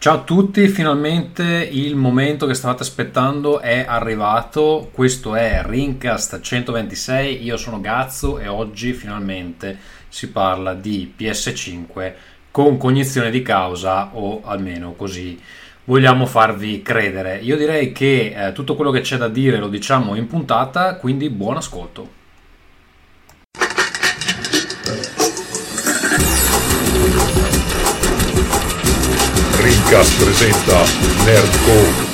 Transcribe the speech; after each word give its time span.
Ciao 0.00 0.14
a 0.14 0.22
tutti, 0.22 0.66
finalmente 0.68 1.68
il 1.70 1.94
momento 1.94 2.46
che 2.46 2.54
stavate 2.54 2.84
aspettando 2.84 3.60
è 3.60 3.84
arrivato. 3.86 4.88
Questo 4.94 5.34
è 5.34 5.60
Rincast 5.62 6.40
126. 6.40 7.44
Io 7.44 7.58
sono 7.58 7.82
Gazzo 7.82 8.38
e 8.38 8.48
oggi 8.48 8.94
finalmente 8.94 9.76
si 10.08 10.30
parla 10.30 10.72
di 10.72 11.12
PS5 11.18 12.14
con 12.50 12.78
cognizione 12.78 13.28
di 13.28 13.42
causa 13.42 14.12
o 14.14 14.40
almeno 14.42 14.94
così 14.94 15.38
vogliamo 15.84 16.24
farvi 16.24 16.80
credere. 16.80 17.36
Io 17.42 17.58
direi 17.58 17.92
che 17.92 18.34
eh, 18.34 18.52
tutto 18.52 18.76
quello 18.76 18.90
che 18.90 19.02
c'è 19.02 19.18
da 19.18 19.28
dire 19.28 19.58
lo 19.58 19.68
diciamo 19.68 20.14
in 20.14 20.26
puntata, 20.26 20.96
quindi 20.96 21.28
buon 21.28 21.58
ascolto. 21.58 22.19
Rincast 29.90 30.22
presenta 30.22 30.84
Nerdcore. 31.24 32.06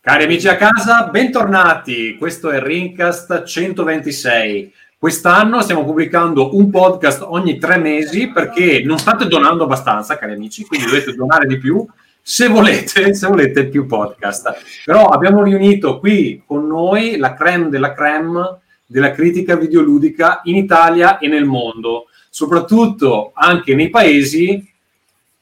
Cari 0.00 0.24
amici 0.24 0.48
a 0.48 0.56
casa, 0.56 1.08
bentornati. 1.08 2.16
Questo 2.16 2.48
è 2.48 2.62
Rincast 2.62 3.44
126. 3.44 4.72
Quest'anno 4.98 5.60
stiamo 5.60 5.84
pubblicando 5.84 6.56
un 6.56 6.70
podcast 6.70 7.20
ogni 7.28 7.58
tre 7.58 7.76
mesi 7.76 8.28
perché 8.28 8.82
non 8.86 8.96
state 8.96 9.26
donando 9.26 9.64
abbastanza, 9.64 10.16
cari 10.16 10.32
amici, 10.32 10.64
quindi 10.64 10.86
dovete 10.86 11.12
donare 11.12 11.46
di 11.46 11.58
più 11.58 11.86
se 12.22 12.48
volete, 12.48 13.12
se 13.12 13.26
volete 13.26 13.66
più 13.66 13.84
podcast. 13.84 14.54
Però 14.82 15.08
abbiamo 15.08 15.42
riunito 15.42 15.98
qui 15.98 16.42
con 16.46 16.66
noi 16.66 17.18
la 17.18 17.34
creme 17.34 17.68
della 17.68 17.92
creme 17.92 18.60
della 18.86 19.10
critica 19.10 19.56
videoludica 19.56 20.40
in 20.44 20.56
Italia 20.56 21.18
e 21.18 21.28
nel 21.28 21.44
mondo, 21.44 22.06
soprattutto 22.30 23.32
anche 23.34 23.74
nei 23.74 23.90
paesi 23.90 24.72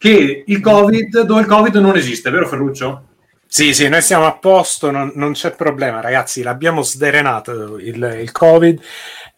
che 0.04 0.44
il 0.46 0.60
COVID, 0.60 1.22
dove 1.22 1.40
il 1.40 1.46
Covid 1.46 1.74
non 1.76 1.96
esiste, 1.96 2.28
vero 2.28 2.46
Ferruccio? 2.46 3.06
Sì, 3.46 3.72
sì, 3.72 3.88
noi 3.88 4.02
siamo 4.02 4.26
a 4.26 4.36
posto, 4.36 4.90
non, 4.90 5.12
non 5.14 5.32
c'è 5.32 5.52
problema, 5.52 6.00
ragazzi. 6.00 6.42
L'abbiamo 6.42 6.82
sderenato 6.82 7.78
il, 7.78 8.18
il 8.20 8.30
Covid. 8.30 8.82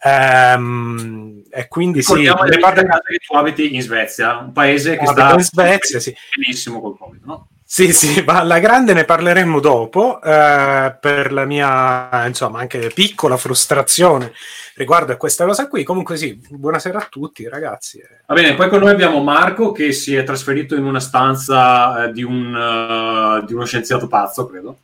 Ehm, 0.03 1.43
e 1.49 1.67
quindi 1.69 2.01
sì, 2.01 2.23
le 2.23 2.59
parti 2.59 2.81
che 2.81 3.17
tu 3.25 3.35
abiti 3.37 3.75
in 3.75 3.81
Svezia, 3.81 4.39
un 4.39 4.51
paese 4.51 4.97
che 4.97 5.05
Ah, 5.05 5.11
sta 5.11 5.33
in 5.35 5.39
Svezia, 5.41 5.99
sì. 6.01 6.13
benissimo 6.35 6.81
col 6.81 6.97
Covid, 6.97 7.23
no? 7.23 7.47
Sì, 7.69 7.91
sì, 7.91 8.23
ma 8.25 8.39
alla 8.39 8.59
grande 8.59 8.93
ne 8.93 9.03
parleremo 9.03 9.59
dopo 9.59 10.21
eh, 10.21 10.95
per 11.01 11.33
la 11.33 11.43
mia, 11.43 12.25
insomma, 12.25 12.59
anche 12.59 12.89
piccola 12.93 13.35
frustrazione 13.35 14.31
riguardo 14.75 15.11
a 15.11 15.17
questa 15.17 15.45
cosa 15.45 15.67
qui. 15.67 15.83
Comunque 15.83 16.15
sì, 16.15 16.39
buonasera 16.49 16.97
a 16.97 17.07
tutti 17.09 17.45
ragazzi. 17.49 18.01
Va 18.25 18.33
bene, 18.33 18.55
poi 18.55 18.69
con 18.69 18.79
noi 18.79 18.91
abbiamo 18.91 19.21
Marco 19.21 19.73
che 19.73 19.91
si 19.91 20.15
è 20.15 20.23
trasferito 20.23 20.75
in 20.75 20.85
una 20.85 21.01
stanza 21.01 22.05
eh, 22.05 22.13
di, 22.13 22.23
un, 22.23 22.55
eh, 22.55 23.45
di 23.45 23.53
uno 23.53 23.65
scienziato 23.65 24.07
pazzo, 24.07 24.45
credo. 24.45 24.77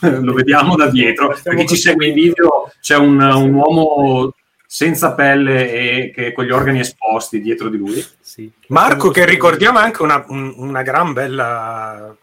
Lo 0.00 0.32
vediamo 0.32 0.74
da 0.74 0.90
dietro. 0.90 1.38
Per 1.40 1.54
chi 1.54 1.68
ci 1.68 1.76
segue 1.76 2.06
in 2.06 2.14
video 2.14 2.72
c'è 2.80 2.96
un, 2.96 3.20
un 3.20 3.54
uomo 3.54 4.32
senza 4.66 5.12
pelle 5.12 5.70
e 5.70 6.10
che 6.12 6.32
con 6.32 6.44
gli 6.44 6.50
organi 6.50 6.80
esposti 6.80 7.40
dietro 7.40 7.68
di 7.68 7.76
lui. 7.76 8.04
Sì. 8.20 8.50
Marco 8.68 9.10
che 9.10 9.24
ricordiamo 9.24 9.78
è 9.78 9.82
anche 9.82 10.02
una, 10.02 10.24
un- 10.26 10.52
una 10.56 10.82
gran 10.82 11.12
bella... 11.12 12.16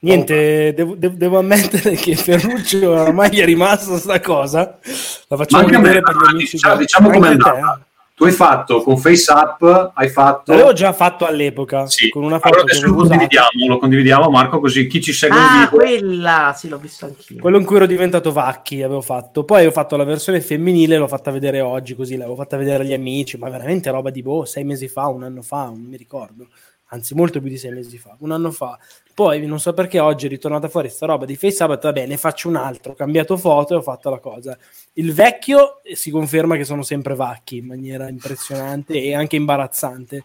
Niente, 0.00 0.72
devo, 0.74 0.94
devo- 0.94 1.16
devo 1.16 1.38
ammettere 1.38 1.96
che 1.96 2.14
Ferruccio 2.14 2.90
ormai 2.90 3.30
gli 3.30 3.40
è 3.40 3.44
rimasta 3.44 3.96
sta 3.98 4.20
cosa. 4.20 4.78
La 5.26 5.36
facciamo 5.36 5.64
anche 5.64 5.74
a 5.74 5.78
me, 5.78 5.84
vedere 5.88 6.02
per 6.02 6.14
gli 6.16 6.28
amici. 6.28 6.52
diciamo, 6.52 6.76
diciamo 6.76 7.10
te, 7.10 7.16
andata. 7.26 7.82
Tu 8.14 8.24
hai 8.24 8.32
fatto 8.32 8.82
con 8.82 8.96
FaceApp, 8.96 9.62
hai 9.94 10.08
fatto... 10.08 10.50
eh. 10.50 10.54
L'avevo 10.56 10.72
già 10.72 10.92
fatto 10.92 11.24
all'epoca 11.24 11.86
Sì. 11.86 12.08
con 12.08 12.24
una 12.24 12.38
foto 12.40 12.48
Allora 12.48 12.62
adesso 12.62 12.86
lo 12.86 12.94
condividiamo, 12.94 13.48
lo 13.68 13.78
condividiamo 13.78 14.28
Marco 14.30 14.58
così 14.58 14.88
chi 14.88 15.00
ci 15.00 15.12
segue 15.12 15.38
Ah, 15.38 15.68
video 15.70 15.78
quella, 15.78 16.52
sì, 16.56 16.68
l'ho 16.68 16.78
visto 16.78 17.04
anch'io. 17.04 17.40
Quello 17.40 17.58
in 17.58 17.64
cui 17.64 17.76
ero 17.76 17.86
diventato 17.86 18.32
Vacchi 18.32 18.82
avevo 18.82 19.02
fatto. 19.02 19.44
Poi 19.44 19.66
ho 19.66 19.70
fatto 19.70 19.96
la 19.96 20.02
versione 20.02 20.40
femminile, 20.40 20.96
l'ho 20.96 21.06
fatta 21.06 21.30
vedere 21.30 21.60
oggi, 21.60 21.94
così 21.94 22.16
l'avevo 22.16 22.34
fatta 22.36 22.56
vedere 22.56 22.82
agli 22.82 22.92
amici, 22.92 23.36
ma 23.38 23.48
veramente 23.50 23.88
roba 23.90 24.10
di 24.10 24.22
boh, 24.22 24.44
sei 24.44 24.64
mesi 24.64 24.88
fa, 24.88 25.06
un 25.06 25.22
anno 25.22 25.42
fa, 25.42 25.64
non 25.66 25.82
mi 25.88 25.96
ricordo. 25.96 26.48
Anzi, 26.90 27.14
molto 27.14 27.38
più 27.40 27.50
di 27.50 27.58
sei 27.58 27.70
mesi 27.70 27.98
fa, 27.98 28.16
un 28.20 28.32
anno 28.32 28.50
fa. 28.50 28.76
Poi 29.18 29.44
non 29.46 29.58
so 29.58 29.72
perché 29.72 29.98
oggi 29.98 30.26
è 30.26 30.28
ritornata 30.28 30.68
fuori 30.68 30.88
sta 30.88 31.04
roba 31.04 31.24
di 31.24 31.36
ho 31.42 31.48
detto, 31.48 31.76
va 31.88 31.92
bene, 31.92 32.16
faccio 32.16 32.48
un 32.48 32.54
altro, 32.54 32.92
ho 32.92 32.94
cambiato 32.94 33.36
foto 33.36 33.74
e 33.74 33.78
ho 33.78 33.82
fatto 33.82 34.10
la 34.10 34.20
cosa. 34.20 34.56
Il 34.92 35.12
vecchio 35.12 35.82
eh, 35.82 35.96
si 35.96 36.12
conferma 36.12 36.54
che 36.54 36.62
sono 36.62 36.84
sempre 36.84 37.16
vacchi 37.16 37.56
in 37.56 37.66
maniera 37.66 38.08
impressionante 38.08 38.94
e 39.02 39.16
anche 39.16 39.34
imbarazzante. 39.34 40.22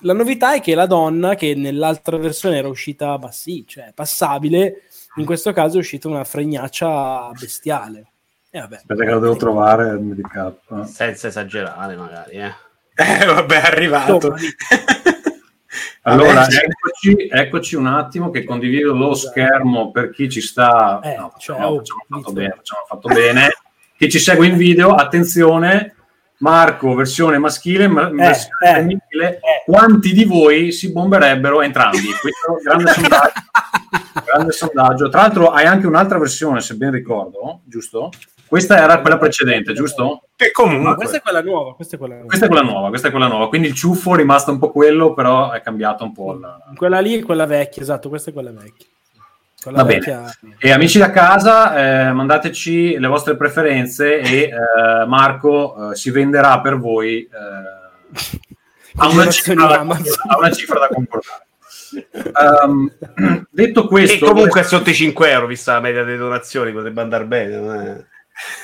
La 0.00 0.12
novità 0.12 0.52
è 0.52 0.60
che 0.60 0.74
la 0.74 0.84
donna, 0.84 1.34
che 1.34 1.54
nell'altra 1.54 2.18
versione 2.18 2.58
era 2.58 2.68
uscita 2.68 3.16
bah, 3.16 3.30
sì, 3.30 3.64
cioè 3.66 3.92
passabile, 3.94 4.82
in 5.14 5.24
questo 5.24 5.54
caso 5.54 5.76
è 5.76 5.80
uscita 5.80 6.06
una 6.08 6.24
fregnaccia 6.24 7.30
bestiale. 7.40 8.06
E 8.50 8.60
vabbè. 8.60 8.76
aspetta 8.76 9.02
che 9.02 9.12
lo 9.12 9.18
devo 9.20 9.36
trovare 9.36 9.92
il 9.92 10.00
Medicap 10.00 10.84
Senza 10.84 11.28
esagerare, 11.28 11.96
magari, 11.96 12.32
eh. 12.32 12.52
Eh, 12.96 13.24
vabbè, 13.24 13.62
è 13.62 13.66
arrivato. 13.66 14.34
Allora 16.08 16.46
eccoci, 16.48 17.28
eccoci 17.28 17.74
un 17.74 17.86
attimo 17.86 18.30
che 18.30 18.44
condivido 18.44 18.94
lo 18.94 19.14
schermo 19.14 19.90
per 19.90 20.10
chi 20.10 20.28
ci 20.28 20.40
sta. 20.40 21.00
Eh, 21.02 21.16
no, 21.16 21.24
oh, 21.24 21.30
facciamo 21.30 21.82
fatto 22.08 22.32
bene, 22.32 22.54
facciamo 22.56 22.84
fatto 22.86 23.08
bene. 23.08 23.48
Chi 23.96 24.08
ci 24.08 24.20
segue 24.20 24.46
in 24.46 24.56
video 24.56 24.94
attenzione. 24.94 25.94
Marco 26.38 26.94
versione 26.94 27.38
maschile 27.38 27.88
ma- 27.88 28.10
versione 28.10 28.70
eh, 28.70 28.74
femminile. 28.74 29.36
eh. 29.36 29.62
quanti 29.64 30.12
di 30.12 30.24
voi 30.24 30.70
si 30.70 30.92
bomberebbero 30.92 31.62
entrambi? 31.62 32.12
Questo 32.20 32.60
grande 32.62 32.92
sondaggio 32.92 33.32
grande 34.22 34.52
sondaggio. 34.52 35.08
Tra 35.08 35.22
l'altro 35.22 35.50
hai 35.50 35.64
anche 35.64 35.86
un'altra 35.86 36.18
versione 36.18 36.60
se 36.60 36.76
ben 36.76 36.90
ricordo 36.90 37.62
giusto? 37.64 38.10
Questa 38.48 38.78
era 38.78 39.00
quella 39.00 39.18
precedente 39.18 39.72
giusto? 39.72 40.28
Che 40.36 40.50
comunque... 40.50 40.94
questa 40.94 41.16
è 41.16 41.20
quella 41.22 41.42
nuova, 41.42 41.74
questa 41.74 41.96
è 41.96 41.98
quella 41.98 42.14
nuova. 42.14 42.28
Questa 42.28 42.46
è 42.46 42.48
quella 42.48 42.62
nuova, 42.64 42.88
questa 42.88 43.08
è 43.08 43.10
quella 43.10 43.26
nuova. 43.28 43.48
Quindi 43.48 43.68
il 43.68 43.74
ciuffo 43.74 44.14
è 44.14 44.16
rimasto 44.16 44.50
un 44.50 44.58
po' 44.58 44.70
quello, 44.70 45.14
però 45.14 45.50
è 45.50 45.60
cambiato 45.60 46.04
un 46.04 46.12
po'. 46.12 46.32
il- 46.34 46.76
Quella 46.76 47.00
lì 47.00 47.18
è 47.18 47.22
quella 47.24 47.46
vecchia, 47.46 47.82
esatto, 47.82 48.08
questa 48.08 48.30
è 48.30 48.32
quella 48.32 48.50
vecchia. 48.52 48.86
Quella 49.62 49.78
Va 49.78 49.84
bene. 49.84 49.98
vecchia... 49.98 50.38
E 50.58 50.70
amici 50.70 50.98
da 50.98 51.10
casa, 51.10 52.08
eh, 52.08 52.12
mandateci 52.12 52.98
le 52.98 53.06
vostre 53.08 53.36
preferenze 53.36 54.18
e 54.20 54.42
eh, 54.42 55.06
Marco 55.06 55.90
eh, 55.90 55.96
si 55.96 56.10
venderà 56.10 56.60
per 56.60 56.78
voi 56.78 57.22
eh, 57.22 57.28
a, 58.96 59.08
una 59.10 59.28
cifra 59.28 59.80
a 59.80 60.36
una 60.38 60.50
cifra 60.52 60.78
da 60.80 60.88
concordare. 60.88 61.44
Ehm, 62.12 62.92
detto 63.50 63.84
E 63.84 63.88
questo, 63.88 64.26
comunque 64.26 64.60
è 64.60 64.64
sotto 64.64 64.90
i 64.90 64.94
5 64.94 65.30
euro, 65.30 65.46
vista 65.46 65.72
la 65.74 65.80
media 65.80 66.04
delle 66.04 66.18
donazioni, 66.18 66.72
potrebbe 66.72 67.00
andare 67.00 67.24
bene. 67.24 68.06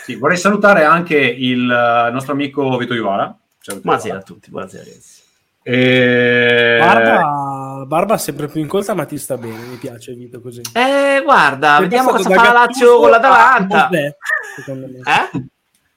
Sì, 0.05 0.15
vorrei 0.17 0.37
salutare 0.37 0.85
anche 0.85 1.17
il 1.17 1.71
eh, 1.71 2.11
nostro 2.11 2.33
amico 2.33 2.77
Vito 2.77 2.95
Vito 2.95 3.81
Buonasera 3.81 4.19
a 4.19 4.23
tutti, 4.23 4.51
buonasera 4.51 4.85
ragazzi. 4.85 5.21
E- 5.63 6.79
Barba, 6.81 7.85
Barba 7.87 8.19
sempre 8.19 8.49
più 8.49 8.61
incolta, 8.61 8.95
ma 8.95 9.05
ti 9.05 9.17
sta 9.17 9.37
bene, 9.37 9.65
mi 9.65 9.77
piace 9.77 10.15
Vito 10.15 10.41
così. 10.41 10.63
Eh, 10.73 11.23
guarda, 11.23 11.75
Sei 11.75 11.83
vediamo 11.83 12.11
cosa 12.11 12.31
fa 12.31 12.43
la 12.43 12.53
Lazio 12.53 12.99
con 12.99 13.09
a 13.09 13.11
l'Atalanta. 13.11 13.89
Mosè, 13.91 14.17
secondo 14.57 14.87
me. 14.89 14.99
Eh? 14.99 15.45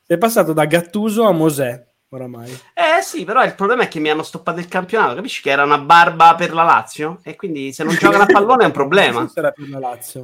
Sei 0.06 0.18
passato 0.18 0.54
da 0.54 0.66
Gattuso 0.66 1.24
a 1.24 1.32
Mosè, 1.32 1.84
oramai. 2.10 2.52
Eh 2.74 3.02
sì, 3.02 3.24
però 3.24 3.44
il 3.44 3.56
problema 3.56 3.84
è 3.84 3.88
che 3.88 4.00
mi 4.00 4.10
hanno 4.10 4.24
stoppato 4.24 4.60
il 4.60 4.68
campionato, 4.68 5.16
capisci 5.16 5.42
che 5.42 5.50
era 5.50 5.64
una 5.64 5.78
barba 5.78 6.36
per 6.36 6.54
la 6.54 6.64
Lazio? 6.64 7.20
E 7.24 7.36
quindi 7.36 7.74
se 7.74 7.84
non 7.84 7.96
giocano 8.00 8.24
a 8.24 8.28
pallone 8.28 8.64
è 8.64 8.68
un 8.68 8.72
problema. 8.72 9.30
Per. 9.34 9.54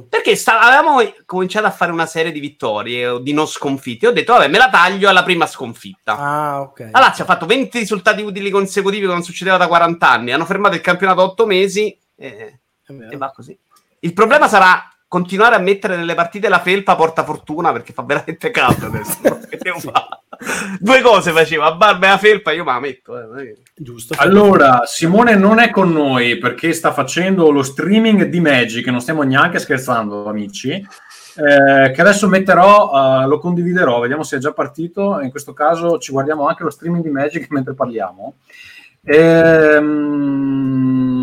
Perché 0.08 0.36
sta- 0.36 0.60
avevamo 0.60 0.98
cominciato 1.24 1.66
a 1.66 1.70
fare 1.70 1.92
una 1.92 2.06
serie 2.06 2.32
di 2.32 2.40
vittorie 2.40 3.06
o 3.08 3.18
di 3.18 3.32
non 3.32 3.46
sconfitte. 3.46 4.06
Ho 4.06 4.12
detto, 4.12 4.32
vabbè, 4.32 4.48
me 4.48 4.58
la 4.58 4.70
taglio 4.70 5.08
alla 5.08 5.22
prima 5.22 5.46
sconfitta. 5.46 6.16
Ah, 6.16 6.60
ok. 6.62 6.88
La 6.90 7.00
Lazio 7.00 7.24
ha 7.24 7.26
fatto 7.26 7.46
20 7.46 7.78
risultati 7.78 8.22
utili 8.22 8.50
consecutivi 8.50 9.06
che 9.06 9.12
non 9.12 9.22
succedeva 9.22 9.56
da 9.56 9.66
40 9.66 10.08
anni. 10.08 10.32
Hanno 10.32 10.46
fermato 10.46 10.74
il 10.74 10.80
campionato 10.80 11.22
8 11.22 11.46
mesi 11.46 11.96
e, 12.16 12.60
e 12.86 13.16
va 13.16 13.30
così. 13.30 13.58
Il 14.00 14.12
problema 14.14 14.48
sarà 14.48 14.86
continuare 15.12 15.56
a 15.56 15.58
mettere 15.58 15.96
nelle 15.96 16.14
partite 16.14 16.48
la 16.48 16.60
felpa 16.60 16.96
porta 16.96 17.22
fortuna 17.22 17.70
perché 17.70 17.92
fa 17.92 18.02
veramente 18.02 18.50
caldo 18.50 18.86
adesso. 18.86 19.20
che 19.48 19.58
devo 19.58 19.78
fare? 19.78 20.20
Due 20.78 21.00
cose 21.00 21.32
facevo, 21.32 21.62
a 21.62 21.74
barba 21.74 22.06
e 22.06 22.10
a 22.10 22.18
felpa, 22.18 22.52
io 22.52 22.64
me 22.64 22.72
la 22.72 22.80
metto. 22.80 23.38
eh, 23.38 23.56
Giusto. 23.74 24.14
Allora, 24.18 24.82
Simone 24.84 25.34
non 25.36 25.58
è 25.58 25.70
con 25.70 25.92
noi 25.92 26.38
perché 26.38 26.72
sta 26.72 26.92
facendo 26.92 27.50
lo 27.50 27.62
streaming 27.62 28.24
di 28.24 28.40
Magic, 28.40 28.86
non 28.88 29.00
stiamo 29.00 29.22
neanche 29.22 29.58
scherzando, 29.58 30.26
amici. 30.26 30.70
eh, 30.72 31.90
che 31.92 32.00
adesso 32.00 32.28
metterò, 32.28 33.22
eh, 33.22 33.26
lo 33.26 33.38
condividerò, 33.38 34.00
vediamo 34.00 34.22
se 34.22 34.36
è 34.36 34.40
già 34.40 34.52
partito. 34.52 35.20
In 35.20 35.30
questo 35.30 35.52
caso 35.52 35.98
ci 35.98 36.12
guardiamo 36.12 36.46
anche 36.46 36.64
lo 36.64 36.70
streaming 36.70 37.04
di 37.04 37.10
Magic 37.10 37.46
mentre 37.50 37.74
parliamo. 37.74 38.34
Ehm, 39.04 41.21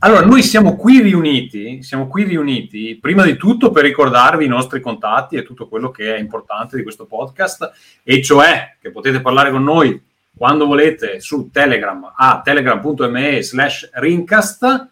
allora, 0.00 0.24
noi 0.24 0.42
siamo 0.42 0.76
qui 0.76 1.00
riuniti, 1.00 1.82
siamo 1.82 2.06
qui 2.06 2.22
riuniti 2.22 2.96
prima 3.00 3.24
di 3.24 3.36
tutto 3.36 3.72
per 3.72 3.82
ricordarvi 3.82 4.44
i 4.44 4.48
nostri 4.48 4.80
contatti 4.80 5.34
e 5.34 5.42
tutto 5.42 5.66
quello 5.66 5.90
che 5.90 6.14
è 6.14 6.18
importante 6.18 6.76
di 6.76 6.84
questo 6.84 7.06
podcast, 7.06 7.72
e 8.04 8.22
cioè 8.22 8.76
che 8.80 8.92
potete 8.92 9.20
parlare 9.20 9.50
con 9.50 9.64
noi 9.64 10.00
quando 10.36 10.66
volete 10.66 11.18
su 11.18 11.50
Telegram 11.50 12.12
a 12.14 12.40
telegram.me 12.44 13.42
slash 13.42 13.90
rincast 13.94 14.88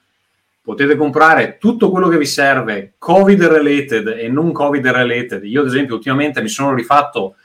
potete 0.61 0.97
comprare 0.97 1.57
tutto 1.59 1.93
quello 1.93 2.09
che 2.09 2.19
vi 2.19 2.27
serve 2.27 2.95
covid 2.99 3.45
related 3.45 4.09
e 4.09 4.29
non 4.29 4.51
covid 4.51 4.85
related. 4.85 5.45
Io 5.45 5.61
ad 5.61 5.69
esempio 5.69 5.95
ultimamente 5.95 6.43
mi 6.43 6.49
sono 6.49 6.75
rifatto 6.75 7.37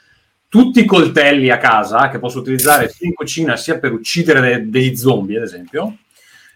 tutti 0.48 0.80
i 0.80 0.84
coltelli 0.84 1.48
a 1.50 1.58
casa 1.58 2.08
che 2.08 2.18
posso 2.18 2.40
utilizzare 2.40 2.88
sia 2.88 3.06
in 3.06 3.14
cucina 3.14 3.56
sia 3.56 3.78
per 3.78 3.92
uccidere 3.92 4.40
de- 4.40 4.68
degli 4.68 4.96
zombie 4.96 5.36
ad 5.36 5.44
esempio 5.44 5.98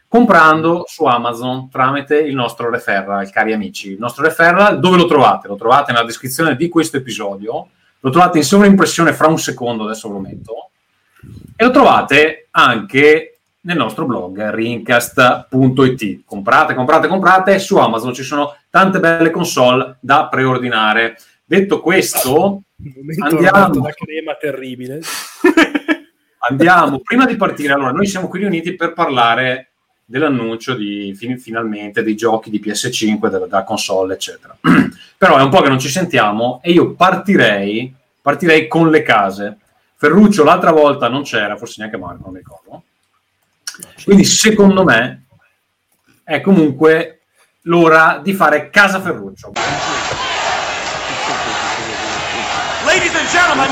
comprando 0.09 0.85
su 0.87 1.05
Amazon 1.05 1.69
tramite 1.69 2.19
il 2.19 2.35
nostro 2.35 2.71
referral, 2.71 3.31
cari 3.31 3.53
amici. 3.53 3.93
Il 3.93 3.99
nostro 3.99 4.25
referral 4.25 4.79
dove 4.79 4.97
lo 4.97 5.07
trovate? 5.07 5.49
Lo 5.49 5.57
trovate 5.57 5.93
nella 5.93 6.05
descrizione 6.05 6.57
di 6.57 6.69
questo 6.69 6.97
episodio, 6.97 7.69
lo 8.01 8.11
trovate 8.11 8.39
in 8.39 8.45
sovraimpressione 8.45 9.13
fra 9.13 9.27
un 9.27 9.39
secondo, 9.39 9.85
adesso 9.85 10.09
lo 10.09 10.19
metto, 10.19 10.71
e 11.57 11.65
lo 11.65 11.71
trovate 11.71 12.49
anche 12.53 13.39
nel 13.67 13.77
nostro 13.77 14.07
blog 14.07 14.51
rincast.it. 14.51 16.25
Comprate, 16.25 16.75
comprate, 16.75 17.09
comprate, 17.09 17.59
su 17.59 17.77
Amazon 17.77 18.15
ci 18.15 18.23
sono 18.23 18.57
tante 18.71 19.01
belle 19.01 19.31
console 19.31 19.97
da 20.01 20.29
preordinare. 20.29 21.19
Detto 21.45 21.81
questo, 21.81 22.63
andiamo 23.21 23.81
da 23.81 23.91
crema 23.91 24.35
terribile. 24.35 25.01
andiamo, 26.49 27.01
prima 27.01 27.27
di 27.27 27.35
partire, 27.37 27.73
allora 27.73 27.91
noi 27.91 28.07
siamo 28.07 28.29
qui 28.29 28.39
riuniti 28.39 28.77
per 28.77 28.93
parlare 28.93 29.73
dell'annuncio 30.09 30.75
di 30.75 31.13
fin- 31.17 31.39
finalmente 31.39 32.05
dei 32.05 32.15
giochi 32.15 32.49
di 32.49 32.63
PS5 32.65 33.29
della, 33.29 33.47
della 33.47 33.65
console, 33.65 34.15
eccetera. 34.15 34.57
Però 35.19 35.37
è 35.37 35.43
un 35.43 35.51
po' 35.51 35.61
che 35.61 35.69
non 35.69 35.81
ci 35.81 35.89
sentiamo 35.89 36.61
e 36.63 36.71
io 36.71 36.93
partirei, 36.93 37.93
partirei 38.23 38.69
con 38.69 38.91
le 38.91 39.03
case. 39.03 39.59
Ferruccio 39.97 40.45
l'altra 40.45 40.71
volta 40.71 41.09
non 41.09 41.23
c'era, 41.23 41.57
forse 41.57 41.77
neanche 41.79 41.97
Marco, 41.99 42.23
non 42.25 42.33
mi 42.33 42.39
ricordo. 42.39 42.83
Quindi 44.05 44.25
secondo 44.25 44.85
me 44.85 45.25
è 46.23 46.41
comunque 46.41 47.23
l'ora 47.63 48.21
di 48.23 48.33
fare 48.33 48.71
casa 48.71 49.01
Ferruccio. 49.01 49.53
Ladies 52.85 53.15
and 53.15 53.29
gentlemen, 53.29 53.69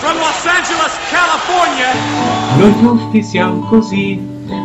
from 0.00 0.16
Los 0.16 0.46
Angeles, 0.46 0.98
California, 1.10 1.92
Noi 2.56 2.72
tuffi 2.80 3.22
siamo 3.22 3.60
così, 3.68 4.18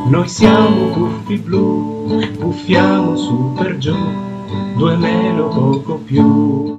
noi 0.10 0.28
siamo 0.28 0.92
tuffi 0.92 1.38
blu, 1.38 2.20
puffiamo 2.38 3.16
su 3.16 3.54
per 3.58 3.78
giù, 3.78 3.96
due 4.76 4.96
meno 4.96 5.48
poco 5.48 5.96
più. 5.96 6.76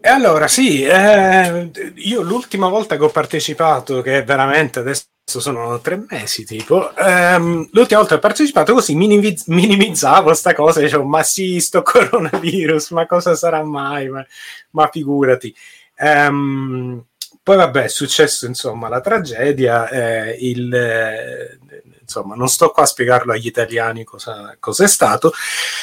E 0.00 0.08
allora 0.08 0.48
sì, 0.48 0.82
eh, 0.84 1.70
io 1.96 2.22
l'ultima 2.22 2.68
volta 2.68 2.96
che 2.96 3.04
ho 3.04 3.10
partecipato, 3.10 4.00
che 4.00 4.22
veramente 4.22 4.78
adesso 4.78 5.06
sono 5.26 5.80
tre 5.80 6.02
mesi 6.08 6.44
tipo, 6.44 6.94
ehm, 6.96 7.68
l'ultima 7.72 8.00
volta 8.00 8.14
che 8.14 8.14
ho 8.14 8.26
partecipato 8.26 8.72
così 8.72 8.94
minimiz- 8.94 9.46
minimizzavo 9.46 10.32
sta 10.34 10.54
cosa, 10.54 10.80
dicevo 10.80 11.04
ma 11.04 11.22
sì, 11.22 11.60
sto 11.60 11.82
coronavirus, 11.84 12.90
ma 12.90 13.06
cosa 13.06 13.34
sarà 13.34 13.62
mai, 13.62 14.08
ma, 14.08 14.24
ma 14.70 14.88
figurati. 14.90 15.54
Ehm, 15.96 17.04
poi 17.42 17.56
vabbè, 17.56 17.84
è 17.84 17.88
successo 17.88 18.46
insomma 18.46 18.88
la 18.88 19.00
tragedia, 19.00 19.88
eh, 19.88 20.36
il, 20.40 20.72
eh, 20.74 21.58
insomma 22.08 22.34
non 22.34 22.48
sto 22.48 22.70
qua 22.70 22.84
a 22.84 22.86
spiegarlo 22.86 23.32
agli 23.32 23.46
italiani 23.46 24.02
cosa, 24.02 24.56
cosa 24.58 24.84
è 24.84 24.88
stato. 24.88 25.32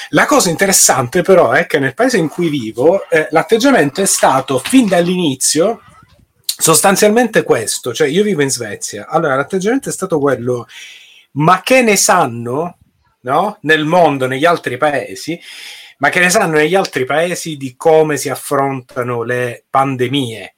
La 0.09 0.25
cosa 0.25 0.49
interessante 0.49 1.21
però 1.21 1.51
è 1.51 1.67
che 1.67 1.77
nel 1.77 1.93
paese 1.93 2.17
in 2.17 2.27
cui 2.27 2.49
vivo 2.49 3.07
eh, 3.09 3.27
l'atteggiamento 3.29 4.01
è 4.01 4.05
stato 4.05 4.57
fin 4.57 4.87
dall'inizio 4.87 5.81
sostanzialmente 6.57 7.43
questo, 7.43 7.93
cioè 7.93 8.07
io 8.07 8.23
vivo 8.23 8.41
in 8.41 8.49
Svezia, 8.49 9.07
allora 9.07 9.35
l'atteggiamento 9.35 9.89
è 9.89 9.91
stato 9.91 10.19
quello, 10.19 10.67
ma 11.33 11.61
che 11.61 11.81
ne 11.81 11.95
sanno 11.97 12.77
no? 13.21 13.57
nel 13.61 13.85
mondo, 13.85 14.25
negli 14.25 14.45
altri 14.45 14.77
paesi, 14.77 15.39
ma 15.97 16.09
che 16.09 16.19
ne 16.19 16.29
sanno 16.29 16.57
negli 16.57 16.75
altri 16.75 17.05
paesi 17.05 17.57
di 17.57 17.75
come 17.75 18.17
si 18.17 18.29
affrontano 18.29 19.23
le 19.23 19.65
pandemie. 19.69 20.54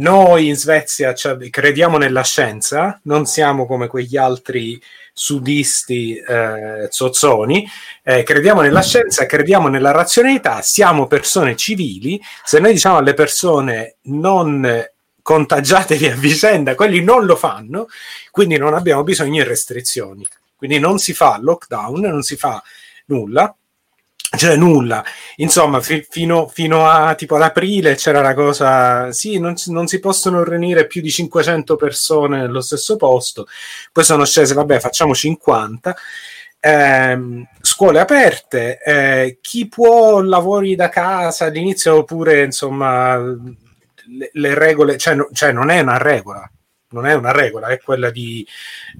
Noi 0.00 0.48
in 0.48 0.56
Svezia 0.56 1.12
crediamo 1.50 1.98
nella 1.98 2.22
scienza, 2.22 2.98
non 3.04 3.26
siamo 3.26 3.66
come 3.66 3.86
quegli 3.86 4.16
altri 4.16 4.80
sudisti 5.12 6.16
eh, 6.16 6.88
zozzoni, 6.88 7.68
eh, 8.02 8.22
crediamo 8.22 8.62
nella 8.62 8.80
scienza, 8.80 9.26
crediamo 9.26 9.68
nella 9.68 9.90
razionalità, 9.90 10.62
siamo 10.62 11.06
persone 11.06 11.54
civili, 11.54 12.18
se 12.42 12.60
noi 12.60 12.72
diciamo 12.72 12.96
alle 12.96 13.12
persone 13.12 13.96
non 14.04 14.82
contagiatevi 15.20 16.06
a 16.06 16.16
vicenda, 16.16 16.74
quelli 16.74 17.04
non 17.04 17.26
lo 17.26 17.36
fanno, 17.36 17.86
quindi 18.30 18.56
non 18.56 18.72
abbiamo 18.72 19.02
bisogno 19.02 19.42
di 19.42 19.48
restrizioni, 19.48 20.26
quindi 20.56 20.78
non 20.78 20.98
si 20.98 21.12
fa 21.12 21.38
lockdown, 21.38 22.00
non 22.00 22.22
si 22.22 22.36
fa 22.36 22.62
nulla, 23.06 23.54
cioè 24.36 24.54
nulla, 24.56 25.04
insomma, 25.36 25.80
fi- 25.80 26.06
fino, 26.08 26.46
fino 26.48 26.86
a 26.88 27.14
tipo 27.16 27.34
ad 27.36 27.42
aprile 27.42 27.96
c'era 27.96 28.20
la 28.20 28.34
cosa, 28.34 29.10
sì, 29.12 29.38
non, 29.40 29.54
non 29.66 29.86
si 29.88 29.98
possono 29.98 30.44
riunire 30.44 30.86
più 30.86 31.00
di 31.02 31.10
500 31.10 31.74
persone 31.76 32.38
nello 32.38 32.60
stesso 32.60 32.96
posto, 32.96 33.46
poi 33.92 34.04
sono 34.04 34.24
scese, 34.24 34.54
vabbè, 34.54 34.78
facciamo 34.78 35.14
50. 35.14 35.96
Ehm, 36.62 37.46
scuole 37.60 38.00
aperte, 38.00 38.78
eh, 38.84 39.38
chi 39.40 39.66
può 39.68 40.20
lavori 40.20 40.74
da 40.76 40.88
casa 40.90 41.46
all'inizio 41.46 41.96
oppure 41.96 42.44
insomma 42.44 43.16
le, 43.16 44.30
le 44.32 44.54
regole, 44.54 44.96
cioè, 44.98 45.14
no- 45.14 45.28
cioè 45.32 45.52
non 45.52 45.70
è 45.70 45.80
una 45.80 45.96
regola, 45.98 46.48
non 46.90 47.06
è 47.06 47.14
una 47.14 47.32
regola, 47.32 47.68
è 47.68 47.80
quella 47.80 48.10
di 48.10 48.46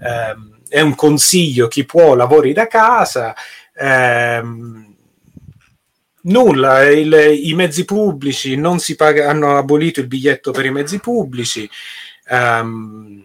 ehm, 0.03 0.59
è 0.69 0.81
un 0.81 0.94
consiglio 0.94 1.69
chi 1.69 1.85
può 1.85 2.15
lavori 2.15 2.53
da 2.53 2.67
casa. 2.67 3.35
ehm, 3.75 4.89
Nulla, 6.22 6.82
il- 6.88 7.38
i 7.49 7.55
mezzi 7.55 7.84
pubblici 7.84 8.56
non 8.56 8.78
si 8.78 8.94
paga, 8.96 9.28
hanno 9.31 9.56
abolito 9.56 10.00
il 10.00 10.06
biglietto 10.06 10.50
per 10.50 10.67
i 10.67 10.70
mezzi 10.70 10.99
pubblici, 11.00 11.69
ehm, 12.28 13.25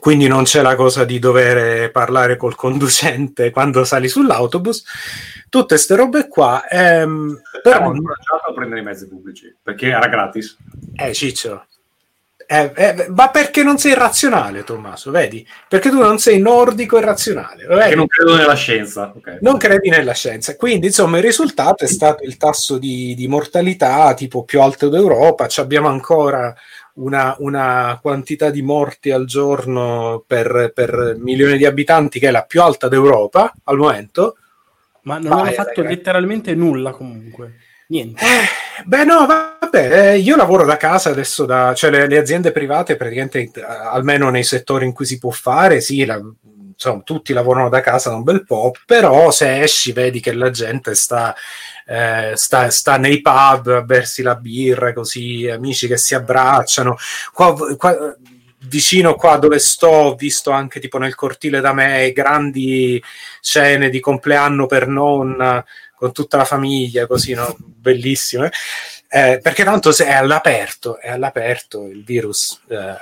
quindi 0.00 0.26
non 0.26 0.44
c'è 0.44 0.60
la 0.62 0.74
cosa 0.74 1.04
di 1.04 1.18
dover 1.18 1.90
parlare 1.90 2.36
col 2.36 2.54
conducente 2.54 3.50
quando 3.52 3.84
sali 3.84 4.08
sull'autobus. 4.08 4.84
Tutte 5.48 5.66
queste 5.74 5.94
robe 5.96 6.28
qua, 6.28 6.66
ehm, 6.68 7.40
però, 7.62 7.78
Però 7.78 7.94
incoraggiato 7.94 8.50
a 8.50 8.52
prendere 8.52 8.80
i 8.80 8.84
mezzi 8.84 9.08
pubblici 9.08 9.54
perché 9.62 9.86
era 9.86 10.08
gratis. 10.08 10.56
eh, 10.96 11.14
Ciccio, 11.14 11.64
eh, 12.46 12.72
eh, 12.76 13.06
ma 13.08 13.28
perché 13.30 13.62
non 13.62 13.76
sei 13.76 13.94
razionale, 13.94 14.62
Tommaso? 14.62 15.10
Vedi? 15.10 15.46
Perché 15.68 15.90
tu 15.90 15.98
non 15.98 16.18
sei 16.18 16.38
nordico 16.38 16.96
e 16.96 17.00
razionale. 17.00 17.66
Perché 17.66 17.94
non 17.96 18.06
credo 18.06 18.36
nella 18.36 18.54
scienza. 18.54 19.12
ok. 19.14 19.38
non 19.40 19.56
credi 19.56 19.90
nella 19.90 20.14
scienza. 20.14 20.54
Quindi, 20.54 20.86
insomma, 20.86 21.16
il 21.18 21.24
risultato 21.24 21.84
è 21.84 21.88
stato 21.88 22.22
il 22.22 22.36
tasso 22.36 22.78
di, 22.78 23.14
di 23.16 23.26
mortalità 23.26 24.14
tipo 24.14 24.44
più 24.44 24.60
alto 24.60 24.88
d'Europa. 24.88 25.48
Ci 25.48 25.60
abbiamo 25.60 25.88
ancora 25.88 26.54
una, 26.94 27.34
una 27.40 27.98
quantità 28.00 28.50
di 28.50 28.62
morti 28.62 29.10
al 29.10 29.26
giorno 29.26 30.22
per, 30.24 30.70
per 30.72 31.16
milione 31.18 31.56
di 31.56 31.66
abitanti 31.66 32.20
che 32.20 32.28
è 32.28 32.30
la 32.30 32.44
più 32.44 32.62
alta 32.62 32.88
d'Europa 32.88 33.52
al 33.64 33.76
momento. 33.76 34.36
Ma 35.02 35.18
non 35.18 35.30
Vai, 35.30 35.40
hanno 35.40 35.50
fatto 35.52 35.82
ragazzi. 35.82 35.96
letteralmente 35.96 36.54
nulla 36.54 36.90
comunque. 36.92 37.56
Niente. 37.88 38.20
Eh, 38.24 38.84
beh, 38.84 39.04
no, 39.04 39.26
vabbè, 39.26 40.12
eh, 40.14 40.18
io 40.18 40.34
lavoro 40.36 40.64
da 40.64 40.76
casa 40.76 41.10
adesso, 41.10 41.44
da, 41.44 41.72
cioè 41.74 41.90
le, 41.90 42.08
le 42.08 42.18
aziende 42.18 42.50
private 42.50 42.96
praticamente, 42.96 43.44
eh, 43.60 43.62
almeno 43.62 44.28
nei 44.30 44.42
settori 44.42 44.84
in 44.84 44.92
cui 44.92 45.06
si 45.06 45.18
può 45.18 45.30
fare, 45.30 45.80
sì, 45.80 46.04
la- 46.04 46.20
insomma, 46.78 47.00
tutti 47.02 47.32
lavorano 47.32 47.68
da 47.68 47.80
casa 47.80 48.10
da 48.10 48.16
un 48.16 48.22
bel 48.24 48.44
po', 48.44 48.72
però 48.84 49.30
se 49.30 49.62
esci 49.62 49.92
vedi 49.92 50.20
che 50.20 50.32
la 50.32 50.50
gente 50.50 50.94
sta, 50.94 51.34
eh, 51.86 52.32
sta, 52.34 52.68
sta 52.70 52.96
nei 52.98 53.20
pub 53.22 53.68
a 53.68 53.82
bersi 53.82 54.22
la 54.22 54.34
birra, 54.34 54.92
così, 54.92 55.48
amici 55.48 55.86
che 55.86 55.96
si 55.96 56.14
abbracciano. 56.14 56.96
Qua, 57.32 57.54
qua- 57.76 58.16
vicino 58.68 59.14
qua 59.14 59.36
dove 59.36 59.58
sto, 59.60 59.86
ho 59.86 60.14
visto 60.16 60.50
anche 60.50 60.80
tipo 60.80 60.98
nel 60.98 61.14
cortile 61.14 61.60
da 61.60 61.72
me 61.72 62.10
grandi 62.12 63.00
scene 63.40 63.88
di 63.90 64.00
compleanno 64.00 64.66
per 64.66 64.88
nonna 64.88 65.64
con 65.96 66.12
tutta 66.12 66.36
la 66.36 66.44
famiglia, 66.44 67.06
così, 67.06 67.34
no? 67.34 67.56
Bellissime. 67.58 68.52
Eh, 69.08 69.40
perché 69.42 69.64
tanto 69.64 69.92
se 69.92 70.06
è 70.06 70.12
all'aperto, 70.12 70.98
è 70.98 71.10
all'aperto 71.10 71.86
il 71.86 72.04
virus 72.04 72.60
eh, 72.68 72.96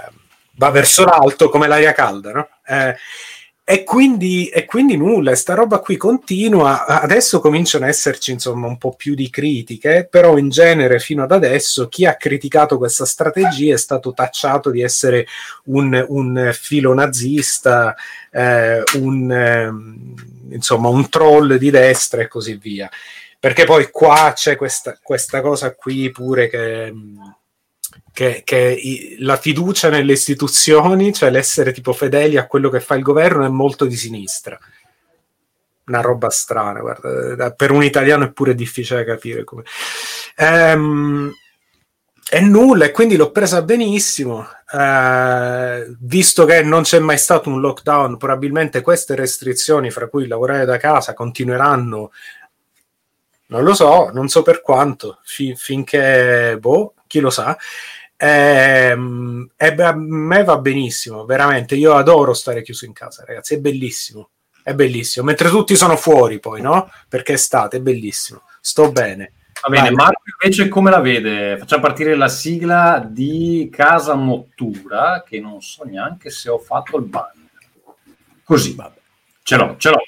va 0.56 0.70
verso 0.70 1.04
l'alto 1.04 1.48
come 1.48 1.66
l'aria 1.66 1.92
calda, 1.92 2.32
no? 2.32 2.48
Eh, 2.66 2.94
e 3.66 3.82
quindi, 3.82 4.48
e 4.48 4.66
quindi 4.66 4.94
nulla, 4.94 5.34
sta 5.34 5.54
roba 5.54 5.78
qui 5.78 5.96
continua. 5.96 6.84
Adesso 6.84 7.40
cominciano 7.40 7.86
a 7.86 7.88
esserci 7.88 8.30
insomma 8.30 8.66
un 8.66 8.76
po' 8.76 8.92
più 8.94 9.14
di 9.14 9.30
critiche, 9.30 10.06
però 10.10 10.36
in 10.36 10.50
genere 10.50 10.98
fino 10.98 11.22
ad 11.22 11.32
adesso 11.32 11.88
chi 11.88 12.04
ha 12.04 12.14
criticato 12.16 12.76
questa 12.76 13.06
strategia 13.06 13.72
è 13.72 13.78
stato 13.78 14.12
tacciato 14.12 14.70
di 14.70 14.82
essere 14.82 15.26
un, 15.64 16.04
un 16.08 16.50
filo 16.52 16.92
nazista, 16.92 17.94
eh, 18.30 18.82
un, 18.98 19.32
ehm, 19.32 20.14
insomma, 20.50 20.88
un 20.88 21.08
troll 21.08 21.54
di 21.54 21.70
destra 21.70 22.22
e 22.22 22.28
così 22.28 22.54
via. 22.56 22.90
Perché 23.38 23.64
poi 23.64 23.90
qua 23.90 24.32
c'è 24.34 24.56
questa, 24.56 24.98
questa 25.02 25.40
cosa 25.42 25.74
qui 25.74 26.10
pure 26.10 26.48
che, 26.48 26.94
che, 28.12 28.42
che 28.42 29.16
la 29.18 29.36
fiducia 29.36 29.90
nelle 29.90 30.12
istituzioni, 30.12 31.12
cioè 31.12 31.30
l'essere 31.30 31.72
tipo 31.72 31.92
fedeli 31.92 32.38
a 32.38 32.46
quello 32.46 32.70
che 32.70 32.80
fa 32.80 32.94
il 32.94 33.02
governo, 33.02 33.44
è 33.44 33.48
molto 33.48 33.84
di 33.84 33.96
sinistra. 33.96 34.58
Una 35.86 36.00
roba 36.00 36.30
strana, 36.30 36.80
guarda, 36.80 37.52
per 37.52 37.70
un 37.70 37.84
italiano 37.84 38.24
è 38.24 38.32
pure 38.32 38.54
difficile 38.54 39.04
capire 39.04 39.44
come. 39.44 39.64
Ehm, 40.36 41.30
e 42.30 42.40
nulla, 42.40 42.86
e 42.86 42.90
quindi 42.90 43.16
l'ho 43.16 43.30
presa 43.30 43.62
benissimo. 43.62 44.46
Eh, 44.72 45.94
visto 46.00 46.44
che 46.44 46.62
non 46.62 46.82
c'è 46.82 46.98
mai 46.98 47.18
stato 47.18 47.48
un 47.48 47.60
lockdown, 47.60 48.16
probabilmente 48.16 48.80
queste 48.80 49.14
restrizioni, 49.14 49.90
fra 49.90 50.08
cui 50.08 50.26
lavorare 50.26 50.64
da 50.64 50.76
casa, 50.78 51.14
continueranno. 51.14 52.10
Non 53.46 53.62
lo 53.62 53.74
so, 53.74 54.10
non 54.12 54.28
so 54.28 54.42
per 54.42 54.62
quanto, 54.62 55.18
fi- 55.22 55.54
finché, 55.54 56.56
boh, 56.58 56.94
chi 57.06 57.20
lo 57.20 57.30
sa. 57.30 57.56
Ehm, 58.16 59.50
e 59.56 59.74
beh, 59.74 59.84
a 59.84 59.94
me 59.94 60.44
va 60.44 60.58
benissimo, 60.58 61.24
veramente. 61.24 61.74
Io 61.74 61.94
adoro 61.94 62.32
stare 62.32 62.62
chiuso 62.62 62.84
in 62.86 62.92
casa, 62.92 63.24
ragazzi, 63.26 63.54
è 63.54 63.58
bellissimo. 63.58 64.30
È 64.62 64.72
bellissimo. 64.74 65.26
Mentre 65.26 65.50
tutti 65.50 65.76
sono 65.76 65.96
fuori, 65.96 66.40
poi, 66.40 66.62
no? 66.62 66.90
Perché 67.08 67.32
è 67.32 67.34
estate, 67.34 67.76
è 67.76 67.80
bellissimo. 67.80 68.44
Sto 68.60 68.90
bene. 68.90 69.32
Va 69.66 69.70
bene, 69.70 69.86
Vai. 69.88 69.94
Marco 69.94 70.22
invece 70.42 70.68
come 70.68 70.90
la 70.90 71.00
vede? 71.00 71.56
Facciamo 71.56 71.80
partire 71.80 72.14
la 72.16 72.28
sigla 72.28 73.02
di 73.02 73.70
Casa 73.72 74.14
Mottura, 74.14 75.24
che 75.26 75.40
non 75.40 75.62
so 75.62 75.84
neanche 75.84 76.28
se 76.28 76.50
ho 76.50 76.58
fatto 76.58 76.98
il 76.98 77.04
banner. 77.04 77.48
Così, 78.44 78.76
ce 79.42 79.56
l'ho, 79.56 79.74
ce 79.78 79.88
l'ho. 79.88 80.02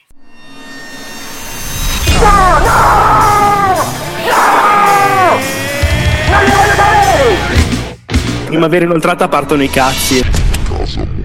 Primavera 8.44 8.84
inoltrata 8.84 9.26
partono 9.28 9.62
i 9.62 9.70
cazzi. 9.70 11.15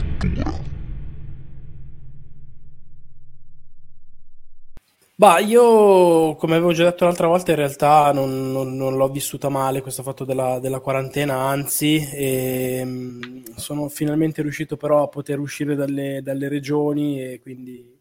Bah, 5.22 5.38
io 5.38 6.34
come 6.36 6.56
avevo 6.56 6.74
già 6.74 6.84
detto 6.86 7.06
l'altra 7.06 7.28
volta, 7.28 7.52
in 7.52 7.58
realtà 7.58 8.12
non, 8.12 8.52
non- 8.52 8.76
non 8.76 8.96
l'ho 8.96 9.08
vissuta 9.08 9.50
male 9.50 9.84
questo 9.84 10.02
fatto 10.02 10.26
della, 10.26 10.58
della 10.58 10.80
quarantena, 10.80 11.36
anzi, 11.36 12.10
ehm, 12.12 13.44
sono 13.56 13.88
finalmente 13.88 14.42
riuscito 14.42 14.78
però 14.78 15.04
a 15.04 15.10
poter 15.10 15.38
uscire 15.38 15.76
dalle, 15.76 16.22
dalle 16.24 16.48
regioni 16.50 17.22
e 17.22 17.40
quindi, 17.40 18.00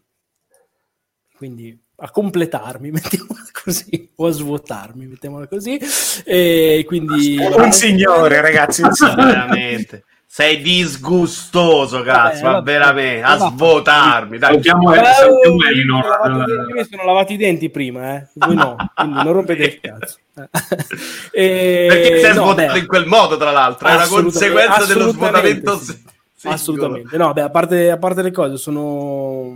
quindi 1.36 1.78
a 1.96 2.10
completarmi, 2.10 2.88
mettiamola 2.90 3.44
così, 3.52 4.10
o 4.16 4.26
a 4.26 4.30
svuotarmi, 4.30 5.06
mettiamola 5.06 5.46
così. 5.46 5.78
E 6.24 6.84
quindi 6.86 7.36
Un 7.38 7.72
signore, 7.72 8.40
ragazzi, 8.40 8.82
veramente. 9.14 10.04
Sei 10.32 10.62
disgustoso, 10.62 12.02
cazzo, 12.02 12.44
ma 12.44 12.60
veramente, 12.60 13.20
a 13.24 13.34
Vabbè. 13.36 13.52
svotarmi. 13.56 14.38
Dai. 14.38 14.50
Salutiamo, 14.50 14.94
Eh, 14.94 15.04
salutiamo 15.04 15.56
io 15.56 15.68
Elinor. 15.68 16.04
mi 16.04 16.12
sono 16.12 16.36
lavati- 16.38 16.50
io 16.52 16.74
mi 16.74 16.84
sono 16.88 17.04
lavati 17.04 17.32
i 17.32 17.36
denti 17.36 17.68
prima, 17.68 18.14
eh. 18.14 18.26
Voi 18.34 18.54
no, 18.54 18.76
quindi 18.94 19.22
non 19.24 19.32
rompete 19.32 19.62
il 19.64 19.80
cazzo. 19.80 20.18
Eh, 21.32 21.86
Perché 21.90 22.20
sei 22.20 22.34
no, 22.34 22.42
svuotato 22.42 22.72
beh, 22.74 22.78
in 22.78 22.86
quel 22.86 23.06
modo, 23.06 23.36
tra 23.36 23.50
l'altro. 23.50 23.88
È 23.88 23.94
una 23.96 24.06
conseguenza 24.06 24.84
dello 24.84 25.10
svuotamento. 25.10 25.76
sì. 25.78 25.84
singolo. 26.36 26.54
Assolutamente. 26.54 27.16
No, 27.16 27.32
beh, 27.32 27.42
a 27.42 27.50
parte, 27.50 27.90
a 27.90 27.98
parte 27.98 28.22
le 28.22 28.30
cose, 28.30 28.56
sono... 28.56 29.52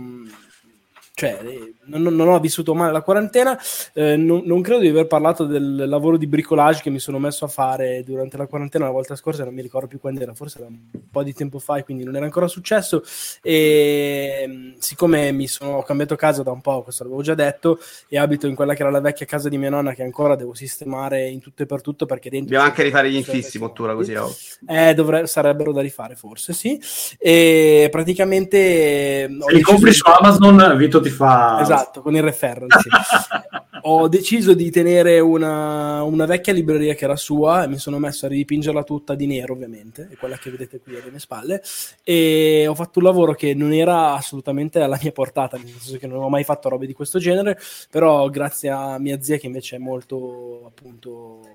Cioè, 1.13 1.39
non, 1.85 2.15
non 2.15 2.27
ho 2.27 2.39
vissuto 2.39 2.73
male 2.73 2.91
la 2.91 3.01
quarantena, 3.01 3.59
eh, 3.93 4.15
non, 4.15 4.43
non 4.45 4.61
credo 4.61 4.81
di 4.81 4.87
aver 4.87 5.07
parlato 5.07 5.45
del 5.45 5.87
lavoro 5.87 6.17
di 6.17 6.27
bricolage 6.27 6.81
che 6.81 6.89
mi 6.89 6.99
sono 6.99 7.19
messo 7.19 7.45
a 7.45 7.47
fare 7.47 8.03
durante 8.03 8.37
la 8.37 8.47
quarantena 8.47 8.85
la 8.85 8.91
volta 8.91 9.15
scorsa, 9.15 9.43
non 9.43 9.53
mi 9.53 9.61
ricordo 9.61 9.87
più 9.87 9.99
quando 9.99 10.21
era, 10.21 10.33
forse 10.33 10.59
era 10.59 10.67
un 10.67 10.79
po' 11.09 11.23
di 11.23 11.33
tempo 11.33 11.59
fa 11.59 11.77
e 11.77 11.83
quindi 11.83 12.03
non 12.03 12.15
era 12.15 12.25
ancora 12.25 12.47
successo 12.47 13.03
e 13.41 14.73
siccome 14.79 15.31
mi 15.31 15.47
sono 15.47 15.77
ho 15.77 15.83
cambiato 15.83 16.15
casa 16.15 16.43
da 16.43 16.51
un 16.51 16.61
po', 16.61 16.83
questo 16.83 17.03
l'avevo 17.03 17.21
già 17.21 17.35
detto, 17.35 17.79
e 18.07 18.17
abito 18.17 18.47
in 18.47 18.55
quella 18.55 18.73
che 18.73 18.81
era 18.81 18.91
la 18.91 19.01
vecchia 19.01 19.25
casa 19.25 19.49
di 19.49 19.57
mia 19.57 19.69
nonna 19.69 19.93
che 19.93 20.03
ancora 20.03 20.35
devo 20.35 20.53
sistemare 20.53 21.27
in 21.27 21.39
tutto 21.39 21.63
e 21.63 21.65
per 21.65 21.81
tutto 21.81 22.05
perché 22.05 22.29
dentro... 22.29 22.49
Dobbiamo 22.49 22.71
anche 22.71 22.83
rifare 22.83 23.09
gli 23.09 23.15
infissi, 23.15 23.59
Mottura, 23.59 23.93
così. 23.93 24.15
oh. 24.15 24.33
eh, 24.67 24.93
dovre- 24.93 25.27
sarebbero 25.27 25.71
da 25.71 25.81
rifare, 25.81 26.15
forse 26.15 26.53
sì. 26.53 26.79
E 27.17 27.87
praticamente. 27.91 29.27
Se 29.27 29.53
li 29.53 29.61
compri 29.61 29.93
su 29.93 30.09
Amazon, 30.09 30.75
Vito 30.77 31.01
ti 31.01 31.09
fa... 31.09 31.59
Esatto, 31.61 31.74
con 32.01 32.15
il 32.15 32.23
referral. 32.23 32.69
sì. 32.81 32.89
ho 33.87 34.07
deciso 34.07 34.53
di 34.53 34.71
tenere 34.71 35.19
una, 35.19 36.01
una 36.03 36.25
vecchia 36.25 36.53
libreria 36.53 36.95
che 36.95 37.03
era 37.03 37.15
sua 37.15 37.63
e 37.63 37.67
mi 37.67 37.77
sono 37.77 37.99
messo 37.99 38.25
a 38.25 38.29
ridipingerla 38.29 38.83
tutta 38.83 39.13
di 39.13 39.27
nero, 39.27 39.53
ovviamente, 39.53 40.07
è 40.11 40.15
quella 40.17 40.37
che 40.37 40.49
vedete 40.49 40.79
qui 40.79 40.95
alle 40.95 41.11
mie 41.11 41.19
spalle. 41.19 41.61
E 42.03 42.65
ho 42.67 42.73
fatto 42.73 42.99
un 42.99 43.05
lavoro 43.05 43.33
che 43.33 43.53
non 43.53 43.73
era 43.73 44.13
assolutamente 44.13 44.79
alla 44.79 44.97
mia 44.99 45.11
portata, 45.11 45.57
nel 45.57 45.67
senso 45.67 45.97
che 45.97 46.07
non 46.07 46.23
ho 46.23 46.29
mai 46.29 46.43
fatto 46.43 46.69
robe 46.69 46.87
di 46.87 46.93
questo 46.93 47.19
genere, 47.19 47.59
però 47.91 48.27
grazie 48.29 48.69
a 48.69 48.97
mia 48.97 49.21
zia 49.21 49.37
che 49.37 49.45
invece 49.45 49.75
è 49.75 49.79
molto 49.79 50.63
appunto 50.65 51.54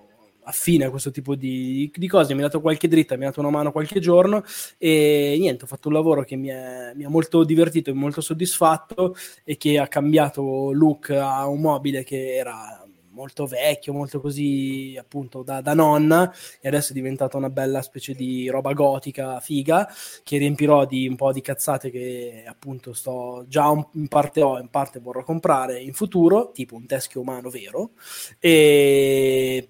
affine 0.51 0.85
a 0.85 0.91
questo 0.91 1.11
tipo 1.11 1.35
di, 1.35 1.91
di 1.95 2.07
cose, 2.09 2.35
mi 2.35 2.41
ha 2.41 2.45
dato 2.45 2.61
qualche 2.61 2.89
dritta, 2.89 3.17
mi 3.17 3.25
ha 3.25 3.29
dato 3.29 3.41
una 3.41 3.51
mano 3.51 3.73
qualche 3.73 4.01
giorno 4.01 4.43
e 4.79 5.37
niente, 5.39 5.65
ho 5.65 5.67
fatto 5.67 5.89
un 5.89 5.95
lavoro 5.95 6.23
che 6.25 6.37
mi, 6.37 6.49
è- 6.49 6.93
mi 6.95 7.05
ha 7.05 7.09
molto 7.09 7.45
divertito 7.45 7.91
e 7.91 7.93
molto 7.95 8.21
soddisfatto 8.21 9.15
e 9.45 9.57
che 9.57 9.79
ha 9.79 9.89
cambiato 9.89 10.73
look 10.73 11.11
a 11.11 11.47
un 11.47 11.61
mobile 11.61 12.05
che 12.05 12.35
era 12.37 12.85
molto 13.13 13.45
vecchio, 13.47 13.93
molto 13.93 14.21
così 14.21 14.97
appunto 14.99 15.43
da, 15.43 15.61
da 15.61 15.75
nonna 15.75 16.33
e 16.61 16.69
adesso 16.69 16.93
è 16.93 16.95
diventata 16.95 17.37
una 17.37 17.51
bella 17.51 17.83
specie 17.83 18.15
di 18.15 18.49
roba 18.49 18.73
gotica 18.73 19.41
figa 19.41 19.89
che 20.23 20.39
riempirò 20.39 20.87
di 20.87 21.09
un 21.09 21.17
po' 21.17 21.33
di 21.33 21.41
cazzate 21.41 21.91
che 21.91 22.45
appunto 22.47 22.93
sto 22.93 23.45
già 23.49 23.69
un- 23.69 23.85
in 23.95 24.09
parte 24.09 24.43
ho, 24.43 24.59
in 24.61 24.69
parte 24.69 25.01
vorrò 25.01 25.23
comprare 25.25 25.81
in 25.81 25.93
futuro, 25.93 26.51
tipo 26.53 26.77
un 26.77 26.87
teschio 26.87 27.21
umano 27.21 27.51
vero 27.51 27.91
e 28.39 29.69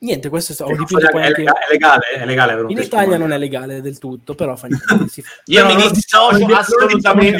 niente, 0.00 0.28
questo 0.28 0.52
è 0.52 0.54
stato, 0.54 0.72
ho 0.72 0.76
dipinto 0.76 1.06
È, 1.06 1.10
poi 1.10 1.22
anche 1.24 1.42
è 1.42 1.70
legale? 1.70 2.06
È 2.06 2.24
legale 2.26 2.52
in 2.72 2.78
Italia 2.78 3.16
non 3.16 3.32
è 3.32 3.38
legale 3.38 3.80
del 3.80 3.98
tutto, 3.98 4.34
però 4.34 4.56
fa 4.56 4.66
niente, 4.66 5.22
Io 5.46 5.62
No, 5.62 5.74
mi 5.74 5.90
dissocio 5.90 6.36
diciamo- 6.36 6.54
assolutamente. 6.56 7.36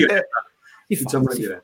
diciamo 0.86 1.04
fa, 1.06 1.24
Diciamo 1.26 1.30
in 1.32 1.62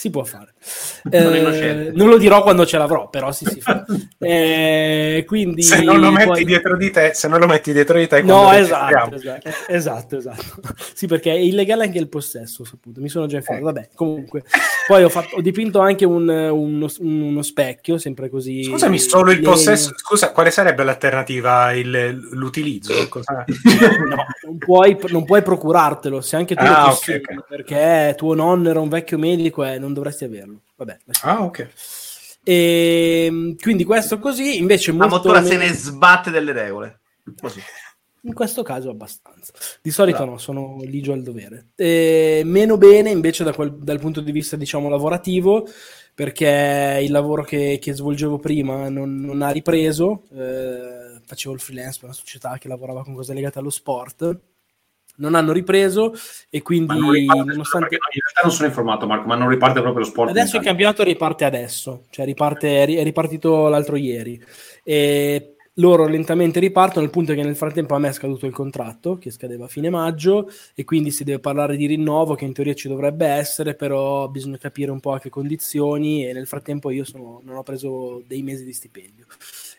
si 0.00 0.08
può 0.10 0.24
fare. 0.24 0.54
Eh, 1.10 1.92
non 1.94 2.08
lo 2.10 2.18
dirò 2.18 2.42
quando 2.42 2.66
ce 2.66 2.76
l'avrò, 2.76 3.08
però 3.08 3.32
sì, 3.32 3.46
si 3.46 3.60
fa. 3.60 3.84
Eh, 4.18 5.24
quindi 5.26 5.62
Se 5.62 5.82
non 5.82 5.98
lo 5.98 6.10
metti 6.10 6.26
poi- 6.26 6.44
dietro 6.44 6.76
di 6.76 6.90
te, 6.90 7.12
se 7.14 7.26
non 7.26 7.40
lo 7.40 7.46
metti 7.46 7.72
dietro 7.72 7.98
di 7.98 8.06
te, 8.06 8.20
No, 8.22 8.52
esatto, 8.52 9.14
esatto, 9.14 9.48
esatto, 9.68 10.16
esatto. 10.18 10.60
Sì, 10.94 11.06
perché 11.06 11.32
è 11.32 11.36
illegale 11.38 11.84
anche 11.84 11.98
il 11.98 12.08
possesso, 12.08 12.64
saputo. 12.64 13.00
Mi 13.00 13.08
sono 13.08 13.26
già 13.26 13.36
informato. 13.36 13.64
Vabbè, 13.72 13.88
comunque. 13.94 14.44
Poi 14.86 15.02
ho, 15.02 15.08
fatto- 15.08 15.36
ho 15.36 15.40
dipinto 15.40 15.78
anche 15.80 16.04
un- 16.04 16.28
uno, 16.28 16.86
uno 16.98 17.42
specchio, 17.42 17.96
sempre 17.96 18.28
così. 18.28 18.62
Scusami, 18.64 18.98
solo 18.98 19.30
il 19.30 19.40
possesso. 19.40 19.92
Scusa, 19.96 20.32
quale 20.32 20.50
sarebbe 20.50 20.84
l'alternativa? 20.84 21.72
Il- 21.72 22.28
l'utilizzo? 22.32 23.08
Cosa- 23.08 23.44
No, 24.06 24.24
non 24.44 24.58
puoi, 24.58 24.98
non 25.08 25.24
puoi 25.24 25.42
procurartelo 25.42 26.20
se 26.20 26.36
anche 26.36 26.54
tu 26.54 26.62
Ah, 26.64 26.68
lo 26.68 26.76
ok, 26.82 26.88
possiedi, 26.88 27.24
ok. 27.36 27.44
perché 27.48 28.14
tuo 28.18 28.34
nonno 28.34 28.68
era 28.68 28.80
un 28.80 28.88
vecchio 28.90 29.16
medico 29.18 29.64
e 29.64 29.78
non 29.78 29.89
dovresti 29.92 30.24
averlo. 30.24 30.62
Vabbè. 30.76 30.98
Ah, 31.22 31.42
ok. 31.42 31.68
E, 32.42 33.56
quindi 33.60 33.84
questo 33.84 34.18
così, 34.18 34.58
invece 34.58 34.92
La 34.92 34.98
molto 34.98 35.14
Mottura 35.16 35.42
se 35.42 35.56
ne 35.56 35.72
sbatte 35.72 36.30
delle 36.30 36.52
regole. 36.52 37.00
Così. 37.40 37.60
In 38.22 38.34
questo 38.34 38.62
caso 38.62 38.90
abbastanza. 38.90 39.52
Di 39.80 39.90
solito 39.90 40.24
no, 40.24 40.36
sono 40.36 40.78
ligio 40.82 41.12
al 41.12 41.22
dovere. 41.22 41.68
E 41.74 42.42
meno 42.44 42.76
bene 42.76 43.10
invece 43.10 43.44
da 43.44 43.54
quel- 43.54 43.78
dal 43.78 43.98
punto 43.98 44.20
di 44.20 44.30
vista, 44.30 44.56
diciamo, 44.56 44.90
lavorativo, 44.90 45.66
perché 46.14 47.00
il 47.02 47.12
lavoro 47.12 47.44
che, 47.44 47.78
che 47.80 47.94
svolgevo 47.94 48.38
prima 48.38 48.90
non, 48.90 49.20
non 49.20 49.40
ha 49.40 49.50
ripreso. 49.50 50.24
eh, 50.34 51.18
facevo 51.24 51.54
il 51.54 51.60
freelance 51.60 51.98
per 51.98 52.08
una 52.08 52.18
società 52.18 52.58
che 52.58 52.68
lavorava 52.68 53.04
con 53.04 53.14
cose 53.14 53.32
legate 53.32 53.58
allo 53.58 53.70
sport. 53.70 54.38
Non 55.16 55.34
hanno 55.34 55.52
ripreso 55.52 56.14
e 56.48 56.62
quindi, 56.62 56.98
non 56.98 57.10
nonostante... 57.44 57.94
in 57.94 58.20
realtà 58.22 58.40
non 58.42 58.52
sono 58.52 58.68
informato, 58.68 59.06
Marco, 59.06 59.26
ma 59.26 59.34
non 59.34 59.48
riparte 59.48 59.80
proprio 59.80 60.04
lo 60.04 60.10
sport. 60.10 60.30
Adesso 60.30 60.56
il 60.56 60.62
campionato 60.62 61.02
riparte 61.02 61.44
adesso, 61.44 62.04
cioè 62.08 62.24
riparte, 62.24 62.82
è 62.82 62.86
ri- 62.86 62.94
è 62.94 63.02
ripartito 63.02 63.68
l'altro 63.68 63.96
ieri. 63.96 64.42
E 64.82 65.56
loro 65.74 66.06
lentamente 66.06 66.58
ripartono, 66.58 67.04
il 67.04 67.10
punto 67.10 67.34
che 67.34 67.42
nel 67.42 67.56
frattempo 67.56 67.94
a 67.94 67.98
me 67.98 68.08
è 68.08 68.12
scaduto 68.12 68.46
il 68.46 68.52
contratto, 68.52 69.18
che 69.18 69.30
scadeva 69.30 69.66
a 69.66 69.68
fine 69.68 69.90
maggio, 69.90 70.50
e 70.74 70.84
quindi 70.84 71.10
si 71.10 71.24
deve 71.24 71.38
parlare 71.38 71.76
di 71.76 71.86
rinnovo, 71.86 72.34
che 72.34 72.44
in 72.44 72.52
teoria 72.52 72.74
ci 72.74 72.88
dovrebbe 72.88 73.26
essere, 73.26 73.74
però 73.74 74.28
bisogna 74.28 74.58
capire 74.58 74.90
un 74.90 75.00
po' 75.00 75.12
a 75.12 75.20
che 75.20 75.28
condizioni, 75.28 76.26
e 76.26 76.32
nel 76.32 76.46
frattempo 76.46 76.90
io 76.90 77.04
sono- 77.04 77.40
non 77.44 77.56
ho 77.56 77.62
preso 77.62 78.22
dei 78.26 78.42
mesi 78.42 78.64
di 78.64 78.72
stipendio. 78.72 79.26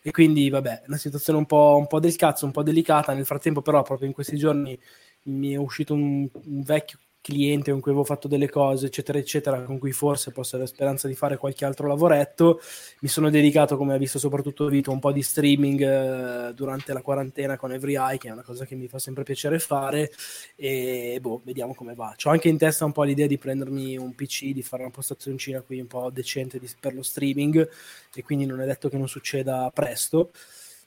E 0.04 0.12
quindi, 0.12 0.50
vabbè, 0.50 0.84
una 0.88 0.98
situazione 0.98 1.38
un 1.38 1.46
po', 1.46 1.76
un 1.78 1.86
po' 1.88 2.00
del 2.00 2.16
cazzo, 2.16 2.46
un 2.46 2.52
po' 2.52 2.64
delicata. 2.64 3.14
Nel 3.14 3.26
frattempo, 3.26 3.62
però, 3.62 3.84
proprio 3.84 4.08
in 4.08 4.14
questi 4.14 4.36
giorni 4.36 4.78
mi 5.24 5.54
è 5.54 5.58
uscito 5.58 5.94
un, 5.94 6.28
un 6.32 6.62
vecchio 6.62 7.00
cliente 7.22 7.72
con 7.72 7.80
cui 7.80 7.92
avevo 7.92 8.06
fatto 8.06 8.28
delle 8.28 8.50
cose, 8.50 8.88
eccetera, 8.88 9.20
eccetera, 9.20 9.62
con 9.62 9.78
cui 9.78 9.92
forse 9.92 10.32
posso 10.32 10.56
avere 10.56 10.70
speranza 10.70 11.08
di 11.08 11.14
fare 11.14 11.38
qualche 11.38 11.64
altro 11.66 11.88
lavoretto. 11.88 12.60
Mi 13.02 13.08
sono 13.08 13.30
dedicato, 13.30 13.78
come 13.78 13.94
ha 13.94 13.98
visto 13.98 14.18
soprattutto 14.20 14.68
Vito, 14.68 14.92
un 14.92 15.00
po' 15.00 15.12
di 15.12 15.22
streaming 15.22 15.82
eh, 15.82 16.54
durante 16.54 16.94
la 16.94 17.02
quarantena 17.02 17.58
con 17.58 17.72
Every 17.72 17.96
Eye, 17.96 18.18
che 18.18 18.28
è 18.30 18.32
una 18.32 18.42
cosa 18.42 18.66
che 18.66 18.76
mi 18.76 18.88
fa 18.88 18.98
sempre 19.00 19.24
piacere 19.24 19.60
fare, 19.60 20.12
e 20.56 21.20
boh, 21.22 21.42
vediamo 21.44 21.76
come 21.76 21.94
va. 21.94 22.16
C'ho 22.18 22.32
anche 22.32 22.50
in 22.50 22.58
testa 22.58 22.86
un 22.86 22.92
po' 22.92 23.04
l'idea 23.04 23.28
di 23.28 23.38
prendermi 23.38 23.98
un 23.98 24.14
PC, 24.16 24.52
di 24.52 24.64
fare 24.64 24.82
una 24.82 24.92
postazioncina 24.92 25.62
qui 25.62 25.80
un 25.80 25.88
po' 25.88 26.10
decente 26.10 26.60
di, 26.60 26.68
per 26.80 26.94
lo 26.96 27.04
streaming, 27.04 27.70
e 28.14 28.24
quindi 28.24 28.46
non 28.46 28.62
è 28.62 28.66
detto 28.66 28.90
che 28.90 28.98
non 28.98 29.08
succeda 29.08 29.70
presto 29.74 30.32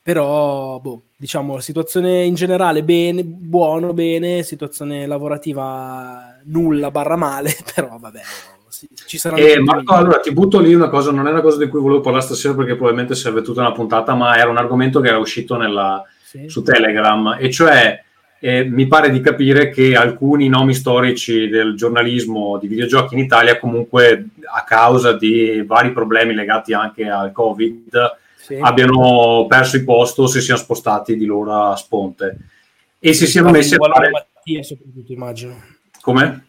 però 0.05 0.79
boh, 0.81 1.05
diciamo 1.17 1.55
la 1.55 1.63
situazione 1.63 2.25
in 2.25 2.35
generale 2.35 2.83
bene, 2.85 3.25
buono, 3.25 3.95
bene, 3.95 4.43
situazione 4.43 5.07
lavorativa 5.07 6.37
nulla 6.45 6.91
barra 6.91 7.17
male, 7.17 7.57
però 7.75 7.97
vabbè, 7.99 8.21
ci 9.07 9.17
sarà 9.17 9.37
Eh, 9.37 9.59
Marco, 9.61 9.95
allora 9.95 10.19
ti 10.19 10.31
butto 10.31 10.61
lì 10.61 10.75
una 10.75 10.91
cosa, 10.91 11.11
non 11.11 11.27
è 11.27 11.31
una 11.31 11.41
cosa 11.41 11.57
di 11.57 11.69
cui 11.69 11.81
volevo 11.81 12.03
parlare 12.03 12.27
stasera 12.27 12.53
perché 12.53 12.75
probabilmente 12.75 13.15
serve 13.15 13.41
tutta 13.41 13.63
una 13.63 13.73
puntata, 13.73 14.13
ma 14.13 14.37
era 14.37 14.51
un 14.51 14.59
argomento 14.59 15.01
che 15.01 15.09
era 15.09 15.17
uscito 15.17 15.57
nella- 15.57 16.05
Sì. 16.23 16.51
su 16.51 16.63
Telegram, 16.63 17.39
e 17.41 17.51
cioè 17.51 18.03
eh, 18.41 18.65
mi 18.65 18.87
pare 18.87 19.09
di 19.09 19.21
capire 19.21 19.71
che 19.71 19.97
alcuni 19.97 20.49
nomi 20.49 20.75
storici 20.75 21.49
del 21.49 21.77
giornalismo 21.77 22.59
di 22.59 22.67
videogiochi 22.67 23.15
in 23.15 23.21
Italia 23.21 23.59
comunque 23.59 24.27
a 24.55 24.65
causa 24.65 25.13
di 25.15 25.63
vari 25.67 25.93
problemi 25.93 26.35
legati 26.35 26.75
anche 26.75 27.09
al 27.09 27.33
Covid 27.33 28.19
Sì. 28.45 28.59
abbiano 28.61 29.47
perso 29.49 29.77
il 29.77 29.85
posto, 29.85 30.27
si 30.27 30.43
siano 30.43 30.61
spostati 30.61 31.17
di 31.17 31.25
loro 31.25 31.71
a 31.71 31.77
sponte 31.77 32.37
e 32.99 33.15
si 33.15 33.27
siano 33.27 33.51
messi 33.51 33.75
a 33.75 33.79
fare... 33.79 34.11
Mattia 34.11 34.63
soprattutto 34.63 35.13
immagino 35.13 35.57
Come? 36.03 36.45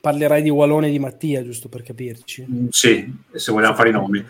parlerai 0.00 0.42
di 0.42 0.48
Wallone 0.48 0.88
e 0.88 0.90
di 0.90 0.98
Mattia 0.98 1.44
giusto 1.44 1.68
per 1.68 1.82
capirci 1.82 2.46
Mm, 2.50 2.66
Sì, 2.70 3.12
se 3.32 3.52
vogliamo 3.52 3.74
fare 3.74 3.90
i 3.90 3.92
nomi. 3.92 4.24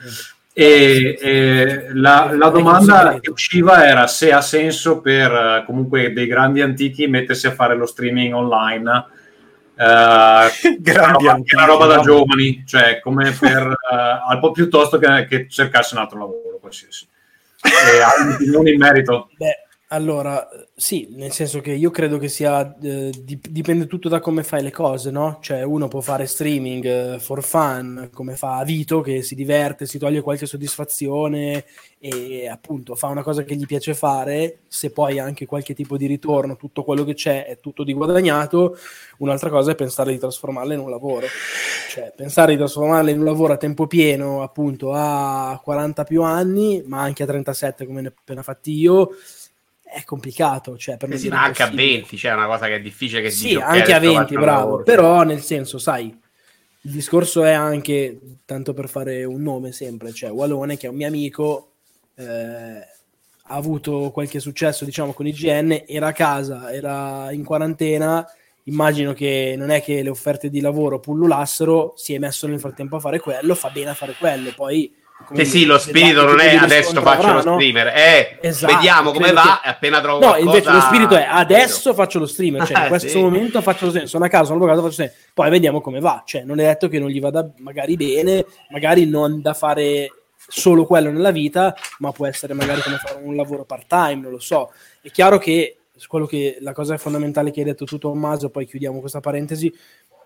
E, 0.52 1.18
e 1.20 1.88
la, 1.94 2.32
la 2.36 2.48
domanda 2.48 3.18
che 3.20 3.30
usciva 3.30 3.86
era 3.86 4.06
se 4.06 4.32
ha 4.32 4.40
senso 4.40 5.00
per 5.00 5.30
eh, 5.32 5.62
comunque 5.66 6.12
dei 6.12 6.26
grandi 6.26 6.60
antichi 6.60 7.06
mettersi 7.06 7.46
a 7.46 7.52
fare 7.54 7.76
lo 7.76 7.86
streaming 7.86 8.34
online. 8.34 9.04
Eh, 9.76 10.78
Grandi 10.80 11.24
che 11.44 11.56
è 11.56 11.56
una 11.56 11.66
roba 11.66 11.86
da 11.86 12.00
giovani, 12.00 12.64
cioè 12.66 13.00
come 13.00 13.30
per 13.32 13.62
eh, 13.62 14.22
al 14.28 14.38
po' 14.40 14.52
piuttosto 14.52 14.98
che, 14.98 15.26
che 15.26 15.48
cercarsi 15.48 15.94
un 15.94 16.00
altro 16.00 16.18
lavoro 16.18 16.58
qualsiasi. 16.60 17.08
E 17.62 18.00
hai 18.02 18.26
un'opinione 18.26 18.70
in 18.70 18.78
merito? 18.78 19.30
Beh, 19.36 19.63
allora, 19.94 20.48
sì, 20.74 21.08
nel 21.12 21.30
senso 21.30 21.60
che 21.60 21.72
io 21.72 21.90
credo 21.90 22.18
che 22.18 22.28
sia, 22.28 22.76
eh, 22.82 23.12
dip- 23.22 23.48
dipende 23.48 23.86
tutto 23.86 24.08
da 24.08 24.18
come 24.18 24.42
fai 24.42 24.62
le 24.62 24.72
cose, 24.72 25.10
no? 25.10 25.38
Cioè 25.40 25.62
uno 25.62 25.86
può 25.88 26.00
fare 26.00 26.26
streaming 26.26 26.84
eh, 26.84 27.18
for 27.20 27.42
fun, 27.42 28.10
come 28.12 28.34
fa 28.34 28.62
Vito, 28.64 29.00
che 29.00 29.22
si 29.22 29.34
diverte, 29.34 29.86
si 29.86 29.98
toglie 29.98 30.20
qualche 30.20 30.46
soddisfazione 30.46 31.64
e 31.98 32.48
appunto 32.48 32.96
fa 32.96 33.06
una 33.06 33.22
cosa 33.22 33.44
che 33.44 33.54
gli 33.54 33.64
piace 33.64 33.94
fare, 33.94 34.58
se 34.68 34.90
poi 34.90 35.18
anche 35.18 35.46
qualche 35.46 35.74
tipo 35.74 35.96
di 35.96 36.06
ritorno, 36.06 36.56
tutto 36.56 36.82
quello 36.84 37.04
che 37.04 37.14
c'è 37.14 37.46
è 37.46 37.60
tutto 37.60 37.82
di 37.82 37.94
guadagnato, 37.94 38.76
un'altra 39.18 39.48
cosa 39.48 39.70
è 39.70 39.74
pensare 39.74 40.12
di 40.12 40.18
trasformarla 40.18 40.74
in 40.74 40.80
un 40.80 40.90
lavoro. 40.90 41.26
Cioè, 41.88 42.12
pensare 42.14 42.52
di 42.52 42.58
trasformarla 42.58 43.10
in 43.10 43.20
un 43.20 43.24
lavoro 43.24 43.52
a 43.52 43.56
tempo 43.56 43.86
pieno, 43.86 44.42
appunto, 44.42 44.92
a 44.92 45.58
40 45.62 46.04
più 46.04 46.22
anni, 46.22 46.82
ma 46.84 47.00
anche 47.00 47.22
a 47.22 47.26
37 47.26 47.86
come 47.86 48.00
ne 48.00 48.08
ho 48.08 48.12
appena 48.14 48.42
fatti 48.42 48.72
io, 48.72 49.10
è 49.94 50.04
complicato. 50.04 50.76
Cioè, 50.76 50.96
per 50.96 51.08
Eh 51.08 51.12
non 51.12 51.20
sì, 51.20 51.28
ma 51.28 51.42
anche 51.42 51.62
a 51.62 51.66
impossibile. 51.66 51.98
20 51.98 52.16
c'è 52.16 52.32
una 52.32 52.46
cosa 52.46 52.66
che 52.66 52.74
è 52.76 52.80
difficile 52.80 53.22
che 53.22 53.30
Sì, 53.30 53.44
dici, 53.44 53.56
ok, 53.56 53.62
anche 53.62 53.92
a 53.92 53.96
adesso 53.96 54.00
20, 54.00 54.14
faccio 54.14 54.34
un 54.34 54.40
bravo. 54.40 54.58
lavoro. 54.60 54.82
Però, 54.82 55.22
nel 55.22 55.40
senso, 55.42 55.78
sai, 55.78 56.04
il 56.06 56.90
discorso 56.90 57.42
è 57.44 57.52
anche, 57.52 58.20
tanto 58.44 58.74
per 58.74 58.88
fare 58.88 59.24
un 59.24 59.42
nome 59.42 59.72
sempre, 59.72 60.12
cioè 60.12 60.30
Walone, 60.30 60.76
che 60.76 60.86
è 60.86 60.90
un 60.90 60.96
mio 60.96 61.06
amico, 61.06 61.72
eh, 62.16 62.24
ha 62.26 63.54
avuto 63.54 64.10
qualche 64.10 64.40
successo, 64.40 64.84
diciamo, 64.84 65.12
con 65.12 65.26
IGN, 65.26 65.84
era 65.86 66.08
a 66.08 66.12
casa, 66.12 66.72
era 66.72 67.30
in 67.32 67.44
quarantena, 67.44 68.26
immagino 68.64 69.12
che 69.12 69.54
non 69.56 69.70
è 69.70 69.82
che 69.82 70.02
le 70.02 70.08
offerte 70.10 70.50
di 70.50 70.60
lavoro 70.60 71.00
pullulassero, 71.00 71.94
si 71.96 72.14
è 72.14 72.18
messo 72.18 72.46
nel 72.46 72.60
frattempo 72.60 72.96
a 72.96 73.00
fare 73.00 73.18
quello, 73.20 73.54
fa 73.54 73.70
bene 73.70 73.90
a 73.90 73.94
fare 73.94 74.14
quello, 74.18 74.52
poi... 74.54 74.94
come 75.24 75.44
Sì, 75.44 75.50
sì, 75.60 75.64
lo 75.64 75.78
spirito 75.78 76.24
non 76.24 76.40
è 76.40 76.56
adesso 76.56 77.00
faccio 77.00 77.22
lo 77.22 77.28
avrà, 77.28 77.50
no? 77.50 77.56
streamer, 77.58 77.86
eh, 77.88 78.38
Esatto, 78.42 78.74
vediamo 78.74 79.10
come 79.12 79.26
credo 79.26 79.40
va 79.42 79.60
che- 79.62 79.68
appena 79.68 80.00
trovo 80.00 80.18
No, 80.18 80.26
qualcosa... 80.32 80.56
invece 80.56 80.70
lo 80.72 80.80
spirito 80.80 81.16
è 81.16 81.26
adesso 81.28 81.94
faccio 81.94 82.18
lo 82.18 82.26
streamer, 82.26 82.66
cioè 82.66 82.78
in 82.78 82.84
Eh, 82.84 82.88
questo 82.88 83.08
sì. 83.08 83.18
momento 83.20 83.62
faccio 83.62 83.84
lo 83.84 83.88
streamer, 83.90 84.08
sono 84.10 84.24
a 84.24 84.28
casa, 84.28 84.44
sono 84.44 84.56
avvocato, 84.56 84.78
faccio 84.82 84.86
lo 84.88 84.92
streamer. 85.08 85.14
poi 85.32 85.50
vediamo 85.50 85.80
come 85.80 86.00
va, 86.00 86.22
cioè 86.26 86.42
non 86.42 86.58
è 86.60 86.64
detto 86.64 86.88
che 86.88 86.98
non 86.98 87.08
gli 87.08 87.20
vada 87.20 87.48
magari 87.58 87.96
bene, 87.96 88.44
magari 88.70 89.06
non 89.06 89.40
da 89.40 89.54
fare 89.54 90.10
solo 90.46 90.84
quello 90.84 91.10
nella 91.10 91.30
vita, 91.30 91.74
ma 92.00 92.12
può 92.12 92.26
essere 92.26 92.52
magari 92.52 92.82
come 92.82 92.98
fare 92.98 93.18
un 93.22 93.34
lavoro 93.34 93.64
part 93.64 93.86
time, 93.86 94.16
non 94.20 94.30
lo 94.30 94.40
so. 94.40 94.72
È 95.00 95.10
chiaro 95.10 95.38
che 95.38 95.78
quello 96.06 96.26
che 96.26 96.58
la 96.60 96.72
cosa 96.72 96.98
fondamentale 96.98 97.50
che 97.50 97.60
hai 97.60 97.66
detto 97.66 97.84
tu 97.86 97.96
Tommaso, 97.98 98.50
poi 98.50 98.66
chiudiamo 98.66 99.00
questa 99.00 99.20
parentesi, 99.20 99.72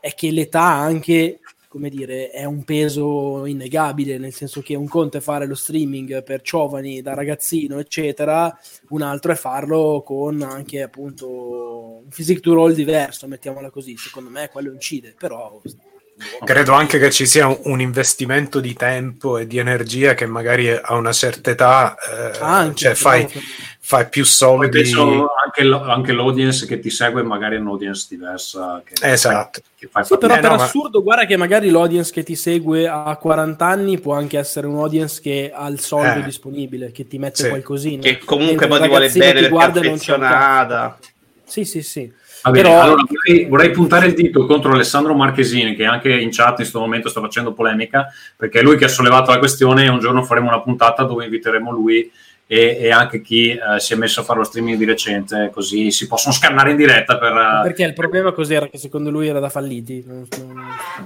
è 0.01 0.13
che 0.15 0.31
l'età 0.33 0.63
anche 0.63 1.39
come 1.69 1.91
dire, 1.91 2.31
è 2.31 2.45
un 2.45 2.65
peso 2.65 3.45
innegabile, 3.45 4.17
nel 4.19 4.33
senso 4.33 4.63
che 4.63 4.75
un 4.75 4.89
conto 4.89 5.19
è 5.19 5.21
fare 5.21 5.47
lo 5.47 5.55
streaming 5.55 6.23
per 6.23 6.41
giovani 6.41 7.03
da 7.03 7.15
ragazzino, 7.15 7.79
eccetera, 7.79 8.59
un 8.89 9.03
altro 9.03 9.33
è 9.33 9.35
farlo 9.35 10.03
con 10.05 10.41
anche 10.43 10.83
appunto 10.83 12.01
un 12.03 12.09
physique 12.09 12.41
to 12.41 12.55
roll 12.55 12.73
diverso, 12.73 13.29
mettiamola 13.29 13.71
così. 13.71 13.97
Secondo 13.99 14.31
me 14.31 14.49
quello 14.49 14.73
incide, 14.73 15.15
però 15.17 15.61
Credo 16.45 16.73
anche 16.73 16.99
che 16.99 17.11
ci 17.11 17.27
sia 17.27 17.47
un, 17.47 17.81
investimento 17.81 18.59
di 18.61 18.75
tempo 18.75 19.39
e 19.39 19.47
di 19.47 19.59
energia 19.59 20.15
che 20.15 20.27
magari 20.27 20.69
a 20.71 20.95
una 20.95 21.13
certa 21.13 21.51
età 21.51 21.95
eh, 21.97 22.39
Anche, 22.41 22.75
cioè 22.77 22.95
fai, 22.95 23.29
fai 23.79 24.09
più 24.09 24.25
soldi. 24.25 24.69
penso 24.83 25.29
anche, 25.45 25.63
l- 25.65 25.73
anche 25.75 26.13
l'audience 26.13 26.67
che 26.67 26.81
ti 26.81 26.91
segue 26.91 27.23
magari 27.23 27.55
è 27.57 27.59
un'audience 27.61 28.07
diversa. 28.11 28.83
Che 28.85 28.95
Esatto. 29.01 29.61
Che 29.77 29.89
fai 29.91 30.05
Sì, 30.05 30.19
però 30.19 30.35
Eh, 30.35 30.41
per 30.41 30.51
no, 30.51 30.57
ma- 30.57 30.65
assurdo, 30.65 31.03
guarda 31.03 31.25
che 31.25 31.37
magari 31.37 31.71
l'audience 31.71 32.13
che 32.13 32.25
ti 32.25 32.35
segue 32.35 32.89
a 32.89 33.17
40 33.17 33.65
anni 33.67 34.01
può 34.01 34.15
anche 34.15 34.39
essere 34.39 34.67
un 34.67 34.77
audience 34.77 35.21
che 35.21 35.53
ha 35.55 35.69
il 35.69 35.79
soldo 35.79 36.19
Eh. 36.19 36.25
disponibile, 36.25 36.91
che 36.91 37.07
ti 37.07 37.19
mette 37.19 37.45
Sì. 37.45 37.49
qualcosina. 37.49 38.03
Che 38.03 38.19
comunque 38.25 38.67
poi 38.67 38.81
ti 38.81 38.89
vuole 38.89 39.09
bene 39.11 39.33
perché 39.33 39.47
è 39.47 39.51
guarda 39.51 39.81
e 39.81 39.87
affezionata. 39.87 40.99
Sì, 41.45 41.65
sì, 41.65 41.83
sì. 41.83 42.13
Va 42.43 42.51
bene, 42.51 42.69
Però- 42.69 42.81
allora 42.81 43.03
vorrei, 43.07 43.45
vorrei 43.47 43.71
puntare 43.71 44.07
il 44.07 44.15
dito 44.15 44.47
contro 44.47 44.73
Alessandro 44.73 45.15
Marchesini, 45.15 45.75
che 45.75 45.85
anche 45.85 46.13
in 46.13 46.31
chat 46.31 46.49
in 46.51 46.55
questo 46.57 46.79
momento 46.81 47.09
sta 47.09 47.21
facendo 47.21 47.53
polemica, 47.53 48.07
perché 48.37 48.61
è 48.61 48.63
lui 48.63 48.77
che 48.77 48.85
ha 48.85 48.89
sollevato 48.89 49.31
la 49.31 49.39
questione 49.39 49.85
e 49.85 49.89
un 49.89 49.99
giorno 49.99 50.23
faremo 50.23 50.49
una 50.49 50.61
puntata 50.61 51.03
dove 51.05 51.25
inviteremo 51.25 51.71
lui 51.73 52.11
e, 52.51 52.79
e 52.81 52.91
anche 52.91 53.21
chi 53.21 53.51
eh, 53.51 53.59
si 53.79 53.93
è 53.93 53.97
messo 53.97 54.21
a 54.21 54.23
fare 54.23 54.39
lo 54.39 54.45
streaming 54.45 54.79
di 54.79 54.87
recente, 54.87 55.51
così 55.53 55.91
si 55.91 56.07
possono 56.07 56.33
scannare 56.33 56.71
in 56.71 56.77
diretta 56.79 57.19
per... 57.19 57.33
eh, 57.33 57.61
Perché 57.65 57.83
il 57.85 57.93
problema 57.93 58.33
cos'era? 58.33 58.67
Che 58.69 58.79
secondo 58.79 59.11
lui 59.11 59.29
era 59.29 59.39
da 59.41 59.51
falliti. 59.51 60.03
Non- 60.07 60.27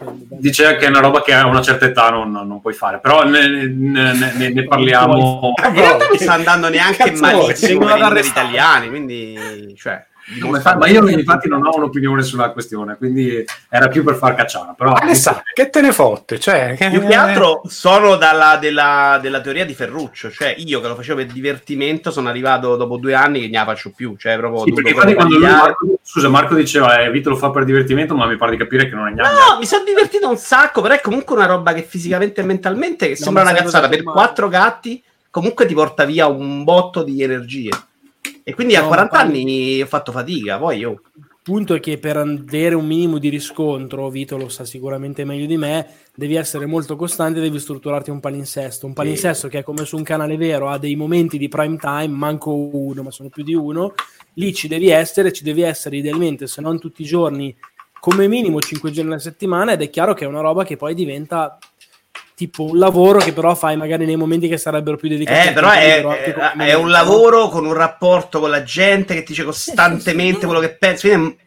non- 0.01 0.21
Dice 0.39 0.77
che 0.77 0.87
è 0.87 0.89
una 0.89 1.01
roba 1.01 1.23
che 1.23 1.33
a 1.35 1.47
una 1.47 1.61
certa 1.63 1.87
età 1.87 2.11
non, 2.11 2.31
non 2.31 2.61
puoi 2.61 2.75
fare, 2.75 3.01
però 3.01 3.25
ne, 3.25 3.49
ne- 3.49 4.13
ne- 4.13 4.33
ne- 4.37 4.49
ne 4.51 4.65
parliamo... 4.67 5.53
In 5.67 5.75
realtà 5.75 6.07
non 6.07 6.19
sta 6.19 6.33
andando 6.35 6.69
neanche 6.69 6.97
Cazzo 7.05 7.21
malissimo 7.21 7.79
Vengono 7.79 7.91
per 7.91 7.99
i 7.99 8.03
ad 8.03 8.09
numeri 8.09 8.21
arrestare. 8.21 8.47
italiani, 8.49 8.89
quindi... 8.89 9.75
Cioè, 9.77 10.07
Ma 10.77 10.87
io 10.89 11.09
infatti 11.09 11.49
non 11.49 11.65
ho 11.67 11.77
un'opinione 11.77 12.23
sulla 12.23 12.51
questione, 12.51 12.97
quindi 12.97 13.45
era 13.69 13.89
più 13.89 14.05
per 14.05 14.15
far 14.17 14.35
cacciara. 14.35 14.75
Però 14.77 14.95
sa, 15.15 15.43
che 15.53 15.69
te 15.69 15.81
ne 15.81 15.93
fotte? 15.93 16.39
Cioè, 16.39 16.75
che- 16.77 16.91
Più 16.91 17.05
che 17.07 17.15
altro 17.15 17.63
sono 17.67 18.17
dalla, 18.17 18.57
della, 18.57 19.19
della 19.21 19.41
teoria 19.41 19.65
di 19.65 19.75
Ferruccio, 19.75 20.31
cioè 20.31 20.55
io 20.59 20.81
che 20.81 20.89
lo 20.89 20.95
facevo 20.95 21.19
per 21.19 21.27
divertimento 21.33 22.11
sono 22.11 22.29
arrivato 22.29 22.77
dopo 22.77 22.97
due 22.97 23.15
anni 23.15 23.41
che 23.41 23.49
ne 23.49 23.59
la 23.59 23.65
faccio 23.65 23.91
più, 23.95 24.17
cioè 24.17 24.37
proprio 24.37 24.65
Sì, 24.65 24.73
perché 24.73 24.95
quando 24.95 25.39
lui. 25.39 25.47
Marco, 25.47 25.87
scusa, 26.03 26.29
Marco 26.29 26.55
diceva 26.55 26.99
eh, 27.01 27.11
Vito 27.11 27.29
lo 27.31 27.37
fa 27.37 27.51
per 27.51 27.65
divertimento, 27.65 28.15
ma 28.15 28.27
mi 28.27 28.37
pare 28.37 28.53
di 28.53 28.57
capire 28.57 28.89
che 28.89 28.95
non 28.95 29.09
è 29.09 29.13
neanche. 29.13 29.35
No, 29.35 29.59
mi 29.59 29.67
sono 29.67 29.85
divertito 29.85 30.29
un 30.29 30.37
sacco, 30.37 30.81
però 30.81 30.95
è 30.95 31.01
comunque 31.01 31.35
una 31.37 31.47
roba 31.47 31.73
che 31.73 31.83
fisicamente 31.83 32.41
e 32.41 32.45
mentalmente 32.45 33.07
che 33.07 33.17
No, 33.19 33.25
sembra 33.25 33.43
una 33.43 33.53
cazzata. 33.53 33.89
Per 33.89 34.03
quattro 34.03 34.49
gatti 34.49 35.03
comunque 35.31 35.67
ti 35.67 35.75
porta 35.75 36.05
via 36.05 36.27
un 36.27 36.63
botto 36.65 37.03
di 37.03 37.23
energie. 37.23 37.71
E 38.45 38.55
quindi 38.55 38.77
a 38.77 38.83
No, 38.83 38.89
40 38.89 39.17
ma- 39.17 39.23
anni 39.23 39.81
ho 39.81 39.87
fatto 39.87 40.13
fatica, 40.13 40.59
poi 40.59 40.79
io... 40.79 41.03
Il 41.43 41.51
punto 41.51 41.75
è 41.75 41.81
che 41.81 41.99
per 41.99 42.17
avere 42.17 42.77
un 42.77 42.87
minimo 42.87 43.19
di 43.19 43.29
riscontro, 43.29 44.09
Vito 44.11 44.37
lo 44.37 44.49
sa 44.49 44.65
sicuramente 44.65 45.25
meglio 45.25 45.47
di 45.47 45.57
me, 45.57 45.89
devi 46.15 46.37
essere 46.37 46.67
molto 46.67 46.95
costante, 46.95 47.41
devi 47.41 47.59
strutturarti 47.59 48.11
un 48.11 48.21
palinsesto. 48.21 48.87
Un 48.87 48.93
palinsesto 48.93 49.49
che 49.49 49.59
è 49.59 49.63
come 49.65 49.85
su 49.85 49.97
un 49.97 50.05
canale 50.05 50.37
vero, 50.37 50.69
ha 50.69 50.79
dei 50.79 50.95
momenti 50.95 51.39
di 51.39 51.49
prime 51.49 51.79
time, 51.79 52.07
manco 52.07 52.55
uno, 52.55 53.03
ma 53.03 53.11
sono 53.11 53.29
più 53.29 53.43
di 53.43 53.55
uno. 53.55 53.95
Lì 54.35 54.55
ci 54.55 54.69
devi 54.69 54.91
essere, 54.91 55.33
ci 55.33 55.43
devi 55.43 55.63
essere 55.63 55.97
idealmente, 55.97 56.47
se 56.47 56.61
non 56.61 56.79
tutti 56.79 57.03
i 57.03 57.07
giorni, 57.07 57.53
come 57.99 58.29
minimo 58.29 58.61
5 58.61 58.93
giorni 58.93 59.11
alla 59.11 59.19
settimana. 59.19 59.73
Ed 59.73 59.83
è 59.83 59.91
chiaro 59.91 60.15
che 60.15 60.25
è 60.25 60.29
una 60.29 60.43
roba 60.43 60.65
che 60.65 60.77
poi 60.77 60.95
diventa 60.95 61.59
tipo 62.47 62.65
un 62.65 62.79
lavoro 62.79 63.19
che 63.21 63.33
però 63.33 63.55
fai 63.55 63.77
magari 63.77 64.05
nei 64.05 64.17
momenti 64.17 64.49
che 64.49 64.57
sarebbero 64.57 64.97
più 64.97 65.09
dedicati 65.09 65.49
Eh, 65.49 65.53
però 65.53 65.71
è, 65.71 66.03
è- 66.03 66.57
è 66.57 66.75
un 66.75 66.91
lavoro 66.91 67.49
con 67.49 67.65
un 67.65 67.73
rapporto 67.73 68.41
con 68.41 68.51
la 68.51 68.63
gente 68.65 69.15
che 69.15 69.21
ti 69.23 69.29
dice 69.33 69.45
costantemente 69.45 70.35
sì, 70.35 70.41
sì. 70.41 70.47
quello 70.47 70.61
che 70.61 70.71
pensi. 70.75 71.09
Quindi 71.09 71.37
è- 71.39 71.41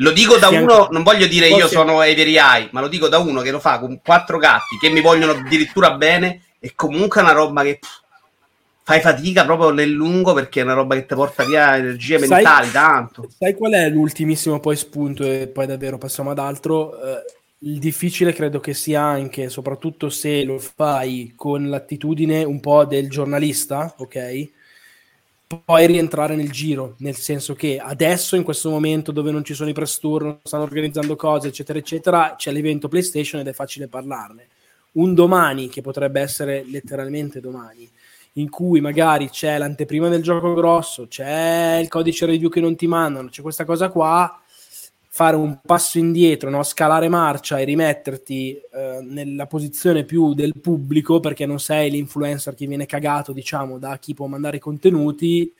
Lo 0.00 0.10
dico 0.10 0.36
da 0.36 0.48
uno, 0.48 0.88
non 0.90 1.02
voglio 1.02 1.26
dire 1.26 1.48
io 1.48 1.66
sono 1.68 2.00
Avery 2.00 2.36
Eye, 2.36 2.68
ma 2.72 2.80
lo 2.80 2.88
dico 2.88 3.08
da 3.08 3.18
uno 3.18 3.40
che 3.42 3.50
lo 3.50 3.60
fa 3.60 3.78
con 3.78 4.00
quattro 4.02 4.38
gatti 4.38 4.76
che 4.80 4.88
mi 4.90 5.00
vogliono 5.00 5.32
addirittura 5.32 5.92
bene 5.92 6.42
e 6.60 6.72
comunque 6.74 7.20
è 7.20 7.24
una 7.24 7.32
roba 7.32 7.62
che 7.62 7.78
pff, 7.80 8.00
fai 8.84 9.00
fatica 9.00 9.44
proprio 9.44 9.70
nel 9.70 9.90
lungo 9.90 10.32
perché 10.34 10.60
è 10.60 10.64
una 10.64 10.72
roba 10.74 10.94
che 10.94 11.04
ti 11.06 11.14
porta 11.14 11.44
via 11.44 11.76
energie 11.76 12.18
Sai- 12.18 12.28
mentali 12.28 12.70
tanto. 12.70 13.28
Sai 13.38 13.54
qual 13.54 13.72
è 13.72 13.88
l'ultimissimo 13.88 14.58
poi 14.60 14.76
spunto 14.76 15.24
e 15.24 15.46
poi 15.48 15.66
davvero 15.66 15.98
passiamo 15.98 16.30
ad 16.30 16.38
altro? 16.38 16.92
Eh, 17.02 17.24
il 17.60 17.78
difficile 17.78 18.32
credo 18.32 18.60
che 18.60 18.72
sia 18.72 19.02
anche, 19.02 19.48
soprattutto 19.48 20.10
se 20.10 20.44
lo 20.44 20.58
fai 20.58 21.32
con 21.34 21.68
l'attitudine 21.68 22.44
un 22.44 22.60
po' 22.60 22.84
del 22.84 23.08
giornalista, 23.08 23.94
ok? 23.98 24.50
Poi 25.64 25.86
rientrare 25.86 26.36
nel 26.36 26.50
giro, 26.52 26.94
nel 26.98 27.16
senso 27.16 27.54
che 27.54 27.78
adesso 27.78 28.36
in 28.36 28.42
questo 28.42 28.70
momento 28.70 29.12
dove 29.12 29.30
non 29.32 29.42
ci 29.44 29.54
sono 29.54 29.70
i 29.70 29.72
press 29.72 29.98
tour, 29.98 30.22
non 30.22 30.38
stanno 30.42 30.64
organizzando 30.64 31.16
cose, 31.16 31.48
eccetera, 31.48 31.78
eccetera, 31.78 32.34
c'è 32.36 32.52
l'evento 32.52 32.86
PlayStation 32.86 33.40
ed 33.40 33.48
è 33.48 33.52
facile 33.52 33.88
parlarne. 33.88 34.48
Un 34.92 35.14
domani, 35.14 35.68
che 35.68 35.80
potrebbe 35.80 36.20
essere 36.20 36.64
letteralmente 36.64 37.40
domani, 37.40 37.90
in 38.34 38.50
cui 38.50 38.80
magari 38.80 39.30
c'è 39.30 39.58
l'anteprima 39.58 40.08
del 40.08 40.22
gioco 40.22 40.52
grosso, 40.54 41.08
c'è 41.08 41.78
il 41.80 41.88
codice 41.88 42.26
review 42.26 42.50
che 42.50 42.60
non 42.60 42.76
ti 42.76 42.86
mandano, 42.86 43.30
c'è 43.30 43.42
questa 43.42 43.64
cosa 43.64 43.88
qua, 43.88 44.40
fare 45.18 45.34
un 45.34 45.58
passo 45.66 45.98
indietro, 45.98 46.48
no? 46.48 46.62
scalare 46.62 47.08
marcia 47.08 47.58
e 47.58 47.64
rimetterti 47.64 48.52
eh, 48.52 49.00
nella 49.02 49.46
posizione 49.46 50.04
più 50.04 50.32
del 50.32 50.52
pubblico, 50.60 51.18
perché 51.18 51.44
non 51.44 51.58
sei 51.58 51.90
l'influencer 51.90 52.54
che 52.54 52.68
viene 52.68 52.86
cagato, 52.86 53.32
diciamo, 53.32 53.78
da 53.78 53.98
chi 53.98 54.14
può 54.14 54.26
mandare 54.26 54.58
i 54.58 54.60
contenuti, 54.60 55.52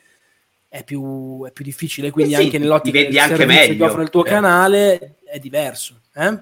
è 0.68 0.84
più, 0.84 1.44
è 1.44 1.50
più 1.50 1.64
difficile. 1.64 2.12
Quindi 2.12 2.34
Eh 2.34 2.36
sì, 2.36 2.42
anche 2.44 2.58
nell'ottica 2.58 2.98
del 3.00 3.18
anche 3.18 3.34
servizio 3.34 3.62
che 3.62 3.68
meglio, 3.68 3.84
offre 3.86 4.02
il 4.04 4.10
tuo 4.10 4.24
eh. 4.24 4.28
canale 4.28 5.14
è 5.24 5.40
diverso. 5.40 6.02
Eh? 6.14 6.38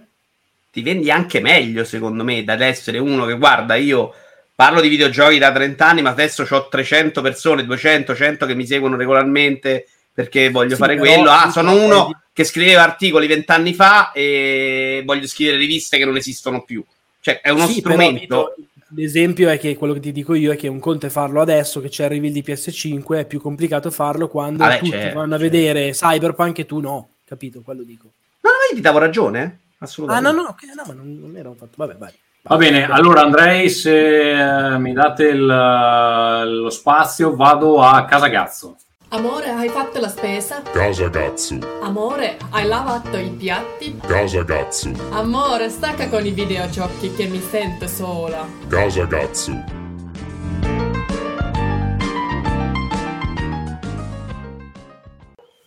Ti 0.71 0.83
vendi 0.83 1.11
anche 1.11 1.41
meglio, 1.41 1.85
secondo 1.85 2.23
me, 2.23 2.45
dad 2.45 2.61
essere 2.61 2.99
uno 2.99 3.25
che 3.25 3.39
guarda, 3.39 3.77
io 3.77 4.13
parlo 4.55 4.83
di 4.83 4.89
videogiochi 4.89 5.39
da 5.39 5.51
30 5.53 5.87
anni, 5.87 6.03
ma 6.03 6.11
adesso 6.11 6.47
ho 6.47 6.69
300 6.69 7.23
persone, 7.23 7.65
200, 7.65 8.15
100 8.15 8.45
che 8.45 8.55
mi 8.55 8.67
seguono 8.67 8.97
regolarmente 8.97 9.87
perché 10.17 10.49
voglio 10.51 10.71
Sì, 10.71 10.77
fare 10.77 10.97
però 10.97 11.13
quello. 11.13 11.31
Ah, 11.31 11.51
sono 11.51 11.73
uno 11.85 12.07
di- 12.07 12.17
che 12.33 12.45
scriveva 12.45 12.83
articoli 12.83 13.27
vent'anni 13.27 13.75
fa 13.75 14.13
e 14.13 15.03
voglio 15.05 15.27
scrivere 15.27 15.59
riviste 15.59 15.99
che 15.99 16.07
non 16.07 16.17
esistono 16.17 16.63
più. 16.65 16.83
Cioè, 17.21 17.43
è 17.43 17.51
uno 17.51 17.67
Sì, 17.67 17.81
strumento. 17.81 18.55
L'esempio 18.95 19.51
è 19.51 19.59
che 19.59 19.77
quello 19.77 19.93
che 19.93 20.01
ti 20.01 20.13
dico 20.13 20.33
io 20.35 20.53
è 20.53 20.57
che 20.57 20.69
un 20.69 20.79
conto 20.79 21.05
è 21.07 21.09
farlo 21.11 21.41
adesso 21.43 21.81
che 21.83 21.89
c'è 21.91 22.05
il 22.05 22.11
reveal 22.11 22.33
di 22.33 22.43
PS5, 22.43 23.19
è 23.19 23.27
più 23.27 23.41
complicato 23.43 23.91
farlo 23.91 24.29
quando 24.29 24.63
Vabbè, 24.63 24.79
tutti 24.79 24.91
certo, 24.93 25.19
vanno 25.19 25.35
a 25.35 25.39
certo. 25.39 25.53
vedere 25.57 25.91
Cyberpunk 25.91 26.59
e 26.61 26.67
tu 26.67 26.81
no, 26.81 27.09
capito? 27.27 27.61
Quello 27.63 27.83
dico. 27.83 28.05
No, 28.41 28.51
no, 28.51 28.57
io 28.71 28.75
ti 28.77 28.81
davo 28.81 28.99
ragione. 28.99 29.43
eh. 29.43 29.45
Ah, 29.45 29.85
Assolutamente. 29.85 30.31
no, 30.33 30.43
no, 30.43 30.49
ok, 30.49 30.63
no, 30.75 30.83
ma 30.87 30.93
non, 30.95 31.19
non 31.21 31.37
era 31.37 31.49
un 31.51 31.57
fatto. 31.57 31.73
Vabbè, 31.77 31.97
vai. 31.97 32.13
Va 32.43 32.57
bene, 32.57 32.85
allora 32.89 33.23
Andrei, 33.23 33.69
se 33.69 34.31
eh, 34.75 34.79
mi 34.79 34.93
date 34.93 35.25
il, 35.25 35.45
lo 35.45 36.71
spazio, 36.71 37.35
vado 37.35 37.81
a 37.83 38.05
Casagazzo. 38.05 38.77
Amore, 39.11 39.51
hai 39.51 39.69
fatto 39.69 40.01
la 40.01 40.09
spesa? 40.09 40.63
Casa 40.63 41.09
Gatsu. 41.09 41.61
Amore, 41.81 42.39
hai 42.51 42.67
lavato 42.67 43.17
i 43.17 43.31
piatti? 43.31 43.97
Casa 44.05 44.43
Gatsu. 44.43 44.93
Amore, 45.11 45.69
stacca 45.69 46.09
con 46.09 46.27
i 46.27 46.33
videogiochi 46.33 47.15
che 47.15 47.27
mi 47.27 47.41
sento 47.41 47.87
sola. 47.87 48.45
Casa 48.67 49.05
Gatsu. 49.05 49.65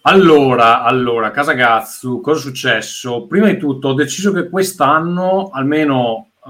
Allora, 0.01 0.83
allora, 0.83 1.31
Casagazzu, 1.31 2.19
cosa 2.19 2.39
è 2.39 2.41
successo? 2.41 3.25
Prima 3.25 3.47
di 3.47 3.57
tutto 3.57 3.89
ho 3.89 3.93
deciso 3.93 4.33
che 4.33 4.49
quest'anno 4.49 5.49
almeno 5.53 6.31
eh, 6.45 6.49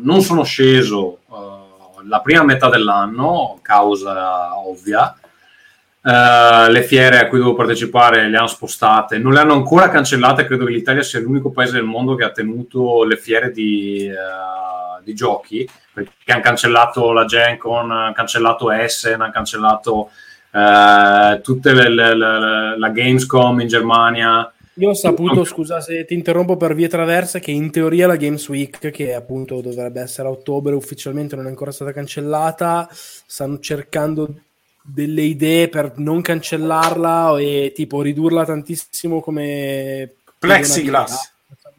non 0.00 0.20
sono 0.20 0.44
sceso 0.44 1.18
eh, 1.28 2.06
la 2.06 2.20
prima 2.20 2.44
metà 2.44 2.68
dell'anno, 2.68 3.58
causa 3.60 4.56
ovvia. 4.56 5.16
Eh, 6.04 6.70
le 6.70 6.82
fiere 6.82 7.18
a 7.20 7.28
cui 7.28 7.38
dovevo 7.38 7.56
partecipare 7.56 8.28
le 8.28 8.36
hanno 8.36 8.48
spostate, 8.48 9.18
non 9.18 9.32
le 9.32 9.38
hanno 9.38 9.54
ancora 9.54 9.88
cancellate. 9.88 10.46
Credo 10.46 10.64
che 10.64 10.72
l'Italia 10.72 11.02
sia 11.02 11.20
l'unico 11.20 11.50
paese 11.50 11.74
del 11.74 11.84
mondo 11.84 12.16
che 12.16 12.24
ha 12.24 12.30
tenuto 12.32 13.04
le 13.04 13.16
fiere 13.16 13.52
di, 13.52 14.06
eh, 14.08 15.02
di 15.04 15.14
giochi 15.14 15.68
perché 15.92 16.32
hanno 16.32 16.42
cancellato 16.42 17.12
la 17.12 17.24
Gen 17.24 17.56
Con, 17.56 17.92
hanno 17.92 18.12
cancellato 18.12 18.70
Essen, 18.72 19.20
hanno 19.20 19.30
cancellato 19.30 20.10
eh, 20.50 21.40
tutte 21.40 21.72
le, 21.72 21.88
le- 21.88 22.16
le- 22.16 22.78
la 22.78 22.88
Gamescom 22.88 23.60
in 23.60 23.68
Germania. 23.68 24.52
Io 24.76 24.88
ho 24.88 24.94
saputo, 24.94 25.44
scusa 25.44 25.80
se 25.80 26.04
ti 26.06 26.14
interrompo 26.14 26.56
per 26.56 26.74
vie 26.74 26.88
traverse, 26.88 27.40
che 27.40 27.50
in 27.50 27.70
teoria 27.70 28.06
la 28.06 28.16
Games 28.16 28.48
Week, 28.48 28.90
che 28.90 29.14
appunto 29.14 29.60
dovrebbe 29.60 30.00
essere 30.00 30.28
a 30.28 30.30
ottobre, 30.30 30.74
ufficialmente 30.74 31.36
non 31.36 31.44
è 31.44 31.48
ancora 31.48 31.70
stata 31.70 31.92
cancellata, 31.92 32.88
stanno 32.90 33.58
cercando 33.58 34.34
delle 34.82 35.22
idee 35.22 35.68
per 35.68 35.94
non 35.96 36.20
cancellarla 36.20 37.38
e 37.38 37.72
tipo 37.74 38.02
ridurla 38.02 38.44
tantissimo 38.44 39.20
come 39.20 40.14
Plexiglass. 40.38 41.30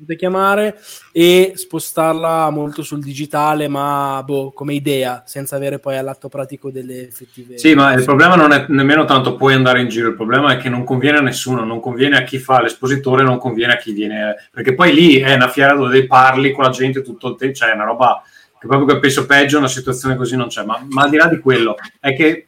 potete 0.04 0.16
chiamare 0.16 0.80
e 1.12 1.54
spostarla 1.56 2.50
molto 2.50 2.82
sul 2.82 3.02
digitale 3.02 3.68
ma 3.68 4.22
boh, 4.26 4.52
come 4.52 4.74
idea 4.74 5.24
senza 5.26 5.56
avere 5.56 5.80
poi 5.80 5.98
all'atto 5.98 6.30
pratico 6.30 6.72
delle 6.72 7.08
effettive 7.08 7.58
Sì, 7.58 7.74
ma 7.74 7.94
il 7.94 8.04
problema 8.04 8.36
non 8.36 8.52
è 8.52 8.66
nemmeno 8.70 9.06
tanto 9.06 9.36
puoi 9.36 9.54
andare 9.54 9.82
in 9.82 9.90
giro, 9.90 10.10
il 10.10 10.16
problema 10.16 10.54
è 10.54 10.58
che 10.58 10.70
non 10.70 10.84
conviene 10.84 11.18
a 11.18 11.22
nessuno, 11.22 11.64
non 11.64 11.80
conviene 11.80 12.18
a 12.18 12.24
chi 12.24 12.40
fa 12.40 12.62
l'espositore, 12.62 13.24
non 13.24 13.38
conviene 13.38 13.74
a 13.74 13.78
chi 13.78 13.92
viene... 13.92 14.50
Perché 14.52 14.74
poi 14.74 14.94
lì 14.94 15.20
è 15.20 15.34
una 15.34 15.50
fiera 15.50 15.74
dove 15.74 16.06
parli 16.06 16.52
con 16.52 16.64
la 16.64 16.70
gente 16.70 17.02
tutto 17.02 17.30
il 17.30 17.36
tempo, 17.36 17.56
cioè 17.56 17.72
è 17.72 17.76
una 17.76 17.86
roba 17.86 18.24
che 18.60 18.68
proprio 18.68 18.94
che 18.94 19.00
penso 19.00 19.26
peggio, 19.26 19.58
una 19.58 19.68
situazione 19.68 20.16
così 20.16 20.38
non 20.38 20.48
c'è, 20.48 20.64
ma, 20.64 20.86
ma 20.90 21.04
al 21.04 21.10
di 21.10 21.18
là 21.18 21.28
di 21.28 21.40
quello 21.40 21.76
è 22.00 22.16
che 22.16 22.48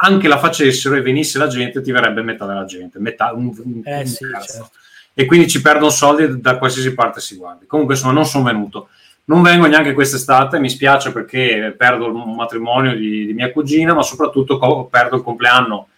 anche 0.00 0.28
la 0.28 0.38
facessero 0.38 0.94
e 0.94 1.00
venisse 1.02 1.38
la 1.38 1.48
gente 1.48 1.80
ti 1.80 1.90
verrebbe 1.90 2.22
metà 2.22 2.46
della 2.46 2.64
gente, 2.64 2.98
metà, 3.00 3.32
un, 3.32 3.46
un- 3.64 3.80
Eh 3.84 4.00
un 4.00 4.06
sì, 4.06 4.24
certo. 4.24 4.70
e 5.14 5.26
quindi 5.26 5.48
ci 5.48 5.60
perdono 5.60 5.90
soldi 5.90 6.40
da 6.40 6.56
qualsiasi 6.58 6.94
parte 6.94 7.20
si 7.20 7.36
guardi. 7.36 7.66
Comunque, 7.66 7.94
insomma, 7.94 8.12
non 8.12 8.24
sono 8.24 8.44
venuto. 8.44 8.88
Non 9.24 9.42
vengo 9.42 9.66
neanche 9.66 9.92
quest'estate, 9.92 10.58
mi 10.60 10.70
spiace 10.70 11.12
perché 11.12 11.74
perdo 11.76 12.06
il 12.06 12.12
matrimonio 12.14 12.94
di, 12.96 13.26
di 13.26 13.34
mia 13.34 13.50
cugina, 13.52 13.92
ma 13.92 14.02
soprattutto 14.02 14.56
co- 14.56 14.86
perdo 14.86 15.16
il 15.16 15.22
compleanno 15.22 15.88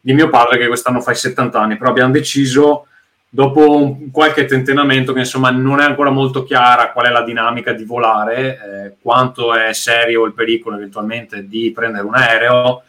di 0.00 0.14
mio 0.14 0.28
padre 0.28 0.56
che 0.58 0.68
quest'anno 0.68 1.00
fa 1.00 1.10
i 1.10 1.16
70 1.16 1.60
anni, 1.60 1.76
però 1.76 1.90
abbiamo 1.90 2.12
deciso 2.12 2.86
dopo 3.28 3.76
un- 3.76 4.10
qualche 4.10 4.44
tentennamento 4.46 5.12
che 5.12 5.18
insomma 5.20 5.50
non 5.50 5.80
è 5.80 5.84
ancora 5.84 6.10
molto 6.10 6.44
chiara 6.44 6.92
qual 6.92 7.06
è 7.06 7.10
la 7.10 7.22
dinamica 7.22 7.72
di 7.72 7.84
volare, 7.84 8.46
eh, 8.86 8.94
quanto 9.02 9.52
è 9.54 9.72
serio 9.74 10.24
il 10.24 10.32
pericolo 10.32 10.76
eventualmente 10.76 11.46
di 11.46 11.72
prendere 11.72 12.04
un 12.06 12.14
aereo, 12.14 12.82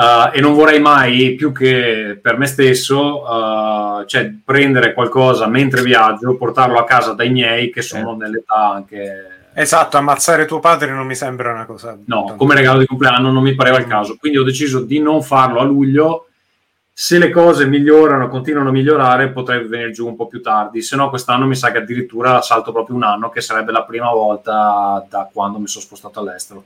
Uh, 0.00 0.30
e 0.32 0.40
non 0.40 0.54
vorrei 0.54 0.80
mai 0.80 1.34
più 1.34 1.52
che 1.52 2.18
per 2.22 2.38
me 2.38 2.46
stesso 2.46 3.20
uh, 3.20 4.06
cioè 4.06 4.32
prendere 4.42 4.94
qualcosa 4.94 5.46
mentre 5.46 5.82
viaggio 5.82 6.38
portarlo 6.38 6.78
a 6.78 6.84
casa 6.84 7.12
dai 7.12 7.28
miei 7.28 7.70
che 7.70 7.82
sono 7.82 8.16
nell'età 8.16 8.54
anche 8.54 9.40
Esatto, 9.52 9.98
ammazzare 9.98 10.46
tuo 10.46 10.58
padre 10.58 10.90
non 10.92 11.06
mi 11.06 11.14
sembra 11.14 11.52
una 11.52 11.66
cosa. 11.66 11.98
no 12.06 12.24
tanto- 12.24 12.36
come 12.36 12.54
regalo 12.54 12.78
di 12.78 12.86
compleanno 12.86 13.30
non 13.30 13.42
mi 13.42 13.54
pareva 13.54 13.78
il 13.78 13.86
caso. 13.86 14.16
Quindi 14.18 14.38
ho 14.38 14.42
deciso 14.42 14.80
di 14.80 15.00
non 15.00 15.22
farlo 15.22 15.60
a 15.60 15.64
luglio. 15.64 16.28
Se 16.92 17.18
le 17.18 17.28
cose 17.30 17.66
migliorano 17.66 18.28
continuano 18.28 18.70
a 18.70 18.72
migliorare 18.72 19.30
potrei 19.30 19.66
venire 19.66 19.90
giù 19.90 20.06
un 20.06 20.16
po' 20.16 20.28
più 20.28 20.40
tardi. 20.40 20.80
Se 20.80 20.96
no 20.96 21.10
quest'anno 21.10 21.46
mi 21.46 21.56
sa 21.56 21.72
che 21.72 21.78
addirittura 21.78 22.40
salto 22.40 22.72
proprio 22.72 22.96
un 22.96 23.02
anno 23.02 23.28
che 23.28 23.42
sarebbe 23.42 23.72
la 23.72 23.82
prima 23.82 24.10
volta 24.10 25.04
da 25.08 25.28
quando 25.30 25.58
mi 25.58 25.66
sono 25.66 25.84
spostato 25.84 26.20
all'estero 26.20 26.64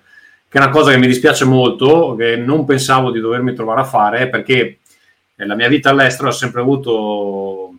che 0.54 0.60
è 0.60 0.62
una 0.62 0.70
cosa 0.70 0.92
che 0.92 0.98
mi 0.98 1.08
dispiace 1.08 1.44
molto, 1.44 2.14
che 2.16 2.36
non 2.36 2.64
pensavo 2.64 3.10
di 3.10 3.18
dovermi 3.18 3.54
trovare 3.54 3.80
a 3.80 3.84
fare, 3.84 4.28
perché 4.28 4.78
eh, 5.34 5.46
la 5.46 5.56
mia 5.56 5.66
vita 5.66 5.90
all'estero 5.90 6.28
ha 6.28 6.32
sempre 6.32 6.60
avuto 6.60 7.72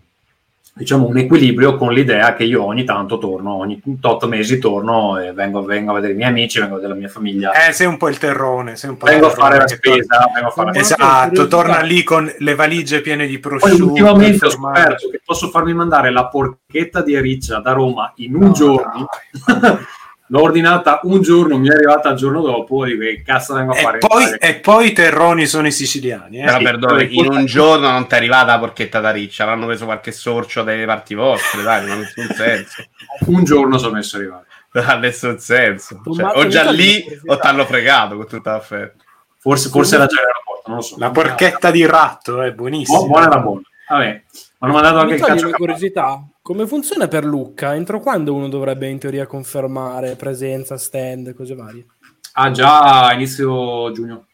diciamo, 0.74 1.08
un 1.08 1.18
equilibrio 1.18 1.78
con 1.78 1.94
l'idea 1.94 2.34
che 2.36 2.44
io 2.44 2.66
ogni 2.66 2.84
tanto 2.84 3.18
torno, 3.18 3.54
ogni 3.56 3.82
tot 4.02 4.26
mesi 4.26 4.60
torno 4.60 5.18
e 5.18 5.32
vengo, 5.32 5.64
vengo 5.64 5.92
a 5.92 5.94
vedere 5.94 6.12
i 6.12 6.16
miei 6.18 6.28
amici, 6.28 6.60
vengo 6.60 6.74
a 6.74 6.76
vedere 6.80 6.96
la 6.96 7.00
mia 7.00 7.08
famiglia, 7.08 7.52
Eh, 7.54 7.72
sei 7.72 7.88
un 7.88 7.96
po' 7.96 8.10
il 8.10 8.18
terrone. 8.18 8.76
Sei 8.76 8.90
un 8.90 8.98
po' 8.98 9.06
il 9.06 9.12
vengo 9.14 9.28
a 9.28 9.30
terrone 9.30 9.48
fare 9.52 9.60
la 9.62 9.68
spesa, 9.70 10.30
vengo 10.34 10.48
a 10.50 10.52
fare 10.52 10.68
la 10.68 10.74
spesa. 10.74 10.96
Esatto, 10.96 11.48
torna 11.48 11.80
lì 11.80 12.04
con 12.04 12.30
le 12.40 12.56
valigie 12.56 13.00
piene 13.00 13.26
di 13.26 13.40
Poi 13.40 13.58
prosciutto. 13.58 13.86
ultimamente 13.86 14.48
ho 14.48 14.50
scoperto 14.50 15.08
che 15.08 15.22
posso 15.24 15.48
farmi 15.50 15.74
mandare 15.74 16.12
la 16.12 16.26
porchetta 16.28 17.02
di 17.02 17.16
Ariccia 17.16 17.60
da 17.60 17.72
Roma 17.72 18.12
in 18.18 18.36
un 18.36 18.42
No, 18.48 18.52
giorno. 18.52 19.06
L'ho 20.30 20.42
ordinata 20.42 21.02
un 21.04 21.22
giorno, 21.22 21.58
mi 21.58 21.70
è 21.70 21.74
arrivata 21.74 22.10
il 22.10 22.16
giorno 22.16 22.42
dopo 22.42 22.84
e 22.84 22.90
dico 22.90 23.02
che 23.02 23.22
cazzo 23.24 23.54
vengo 23.54 23.74
a 23.74 23.76
fare 23.76 23.98
E 23.98 24.08
poi, 24.08 24.26
e 24.40 24.56
poi 24.56 24.88
i 24.88 24.92
terroni 24.92 25.46
sono 25.46 25.68
i 25.68 25.72
siciliani. 25.72 26.40
Eh? 26.42 26.46
Però 26.46 26.58
sì, 26.58 26.64
perdone, 26.64 26.96
perché- 26.98 27.14
in 27.14 27.32
un 27.32 27.46
giorno 27.46 27.92
non 27.92 28.08
ti 28.08 28.16
è 28.16 28.18
arrivata 28.18 28.54
la 28.54 28.60
porchetta 28.60 29.00
da 29.00 29.12
riccia, 29.12 29.44
avranno 29.44 29.68
preso 29.68 29.86
qualche 29.86 30.12
sorcio 30.12 30.64
delle 30.64 30.86
parti 30.86 31.14
vostre, 31.14 31.62
dai, 31.62 31.86
non 31.86 31.98
ha 31.98 32.00
nessun 32.00 32.28
senso. 32.34 32.84
un 33.28 33.44
giorno 33.44 33.78
sono 33.78 33.94
messo 33.94 34.16
a 34.16 34.20
arrivare. 34.20 34.46
Non 34.72 34.90
ha 34.90 34.96
nessun 34.96 35.38
senso. 35.38 36.02
Cioè, 36.04 36.38
o 36.38 36.48
già 36.48 36.72
lì 36.72 37.06
o 37.28 37.38
t'hanno 37.38 37.66
fregato 37.66 38.16
con 38.16 38.28
tutta 38.28 38.54
l'affetto. 38.54 39.04
Forse, 39.40 39.70
forse 39.70 39.94
era 39.96 40.06
già 40.08 40.20
in 40.22 40.26
aeroporto, 40.26 40.64
non 40.70 40.78
lo 40.78 40.82
so. 40.82 40.96
La 40.98 41.12
porchetta 41.12 41.70
di 41.70 41.86
ratto 41.86 42.42
è 42.42 42.50
Bu- 42.50 42.56
buonissima. 42.56 43.00
buona 43.04 43.26
era 43.28 43.38
buona. 43.38 43.62
Vabbè. 43.88 44.24
Hanno 44.66 44.74
mandato 44.74 44.98
anche 44.98 45.14
Mi 45.14 45.20
il 45.20 45.26
calcio 45.26 45.48
una 45.48 45.56
curiosità. 45.58 46.28
Come 46.42 46.68
funziona 46.68 47.08
per 47.08 47.24
Lucca? 47.26 47.76
Entro 47.76 48.00
quando 48.00 48.34
uno 48.34 48.48
dovrebbe 48.50 48.88
in 48.88 48.98
teoria 49.00 49.26
confermare 49.26 50.16
presenza, 50.16 50.78
stand, 50.78 51.34
cose 51.34 51.56
varie? 51.56 51.86
Ah, 52.34 52.52
già 52.52 53.08
a 53.08 53.14
inizio 53.14 53.92
giugno. 53.92 54.26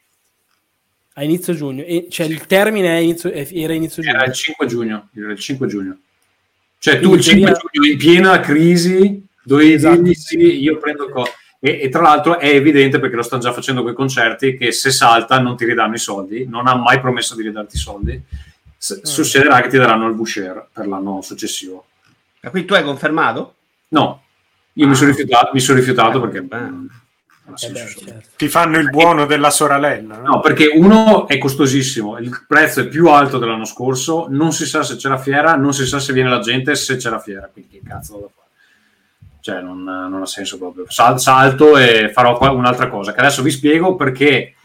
A 1.13 1.23
inizio 1.23 1.53
giugno. 1.53 1.83
E, 1.83 2.07
cioè 2.09 2.25
il 2.25 2.45
termine 2.47 3.01
inizio- 3.01 3.31
era 3.31 3.73
inizio 3.73 4.01
giugno. 4.01 4.15
Era 4.15 4.25
il 4.25 4.33
5 4.33 4.65
giugno. 4.65 5.09
Era 5.15 5.31
il 5.31 5.39
5 5.39 5.67
giugno. 5.67 5.97
Cioè, 6.79 6.95
tu 6.99 7.09
Quindi 7.09 7.17
il 7.17 7.23
5 7.23 7.51
teoria- 7.51 7.69
giugno 7.71 7.91
in 7.91 7.97
piena 7.97 8.39
crisi 8.39 9.25
dovevi 9.43 9.73
Esatto, 9.73 9.95
dirgli 10.01 10.13
sì. 10.13 10.37
sì, 10.39 10.59
io 10.61 10.77
prendo 10.77 11.05
il 11.05 11.11
co- 11.11 11.27
e, 11.59 11.79
e 11.83 11.89
tra 11.89 12.01
l'altro 12.01 12.39
è 12.39 12.47
evidente 12.49 12.99
perché 12.99 13.15
lo 13.15 13.21
stanno 13.21 13.41
già 13.43 13.53
facendo 13.53 13.83
quei 13.83 13.93
concerti 13.93 14.57
che 14.57 14.71
se 14.71 14.89
salta 14.89 15.39
non 15.39 15.55
ti 15.55 15.65
ridanno 15.65 15.93
i 15.93 15.99
soldi, 15.99 16.45
non 16.47 16.65
ha 16.67 16.75
mai 16.75 16.99
promesso 16.99 17.35
di 17.35 17.43
ridarti 17.43 17.75
i 17.75 17.79
soldi. 17.79 18.23
S- 18.83 18.99
Mm. 18.99 19.03
Succederà 19.03 19.61
che 19.61 19.69
ti 19.69 19.77
daranno 19.77 20.07
il 20.07 20.15
Boucher 20.15 20.67
per 20.73 20.87
l'anno 20.87 21.21
successivo. 21.21 21.85
Ma 22.41 22.49
quindi 22.49 22.67
tu 22.67 22.73
hai 22.73 22.83
confermato? 22.83 23.55
No, 23.89 24.23
io 24.73 24.87
mi 24.87 24.93
Ah. 24.93 24.95
sono 24.95 25.09
rifiutato, 25.11 25.51
mi 25.53 25.59
sono 25.59 25.77
rifiutato 25.77 26.17
Eh, 26.17 26.21
perché 26.21 26.41
beh. 26.41 26.57
Eh 26.57 27.69
beh, 27.69 27.79
insomma. 27.81 28.05
certo. 28.07 28.29
Ti 28.37 28.47
fanno 28.47 28.79
il 28.79 28.89
buono 28.89 29.25
della 29.27 29.51
sorella. 29.51 29.95
no? 29.99 30.21
No, 30.23 30.39
perché 30.39 30.71
uno 30.73 31.27
è 31.27 31.37
costosissimo, 31.37 32.17
il 32.17 32.43
prezzo 32.47 32.79
è 32.81 32.87
più 32.87 33.07
alto 33.09 33.37
dell'anno 33.37 33.65
scorso, 33.65 34.25
non 34.29 34.51
si 34.51 34.65
sa 34.65 34.81
se 34.81 34.95
c'è 34.95 35.09
la 35.09 35.17
fiera, 35.19 35.55
non 35.55 35.73
si 35.73 35.85
sa 35.85 35.99
se 35.99 36.11
viene 36.13 36.29
la 36.29 36.39
gente, 36.39 36.73
se 36.75 36.95
c'è 36.95 37.09
la 37.11 37.19
fiera, 37.19 37.47
quindi 37.53 37.77
che 37.77 37.81
cazzo 37.87 38.13
da 38.13 38.27
fare? 38.33 38.39
Cioè, 39.41 39.61
non, 39.61 39.83
non 39.83 40.21
ha 40.21 40.25
senso 40.25 40.57
proprio. 40.57 40.85
Sal- 40.89 41.19
salto 41.19 41.77
e 41.77 42.09
farò 42.13 42.35
qua 42.37 42.49
un'altra 42.51 42.89
cosa, 42.89 43.13
che 43.13 43.19
adesso 43.19 43.41
vi 43.43 43.51
spiego 43.51 43.95
perché 43.95 44.55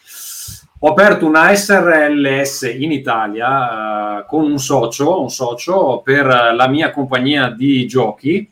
ho 0.86 0.90
aperto 0.90 1.26
una 1.26 1.52
SRLS 1.52 2.62
in 2.78 2.92
Italia 2.92 4.20
eh, 4.20 4.24
con 4.28 4.44
un 4.44 4.58
socio, 4.60 5.20
un 5.20 5.30
socio 5.30 6.00
per 6.04 6.26
la 6.26 6.68
mia 6.68 6.92
compagnia 6.92 7.50
di 7.50 7.88
giochi. 7.88 8.48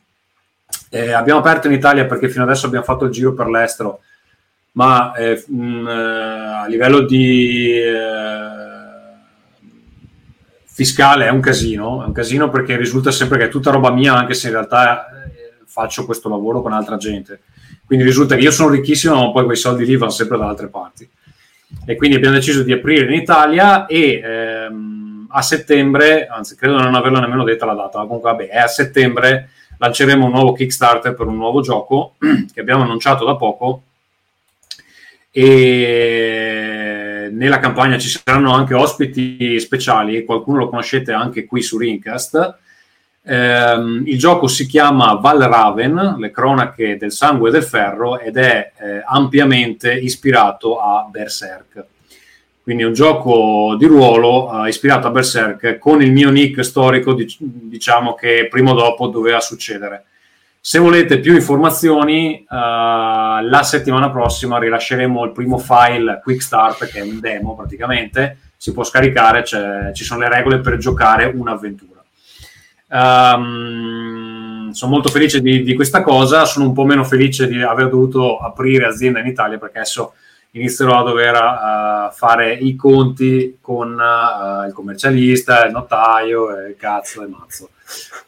Eh, 0.91 1.13
abbiamo 1.13 1.39
aperto 1.39 1.69
in 1.69 1.75
Italia 1.75 2.07
perché 2.07 2.29
fino 2.29 2.43
adesso 2.43 2.67
abbiamo 2.67 2.85
fatto 2.85 3.05
il 3.05 3.13
giro 3.13 3.35
per 3.35 3.47
l'estero 3.47 4.01
ma 4.73 5.13
eh, 5.15 5.45
mh, 5.47 5.87
eh, 5.87 5.93
a 5.93 6.67
livello 6.67 7.03
di 7.03 7.79
eh, 7.79 7.95
fiscale 10.65 11.27
è 11.27 11.31
un 11.31 11.41
casino, 11.41 12.03
è 12.03 12.07
un 12.07 12.13
casino 12.13 12.51
perché 12.51 12.77
risulta 12.77 13.13
sempre 13.13 13.39
che 13.39 13.45
è 13.45 13.49
tutta 13.49 13.71
roba 13.71 13.93
mia, 13.93 14.17
anche 14.17 14.35
se 14.35 14.49
in 14.49 14.55
realtà 14.55 15.07
eh, 15.07 15.55
faccio 15.67 16.05
questo 16.05 16.29
lavoro 16.29 16.63
con 16.63 16.73
altra 16.73 16.97
gente. 16.97 17.43
Quindi 17.87 18.05
risulta 18.05 18.35
che 18.35 18.43
io 18.43 18.51
sono 18.51 18.71
ricchissimo, 18.71 19.15
ma 19.15 19.31
poi 19.31 19.45
quei 19.45 19.57
soldi 19.57 19.85
lì 19.85 19.97
vanno 19.97 20.11
sempre 20.11 20.37
da 20.37 20.49
altre 20.49 20.67
parti. 20.67 21.09
E 21.87 21.97
quindi 21.97 22.17
abbiamo 22.17 22.35
deciso 22.35 22.63
di 22.63 22.73
aprire 22.73 23.05
in 23.05 23.21
Italia 23.21 23.87
e 23.87 24.21
ehm, 24.23 25.27
a 25.31 25.43
settembre, 25.43 26.27
anzi 26.27 26.57
credo 26.57 26.79
non 26.79 26.95
averla 26.95 27.21
nemmeno 27.21 27.45
detta 27.45 27.67
la 27.67 27.75
data, 27.75 28.01
comunque 28.01 28.31
vabbè, 28.31 28.49
è 28.49 28.59
a 28.59 28.67
settembre 28.67 29.51
lanceremo 29.77 30.25
un 30.25 30.31
nuovo 30.31 30.53
Kickstarter 30.53 31.15
per 31.15 31.27
un 31.27 31.37
nuovo 31.37 31.61
gioco 31.61 32.15
che 32.53 32.61
abbiamo 32.61 32.85
annunciato 32.85 33.25
da 33.25 33.37
poco 33.37 33.83
e 35.31 37.29
nella 37.33 37.59
campagna 37.59 37.99
ci 37.99 38.09
saranno 38.09 38.53
anche 38.53 38.75
ospiti 38.75 39.59
speciali, 39.59 40.25
qualcuno 40.25 40.59
lo 40.59 40.69
conoscete 40.69 41.13
anche 41.13 41.45
qui 41.45 41.61
su 41.61 41.77
Rincast. 41.77 42.59
Ehm, 43.27 44.03
il 44.07 44.19
gioco 44.19 44.47
si 44.47 44.67
chiama 44.67 45.15
Valraven, 45.15 46.17
le 46.19 46.31
cronache 46.31 46.99
del 46.99 47.11
sangue 47.13 47.49
e 47.49 47.53
del 47.53 47.63
ferro, 47.63 48.19
ed 48.19 48.37
è 48.37 48.73
eh, 48.79 49.03
ampiamente 49.05 49.93
ispirato 49.93 50.79
a 50.79 51.07
Berserk. 51.11 51.85
Quindi 52.63 52.83
è 52.83 52.87
un 52.87 52.93
gioco 52.93 53.77
di 53.79 53.87
ruolo 53.87 54.65
eh, 54.65 54.69
ispirato 54.69 55.07
a 55.07 55.11
Berserk 55.11 55.79
con 55.79 56.03
il 56.03 56.13
mio 56.13 56.31
nick 56.31 56.65
storico, 56.65 57.15
dic- 57.15 57.37
diciamo 57.39 58.15
che 58.15 58.47
prima 58.51 58.73
o 58.73 58.75
dopo 58.75 59.09
doveva 59.09 59.41
succedere. 59.41 60.05
Se 60.61 60.79
volete 60.79 61.19
più 61.21 61.35
informazioni, 61.35 62.39
eh, 62.39 62.47
la 62.49 63.63
settimana 63.63 64.11
prossima 64.11 64.59
rilasceremo 64.59 65.25
il 65.25 65.33
primo 65.33 65.59
file 65.59 66.21
Quick 66.23 66.43
Start, 66.43 66.87
che 66.87 67.01
è 67.01 67.03
un 67.03 67.21
demo 67.21 67.55
praticamente, 67.55 68.39
si 68.57 68.73
può 68.73 68.83
scaricare, 68.83 69.43
c'è- 69.43 69.93
ci 69.93 70.05
sono 70.05 70.21
le 70.21 70.29
regole 70.29 70.61
per 70.61 70.77
giocare 70.79 71.27
un'avventura. 71.27 71.94
Ehm, 72.95 74.71
sono 74.71 74.93
molto 74.93 75.09
felice 75.09 75.41
di, 75.41 75.63
di 75.63 75.75
questa 75.75 76.03
cosa, 76.03 76.45
sono 76.45 76.67
un 76.67 76.73
po' 76.73 76.85
meno 76.85 77.03
felice 77.03 77.49
di 77.49 77.61
aver 77.61 77.89
dovuto 77.89 78.39
aprire 78.39 78.87
azienda 78.87 79.19
in 79.19 79.27
Italia 79.27 79.59
perché 79.59 79.79
adesso 79.79 80.15
inizierò 80.53 81.01
a 81.01 81.03
dover 81.03 81.35
eh, 81.35 82.13
fare 82.13 82.53
i 82.53 82.77
conti 82.77 83.59
con 83.61 83.99
eh, 84.01 84.67
il 84.69 84.73
commercialista, 84.73 85.65
il 85.67 85.73
notaio, 85.73 86.57
e 86.57 86.77
cazzo 86.77 87.25
e 87.25 87.27
mazzo. 87.27 87.71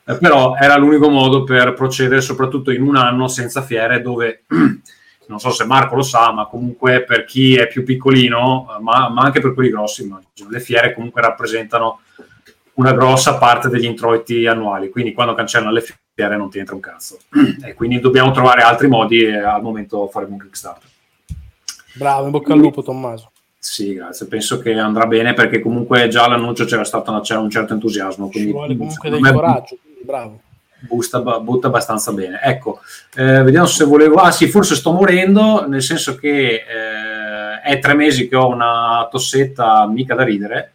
Eh, 0.05 0.19
però 0.19 0.57
era 0.57 0.77
l'unico 0.77 1.09
modo 1.09 1.45
per 1.45 1.73
procedere 1.73 2.21
soprattutto 2.21 2.73
in 2.73 2.83
un 2.83 2.97
anno 2.97 3.29
senza 3.29 3.63
fiere 3.63 4.03
dove 4.03 4.43
non 5.29 5.41
so 5.41 5.51
se 5.51 5.65
Marco 5.65 5.97
lo 5.97 6.03
sa 6.03 6.33
ma 6.33 6.47
comunque 6.47 7.03
per 7.05 7.25
chi 7.25 7.57
è 7.57 7.67
più 7.67 7.83
piccolino 7.83 8.77
eh, 8.77 8.83
ma, 8.83 9.09
ma 9.09 9.23
anche 9.23 9.41
per 9.41 9.55
quelli 9.55 9.71
grossi 9.71 10.03
immagino, 10.03 10.51
le 10.51 10.61
fiere 10.61 10.93
comunque 10.93 11.23
rappresentano 11.23 12.01
una 12.77 12.93
grossa 12.93 13.37
parte 13.37 13.69
degli 13.69 13.85
introiti 13.85 14.47
annuali 14.47 14.89
quindi 14.91 15.13
quando 15.13 15.35
cancellano 15.35 15.73
le 15.73 15.85
fiere 16.15 16.37
non 16.37 16.49
ti 16.51 16.59
entra 16.59 16.75
un 16.75 16.81
cazzo 16.81 17.19
e 17.65 17.75
quindi 17.75 18.01
dobbiamo 18.01 18.31
trovare 18.31 18.63
altri 18.63 18.89
modi 18.89 19.23
e 19.23 19.37
al 19.37 19.61
momento 19.63 20.09
faremo 20.09 20.33
un 20.33 20.41
Kickstarter 20.41 20.89
Bravo, 21.95 22.27
in 22.27 22.31
bocca 22.31 22.53
al 22.53 22.59
lupo, 22.59 22.83
Tommaso. 22.83 23.31
sì, 23.59 23.95
grazie. 23.95 24.27
Penso 24.27 24.59
che 24.59 24.75
andrà 24.75 25.07
bene 25.07 25.33
perché 25.33 25.61
comunque 25.61 26.09
già 26.09 26.25
all'annuncio 26.25 26.67
c'era 26.67 26.85
stato 26.85 27.11
una- 27.11 27.23
c'era 27.23 27.41
un 27.41 27.49
certo 27.49 27.73
entusiasmo. 27.73 28.29
Ci 28.31 28.51
vuole 28.51 28.77
comunque 28.77 29.09
del 29.09 29.19
me 29.21 29.33
coraggio, 29.33 29.79
quindi 29.83 30.03
bravo. 30.05 30.41
Busta, 30.81 31.21
butta 31.21 31.69
abbastanza 31.69 32.13
bene. 32.13 32.39
Ecco, 32.43 32.81
eh, 33.15 33.43
vediamo 33.43 33.65
se 33.65 33.87
volevo. 33.87 34.17
Ah, 34.17 34.31
sì, 34.31 34.47
forse 34.47 34.75
sto 34.75 34.93
morendo, 34.93 35.67
nel 35.67 35.81
senso 35.83 36.17
che 36.17 36.57
eh, 36.57 37.61
è 37.63 37.79
tre 37.79 37.95
mesi 37.95 38.29
che 38.29 38.37
ho 38.37 38.49
una 38.49 39.09
tossetta 39.11 39.87
mica 39.87 40.15
da 40.15 40.23
ridere. 40.23 40.73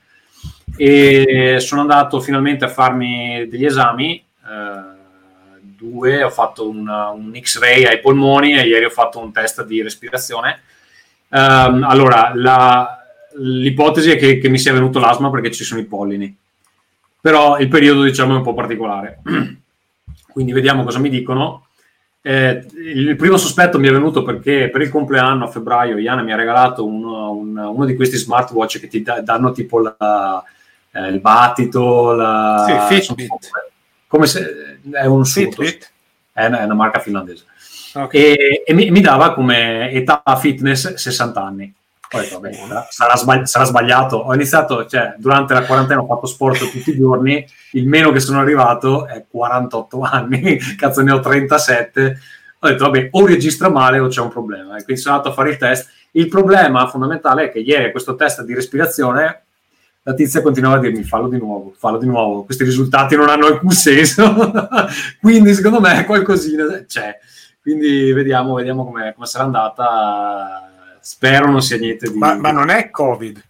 E 0.83 1.57
sono 1.59 1.81
andato 1.81 2.19
finalmente 2.19 2.65
a 2.65 2.69
farmi 2.69 3.47
degli 3.47 3.65
esami. 3.65 4.23
eh, 4.43 4.99
due, 5.77 6.23
ho 6.23 6.29
fatto 6.31 6.67
una- 6.67 7.09
un 7.09 7.31
X-ray 7.39 7.85
ai 7.85 7.99
polmoni 7.99 8.53
e 8.57 8.67
ieri 8.67 8.85
ho 8.85 8.89
fatto 8.89 9.19
un 9.19 9.31
test 9.31 9.63
di 9.65 9.81
respirazione. 9.83 10.61
Ehm, 11.29 11.83
allora, 11.83 12.31
la- 12.33 12.97
l'ipotesi 13.37 14.09
è 14.11 14.17
che, 14.17 14.39
che 14.39 14.49
mi 14.49 14.57
sia 14.57 14.73
venuto 14.73 14.97
l'asma 14.99 15.29
perché 15.29 15.51
ci 15.51 15.63
sono 15.63 15.79
i 15.79 15.85
pollini, 15.85 16.35
però 17.21 17.59
il 17.59 17.67
periodo 17.67 18.01
diciamo 18.03 18.33
è 18.33 18.37
un 18.37 18.43
po' 18.43 18.53
particolare. 18.55 19.21
Quindi 20.33 20.51
vediamo 20.53 20.83
cosa 20.83 20.97
mi 20.99 21.09
dicono. 21.09 21.67
Eh, 22.23 22.65
il 22.95 23.15
primo 23.15 23.37
sospetto 23.37 23.77
mi 23.79 23.87
è 23.87 23.91
venuto 23.91 24.23
perché 24.23 24.69
per 24.69 24.81
il 24.81 24.89
compleanno 24.89 25.45
a 25.45 25.47
febbraio 25.47 25.97
Iana 25.97 26.21
mi 26.23 26.33
ha 26.33 26.35
regalato 26.35 26.85
uno, 26.85 27.31
un- 27.31 27.57
uno 27.57 27.85
di 27.85 27.95
questi 27.95 28.17
smartwatch 28.17 28.79
che 28.79 28.87
ti 28.87 29.01
da- 29.03 29.21
danno 29.21 29.51
tipo 29.51 29.79
la- 29.79 30.43
eh, 30.93 31.07
il 31.07 31.19
battito, 31.19 32.13
la, 32.13 32.85
Sì, 32.87 32.99
Fitbit. 33.01 33.29
come 34.07 34.25
se 34.27 34.79
è 34.91 35.05
un 35.05 35.23
Fitbit? 35.25 35.91
è 36.33 36.45
una, 36.45 36.61
è 36.61 36.63
una 36.63 36.73
marca 36.73 36.99
finlandese 36.99 37.43
Ok. 37.93 38.13
e, 38.13 38.63
e 38.65 38.73
mi, 38.73 38.89
mi 38.89 39.01
dava 39.01 39.33
come 39.33 39.91
età 39.91 40.23
fitness 40.39 40.93
60 40.93 41.43
anni. 41.43 41.73
Ho 42.13 42.19
detto, 42.19 42.39
vabbè, 42.39 42.87
sarà- 42.89 43.15
sbagli- 43.15 43.45
sarà 43.45 43.63
sbagliato. 43.65 44.17
Ho 44.17 44.33
iniziato, 44.33 44.85
cioè, 44.85 45.13
durante 45.17 45.53
la 45.53 45.65
quarantena 45.65 46.01
ho 46.01 46.05
fatto 46.05 46.25
sport 46.25 46.69
tutti 46.69 46.89
i 46.89 46.97
giorni, 46.97 47.45
il 47.71 47.87
meno 47.87 48.11
che 48.11 48.19
sono 48.19 48.39
arrivato 48.39 49.07
è 49.07 49.23
48 49.29 50.01
anni, 50.01 50.57
cazzo 50.77 51.01
ne 51.01 51.11
ho 51.11 51.19
37. 51.21 52.19
Ho 52.59 52.67
detto, 52.67 52.83
vabbè, 52.83 53.07
o 53.11 53.25
registra 53.25 53.69
male 53.69 53.99
o 53.99 54.07
c'è 54.07 54.19
un 54.21 54.29
problema. 54.29 54.77
E 54.77 54.83
quindi 54.83 55.01
sono 55.01 55.15
andato 55.15 55.31
a 55.31 55.35
fare 55.35 55.51
il 55.51 55.57
test. 55.57 55.89
Il 56.11 56.27
problema 56.27 56.85
fondamentale 56.87 57.45
è 57.45 57.51
che 57.51 57.59
ieri 57.59 57.91
questo 57.91 58.15
test 58.15 58.43
di 58.43 58.53
respirazione 58.53 59.43
la 60.03 60.13
tizia 60.13 60.41
continuava 60.41 60.77
a 60.77 60.79
dirmi 60.79 61.03
fallo 61.03 61.27
di 61.27 61.37
nuovo, 61.37 61.73
fallo 61.77 61.97
di 61.97 62.07
nuovo, 62.07 62.43
questi 62.43 62.63
risultati 62.63 63.15
non 63.15 63.29
hanno 63.29 63.45
alcun 63.45 63.71
senso, 63.71 64.51
quindi 65.21 65.53
secondo 65.53 65.79
me 65.79 66.05
qualcosina 66.05 66.83
c'è. 66.87 67.17
Quindi 67.61 68.11
vediamo, 68.11 68.55
vediamo 68.55 68.83
come, 68.83 69.15
sarà 69.21 69.43
andata. 69.43 70.67
Spero 70.99 71.49
non 71.49 71.61
sia 71.61 71.77
niente 71.77 72.09
di. 72.09 72.17
Ma, 72.17 72.33
ma 72.33 72.51
non 72.51 72.69
è 72.69 72.89
Covid. 72.89 73.43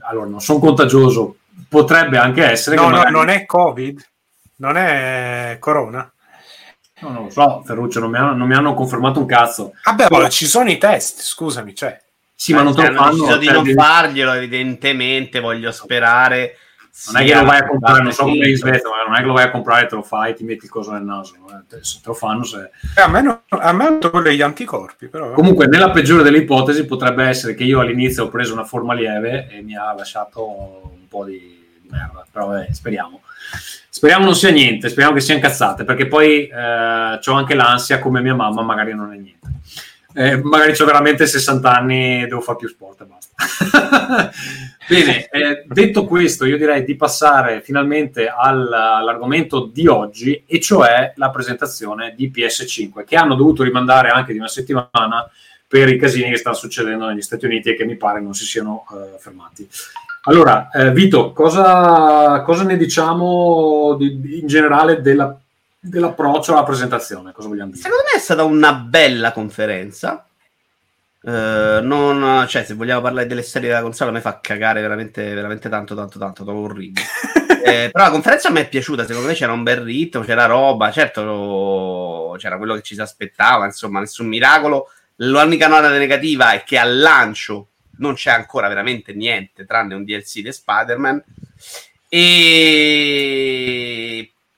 Allora, 0.00 0.26
non 0.26 0.40
sono 0.40 0.58
contagioso. 0.58 1.36
Potrebbe 1.68 2.16
anche 2.16 2.42
essere. 2.42 2.76
No, 2.76 2.84
no, 2.84 2.96
magari- 2.96 3.12
non 3.12 3.28
è 3.28 3.44
Covid. 3.44 4.08
Non 4.56 4.76
è 4.78 5.58
Corona. 5.60 6.10
No, 7.00 7.08
non 7.10 7.24
lo 7.24 7.30
so, 7.30 7.62
Ferruccio, 7.66 8.00
non 8.00 8.10
mi, 8.10 8.16
hanno, 8.16 8.34
non 8.34 8.48
mi 8.48 8.54
hanno 8.54 8.72
confermato 8.72 9.20
un 9.20 9.26
cazzo. 9.26 9.74
Vabbè, 9.82 10.06
ma 10.08 10.28
ci 10.30 10.46
sono 10.46 10.70
i 10.70 10.78
test, 10.78 11.20
scusami, 11.20 11.74
cioè. 11.74 12.00
Sì, 12.34 12.52
ma 12.52 12.62
non 12.62 12.74
te 12.74 12.82
Cioè, 12.82 12.90
lo 12.92 13.00
hanno 13.00 13.10
fanno. 13.10 13.24
deciso 13.24 13.38
di 13.38 13.46
cioè, 13.46 13.54
non 13.54 13.72
farglielo, 13.72 14.32
evidentemente, 14.32 15.40
voglio 15.40 15.70
sperare. 15.72 16.56
Non 17.12 17.22
è 17.22 17.26
che 17.26 17.34
lo 17.34 17.44
vai 17.44 17.58
a 17.58 17.66
comprare, 17.66 18.02
non 18.02 18.12
so 18.12 18.22
come 18.22 18.48
in 18.48 18.56
Svezia, 18.56 18.88
ma 18.88 19.02
non 19.04 19.16
è 19.16 19.18
che 19.18 19.26
lo 19.26 19.32
vai 19.32 19.44
a 19.44 19.50
comprare, 19.50 19.86
te 19.86 19.96
lo 19.96 20.02
fai, 20.02 20.32
ti 20.36 20.44
metti 20.44 20.66
il 20.66 20.70
coso 20.70 20.92
nel 20.92 21.02
naso. 21.02 21.34
Te, 21.68 21.78
se 21.82 21.96
te 22.00 22.06
lo 22.08 22.14
fanno 22.14 22.44
se... 22.44 22.70
Eh, 22.96 23.00
A 23.00 23.08
me, 23.08 23.20
no- 23.20 23.42
a 23.48 23.72
me 23.72 23.84
hanno 23.86 23.98
quello 23.98 24.20
degli 24.28 24.42
anticorpi, 24.42 25.08
però. 25.08 25.32
Comunque, 25.32 25.66
nella 25.66 25.90
peggiore 25.90 26.22
delle 26.22 26.38
ipotesi, 26.38 26.84
potrebbe 26.86 27.24
essere 27.24 27.54
che 27.54 27.64
io 27.64 27.80
all'inizio 27.80 28.24
ho 28.24 28.28
preso 28.28 28.52
una 28.52 28.64
forma 28.64 28.94
lieve 28.94 29.48
e 29.50 29.60
mi 29.62 29.76
ha 29.76 29.92
lasciato 29.92 30.46
un 30.48 31.08
po' 31.08 31.24
di, 31.24 31.38
di 31.80 31.88
merda, 31.90 32.24
però 32.30 32.46
vabbè, 32.46 32.68
speriamo. 32.72 33.22
Speriamo 33.88 34.24
non 34.24 34.34
sia 34.36 34.50
niente, 34.50 34.88
speriamo 34.88 35.14
che 35.16 35.20
siano 35.20 35.40
cazzate, 35.40 35.82
perché 35.84 36.06
poi 36.06 36.46
eh, 36.46 37.18
ho 37.24 37.32
anche 37.32 37.54
l'ansia 37.54 37.98
come 37.98 38.20
mia 38.20 38.34
mamma, 38.34 38.62
magari 38.62 38.94
non 38.94 39.12
è 39.12 39.16
niente. 39.16 39.48
Eh, 40.16 40.36
magari 40.42 40.80
ho 40.80 40.84
veramente 40.84 41.26
60 41.26 41.76
anni 41.76 42.22
e 42.22 42.26
devo 42.26 42.40
fare 42.40 42.58
più 42.58 42.68
sport 42.68 43.00
e 43.00 43.04
basta. 43.04 44.30
Bene, 44.88 45.28
eh, 45.28 45.64
detto 45.66 46.04
questo, 46.04 46.44
io 46.44 46.56
direi 46.58 46.84
di 46.84 46.94
passare 46.94 47.60
finalmente 47.62 48.28
al- 48.28 48.72
all'argomento 48.72 49.64
di 49.72 49.86
oggi, 49.86 50.44
e 50.46 50.60
cioè 50.60 51.12
la 51.16 51.30
presentazione 51.30 52.14
di 52.16 52.30
PS5, 52.34 53.04
che 53.04 53.16
hanno 53.16 53.34
dovuto 53.34 53.62
rimandare 53.62 54.10
anche 54.10 54.32
di 54.32 54.38
una 54.38 54.48
settimana 54.48 55.28
per 55.66 55.88
i 55.88 55.98
casini 55.98 56.30
che 56.30 56.36
stanno 56.36 56.54
succedendo 56.54 57.06
negli 57.06 57.22
Stati 57.22 57.46
Uniti 57.46 57.70
e 57.70 57.74
che 57.76 57.84
mi 57.84 57.96
pare 57.96 58.20
non 58.20 58.34
si 58.34 58.44
siano 58.44 58.84
eh, 58.92 59.18
fermati. 59.18 59.66
Allora, 60.26 60.68
eh, 60.70 60.92
Vito, 60.92 61.32
cosa, 61.32 62.42
cosa 62.42 62.62
ne 62.64 62.76
diciamo 62.76 63.96
di- 63.98 64.20
di- 64.20 64.38
in 64.40 64.46
generale 64.46 65.00
della- 65.00 65.36
dell'approccio 65.84 66.52
alla 66.52 66.64
presentazione? 66.64 67.32
Cosa 67.32 67.48
vogliamo 67.48 67.70
dire? 67.70 67.82
Secondo 67.82 68.04
me 68.10 68.18
è 68.18 68.22
stata 68.22 68.42
una 68.44 68.72
bella 68.72 69.32
conferenza. 69.32 70.26
Eh, 71.22 71.80
non, 71.82 72.46
cioè, 72.48 72.64
se 72.64 72.74
vogliamo 72.74 73.00
parlare 73.00 73.26
delle 73.26 73.42
serie 73.42 73.68
della 73.68 73.82
console, 73.82 74.10
a 74.10 74.12
me 74.14 74.20
fa 74.20 74.40
cagare 74.40 74.80
veramente, 74.80 75.34
veramente 75.34 75.68
tanto, 75.68 75.94
tanto, 75.94 76.18
tanto, 76.18 76.44
tanto 76.44 76.60
orribile. 76.60 77.06
Eh, 77.64 77.88
però 77.90 78.04
la 78.04 78.10
conferenza 78.10 78.48
a 78.48 78.50
me 78.50 78.60
è 78.60 78.68
piaciuta, 78.68 79.06
secondo 79.06 79.28
me 79.28 79.32
c'era 79.32 79.52
un 79.52 79.62
bel 79.62 79.78
ritmo, 79.78 80.20
c'era 80.22 80.44
roba, 80.44 80.90
certo 80.92 82.36
c'era 82.38 82.58
quello 82.58 82.74
che 82.74 82.82
ci 82.82 82.94
si 82.94 83.00
aspettava, 83.00 83.64
insomma, 83.64 84.00
nessun 84.00 84.26
miracolo. 84.26 84.90
L'unica 85.16 85.66
nota 85.66 85.88
negativa 85.88 86.52
è 86.52 86.62
che 86.62 86.76
al 86.76 86.98
lancio 86.98 87.68
non 87.98 88.12
c'è 88.16 88.32
ancora 88.32 88.68
veramente 88.68 89.14
niente, 89.14 89.64
tranne 89.64 89.94
un 89.94 90.04
DLC 90.04 90.40
di 90.40 90.52
Spider-Man. 90.52 91.24
E... 92.10 92.94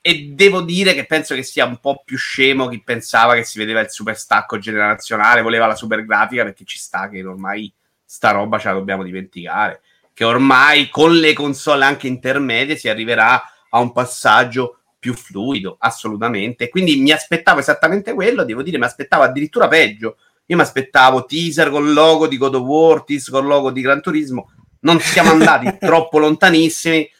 e 0.09 0.31
devo 0.35 0.61
dire 0.61 0.95
che 0.95 1.05
penso 1.05 1.35
che 1.35 1.43
sia 1.43 1.65
un 1.65 1.79
po' 1.79 2.01
più 2.05 2.17
scemo 2.17 2.69
chi 2.69 2.81
pensava 2.81 3.35
che 3.35 3.43
si 3.43 3.59
vedeva 3.59 3.81
il 3.81 3.91
super 3.91 4.17
stacco 4.17 4.57
generazionale, 4.57 5.43
voleva 5.43 5.67
la 5.67 5.75
super 5.75 6.05
grafica, 6.07 6.45
perché 6.45 6.65
ci 6.65 6.79
sta 6.79 7.09
che 7.09 7.25
ormai 7.25 7.75
sta 8.05 8.31
roba 8.31 8.57
ce 8.57 8.69
la 8.69 8.75
dobbiamo 8.75 9.03
dimenticare. 9.03 9.81
Che 10.15 10.23
ormai 10.23 10.91
con 10.91 11.13
le 11.13 11.33
console 11.33 11.85
anche 11.85 12.07
intermedie 12.07 12.77
si 12.77 12.89
arriverà 12.89 13.51
a 13.69 13.81
un 13.81 13.91
passaggio 13.91 14.79
più 14.97 15.13
fluido, 15.13 15.75
assolutamente. 15.81 16.69
Quindi 16.69 16.99
mi 16.99 17.11
aspettavo 17.11 17.59
esattamente 17.59 18.15
quello, 18.15 18.45
devo 18.45 18.63
dire, 18.63 18.79
mi 18.79 18.85
aspettavo 18.85 19.25
addirittura 19.25 19.67
peggio. 19.67 20.19
Io 20.47 20.55
mi 20.55 20.63
aspettavo 20.63 21.25
teaser 21.25 21.69
con 21.69 21.85
il 21.85 21.93
logo 21.93 22.29
di 22.29 22.37
God 22.37 22.55
of 22.55 22.63
War, 22.63 23.03
teaser 23.03 23.33
con 23.33 23.43
il 23.43 23.49
logo 23.49 23.73
di 23.73 23.81
Gran 23.81 24.01
Turismo. 24.01 24.53
Non 24.83 25.01
siamo 25.01 25.33
andati 25.33 25.79
troppo 25.85 26.21
lontanissimi, 26.21 27.11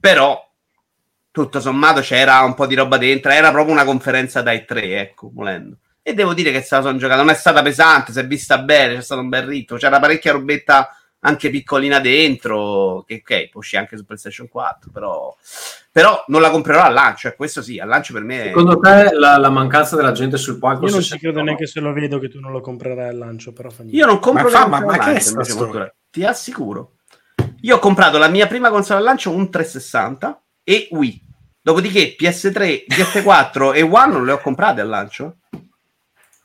però 0.00 0.43
tutto 1.34 1.58
sommato 1.58 2.00
c'era 2.00 2.42
un 2.42 2.54
po' 2.54 2.64
di 2.64 2.76
roba 2.76 2.96
dentro. 2.96 3.32
Era 3.32 3.50
proprio 3.50 3.74
una 3.74 3.84
conferenza 3.84 4.40
dai 4.40 4.64
tre, 4.64 5.00
ecco, 5.00 5.32
volendo. 5.34 5.78
E 6.00 6.14
devo 6.14 6.32
dire 6.32 6.52
che 6.52 6.62
se 6.62 6.76
la 6.76 6.82
sono 6.82 6.96
giocata. 6.96 7.22
Non 7.22 7.30
è 7.30 7.34
stata 7.34 7.60
pesante, 7.60 8.12
si 8.12 8.20
è 8.20 8.26
vista 8.26 8.58
bene, 8.58 8.94
c'è 8.94 9.02
stato 9.02 9.20
un 9.20 9.28
bel 9.28 9.42
ritmo. 9.42 9.76
C'era 9.76 9.98
parecchia 9.98 10.30
robetta 10.30 10.96
anche 11.18 11.50
piccolina 11.50 11.98
dentro, 11.98 13.02
che 13.04 13.20
ok, 13.26 13.48
può 13.48 13.58
uscire 13.58 13.82
anche 13.82 13.96
su 13.96 14.04
PlayStation 14.04 14.46
4, 14.46 14.92
però, 14.92 15.36
però 15.90 16.22
non 16.28 16.40
la 16.40 16.50
comprerò 16.50 16.82
al 16.82 16.92
lancio, 16.92 17.26
eh, 17.28 17.34
questo 17.34 17.62
sì, 17.62 17.80
al 17.80 17.88
lancio 17.88 18.12
per 18.12 18.22
me 18.22 18.42
è... 18.42 18.46
Secondo 18.48 18.78
te 18.78 19.10
la, 19.12 19.38
la 19.38 19.50
mancanza 19.50 19.96
della 19.96 20.12
gente 20.12 20.36
sul 20.36 20.58
palco 20.58 20.84
Io 20.84 20.92
non 20.92 21.02
si 21.02 21.12
ci 21.12 21.18
credo 21.18 21.42
neanche 21.42 21.66
se 21.66 21.80
lo 21.80 21.92
vedo 21.92 22.18
che 22.18 22.28
tu 22.28 22.38
non 22.40 22.52
lo 22.52 22.60
comprerai 22.60 23.08
al 23.08 23.16
lancio, 23.16 23.52
però. 23.52 23.70
Io 23.86 24.06
non 24.06 24.20
compro 24.20 24.44
Ma 24.44 24.50
fa- 24.50 24.66
ma- 24.68 24.76
al 24.76 24.84
ma 24.84 24.92
che 24.98 25.12
lancio, 25.12 25.72
è 25.72 25.94
Ti 26.10 26.24
assicuro. 26.24 26.92
Io 27.62 27.76
ho 27.76 27.80
comprato 27.80 28.18
la 28.18 28.28
mia 28.28 28.46
prima 28.46 28.68
console 28.68 28.98
al 28.98 29.04
lancio 29.04 29.30
un 29.30 29.50
360 29.50 30.42
e 30.62 30.88
Wii. 30.90 31.23
Dopodiché 31.64 32.14
PS3, 32.20 32.84
PS4 32.86 33.74
e 33.74 33.80
One 33.80 34.12
non 34.12 34.26
le 34.26 34.32
ho 34.32 34.38
comprate 34.38 34.82
al 34.82 34.88
lancio. 34.88 35.36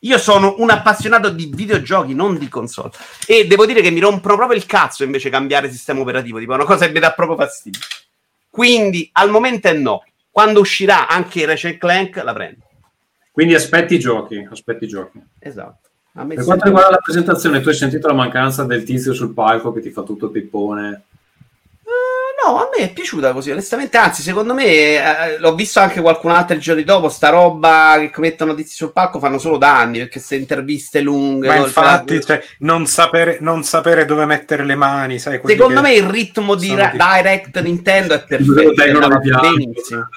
Io 0.04 0.18
sono 0.18 0.56
un 0.60 0.70
appassionato 0.70 1.28
di 1.28 1.52
videogiochi, 1.54 2.14
non 2.14 2.38
di 2.38 2.48
console. 2.48 2.92
E 3.28 3.46
devo 3.46 3.66
dire 3.66 3.82
che 3.82 3.90
mi 3.90 4.00
rompono 4.00 4.38
proprio 4.38 4.58
il 4.58 4.66
cazzo 4.66 5.04
invece 5.04 5.30
cambiare 5.30 5.70
sistema 5.70 6.00
operativo. 6.00 6.40
Tipo, 6.40 6.54
è 6.54 6.56
una 6.56 6.64
cosa 6.64 6.86
che 6.86 6.94
mi 6.94 7.02
dà 7.02 7.12
proprio 7.12 7.36
fastidio. 7.36 7.82
Quindi 8.50 9.10
al 9.12 9.30
momento 9.30 9.68
è 9.68 9.74
no. 9.74 10.06
Quando 10.32 10.62
uscirà 10.62 11.10
anche 11.10 11.46
Ratchet 11.46 11.78
Clank 11.78 12.16
la 12.24 12.32
prendo. 12.32 12.64
Quindi 13.30 13.56
aspetti 13.56 13.96
i 13.96 14.00
giochi, 14.00 14.48
aspetti 14.50 14.86
i 14.86 14.88
giochi. 14.88 15.22
Esatto. 15.38 15.90
Per 16.14 16.44
quanto 16.46 16.64
riguarda 16.64 16.92
la 16.92 17.02
presentazione, 17.04 17.60
tu 17.60 17.68
hai 17.68 17.76
sentito 17.76 18.08
la 18.08 18.14
mancanza 18.14 18.64
del 18.64 18.86
tizio 18.86 19.12
sul 19.12 19.34
palco 19.34 19.74
che 19.74 19.82
ti 19.82 19.92
fa 19.92 20.04
tutto 20.04 20.28
il 20.28 20.32
pippone? 20.32 21.04
Eh, 22.42 22.48
no, 22.50 22.58
a 22.58 22.70
me 22.76 22.84
è 22.86 22.94
piaciuta 22.94 23.34
così, 23.34 23.52
onestamente. 23.52 23.98
Anzi, 23.98 24.22
secondo 24.22 24.54
me, 24.54 24.66
eh, 24.66 25.40
l'ho 25.40 25.56
visto 25.56 25.80
anche 25.80 26.02
qualcun 26.02 26.32
altro 26.32 26.56
il 26.56 26.62
giorno 26.62 26.82
dopo. 26.84 27.10
Sta 27.10 27.30
roba 27.30 27.98
che 28.12 28.22
mettono 28.22 28.54
tizi 28.56 28.76
sul 28.76 28.92
palco 28.94 29.20
fanno 29.20 29.38
solo 29.38 29.58
danni 29.58 30.00
perché 30.00 30.20
se 30.20 30.36
interviste 30.36 31.02
lunghe. 31.02 31.48
Ma 31.48 31.56
no, 31.58 31.66
infatti, 31.66 32.14
il- 32.14 32.24
cioè, 32.26 32.42
non, 32.60 32.86
sapere, 32.86 33.38
non 33.42 33.64
sapere 33.64 34.06
dove 34.06 34.26
mettere 34.26 34.64
le 34.64 34.76
mani, 34.76 35.20
sai, 35.20 35.40
secondo 35.44 35.82
me 35.82 35.94
il 35.94 36.04
ritmo 36.04 36.56
di 36.56 36.74
Ra- 36.74 36.92
di- 36.92 36.98
Direct 36.98 37.60
Nintendo 37.62 38.14
è 38.14 38.24
perfetto. 38.24 38.74
benissimo. 39.40 40.10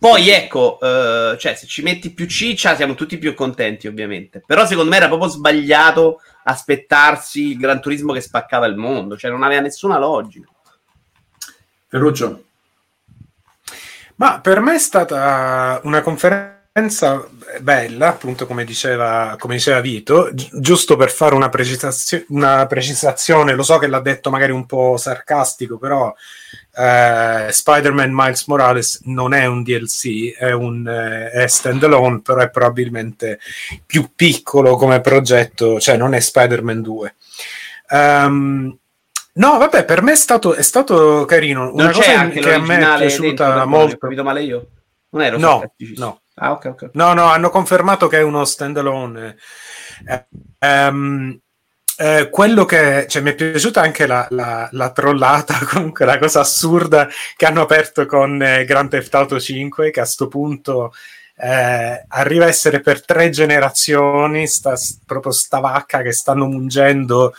Poi 0.00 0.28
ecco, 0.30 0.78
eh, 0.80 1.36
cioè, 1.38 1.54
se 1.56 1.66
ci 1.66 1.82
metti 1.82 2.10
più 2.10 2.26
ciccia, 2.26 2.76
siamo 2.76 2.94
tutti 2.94 3.18
più 3.18 3.34
contenti, 3.34 3.88
ovviamente. 3.88 4.40
Però 4.46 4.64
secondo 4.64 4.90
me 4.90 4.96
era 4.96 5.08
proprio 5.08 5.28
sbagliato 5.28 6.20
aspettarsi 6.44 7.50
il 7.50 7.56
Gran 7.58 7.80
Turismo 7.80 8.12
che 8.12 8.20
spaccava 8.20 8.66
il 8.66 8.76
mondo, 8.76 9.16
cioè 9.16 9.30
non 9.30 9.42
aveva 9.42 9.60
nessuna 9.60 9.98
logica. 9.98 10.46
Ferruccio, 11.88 12.44
Ma 14.16 14.40
per 14.40 14.60
me 14.60 14.74
è 14.74 14.78
stata 14.78 15.80
una 15.84 16.02
conferenza 16.02 17.26
bella, 17.60 18.08
appunto 18.08 18.46
come 18.46 18.64
diceva, 18.64 19.36
come 19.38 19.54
diceva 19.54 19.80
Vito, 19.80 20.28
gi- 20.32 20.50
giusto 20.52 20.96
per 20.96 21.10
fare 21.10 21.34
una, 21.34 21.48
precisazio- 21.48 22.24
una 22.28 22.66
precisazione, 22.66 23.54
lo 23.54 23.62
so 23.62 23.78
che 23.78 23.86
l'ha 23.86 24.00
detto 24.00 24.28
magari 24.30 24.52
un 24.52 24.66
po' 24.66 24.98
sarcastico, 24.98 25.78
però 25.78 26.14
eh, 26.74 27.46
Spider-Man 27.50 28.10
Miles 28.12 28.44
Morales 28.48 29.00
non 29.04 29.32
è 29.32 29.46
un 29.46 29.62
DLC, 29.62 30.36
è 30.36 30.52
un 30.52 30.86
eh, 30.86 31.48
standalone, 31.48 32.20
però 32.20 32.40
è 32.40 32.50
probabilmente 32.50 33.40
più 33.86 34.10
piccolo 34.14 34.76
come 34.76 35.00
progetto, 35.00 35.80
cioè 35.80 35.96
non 35.96 36.12
è 36.12 36.20
Spider-Man 36.20 36.82
2. 36.82 37.14
Ehm, 37.90 38.78
No, 39.34 39.58
vabbè, 39.58 39.84
per 39.84 40.02
me 40.02 40.12
è 40.12 40.16
stato, 40.16 40.54
è 40.54 40.62
stato 40.62 41.24
carino. 41.24 41.72
Una 41.72 41.84
Non 41.84 41.92
c'è 41.92 41.98
cosa 41.98 42.18
anche 42.18 42.40
che 42.40 42.52
a 42.52 42.58
me 42.58 42.76
è 42.78 42.96
piaciuta 42.98 43.46
dentro, 43.46 43.68
molto. 43.68 43.94
Ho 43.94 43.98
capito 43.98 44.22
male 44.24 44.42
io? 44.42 44.66
Non 45.10 45.22
ero 45.22 45.38
No, 45.38 45.74
no. 45.96 46.20
Ah, 46.34 46.52
ok, 46.52 46.64
ok. 46.66 46.90
No, 46.92 47.12
no, 47.14 47.24
hanno 47.24 47.50
confermato 47.50 48.06
che 48.08 48.18
è 48.18 48.22
uno 48.22 48.44
standalone. 48.44 49.36
Eh, 50.06 50.26
ehm, 50.58 51.38
eh, 52.00 52.28
quello 52.30 52.64
che 52.64 53.06
cioè, 53.08 53.22
mi 53.22 53.30
è 53.30 53.34
piaciuta 53.34 53.80
anche 53.80 54.06
la, 54.06 54.26
la- 54.30 54.68
la 54.72 54.90
trollata, 54.90 55.58
comunque 55.68 56.04
la 56.04 56.18
cosa 56.18 56.40
assurda 56.40 57.08
che 57.36 57.46
hanno 57.46 57.62
aperto 57.62 58.06
con 58.06 58.40
eh, 58.40 58.64
Grand 58.64 58.88
Theft 58.88 59.14
Auto 59.14 59.40
5, 59.40 59.90
che 59.90 60.00
a 60.00 60.04
sto 60.04 60.28
punto 60.28 60.92
eh, 61.36 62.04
arriva 62.08 62.44
a 62.44 62.48
essere 62.48 62.80
per 62.80 63.04
tre 63.04 63.30
generazioni 63.30 64.46
sta, 64.46 64.74
proprio 65.06 65.32
sta 65.32 65.58
vacca 65.60 66.02
che 66.02 66.12
stanno 66.12 66.46
mungendo 66.46 67.32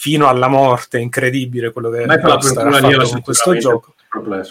fino 0.00 0.28
alla 0.28 0.48
morte. 0.48 0.98
Incredibile 0.98 1.72
quello 1.72 1.90
che 1.90 2.04
a 2.04 2.06
me 2.06 2.18
quella 2.18 2.36
Rockstar 2.36 2.66
ha 2.66 2.70
fatto 2.72 3.08
con 3.10 3.20
questo 3.20 3.56
gioco. 3.58 3.94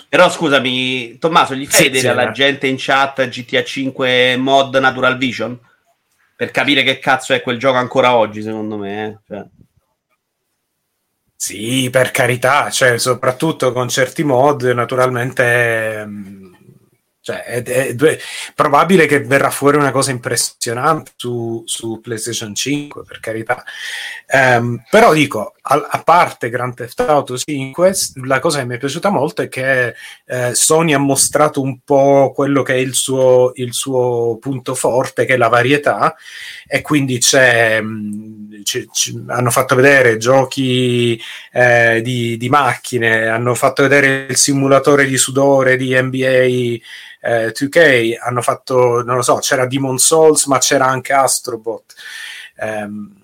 Però 0.07 0.29
scusami, 0.29 1.17
Tommaso, 1.17 1.55
gli 1.55 1.65
fai 1.65 1.77
Sì, 1.77 1.83
vedere 1.85 2.01
sì, 2.01 2.07
alla 2.07 2.25
no. 2.25 2.31
gente 2.31 2.67
in 2.67 2.75
chat 2.77 3.27
GTA 3.27 3.63
5 3.63 4.37
mod 4.37 4.75
Natural 4.75 5.17
Vision? 5.17 5.59
Per 6.35 6.51
capire 6.51 6.83
che 6.83 6.99
cazzo 6.99 7.33
è 7.33 7.41
quel 7.41 7.57
gioco 7.57 7.77
ancora 7.79 8.15
oggi, 8.15 8.43
secondo 8.43 8.77
me. 8.77 9.07
eh. 9.07 9.17
Cioè, 9.27 9.45
Sì, 11.35 11.89
per 11.91 12.11
carità, 12.11 12.69
cioè, 12.69 12.99
soprattutto 12.99 13.71
con 13.73 13.89
certi 13.89 14.23
mod, 14.23 14.63
naturalmente, 14.63 15.99
ehm, 15.99 16.48
cioè, 17.29 17.43
è, 17.43 17.63
è- 17.63 17.95
è 17.95 18.19
probabile 18.55 19.05
che 19.05 19.21
verrà 19.21 19.49
fuori 19.51 19.77
una 19.77 19.91
cosa 19.91 20.11
impressionante 20.11 21.11
su, 21.15 21.61
su 21.65 21.99
PlayStation 22.01 22.55
5, 22.55 23.03
per 23.03 23.19
carità. 23.19 23.63
Ehm, 24.27 24.83
però 24.89 25.13
dico, 25.13 25.53
a, 25.89 26.01
parte 26.03 26.49
Grand 26.49 26.73
Theft 26.73 26.99
Auto 27.01 27.37
5, 27.37 27.93
s- 27.93 28.15
la 28.23 28.39
cosa 28.39 28.59
che 28.59 28.65
mi 28.65 28.75
è 28.75 28.77
piaciuta 28.77 29.09
molto 29.09 29.41
è 29.43 29.47
che 29.49 29.93
eh, 30.25 30.55
Sony 30.55 30.93
ha 30.93 30.97
mostrato 30.97 31.61
un 31.61 31.79
po' 31.83 32.31
quello 32.33 32.63
che 32.63 32.73
è 32.73 32.77
il 32.77 32.93
suo, 32.95 33.51
il 33.55 33.73
suo 33.73 34.37
punto 34.39 34.73
forte, 34.75 35.25
che 35.25 35.33
è 35.35 35.37
la 35.37 35.47
varietà, 35.47 36.15
e 36.67 36.81
quindi 36.81 37.19
c'è, 37.19 37.81
c'è- 38.63 38.85
c'è- 38.87 39.11
hanno 39.27 39.49
fatto 39.51 39.75
vedere 39.75 40.17
giochi 40.17 41.19
eh, 41.51 42.01
di, 42.03 42.37
di 42.37 42.49
macchine, 42.49 43.27
hanno 43.27 43.53
fatto 43.55 43.83
vedere 43.83 44.25
il 44.29 44.35
simulatore 44.37 45.05
di 45.05 45.17
sudore 45.17 45.75
di 45.77 45.93
NBA 45.99 46.79
eh, 47.21 47.51
2K, 47.53 48.17
hanno 48.19 48.41
fatto, 48.41 49.03
non 49.03 49.15
lo 49.17 49.21
so, 49.21 49.37
c'era 49.37 49.65
Demon 49.65 49.97
Souls, 49.97 50.45
ma 50.45 50.57
c'era 50.59 50.85
anche 50.87 51.13
Astrobot. 51.13 51.93
Ehm, 52.57 53.17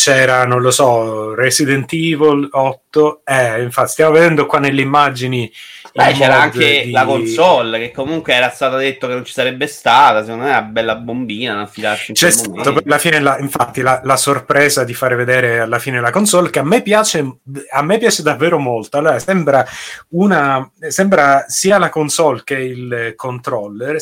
c'era, 0.00 0.46
non 0.46 0.60
lo 0.62 0.70
so, 0.70 1.34
Resident 1.34 1.92
Evil 1.92 2.48
8, 2.52 3.22
eh, 3.24 3.62
infatti 3.62 3.90
stiamo 3.90 4.12
vedendo 4.12 4.46
qua 4.46 4.60
nelle 4.60 4.80
immagini 4.80 5.50
Beh, 5.92 6.12
c'era 6.12 6.40
anche 6.42 6.82
di- 6.84 6.90
la 6.92 7.04
console 7.04 7.80
che 7.80 7.90
comunque 7.90 8.32
era 8.32 8.48
stato 8.48 8.76
detto 8.76 9.08
che 9.08 9.14
non 9.14 9.24
ci 9.24 9.32
sarebbe 9.32 9.66
stata. 9.66 10.22
Secondo 10.22 10.44
me 10.44 10.50
è 10.50 10.52
una 10.52 10.62
bella 10.62 10.94
bombina 10.94 11.54
da 11.54 11.62
affidarci 11.62 12.12
C'è 12.12 12.30
stato 12.30 12.74
per 12.74 12.82
alla 12.86 12.98
fine, 12.98 13.18
la- 13.18 13.38
infatti, 13.40 13.80
la, 13.80 14.00
la 14.04 14.16
sorpresa 14.16 14.84
di 14.84 14.94
fare 14.94 15.16
vedere 15.16 15.58
alla 15.58 15.80
fine 15.80 16.00
la 16.00 16.12
console 16.12 16.50
che 16.50 16.60
a 16.60 16.64
me 16.64 16.80
piace, 16.80 17.38
a 17.72 17.82
me 17.82 17.98
piace 17.98 18.22
davvero 18.22 18.60
molto. 18.60 18.98
Allora, 18.98 19.18
sembra 19.18 19.66
una, 20.10 20.70
sembra 20.86 21.46
sia 21.48 21.76
la 21.76 21.88
console 21.88 22.42
che 22.44 22.54
il 22.54 23.14
controller. 23.16 24.00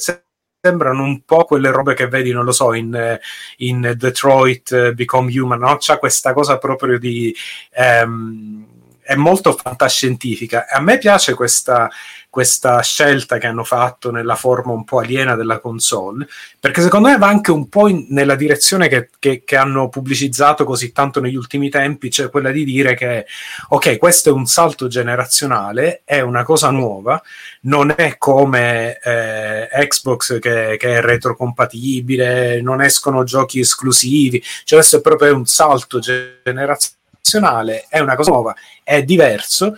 Se- 0.67 0.77
Sembrano 0.77 1.03
un 1.05 1.21
po' 1.25 1.45
quelle 1.45 1.71
robe 1.71 1.95
che 1.95 2.09
vedi, 2.09 2.33
non 2.33 2.45
lo 2.45 2.53
so, 2.53 2.75
in, 2.75 2.95
eh, 2.95 3.21
in 3.59 3.95
Detroit 3.97 4.73
eh, 4.73 4.95
Become 4.95 5.31
Human, 5.39 5.61
no? 5.61 5.77
C'ha 5.79 5.99
questa 5.99 6.33
cosa 6.33 6.59
proprio 6.59 6.99
di. 6.99 7.35
ehm, 7.73 8.67
è 9.01 9.15
molto 9.15 9.53
fantascientifica. 9.53 10.67
A 10.69 10.81
me 10.81 10.99
piace 10.99 11.35
questa, 11.35 11.89
questa 12.37 12.83
scelta 12.83 13.39
che 13.39 13.47
hanno 13.47 13.65
fatto 13.65 14.11
nella 14.11 14.35
forma 14.35 14.71
un 14.73 14.85
po' 14.85 14.99
aliena 14.99 15.37
della 15.37 15.59
console, 15.59 16.27
perché 16.61 16.83
secondo 16.83 17.09
me 17.09 17.17
va 17.17 17.29
anche 17.29 17.51
un 17.51 17.71
po' 17.71 17.89
in- 17.89 18.09
nella 18.11 18.35
direzione 18.35 18.89
che, 18.89 19.09
che- 19.19 19.43
che 19.43 19.57
hanno 19.57 19.89
pubblicizzato 19.89 20.67
così 20.67 20.93
tanto 20.93 21.19
negli 21.23 21.35
ultimi 21.35 21.71
tempi, 21.71 22.11
cioè 22.11 22.29
quella 22.29 22.51
di 22.51 22.65
dire 22.65 22.95
che 22.95 23.25
ok, 23.71 23.97
questo 23.97 24.29
è 24.29 24.33
un 24.33 24.45
salto 24.45 24.87
generazionale, 24.87 26.03
è 26.05 26.21
una 26.21 26.43
cosa 26.45 26.69
nuova, 26.69 27.19
non 27.63 27.95
è 27.97 28.19
come 28.19 28.99
eh, 29.03 29.87
Xbox 29.89 30.39
che, 30.39 30.77
che 30.79 30.97
è 30.97 31.01
retrocompatibile, 31.01 32.61
non 32.61 32.83
escono 32.83 33.25
giochi 33.25 33.61
esclusivi, 33.61 34.43
cioè 34.65 34.79
questo 34.81 34.99
è 34.99 35.01
proprio 35.01 35.35
un 35.35 35.47
salto 35.47 36.01
generazionale, 36.01 37.87
è 37.89 37.99
una 38.01 38.15
cosa 38.15 38.31
nuova, 38.31 38.55
è 38.85 39.03
diverso 39.03 39.75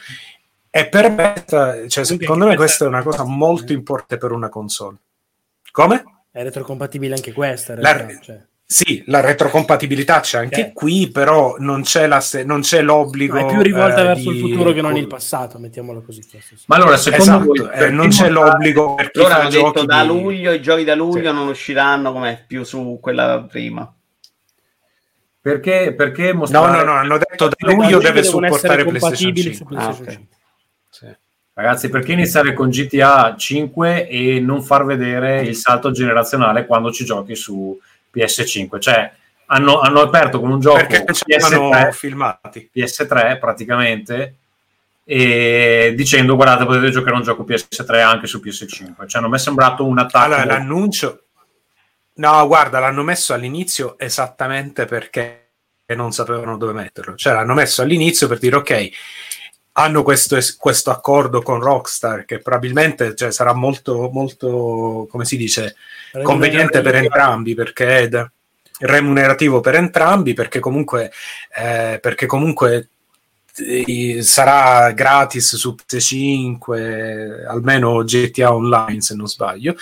e 0.70 0.88
permette, 0.88 1.88
cioè, 1.88 2.04
secondo 2.04 2.46
me 2.46 2.56
questa 2.56 2.84
è 2.84 2.88
una 2.88 3.02
cosa 3.02 3.24
molto 3.24 3.72
importante 3.72 4.18
per 4.18 4.32
una 4.32 4.48
console. 4.48 4.96
Come? 5.70 6.04
È 6.30 6.42
retrocompatibile 6.42 7.14
anche 7.14 7.32
questa. 7.32 7.74
La- 7.80 8.06
cioè. 8.20 8.46
Sì, 8.70 9.02
la 9.06 9.20
retrocompatibilità 9.20 10.20
c'è 10.20 10.36
anche 10.36 10.60
Eh. 10.66 10.72
qui, 10.74 11.08
però 11.10 11.56
non 11.58 11.80
c'è, 11.82 12.06
la 12.06 12.22
non 12.44 12.60
c'è 12.60 12.82
l'obbligo. 12.82 13.40
No, 13.40 13.46
è 13.46 13.50
più 13.50 13.62
rivolta 13.62 14.02
eh, 14.02 14.04
verso 14.04 14.30
di- 14.30 14.36
il 14.36 14.42
futuro 14.50 14.72
che 14.72 14.82
non 14.82 14.94
il 14.94 15.06
passato, 15.06 15.58
mettiamolo 15.58 16.02
così. 16.02 16.20
Ma 16.66 16.76
allora, 16.76 16.98
secondo 16.98 17.22
Esatto, 17.24 17.44
voi, 17.46 17.58
eh, 17.60 17.78
per 17.78 17.92
non 17.92 18.08
c'è 18.10 18.28
l'obbligo 18.28 18.94
per 18.94 19.10
chi 19.10 19.20
Loro 19.20 19.32
hanno 19.34 19.48
detto 19.48 19.84
da 19.86 20.02
di- 20.02 20.08
luglio, 20.08 20.52
i 20.52 20.60
giochi 20.60 20.84
da 20.84 20.94
luglio 20.94 21.30
Sì. 21.30 21.34
non 21.36 21.48
usciranno 21.48 22.12
come 22.12 22.44
più 22.46 22.62
su 22.62 22.98
quella 23.00 23.42
prima. 23.48 23.90
Perché, 25.40 25.94
perché 25.96 26.32
No, 26.32 26.40
mostrare... 26.40 26.76
no, 26.76 26.82
no, 26.84 26.92
hanno 26.98 27.16
detto 27.16 27.48
da 27.48 27.72
luglio 27.72 27.98
deve 28.00 28.22
supportare 28.22 28.84
PlayStation 28.84 29.00
compatibili 29.00 29.54
5. 29.54 29.56
su 29.56 29.64
PlayStation 29.64 30.06
Ah, 30.06 30.10
ok. 30.10 30.18
5. 30.18 30.36
Ragazzi, 31.58 31.88
perché 31.88 32.12
iniziare 32.12 32.52
con 32.52 32.68
GTA 32.68 33.34
5 33.36 34.06
e 34.06 34.38
non 34.38 34.62
far 34.62 34.84
vedere 34.84 35.40
il 35.40 35.56
salto 35.56 35.90
generazionale 35.90 36.64
quando 36.64 36.92
ci 36.92 37.04
giochi 37.04 37.34
su 37.34 37.76
PS5? 38.14 38.78
Cioè, 38.78 39.12
hanno, 39.46 39.80
hanno 39.80 40.00
aperto 40.02 40.38
con 40.38 40.52
un 40.52 40.60
gioco 40.60 40.76
Perché 40.76 41.02
non 41.04 41.16
c'erano 41.16 41.70
PS3, 41.70 41.92
filmati. 41.92 42.70
PS3 42.72 43.38
praticamente 43.40 44.34
e 45.02 45.94
dicendo 45.96 46.36
guardate 46.36 46.64
potete 46.64 46.90
giocare 46.90 47.16
un 47.16 47.22
gioco 47.22 47.42
PS3 47.42 48.02
anche 48.02 48.26
su 48.26 48.40
PS5 48.44 49.08
cioè 49.08 49.22
non 49.22 49.30
mi 49.30 49.36
è 49.36 49.40
sembrato 49.40 49.86
un 49.86 49.98
attacco 49.98 50.26
Allora, 50.26 50.44
l'annuncio. 50.44 51.22
No, 52.16 52.46
guarda, 52.46 52.78
l'hanno 52.78 53.02
messo 53.02 53.34
all'inizio 53.34 53.98
esattamente 53.98 54.84
perché 54.84 55.48
non 55.94 56.12
sapevano 56.12 56.56
dove 56.56 56.72
metterlo. 56.72 57.14
Cioè, 57.16 57.32
l'hanno 57.32 57.54
messo 57.54 57.82
all'inizio 57.82 58.28
per 58.28 58.38
dire, 58.38 58.56
ok, 58.56 58.90
hanno 59.78 60.02
questo, 60.02 60.36
es- 60.36 60.56
questo 60.56 60.90
accordo 60.90 61.40
con 61.40 61.60
Rockstar 61.60 62.24
che 62.24 62.40
probabilmente 62.40 63.14
cioè, 63.14 63.30
sarà 63.30 63.52
molto, 63.52 64.10
molto, 64.12 65.06
come 65.08 65.24
si 65.24 65.36
dice, 65.36 65.76
conveniente 66.22 66.80
per 66.80 66.96
entrambi 66.96 67.54
perché 67.54 67.98
è 67.98 68.26
remunerativo 68.80 69.60
per 69.60 69.76
entrambi 69.76 70.34
perché 70.34 70.58
comunque, 70.58 71.12
eh, 71.56 71.98
perché 72.00 72.26
comunque 72.26 72.88
sarà 74.22 74.92
gratis 74.92 75.56
su 75.56 75.74
PS5 75.74 77.46
almeno 77.46 78.02
GTA 78.04 78.54
Online 78.54 79.00
se 79.00 79.14
non 79.14 79.26
sbaglio 79.26 79.74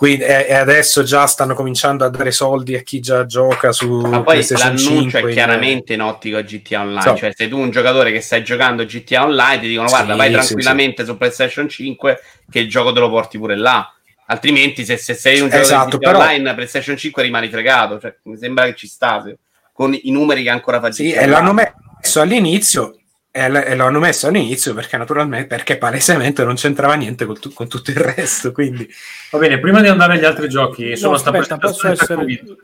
quindi, 0.00 0.24
e, 0.24 0.54
adesso 0.54 1.02
già 1.02 1.26
stanno 1.26 1.54
cominciando 1.54 2.06
a 2.06 2.08
dare 2.08 2.30
soldi 2.30 2.74
a 2.74 2.80
chi 2.80 3.00
già 3.00 3.26
gioca 3.26 3.70
su 3.70 3.98
Ma 4.00 4.22
poi 4.22 4.42
l'annuncio 4.48 4.88
5 4.88 5.20
è 5.20 5.32
chiaramente 5.34 5.92
in 5.92 6.00
ottica 6.00 6.40
GTA 6.40 6.80
Online. 6.80 7.02
So. 7.02 7.16
Cioè, 7.16 7.32
se 7.34 7.48
tu 7.48 7.58
un 7.58 7.70
giocatore 7.70 8.10
che 8.10 8.22
stai 8.22 8.42
giocando 8.42 8.86
GTA 8.86 9.24
Online, 9.24 9.60
ti 9.60 9.68
dicono: 9.68 9.88
Sì, 9.88 9.94
Guarda, 9.96 10.16
vai 10.16 10.28
sì, 10.28 10.32
tranquillamente 10.32 11.04
su 11.04 11.18
PlayStation 11.18 11.68
5, 11.68 12.18
che 12.50 12.60
il 12.60 12.70
gioco 12.70 12.94
te 12.94 13.00
lo 13.00 13.10
porti 13.10 13.36
pure 13.36 13.56
là. 13.56 13.94
Altrimenti, 14.28 14.86
se, 14.86 14.96
se 14.96 15.12
sei 15.12 15.40
un 15.40 15.50
giocatore 15.50 15.64
Esatto, 15.64 15.98
GTA 15.98 16.12
però- 16.12 16.22
Online, 16.24 16.54
PlayStation 16.54 16.96
5 16.96 17.22
rimani 17.22 17.48
fregato. 17.50 18.00
Cioè, 18.00 18.16
mi 18.22 18.38
sembra 18.38 18.64
che 18.64 18.76
ci 18.76 18.86
sta 18.86 19.20
se- 19.22 19.36
con 19.70 19.92
i 19.92 20.10
numeri 20.10 20.42
che 20.42 20.48
ancora 20.48 20.80
fa 20.80 20.90
Sì, 20.90 21.12
e 21.12 21.26
l'hanno 21.26 21.52
messo 21.52 22.22
all'inizio 22.22 22.99
e, 23.32 23.48
l- 23.48 23.56
e 23.56 23.74
l'hanno 23.76 23.98
messo 24.00 24.26
all'inizio 24.26 24.74
perché 24.74 24.96
naturalmente 24.96 25.46
perché 25.46 25.78
palesemente 25.78 26.42
non 26.44 26.54
c'entrava 26.56 26.94
niente 26.94 27.24
con, 27.26 27.38
tu- 27.38 27.52
con 27.52 27.68
tutto 27.68 27.90
il 27.90 27.96
resto 27.96 28.50
quindi 28.52 28.88
va 29.30 29.38
bene 29.38 29.58
prima 29.60 29.80
di 29.80 29.88
andare 29.88 30.14
agli 30.14 30.24
altri 30.24 30.48
giochi 30.48 30.96
sono 30.96 31.12
No, 31.12 31.18
sta 31.18 31.30
aspetta, 31.30 31.56
presentazione 31.56 31.94
essere... 31.94 32.14
convinto? 32.14 32.56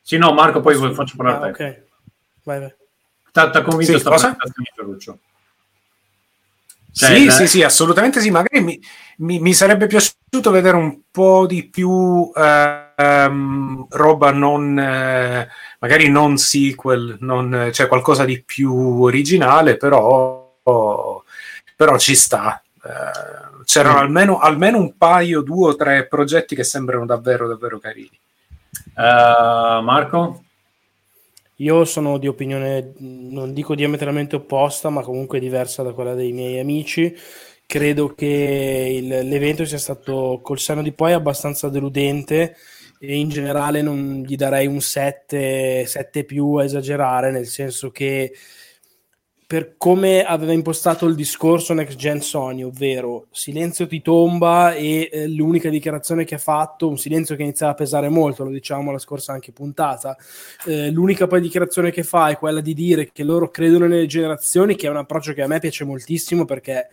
sì 0.00 0.16
no 0.18 0.32
Marco 0.32 0.60
poi 0.60 0.78
vi 0.78 0.94
faccio 0.94 1.16
parlare 1.16 1.50
Ah, 1.50 1.52
te 1.52 1.64
ok. 1.64 1.82
Vai, 2.44 2.60
vai. 2.60 2.74
t'ha 3.32 3.62
convinto 3.62 3.92
Sì, 3.92 3.98
sta 3.98 4.10
cosa? 4.10 4.34
presentazione 4.34 4.68
Ferruccio 4.74 5.18
Cioè, 6.94 7.16
sì, 7.16 7.24
la- 7.26 7.32
sì, 7.32 7.46
sì, 7.46 7.62
assolutamente 7.62 8.20
sì. 8.20 8.30
Magari 8.30 8.60
mi, 8.62 8.80
mi- 9.18 9.38
mi 9.40 9.54
sarebbe 9.54 9.86
piaciuto 9.86 10.50
vedere 10.50 10.76
un 10.76 11.00
po' 11.10 11.46
di 11.46 11.68
più 11.68 12.30
ehm, 12.34 13.86
roba 13.90 14.30
non, 14.32 14.78
eh, 14.78 15.48
magari 15.78 16.08
non 16.10 16.36
sequel, 16.36 17.16
non, 17.20 17.70
cioè 17.72 17.86
qualcosa 17.88 18.24
di 18.24 18.42
più 18.42 19.02
originale, 19.02 19.76
però, 19.76 20.52
però 21.76 21.98
ci 21.98 22.14
sta. 22.14 22.62
Eh, 22.84 23.60
c'erano 23.64 23.96
Mm. 23.98 24.00
almeno, 24.02 24.38
almeno 24.38 24.78
un 24.78 24.96
paio, 24.96 25.40
due 25.40 25.68
o 25.70 25.76
tre 25.76 26.06
progetti 26.06 26.54
che 26.54 26.64
sembrano 26.64 27.06
davvero, 27.06 27.46
davvero 27.48 27.78
carini. 27.78 28.10
Eh, 28.96 29.80
Marco 29.82 30.42
Io 31.62 31.84
sono 31.84 32.18
di 32.18 32.26
opinione, 32.26 32.92
non 32.98 33.52
dico 33.52 33.76
diametralmente 33.76 34.34
opposta, 34.36 34.90
ma 34.90 35.02
comunque 35.02 35.38
diversa 35.38 35.82
da 35.84 35.92
quella 35.92 36.14
dei 36.14 36.32
miei 36.32 36.58
amici. 36.58 37.14
Credo 37.66 38.14
che 38.14 38.90
il- 39.00 39.28
l'evento 39.28 39.64
sia 39.64 39.78
stato 39.78 40.40
col 40.42 40.58
seno 40.58 40.82
di 40.82 40.92
poi 40.92 41.12
abbastanza 41.12 41.68
deludente 41.68 42.56
e 42.98 43.16
in 43.16 43.28
generale 43.28 43.80
non 43.80 44.22
gli 44.26 44.34
darei 44.34 44.66
un 44.66 44.80
7, 44.80 45.86
7 45.86 46.24
più 46.24 46.54
a 46.54 46.64
esagerare, 46.64 47.30
nel 47.30 47.46
senso 47.46 47.90
che 47.92 48.32
per 49.52 49.74
come 49.76 50.24
aveva 50.24 50.54
impostato 50.54 51.04
il 51.04 51.14
discorso 51.14 51.74
Next 51.74 51.98
Gen 51.98 52.22
Sony, 52.22 52.62
ovvero 52.62 53.26
silenzio 53.30 53.86
ti 53.86 54.00
tomba 54.00 54.72
e 54.72 55.10
eh, 55.12 55.28
l'unica 55.28 55.68
dichiarazione 55.68 56.24
che 56.24 56.36
ha 56.36 56.38
fatto, 56.38 56.88
un 56.88 56.96
silenzio 56.96 57.36
che 57.36 57.42
iniziava 57.42 57.72
a 57.72 57.74
pesare 57.74 58.08
molto, 58.08 58.44
lo 58.44 58.50
diciamo 58.50 58.90
la 58.90 58.98
scorsa 58.98 59.34
anche 59.34 59.52
puntata, 59.52 60.16
eh, 60.64 60.90
l'unica 60.90 61.26
poi 61.26 61.42
dichiarazione 61.42 61.90
che 61.90 62.02
fa 62.02 62.28
è 62.28 62.38
quella 62.38 62.62
di 62.62 62.72
dire 62.72 63.10
che 63.12 63.24
loro 63.24 63.50
credono 63.50 63.86
nelle 63.86 64.06
generazioni, 64.06 64.74
che 64.74 64.86
è 64.86 64.90
un 64.90 64.96
approccio 64.96 65.34
che 65.34 65.42
a 65.42 65.46
me 65.46 65.58
piace 65.58 65.84
moltissimo 65.84 66.46
perché 66.46 66.88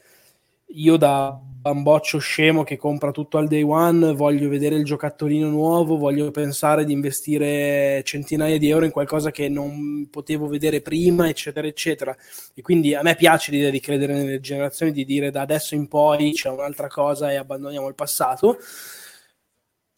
io 0.70 0.98
da 0.98 1.40
bamboccio 1.62 2.20
scemo 2.20 2.64
che 2.64 2.78
compra 2.78 3.12
tutto 3.12 3.38
al 3.38 3.48
day 3.48 3.64
one 3.64 4.14
voglio 4.14 4.48
vedere 4.48 4.76
il 4.76 4.86
giocattolino 4.86 5.50
nuovo, 5.50 5.98
voglio 5.98 6.32
pensare 6.32 6.86
di 6.86 6.94
investire 6.94 8.02
centinaia 8.06 8.58
di 8.58 8.70
euro 8.70 8.86
in 8.86 8.92
qualcosa 8.92 9.30
che 9.30 9.50
non 9.50 10.08
potevo 10.10 10.48
vedere 10.48 10.82
prima, 10.82 11.28
eccetera, 11.28 11.68
eccetera. 11.68 12.16
E 12.54 12.62
quindi 12.62 12.96
a 12.96 13.02
me 13.02 13.16
piace 13.16 13.52
l'idea 13.52 13.70
di 13.70 13.82
credere 13.82 14.14
nelle 14.14 14.40
generazioni, 14.40 14.92
di 14.94 15.04
dire 15.04 15.32
da 15.32 15.42
adesso 15.42 15.76
in 15.76 15.88
poi 15.88 16.32
c'è 16.32 16.50
un'altra 16.50 16.88
cosa 16.88 17.32
e 17.32 17.36
abbandoniamo 17.36 17.88
il 17.88 17.96
passato 17.96 18.58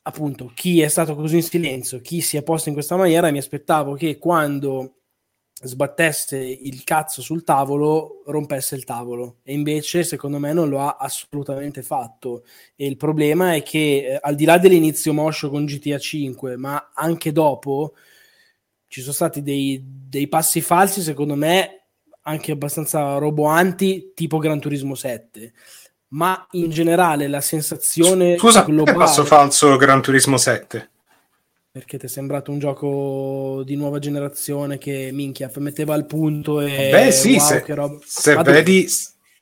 appunto 0.04 0.52
chi 0.56 0.82
è 0.82 0.88
stato 0.88 1.16
così 1.16 1.38
in 1.38 1.44
silenzio, 1.44 2.02
chi 2.02 2.22
si 2.22 2.38
è 2.38 2.44
posto 2.44 2.70
in 2.70 2.76
questa 2.76 2.96
maniera, 2.96 3.30
mi 3.32 3.38
aspettavo 3.38 3.94
che 3.94 4.18
quando 4.18 5.01
sbattesse 5.62 6.38
il 6.38 6.84
cazzo 6.84 7.22
sul 7.22 7.43
tavolo 7.43 8.24
rompesse 8.26 8.76
il 8.76 8.84
tavolo. 8.84 9.38
E 9.43 9.53
invece 9.53 10.03
secondo 10.03 10.39
me 10.39 10.53
non 10.53 10.70
lo 10.70 10.82
ha 10.82 10.97
assolutamente 10.99 11.84
fatto. 11.84 12.43
E 12.76 12.88
il 12.88 12.97
problema 12.97 13.53
è 13.53 13.64
che 13.64 14.05
eh, 14.07 14.20
al 14.22 14.36
di 14.36 14.45
là 14.45 14.57
dell'inizio 14.57 15.14
moscio 15.14 15.49
con 15.49 15.66
GTA 15.66 15.97
5 15.97 16.57
ma 16.57 16.91
anche 16.93 17.32
dopo 17.32 17.93
ci 18.88 19.01
sono 19.01 19.14
stati 19.14 19.41
dei, 19.41 19.82
dei 19.84 20.28
passi 20.28 20.62
falsi 20.62 21.01
secondo 21.01 21.36
me 21.36 21.86
anche 22.24 22.51
abbastanza 22.51 23.18
roboanti 23.18 24.12
tipo 24.14 24.38
Gran 24.38 24.59
Turismo 24.59 24.95
7 24.95 25.53
ma 26.09 26.45
in 26.51 26.70
generale 26.70 27.28
la 27.28 27.41
sensazione 27.41 28.38
Scusa, 28.38 28.64
globale 28.64 28.97
passo 28.97 29.24
falso 29.24 29.78
Gran 29.78 30.01
Turismo 30.01 30.38
7? 30.38 30.91
Perché 31.74 31.98
ti 31.98 32.06
è 32.06 32.10
sembrato 32.10 32.52
un 32.52 32.60
gioco 32.60 33.64
di 33.64 33.78
nuova 33.78 33.98
generazione 34.00 34.78
che 34.78 35.10
minchia 35.14 35.50
metteva 35.60 35.94
al 35.94 36.06
punto 36.06 36.60
e 36.60 36.90
Beh, 36.92 37.12
sì, 37.12 37.36
wow, 37.36 37.40
se, 37.40 37.64
roba. 37.70 37.98
se 38.06 38.36
vedi, 38.44 38.88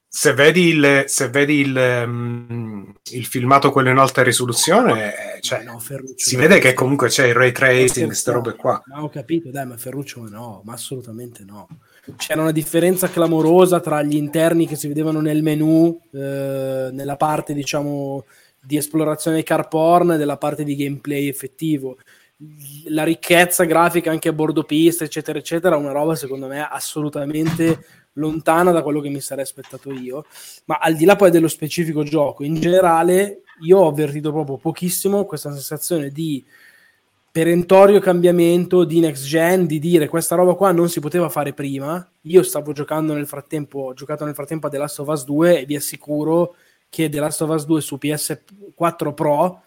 se 0.08 0.34
vedi 0.34 0.68
il, 0.68 1.04
se 1.08 1.30
vedi 1.30 1.56
il, 1.62 2.04
mm, 2.06 2.90
il 3.14 3.26
filmato 3.26 3.72
quello 3.72 3.90
in 3.90 3.98
alta 3.98 4.22
risoluzione, 4.22 5.38
eh, 5.38 5.42
cioè, 5.42 5.64
No, 5.64 5.80
Ferruccio, 5.80 6.14
si 6.18 6.36
no. 6.36 6.42
vede 6.42 6.60
che 6.60 6.74
comunque 6.74 7.08
c'è 7.08 7.26
il 7.28 7.34
ray 7.34 7.52
tracing, 7.52 8.06
queste 8.06 8.32
robe 8.32 8.56
qua. 8.56 8.80
Ma 8.86 9.02
ho 9.02 9.10
capito, 9.10 9.50
dai, 9.50 9.66
ma 9.66 9.76
Ferruccio 9.78 10.28
no, 10.30 10.62
ma 10.66 10.74
assolutamente 10.74 11.44
no. 11.44 11.68
C'era 12.16 12.42
una 12.42 12.52
differenza 12.52 13.10
clamorosa 13.10 13.80
tra 13.80 14.04
gli 14.04 14.16
interni 14.16 14.68
che 14.68 14.76
si 14.76 14.88
vedevano 14.88 15.20
nel 15.22 15.42
menu, 15.42 16.00
eh, 16.12 16.90
nella 16.92 17.16
parte, 17.18 17.54
diciamo, 17.54 18.24
di 18.62 18.78
esplorazione 18.78 19.42
car 19.44 19.68
porn 19.68 20.12
e 20.12 20.18
della 20.18 20.38
parte 20.38 20.64
di 20.64 20.76
gameplay 20.76 21.28
effettivo. 21.28 21.98
La 22.86 23.04
ricchezza 23.04 23.66
grafica 23.66 24.12
anche 24.12 24.30
a 24.30 24.34
bordo 24.34 24.64
pista, 24.64 25.04
eccetera, 25.04 25.40
eccetera, 25.40 25.76
una 25.76 25.92
roba 25.92 26.16
secondo 26.16 26.48
me 26.48 26.66
assolutamente 26.66 27.86
lontana 28.14 28.72
da 28.72 28.82
quello 28.82 29.02
che 29.02 29.10
mi 29.10 29.20
sarei 29.20 29.44
aspettato 29.44 29.92
io. 29.92 30.26
Ma 30.66 30.78
al 30.78 30.96
di 30.96 31.04
là 31.04 31.18
poi 31.18 31.32
dello 31.32 31.50
specifico 31.50 32.04
gioco, 32.04 32.46
in 32.46 32.56
generale, 32.56 33.42
io 33.62 33.80
ho 33.80 33.90
avvertito 33.90 34.32
proprio 34.32 34.56
pochissimo 34.56 35.26
questa 35.26 35.52
sensazione 35.52 36.12
di 36.12 36.44
perentorio 37.32 38.00
cambiamento 38.00 38.86
di 38.86 39.02
next 39.02 39.26
gen, 39.26 39.66
di 39.66 39.78
dire 39.78 40.08
questa 40.08 40.36
roba 40.36 40.56
qua 40.56 40.72
non 40.72 40.88
si 40.88 41.02
poteva 41.02 41.28
fare 41.28 41.54
prima. 41.54 42.10
Io 42.22 42.42
stavo 42.44 42.72
giocando 42.72 43.14
nel 43.14 43.28
frattempo, 43.28 43.80
ho 43.80 43.94
giocato 43.94 44.24
nel 44.24 44.34
frattempo 44.34 44.68
a 44.68 44.70
The 44.70 44.78
Last 44.78 45.00
of 45.00 45.10
Us 45.10 45.26
2 45.26 45.60
e 45.60 45.66
vi 45.66 45.76
assicuro 45.76 46.56
che 46.90 47.10
The 47.10 47.20
Last 47.20 47.42
of 47.42 47.50
Us 47.50 47.66
2 47.66 47.82
su 47.82 48.00
PS4 48.02 49.14
Pro 49.14 49.62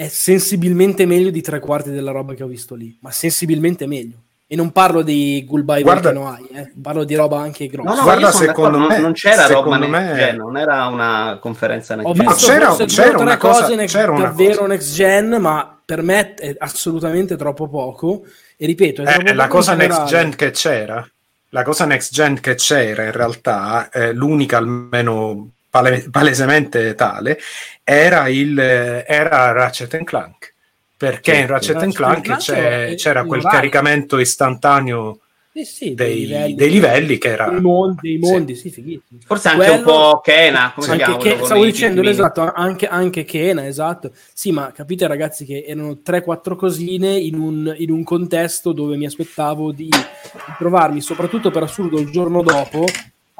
è 0.00 0.06
sensibilmente 0.06 1.06
meglio 1.06 1.30
di 1.30 1.40
tre 1.40 1.58
quarti 1.58 1.90
della 1.90 2.12
roba 2.12 2.32
che 2.34 2.44
ho 2.44 2.46
visto 2.46 2.76
lì, 2.76 2.96
ma 3.00 3.10
sensibilmente 3.10 3.84
meglio. 3.88 4.18
E 4.46 4.54
non 4.54 4.70
parlo 4.70 5.02
di 5.02 5.44
Goodbye 5.44 5.82
Guarda- 5.82 6.12
Volcano 6.12 6.38
eh. 6.54 6.70
parlo 6.80 7.02
di 7.02 7.16
roba 7.16 7.40
anche 7.40 7.66
grossa. 7.66 7.90
No, 7.90 7.96
no, 7.96 8.02
Guarda, 8.04 8.30
secondo 8.30 8.78
me- 8.78 8.98
non, 9.00 9.12
c'era 9.12 9.46
roba 9.48 9.58
secondo 9.76 9.86
next 9.88 10.08
me- 10.10 10.14
gen, 10.16 10.36
non 10.36 10.56
era 10.56 10.86
una 10.86 11.38
conferenza 11.40 11.96
next 11.96 12.08
Ho 12.10 12.14
gen. 12.14 12.26
visto 12.28 12.46
c'era- 12.46 12.66
forse 12.68 12.84
c'era 12.86 13.08
tre 13.10 13.22
una 13.22 13.36
cosa- 13.38 13.60
cose 13.62 13.74
next- 13.74 13.94
c'era 13.96 14.12
una 14.12 14.22
davvero 14.22 14.54
cosa. 14.54 14.66
next 14.68 14.94
gen, 14.94 15.36
ma 15.40 15.78
per 15.84 16.02
me 16.02 16.34
è 16.34 16.54
assolutamente 16.60 17.34
troppo 17.36 17.66
poco. 17.68 18.22
E 18.56 18.66
ripeto, 18.66 19.02
è 19.02 19.16
Eh, 19.18 19.34
la 19.34 19.48
cosa 19.48 19.74
next 19.74 20.04
gen 20.04 20.36
che 20.36 20.52
c'era, 20.52 21.04
la 21.48 21.62
cosa 21.64 21.84
next 21.86 22.12
gen 22.14 22.38
che 22.38 22.54
c'era 22.54 23.02
in 23.04 23.12
realtà, 23.12 23.90
l'unica 24.12 24.58
almeno 24.58 25.50
pale- 25.70 26.08
palesemente 26.10 26.94
tale, 26.94 27.38
era, 27.84 28.28
il, 28.28 28.58
eh, 28.58 29.04
era 29.06 29.52
Ratchet 29.52 29.94
and 29.94 30.04
Clank. 30.04 30.54
Perché 30.96 31.34
Sì, 31.34 31.40
in 31.40 31.46
Ratchet 31.46 31.76
and 31.76 31.82
Ratchet 31.84 31.96
Clank 31.96 32.16
and 32.16 32.24
Clank 32.24 32.40
c'è- 32.40 32.94
c'era 32.96 33.24
quel 33.24 33.40
vai. 33.40 33.52
caricamento 33.52 34.18
istantaneo 34.18 35.20
Sì, 35.52 35.64
sì, 35.64 35.94
dei, 35.94 36.54
dei 36.56 36.70
livelli 36.70 37.18
che 37.18 37.28
era... 37.28 37.48
dei 37.50 37.60
mondi, 37.60 37.98
dei 38.02 38.18
mondi, 38.18 38.54
sì, 38.56 38.68
fighissimo. 38.70 39.20
Forse 39.24 39.48
anche 39.48 39.70
un 39.70 39.82
Quello- 39.82 39.98
po' 40.12 40.20
Kena, 40.20 40.72
come 40.74 40.86
si 40.86 40.92
Anche 40.92 41.04
chiama? 41.04 41.18
che, 41.22 41.36
con 41.36 41.44
stavo 41.46 41.64
dicendo 41.64 42.02
esatto, 42.02 42.52
anche, 42.52 42.86
anche 42.88 43.24
Kena, 43.24 43.64
esatto. 43.66 44.10
Sì, 44.32 44.50
ma 44.50 44.72
capite 44.72 45.06
ragazzi 45.06 45.44
che 45.44 45.64
erano 45.66 45.98
3-4 46.02 46.56
cosine 46.56 47.16
in 47.16 47.36
un, 47.38 47.72
in 47.78 47.90
un 47.92 48.02
contesto 48.02 48.72
dove 48.72 48.96
mi 48.96 49.06
aspettavo 49.06 49.70
di, 49.70 49.84
di 49.84 50.52
trovarmi, 50.58 51.00
soprattutto 51.00 51.52
per 51.52 51.62
assurdo 51.62 52.00
il 52.00 52.10
giorno 52.10 52.42
dopo, 52.42 52.84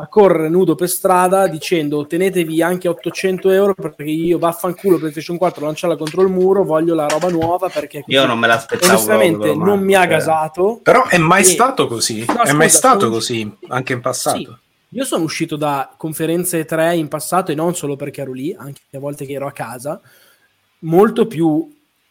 a 0.00 0.06
correre 0.06 0.48
nudo 0.48 0.76
per 0.76 0.88
strada 0.88 1.48
dicendo 1.48 2.06
tenetevi 2.06 2.62
anche 2.62 2.86
800 2.86 3.50
euro 3.50 3.74
perché 3.74 4.04
io 4.04 4.38
vaffanculo 4.38 4.96
PlayStation 4.96 5.36
4 5.36 5.64
lanciarla 5.64 5.96
contro 5.96 6.22
il 6.22 6.28
muro, 6.28 6.62
voglio 6.62 6.94
la 6.94 7.08
roba 7.08 7.28
nuova 7.30 7.68
perché. 7.68 8.04
Io 8.06 8.24
non 8.24 8.38
me 8.38 8.46
l'aspettavo 8.46 8.92
onestamente 8.92 9.36
proprio, 9.50 9.64
non 9.64 9.80
mi 9.80 9.94
ha 9.94 10.00
cioè- 10.02 10.08
gasato. 10.08 10.80
Però 10.84 11.06
è 11.08 11.18
mai 11.18 11.40
E- 11.40 11.44
stato 11.44 11.88
così, 11.88 12.24
No, 12.28 12.42
è 12.42 12.52
mai 12.52 12.68
stato 12.68 13.00
sono- 13.00 13.10
così 13.12 13.56
anche 13.68 13.92
in 13.92 14.00
passato. 14.00 14.36
Sì. 14.38 14.48
Io 14.92 15.04
sono 15.04 15.24
uscito 15.24 15.56
da 15.56 15.92
conferenze 15.96 16.64
3 16.64 16.94
in 16.94 17.08
passato 17.08 17.50
e 17.50 17.56
non 17.56 17.74
solo 17.74 17.96
perché 17.96 18.20
ero 18.20 18.32
lì, 18.32 18.54
anche 18.56 18.80
a 18.92 18.98
volte 19.00 19.26
che 19.26 19.32
ero 19.32 19.46
a 19.48 19.52
casa, 19.52 20.00
molto 20.80 21.26
più 21.26 21.68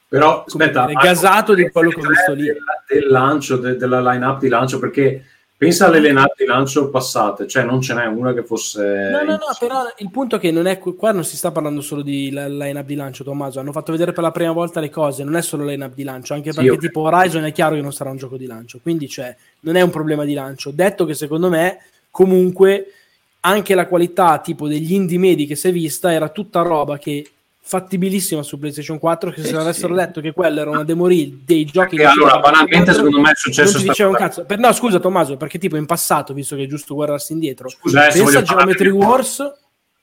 Però 0.10 0.44
aspetta, 0.46 0.86
dire, 0.88 1.00
gasato 1.02 1.54
di 1.54 1.70
quello 1.70 1.90
che 1.90 2.00
ho 2.06 2.08
visto 2.10 2.34
lì. 2.34 2.44
Del, 2.44 2.58
del 2.88 3.08
lancio, 3.10 3.58
de- 3.58 3.78
della 3.78 4.02
line-up 4.12 4.40
di 4.40 4.48
lancio, 4.50 4.78
perché 4.80 5.24
pensa 5.58 5.88
alle 5.88 6.00
line-up 6.00 6.36
di 6.38 6.46
lancio 6.46 6.90
passate, 6.90 7.48
cioè 7.48 7.64
non 7.64 7.82
ce 7.82 7.96
n'è 7.96 8.06
una 8.06 8.32
che 8.32 8.44
fosse... 8.44 9.10
No, 9.10 9.24
no, 9.24 9.32
no, 9.32 9.56
però 9.60 9.82
il 9.98 10.12
punto 10.12 10.36
è 10.36 10.40
che 10.40 10.52
non 10.52 10.68
è 10.68 10.78
qua 10.78 11.12
non 11.12 11.26
si 11.26 11.36
sta 11.36 11.52
parlando 11.52 11.82
solo 11.82 12.04
di 12.04 12.30
line-up 12.30 12.86
di 12.86 12.96
lancio, 12.96 13.24
Tommaso. 13.24 13.60
Hanno 13.60 13.72
fatto 13.72 13.92
vedere 13.92 14.14
per 14.14 14.24
la 14.24 14.32
prima 14.32 14.52
volta 14.52 14.80
le 14.80 14.92
cose, 14.92 15.24
non 15.24 15.36
è 15.36 15.42
solo 15.42 15.66
line-up 15.66 15.96
di 15.96 16.04
lancio, 16.04 16.36
anche 16.36 16.52
Sì, 16.52 16.58
perché 16.58 16.72
ok. 16.72 16.80
tipo 16.80 17.02
Horizon 17.02 17.44
è 17.44 17.52
chiaro 17.52 17.74
che 17.74 17.82
non 17.82 17.92
sarà 17.92 18.12
un 18.12 18.18
gioco 18.18 18.38
di 18.38 18.46
lancio, 18.46 18.80
quindi 18.84 19.10
cioè, 19.10 19.36
non 19.62 19.76
è 19.76 19.82
un 19.82 19.90
problema 19.90 20.26
di 20.26 20.36
lancio. 20.36 20.70
Detto 20.70 21.06
che 21.06 21.16
secondo 21.16 21.50
me, 21.50 21.80
comunque, 22.12 22.92
anche 23.40 23.74
la 23.74 23.88
qualità 23.88 24.38
tipo 24.38 24.68
degli 24.68 24.94
indie 24.94 25.18
medi 25.18 25.48
che 25.48 25.56
si 25.56 25.70
è 25.70 25.72
vista 25.72 26.14
era 26.14 26.30
tutta 26.30 26.62
roba 26.62 27.00
che 27.00 27.26
fattibilissima 27.68 28.44
su 28.44 28.58
PlayStation 28.58 28.98
4 28.98 29.30
che 29.32 29.42
se 29.42 29.50
Sì, 29.50 29.56
avessero 29.56 29.94
sì. 29.94 30.00
detto 30.06 30.22
che 30.22 30.32
quella 30.32 30.62
era 30.62 30.70
una 30.70 30.86
demo 30.86 31.06
reel 31.06 31.42
dei 31.44 31.66
giochi 31.66 31.98
E 31.98 32.06
allora, 32.06 32.40
banalmente, 32.40 32.76
4, 32.78 32.94
secondo 32.94 33.20
me 33.20 33.32
è 33.32 33.36
successo 33.36 33.78
non 33.84 34.10
un 34.10 34.16
cazzo. 34.16 34.46
Per- 34.46 34.58
no 34.58 34.72
scusa 34.72 35.00
Tommaso 35.00 35.36
perché 35.36 35.60
tipo 35.60 35.76
in 35.76 35.86
passato 35.86 36.34
visto 36.34 36.56
che 36.56 36.64
è 36.64 36.68
giusto 36.68 36.96
guardarsi 36.96 37.34
indietro 37.34 37.68
Scusa, 37.68 38.08
eh, 38.08 38.14
pensa 38.14 38.40
a 38.40 38.42
Geometry 38.42 38.90
Wars? 38.90 39.44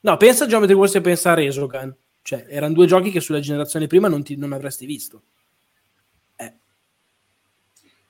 No 0.01 0.17
pensa 0.19 0.45
a 0.45 0.47
Geometry 0.47 0.75
Wars 0.77 0.95
e 0.97 1.01
pensa 1.01 1.31
a 1.31 1.35
Resogun. 1.35 1.95
Cioè 2.21 2.45
erano 2.49 2.75
due 2.75 2.87
giochi 2.87 3.11
che 3.11 3.21
sulla 3.21 3.41
generazione 3.41 3.87
prima 3.87 4.09
non, 4.09 4.23
ti- 4.23 4.37
non 4.37 4.53
avresti 4.53 4.85
visto. 4.85 5.23
Eh, 6.37 6.53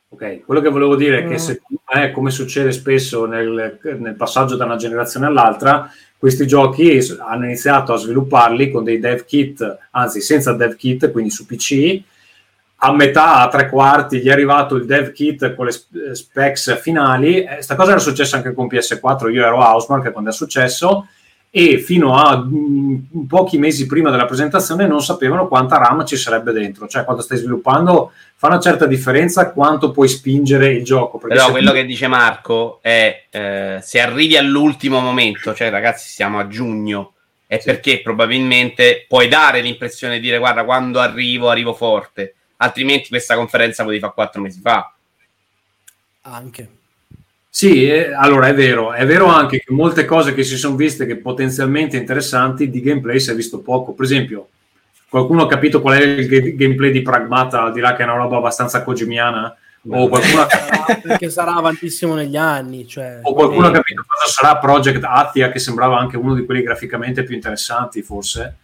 Ok, 0.08 0.44
quello 0.44 0.60
che 0.60 0.68
volevo 0.68 0.94
dire 0.94 1.18
è 1.24 1.26
che 1.26 1.34
Mm. 1.34 1.36
secondo 1.36 1.82
me, 1.92 2.12
come 2.12 2.30
succede 2.30 2.70
spesso 2.70 3.24
nel, 3.26 3.78
nel 3.98 4.14
passaggio 4.14 4.54
da 4.56 4.64
una 4.64 4.76
generazione 4.76 5.26
all'altra, 5.26 5.90
questi 6.24 6.46
giochi 6.46 7.06
hanno 7.18 7.44
iniziato 7.44 7.92
a 7.92 7.98
svilupparli 7.98 8.70
con 8.70 8.82
dei 8.82 8.98
dev 8.98 9.26
kit, 9.26 9.78
anzi 9.90 10.22
senza 10.22 10.54
dev 10.54 10.74
kit, 10.74 11.10
quindi 11.12 11.28
su 11.28 11.44
PC. 11.44 12.00
A 12.76 12.94
metà, 12.94 13.42
a 13.42 13.48
tre 13.48 13.68
quarti, 13.68 14.20
gli 14.20 14.28
è 14.28 14.32
arrivato 14.32 14.74
il 14.76 14.86
dev 14.86 15.12
kit 15.12 15.54
con 15.54 15.66
le 15.66 15.72
sp- 15.72 16.12
specs 16.12 16.80
finali. 16.80 17.44
Questa 17.44 17.74
cosa 17.74 17.90
era 17.90 18.00
successa 18.00 18.36
anche 18.36 18.54
con 18.54 18.68
PS4. 18.68 19.30
Io 19.30 19.44
ero 19.44 19.60
a 19.60 19.74
Housemark 19.74 20.12
quando 20.12 20.30
è 20.30 20.32
successo 20.32 21.08
e 21.56 21.78
fino 21.78 22.16
a 22.16 22.36
mm, 22.36 23.26
pochi 23.28 23.58
mesi 23.58 23.86
prima 23.86 24.10
della 24.10 24.24
presentazione 24.24 24.88
non 24.88 25.00
sapevano 25.00 25.46
quanta 25.46 25.78
RAM 25.78 26.04
ci 26.04 26.16
sarebbe 26.16 26.50
dentro. 26.50 26.88
Cioè, 26.88 27.04
quando 27.04 27.22
stai 27.22 27.38
sviluppando, 27.38 28.10
fa 28.34 28.48
una 28.48 28.58
certa 28.58 28.86
differenza 28.86 29.52
quanto 29.52 29.92
puoi 29.92 30.08
spingere 30.08 30.72
il 30.72 30.82
gioco. 30.82 31.18
Però 31.18 31.46
se 31.46 31.50
quello 31.52 31.70
che 31.70 31.84
dice 31.84 32.08
Marco 32.08 32.80
è 32.82 33.26
eh, 33.30 33.78
se 33.80 34.00
arrivi 34.00 34.36
all'ultimo 34.36 34.98
momento, 34.98 35.54
cioè 35.54 35.70
ragazzi 35.70 36.08
siamo 36.08 36.40
a 36.40 36.48
giugno, 36.48 37.12
è 37.46 37.62
perché 37.62 38.02
probabilmente 38.02 39.04
puoi 39.06 39.28
dare 39.28 39.60
l'impressione 39.60 40.14
di 40.14 40.22
dire 40.22 40.38
guarda 40.38 40.64
quando 40.64 40.98
arrivo 40.98 41.50
arrivo 41.50 41.72
forte, 41.72 42.34
altrimenti 42.56 43.10
questa 43.10 43.36
conferenza 43.36 43.84
potevi 43.84 44.00
fare 44.00 44.12
quattro 44.12 44.40
mesi 44.40 44.60
fa. 44.60 44.92
anche 46.22 46.68
Sì, 47.56 47.88
eh, 47.88 48.12
allora 48.12 48.48
è 48.48 48.54
vero, 48.54 48.92
è 48.92 49.06
vero 49.06 49.26
anche 49.26 49.60
che 49.60 49.72
molte 49.72 50.04
cose 50.04 50.34
che 50.34 50.42
si 50.42 50.56
sono 50.56 50.74
viste 50.74 51.06
che 51.06 51.18
potenzialmente 51.18 51.96
interessanti 51.96 52.68
di 52.68 52.80
gameplay 52.80 53.20
si 53.20 53.30
è 53.30 53.34
visto 53.36 53.60
poco. 53.60 53.92
Per 53.92 54.04
esempio, 54.04 54.48
qualcuno 55.08 55.44
ha 55.44 55.46
capito 55.46 55.80
qual 55.80 55.96
è 55.96 56.02
il 56.02 56.26
ga- 56.26 56.50
gameplay 56.56 56.90
di 56.90 57.00
Pragmata, 57.02 57.62
al 57.62 57.72
di 57.72 57.78
là 57.78 57.94
che 57.94 58.02
è 58.02 58.06
una 58.06 58.16
roba 58.16 58.38
abbastanza 58.38 58.82
kojimiana? 58.82 59.56
O 59.88 60.08
qualcuno, 60.08 60.40
ha- 60.42 60.48
Sarà- 60.48 60.98
perché 61.00 61.30
sarà 61.30 61.54
avantissimo 61.54 62.16
negli 62.16 62.36
anni 62.36 62.88
cioè, 62.88 63.20
o 63.22 63.32
qualcuno 63.32 63.68
ha 63.68 63.70
capito 63.70 64.04
cosa 64.04 64.32
sarà 64.32 64.56
Project 64.58 65.04
Athia, 65.04 65.52
che 65.52 65.60
sembrava 65.60 65.96
anche 65.96 66.16
uno 66.16 66.34
di 66.34 66.44
quelli 66.44 66.62
graficamente 66.62 67.22
più 67.22 67.36
interessanti, 67.36 68.02
forse, 68.02 68.56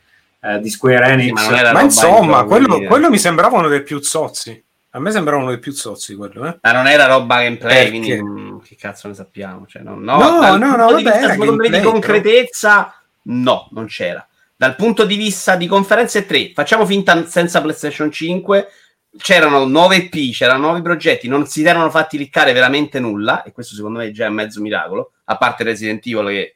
eh, 0.42 0.58
di 0.58 0.68
Square 0.68 1.06
Enix. 1.12 1.48
Ma 1.48 1.72
Ma 1.74 1.80
insomma, 1.82 2.40
in 2.40 2.46
quello, 2.46 2.80
quello 2.86 3.08
mi 3.08 3.18
sembravano 3.18 3.60
uno 3.60 3.68
dei 3.68 3.84
più 3.84 4.00
zozzi. 4.00 4.64
A 4.90 4.98
me 4.98 5.10
sembravano 5.12 5.44
uno 5.44 5.54
dei 5.54 5.60
più 5.62 5.72
zozzi 5.72 6.16
quello, 6.16 6.46
eh. 6.46 6.58
Ma 6.60 6.72
non 6.72 6.86
era 6.88 7.06
roba 7.06 7.42
gameplay, 7.42 7.74
Perché? 7.74 7.88
quindi 7.90 8.22
mm, 8.22 8.58
che 8.58 8.76
cazzo 8.76 9.06
ne 9.08 9.14
sappiamo? 9.14 9.66
Cioè, 9.66 9.82
no, 9.82 9.94
no, 9.94 10.18
No, 10.18 10.56
no, 10.56 10.76
no, 10.76 10.86
di 10.96 11.02
vabbè, 11.02 11.02
vista, 11.02 11.18
era 11.18 11.32
secondo 11.32 11.54
me, 11.54 11.68
di 11.70 11.80
concretezza, 11.80 12.94
no, 13.24 13.68
non 13.72 13.86
c'era. 13.86 14.26
Dal 14.56 14.74
punto 14.76 15.04
di 15.04 15.16
vista 15.16 15.56
di 15.56 15.66
conferenze 15.66 16.26
3, 16.26 16.52
facciamo 16.54 16.84
finta 16.86 17.24
senza 17.26 17.60
PlayStation 17.60 18.10
5, 18.10 18.68
c'erano 19.16 19.64
9 19.64 20.08
P, 20.08 20.32
c'erano 20.32 20.66
nuovi 20.66 20.82
progetti, 20.82 21.28
non 21.28 21.46
si 21.46 21.64
erano 21.64 21.88
fatti 21.88 22.18
liccare 22.18 22.52
veramente 22.52 22.98
nulla, 23.00 23.42
e 23.44 23.52
questo 23.52 23.74
secondo 23.76 23.98
me 23.98 24.06
è 24.06 24.10
già 24.10 24.28
mezzo 24.28 24.60
miracolo, 24.60 25.12
a 25.24 25.36
parte 25.36 25.62
Resident 25.64 26.04
Evil 26.06 26.26
che, 26.26 26.54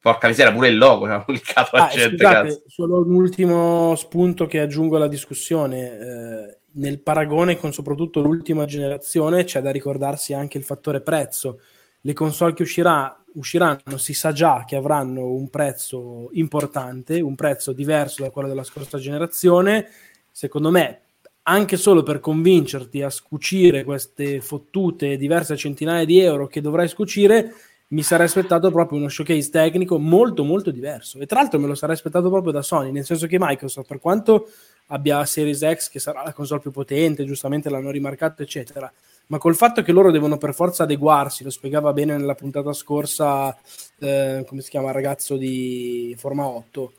porca 0.00 0.28
miseria, 0.28 0.52
pure 0.52 0.68
il 0.68 0.78
logo 0.78 1.04
ci 1.06 1.10
hanno 1.12 1.24
liccato 1.26 1.76
la 1.76 1.84
Ah, 1.86 1.88
gente, 1.88 2.16
scusate, 2.16 2.48
cazzo. 2.48 2.62
solo 2.68 2.98
un 3.04 3.14
ultimo 3.14 3.94
spunto 3.96 4.46
che 4.46 4.60
aggiungo 4.60 4.96
alla 4.96 5.08
discussione. 5.08 5.98
eh, 5.98 6.56
nel 6.74 7.00
paragone 7.00 7.56
con 7.56 7.72
soprattutto 7.72 8.20
l'ultima 8.20 8.64
generazione 8.64 9.44
c'è 9.44 9.60
da 9.60 9.70
ricordarsi 9.70 10.32
anche 10.32 10.58
il 10.58 10.64
fattore 10.64 11.00
prezzo. 11.00 11.60
Le 12.00 12.12
console 12.12 12.54
che 12.54 12.62
uscirà, 12.62 13.16
usciranno 13.34 13.96
si 13.96 14.14
sa 14.14 14.32
già 14.32 14.64
che 14.66 14.76
avranno 14.76 15.26
un 15.26 15.48
prezzo 15.50 16.30
importante, 16.32 17.20
un 17.20 17.34
prezzo 17.34 17.72
diverso 17.72 18.22
da 18.22 18.30
quello 18.30 18.48
della 18.48 18.64
scorsa 18.64 18.98
generazione. 18.98 19.88
Secondo 20.30 20.70
me, 20.70 21.00
anche 21.44 21.76
solo 21.76 22.02
per 22.02 22.20
convincerti 22.20 23.02
a 23.02 23.10
scucire 23.10 23.84
queste 23.84 24.40
fottute 24.40 25.16
diverse 25.16 25.56
centinaia 25.56 26.04
di 26.04 26.20
euro 26.20 26.46
che 26.46 26.60
dovrai 26.60 26.88
scucire, 26.88 27.52
mi 27.88 28.02
sarei 28.02 28.26
aspettato 28.26 28.70
proprio 28.70 28.98
uno 28.98 29.08
showcase 29.08 29.50
tecnico 29.50 29.98
molto 29.98 30.44
molto 30.44 30.70
diverso. 30.70 31.18
E 31.18 31.26
tra 31.26 31.40
l'altro 31.40 31.60
me 31.60 31.66
lo 31.66 31.74
sarei 31.74 31.94
aspettato 31.94 32.30
proprio 32.30 32.52
da 32.52 32.62
Sony, 32.62 32.90
nel 32.90 33.04
senso 33.04 33.26
che 33.26 33.36
Microsoft, 33.38 33.86
per 33.86 33.98
quanto 33.98 34.48
abbia 34.86 35.24
Series 35.24 35.60
X, 35.74 35.90
che 35.90 35.98
sarà 35.98 36.22
la 36.22 36.32
console 36.32 36.60
più 36.60 36.70
potente, 36.70 37.24
giustamente 37.24 37.70
l'hanno 37.70 37.90
rimarcato, 37.90 38.42
eccetera, 38.42 38.92
ma 39.26 39.38
col 39.38 39.56
fatto 39.56 39.82
che 39.82 39.92
loro 39.92 40.10
devono 40.10 40.36
per 40.36 40.54
forza 40.54 40.82
adeguarsi, 40.82 41.44
lo 41.44 41.50
spiegava 41.50 41.92
bene 41.92 42.16
nella 42.16 42.34
puntata 42.34 42.72
scorsa, 42.72 43.56
eh, 43.98 44.44
come 44.46 44.60
si 44.60 44.70
chiama 44.70 44.88
il 44.88 44.94
ragazzo 44.94 45.36
di 45.36 46.14
Forma 46.18 46.44
8, 46.46 46.92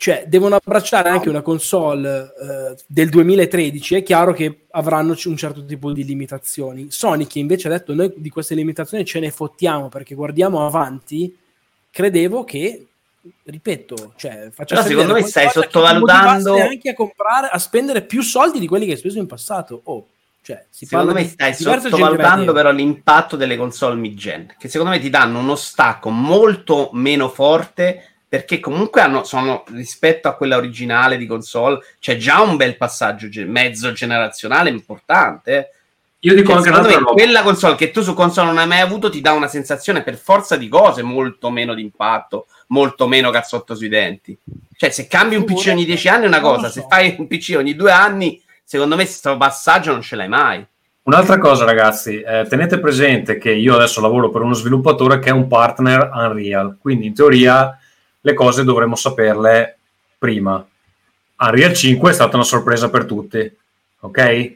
cioè 0.00 0.24
devono 0.26 0.54
abbracciare 0.54 1.10
anche 1.10 1.28
una 1.28 1.42
console 1.42 2.32
eh, 2.40 2.76
del 2.86 3.10
2013 3.10 3.96
è 3.96 4.02
chiaro 4.02 4.32
che 4.32 4.62
avranno 4.70 5.14
un 5.26 5.36
certo 5.36 5.62
tipo 5.62 5.92
di 5.92 6.06
limitazioni. 6.06 6.90
Sony 6.90 7.26
che 7.26 7.38
invece 7.38 7.68
ha 7.68 7.72
detto 7.72 7.92
noi 7.92 8.10
di 8.16 8.30
queste 8.30 8.54
limitazioni 8.54 9.04
ce 9.04 9.20
ne 9.20 9.30
fottiamo 9.30 9.90
perché 9.90 10.14
guardiamo 10.14 10.64
avanti 10.64 11.36
credevo 11.90 12.44
che 12.44 12.86
ripeto 13.44 14.14
cioè 14.16 14.48
facciamo 14.52 14.82
secondo 14.82 15.14
me 15.14 15.22
stai 15.22 15.48
sottovalutando 15.50 16.56
anche 16.56 16.90
a 16.90 16.94
comprare 16.94 17.48
a 17.48 17.58
spendere 17.58 18.02
più 18.02 18.22
soldi 18.22 18.58
di 18.58 18.66
quelli 18.66 18.86
che 18.86 18.92
hai 18.92 18.98
speso 18.98 19.18
in 19.18 19.26
passato. 19.26 19.80
Oh 19.84 20.06
cioè, 20.42 20.64
si 20.70 20.86
secondo 20.86 21.12
me 21.12 21.24
stai 21.24 21.54
sottovalutando 21.54 22.52
però 22.52 22.70
l'impatto 22.70 23.36
delle 23.36 23.56
console 23.56 23.96
mid-gen 23.96 24.54
che 24.58 24.68
secondo 24.68 24.92
me 24.92 24.98
ti 24.98 25.10
danno 25.10 25.38
uno 25.38 25.54
stacco 25.54 26.08
molto 26.08 26.88
meno 26.92 27.28
forte 27.28 28.10
perché 28.30 28.60
comunque 28.60 29.00
hanno, 29.00 29.24
sono 29.24 29.64
rispetto 29.72 30.28
a 30.28 30.36
quella 30.36 30.56
originale 30.56 31.16
di 31.16 31.26
console 31.26 31.80
c'è 31.98 32.16
già 32.16 32.40
un 32.40 32.56
bel 32.56 32.76
passaggio 32.76 33.28
mezzo 33.46 33.90
generazionale 33.90 34.70
importante. 34.70 35.72
Io 36.20 36.36
dico 36.36 36.52
cioè, 36.62 36.72
anche 36.72 36.96
me, 36.96 37.02
quella 37.02 37.42
console 37.42 37.74
che 37.74 37.90
tu 37.90 38.02
su 38.02 38.14
console 38.14 38.46
non 38.46 38.58
hai 38.58 38.68
mai 38.68 38.80
avuto 38.80 39.10
ti 39.10 39.20
dà 39.20 39.32
una 39.32 39.48
sensazione 39.48 40.04
per 40.04 40.16
forza 40.16 40.54
di 40.54 40.68
cose 40.68 41.02
molto 41.02 41.50
meno 41.50 41.74
di 41.74 41.82
impatto, 41.82 42.46
molto 42.70 43.06
meno 43.06 43.30
cazzotto 43.30 43.74
sui 43.74 43.88
denti. 43.88 44.36
Cioè, 44.76 44.90
se 44.90 45.06
cambi 45.06 45.36
un 45.36 45.44
PC 45.44 45.68
ogni 45.68 45.84
dieci 45.84 46.08
anni 46.08 46.24
è 46.24 46.28
una 46.28 46.40
cosa, 46.40 46.68
se 46.68 46.86
fai 46.88 47.14
un 47.18 47.26
PC 47.26 47.54
ogni 47.56 47.74
due 47.74 47.92
anni, 47.92 48.42
secondo 48.64 48.96
me 48.96 49.04
questo 49.04 49.36
passaggio 49.36 49.92
non 49.92 50.02
ce 50.02 50.16
l'hai 50.16 50.28
mai. 50.28 50.64
Un'altra 51.02 51.38
cosa, 51.38 51.64
ragazzi, 51.64 52.20
eh, 52.20 52.46
tenete 52.48 52.78
presente 52.78 53.38
che 53.38 53.50
io 53.50 53.74
adesso 53.74 54.00
lavoro 54.00 54.30
per 54.30 54.42
uno 54.42 54.54
sviluppatore 54.54 55.18
che 55.18 55.30
è 55.30 55.32
un 55.32 55.48
partner 55.48 56.10
Unreal, 56.12 56.76
quindi 56.80 57.06
in 57.06 57.14
teoria 57.14 57.76
le 58.20 58.34
cose 58.34 58.64
dovremmo 58.64 58.94
saperle 58.94 59.78
prima. 60.18 60.64
Unreal 61.38 61.72
5 61.72 62.10
è 62.10 62.14
stata 62.14 62.36
una 62.36 62.44
sorpresa 62.44 62.90
per 62.90 63.06
tutti, 63.06 63.56
ok? 64.00 64.52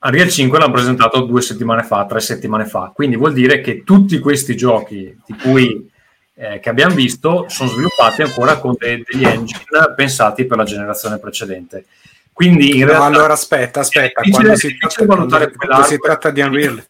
Unreal 0.00 0.30
5 0.30 0.58
l'hanno 0.58 0.72
presentato 0.72 1.20
due 1.20 1.42
settimane 1.42 1.82
fa, 1.82 2.06
tre 2.06 2.20
settimane 2.20 2.64
fa, 2.64 2.90
quindi 2.94 3.16
vuol 3.16 3.32
dire 3.32 3.60
che 3.60 3.84
tutti 3.84 4.18
questi 4.18 4.56
giochi 4.56 5.16
di 5.24 5.36
cui 5.36 5.90
eh, 6.38 6.60
che 6.60 6.68
abbiamo 6.68 6.94
visto 6.94 7.46
sono 7.48 7.70
sviluppati 7.70 8.22
ancora 8.22 8.58
con 8.58 8.74
de- 8.78 9.02
degli 9.06 9.24
engine 9.24 9.60
pensati 9.94 10.44
per 10.44 10.58
la 10.58 10.64
generazione 10.64 11.18
precedente. 11.18 11.86
Quindi 12.32 12.76
in 12.76 12.80
no, 12.80 12.86
realtà 12.88 13.04
allora 13.06 13.32
aspetta, 13.32 13.80
aspetta, 13.80 14.20
quando, 14.20 14.54
si, 14.56 14.76
tratta, 14.76 15.06
valutare 15.06 15.52
quando 15.52 15.86
si 15.86 15.98
tratta 15.98 16.30
di 16.30 16.42
Unreal. 16.42 16.84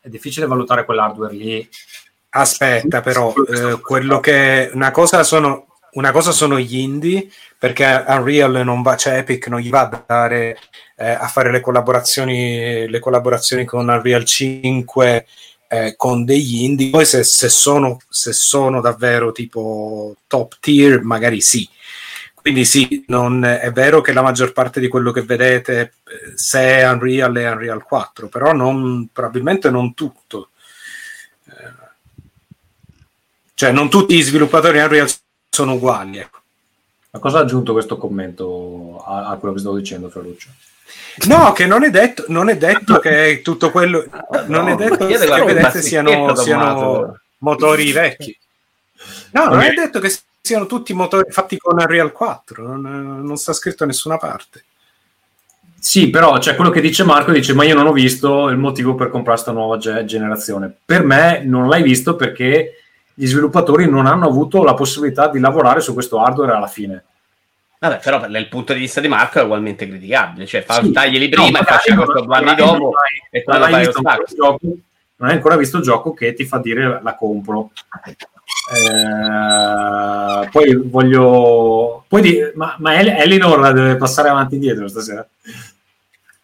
è 0.00 0.08
difficile 0.08 0.46
valutare 0.46 0.84
quell'hardware 0.84 1.34
lì. 1.34 1.68
Aspetta, 2.28 3.00
però, 3.00 3.32
eh, 3.32 3.80
quello 3.80 4.20
che 4.20 4.70
una 4.72 4.92
cosa 4.92 5.24
sono 5.24 5.66
una 5.94 6.10
cosa 6.10 6.32
sono 6.32 6.58
gli 6.58 6.76
indie 6.76 7.28
perché 7.58 8.04
Unreal 8.06 8.62
non 8.64 8.82
va, 8.82 8.96
cioè 8.96 9.18
Epic 9.18 9.46
non 9.48 9.60
gli 9.60 9.70
va 9.70 9.88
a 9.88 10.04
dare 10.06 10.58
eh, 10.96 11.10
a 11.10 11.26
fare 11.26 11.50
le 11.50 11.60
collaborazioni, 11.60 12.88
le 12.88 12.98
collaborazioni 12.98 13.64
con 13.64 13.88
Unreal 13.88 14.24
5 14.24 15.26
eh, 15.74 15.96
con 15.96 16.24
degli 16.24 16.62
indie. 16.62 16.90
Poi 16.90 17.04
se, 17.04 17.24
se, 17.24 17.48
sono, 17.48 17.98
se 18.08 18.32
sono 18.32 18.80
davvero 18.80 19.32
tipo 19.32 20.14
top 20.26 20.58
tier, 20.60 21.02
magari 21.02 21.40
sì. 21.40 21.68
Quindi 22.34 22.64
sì, 22.64 23.04
non, 23.08 23.42
è 23.44 23.72
vero 23.72 24.00
che 24.00 24.12
la 24.12 24.22
maggior 24.22 24.52
parte 24.52 24.78
di 24.78 24.88
quello 24.88 25.10
che 25.12 25.22
vedete, 25.22 25.80
eh, 25.80 26.32
se 26.34 26.60
è 26.60 26.88
Unreal 26.90 27.34
è 27.34 27.50
Unreal 27.50 27.82
4, 27.82 28.28
però 28.28 28.52
non, 28.52 29.08
probabilmente 29.12 29.70
non 29.70 29.94
tutto. 29.94 30.50
Cioè, 33.54 33.72
non 33.72 33.88
tutti 33.88 34.16
gli 34.16 34.22
sviluppatori 34.22 34.78
Unreal 34.78 35.08
sono 35.48 35.74
uguali. 35.74 36.18
Ecco. 36.18 36.38
Ma 37.12 37.18
cosa 37.18 37.38
ha 37.38 37.42
aggiunto 37.42 37.72
questo 37.72 37.96
commento 37.96 39.02
a, 39.06 39.30
a 39.30 39.36
quello 39.36 39.54
che 39.54 39.60
stavo 39.60 39.76
dicendo, 39.76 40.10
Ferruccio? 40.10 40.48
No, 41.26 41.52
che 41.52 41.66
non 41.66 41.84
è 41.84 41.90
detto, 41.90 42.24
non 42.28 42.48
è 42.48 42.56
detto 42.56 42.98
che 42.98 43.40
tutto 43.42 43.70
quello. 43.70 44.04
Non 44.46 44.68
è 44.68 44.74
detto 44.74 45.06
che 45.06 45.16
vedete 45.16 45.82
siano, 45.82 46.34
siano 46.34 47.20
motori 47.38 47.92
vecchi. 47.92 48.36
No, 49.32 49.46
non 49.46 49.60
è 49.60 49.72
detto 49.72 50.00
che 50.00 50.12
siano 50.40 50.66
tutti 50.66 50.92
motori 50.92 51.30
fatti 51.30 51.56
con 51.56 51.78
Unreal 51.78 52.12
4, 52.12 52.76
non, 52.76 53.22
non 53.22 53.36
sta 53.36 53.52
scritto 53.52 53.78
da 53.80 53.86
nessuna 53.86 54.16
parte. 54.16 54.64
Sì, 55.78 56.08
però 56.08 56.38
cioè, 56.38 56.54
quello 56.54 56.70
che 56.70 56.80
dice 56.80 57.04
Marco 57.04 57.30
dice: 57.30 57.52
Ma 57.52 57.64
io 57.64 57.74
non 57.74 57.86
ho 57.86 57.92
visto 57.92 58.48
il 58.48 58.56
motivo 58.56 58.94
per 58.94 59.10
comprare 59.10 59.40
questa 59.40 59.52
nuova 59.52 59.76
generazione. 59.76 60.74
Per 60.84 61.04
me 61.04 61.42
non 61.44 61.68
l'hai 61.68 61.82
visto 61.82 62.16
perché 62.16 62.78
gli 63.12 63.26
sviluppatori 63.26 63.88
non 63.88 64.06
hanno 64.06 64.26
avuto 64.26 64.64
la 64.64 64.74
possibilità 64.74 65.28
di 65.28 65.38
lavorare 65.38 65.80
su 65.80 65.92
questo 65.92 66.20
hardware 66.20 66.52
alla 66.52 66.66
fine. 66.66 67.04
Vabbè, 67.78 67.98
però 67.98 68.26
dal 68.26 68.48
punto 68.48 68.72
di 68.72 68.78
vista 68.78 69.00
di 69.00 69.08
Marco 69.08 69.40
è 69.40 69.42
ugualmente 69.42 69.86
criticabile, 69.86 70.46
cioè 70.46 70.62
fa, 70.62 70.80
sì. 70.82 70.90
taglieli 70.90 71.28
prima 71.28 71.58
no, 71.58 71.58
e 71.58 71.64
faccia 71.64 71.94
questo 71.94 72.20
due 72.22 72.36
anni 72.36 72.54
dopo 72.54 72.92
e 73.30 73.42
poi 73.42 73.58
non, 73.58 73.74
hai 73.74 73.84
gioco, 73.84 74.58
non 75.16 75.28
hai 75.28 75.34
ancora 75.34 75.56
visto 75.56 75.76
il 75.76 75.82
gioco 75.82 76.14
che 76.14 76.32
ti 76.32 76.44
fa 76.44 76.58
dire 76.58 77.00
la 77.02 77.14
compro. 77.14 77.72
Eh, 78.74 80.48
poi 80.48 80.74
voglio 80.76 82.04
poi 82.08 82.22
di, 82.22 82.40
ma, 82.54 82.74
ma 82.78 82.98
Elinor 82.98 83.72
deve 83.72 83.96
passare 83.96 84.28
avanti 84.28 84.54
e 84.54 84.56
indietro 84.56 84.88
stasera 84.88 85.26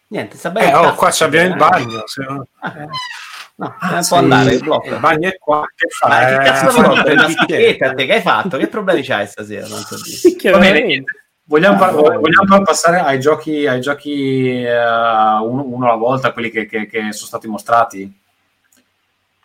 niente 0.07 0.37
sta 0.37 0.49
bene 0.51 0.69
eh, 0.69 0.75
oh, 0.75 0.93
qua 0.93 1.11
abbiamo 1.19 1.49
il 1.49 1.55
bagno 1.55 2.03
se 2.05 2.23
no... 2.23 2.45
eh. 2.63 2.87
No, 3.61 3.75
ah, 3.77 3.89
può 3.89 4.01
sì, 4.01 4.15
andare 4.15 4.53
il 4.55 4.59
blocco. 4.59 4.87
Il 4.87 4.99
bagno 4.99 5.29
è 5.29 5.37
qua. 5.37 5.63
Che 5.75 5.87
fa? 5.87 6.07
Ma 6.07 6.25
che 6.25 6.35
cazzo 6.37 7.05
eh, 7.05 7.11
una 7.11 7.29
schicchetta 7.29 7.93
te 7.93 8.05
che 8.07 8.13
hai 8.13 8.21
fatto? 8.21 8.57
Che 8.57 8.67
problemi 8.67 9.03
c'hai 9.03 9.27
stasera? 9.27 9.67
Non 9.67 9.77
so 9.81 9.97
dire. 10.01 10.51
Va 10.51 10.57
bene, 10.57 11.03
vogliamo, 11.43 11.77
par- 11.77 11.93
vogliamo 11.93 12.63
passare 12.63 13.01
ai 13.01 13.19
giochi, 13.19 13.67
ai 13.67 13.79
giochi 13.79 14.63
uh, 14.65 15.45
uno, 15.45 15.63
uno, 15.63 15.85
alla 15.85 15.95
volta, 15.95 16.31
quelli 16.31 16.49
che, 16.49 16.65
che, 16.65 16.87
che 16.87 17.11
sono 17.11 17.27
stati 17.27 17.47
mostrati? 17.47 18.19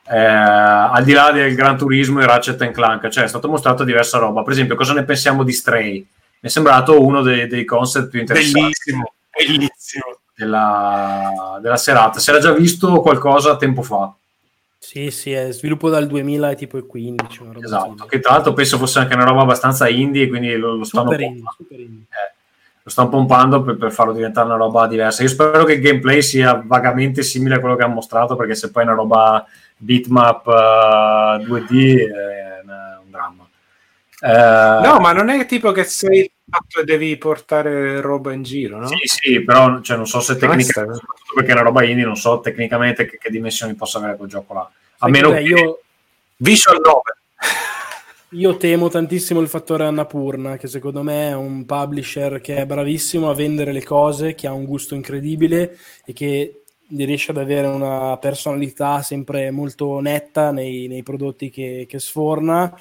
Eh, 0.08 0.16
al 0.16 1.04
di 1.04 1.12
là 1.12 1.30
del 1.30 1.54
Gran 1.54 1.76
Turismo 1.76 2.22
e 2.22 2.26
Ratchet 2.26 2.70
Clank, 2.70 3.08
cioè 3.08 3.24
è 3.24 3.28
stato 3.28 3.50
mostrato 3.50 3.84
diversa 3.84 4.16
roba. 4.16 4.42
Per 4.42 4.52
esempio, 4.52 4.76
cosa 4.76 4.94
ne 4.94 5.04
pensiamo 5.04 5.42
di 5.42 5.52
Stray? 5.52 5.92
Mi 5.96 6.08
è 6.40 6.48
sembrato 6.48 7.04
uno 7.04 7.20
dei, 7.20 7.46
dei 7.48 7.66
concept 7.66 8.08
più 8.08 8.20
interessanti. 8.20 8.60
Bellissimo, 8.60 9.12
bellissimo 9.30 10.20
della, 10.36 11.58
della 11.60 11.76
serata. 11.76 12.18
Si 12.18 12.30
era 12.30 12.38
già 12.38 12.52
visto 12.52 13.00
qualcosa 13.00 13.56
tempo 13.56 13.82
fa. 13.82 14.12
Sì, 14.78 15.10
sì, 15.10 15.32
è 15.32 15.50
sviluppo 15.50 15.88
dal 15.88 16.06
2000 16.06 16.50
e 16.50 16.54
tipo 16.54 16.76
il 16.76 16.86
15. 16.86 17.50
esatto, 17.60 18.04
che 18.04 18.20
tra 18.20 18.34
l'altro 18.34 18.52
penso 18.52 18.78
fosse 18.78 19.00
anche 19.00 19.14
una 19.14 19.24
roba 19.24 19.42
abbastanza 19.42 19.88
indie, 19.88 20.28
quindi 20.28 20.54
lo, 20.54 20.76
lo 20.76 20.84
stanno, 20.84 21.10
super 21.10 21.20
indie, 21.20 21.44
super 21.56 21.80
indie. 21.80 22.02
Eh, 22.02 22.34
lo 22.82 22.90
stanno 22.90 23.08
pompando 23.08 23.62
per, 23.62 23.76
per, 23.78 23.90
farlo 23.90 24.12
diventare 24.12 24.46
una 24.46 24.56
roba 24.56 24.86
diversa. 24.86 25.22
Io 25.22 25.28
spero 25.28 25.64
che 25.64 25.72
il 25.72 25.80
gameplay 25.80 26.22
sia 26.22 26.62
vagamente 26.64 27.24
simile 27.24 27.56
a 27.56 27.58
quello 27.58 27.74
che 27.74 27.82
hanno 27.82 27.94
mostrato, 27.94 28.36
perché 28.36 28.54
se 28.54 28.70
poi 28.70 28.84
è 28.84 28.86
una 28.86 28.94
roba 28.94 29.44
bitmap 29.76 30.46
uh, 30.46 31.42
2D 31.42 31.96
è 32.12 32.60
un 33.02 33.10
dramma. 33.10 33.48
Uh, 34.20 34.86
no, 34.86 35.00
ma 35.00 35.12
non 35.12 35.30
è 35.30 35.46
tipo 35.46 35.72
che 35.72 35.82
sei 35.82 36.30
fatto 36.48 36.80
e 36.80 36.84
devi 36.84 37.16
portare 37.16 38.00
roba 38.00 38.32
in 38.32 38.42
giro, 38.42 38.78
no? 38.78 38.86
Sì, 38.86 38.96
sì, 39.04 39.40
però 39.42 39.80
cioè, 39.80 39.96
non 39.96 40.06
so 40.06 40.20
se 40.20 40.36
tecnicamente, 40.36 41.00
perché 41.34 41.52
una 41.52 41.62
roba 41.62 41.84
indie, 41.84 42.04
non 42.04 42.16
so 42.16 42.40
tecnicamente 42.40 43.06
che, 43.06 43.18
che 43.18 43.30
dimensioni 43.30 43.74
possa 43.74 43.98
avere 43.98 44.16
quel 44.16 44.28
gioco 44.28 44.54
là. 44.54 44.70
A 44.98 45.08
meno 45.08 45.32
che 45.32 45.40
io... 45.40 45.80
Visual 46.36 46.80
novel. 46.82 47.14
Io 48.30 48.56
temo 48.56 48.88
tantissimo 48.88 49.40
il 49.40 49.48
fattore 49.48 49.84
Annapurna, 49.84 50.56
che 50.56 50.66
secondo 50.66 51.02
me 51.02 51.28
è 51.28 51.34
un 51.34 51.64
publisher 51.64 52.40
che 52.40 52.56
è 52.56 52.66
bravissimo 52.66 53.30
a 53.30 53.34
vendere 53.34 53.72
le 53.72 53.84
cose, 53.84 54.34
che 54.34 54.48
ha 54.48 54.52
un 54.52 54.64
gusto 54.64 54.96
incredibile 54.96 55.78
e 56.04 56.12
che 56.12 56.62
riesce 56.88 57.30
ad 57.30 57.38
avere 57.38 57.68
una 57.68 58.16
personalità 58.18 59.00
sempre 59.00 59.52
molto 59.52 60.00
netta 60.00 60.50
nei, 60.50 60.88
nei 60.88 61.04
prodotti 61.04 61.50
che, 61.50 61.86
che 61.88 61.98
sforna 62.00 62.76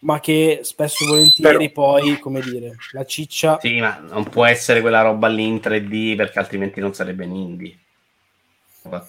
ma 0.00 0.20
che 0.20 0.60
spesso 0.62 1.04
e 1.04 1.08
volentieri 1.08 1.70
Però... 1.70 1.92
poi, 1.92 2.18
come 2.18 2.40
dire, 2.40 2.76
la 2.92 3.04
ciccia... 3.04 3.58
Sì, 3.60 3.80
ma 3.80 3.98
non 4.08 4.28
può 4.28 4.44
essere 4.44 4.80
quella 4.80 5.02
roba 5.02 5.28
lì 5.28 5.46
in 5.46 5.56
3D 5.56 6.16
perché 6.16 6.38
altrimenti 6.38 6.80
non 6.80 6.94
sarebbe 6.94 7.24
un 7.24 7.34
indie. 7.34 7.78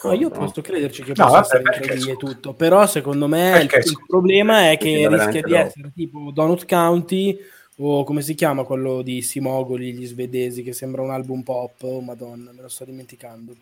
No, 0.04 0.14
io 0.14 0.30
posso 0.30 0.62
crederci 0.62 1.04
che 1.04 1.14
no, 1.16 1.26
possa 1.26 1.40
essere 1.40 1.64
in 1.64 2.04
3D 2.04 2.10
e 2.10 2.18
tutto, 2.18 2.54
però 2.54 2.86
secondo 2.86 3.28
me 3.28 3.62
il, 3.62 3.70
il, 3.72 4.04
problema 4.06 4.72
è 4.72 4.78
che 4.78 5.08
rischia 5.08 5.42
di 5.42 5.54
essere 5.54 5.92
tipo 5.96 6.32
Donut 6.34 6.66
County 6.66 7.38
o 7.78 8.04
come 8.04 8.22
si 8.22 8.34
chiama 8.34 8.64
quello 8.64 9.02
di 9.02 9.22
Simogoli, 9.22 9.94
gli 9.94 10.06
svedesi, 10.06 10.64
che 10.64 10.74
sembra 10.74 11.02
un 11.02 11.12
album 11.12 11.44
pop, 11.44 11.82
oh 11.84 12.02
madonna, 12.02 12.52
me 12.52 12.62
lo 12.62 12.68
sto 12.68 12.84
dimenticando. 12.84 13.56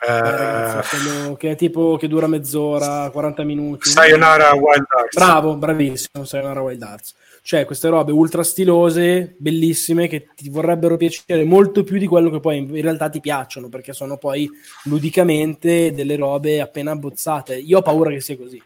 Eh, 0.00 0.20
ragazzi, 0.20 0.96
quello 0.96 1.34
che 1.36 1.50
è 1.52 1.56
tipo 1.56 1.96
che 1.96 2.08
dura 2.08 2.26
mezz'ora, 2.26 3.08
40 3.10 3.42
minuti. 3.44 3.88
Sayonara 3.88 4.52
Wild 4.54 4.86
Arts. 4.88 5.14
Bravo, 5.16 5.56
bravissimo, 5.56 6.24
Sayonara 6.24 6.60
Wild 6.60 6.82
Arts. 6.82 7.14
Cioè, 7.42 7.64
queste 7.66 7.88
robe 7.88 8.12
ultra 8.12 8.42
stilose, 8.42 9.34
bellissime, 9.38 10.08
che 10.08 10.28
ti 10.34 10.48
vorrebbero 10.48 10.96
piacere 10.96 11.44
molto 11.44 11.84
più 11.84 11.98
di 11.98 12.06
quello 12.06 12.30
che 12.30 12.40
poi 12.40 12.58
in 12.58 12.80
realtà 12.80 13.10
ti 13.10 13.20
piacciono, 13.20 13.68
perché 13.68 13.92
sono 13.92 14.16
poi 14.16 14.48
ludicamente 14.84 15.92
delle 15.92 16.16
robe 16.16 16.60
appena 16.60 16.92
abbozzate. 16.92 17.54
Io 17.56 17.78
ho 17.78 17.82
paura 17.82 18.10
che 18.10 18.20
sia 18.20 18.36
così. 18.36 18.62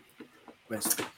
Questo. 0.64 1.17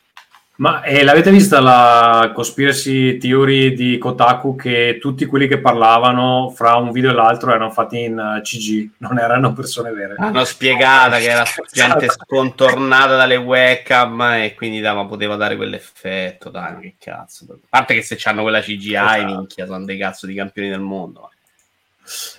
Ma 0.60 0.82
eh, 0.82 1.02
l'avete 1.04 1.30
vista 1.30 1.58
la 1.58 2.32
conspiracy 2.34 3.16
theory 3.16 3.72
di 3.72 3.96
Kotaku 3.96 4.56
che 4.56 4.98
tutti 5.00 5.24
quelli 5.24 5.48
che 5.48 5.58
parlavano 5.58 6.52
fra 6.54 6.76
un 6.76 6.92
video 6.92 7.10
e 7.10 7.14
l'altro 7.14 7.48
erano 7.48 7.70
fatti 7.70 8.02
in 8.02 8.18
uh, 8.18 8.42
CG, 8.42 8.90
non 8.98 9.18
erano 9.18 9.54
persone 9.54 9.90
vere? 9.90 10.16
Hanno 10.18 10.44
spiegata 10.44 11.16
che 11.16 11.30
era 11.30 11.44
gente 11.72 12.10
scontornata 12.10 13.16
dalle 13.16 13.36
webcam 13.36 14.20
e 14.20 14.54
quindi 14.54 14.80
dava, 14.80 15.06
poteva 15.06 15.36
dare 15.36 15.56
quell'effetto. 15.56 16.50
Dai, 16.50 16.78
che 16.78 16.94
cazzo. 16.98 17.46
A 17.48 17.56
parte 17.66 17.94
che 17.94 18.02
se 18.02 18.18
hanno 18.24 18.42
quella 18.42 18.60
CGI, 18.60 18.92
Esatto. 18.92 19.24
minchia, 19.24 19.64
sono 19.64 19.84
dei 19.86 19.96
cazzo 19.96 20.26
di 20.26 20.34
campioni 20.34 20.68
del 20.68 20.80
mondo. 20.80 21.30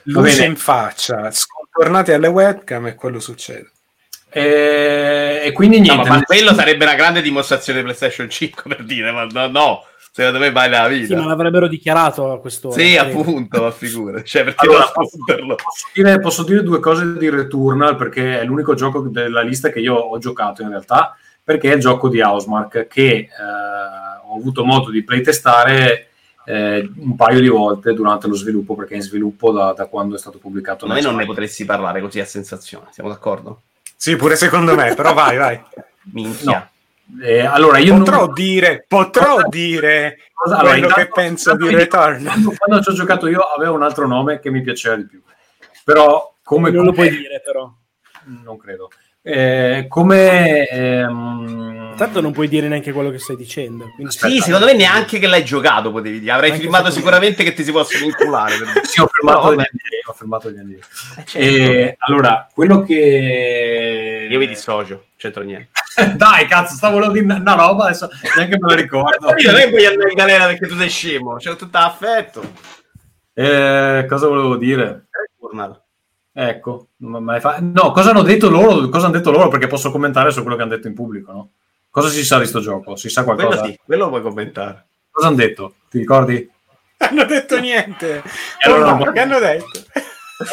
Luce 0.03 0.45
in 0.45 0.57
faccia, 0.57 1.31
scontornati 1.31 2.11
alle 2.11 2.27
webcam 2.27 2.85
e 2.85 2.93
quello 2.93 3.19
succede. 3.19 3.71
E, 4.33 5.41
e 5.43 5.51
quindi 5.51 5.77
No, 5.79 5.83
niente. 5.93 6.09
ma 6.09 6.21
quello 6.23 6.53
sarebbe 6.53 6.85
una 6.85 6.95
grande 6.95 7.21
dimostrazione 7.21 7.79
di 7.79 7.85
PlayStation 7.85 8.29
5 8.29 8.63
per 8.75 8.83
dire, 8.83 9.11
ma 9.11 9.25
no, 9.25 9.47
no 9.47 9.83
secondo 10.13 10.39
me 10.39 10.49
nella 10.51 10.87
Sì, 10.89 10.99
vita. 10.99 11.17
ma 11.17 11.25
l'avrebbero 11.25 11.67
dichiarato 11.67 12.31
a 12.31 12.39
quest'ora. 12.39 12.75
Sì, 12.75 12.97
appunto, 12.97 13.61
ma 13.61 13.71
figura. 13.71 14.21
Cioè, 14.23 14.43
perché 14.43 14.65
Allora, 14.65 14.79
nasconderlo? 14.95 15.55
Posso 15.55 15.87
dire, 15.93 16.19
posso 16.19 16.43
dire 16.43 16.63
due 16.63 16.79
cose 16.79 17.17
di 17.17 17.29
Returnal 17.29 17.95
perché 17.95 18.39
è 18.39 18.43
l'unico 18.43 18.73
gioco 18.73 19.01
della 19.01 19.41
lista 19.41 19.69
che 19.69 19.79
io 19.79 19.95
ho 19.95 20.17
giocato 20.17 20.61
in 20.61 20.69
realtà 20.69 21.15
perché 21.43 21.71
è 21.71 21.75
il 21.75 21.81
gioco 21.81 22.07
di 22.07 22.21
Housemark 22.21 22.87
che 22.87 23.07
eh, 23.07 23.27
ho 24.29 24.35
avuto 24.37 24.63
modo 24.63 24.91
di 24.91 25.03
playtestare 25.03 26.07
eh, 26.45 26.89
un 26.97 27.15
paio 27.15 27.39
di 27.39 27.47
volte 27.47 27.93
durante 27.93 28.27
lo 28.27 28.35
sviluppo 28.35 28.75
perché 28.75 28.93
è 28.93 28.97
in 28.97 29.03
sviluppo 29.03 29.51
da, 29.51 29.73
da 29.75 29.87
quando 29.87 30.15
è 30.15 30.19
stato 30.19 30.37
pubblicato 30.37 30.85
Secondo 30.85 31.01
me 31.01 31.07
non 31.07 31.15
ne 31.19 31.25
potresti 31.25 31.65
parlare 31.65 31.99
così 32.01 32.19
a 32.19 32.25
sensazione, 32.25 32.87
siamo 32.91 33.09
d'accordo? 33.09 33.61
Sì, 34.01 34.15
pure 34.15 34.35
secondo 34.35 34.73
me, 34.73 34.95
però 34.95 35.13
vai, 35.13 35.37
vai. 35.37 35.61
Minchia. 36.11 36.67
No. 37.05 37.23
Eh, 37.23 37.41
allora 37.41 37.77
io 37.77 37.97
Potrò 37.99 38.25
non... 38.25 38.33
dire, 38.33 38.83
potrò 38.87 39.41
dire 39.47 40.17
Cosa- 40.33 40.55
allora, 40.57 40.71
quello 40.71 40.87
che 40.87 41.01
intanto- 41.01 41.21
penso 41.21 41.55
di 41.55 41.69
Return. 41.75 42.23
Quando, 42.23 42.53
quando 42.57 42.81
ci 42.83 42.89
ho 42.89 42.93
giocato 42.93 43.27
io 43.27 43.41
aveva 43.41 43.73
un 43.73 43.83
altro 43.83 44.07
nome 44.07 44.39
che 44.39 44.49
mi 44.49 44.61
piaceva 44.63 44.95
di 44.95 45.05
più 45.05 45.21
però 45.83 46.33
come 46.41 46.71
Non 46.71 46.85
lo 46.85 46.93
come- 46.93 47.07
puoi 47.09 47.19
dire, 47.19 47.41
però. 47.45 47.71
non 48.43 48.57
credo 48.57 48.89
Eh, 49.23 49.85
come 49.87 50.65
ehm, 50.67 51.95
Tanto 52.01 52.19
non 52.19 52.31
puoi 52.31 52.47
dire 52.47 52.67
neanche 52.67 52.91
quello 52.91 53.11
che 53.11 53.19
stai 53.19 53.35
dicendo. 53.35 53.83
Quindi... 53.93 54.05
Aspetta. 54.05 54.33
Sì, 54.33 54.39
secondo 54.39 54.65
me 54.65 54.73
neanche 54.73 55.19
che 55.19 55.27
l'hai 55.27 55.45
giocato 55.45 55.91
potevi 55.91 56.19
dire. 56.19 56.31
Avrai 56.31 56.55
secondo 56.55 56.85
me. 56.85 56.91
sicuramente 56.91 57.43
che 57.43 57.53
ti 57.53 57.63
si 57.63 57.71
possono 57.71 58.05
inculare. 58.05 58.55
Sì, 58.81 59.01
ho 59.01 59.07
fermato 59.07 59.53
No, 59.53 59.63
ho 60.05 60.13
fermato 60.13 60.49
gli 60.49 60.55
NDA. 60.55 60.77
Eh, 60.77 61.25
certo. 61.25 61.37
E, 61.37 61.95
allora, 61.99 62.49
quello 62.51 62.81
che... 62.81 64.27
Io 64.31 64.39
mi 64.39 64.47
dissocio, 64.47 65.09
c'entro 65.15 65.43
niente. 65.43 65.69
Dai, 66.15 66.47
cazzo, 66.47 66.73
stavo 66.73 66.93
volendo 66.95 67.19
dire 67.19 67.39
una 67.39 67.53
roba, 67.53 67.85
adesso 67.85 68.09
neanche 68.35 68.57
me 68.57 68.67
la 68.67 68.81
ricordo. 68.81 69.35
Io 69.37 69.51
non 69.51 69.59
è 69.59 69.65
che 69.65 69.69
voglio 69.69 69.89
andare 69.89 70.09
in 70.09 70.15
galera 70.15 70.47
perché 70.47 70.67
tu 70.67 70.75
sei 70.75 70.89
scemo, 70.89 71.35
c'è 71.35 71.55
tutto 71.55 71.77
affetto. 71.77 72.41
Eh, 73.31 74.05
cosa 74.09 74.27
volevo 74.27 74.55
dire? 74.55 75.07
Returnal. 75.11 75.79
Ecco, 76.33 76.87
fa- 77.39 77.57
no, 77.59 77.91
cosa 77.91 78.11
hanno 78.11 78.21
detto 78.21 78.49
loro? 78.49 78.87
Cosa 78.89 79.05
hanno 79.07 79.17
detto 79.17 79.31
loro? 79.31 79.49
Perché 79.49 79.67
posso 79.67 79.91
commentare 79.91 80.31
su 80.31 80.41
quello 80.41 80.55
che 80.55 80.63
hanno 80.63 80.75
detto 80.75 80.87
in 80.87 80.93
pubblico, 80.93 81.31
no? 81.31 81.49
Cosa 81.89 82.07
si 82.07 82.23
sa 82.23 82.39
di 82.39 82.45
sto 82.45 82.61
gioco? 82.61 82.95
Si 82.95 83.09
sa 83.09 83.23
qualcosa? 83.25 83.57
Quello 83.59 83.65
sì, 83.73 83.79
quello 83.83 84.03
lo 84.05 84.09
puoi 84.09 84.21
commentare. 84.21 84.85
Cosa 85.11 85.27
hanno 85.27 85.35
detto? 85.35 85.73
Ti 85.89 85.97
ricordi? 85.97 86.49
Hanno 87.01 87.25
detto 87.25 87.59
niente. 87.59 88.21
Allora 88.59 88.93
non- 88.93 89.11
che 89.11 89.19
hanno 89.19 89.39
detto? 89.39 89.79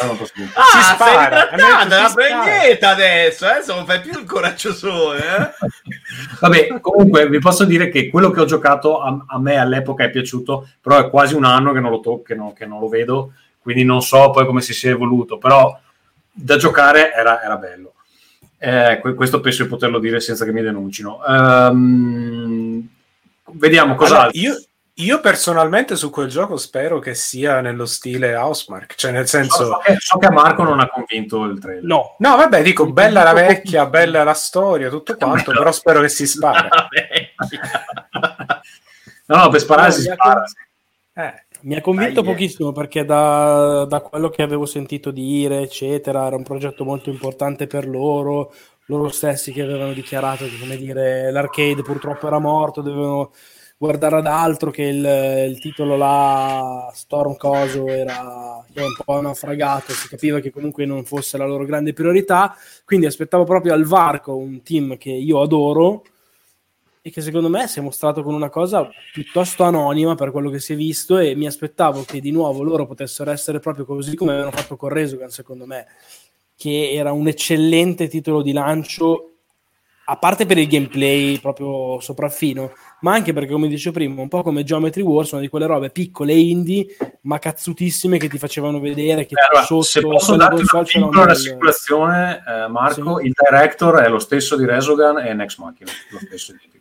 Ah, 0.01 0.05
non 0.07 0.17
posso 0.17 0.33
dire. 0.35 0.49
Ah, 0.55 0.63
Si 0.63 0.93
spara, 0.95 1.49
una 1.53 1.79
si 1.81 2.11
spara. 2.11 2.13
pregnetta 2.13 2.89
adesso, 2.89 3.45
adesso 3.45 3.75
non 3.75 3.85
fai 3.85 4.01
più 4.01 4.11
il 4.19 4.25
coraggiosone, 4.25 5.19
eh? 5.19 5.49
Vabbè, 6.41 6.79
comunque 6.81 7.29
vi 7.29 7.37
posso 7.39 7.65
dire 7.65 7.89
che 7.89 8.09
quello 8.09 8.31
che 8.31 8.41
ho 8.41 8.45
giocato 8.45 8.99
a, 8.99 9.25
a 9.27 9.39
me 9.39 9.57
all'epoca 9.57 10.03
è 10.03 10.09
piaciuto, 10.09 10.67
però 10.81 10.97
è 10.97 11.09
quasi 11.09 11.35
un 11.35 11.45
anno 11.45 11.71
che 11.71 11.79
non 11.79 11.91
lo 11.91 11.99
tocco, 11.99 12.23
che, 12.23 12.35
non- 12.35 12.53
che 12.53 12.65
non 12.65 12.79
lo 12.79 12.87
vedo, 12.89 13.33
quindi 13.61 13.83
non 13.83 14.01
so 14.01 14.29
poi 14.31 14.45
come 14.45 14.61
si 14.61 14.73
sia 14.73 14.91
evoluto, 14.91 15.37
però 15.37 15.77
da 16.31 16.57
giocare 16.57 17.13
era, 17.13 17.41
era 17.43 17.57
bello. 17.57 17.93
Eh, 18.57 18.99
que- 19.01 19.13
questo 19.13 19.39
penso 19.39 19.63
di 19.63 19.69
poterlo 19.69 19.99
dire 19.99 20.19
senza 20.19 20.45
che 20.45 20.51
mi 20.51 20.61
denuncino. 20.61 21.23
Ehm, 21.25 22.87
vediamo 23.53 23.93
Allora, 23.93 24.07
cos'altro. 24.07 24.39
io, 24.39 24.61
io 24.95 25.19
personalmente 25.21 25.95
su 25.95 26.09
quel 26.09 26.27
gioco 26.27 26.57
spero 26.57 26.99
che 26.99 27.13
sia 27.15 27.61
nello 27.61 27.85
stile 27.85 28.35
Housemark, 28.35 28.95
cioè 28.95 29.11
nel 29.11 29.27
senso... 29.27 29.65
so, 29.65 29.81
che, 29.83 29.95
so 29.97 30.17
che 30.17 30.25
a 30.25 30.31
Marco 30.31 30.63
non 30.63 30.79
ha 30.81 30.89
convinto 30.89 31.45
il 31.45 31.59
trailer. 31.59 31.83
No, 31.83 32.15
No, 32.19 32.35
vabbè, 32.35 32.61
dico, 32.61 32.91
bella 32.91 33.23
la 33.23 33.33
vecchia, 33.33 33.85
bella 33.85 34.23
la 34.23 34.33
storia, 34.33 34.89
tutto 34.89 35.15
quanto, 35.15 35.51
però 35.51 35.71
spero 35.71 36.01
che 36.01 36.09
si 36.09 36.27
spara. 36.27 36.67
No, 39.29 39.35
no, 39.37 39.49
per 39.49 39.59
sparare 39.59 39.89
No, 39.89 39.93
si 39.93 40.01
spara. 40.01 40.43
Eh, 41.13 41.43
mi 41.61 41.75
ha 41.75 41.81
convinto 41.81 42.21
Dai, 42.21 42.31
eh. 42.31 42.33
pochissimo 42.33 42.71
perché 42.71 43.05
da, 43.05 43.85
da 43.85 44.01
quello 44.01 44.29
che 44.29 44.41
avevo 44.41 44.65
sentito 44.65 45.11
dire, 45.11 45.61
eccetera, 45.61 46.27
era 46.27 46.35
un 46.35 46.43
progetto 46.43 46.85
molto 46.85 47.09
importante 47.09 47.67
per 47.67 47.87
loro. 47.87 48.53
Loro 48.85 49.09
stessi 49.09 49.51
che 49.51 49.61
avevano 49.61 49.93
dichiarato 49.93 50.45
che, 50.45 50.57
come 50.59 50.75
dire, 50.75 51.31
l'arcade 51.31 51.83
purtroppo 51.83 52.27
era 52.27 52.39
morto, 52.39 52.81
dovevano 52.81 53.31
guardare 53.77 54.17
ad 54.17 54.27
altro, 54.27 54.71
che 54.71 54.83
il, 54.83 55.47
il 55.49 55.59
titolo 55.59 55.95
là, 55.95 56.91
Storm 56.93 57.37
Coso, 57.37 57.87
era, 57.87 58.63
era 58.73 58.85
un 58.85 58.95
po' 59.05 59.21
naufragato, 59.21 59.93
si 59.93 60.09
capiva 60.09 60.39
che 60.39 60.49
comunque 60.49 60.85
non 60.85 61.05
fosse 61.05 61.37
la 61.37 61.45
loro 61.45 61.65
grande 61.65 61.93
priorità, 61.93 62.55
quindi 62.83 63.05
aspettavo 63.05 63.43
proprio 63.43 63.73
al 63.73 63.85
varco 63.85 64.35
un 64.35 64.61
team 64.63 64.97
che 64.97 65.11
io 65.11 65.39
adoro 65.39 66.03
e 67.09 67.11
che 67.11 67.21
secondo 67.21 67.49
me 67.49 67.67
si 67.67 67.79
è 67.79 67.81
mostrato 67.81 68.23
con 68.23 68.33
una 68.33 68.49
cosa 68.49 68.89
piuttosto 69.11 69.63
anonima 69.63 70.15
per 70.15 70.31
quello 70.31 70.49
che 70.49 70.59
si 70.59 70.73
è 70.73 70.75
visto 70.75 71.17
e 71.17 71.35
mi 71.35 71.47
aspettavo 71.47 72.03
che 72.03 72.21
di 72.21 72.31
nuovo 72.31 72.63
loro 72.63 72.85
potessero 72.85 73.31
essere 73.31 73.59
proprio 73.59 73.85
così 73.85 74.15
come 74.15 74.31
avevano 74.31 74.51
fatto 74.51 74.77
con 74.77 74.89
Resogan 74.89 75.29
secondo 75.29 75.65
me 75.65 75.85
che 76.55 76.91
era 76.93 77.11
un 77.11 77.27
eccellente 77.27 78.07
titolo 78.07 78.41
di 78.41 78.51
lancio 78.53 79.25
a 80.05 80.17
parte 80.17 80.47
per 80.47 80.57
il 80.57 80.67
gameplay 80.67 81.39
proprio 81.39 81.99
sopraffino 81.99 82.71
ma 83.01 83.13
anche 83.13 83.31
perché 83.31 83.51
come 83.51 83.67
dicevo 83.67 83.93
prima 83.93 84.21
un 84.21 84.27
po' 84.27 84.41
come 84.41 84.63
Geometry 84.63 85.03
Wars 85.03 85.31
una 85.31 85.41
di 85.41 85.49
quelle 85.49 85.67
robe 85.67 85.91
piccole 85.91 86.33
indie 86.33 86.87
ma 87.21 87.37
cazzutissime 87.37 88.17
che 88.17 88.27
ti 88.27 88.39
facevano 88.39 88.79
vedere 88.79 89.25
che 89.25 89.35
Eh, 89.35 89.47
allora, 89.49 89.65
sotto 89.65 89.81
se 89.83 90.01
posso 90.01 90.35
darti 90.35 90.63
una 90.71 90.83
piccola 90.83 91.25
rassicurazione, 91.25 92.43
eh, 92.47 92.67
Marco, 92.69 93.19
Sì. 93.19 93.25
il 93.27 93.33
director 93.39 93.99
è 93.99 94.09
lo 94.09 94.19
stesso 94.19 94.55
di 94.57 94.65
Resogan 94.65 95.19
e 95.19 95.33
Next 95.33 95.59
Machina, 95.59 95.91
lo 96.09 96.19
stesso 96.19 96.53
identico. 96.53 96.78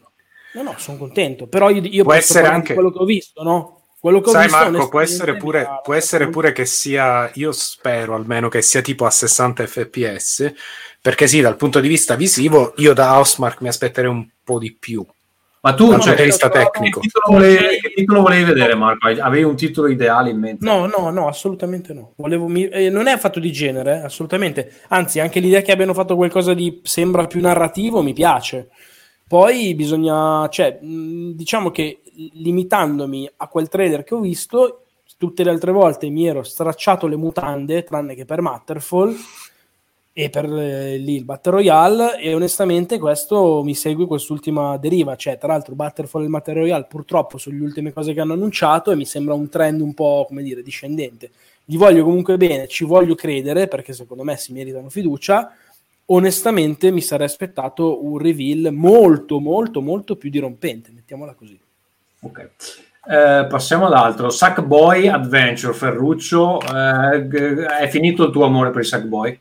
No 0.63 0.71
no 0.73 0.75
sono 0.79 0.99
contento 0.99 1.47
però 1.47 1.71
io, 1.71 1.81
io 1.83 2.03
Può 2.05 2.13
posso 2.13 2.19
essere 2.39 2.47
anche- 2.49 2.75
quello 2.75 2.91
che 2.91 2.99
ho 2.99 3.05
visto 3.05 3.43
no? 3.43 3.73
quello 4.01 4.21
che 4.21 4.29
ho 4.29 4.33
Sai 4.33 4.45
visto 4.45 4.59
Marco, 4.71 4.89
può 4.89 5.01
essere, 5.01 5.37
pure, 5.37 5.65
ha- 5.67 5.81
può 5.83 5.93
essere 5.95 6.29
pure 6.29 6.53
che 6.53 6.65
sia, 6.67 7.29
io 7.35 7.51
spero 7.51 8.15
almeno 8.15 8.49
che 8.49 8.63
sia 8.63 8.81
tipo 8.81 9.07
a 9.07 9.11
60 9.11 9.67
fps, 9.67 10.53
perché 11.03 11.27
sì, 11.27 11.41
dal 11.41 11.57
punto 11.57 11.81
di 11.81 11.89
vista 11.89 12.15
visivo, 12.15 12.75
io 12.77 12.95
da 12.95 13.17
Housemark 13.17 13.61
mi 13.61 13.67
aspetterei 13.67 14.09
un 14.09 14.25
po' 14.45 14.59
di 14.61 14.73
più. 14.79 15.05
Ma 15.61 15.75
tu, 15.75 15.89
Dal 15.91 15.99
cioè, 15.99 16.07
punto 16.11 16.23
di 16.23 16.29
vista 16.29 16.49
che, 16.49 16.59
tecnico. 16.61 17.01
titolo 17.01 17.25
volevi, 17.29 17.81
che 17.81 17.93
titolo 17.93 18.21
volevi 18.23 18.45
vedere, 18.45 18.75
Marco? 18.77 19.09
Avevi 19.09 19.43
un 19.43 19.57
titolo 19.57 19.89
ideale 19.89 20.31
in 20.31 20.39
mente? 20.39 20.65
No, 20.65 20.87
no, 20.87 21.11
no, 21.11 21.27
assolutamente 21.27 21.93
no. 21.93 22.13
Volevo 22.17 22.47
mi- 22.47 22.69
eh, 22.69 22.91
non 22.91 23.09
è 23.09 23.11
affatto 23.11 23.41
di 23.41 23.51
genere, 23.51 24.01
assolutamente. 24.03 24.73
Anzi, 24.91 25.19
anche 25.19 25.41
l'idea 25.41 25.61
che 25.61 25.73
abbiano 25.73 25.93
fatto 25.93 26.15
qualcosa 26.15 26.55
di 26.55 26.81
sembra 26.85 27.27
più 27.27 27.41
narrativo 27.41 28.01
mi 28.03 28.13
piace. 28.13 28.69
Poi 29.29 29.75
bisogna, 29.75 30.49
cioè, 30.49 30.79
mh, 30.81 31.33
diciamo 31.33 31.71
che 31.71 32.01
limitandomi 32.15 33.31
a 33.37 33.47
quel 33.49 33.69
trailer 33.69 34.03
che 34.03 34.15
ho 34.15 34.21
visto, 34.21 34.85
tutte 35.19 35.45
le 35.45 35.51
altre 35.51 35.71
volte 35.71 36.09
mi 36.09 36.27
ero 36.27 36.43
stracciato 36.43 37.07
le 37.07 37.17
mutande, 37.17 37.85
tranne 37.85 38.15
che 38.15 38.25
per 38.25 38.41
Matterfall 38.41 39.15
e 40.13 40.31
per 40.31 40.47
eh, 40.47 40.97
lì 40.97 41.15
il 41.15 41.25
Battle 41.25 41.53
Royale 41.53 42.19
e 42.19 42.35
onestamente 42.35 42.99
questo 42.99 43.63
mi 43.63 43.75
segue 43.75 44.07
quest'ultima 44.07 44.77
deriva. 44.77 45.15
Cioè 45.15 45.39
tra 45.39 45.49
l'altro 45.49 45.75
Battlefall 45.75 46.23
e 46.23 46.25
il 46.25 46.31
Battle 46.31 46.55
Royale 46.55 46.87
purtroppo 46.89 47.39
sono 47.39 47.57
le 47.57 47.65
ultime 47.65 47.93
cose 47.93 48.15
che 48.15 48.21
hanno 48.21 48.33
annunciato 48.33 48.91
e 48.91 48.97
mi 48.97 49.05
sembra 49.05 49.35
un 49.35 49.49
trend 49.49 49.81
un 49.81 49.95
po' 49.95 50.25
come 50.27 50.43
dire 50.43 50.63
discendente. 50.63 51.31
Gli 51.65 51.77
voglio 51.77 52.03
comunque 52.03 52.37
bene, 52.37 52.67
ci 52.67 52.85
voglio 52.85 53.15
credere 53.15 53.69
perché 53.69 53.93
secondo 53.93 54.25
me 54.25 54.37
si 54.37 54.53
meritano 54.53 54.89
fiducia 54.89 55.53
onestamente 56.11 56.91
mi 56.91 57.01
sarei 57.01 57.27
aspettato 57.27 58.05
un 58.05 58.19
reveal 58.19 58.73
molto 58.73 59.41
molto 59.41 59.81
molto 59.81 60.17
più 60.17 60.31
dirompente 60.31 60.91
mettiamola 60.95 61.35
così 61.35 61.59
Ok. 62.21 62.51
Eh, 63.11 63.47
passiamo 63.49 63.87
ad 63.87 63.93
altro. 63.93 64.29
Sackboy 64.29 65.07
Adventure, 65.07 65.73
Ferruccio. 65.73 66.61
eh, 66.61 67.27
è 67.79 67.89
finito 67.89 68.25
il 68.25 68.33
tuo 68.33 68.45
amore 68.45 68.71
per 68.71 68.83
i 68.83 68.85
Sackboy? 68.85 69.41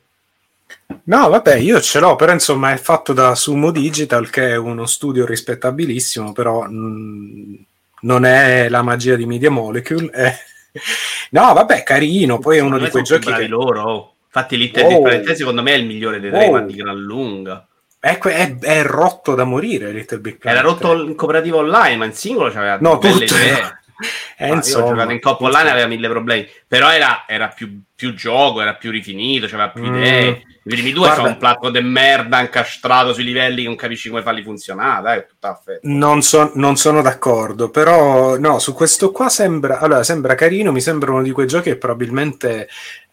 No, 1.05 1.27
vabbè, 1.29 1.55
io 1.55 1.81
ce 1.81 1.99
l'ho, 1.99 2.15
però 2.15 2.31
insomma 2.33 2.71
è 2.71 2.77
fatto 2.77 3.13
da 3.13 3.33
Sumo 3.33 3.71
Digital, 3.71 4.29
che 4.29 4.49
è 4.51 4.55
uno 4.57 4.85
studio 4.85 5.25
rispettabilissimo, 5.25 6.33
però 6.33 6.67
mh, 6.69 7.65
non 8.01 8.25
è 8.25 8.69
la 8.69 8.83
magia 8.83 9.15
di 9.15 9.25
Media 9.25 9.49
Molecule. 9.49 10.09
è- 10.11 10.35
No, 11.31 11.51
vabbè, 11.53 11.81
carino, 11.83 12.37
poi 12.37 12.57
è 12.57 12.61
uno 12.61 12.77
di 12.77 12.89
quei 12.89 13.03
giochi 13.03 13.33
che... 13.33 13.47
loro. 13.47 14.13
Oh. 14.39 14.55
Infatti 14.55 14.81
Wow. 14.81 14.87
Big 14.87 15.01
Planet 15.01 15.23
3 15.25 15.35
secondo 15.35 15.61
me 15.61 15.71
è 15.73 15.75
il 15.77 15.85
migliore 15.85 16.19
dei 16.19 16.29
tre, 16.29 16.49
ma 16.49 16.61
di 16.61 16.75
gran 16.75 16.97
lunga. 16.97 17.65
È, 17.99 18.17
è- 18.17 18.57
è 18.59 18.83
rotto 18.83 19.33
da 19.35 19.43
morire 19.43 19.91
Little 19.91 20.19
Big 20.19 20.37
Planet. 20.37 20.59
Era 20.59 20.67
rotto 20.69 20.93
in 21.03 21.15
cooperativa 21.15 21.57
online, 21.57 21.95
ma 21.97 22.05
in 22.05 22.13
singolo 22.13 22.51
c'aveva 22.51 22.77
No, 22.79 22.97
belle 22.97 23.25
tutto. 23.25 23.35
idee. 23.35 23.75
Eh, 24.39 24.49
Ma 24.49 24.55
insomma, 24.57 24.77
io 24.85 24.91
ho 24.91 24.93
giocato 24.93 25.11
in 25.11 25.19
coppa 25.19 25.43
online 25.45 25.71
aveva 25.71 25.87
mille 25.87 26.07
problemi, 26.07 26.47
però 26.67 26.91
era, 26.91 27.23
era 27.27 27.47
più, 27.47 27.81
più 27.95 28.13
gioco, 28.13 28.61
era 28.61 28.75
più 28.75 28.91
rifinito, 28.91 29.47
c'aveva 29.47 29.69
più 29.69 29.81
Mm. 29.81 29.95
idee. 29.95 30.27
I 30.29 30.69
primi 30.69 30.91
due 30.91 30.99
Guarda- 31.07 31.15
sono 31.15 31.27
un 31.29 31.37
platto 31.37 31.71
de 31.71 31.81
merda 31.81 32.39
incastrato 32.41 33.11
sui 33.13 33.23
livelli 33.23 33.63
che 33.63 33.67
non 33.67 33.75
capisci 33.75 34.09
come 34.09 34.21
farli 34.21 34.43
funzionare, 34.43 35.01
dai, 35.01 35.25
tutta. 35.27 35.59
Non, 35.81 36.21
so- 36.21 36.51
non 36.53 36.75
sono 36.77 37.01
d'accordo, 37.01 37.71
però 37.71 38.37
no, 38.37 38.59
su 38.59 38.75
questo 38.75 39.11
qua 39.11 39.29
sembra, 39.29 39.79
allora, 39.79 40.03
sembra 40.03 40.35
carino, 40.35 40.71
mi 40.71 40.81
sembra 40.81 41.09
uno 41.13 41.23
di 41.23 41.31
quei 41.31 41.47
giochi 41.47 41.69
che 41.71 41.77
probabilmente, 41.77 42.67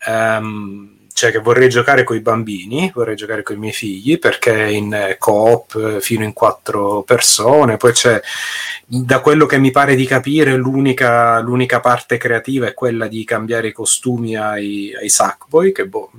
ehm, 0.07 0.94
cioè 1.15 1.31
che 1.31 1.39
vorrei 1.39 1.69
giocare 1.69 2.03
con 2.03 2.17
i 2.17 2.21
bambini, 2.21 2.91
vorrei 2.93 3.15
giocare 3.15 3.45
con 3.45 3.55
i 3.55 3.59
miei 3.61 3.73
figli, 3.73 4.19
perché 4.19 4.69
in 4.71 4.93
eh, 4.93 5.17
coop 5.17 5.77
eh, 5.77 6.01
fino 6.01 6.25
in 6.25 6.33
quattro 6.33 7.03
persone, 7.03 7.77
poi 7.77 7.93
c'è, 7.93 8.21
da 8.85 9.21
quello 9.21 9.47
che 9.47 9.59
mi 9.59 9.71
pare 9.71 9.95
di 9.95 10.07
capire, 10.07 10.57
l'unica, 10.57 11.39
l'unica 11.39 11.79
parte 11.79 12.17
creativa 12.17 12.67
è 12.67 12.75
quella 12.75 13.07
di 13.07 13.23
cambiare 13.23 13.69
i 13.69 13.73
costumi 13.73 14.37
ai, 14.37 14.93
ai 14.93 15.09
Sackboy, 15.09 15.71
che 15.71 15.87
boh, 15.87 16.11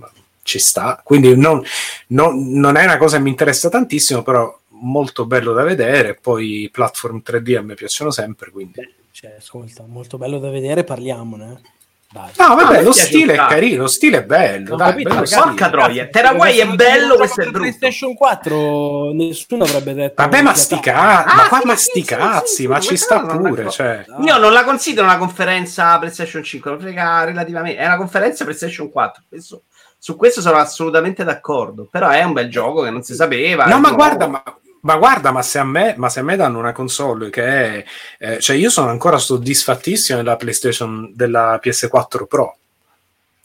ci 0.43 0.59
sta, 0.59 1.01
quindi 1.03 1.35
non, 1.35 1.61
non- 2.07 2.51
non 2.51 2.77
è 2.77 2.85
una 2.85 2.97
cosa 2.97 3.17
che 3.17 3.23
mi 3.23 3.31
interessa 3.31 3.67
tantissimo, 3.67 4.23
però 4.23 4.57
molto 4.69 5.25
bello 5.25 5.51
da 5.51 5.63
vedere. 5.63 6.15
Poi 6.15 6.69
platform 6.71 7.21
3D 7.25 7.57
a 7.57 7.61
me 7.61 7.73
piacciono 7.73 8.11
sempre, 8.11 8.49
quindi. 8.49 8.79
Cioè, 9.11 9.35
ascolta, 9.39 9.83
molto 9.85 10.17
bello 10.17 10.39
da 10.39 10.49
vedere, 10.49 10.85
parliamone. 10.85 11.74
Dai. 12.15 12.31
No, 12.37 12.45
Ah, 12.45 12.55
vabbè, 12.55 12.77
mi 12.77 12.83
lo 12.85 12.91
stile 12.93 13.33
è 13.33 13.35
carino, 13.35 13.81
lo 13.81 13.87
stile 13.89 14.19
è 14.19 14.23
bello. 14.23 14.75
Ho 14.75 14.77
dai, 14.77 14.89
capito, 14.91 15.09
bello 15.09 15.25
porca 15.43 15.69
troia. 15.69 16.07
Se 16.09 16.21
è 16.21 16.67
bello, 16.67 17.15
questo 17.17 17.41
è 17.41 17.43
brutto. 17.43 17.59
PlayStation 17.59 18.13
4 18.13 19.11
nessuno 19.11 19.63
avrebbe 19.65 19.93
detto 19.93 20.21
Vabbè, 20.23 20.41
ma 20.41 20.53
sti 20.53 20.79
"Fiata". 20.81 20.91
ca- 20.91 21.23
Ah, 21.25 21.35
ma 21.35 21.47
qua 21.49 21.59
sì, 21.59 21.65
ma 21.67 21.75
sì, 21.75 21.83
sti 21.83 22.03
cazzi, 22.03 22.67
ma 22.67 22.79
ci 22.79 22.95
sta 22.95 23.19
pure. 23.19 23.69
Cioè. 23.69 24.05
Io 24.21 24.37
non 24.37 24.53
la 24.53 24.63
considero 24.63 25.05
una 25.05 25.17
conferenza 25.17 25.97
PlayStation 25.99 26.41
5, 26.41 26.71
lo 26.71 26.79
frega 26.79 27.25
relativamente, 27.25 27.81
è 27.81 27.85
una 27.85 27.97
conferenza 27.97 28.45
PlayStation 28.45 28.89
4. 28.89 29.23
Questo- 29.27 29.63
su 29.97 30.15
questo 30.15 30.39
sono 30.39 30.55
assolutamente 30.57 31.25
d'accordo, 31.25 31.85
però 31.91 32.07
è 32.09 32.23
un 32.23 32.31
bel 32.31 32.49
gioco 32.49 32.83
che 32.83 32.91
non 32.91 33.01
si 33.03 33.13
sapeva. 33.13 33.65
No, 33.65 33.71
ma 33.79 33.89
nuovo. 33.89 33.95
guarda, 33.95 34.27
ma, 34.27 34.41
ma 34.85 34.97
guarda, 34.97 35.31
ma 35.31 35.41
se, 35.41 35.57
a 35.57 35.63
me, 35.63 35.95
se 36.09 36.19
a 36.19 36.23
me 36.23 36.35
danno 36.35 36.59
una 36.59 36.71
console 36.71 37.31
che 37.31 37.43
è. 37.43 37.85
eh, 38.19 38.39
cioè, 38.39 38.55
io 38.55 38.69
sono 38.69 38.89
ancora 38.89 39.17
soddisfattissimo 39.17 40.19
della 40.19 40.35
PlayStation 40.35 41.11
della 41.13 41.59
PS4 41.61 42.25
Pro. 42.27 42.57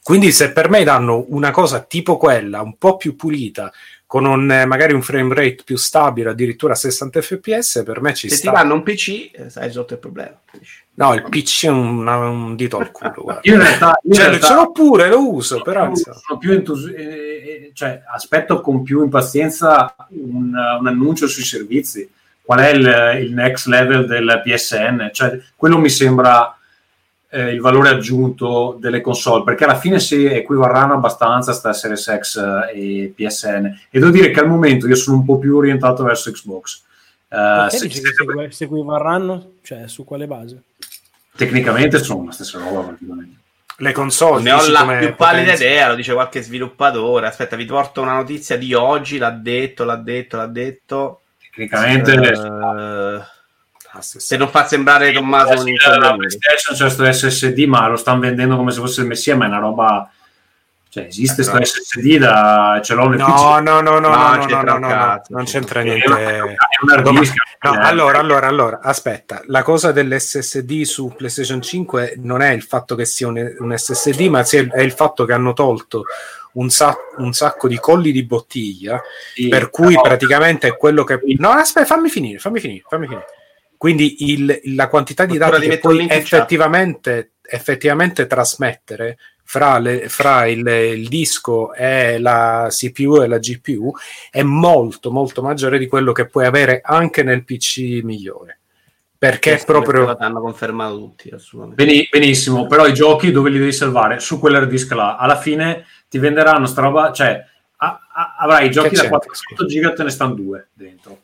Quindi, 0.02 0.32
se 0.32 0.52
per 0.52 0.68
me 0.68 0.84
danno 0.84 1.24
una 1.28 1.50
cosa 1.50 1.80
tipo 1.80 2.18
quella, 2.18 2.60
un 2.60 2.76
po' 2.76 2.96
più 2.98 3.16
pulita, 3.16 3.72
con 4.10 4.24
un, 4.24 4.50
eh, 4.50 4.66
magari 4.66 4.92
un 4.92 5.02
frame 5.02 5.32
rate 5.32 5.58
più 5.64 5.76
stabile, 5.76 6.30
addirittura 6.30 6.72
a 6.72 6.76
60 6.76 7.20
fps, 7.22 7.82
per 7.86 8.00
me 8.00 8.12
ci 8.12 8.28
Se 8.28 8.34
ti 8.34 8.40
sta. 8.40 8.50
danno 8.50 8.74
un 8.74 8.82
PC, 8.82 9.30
eh, 9.32 9.50
sai 9.50 9.70
sotto 9.70 9.92
il 9.92 10.00
problema. 10.00 10.36
No, 10.94 11.14
il 11.14 11.22
PC 11.28 11.66
è 11.66 11.68
un, 11.68 12.04
un 12.08 12.56
dito 12.56 12.78
al 12.78 12.90
culo. 12.90 13.38
Io 13.42 13.54
in 13.54 13.60
realtà, 13.60 13.96
io 14.02 14.08
in 14.08 14.12
Cioè, 14.14 14.26
realtà 14.26 14.46
ce 14.48 14.54
l'ho 14.54 14.72
pure, 14.72 15.08
lo 15.08 15.32
uso, 15.32 15.62
però. 15.62 15.82
sono, 15.82 15.90
insomma. 15.90 16.16
sono 16.26 16.38
più 16.40 16.50
entusi- 16.50 16.92
eh, 16.92 17.02
eh, 17.04 17.70
cioè, 17.72 18.02
aspetto 18.12 18.60
con 18.60 18.82
più 18.82 19.00
impazienza 19.04 19.94
un, 20.08 20.54
un 20.80 20.86
annuncio 20.88 21.28
sui 21.28 21.44
servizi. 21.44 22.10
Qual 22.42 22.58
è 22.58 22.70
il, 22.70 23.22
il 23.26 23.32
next 23.32 23.66
level 23.66 24.06
del 24.06 24.40
PSN? 24.44 25.10
Cioè, 25.12 25.38
quello 25.54 25.78
mi 25.78 25.88
sembra 25.88 26.58
eh, 27.30 27.52
il 27.52 27.60
valore 27.60 27.88
aggiunto 27.90 28.76
delle 28.78 29.00
console, 29.00 29.44
perché 29.44 29.64
alla 29.64 29.78
fine 29.78 30.00
si 30.00 30.24
equivarranno 30.24 30.94
abbastanza 30.94 31.52
sta 31.52 31.72
Series 31.72 32.18
X 32.18 32.36
eh, 32.72 33.02
e 33.04 33.12
PSN. 33.14 33.64
E 33.90 33.98
devo 33.98 34.10
dire 34.10 34.30
che 34.30 34.40
al 34.40 34.48
momento 34.48 34.88
io 34.88 34.96
sono 34.96 35.18
un 35.18 35.24
po' 35.24 35.38
più 35.38 35.56
orientato 35.56 36.02
verso 36.02 36.30
Xbox. 36.30 36.82
Perché 37.28 37.76
se- 37.76 37.86
dici 37.86 38.00
che 38.00 38.50
se- 38.50 38.64
equivarranno? 38.64 39.52
Cioè, 39.62 39.86
su 39.86 40.04
quale 40.04 40.26
base? 40.26 40.62
tecnicamente 41.36 41.98
sono 41.98 42.26
la 42.26 42.32
stessa 42.32 42.58
roba 42.58 42.82
praticamente. 42.82 43.38
Le 43.76 43.92
console. 43.92 44.42
Ne 44.42 44.52
ho 44.52 44.68
la 44.68 44.96
più 44.98 45.14
pallida 45.14 45.54
idea, 45.54 45.88
lo 45.88 45.94
dice 45.94 46.12
qualche 46.12 46.42
sviluppatore. 46.42 47.26
Aspetta, 47.26 47.56
vi 47.56 47.64
porto 47.64 48.02
una 48.02 48.12
notizia 48.12 48.58
di 48.58 48.74
oggi. 48.74 49.16
L'ha 49.16 49.30
detto, 49.30 49.84
l'ha 49.84 49.96
detto, 49.96 50.36
l'ha 50.36 50.46
detto. 50.46 51.22
Tecnicamente 51.38 52.12
stessa. 52.12 53.39
Se 54.00 54.36
non 54.36 54.48
fa 54.48 54.66
sembrare 54.66 55.12
Tommaso 55.12 55.50
un 55.58 55.64
la 55.64 55.70
incognito. 55.70 56.16
PlayStation 56.16 56.76
c'è 56.76 56.90
sto 56.90 57.12
SSD, 57.12 57.58
ma 57.66 57.88
lo 57.88 57.96
stanno 57.96 58.20
vendendo 58.20 58.56
come 58.56 58.70
se 58.70 58.80
fosse 58.80 59.00
il 59.00 59.06
messia, 59.06 59.36
ma 59.36 59.44
è 59.46 59.48
una 59.48 59.58
roba. 59.58 60.10
Cioè, 60.92 61.04
esiste 61.04 61.44
sto 61.44 61.62
SSD 61.64 62.18
da 62.18 62.80
ce 62.82 62.94
l'ho 62.94 63.08
nel 63.08 63.18
No, 63.18 63.26
PC. 63.26 63.40
no, 63.42 63.58
no, 63.60 63.80
no, 63.80 63.98
no, 64.00 64.08
No, 64.08 64.34
no, 64.34 64.62
no, 64.62 64.78
no, 64.78 64.88
no, 64.88 65.22
non 65.28 65.44
c'entra 65.44 65.82
niente. 65.82 66.08
No, 66.08 66.16
Eh, 66.18 66.56
allora, 67.62 68.18
allora, 68.18 68.46
allora, 68.48 68.80
aspetta, 68.82 69.42
la 69.46 69.62
cosa 69.62 69.92
dell'SSD 69.92 70.82
su 70.82 71.12
PlayStation 71.16 71.60
5 71.62 72.14
non 72.18 72.40
è 72.42 72.50
il 72.52 72.62
fatto 72.62 72.94
che 72.96 73.04
sia 73.04 73.28
un, 73.28 73.54
un 73.58 73.76
SSD, 73.76 74.20
ma 74.22 74.42
è 74.44 74.80
il 74.80 74.92
fatto 74.92 75.24
che 75.24 75.32
hanno 75.32 75.52
tolto 75.52 76.04
un, 76.54 76.70
sa- 76.70 76.96
un 77.18 77.32
sacco 77.32 77.68
di 77.68 77.78
colli 77.78 78.10
di 78.12 78.24
bottiglia, 78.24 79.00
sì, 79.34 79.46
per 79.48 79.70
cui 79.70 79.88
però- 79.94 80.00
praticamente 80.02 80.66
è 80.68 80.76
quello 80.76 81.04
che... 81.04 81.20
No, 81.38 81.50
aspetta, 81.50 81.86
fammi 81.86 82.08
finire, 82.08 82.38
fammi 82.38 82.58
finire, 82.58 82.82
fammi 82.88 83.06
finire. 83.06 83.26
Quindi 83.80 84.30
il- 84.30 84.60
la 84.76 84.88
quantità 84.88 85.24
di 85.24 85.38
dati 85.38 85.62
ti 85.62 85.68
che 85.70 85.78
puoi 85.78 86.06
effettivamente, 86.06 87.30
effettivamente 87.40 88.26
trasmettere 88.26 89.16
fra, 89.42 89.78
le- 89.78 90.06
fra 90.10 90.44
il, 90.44 90.66
il 90.68 91.08
disco 91.08 91.72
e 91.72 92.18
la 92.18 92.66
CPU 92.68 93.22
e 93.22 93.26
la 93.26 93.38
GPU 93.38 93.90
è 94.30 94.42
molto 94.42 95.10
molto 95.10 95.40
maggiore 95.40 95.78
di 95.78 95.86
quello 95.86 96.12
che 96.12 96.26
puoi 96.26 96.44
avere 96.44 96.82
anche 96.84 97.22
nel 97.22 97.42
PC 97.42 98.02
migliore 98.02 98.58
perché 99.16 99.52
è 99.52 99.64
Questo 99.64 99.72
proprio 99.72 100.14
hanno 100.14 100.40
confermato 100.42 100.98
tutti, 100.98 101.30
assolutamente. 101.30 101.82
Beni- 101.82 102.06
benissimo, 102.10 102.66
però 102.66 102.86
i 102.86 102.92
giochi 102.92 103.30
dove 103.30 103.48
li 103.48 103.58
devi 103.58 103.72
salvare? 103.72 104.20
Su 104.20 104.38
quell'hard 104.38 104.68
disk 104.68 104.92
là. 104.92 105.16
Alla 105.16 105.36
fine 105.38 105.86
ti 106.10 106.18
venderanno 106.18 106.66
sta 106.66 106.82
roba, 106.82 107.12
cioè 107.12 107.42
a- 107.76 108.00
a- 108.12 108.36
avrai 108.38 108.66
i 108.66 108.70
giochi 108.70 108.94
da 108.94 109.00
c'entra, 109.00 109.18
400 109.20 109.64
giga, 109.64 109.92
te 109.94 110.02
ne 110.02 110.10
stanno 110.10 110.34
due 110.34 110.68
dentro. 110.74 111.20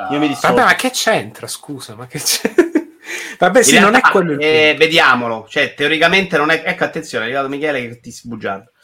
La- 0.00 0.08
Io 0.10 0.18
mi 0.18 0.28
dissocio. 0.28 0.54
vabbè 0.54 0.64
ma 0.66 0.74
che 0.74 0.90
c'entra 0.90 1.46
scusa 1.46 1.94
ma 1.94 2.06
che 2.06 2.18
c'entra 2.18 2.68
vabbè 3.38 3.62
sì 3.62 3.76
In 3.76 3.80
non 3.82 3.88
è 3.90 3.92
realtà, 4.00 4.10
quello 4.10 4.32
il 4.32 4.38
eh, 4.40 4.74
vediamolo, 4.78 5.46
cioè 5.48 5.74
teoricamente 5.74 6.36
non 6.36 6.50
è. 6.50 6.62
Ecco, 6.64 6.84
attenzione, 6.84 7.24
è 7.24 7.26
arrivato 7.28 7.48
Michele 7.48 7.88
che 7.88 8.00
ti 8.00 8.10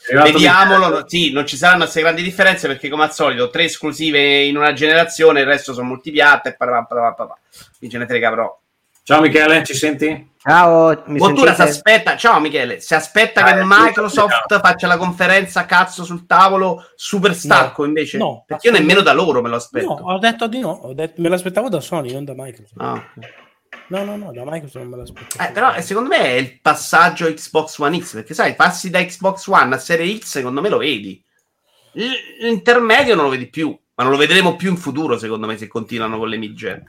arrivato 0.08 0.32
Vediamolo, 0.32 0.86
Michele. 0.88 1.04
sì, 1.08 1.32
non 1.32 1.46
ci 1.46 1.56
saranno 1.56 1.80
queste 1.82 2.00
grandi 2.00 2.22
differenze 2.22 2.66
perché, 2.66 2.88
come 2.88 3.04
al 3.04 3.12
solito, 3.12 3.50
tre 3.50 3.64
esclusive 3.64 4.42
in 4.44 4.56
una 4.56 4.72
generazione, 4.72 5.40
il 5.40 5.46
resto 5.46 5.72
sono 5.74 5.86
multipiatta 5.88 6.48
e 6.48 6.56
parapapapapà. 6.56 7.38
Non 7.80 7.90
ce 7.90 7.98
ne 7.98 8.06
frega, 8.06 8.30
però. 8.30 8.60
Ciao 9.08 9.20
Michele, 9.20 9.62
ci 9.62 9.72
senti? 9.74 10.30
Ciao, 10.36 11.04
mi 11.06 11.18
Bottura 11.18 11.54
si 11.54 11.62
aspetta, 11.62 12.16
ciao 12.16 12.40
Michele, 12.40 12.80
si 12.80 12.92
aspetta 12.92 13.44
Ah, 13.44 13.52
che 13.54 13.60
sì, 13.60 13.64
Microsoft 13.68 14.52
sì. 14.52 14.58
faccia 14.60 14.88
la 14.88 14.96
conferenza 14.96 15.64
cazzo 15.64 16.02
sul 16.02 16.26
tavolo 16.26 16.84
super 16.96 17.32
stacco 17.32 17.84
invece? 17.84 18.18
No, 18.18 18.42
perché 18.44 18.66
io 18.66 18.72
nemmeno 18.72 19.02
da 19.02 19.12
loro 19.12 19.40
me 19.42 19.48
lo 19.48 19.54
aspetto. 19.54 19.94
No, 20.00 20.12
ho 20.12 20.18
detto 20.18 20.48
di 20.48 20.58
no, 20.58 20.70
ho 20.70 20.92
detto- 20.92 21.20
me 21.22 21.28
l'aspettavo 21.28 21.68
da 21.68 21.78
Sony, 21.78 22.12
non 22.12 22.24
da 22.24 22.32
Microsoft. 22.34 22.80
Ah. 22.80 23.00
No, 23.90 24.02
no, 24.02 24.16
no, 24.16 24.32
da 24.32 24.42
Microsoft 24.44 24.84
non 24.84 24.88
me 24.88 24.96
l'aspettavo. 24.96 25.48
Eh, 25.48 25.52
però 25.52 25.72
eh, 25.74 25.82
secondo 25.82 26.08
me 26.08 26.18
è 26.18 26.32
il 26.32 26.60
passaggio 26.60 27.32
Xbox 27.32 27.78
One 27.78 28.00
X, 28.00 28.14
perché 28.14 28.34
sai, 28.34 28.56
passi 28.56 28.90
da 28.90 29.04
Xbox 29.04 29.46
One 29.46 29.72
a 29.72 29.78
Serie 29.78 30.18
X, 30.18 30.24
secondo 30.24 30.60
me 30.60 30.68
lo 30.68 30.78
vedi. 30.78 31.22
L'intermedio 32.40 33.14
non 33.14 33.26
lo 33.26 33.30
vedi 33.30 33.48
più, 33.48 33.68
ma 33.94 34.02
non 34.02 34.10
lo 34.10 34.18
vedremo 34.18 34.56
più 34.56 34.68
in 34.68 34.76
futuro, 34.76 35.16
secondo 35.16 35.46
me, 35.46 35.56
se 35.56 35.68
continuano 35.68 36.18
con 36.18 36.28
le 36.28 36.38
mid-gen. 36.38 36.84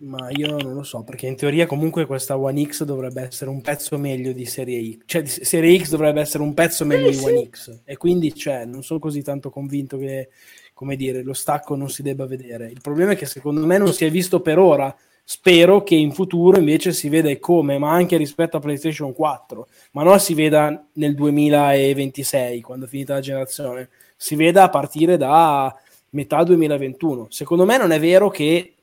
Ma 0.00 0.30
io 0.30 0.56
non 0.56 0.74
lo 0.74 0.84
so, 0.84 1.02
perché 1.02 1.26
in 1.26 1.34
teoria 1.34 1.66
comunque 1.66 2.06
questa 2.06 2.38
One 2.38 2.64
X 2.64 2.84
dovrebbe 2.84 3.22
essere 3.22 3.50
un 3.50 3.60
pezzo 3.60 3.98
meglio 3.98 4.32
di 4.32 4.46
Serie 4.46 4.92
X. 4.92 5.02
Cioè, 5.06 5.26
Serie 5.26 5.76
X 5.76 5.88
dovrebbe 5.90 6.20
essere 6.20 6.44
un 6.44 6.54
pezzo 6.54 6.84
meglio 6.84 7.10
di 7.10 7.18
One 7.18 7.48
X. 7.50 7.80
E 7.84 7.96
quindi, 7.96 8.32
cioè, 8.32 8.64
non 8.64 8.84
sono 8.84 9.00
così 9.00 9.22
tanto 9.22 9.50
convinto 9.50 9.98
che, 9.98 10.28
come 10.72 10.94
dire, 10.94 11.22
lo 11.22 11.32
stacco 11.32 11.74
non 11.74 11.90
si 11.90 12.02
debba 12.02 12.26
vedere. 12.26 12.68
Il 12.68 12.80
problema 12.80 13.12
è 13.12 13.16
che 13.16 13.26
secondo 13.26 13.66
me 13.66 13.76
non 13.76 13.92
si 13.92 14.04
è 14.04 14.10
visto 14.10 14.40
per 14.40 14.58
ora. 14.58 14.94
Spero 15.24 15.82
che 15.82 15.96
in 15.96 16.12
futuro 16.12 16.58
invece 16.58 16.92
si 16.92 17.08
veda 17.08 17.36
come, 17.40 17.76
ma 17.76 17.90
anche 17.90 18.16
rispetto 18.16 18.56
a 18.56 18.60
PlayStation 18.60 19.12
4, 19.12 19.66
ma 19.90 20.04
non 20.04 20.18
si 20.20 20.32
veda 20.32 20.86
nel 20.92 21.14
2026, 21.14 22.60
quando 22.60 22.86
è 22.86 22.88
finita 22.88 23.14
la 23.14 23.20
generazione, 23.20 23.88
si 24.16 24.36
veda 24.36 24.62
a 24.62 24.70
partire 24.70 25.16
da 25.16 25.76
metà 26.10 26.42
2021. 26.44 27.26
Secondo 27.30 27.66
me 27.66 27.76
non 27.76 27.90
è 27.90 28.00
vero 28.00 28.30
che 28.30 28.74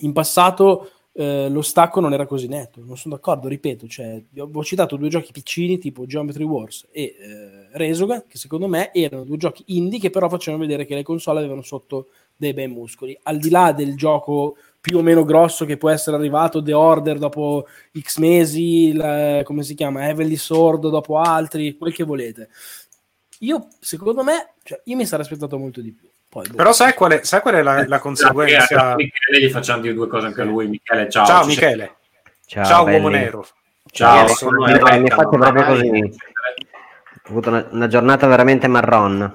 in 0.00 0.12
passato 0.12 0.90
eh, 1.12 1.48
lo 1.48 1.62
stacco 1.62 2.00
non 2.00 2.12
era 2.12 2.26
così 2.26 2.46
netto. 2.46 2.82
Non 2.84 2.96
sono 2.96 3.14
d'accordo, 3.16 3.48
ripeto, 3.48 3.86
cioè, 3.86 4.22
ho 4.38 4.64
citato 4.64 4.96
due 4.96 5.08
giochi 5.08 5.32
piccini 5.32 5.78
tipo 5.78 6.06
Geometry 6.06 6.44
Wars 6.44 6.86
e 6.90 7.16
eh, 7.18 7.68
Resoga, 7.72 8.24
che 8.26 8.38
secondo 8.38 8.68
me 8.68 8.92
erano 8.92 9.24
due 9.24 9.36
giochi 9.36 9.64
indie 9.68 9.98
che 9.98 10.10
però 10.10 10.28
facevano 10.28 10.62
vedere 10.62 10.86
che 10.86 10.94
le 10.94 11.02
console 11.02 11.40
avevano 11.40 11.62
sotto 11.62 12.08
dei 12.36 12.54
bei 12.54 12.68
muscoli. 12.68 13.18
Al 13.24 13.38
di 13.38 13.50
là 13.50 13.72
del 13.72 13.96
gioco 13.96 14.56
più 14.80 14.98
o 14.98 15.02
meno 15.02 15.24
grosso 15.24 15.66
che 15.66 15.76
può 15.76 15.90
essere 15.90 16.16
arrivato 16.16 16.62
The 16.62 16.72
Order 16.72 17.18
dopo 17.18 17.66
X 17.98 18.16
mesi, 18.18 18.92
la, 18.94 19.42
come 19.44 19.62
si 19.62 19.74
chiama, 19.74 20.06
Heavenly 20.08 20.36
Sword 20.36 20.88
dopo 20.88 21.18
altri, 21.18 21.76
quel 21.76 21.92
che 21.92 22.04
volete. 22.04 22.48
Io, 23.40 23.68
secondo 23.78 24.22
me, 24.22 24.54
cioè, 24.62 24.80
io 24.84 24.96
mi 24.96 25.06
sarei 25.06 25.24
aspettato 25.24 25.58
molto 25.58 25.80
di 25.80 25.92
più. 25.92 26.09
Poi, 26.30 26.46
boh. 26.46 26.54
Però 26.54 26.72
sai 26.72 26.94
qual 26.94 27.10
è, 27.10 27.24
sai 27.24 27.40
qual 27.40 27.54
è 27.54 27.62
la, 27.62 27.84
la 27.88 27.98
conseguenza? 27.98 28.94
Michele 28.94 29.44
gli 29.44 29.50
facciamo 29.50 29.82
dire 29.82 29.94
due 29.94 30.06
cose 30.06 30.26
anche 30.26 30.42
a 30.42 30.44
lui. 30.44 30.68
Michele, 30.68 31.10
ciao. 31.10 31.26
Ciao 31.26 31.42
Ci 31.42 31.48
Michele, 31.48 31.96
Ciao, 32.46 32.64
ciao 32.64 32.88
uomo 32.88 33.08
nero. 33.08 33.44
Ciao, 33.90 34.20
Ieri 34.20 34.34
sono 34.34 34.64
mi- 34.64 35.08
fate 35.08 35.36
proprio 35.36 35.64
così. 35.64 35.88
Ho 35.88 37.28
avuto 37.30 37.48
una, 37.48 37.66
una 37.72 37.88
giornata 37.88 38.28
veramente 38.28 38.68
marron. 38.68 39.32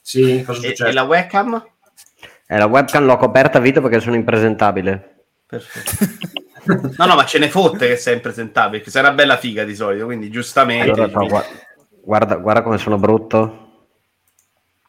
Sì, 0.00 0.42
cosa 0.42 0.66
E, 0.66 0.74
e 0.74 0.92
la 0.92 1.02
webcam? 1.02 1.66
E 2.46 2.56
la 2.56 2.64
webcam 2.64 3.04
l'ho 3.04 3.18
coperta 3.18 3.58
Vito 3.58 3.82
perché 3.82 4.00
sono 4.00 4.14
impresentabile. 4.14 5.24
Perfetto. 5.46 6.92
No, 6.96 7.04
no, 7.04 7.14
ma 7.14 7.26
ce 7.26 7.38
ne 7.38 7.50
fotte 7.50 7.88
che 7.88 7.96
sei 7.96 8.14
impresentabile, 8.14 8.82
che 8.82 8.90
sarà 8.90 9.12
bella 9.12 9.36
figa 9.36 9.64
di 9.64 9.74
solito, 9.74 10.06
quindi 10.06 10.30
giustamente... 10.30 10.90
Allora, 11.02 11.44
guarda, 12.02 12.36
guarda 12.36 12.62
come 12.62 12.78
sono 12.78 12.96
brutto. 12.96 13.67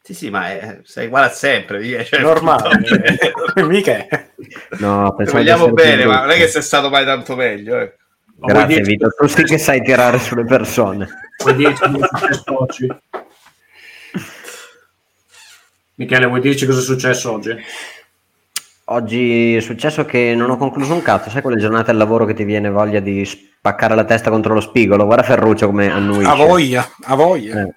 Sì, 0.02 0.14
sì, 0.14 0.30
ma 0.30 0.50
è- 0.50 0.80
sei 0.84 1.06
uguale 1.08 1.28
a 1.28 1.30
sempre, 1.30 2.04
cioè, 2.06 2.20
Normale. 2.22 2.80
Mica 3.68 4.08
è. 4.08 4.30
No, 4.80 5.16
vogliamo 5.18 5.72
bene, 5.72 6.06
ma 6.06 6.22
non 6.22 6.32
è 6.32 6.36
che 6.38 6.48
sei 6.48 6.62
stato 6.64 6.90
mai 6.90 7.06
tanto 7.06 7.36
meglio. 7.36 7.80
eh. 7.80 7.94
Grazie 8.42 8.82
Vito, 8.82 9.10
tu 9.10 9.28
sì 9.28 9.44
che 9.44 9.58
sai 9.58 9.82
tirare 9.84 10.18
sulle 10.18 10.46
persone. 10.46 11.08
Vuoi 11.44 11.56
dirci 11.56 11.82
cosa 11.92 12.06
è 12.06 12.08
successo 12.18 12.62
oggi? 12.62 12.88
Michele, 15.96 16.26
vuoi 16.28 16.40
dirci 16.40 16.66
cosa 16.66 16.80
è 16.80 16.84
successo 16.84 17.32
oggi? 17.34 17.56
Oggi 18.92 19.56
è 19.58 19.60
successo 19.60 20.06
che 20.06 20.34
non 20.36 20.50
ho 20.50 20.58
concluso 20.58 20.94
un 20.94 21.02
cazzo, 21.02 21.30
sai 21.30 21.42
quelle 21.44 21.60
giornate 21.60 21.92
al 21.92 21.98
lavoro 21.98 22.26
che 22.26 22.34
ti 22.34 22.44
viene 22.46 22.70
voglia 22.72 23.00
di 23.02 23.24
spaccare 23.26 23.94
la 23.94 24.06
testa 24.06 24.30
contro 24.32 24.54
lo 24.54 24.62
spigolo? 24.62 25.06
Guarda 25.06 25.24
Ferruccio 25.24 25.68
come 25.68 25.92
annuisce. 25.92 26.32
A 26.32 26.36
voglia, 26.36 26.90
a 27.04 27.16
voglia. 27.16 27.62
Eh. 27.62 27.74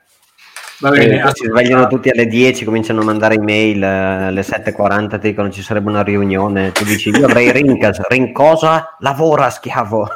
Va 0.82 0.92
Eh, 0.94 0.98
bene, 1.06 1.20
poi 1.22 1.30
si 1.34 1.46
svegliano 1.46 1.86
tutti 1.86 2.08
alle 2.10 2.26
10, 2.26 2.64
cominciano 2.64 3.02
a 3.02 3.04
mandare 3.04 3.34
email, 3.36 3.82
eh, 3.82 3.86
alle 4.26 4.42
7.40 4.42 5.18
ti 5.20 5.28
dicono 5.28 5.48
ci 5.50 5.62
sarebbe 5.62 5.88
una 5.88 6.02
riunione, 6.02 6.72
tu 6.72 6.82
dici 6.84 7.10
io 7.10 7.24
avrei 7.26 7.52
Rincas, 7.52 8.00
Rincosa, 8.08 8.96
lavora 8.98 9.48
schiavo. 9.48 10.08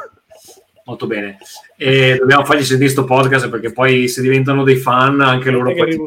molto 0.83 1.07
bene. 1.07 1.37
E 1.77 2.17
dobbiamo 2.19 2.43
fargli 2.43 2.63
sentire 2.63 2.89
sto 2.89 3.03
podcast 3.05 3.49
perché 3.49 3.71
poi 3.71 4.07
se 4.09 4.21
diventano 4.21 4.63
dei 4.63 4.75
fan 4.77 5.21
anche 5.21 5.51
loro 5.51 5.71
poi 5.71 5.79
arrivo 5.81 6.05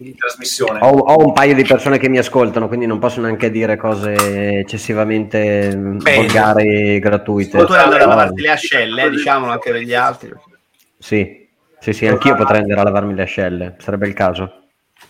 in 0.00 0.16
trasmissione. 0.16 0.78
Ho, 0.82 0.88
ho 0.98 1.24
un 1.26 1.32
paio 1.34 1.54
di 1.54 1.64
persone 1.64 1.98
che 1.98 2.08
mi 2.08 2.18
ascoltano, 2.18 2.68
quindi 2.68 2.86
non 2.86 2.98
posso 2.98 3.20
neanche 3.20 3.50
dire 3.50 3.76
cose 3.76 4.58
eccessivamente 4.60 5.74
mm, 5.76 5.98
volgari, 5.98 6.98
gratuite. 6.98 7.58
Tu 7.58 7.64
puoi 7.66 7.78
andare 7.78 8.02
a 8.04 8.06
Però- 8.06 8.16
lavarti 8.18 8.40
le 8.42 8.50
ascelle, 8.50 9.04
eh, 9.04 9.10
diciamolo 9.10 9.52
anche 9.52 9.70
per 9.70 9.80
gli 9.80 9.94
altri. 9.94 10.30
Sì, 10.98 11.41
sì, 11.82 11.92
sì, 11.92 12.06
anch'io 12.06 12.36
potrei 12.36 12.60
andare 12.60 12.80
a 12.80 12.84
lavarmi 12.84 13.14
le 13.14 13.22
ascelle, 13.22 13.74
sarebbe 13.78 14.06
il 14.06 14.14
caso. 14.14 14.60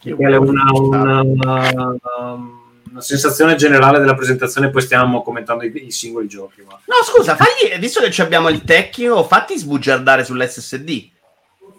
Michele, 0.02 0.36
una, 0.36 0.64
una, 0.72 1.20
una- 1.20 2.60
una 2.92 3.00
sensazione 3.00 3.54
generale 3.56 3.98
della 3.98 4.14
presentazione, 4.14 4.70
poi 4.70 4.82
stiamo 4.82 5.22
commentando 5.22 5.64
i, 5.64 5.86
i 5.86 5.90
singoli 5.90 6.28
giochi. 6.28 6.62
Ma... 6.62 6.78
No, 6.84 6.94
scusa, 7.04 7.36
fagli, 7.36 7.78
visto 7.78 8.00
che 8.00 8.10
ci 8.10 8.20
abbiamo 8.20 8.48
il 8.50 8.62
tecnico, 8.64 9.24
fatti 9.24 9.58
sbugiardare 9.58 10.24
sull'SSD. 10.24 11.10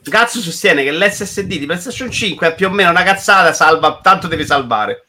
Cazzo 0.09 0.39
sostiene 0.39 0.83
che 0.83 0.91
l'SSD 0.91 1.47
di 1.47 1.65
PlayStation 1.65 2.11
5 2.11 2.47
è 2.47 2.55
più 2.55 2.67
o 2.67 2.71
meno 2.71 2.89
una 2.89 3.03
cazzata, 3.03 3.53
salva, 3.53 3.99
tanto 4.01 4.27
devi 4.27 4.45
salvare. 4.45 5.05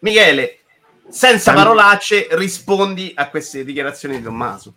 Michele, 0.00 0.58
senza 1.08 1.52
parolacce, 1.52 2.28
rispondi 2.32 3.12
a 3.14 3.28
queste 3.30 3.64
dichiarazioni 3.64 4.16
di 4.18 4.22
Tommaso. 4.22 4.74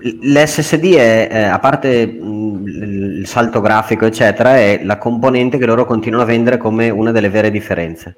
L'SSD 0.00 0.94
è, 0.94 1.28
eh, 1.30 1.42
a 1.42 1.58
parte 1.58 2.06
mh, 2.06 2.66
il 2.66 3.26
salto 3.26 3.60
grafico, 3.60 4.06
eccetera, 4.06 4.56
è 4.56 4.80
la 4.84 4.98
componente 4.98 5.58
che 5.58 5.66
loro 5.66 5.84
continuano 5.84 6.24
a 6.24 6.26
vendere 6.26 6.56
come 6.56 6.90
una 6.90 7.10
delle 7.10 7.28
vere 7.28 7.50
differenze. 7.50 8.16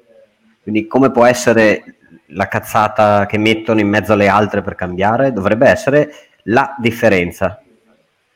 Quindi 0.61 0.87
come 0.87 1.11
può 1.11 1.25
essere 1.25 1.83
la 2.27 2.47
cazzata 2.47 3.25
che 3.25 3.37
mettono 3.37 3.79
in 3.79 3.87
mezzo 3.87 4.13
alle 4.13 4.27
altre 4.27 4.61
per 4.61 4.75
cambiare? 4.75 5.33
Dovrebbe 5.33 5.67
essere 5.67 6.13
la 6.43 6.75
differenza. 6.77 7.61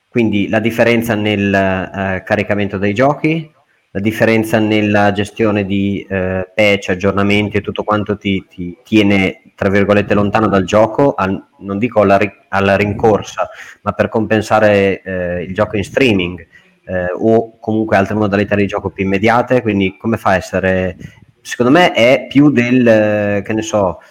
Quindi 0.09 0.47
la 0.47 0.59
differenza 0.59 1.13
nel 1.13 1.53
eh, 1.53 2.23
caricamento 2.23 2.77
dei 2.77 2.93
giochi, 2.93 3.51
la 3.95 4.01
differenza 4.01 4.59
nella 4.59 5.13
gestione 5.13 5.65
di 5.65 6.05
eh, 6.09 6.51
patch, 6.53 6.89
aggiornamenti 6.89 7.55
e 7.55 7.61
tutto 7.61 7.85
quanto 7.85 8.17
ti, 8.17 8.45
ti 8.49 8.77
tiene, 8.83 9.53
tra 9.55 9.69
virgolette, 9.69 10.13
lontano 10.13 10.47
dal 10.47 10.65
gioco, 10.65 11.13
al- 11.13 11.41
non 11.59 11.77
dico 11.77 12.01
alla, 12.01 12.19
alla 12.49 12.75
rincorsa, 12.75 13.49
ma 13.83 13.93
per 13.93 14.09
compensare 14.09 15.01
eh, 15.01 15.43
il 15.43 15.53
gioco 15.53 15.77
in 15.77 15.85
streaming 15.85 16.45
eh, 16.85 17.07
o 17.17 17.57
comunque 17.57 17.95
altre 17.95 18.15
modalità 18.15 18.53
di 18.55 18.67
gioco 18.67 18.89
più 18.89 19.05
immediate. 19.05 19.61
Quindi 19.61 19.95
come 19.97 20.17
fa 20.17 20.31
a 20.31 20.35
essere... 20.35 20.97
Secondo 21.39 21.71
me 21.71 21.93
è 21.93 22.25
più 22.27 22.51
del, 22.51 22.85
eh, 22.85 23.41
che 23.45 23.53
ne 23.53 23.61
so, 23.61 24.01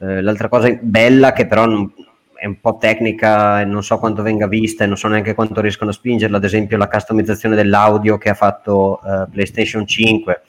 eh, 0.00 0.20
l'altra 0.20 0.48
cosa 0.48 0.68
bella 0.82 1.32
che 1.32 1.46
però 1.46 1.64
non- 1.64 1.90
è 2.40 2.46
un 2.46 2.58
po' 2.58 2.78
tecnica 2.78 3.60
e 3.60 3.66
non 3.66 3.82
so 3.82 3.98
quanto 3.98 4.22
venga 4.22 4.46
vista 4.46 4.84
e 4.84 4.86
non 4.86 4.96
so 4.96 5.08
neanche 5.08 5.34
quanto 5.34 5.60
riescono 5.60 5.90
a 5.90 5.92
spingerla, 5.92 6.38
ad 6.38 6.44
esempio 6.44 6.78
la 6.78 6.88
customizzazione 6.88 7.54
dell'audio 7.54 8.16
che 8.16 8.30
ha 8.30 8.34
fatto 8.34 8.98
eh, 9.02 9.26
PlayStation 9.30 9.86
5 9.86 10.42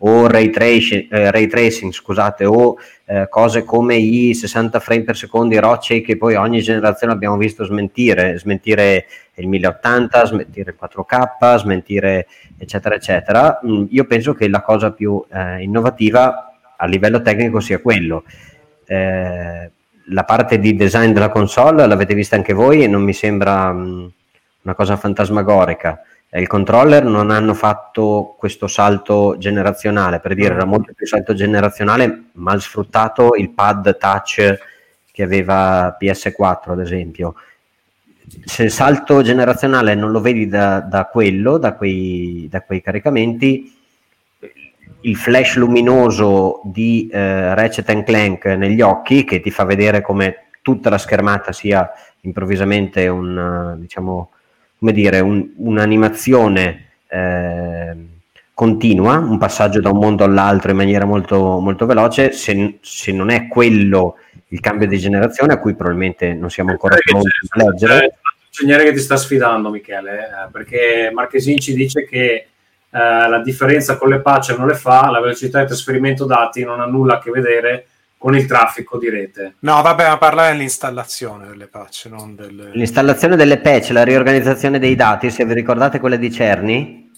o 0.00 0.26
ray 0.26 0.50
tracing, 0.50 1.10
eh, 1.10 1.30
ray 1.30 1.46
tracing, 1.46 1.90
scusate, 1.90 2.44
o 2.44 2.76
eh, 3.06 3.28
cose 3.30 3.64
come 3.64 3.96
i 3.96 4.34
60 4.34 4.78
frame 4.78 5.04
per 5.04 5.16
secondo, 5.16 5.54
i 5.54 5.58
rocce 5.58 6.02
che 6.02 6.18
poi 6.18 6.34
ogni 6.34 6.60
generazione 6.60 7.14
abbiamo 7.14 7.38
visto 7.38 7.64
smentire, 7.64 8.38
smentire 8.38 9.06
il 9.36 9.48
1080, 9.48 10.24
smentire 10.26 10.72
il 10.72 10.76
4K, 10.78 11.56
smentire 11.56 12.26
eccetera 12.58 12.94
eccetera. 12.94 13.58
Mm, 13.66 13.86
io 13.88 14.04
penso 14.04 14.34
che 14.34 14.48
la 14.48 14.60
cosa 14.60 14.92
più 14.92 15.24
eh, 15.32 15.62
innovativa 15.62 16.52
a 16.76 16.86
livello 16.86 17.22
tecnico 17.22 17.58
sia 17.58 17.80
quello. 17.80 18.24
Eh, 18.84 19.70
la 20.10 20.24
parte 20.24 20.58
di 20.58 20.74
design 20.74 21.12
della 21.12 21.28
console 21.28 21.86
l'avete 21.86 22.14
vista 22.14 22.36
anche 22.36 22.52
voi 22.52 22.82
e 22.82 22.86
non 22.86 23.02
mi 23.02 23.12
sembra 23.12 23.72
mh, 23.72 24.12
una 24.62 24.74
cosa 24.74 24.96
fantasmagorica. 24.96 26.02
Eh, 26.30 26.40
il 26.40 26.46
controller 26.46 27.04
non 27.04 27.30
hanno 27.30 27.54
fatto 27.54 28.34
questo 28.38 28.66
salto 28.66 29.36
generazionale, 29.38 30.20
per 30.20 30.34
dire 30.34 30.54
era 30.54 30.64
molto 30.64 30.92
più 30.94 31.06
salto 31.06 31.34
generazionale, 31.34 32.30
mal 32.32 32.60
sfruttato 32.60 33.34
il 33.36 33.50
pad 33.50 33.96
touch 33.96 34.58
che 35.10 35.22
aveva 35.22 35.96
PS4 36.00 36.70
ad 36.70 36.80
esempio. 36.80 37.34
Se 38.44 38.64
il 38.64 38.70
salto 38.70 39.22
generazionale 39.22 39.94
non 39.94 40.10
lo 40.10 40.20
vedi 40.20 40.46
da, 40.46 40.80
da 40.80 41.06
quello, 41.06 41.56
da 41.56 41.72
quei, 41.72 42.46
da 42.50 42.60
quei 42.62 42.82
caricamenti, 42.82 43.77
il 45.02 45.16
flash 45.16 45.56
luminoso 45.56 46.60
di 46.64 47.08
eh, 47.12 47.54
Ratchet 47.54 47.88
and 47.90 48.04
Clank 48.04 48.46
negli 48.46 48.80
occhi 48.80 49.24
che 49.24 49.40
ti 49.40 49.50
fa 49.50 49.64
vedere 49.64 50.00
come 50.00 50.46
tutta 50.62 50.90
la 50.90 50.98
schermata 50.98 51.52
sia 51.52 51.90
improvvisamente 52.22 53.06
un, 53.08 53.74
eh, 53.76 53.80
diciamo, 53.80 54.30
come 54.78 54.92
dire, 54.92 55.20
un- 55.20 55.52
un'animazione 55.56 56.86
eh, 57.08 57.96
continua, 58.52 59.18
un 59.18 59.38
passaggio 59.38 59.80
da 59.80 59.90
un 59.90 59.98
mondo 59.98 60.24
all'altro 60.24 60.70
in 60.72 60.76
maniera 60.76 61.04
molto, 61.04 61.58
molto 61.58 61.86
veloce, 61.86 62.32
se, 62.32 62.78
se 62.80 63.12
non 63.12 63.30
è 63.30 63.46
quello 63.46 64.16
il 64.48 64.60
cambio 64.60 64.86
di 64.86 64.98
generazione 64.98 65.52
a 65.52 65.58
cui 65.58 65.74
probabilmente 65.74 66.32
non 66.34 66.50
siamo 66.50 66.70
ancora 66.70 66.96
pronti 66.96 67.28
a 67.48 67.64
leggere. 67.64 67.98
c'è 68.50 68.62
un 68.62 68.68
ingegnere 68.68 68.84
che 68.84 68.96
ti 68.96 69.02
sta 69.02 69.16
sfidando, 69.16 69.70
Michele, 69.70 70.24
eh, 70.24 70.50
perché 70.50 71.10
Marchesin 71.12 71.58
ci 71.58 71.74
dice 71.74 72.04
che 72.04 72.46
eh, 72.90 73.28
la 73.28 73.40
differenza 73.42 73.96
con 73.96 74.08
le 74.08 74.20
patch 74.20 74.56
non 74.56 74.66
le 74.66 74.74
fa, 74.74 75.10
la 75.10 75.20
velocità 75.20 75.60
di 75.60 75.66
trasferimento 75.66 76.24
dati 76.24 76.64
non 76.64 76.80
ha 76.80 76.86
nulla 76.86 77.14
a 77.14 77.18
che 77.18 77.30
vedere 77.30 77.86
con 78.16 78.34
il 78.34 78.46
traffico 78.46 78.98
di 78.98 79.08
rete. 79.08 79.54
No, 79.60 79.80
vabbè, 79.80 80.08
ma 80.08 80.18
parlare 80.18 80.52
dell'installazione 80.52 81.46
delle 81.46 81.66
patch, 81.66 82.06
non 82.10 82.34
del... 82.34 82.70
L'installazione 82.72 83.36
delle 83.36 83.58
patch, 83.58 83.90
la 83.90 84.02
riorganizzazione 84.02 84.78
dei 84.78 84.96
dati, 84.96 85.30
se 85.30 85.44
vi 85.44 85.54
ricordate 85.54 86.00
quella 86.00 86.16
di 86.16 86.32
Cerny, 86.32 87.10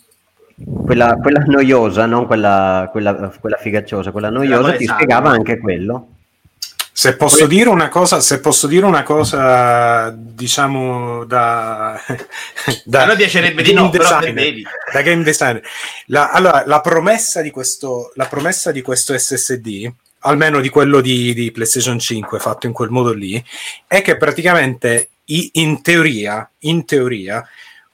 quella, 0.85 1.17
quella 1.17 1.43
noiosa, 1.47 2.05
non 2.05 2.27
quella, 2.27 2.89
quella, 2.91 3.33
quella 3.41 3.57
figacciosa, 3.57 4.11
quella 4.11 4.29
noiosa, 4.29 4.77
ti 4.77 4.87
spiegava 4.87 5.31
anche 5.31 5.59
quello. 5.59 6.09
Se 7.01 7.17
posso 7.17 7.47
dire 7.47 7.71
una 7.71 7.89
cosa, 7.89 8.21
se 8.21 8.41
posso 8.41 8.67
dire 8.67 8.85
una 8.85 9.03
cosa, 9.03 10.11
diciamo 10.15 11.25
da, 11.25 11.99
da 12.85 13.03
A 13.05 13.07
noi 13.07 13.17
piacerebbe 13.17 13.63
di 13.63 13.73
no, 13.73 13.89
designer, 13.89 14.35
devi. 14.35 14.67
da 14.93 15.01
game 15.01 15.23
designer. 15.23 15.63
La, 16.09 16.29
allora, 16.29 16.63
la 16.67 16.83
promessa 16.83 17.41
di 17.41 17.51
questo, 17.51 18.13
la 18.17 18.27
promessa 18.27 18.71
di 18.71 18.83
questo 18.83 19.17
SSD 19.17 19.91
almeno 20.19 20.61
di 20.61 20.69
quello 20.69 21.01
di, 21.01 21.33
di 21.33 21.51
PlayStation 21.51 21.99
5 21.99 22.39
fatto 22.39 22.67
in 22.67 22.75
quel 22.75 22.91
modo 22.91 23.15
lì, 23.15 23.43
è 23.87 24.03
che 24.03 24.19
praticamente 24.19 25.09
in 25.25 25.81
teoria, 25.81 26.51
in 26.59 26.85
teoria, 26.85 27.43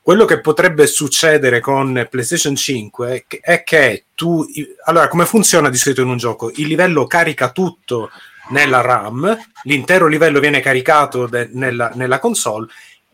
quello 0.03 0.25
che 0.25 0.41
potrebbe 0.41 0.89
succedere 0.89 1.61
con 1.61 2.09
PlayStation 2.11 2.57
5 2.57 3.25
è 3.41 3.63
che- 3.63 4.07
tu, 4.17 4.45
allora 4.87 5.07
come 5.07 5.27
funziona 5.27 5.71
di 5.71 5.77
solito 5.77 6.01
in 6.01 6.09
un 6.09 6.17
gioco? 6.17 6.51
Il 6.57 6.67
livello 6.67 7.07
carica 7.07 7.51
tutto 7.53 8.11
nella 8.49 8.81
RAM, 8.81 9.37
l'intero 9.65 10.07
livello 10.07 10.41
viene 10.41 10.61
caricato 10.61 11.27
de- 11.27 11.49
nella, 11.53 11.91
nella 11.95 12.19
console 12.19 12.67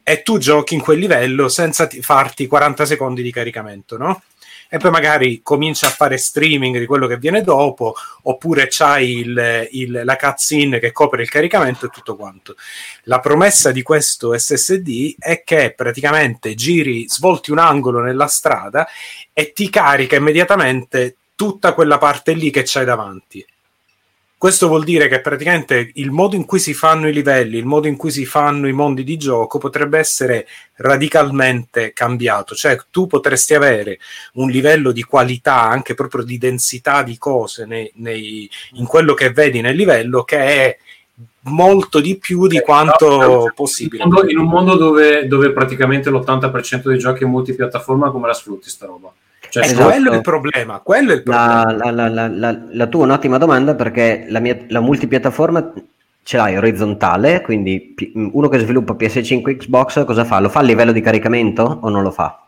e 0.02 0.22
tu 0.22 0.38
giochi 0.38 0.74
in 0.74 0.80
quel 0.80 0.98
livello 0.98 1.48
senza 1.48 1.86
ti- 1.86 2.02
farti 2.02 2.46
40 2.46 2.84
secondi 2.84 3.22
di 3.22 3.30
caricamento, 3.32 3.96
no? 3.96 4.22
E 4.68 4.78
poi 4.78 4.90
magari 4.90 5.40
cominci 5.42 5.84
a 5.84 5.90
fare 5.90 6.16
streaming 6.16 6.78
di 6.78 6.86
quello 6.86 7.06
che 7.06 7.18
viene 7.18 7.42
dopo, 7.42 7.94
oppure 8.22 8.68
c'hai 8.70 9.18
il, 9.18 9.68
il- 9.72 10.00
la 10.02 10.16
cutscene 10.16 10.78
che 10.78 10.92
copre 10.92 11.20
il 11.22 11.28
caricamento 11.28 11.86
e 11.86 11.88
tutto 11.90 12.16
quanto. 12.16 12.56
La 13.04 13.20
promessa 13.20 13.70
di 13.70 13.82
questo 13.82 14.36
SSD 14.36 15.16
è 15.18 15.42
che 15.44 15.74
praticamente 15.76 16.54
giri, 16.54 17.06
svolti 17.06 17.50
un 17.50 17.58
angolo 17.58 18.00
nella 18.00 18.28
strada 18.28 18.86
e 19.34 19.52
ti 19.52 19.68
carica 19.68 20.16
immediatamente 20.16 21.16
tutta 21.34 21.74
quella 21.74 21.98
parte 21.98 22.32
lì 22.32 22.50
che 22.50 22.62
c'hai 22.64 22.86
davanti. 22.86 23.44
Questo 24.42 24.66
vuol 24.66 24.82
dire 24.82 25.06
che 25.06 25.20
praticamente 25.20 25.92
il 25.94 26.10
modo 26.10 26.34
in 26.34 26.44
cui 26.46 26.58
si 26.58 26.74
fanno 26.74 27.06
i 27.06 27.12
livelli, 27.12 27.58
il 27.58 27.64
modo 27.64 27.86
in 27.86 27.96
cui 27.96 28.10
si 28.10 28.24
fanno 28.24 28.66
i 28.66 28.72
mondi 28.72 29.04
di 29.04 29.16
gioco 29.16 29.58
potrebbe 29.58 30.00
essere 30.00 30.48
radicalmente 30.78 31.92
cambiato. 31.92 32.56
Cioè, 32.56 32.76
tu 32.90 33.06
potresti 33.06 33.54
avere 33.54 34.00
un 34.32 34.50
livello 34.50 34.90
di 34.90 35.04
qualità, 35.04 35.62
anche 35.62 35.94
proprio 35.94 36.24
di 36.24 36.38
densità 36.38 37.04
di 37.04 37.18
cose 37.18 37.66
nei- 37.66 37.92
nei- 37.98 38.50
in 38.72 38.84
quello 38.84 39.14
che 39.14 39.30
vedi 39.30 39.60
nel 39.60 39.76
livello, 39.76 40.24
che 40.24 40.38
è 40.38 40.78
molto 41.42 42.00
di 42.00 42.18
più 42.18 42.48
di 42.48 42.58
quanto 42.62 43.48
possibile. 43.54 44.02
In 44.02 44.08
un 44.08 44.14
mondo, 44.14 44.30
in 44.32 44.38
un 44.38 44.48
mondo 44.48 44.74
dove, 44.74 45.28
dove 45.28 45.52
praticamente 45.52 46.10
l'80% 46.10 46.88
dei 46.88 46.98
giochi 46.98 47.22
è 47.22 47.26
multipiattaforma, 47.28 48.10
come 48.10 48.26
la 48.26 48.34
sfrutti 48.34 48.68
sta 48.68 48.86
roba? 48.86 49.12
Cioè, 49.52 49.64
Esatto. 49.64 49.84
quello 49.90 50.12
è 50.12 50.14
il 50.14 50.20
problema. 50.22 50.78
Quello 50.78 51.12
è 51.12 51.14
il 51.16 51.22
problema. 51.22 51.72
La, 51.74 51.90
la- 51.90 52.08
la- 52.08 52.58
la- 52.70 52.86
tua 52.86 53.02
è 53.02 53.04
un'ottima 53.04 53.36
domanda 53.36 53.74
perché 53.74 54.24
la, 54.28 54.40
mia, 54.40 54.56
la 54.68 54.80
multipiattaforma 54.80 55.72
ce 56.22 56.36
l'hai 56.38 56.56
orizzontale, 56.56 57.42
quindi 57.42 57.94
uno 58.14 58.48
che 58.48 58.58
sviluppa 58.60 58.94
PS5 58.94 59.56
Xbox 59.58 60.06
cosa 60.06 60.24
fa? 60.24 60.40
Lo 60.40 60.48
fa 60.48 60.60
a 60.60 60.62
livello 60.62 60.90
di 60.90 61.02
caricamento 61.02 61.80
o 61.82 61.88
non 61.90 62.02
lo 62.02 62.10
fa? 62.10 62.42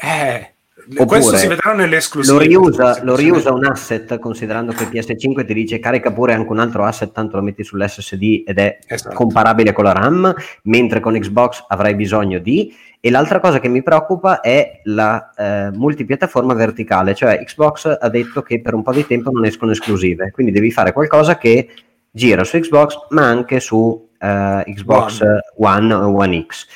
Eh, 0.00 0.52
Oppure 0.90 1.06
questo 1.06 1.36
si 1.36 1.46
vedrà 1.46 1.72
nelle 1.74 1.96
esclusive. 1.96 2.34
Lo 2.34 2.40
riusa, 2.40 3.00
lo 3.02 3.14
riusa 3.14 3.52
un 3.52 3.64
asset 3.64 4.18
considerando 4.18 4.72
che 4.72 4.84
il 4.84 4.88
PS5 4.90 5.44
ti 5.44 5.54
dice 5.54 5.78
carica 5.78 6.12
pure 6.12 6.32
anche 6.32 6.50
un 6.50 6.58
altro 6.58 6.84
asset, 6.84 7.12
tanto 7.12 7.36
lo 7.36 7.42
metti 7.42 7.62
sull'SSD 7.62 8.44
ed 8.46 8.58
è 8.58 8.78
Esatto. 8.86 9.14
comparabile 9.14 9.72
con 9.72 9.84
la 9.84 9.92
RAM, 9.92 10.34
mentre 10.62 11.00
con 11.00 11.18
Xbox 11.18 11.64
avrai 11.68 11.94
bisogno 11.94 12.38
di. 12.38 12.74
E 13.00 13.10
l'altra 13.10 13.38
cosa 13.38 13.60
che 13.60 13.68
mi 13.68 13.82
preoccupa 13.82 14.40
è 14.40 14.80
la 14.84 15.30
eh, 15.36 15.70
multipiattaforma 15.72 16.54
verticale, 16.54 17.14
cioè 17.14 17.42
Xbox 17.44 17.96
ha 18.00 18.08
detto 18.08 18.42
che 18.42 18.60
per 18.60 18.74
un 18.74 18.82
po' 18.82 18.92
di 18.92 19.06
tempo 19.06 19.30
non 19.30 19.44
escono 19.44 19.70
esclusive, 19.72 20.30
quindi 20.32 20.52
devi 20.52 20.70
fare 20.72 20.92
qualcosa 20.92 21.36
che 21.38 21.68
gira 22.10 22.42
su 22.42 22.58
Xbox 22.58 22.96
ma 23.10 23.26
anche 23.26 23.60
su 23.60 24.08
eh, 24.18 24.64
Xbox 24.66 25.22
One 25.58 25.94
o 25.94 26.16
One 26.16 26.46
X. 26.48 26.66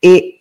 E 0.00 0.37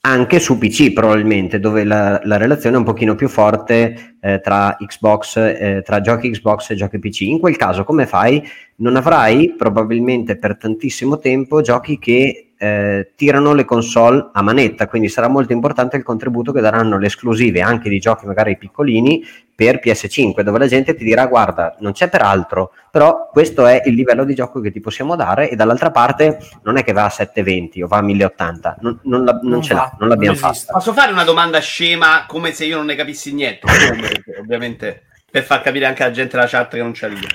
anche 0.00 0.38
su 0.40 0.58
PC 0.58 0.92
probabilmente, 0.92 1.58
dove 1.60 1.84
la, 1.84 2.20
la 2.24 2.36
relazione 2.36 2.76
è 2.76 2.78
un 2.78 2.84
pochino 2.84 3.14
più 3.14 3.28
forte 3.28 4.16
eh, 4.20 4.40
tra 4.40 4.76
Xbox, 4.78 5.36
eh, 5.36 5.82
tra 5.84 6.00
giochi 6.00 6.30
Xbox 6.30 6.70
e 6.70 6.76
giochi 6.76 6.98
PC. 6.98 7.22
In 7.22 7.38
quel 7.40 7.56
caso, 7.56 7.84
come 7.84 8.06
fai? 8.06 8.42
Non 8.76 8.96
avrai 8.96 9.54
probabilmente 9.56 10.36
per 10.36 10.56
tantissimo 10.56 11.18
tempo 11.18 11.60
giochi 11.60 11.98
che 11.98 12.47
eh, 12.58 13.12
tirano 13.14 13.54
le 13.54 13.64
console 13.64 14.30
a 14.32 14.42
manetta, 14.42 14.88
quindi 14.88 15.08
sarà 15.08 15.28
molto 15.28 15.52
importante 15.52 15.96
il 15.96 16.02
contributo 16.02 16.52
che 16.52 16.60
daranno 16.60 16.98
le 16.98 17.06
esclusive 17.06 17.60
anche 17.60 17.88
di 17.88 17.98
giochi 18.00 18.26
magari 18.26 18.56
piccolini 18.58 19.24
per 19.54 19.80
PS5, 19.82 20.40
dove 20.42 20.58
la 20.58 20.66
gente 20.66 20.94
ti 20.94 21.02
dirà 21.04 21.26
guarda, 21.26 21.76
non 21.80 21.92
c'è 21.92 22.08
per 22.08 22.22
altro, 22.22 22.72
però 22.90 23.28
questo 23.32 23.66
è 23.66 23.82
il 23.86 23.94
livello 23.94 24.24
di 24.24 24.34
gioco 24.34 24.60
che 24.60 24.70
ti 24.70 24.80
possiamo 24.80 25.16
dare 25.16 25.50
e 25.50 25.56
dall'altra 25.56 25.90
parte 25.90 26.38
non 26.62 26.76
è 26.76 26.84
che 26.84 26.92
va 26.92 27.06
a 27.06 27.10
720 27.10 27.82
o 27.82 27.86
va 27.86 27.96
a 27.98 28.02
1080, 28.02 28.76
non, 28.80 29.00
non 29.04 29.24
la- 29.24 29.38
non 29.42 29.50
Non 29.50 29.62
ce 29.62 29.74
va, 29.74 29.80
l'ha, 29.80 29.96
non 29.98 30.08
l'abbiamo 30.08 30.36
fatta. 30.36 30.72
Posso 30.72 30.92
fare 30.92 31.12
una 31.12 31.24
domanda 31.24 31.58
scema 31.60 32.24
come 32.26 32.52
se 32.52 32.64
io 32.66 32.76
non 32.76 32.86
ne 32.86 32.94
capissi 32.94 33.32
niente? 33.34 33.66
Ovviamente 34.40 35.02
per 35.30 35.42
far 35.42 35.60
capire 35.60 35.86
anche 35.86 36.02
alla 36.02 36.12
gente 36.12 36.36
della 36.36 36.48
chat 36.48 36.74
che 36.74 36.82
non 36.82 36.92
c'è 36.92 37.08
lì. 37.08 37.26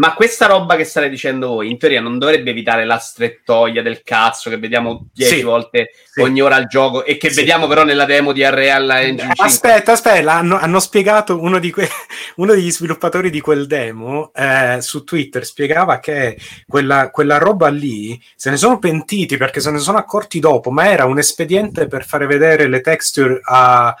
Ma 0.00 0.14
questa 0.14 0.46
roba 0.46 0.76
che 0.76 0.84
state 0.84 1.10
dicendo 1.10 1.48
voi, 1.48 1.70
in 1.70 1.76
teoria 1.76 2.00
non 2.00 2.16
dovrebbe 2.18 2.50
evitare 2.50 2.86
la 2.86 2.96
strettoia 2.96 3.82
del 3.82 4.02
cazzo 4.02 4.48
che 4.48 4.56
vediamo 4.56 5.08
10 5.12 5.34
Sì. 5.36 5.42
volte 5.42 5.90
Sì. 6.10 6.22
ogni 6.22 6.40
ora 6.40 6.54
al 6.56 6.68
gioco 6.68 7.04
e 7.04 7.18
che 7.18 7.28
Sì. 7.28 7.36
vediamo 7.36 7.66
però 7.66 7.84
nella 7.84 8.06
demo 8.06 8.32
di 8.32 8.40
Unreal 8.42 8.88
Engine 8.92 9.34
5. 9.34 9.44
Aspetta, 9.44 9.92
aspetta, 9.92 10.32
hanno, 10.32 10.58
hanno 10.58 10.80
spiegato 10.80 11.38
uno, 11.38 11.58
di 11.58 11.70
que- 11.70 11.86
uno 12.36 12.54
degli 12.54 12.70
sviluppatori 12.70 13.28
di 13.28 13.40
quel 13.42 13.66
demo 13.66 14.30
eh, 14.34 14.78
su 14.80 15.04
Twitter 15.04 15.44
spiegava 15.44 15.98
che 15.98 16.38
quella, 16.66 17.10
quella 17.10 17.36
roba 17.36 17.68
lì 17.68 18.18
se 18.34 18.48
ne 18.48 18.56
sono 18.56 18.78
pentiti 18.78 19.36
perché 19.36 19.60
se 19.60 19.70
ne 19.70 19.80
sono 19.80 19.98
accorti 19.98 20.40
dopo, 20.40 20.70
ma 20.70 20.88
era 20.90 21.04
un 21.04 21.18
espediente 21.18 21.88
per 21.88 22.06
fare 22.06 22.24
vedere 22.24 22.68
le 22.68 22.80
texture 22.80 23.38
a, 23.44 23.94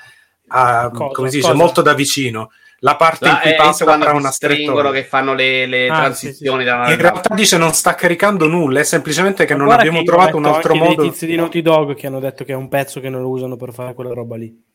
a- 0.48 0.90
Cosa? 0.94 1.12
come 1.12 1.28
si 1.28 1.36
dice, 1.36 1.48
Cosa? 1.50 1.60
molto 1.62 1.82
da 1.82 1.92
vicino. 1.92 2.50
La 2.82 2.96
parte 2.96 3.26
in 3.26 3.32
La, 3.34 3.40
cui 3.40 3.50
eh, 3.50 3.56
passa 3.56 3.84
quando 3.84 4.04
tra 4.06 4.14
una 4.14 4.30
strettoia. 4.30 4.90
che 4.90 5.04
fanno 5.04 5.34
le, 5.34 5.66
le 5.66 5.88
Ah, 5.88 5.96
transizioni 5.96 6.64
da 6.64 6.76
una 6.76 6.90
In 6.90 6.96
realtà 6.98 7.34
dice 7.34 7.58
non 7.58 7.74
sta 7.74 7.94
caricando 7.94 8.46
nulla, 8.46 8.80
è 8.80 8.84
semplicemente 8.84 9.44
che 9.44 9.54
Ma 9.54 9.64
non 9.64 9.72
abbiamo 9.72 9.98
che 9.98 10.04
trovato 10.04 10.36
un 10.38 10.46
altro 10.46 10.72
anche 10.72 10.86
dei 10.86 10.96
modo. 10.96 11.02
tizi 11.10 11.26
di 11.26 11.36
Naughty 11.36 11.60
Dog 11.62 11.94
che 11.94 12.06
hanno 12.06 12.20
detto 12.20 12.42
che 12.44 12.52
è 12.52 12.56
un 12.56 12.68
pezzo 12.68 13.00
che 13.00 13.10
non 13.10 13.20
lo 13.20 13.28
usano 13.28 13.56
per 13.56 13.72
fare 13.74 13.92
quella 13.94 14.14
roba 14.14 14.36
lì. 14.36 14.68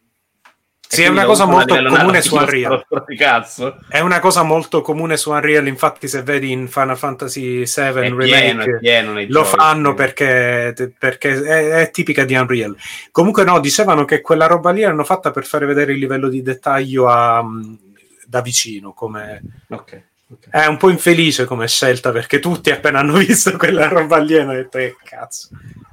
Sì, 0.88 1.01
è 1.01 1.08
una 1.08 1.26
cosa 1.26 1.45
molto 1.45 1.76
comune 1.76 2.22
su 2.22 2.36
Unreal. 2.36 2.86
Di 3.08 3.16
cazzo. 3.18 3.80
È 3.89 3.99
una 3.99 4.20
cosa 4.20 4.43
molto 4.43 4.82
comune 4.82 5.18
su 5.18 5.32
Unreal, 5.32 5.66
infatti 5.68 6.08
se 6.08 6.22
vedi 6.22 6.51
in 6.51 6.68
Final 6.70 6.95
Fantasy 6.95 7.64
VII 7.66 7.66
pieno, 7.66 8.16
Remake 8.18 8.78
pieno 8.80 9.14
lo 9.14 9.41
giochi. 9.41 9.56
fanno 9.58 9.93
perché, 9.95 10.93
perché 10.97 11.41
è, 11.41 11.70
è 11.82 11.89
tipica 11.91 12.24
di 12.24 12.36
Unreal. 12.36 12.78
Comunque 13.12 13.43
no, 13.43 13.60
dicevano 13.60 14.06
che 14.06 14.22
quella 14.22 14.45
roba 14.45 14.70
lì 14.72 14.82
l'hanno 14.82 15.03
fatta 15.03 15.32
per 15.32 15.43
fare 15.45 15.66
vedere 15.66 15.91
il 15.93 15.97
livello 15.99 16.30
di 16.30 16.41
dettaglio 16.43 17.08
a- 17.10 17.43
da 18.26 18.41
vicino, 18.41 18.93
come... 18.93 19.41
Ok. 19.69 20.01
ok. 20.32 20.49
È 20.49 20.65
un 20.65 20.78
po' 20.78 20.89
infelice 20.89 21.45
come 21.45 21.67
scelta 21.67 22.11
perché 22.11 22.39
tutti 22.39 22.71
appena 22.71 22.99
hanno 22.99 23.17
visto 23.17 23.55
quella 23.57 23.88
roba 23.88 24.17
lì 24.17 24.38
hanno 24.38 24.53
detto 24.53 24.78
che 24.78 24.95
cazzo, 25.03 25.49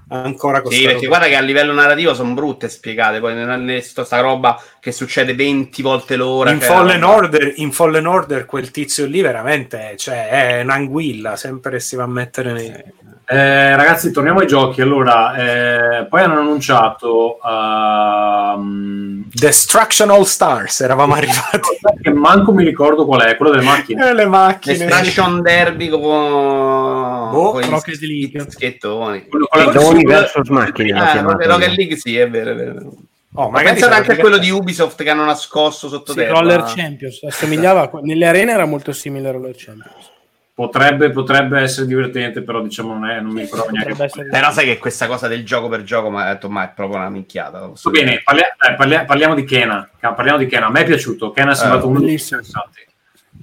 ancora 0.08 0.60
questa 0.60 0.78
Sì, 0.78 0.86
perché 0.86 1.06
roba. 1.06 1.18
guarda 1.18 1.34
che 1.34 1.36
a 1.36 1.44
livello 1.46 1.72
narrativo 1.72 2.14
sono 2.14 2.34
brutte 2.34 2.68
spiegate. 2.68 3.20
Poi 3.20 3.34
nella 3.34 3.80
sta 3.80 4.20
roba 4.20 4.62
che 4.80 4.92
succede 4.92 5.34
20 5.34 5.82
volte 5.82 6.16
l'ora. 6.16 6.50
In 6.50 6.58
cioè, 6.60 6.68
Fallen, 6.68 7.00
roba- 7.00 7.14
Order, 7.14 7.52
in 7.56 7.72
Fallen 7.72 8.06
Order 8.06 8.44
quel 8.44 8.70
tizio 8.70 9.06
lì 9.06 9.20
veramente 9.20 9.94
cioè, 9.96 10.28
è 10.28 10.62
un'anguilla, 10.62 11.36
sempre 11.36 11.80
si 11.80 11.96
va 11.96 12.04
a 12.04 12.08
mettere 12.08 12.52
nei... 12.52 13.10
Eh, 13.24 13.76
ragazzi, 13.76 14.10
torniamo 14.10 14.40
ai 14.40 14.46
giochi. 14.46 14.80
Allora, 14.80 15.34
eh, 15.36 16.04
poi 16.06 16.20
hanno 16.22 16.40
annunciato 16.40 17.38
ehm, 17.42 19.24
Destruction 19.32 20.10
All 20.10 20.24
Stars, 20.24 20.80
eravamo 20.80 21.14
arrivati. 21.14 21.60
che 22.02 22.12
manco 22.12 22.52
mi 22.52 22.64
ricordo 22.64 23.06
qual 23.06 23.22
è, 23.22 23.36
quello 23.36 23.52
delle 23.52 23.64
macchine. 23.64 24.08
Eh, 24.08 24.14
le 24.14 24.26
macchine. 24.26 24.76
Destruction 24.76 25.40
Derby 25.40 25.88
con, 25.88 26.00
Boh, 26.00 27.52
con 27.52 27.70
Rocket 27.70 28.00
League. 28.00 28.44
schettoni. 28.48 29.26
Pedoni 29.50 30.04
versus 30.04 30.48
macchine 30.48 30.92
Ah, 30.92 31.20
Rocket. 31.22 31.76
League 31.76 31.96
sì, 31.96 32.16
è 32.16 32.28
vero, 32.28 32.50
è 32.50 32.54
vero. 32.54 32.92
Oh, 33.34 33.48
Ma 33.48 33.62
pensate 33.62 33.94
anche 33.94 34.12
a 34.12 34.16
quello 34.16 34.36
di 34.36 34.50
Ubisoft 34.50 35.02
che 35.02 35.08
hanno 35.08 35.24
nascosto 35.24 35.88
sotto 35.88 36.12
Sì, 36.12 36.18
terra. 36.18 36.38
Roller 36.40 36.64
Champions 36.64 37.22
assomigliava 37.22 37.90
nelle 38.02 38.26
arene 38.26 38.52
era 38.52 38.66
molto 38.66 38.92
simile 38.92 39.28
a 39.28 39.32
Roller 39.32 39.54
Champions. 39.56 40.10
Potrebbe, 40.54 41.10
potrebbe 41.10 41.60
essere 41.60 41.86
divertente, 41.86 42.42
però 42.42 42.60
diciamo 42.60 42.92
non, 42.92 43.08
è, 43.08 43.20
non 43.20 43.32
mi 43.32 43.40
ricordo 43.40 43.70
neanche. 43.70 44.02
Essere- 44.04 44.28
Però 44.28 44.50
sai 44.52 44.66
che 44.66 44.78
questa 44.78 45.06
cosa 45.06 45.26
del 45.26 45.44
gioco 45.46 45.68
per 45.68 45.82
gioco, 45.82 46.10
ma 46.10 46.26
detto, 46.30 46.50
ma 46.50 46.64
è 46.64 46.72
proprio 46.74 46.98
una 46.98 47.08
minchiata. 47.08 47.60
Va 47.60 47.90
bene, 47.90 48.16
eh, 48.16 48.74
parlia- 48.76 49.04
parliamo 49.06 49.34
di 49.34 49.44
Kena. 49.44 49.88
Parliamo 49.98 50.36
di 50.36 50.46
Kena. 50.46 50.66
A 50.66 50.70
me 50.70 50.80
è 50.80 50.84
piaciuto. 50.84 51.30
Kena 51.30 51.52
è 51.52 51.54
sembrato 51.54 51.86
uno 51.88 52.00
dei 52.00 52.06
più 52.08 52.14
bellissimo. 52.16 52.40
interessanti. 52.40 52.90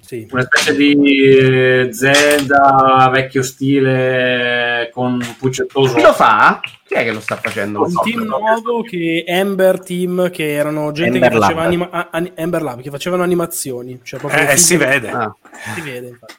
Sì. 0.02 0.28
Una 0.32 0.42
specie 0.44 0.76
di 0.76 1.28
eh, 1.28 1.90
Zelda 1.92 3.10
vecchio 3.12 3.42
stile 3.44 4.90
con 4.94 5.20
puccettoso. 5.38 5.96
Chi 5.96 6.02
lo 6.02 6.14
fa? 6.14 6.60
Chi 6.86 6.94
è 6.96 7.04
che 7.04 7.12
lo 7.12 7.20
sta 7.20 7.36
facendo? 7.36 7.82
Un 7.82 7.90
so, 7.90 8.02
team 8.02 8.24
nuovo 8.24 8.82
che 8.82 9.24
Ember 9.28 9.80
Team 9.84 10.30
che 10.32 10.54
erano 10.54 10.92
gente 10.92 11.16
Ember 11.16 11.32
che 11.32 11.38
faceva 11.38 11.60
Lab. 11.60 11.68
anima- 11.68 11.90
a- 11.92 12.08
an- 12.12 12.32
Ember 12.36 12.62
Lab 12.64 12.82
che 12.82 12.90
facevano 12.90 13.22
animazioni 13.24 14.00
cioè 14.04 14.20
Eh, 14.24 14.30
figli- 14.30 14.56
si 14.58 14.78
vede. 14.78 15.10
Ah. 15.10 15.36
si 15.76 15.82
vede 15.82 16.08
infatti. 16.08 16.34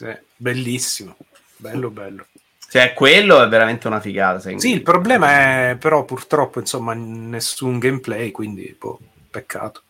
Sì, 0.00 0.16
bellissimo. 0.34 1.14
Bello, 1.58 1.90
bello. 1.90 2.24
Cioè, 2.70 2.94
quello 2.94 3.42
è 3.42 3.48
veramente 3.48 3.86
una 3.86 4.00
figata. 4.00 4.38
Sì, 4.56 4.72
il 4.72 4.80
problema 4.80 5.28
è 5.70 5.76
però 5.78 6.04
purtroppo 6.04 6.58
insomma 6.58 6.94
nessun 6.94 7.78
gameplay, 7.78 8.30
quindi 8.30 8.74
boh, 8.78 8.98
peccato. 9.28 9.82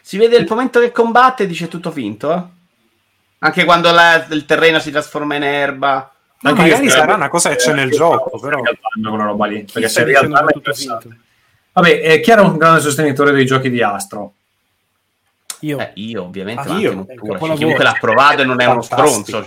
Si 0.00 0.16
vede 0.16 0.38
il 0.38 0.46
momento 0.48 0.80
che 0.80 0.90
combatte 0.90 1.42
e 1.42 1.46
dice 1.46 1.68
tutto 1.68 1.90
finto, 1.90 2.32
eh? 2.34 2.42
Anche 3.40 3.66
quando 3.66 3.90
la- 3.90 4.26
il 4.30 4.46
terreno 4.46 4.78
si 4.78 4.90
trasforma 4.90 5.34
in 5.34 5.42
erba. 5.42 6.10
Ma 6.40 6.50
Anche 6.50 6.62
magari 6.62 6.88
sarà 6.88 7.14
una 7.14 7.28
cosa 7.28 7.50
che 7.50 7.56
c'è 7.56 7.74
nel 7.74 7.90
gioco, 7.90 8.38
però. 8.38 8.62
Quella 8.62 9.24
roba 9.24 9.46
lì, 9.46 9.64
perché 9.64 9.88
Chi 9.88 9.92
se 9.92 10.04
realtà 10.04 10.46
è 10.46 10.52
tutto 10.52 10.72
finto? 10.72 11.14
Vabbè, 11.72 12.00
è 12.00 12.20
chiaro 12.20 12.44
un 12.44 12.56
grande 12.56 12.80
sostenitore 12.80 13.32
dei 13.32 13.44
giochi 13.44 13.68
di 13.68 13.82
Astro. 13.82 14.32
Io. 15.60 15.78
Eh, 15.78 15.90
io 15.94 16.22
ovviamente, 16.22 16.62
Ah, 16.68 16.78
io? 16.78 16.90
anche 16.90 16.94
non 16.94 17.04
È 17.08 17.12
un 17.12 17.16
pure. 17.18 17.32
capolavoro. 17.32 17.54
chiunque 17.56 17.84
l'ha 17.84 17.96
provato 17.98 18.42
e 18.42 18.44
non 18.44 18.60
è 18.60 18.64
uno 18.66 18.82
Fantastico. 18.82 19.40
stronzo. 19.40 19.44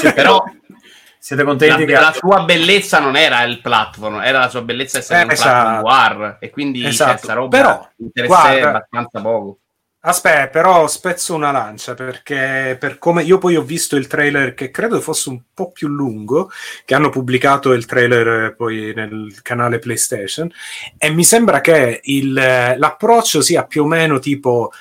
Cioè. 0.00 0.12
Però 0.14 0.42
Siete 1.22 1.42
la, 1.42 1.48
contenti 1.48 1.84
che 1.84 1.92
la 1.92 2.14
sua 2.16 2.44
bellezza 2.44 2.98
non 2.98 3.14
era 3.14 3.42
il 3.42 3.60
platform, 3.60 4.20
era 4.22 4.38
la 4.38 4.48
sua 4.48 4.62
bellezza 4.62 4.98
essere 4.98 5.18
Eh, 5.18 5.22
un 5.22 5.28
platform 5.28 5.58
esatto. 5.66 5.84
war. 5.84 6.36
E 6.40 6.48
quindi 6.50 6.84
Esatto. 6.86 7.10
questa 7.12 7.32
roba 7.34 7.56
Però, 7.58 7.88
interessa 7.96 8.34
guarda- 8.40 8.68
abbastanza 8.68 9.20
poco. 9.20 9.58
Aspetta, 10.02 10.46
però 10.46 10.86
spezzo 10.86 11.34
una 11.34 11.50
lancia 11.50 11.92
perché 11.92 12.74
per 12.80 12.96
come 12.98 13.22
io 13.22 13.36
poi 13.36 13.56
ho 13.56 13.60
visto 13.62 13.96
il 13.96 14.06
trailer 14.06 14.54
che 14.54 14.70
credo 14.70 14.98
fosse 14.98 15.28
un 15.28 15.42
po' 15.52 15.72
più 15.72 15.88
lungo, 15.88 16.50
che 16.86 16.94
hanno 16.94 17.10
pubblicato 17.10 17.72
il 17.74 17.84
trailer 17.84 18.44
eh, 18.44 18.54
poi 18.54 18.94
nel 18.96 19.40
canale 19.42 19.78
PlayStation 19.78 20.50
e 20.96 21.10
mi 21.10 21.22
sembra 21.22 21.60
che 21.60 22.00
il, 22.04 22.34
eh, 22.38 22.78
l'approccio 22.78 23.42
sia 23.42 23.66
più 23.66 23.82
o 23.82 23.86
meno 23.86 24.18
tipo 24.20 24.72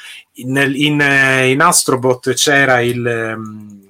nel- 0.45 0.75
in, 0.75 1.01
eh, 1.01 1.49
in 1.51 1.61
Astrobot 1.61 2.33
c'era 2.33 2.79
il, 2.81 3.05
ehm, 3.05 3.81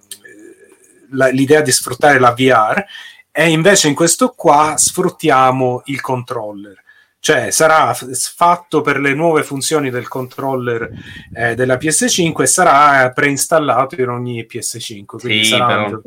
la- 1.11 1.27
l'idea 1.30 1.61
di 1.61 1.71
sfruttare 1.71 2.19
la 2.19 2.31
VR 2.31 2.84
e 3.31 3.49
invece 3.49 3.88
in 3.88 3.95
questo 3.95 4.30
qua 4.35 4.76
sfruttiamo 4.77 5.81
il 5.85 6.01
controller. 6.01 6.84
Cioè 7.21 7.51
sarà 7.51 7.93
f- 7.93 8.07
fatto 8.35 8.80
per 8.81 8.97
le 8.99 9.13
nuove 9.13 9.43
funzioni 9.43 9.89
del 9.89 10.07
controller 10.07 10.89
eh, 11.35 11.53
della 11.53 11.76
PS5 11.77 12.43
e 12.43 12.47
sarà 12.47 13.11
preinstallato 13.11 13.99
in 14.01 14.07
ogni 14.07 14.45
PS5. 14.45 15.19
Quindi 15.19 15.43
Sì, 15.43 15.49
sarà- 15.51 15.84
però 15.85 16.01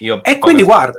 io 0.00 0.22
E 0.24 0.38
quindi 0.38 0.62
guarda, 0.64 0.98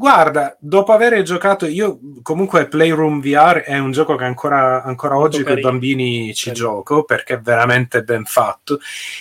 guarda, 0.00 0.56
dopo 0.58 0.92
aver 0.92 1.20
giocato, 1.20 1.66
io 1.66 2.00
comunque 2.22 2.68
Playroom 2.68 3.20
VR 3.20 3.58
è 3.58 3.76
un 3.76 3.92
gioco 3.92 4.16
che 4.16 4.24
ancora, 4.24 4.82
ancora 4.82 5.18
oggi 5.18 5.42
con 5.42 5.58
i 5.58 5.60
bambini 5.60 6.32
ci 6.32 6.46
Carino. 6.46 6.64
gioco 6.64 7.04
perché 7.04 7.34
è 7.34 7.40
veramente 7.40 8.02
ben 8.02 8.24
fatto. 8.24 8.80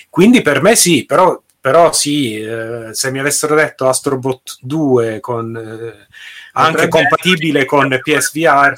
Quindi 0.10 0.42
per 0.42 0.62
me 0.62 0.78
sì, 0.78 1.04
però, 1.06 1.44
però 1.60 1.92
sì, 1.92 2.40
eh, 2.40 2.94
se 2.94 3.12
mi 3.12 3.20
avessero 3.20 3.56
detto 3.56 3.90
Astrobot 3.90 4.60
2 4.62 5.20
con, 5.20 5.54
eh, 5.54 6.08
anche 6.54 6.88
compatibile 6.88 7.66
con 7.66 8.00
PSVR, 8.02 8.74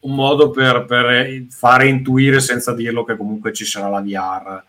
un 0.00 0.14
modo 0.14 0.48
per, 0.48 0.86
per 0.86 1.44
fare 1.50 1.88
intuire 1.88 2.40
senza 2.40 2.72
dirlo 2.72 3.04
che 3.04 3.18
comunque 3.18 3.52
ci 3.52 3.66
sarà 3.66 3.88
la 3.88 4.00
VR 4.00 4.62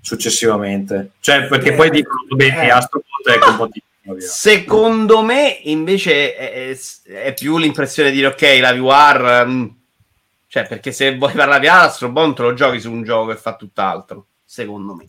successivamente. 0.00 1.10
Cioè, 1.20 1.46
perché 1.46 1.74
Eh, 1.74 1.76
poi 1.76 1.90
dicono, 1.90 2.22
bene, 2.34 2.64
eh. 2.64 2.70
Astrobot 2.70 3.28
è 3.28 3.38
compatibile. 3.38 3.90
Secondo 4.18 5.22
me, 5.22 5.58
invece, 5.62 6.34
è, 6.34 6.70
è- 6.70 6.78
è 7.24 7.34
più 7.34 7.56
l'impressione 7.58 8.10
di 8.10 8.16
dire 8.16 8.28
ok, 8.28 8.58
la 8.60 8.74
VR. 8.74 9.46
mm, 9.46 9.66
cioè, 10.48 10.66
perché 10.66 10.92
se 10.92 11.16
vuoi 11.16 11.34
la 11.34 11.46
VR, 11.58 11.66
Astrobon 11.68 12.34
te 12.34 12.42
lo 12.42 12.52
giochi 12.54 12.80
su 12.80 12.90
un 12.90 13.04
gioco 13.04 13.28
che 13.30 13.36
fa 13.36 13.54
tutt'altro. 13.54 14.26
Secondo 14.44 14.94
me. 14.94 15.04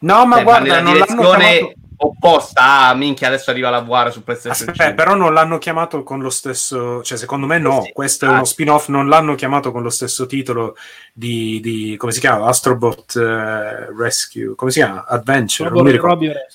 no, 0.00 0.26
ma 0.26 0.36
Cioè, 0.36 0.44
guarda, 0.44 0.64
nella 0.64 0.80
non 0.80 0.94
l'hanno 0.96 1.04
direzione 1.04 1.48
chiamato. 1.58 1.74
opposta. 1.98 2.88
Ah, 2.88 2.94
minchia, 2.94 3.28
adesso 3.28 3.50
arriva 3.50 3.70
la 3.70 3.80
VR 3.80 4.10
su 4.10 4.24
PlayStation 4.24 4.70
Aspetta, 4.70 4.88
5. 4.88 4.94
però 5.04 5.14
non 5.16 5.32
l'hanno 5.32 5.58
chiamato 5.58 6.02
con 6.02 6.18
lo 6.20 6.30
stesso, 6.30 7.00
cioè 7.04 7.16
secondo 7.16 7.46
me 7.46 7.58
no, 7.58 7.82
Sì. 7.82 7.92
questo 7.92 8.24
è 8.24 8.28
Ah. 8.28 8.32
uno 8.32 8.44
spin-off, 8.44 8.88
non 8.88 9.08
l'hanno 9.08 9.36
chiamato 9.36 9.70
con 9.70 9.82
lo 9.82 9.90
stesso 9.90 10.26
titolo 10.26 10.74
di, 11.12 11.60
di- 11.60 11.94
come 11.96 12.10
si 12.10 12.18
chiama? 12.18 12.46
Astrobot 12.48 13.14
eh, 13.16 13.94
Rescue, 13.96 14.54
come 14.56 14.72
si 14.72 14.80
chiama? 14.80 15.04
Adventure, 15.06 15.70
non 15.70 15.84
mi 15.84 15.92
ricordo. 15.92 16.14
Robbie. 16.14 16.46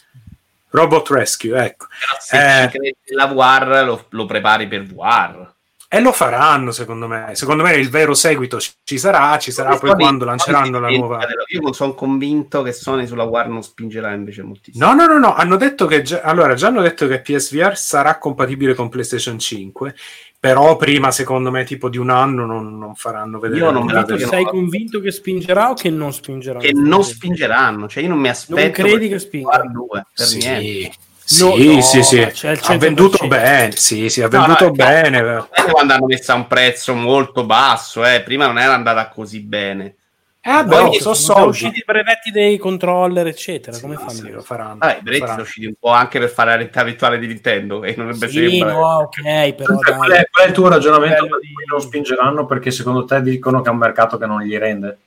Robot 0.69 1.10
Rescue, 1.10 1.57
ecco. 1.64 1.88
Però 1.88 2.18
se 2.19 2.38
Eh. 2.64 2.69
ci 2.69 2.77
credi 2.77 2.95
la 3.15 3.26
VR, 3.27 3.84
lo, 3.85 4.06
lo 4.10 4.26
prepari 4.26 4.68
per 4.68 4.84
VR. 4.84 5.56
E 5.89 6.01
lo 6.01 6.11
faranno 6.11 6.72
secondo 6.72 7.07
me, 7.07 7.31
secondo 7.35 7.64
me 7.64 7.76
il 7.76 7.89
vero 7.89 8.14
seguito 8.14 8.59
ci, 8.59 8.97
sarà, 8.97 9.38
ci 9.38 9.51
sarà 9.51 9.77
poi 9.77 9.95
quando 9.95 10.26
lanceranno 10.26 10.81
la 10.81 10.89
nuova... 10.89 11.26
Io 11.47 11.72
sono 11.72 11.93
convinto 11.93 12.61
che 12.61 12.73
Sony 12.73 13.07
sulla 13.07 13.23
VR 13.23 13.47
non 13.47 13.64
spingerà 13.64 14.11
invece 14.11 14.43
moltissimo. 14.43 14.85
No, 14.85 14.93
no, 14.93 15.05
no, 15.05 15.18
no, 15.18 15.34
hanno 15.34 15.55
detto 15.55 15.85
che 15.85 16.01
già, 16.01 16.19
allora, 16.23 16.55
già 16.55 16.68
hanno 16.68 16.81
detto 16.81 17.07
che 17.07 17.22
PSVR 17.22 17.77
sarà 17.77 18.18
compatibile 18.18 18.73
con 18.73 18.89
PlayStation 18.89 19.39
5, 19.39 19.95
però 20.38 20.76
prima, 20.76 21.09
secondo 21.11 21.51
me, 21.51 21.64
tipo 21.64 21.88
di 21.88 21.97
un 21.97 22.09
anno 22.09 22.45
non, 22.45 22.77
non 22.77 22.93
faranno 22.95 23.39
vedere. 23.39 23.61
Io 23.61 23.72
non 23.72 23.88
Tu 23.88 24.15
che 24.18 24.26
sei 24.26 24.43
convinto 24.43 24.99
che 24.99 25.11
spingerà 25.11 25.69
o 25.69 25.73
che 25.73 25.89
non 25.89 26.11
spingerà? 26.11 26.59
che 26.59 26.73
non 26.73 27.01
spingeranno, 27.01 27.88
cioè 27.88 28.03
io 28.03 28.09
non 28.09 28.19
mi 28.19 28.27
aspetto 28.27 28.59
Non 28.59 28.72
credi 28.72 29.07
per 29.07 29.19
che 29.19 29.39
2 29.39 30.05
per 30.14 30.26
Sì, 30.26 30.38
niente. 30.39 30.97
Sì, 31.30 31.44
No, 31.44 31.56
sì, 31.58 31.76
no, 31.76 31.82
sì, 31.82 32.04
sì. 32.04 32.18
il 32.20 32.60
Ha 32.64 32.78
venduto 32.78 33.18
100%. 33.18 33.28
bene, 33.28 33.72
sì, 33.76 34.10
sì, 34.10 34.22
ha 34.22 34.30
No, 34.30 34.40
venduto 34.40 34.66
no, 34.66 34.72
bene. 34.72 35.48
Quando 35.72 35.94
hanno 35.94 36.06
messo 36.06 36.32
a 36.32 36.36
un 36.36 36.48
prezzo 36.48 36.94
molto 36.94 37.45
basso, 37.45 38.06
eh. 38.06 38.22
prima 38.22 38.45
non 38.45 38.58
era 38.58 38.74
andata 38.74 39.10
così 39.10 39.41
bene. 39.41 39.95
Eh, 40.40 40.49
vabbè, 40.49 40.70
Poi 40.70 40.86
oh, 40.88 40.94
sono 40.94 41.16
sono 41.16 41.45
usciti 41.48 41.80
i 41.80 41.84
brevetti 41.86 42.32
dei 42.32 42.58
controller, 42.58 43.28
eccetera. 43.28 43.78
Come 43.78 43.98
Sì, 43.98 44.04
fanno? 44.04 44.12
sì, 44.14 44.30
lo 44.32 44.41
faranno. 44.41 44.78
Vabbè, 44.78 44.94
i 44.99 45.02
brevetti 45.02 45.18
faranno. 45.18 45.32
sono 45.32 45.41
usciti 45.41 45.66
un 45.66 45.74
po' 45.78 45.90
anche 45.90 46.20
per 46.20 46.30
fare 46.30 46.49
la 46.52 46.56
realtà 46.56 46.84
virtuale 46.84 47.20
di 47.20 47.28
Nintendo 47.28 47.84
e 47.84 47.94
non 47.98 48.14
Sì, 48.14 48.30
sembrare. 48.30 48.72
no, 48.72 48.88
ok, 48.99 49.54
però 49.54 49.80
Cioè, 49.80 49.95
qual, 49.98 50.12
è, 50.12 50.28
qual 50.32 50.45
è 50.45 50.48
il 50.48 50.54
tuo 50.54 50.70
ragionamento 50.70 51.24
Bello 51.24 51.40
di- 51.40 51.54
non 51.70 51.82
spingeranno? 51.82 52.45
Perché 52.45 52.72
secondo 52.72 53.04
te 53.04 53.22
dicono 53.22 53.62
che 53.62 53.68
è 53.68 53.72
un 53.74 53.78
mercato 53.80 54.18
che 54.18 54.26
non 54.26 54.41
gli 54.41 54.56
rende? 54.58 54.98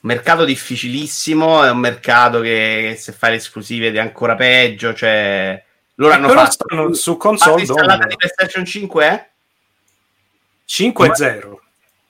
Mercato 0.00 0.44
difficilissimo, 0.44 1.64
è 1.64 1.70
un 1.70 1.78
mercato 1.78 2.40
che 2.40 2.96
se 2.98 3.12
fai 3.12 3.30
le 3.30 3.36
esclusive 3.36 3.90
è 3.90 3.98
ancora 3.98 4.34
peggio, 4.34 4.94
cioè 4.94 5.62
loro 5.94 6.12
Eh, 6.12 6.16
hanno 6.16 6.28
però 6.28 6.40
fatto 6.40 6.52
stanno 6.52 6.92
su 6.94 7.16
console 7.16 7.64
dominano. 7.64 8.06
di 8.06 8.16
PlayStation 8.16 8.64
5 8.64 9.04
è? 9.04 9.28
5-0 10.66 11.56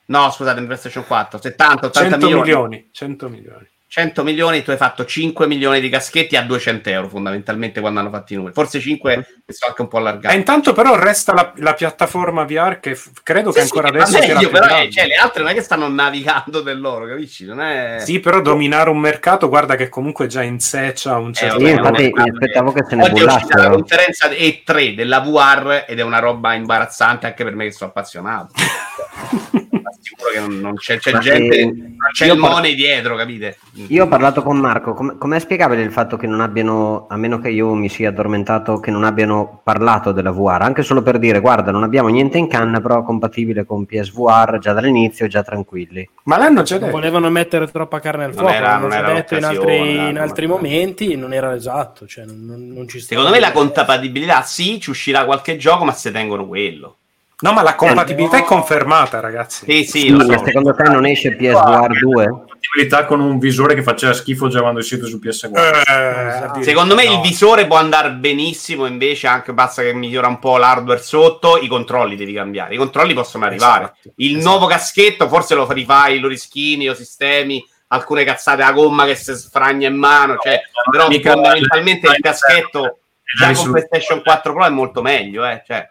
No, 0.06 0.31
scusate, 0.31 0.60
di 0.60 0.66
PlayStation 0.66 1.06
4, 1.06 1.39
70, 1.40 1.86
80 1.86 2.10
100 2.10 2.16
milioni. 2.27 2.40
milioni 2.43 2.89
100 2.93 3.28
milioni 3.28 3.69
100 3.90 4.23
milioni, 4.23 4.62
tu 4.62 4.70
hai 4.70 4.77
fatto 4.77 5.06
5 5.06 5.47
milioni 5.47 5.81
di 5.81 5.89
caschetti 5.89 6.36
a 6.36 6.43
200 6.43 6.90
euro 6.90 7.09
fondamentalmente 7.09 7.81
quando 7.81 8.01
hanno 8.01 8.10
fatto 8.10 8.35
i 8.35 8.36
numeri. 8.36 8.52
Forse 8.55 8.81
5 8.81 9.15
che 9.47 9.52
sono 9.55 9.70
anche 9.70 9.81
un 9.81 9.89
po' 9.89 9.97
e 9.97 10.01
allargati. 10.01 10.36
intanto 10.36 10.74
però 10.74 10.94
resta 10.94 11.32
la, 11.32 11.52
la 11.56 11.73
piattaforma 11.73 12.44
VR 12.44 12.81
che 12.81 12.94
f- 12.94 13.10
credo 13.23 13.51
che 13.51 13.62
Sì, 13.62 13.66
sì, 13.69 13.73
ancora 13.78 13.90
va 13.97 14.02
adesso 14.05 14.19
sia 14.20 14.20
la 14.20 14.35
meglio, 14.35 14.48
più 14.51 14.59
però, 14.59 14.65
eh, 14.66 14.69
grande. 14.77 14.90
cioè, 14.93 15.06
le 15.06 15.15
altre 15.15 15.43
non 15.43 15.51
è 15.52 15.55
che 15.55 15.62
stanno 15.62 15.89
navigando 15.89 16.60
del 16.60 16.78
loro, 16.81 17.06
capisci? 17.06 17.47
Non 17.47 17.60
è... 17.62 17.97
Sì, 18.01 18.20
però 18.20 18.43
dominare 18.43 18.90
un 18.90 18.98
mercato, 18.98 19.48
guarda 19.48 19.74
che 19.74 19.89
comunque 19.89 20.27
già 20.27 20.43
in 20.43 20.60
sé 20.60 20.93
c'ha 20.94 21.16
un 21.16 21.32
certo... 21.32 21.56
vabbè, 21.56 21.69
Io 21.70 21.74
no, 21.81 21.81
infatti 21.89 22.12
mi 22.15 22.28
aspettavo 22.31 22.73
che 22.73 22.85
se 22.86 22.94
ne 22.94 23.02
Oggi 23.05 23.20
è 23.23 23.24
uscita 23.24 23.56
la 23.56 23.69
bullassero. 23.69 23.74
conferenza 23.74 24.28
E3 24.28 24.94
della 24.94 25.20
VR 25.20 25.85
ed 25.89 25.98
è 25.98 26.02
una 26.02 26.19
roba 26.19 26.52
imbarazzante 26.52 27.24
anche 27.27 27.43
per 27.43 27.55
me 27.55 27.65
che 27.65 27.73
sono 27.73 27.89
appassionato. 27.89 28.52
Sicuro 30.09 30.31
che 30.31 30.41
non, 30.41 30.59
non 30.61 30.75
c'è, 30.77 30.99
c'è 30.99 31.19
gente, 31.19 31.59
eh, 31.59 31.65
non 31.67 31.97
c'è 32.13 32.33
il 32.33 32.39
par- 32.39 32.51
money 32.51 32.75
dietro, 32.75 33.15
capite? 33.15 33.59
Io 33.89 34.05
ho 34.05 34.09
parlato 34.09 34.43
con 34.43 34.57
Marco, 34.59 34.95
com- 34.95 35.19
com'è 35.19 35.39
spiegabile 35.39 35.83
il 35.83 35.93
fatto 35.93 36.17
che 36.17 36.27
non 36.27 36.41
abbiano, 36.41 37.07
a 37.11 37.17
meno 37.19 37.39
che 37.39 37.51
io 37.51 37.75
mi 37.75 37.91
sia 37.91 38.09
addormentato, 38.09 38.81
che 38.81 38.91
non 38.91 39.05
abbiano 39.05 39.61
parlato 39.63 40.13
della 40.13 40.31
VR, 40.31 40.63
anche 40.63 40.83
solo 40.83 41.03
per 41.03 41.19
dire 41.19 41.41
guarda 41.41 41.71
non 41.71 41.83
abbiamo 41.83 42.09
niente 42.09 42.39
in 42.39 42.49
canna 42.49 42.81
però 42.81 43.03
compatibile 43.03 43.67
con 43.67 43.85
PSVR 43.85 44.59
già 44.59 44.73
dall'inizio, 44.73 45.27
già 45.27 45.43
tranquilli. 45.43 46.09
Ma 46.25 46.39
l'hanno 46.39 46.63
già 46.63 46.79
detto. 46.79 46.91
volevano 46.91 47.29
mettere 47.29 47.67
troppa 47.67 48.01
carne 48.01 48.25
al 48.25 48.31
Non 48.31 48.39
fuoco, 48.39 48.55
era- 48.55 48.79
non 48.79 48.93
era 48.93 49.13
detto 49.13 49.37
in 49.37 49.45
altri, 49.45 50.09
in 50.09 50.19
altri 50.19 50.47
momenti, 50.47 51.17
non 51.17 51.35
era 51.35 51.55
esatto, 51.55 52.07
cioè 52.07 52.25
non, 52.25 52.45
non- 52.47 52.69
non 52.69 52.89
ci 52.89 52.99
sta. 52.99 53.09
Secondo 53.15 53.31
me 53.31 53.41
la 53.41 53.53
compatibilità 53.53 54.41
sì, 54.43 54.81
ci 54.81 54.89
uscirà 54.89 55.27
qualche 55.27 55.59
gioco, 55.59 55.85
ma 55.85 55.93
se 55.93 56.11
tengono 56.11 56.47
quello. 56.47 56.97
No, 57.40 57.52
ma 57.52 57.62
la 57.62 57.77
compatibilità 57.77 58.39
è 58.39 58.43
confermata, 58.43 59.20
ragazzi. 59.20 59.65
Sì, 59.65 59.85
sì, 59.85 60.09
lo 60.09 60.24
so. 60.24 60.44
secondo 60.44 60.74
te 60.74 60.82
non 60.85 61.06
esce 61.06 61.36
PSVR 61.36 61.97
2? 62.01 62.27
Compatibilità 62.27 63.05
con 63.05 63.20
un 63.20 63.39
visore 63.39 63.77
che 63.77 63.85
faceva 63.85 64.12
schifo 64.12 64.48
già 64.48 64.60
quando 64.60 64.81
è 64.81 64.82
uscito 64.82 65.06
su 65.06 65.20
PS4. 65.23 66.59
Eh, 66.59 66.65
Secondo 66.65 66.97
me 66.97 67.06
no. 67.06 67.12
il 67.12 67.20
visore 67.20 67.69
può 67.69 67.77
andare 67.77 68.10
benissimo, 68.10 68.86
invece 68.86 69.28
anche 69.28 69.52
basta 69.52 69.82
che 69.82 69.94
migliora 69.94 70.27
un 70.27 70.40
po' 70.40 70.56
l'hardware 70.56 71.01
sotto, 71.01 71.59
i 71.59 71.69
controlli 71.69 72.16
devi 72.16 72.32
cambiare. 72.32 72.74
I 72.74 72.77
controlli 72.77 73.15
possono 73.15 73.44
arrivare. 73.44 73.85
Esatto, 73.85 74.12
il 74.16 74.36
esatto. 74.36 74.48
nuovo 74.48 74.66
caschetto 74.66 75.28
forse 75.28 75.55
lo 75.55 75.70
rifai, 75.70 76.19
lo 76.19 76.27
rischini, 76.27 76.86
lo 76.86 76.94
sistemi, 76.94 77.65
alcune 77.89 78.24
cazzate 78.24 78.62
a 78.62 78.73
gomma 78.73 79.05
che 79.05 79.15
si 79.15 79.32
sfragna 79.35 79.86
in 79.86 79.97
mano, 79.97 80.39
cioè, 80.43 80.60
però 80.90 81.09
fondamentalmente 81.09 82.09
il 82.09 82.19
caschetto 82.20 82.98
già 83.39 83.52
con 83.52 83.70
PlayStation 83.70 84.23
4 84.24 84.52
Pro 84.52 84.65
è 84.65 84.70
molto 84.70 85.02
meglio, 85.02 85.47
eh, 85.47 85.62
cioè. 85.65 85.89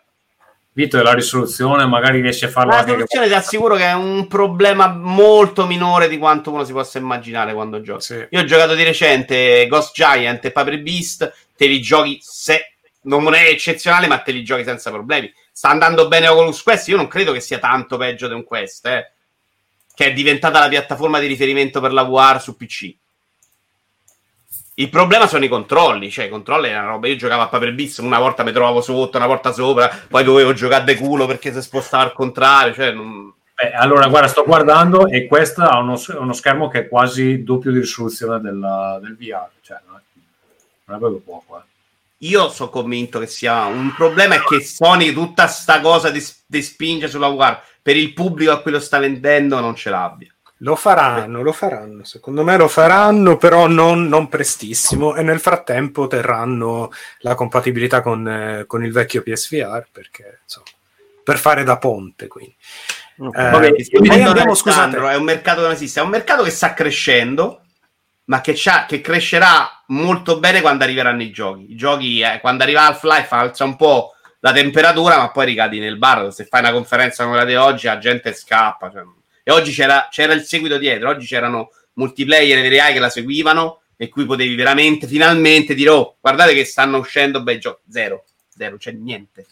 Vito, 0.77 1.01
la 1.01 1.15
risoluzione 1.15 1.87
magari 1.87 2.21
riesci 2.21 2.45
a 2.45 2.49
farlo 2.49 2.69
La 2.69 2.77
anche 2.77 2.91
soluzione 2.91 3.25
ti 3.25 3.33
assicuro 3.33 3.75
che 3.75 3.85
è 3.85 3.93
un 3.93 4.27
problema 4.27 4.87
molto 4.87 5.65
minore 5.65 6.07
di 6.07 6.19
quanto 6.19 6.51
uno 6.51 6.63
si 6.65 6.71
possa 6.71 6.99
immaginare 6.99 7.55
quando 7.55 7.81
gioca. 7.81 7.99
Sì. 7.99 8.27
Io 8.29 8.41
ho 8.41 8.43
giocato 8.43 8.75
di 8.75 8.83
recente 8.83 9.65
Ghost 9.67 9.95
Giant 9.95 10.45
e 10.45 10.51
Paper 10.51 10.79
Beast, 10.83 11.33
te 11.57 11.65
li 11.65 11.81
giochi 11.81 12.19
se 12.21 12.73
non 13.01 13.33
è 13.33 13.47
eccezionale, 13.47 14.05
ma 14.05 14.19
te 14.19 14.31
li 14.31 14.43
giochi 14.43 14.63
senza 14.63 14.91
problemi. 14.91 15.33
Sta 15.51 15.69
andando 15.69 16.07
bene 16.07 16.27
Oculus 16.27 16.61
Quest, 16.61 16.89
io 16.89 16.97
non 16.97 17.07
credo 17.07 17.31
che 17.31 17.39
sia 17.39 17.57
tanto 17.57 17.97
peggio 17.97 18.27
di 18.27 18.35
un 18.35 18.43
Quest, 18.43 18.85
eh, 18.85 19.11
che 19.95 20.05
è 20.05 20.13
diventata 20.13 20.59
la 20.59 20.67
piattaforma 20.67 21.17
di 21.17 21.25
riferimento 21.25 21.81
per 21.81 21.91
la 21.91 22.03
VR 22.03 22.39
su 22.39 22.55
PC. 22.55 22.95
Il 24.79 24.89
problema 24.89 25.25
sono 25.25 25.43
i 25.43 25.47
controlli, 25.47 26.11
cioè 26.11 26.25
i 26.25 26.29
controlli 26.29 26.69
è 26.69 26.77
una 26.77 26.85
roba. 26.85 27.07
Io 27.07 27.15
giocavo 27.15 27.41
a 27.41 27.47
Paper 27.47 27.73
Beats, 27.73 27.97
una 27.97 28.19
volta 28.19 28.43
mi 28.43 28.51
trovavo 28.51 28.79
sotto, 28.81 29.17
una 29.17 29.25
volta 29.25 29.51
sopra, 29.51 29.89
poi 30.07 30.23
dovevo 30.23 30.53
giocare 30.53 30.83
de 30.83 30.95
culo 30.95 31.25
perché 31.25 31.51
si 31.51 31.63
spostava 31.63 32.03
al 32.03 32.13
contrario. 32.13 32.75
Cioè, 32.75 32.91
non... 32.91 33.33
Beh, 33.55 33.71
allora, 33.71 34.07
guarda, 34.07 34.27
sto 34.27 34.43
guardando 34.43 35.07
e 35.07 35.25
questo 35.25 35.63
ha 35.63 35.79
uno, 35.79 35.99
uno 36.19 36.33
schermo 36.33 36.67
che 36.67 36.81
è 36.81 36.87
quasi 36.87 37.43
doppio 37.43 37.71
di 37.71 37.79
risoluzione 37.79 38.39
della- 38.39 38.99
del 39.01 39.17
VR. 39.17 39.47
Cioè, 39.61 39.79
non 39.87 39.95
è, 39.95 40.01
non 40.85 40.95
è 40.95 40.99
proprio 40.99 41.21
poco. 41.25 41.57
Eh. 41.57 42.27
Io 42.27 42.49
sono 42.49 42.69
convinto 42.69 43.17
che 43.17 43.27
sia 43.27 43.65
un 43.65 43.91
problema 43.95 44.35
è 44.35 44.43
che 44.43 44.61
Sony 44.61 45.11
tutta 45.11 45.47
sta 45.47 45.81
cosa 45.81 46.11
di, 46.11 46.23
di 46.45 46.61
spinge 46.61 47.07
sulla 47.07 47.29
VR 47.29 47.59
per 47.81 47.97
il 47.97 48.13
pubblico 48.13 48.51
a 48.51 48.61
cui 48.61 48.69
lo 48.69 48.79
sta 48.79 48.99
vendendo 48.99 49.59
non 49.59 49.75
ce 49.75 49.89
l'abbia. 49.89 50.31
Lo 50.61 50.75
faranno, 50.75 51.43
lo 51.43 51.51
faranno, 51.51 52.03
secondo 52.03 52.43
me 52.43 52.57
lo 52.57 52.67
faranno, 52.67 53.37
però 53.37 53.67
non, 53.67 54.07
non 54.07 54.27
prestissimo 54.27 55.15
e 55.15 55.21
nel 55.21 55.39
frattempo 55.39 56.07
terranno 56.07 56.89
la 57.19 57.35
compatibilità 57.35 58.01
con, 58.01 58.27
eh, 58.27 58.65
con 58.65 58.83
il 58.83 58.91
vecchio 58.91 59.21
PSVR 59.21 59.87
perché, 59.91 60.39
insomma, 60.41 60.65
per 61.23 61.37
fare 61.37 61.63
da 61.63 61.77
ponte. 61.77 62.27
Quindi. 62.27 62.55
Eh, 63.19 63.49
Vabbè, 63.49 63.71
poi 63.91 64.21
andiamo, 64.21 64.55
scusate, 64.55 64.97
è 64.97 65.15
un 65.15 65.23
mercato 65.23 65.57
che 65.57 65.65
non 65.65 65.75
esiste, 65.75 65.99
è 65.99 66.03
un 66.03 66.09
mercato 66.09 66.41
che 66.41 66.49
sta 66.49 66.73
crescendo, 66.73 67.61
ma 68.25 68.41
che, 68.41 68.53
c'ha- 68.55 68.85
che 68.87 68.99
crescerà 69.01 69.83
molto 69.87 70.39
bene 70.39 70.61
quando 70.61 70.83
arriveranno 70.83 71.21
i 71.21 71.31
giochi. 71.31 71.71
I 71.71 71.75
giochi, 71.75 72.21
eh, 72.21 72.39
quando 72.39 72.63
arriva 72.63 72.85
Half-Life, 72.87 73.35
alza 73.35 73.63
un 73.63 73.75
po' 73.75 74.13
la 74.39 74.51
temperatura, 74.53 75.17
ma 75.17 75.29
poi 75.29 75.45
ricadi 75.45 75.77
nel 75.79 75.97
bar. 75.97 76.33
Se 76.33 76.45
fai 76.45 76.61
una 76.61 76.71
conferenza 76.71 77.23
come 77.23 77.35
quella 77.35 77.49
di 77.49 77.55
oggi, 77.55 77.85
la 77.85 77.99
gente 77.99 78.33
scappa. 78.33 78.89
cioè. 78.91 79.03
E 79.47 79.51
oggi 79.53 79.71
c'era, 79.71 80.09
c'era 80.11 80.33
il 80.33 80.43
seguito 80.43 80.77
dietro, 80.77 81.07
oggi 81.07 81.25
c'erano 81.25 81.69
multiplayer 81.93 82.61
veri 82.61 82.81
AI 82.81 82.91
che 82.91 82.99
la 82.99 83.09
seguivano 83.09 83.79
e 83.95 84.09
cui 84.09 84.25
potevi 84.25 84.53
veramente, 84.55 85.07
finalmente 85.07 85.73
dire, 85.73 85.89
oh, 85.91 86.17
guardate 86.19 86.53
che 86.53 86.65
stanno 86.65 86.97
uscendo 86.97 87.41
bei 87.41 87.57
giochi. 87.57 87.83
Zero, 87.89 88.25
zero, 88.53 88.75
c'è 88.75 88.91
niente. 88.91 89.45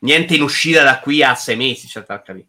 Niente 0.00 0.34
in 0.34 0.42
uscita 0.42 0.82
da 0.82 0.98
qui 0.98 1.22
a 1.22 1.34
sei 1.34 1.56
mesi, 1.56 1.88
cioè, 1.88 2.04
a 2.06 2.20
capire. 2.20 2.48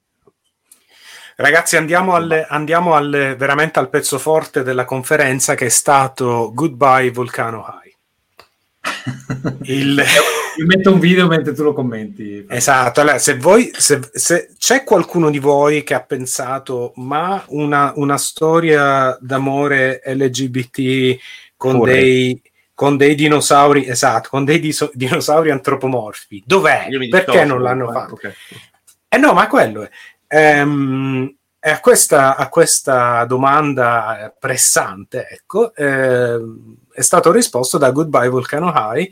Ragazzi, 1.38 1.78
andiamo, 1.78 2.14
alle- 2.14 2.46
andiamo 2.46 2.94
alle- 2.94 3.38
veramente 3.38 3.80
al 3.80 3.90
pezzo 3.90 4.20
forte 4.20 4.64
della 4.64 4.84
conferenza 4.84 5.56
che 5.56 5.68
è 5.68 5.70
stato 5.70 6.52
Goodbye 6.54 7.10
Volcano 7.12 7.66
High. 7.66 7.83
Il- 9.64 10.04
Io 10.56 10.68
metto 10.68 10.94
un 10.94 11.00
video 11.00 11.26
mentre 11.28 11.54
tu 11.54 11.64
lo 11.64 11.74
commenti. 11.74 12.46
Esatto, 12.48 13.02
allora, 13.02 13.18
se, 13.18 13.38
voi, 13.38 13.72
se, 13.76 14.00
se 14.14 14.52
c'è 14.56 14.84
qualcuno 14.84 15.32
di 15.32 15.40
voi 15.40 15.82
che 15.82 15.96
ha 15.96 16.04
pensato, 16.04 16.94
ma 16.98 17.44
una, 17.48 17.92
una 17.96 18.18
storia 18.20 19.18
d'amore 19.20 20.02
LGBT 20.06 21.18
con 21.58 21.78
Furry. 21.78 21.92
dei, 21.92 22.42
con 22.76 22.98
dei 22.98 23.16
dinosauri, 23.16 23.88
esatto, 23.88 24.30
con 24.30 24.46
dei 24.46 24.60
diso- 24.60 24.92
dinosauri 24.94 25.50
antropomorfi, 25.50 26.44
dov'è? 26.46 26.86
Perché 27.10 27.46
non 27.46 27.62
l'hanno 27.64 27.92
fatto? 27.92 28.14
ok. 28.14 28.34
Eh 29.10 29.18
no, 29.18 29.34
ma 29.34 29.48
quello 29.48 29.82
è. 29.82 29.90
Ehm, 30.28 31.36
a, 31.62 31.80
questa, 31.80 32.36
a 32.36 32.48
questa 32.50 33.26
domanda 33.26 34.32
pressante, 34.38 35.28
ecco, 35.30 35.74
ehm, 35.74 36.76
è 36.94 37.02
stato 37.02 37.32
risposto 37.32 37.78
da 37.78 37.92
Goodbye 37.92 38.30
Volcano 38.30 38.72
High, 38.76 39.10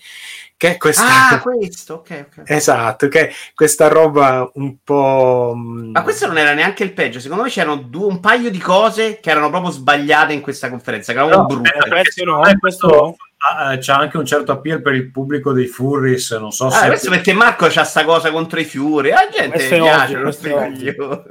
che 0.57 0.73
è 0.73 0.77
questa... 0.77 1.29
Ah, 1.31 1.39
questo, 1.43 1.95
ok, 1.95 2.25
ok. 2.27 2.41
Esatto, 2.45 3.07
che 3.07 3.27
è 3.29 3.33
questa 3.55 3.87
roba 3.87 4.49
un 4.55 4.77
po'... 4.83 5.53
mm, 5.55 5.91
Ma 5.91 6.03
questo 6.03 6.27
non 6.27 6.37
era 6.37 6.53
neanche 6.53 6.83
il 6.83 6.93
peggio. 6.93 7.19
Secondo 7.19 7.43
me 7.43 7.49
c'erano 7.49 7.75
due, 7.77 8.05
un 8.05 8.19
paio 8.19 8.49
di 8.51 8.59
cose 8.59 9.19
che 9.19 9.31
erano 9.31 9.49
proprio 9.49 9.71
sbagliate 9.71 10.33
in 10.33 10.41
questa 10.41 10.69
conferenza, 10.69 11.13
che 11.13 11.19
erano 11.19 11.35
No, 11.41 11.45
brutte. 11.47 11.71
questo 11.89 12.23
no, 12.25 12.39
me 12.41 12.57
questo 12.59 12.87
no. 12.87 13.15
ha- 13.57 13.77
c'ha 13.81 13.97
anche 13.97 14.17
un 14.17 14.25
certo 14.25 14.51
appeal 14.51 14.81
per 14.83 14.93
il 14.93 15.09
pubblico 15.09 15.51
dei 15.51 15.65
furries, 15.65 16.29
non 16.31 16.51
so 16.51 16.67
Ah, 16.67 16.71
se... 16.71 16.87
questo 16.87 17.09
perché 17.09 17.33
Marco 17.33 17.67
c'ha 17.67 17.83
sta 17.83 18.03
cosa 18.05 18.29
contro 18.31 18.59
i 18.59 18.65
fiori. 18.65 19.09
La 19.09 19.27
gente 19.35 19.57
Questo 19.57 19.75
piace. 19.75 20.13
è 20.13 20.53
ovvio. 20.53 21.23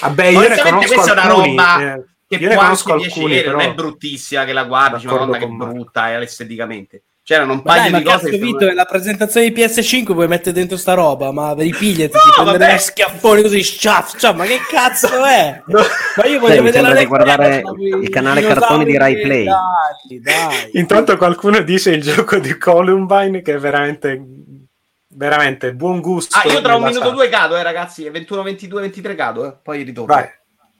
Vabbè, 0.00 0.24
io 0.26 0.48
ne 0.48 0.58
conosco 0.60 0.94
questa 0.94 1.10
è 1.10 1.12
una 1.12 1.22
alcuni. 1.22 1.48
roba 1.56 1.94
eh, 1.94 2.04
che 2.28 2.36
io 2.36 2.48
ne 2.48 2.54
può 2.54 2.62
conosco 2.64 2.92
anche 2.92 3.04
alcuni, 3.04 3.26
piacere, 3.26 3.50
non 3.50 3.58
però... 3.58 3.70
è 3.70 3.74
bruttissima 3.74 4.44
che 4.44 4.52
la 4.52 4.64
guardi, 4.64 5.04
D'accordo 5.04 5.26
madonna 5.26 5.38
che 5.38 5.46
brutta 5.46 6.10
è 6.10 6.20
esteticamente. 6.20 7.02
C'erano 7.26 7.54
un 7.54 7.62
Ma 7.64 7.74
paio 7.74 7.82
dai, 7.82 7.90
ma 7.90 7.98
di 7.98 8.04
cose 8.04 8.30
che 8.30 8.38
Vito, 8.38 8.68
è 8.68 8.72
la 8.72 8.84
presentazione 8.84 9.50
di 9.50 9.60
PS5 9.60 10.04
puoi 10.12 10.28
mettere 10.28 10.52
dentro 10.52 10.76
sta 10.76 10.94
roba, 10.94 11.32
ma 11.32 11.54
ripigliati, 11.54 12.12
No, 12.38 12.44
ti 12.44 12.48
prendere 12.50 12.78
schiaffone 12.78 13.42
così, 13.42 13.62
sciaff, 13.64 14.16
sciaff, 14.16 14.36
ma 14.36 14.44
che 14.44 14.60
cazzo 14.68 15.24
è? 15.24 15.60
Ma 15.66 16.24
io 16.24 16.38
voglio 16.38 16.54
Cioè, 16.54 16.62
mi 16.62 16.70
vedere 16.70 16.94
la 16.94 17.04
guardare 17.04 17.62
il 18.00 18.08
canale 18.10 18.42
cartoni 18.42 18.84
di 18.84 18.96
Rai 18.96 19.20
Play. 19.20 19.44
Dai, 19.44 20.20
dai. 20.20 20.70
Intanto 20.74 21.16
qualcuno 21.16 21.60
dice 21.62 21.90
il 21.90 22.02
gioco 22.02 22.38
di 22.38 22.56
Columbine 22.56 23.42
che 23.42 23.54
è 23.54 23.58
veramente, 23.58 24.24
veramente 25.08 25.74
buon 25.74 26.00
gusto. 26.00 26.38
Ah, 26.38 26.48
io 26.48 26.60
tra 26.60 26.76
un 26.76 26.82
minuto 26.82 27.00
sala. 27.00 27.10
due 27.10 27.28
cado, 27.28 27.56
eh, 27.56 27.62
ragazzi. 27.64 28.08
21, 28.08 28.42
22, 28.42 28.80
23 28.82 29.14
cado, 29.16 29.46
eh. 29.46 29.56
Poi 29.60 29.82
ritorno. 29.82 30.14
Vai. 30.14 30.28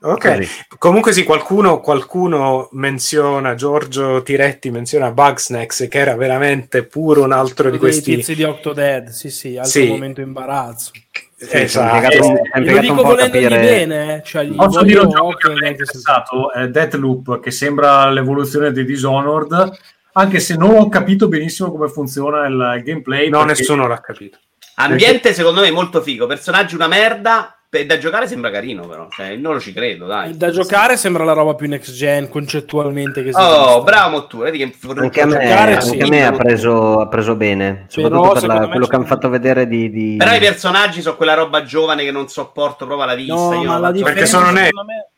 Ok, 0.08 0.36
Così. 0.36 0.48
comunque 0.78 1.12
sì, 1.12 1.24
qualcuno, 1.24 1.80
qualcuno 1.80 2.68
menziona, 2.72 3.54
Giorgio 3.54 4.22
Tiretti 4.22 4.70
menziona 4.70 5.10
Bugsnax 5.10 5.88
che 5.88 5.98
era 5.98 6.14
veramente 6.14 6.84
pure 6.84 7.20
un 7.20 7.32
altro 7.32 7.70
di 7.70 7.78
questi... 7.78 8.14
tizi 8.16 8.34
di 8.34 8.44
Octodad, 8.44 9.08
sì, 9.08 9.30
sì, 9.30 9.56
altro 9.56 9.70
Sì. 9.70 9.86
momento 9.88 10.20
imbarazzo. 10.20 10.90
Sì, 11.38 11.48
Esatto. 11.50 11.96
impiegato, 11.96 12.26
un- 12.28 12.36
E 12.52 12.70
lo 12.72 12.78
dico 12.78 13.02
volendogli 13.02 13.42
capire. 13.42 13.60
bene, 13.60 14.16
eh, 14.16 14.22
cioè, 14.24 14.44
gli 14.44 14.54
Posso 14.54 14.82
dire 14.82 15.00
un 15.00 15.10
gioco 15.10 15.34
che 15.34 15.48
mi 15.50 15.60
è 15.60 15.68
interessato, 15.68 16.52
è 16.52 16.68
Deathloop, 16.68 17.40
che 17.40 17.50
sembra 17.50 18.08
l'evoluzione 18.10 18.72
di 18.72 18.84
Dishonored, 18.84 19.70
anche 20.12 20.38
se 20.40 20.56
non 20.56 20.76
ho 20.76 20.88
capito 20.88 21.28
benissimo 21.28 21.70
come 21.70 21.88
funziona 21.88 22.46
il 22.46 22.82
gameplay. 22.84 23.28
No, 23.28 23.44
perché- 23.44 23.60
nessuno 23.60 23.86
l'ha 23.86 24.00
capito. 24.00 24.38
Ambiente 24.76 25.32
secondo 25.34 25.62
me 25.62 25.70
molto 25.70 26.00
figo, 26.00 26.26
personaggi 26.26 26.74
una 26.74 26.86
merda. 26.86 27.55
Da 27.68 27.98
giocare 27.98 28.26
sembra 28.26 28.50
carino, 28.50 28.86
però. 28.86 29.06
Cioè, 29.10 29.36
non 29.36 29.52
lo 29.54 29.60
ci 29.60 29.72
credo, 29.72 30.06
dai. 30.06 30.34
Da 30.36 30.50
giocare 30.50 30.96
sembra 30.96 31.24
la 31.24 31.32
roba 31.34 31.54
più 31.54 31.68
next 31.68 31.92
gen 31.92 32.28
concettualmente 32.28 33.22
che 33.22 33.30
Oh, 33.34 33.82
bravo 33.82 34.10
Mottura. 34.10 34.50
Vedi 34.50 34.58
che 34.58 34.74
Anche 34.96 35.20
a 35.20 35.26
me, 35.26 35.32
giocare, 35.32 35.72
anche 35.74 35.84
sì. 35.84 35.98
a 36.00 36.06
me 36.06 36.24
ha, 36.26 36.32
preso, 36.32 37.00
ha 37.00 37.08
preso 37.08 37.34
bene, 37.34 37.84
soprattutto 37.88 38.32
per 38.40 38.46
la- 38.46 38.68
quello 38.68 38.84
c'è- 38.84 38.90
che 38.90 38.96
hanno 38.96 39.04
fatto 39.04 39.28
vedere 39.28 39.66
di... 39.66 39.90
di- 39.90 40.16
Però 40.16 40.34
i 40.34 40.38
personaggi 40.38 41.02
sono 41.02 41.16
quella 41.16 41.34
roba 41.34 41.64
giovane 41.64 42.04
che 42.04 42.10
non 42.12 42.28
sopporto 42.28 42.86
proprio 42.86 43.02
alla 43.04 43.14
vista. 43.14 43.34
No, 43.34 43.62
Io 43.62 43.78
la 43.78 43.86
so- 43.88 43.92
differenza 43.92 44.38
sono 44.38 44.50
neri. 44.52 44.66
secondo 44.68 44.92
me- 44.92 45.08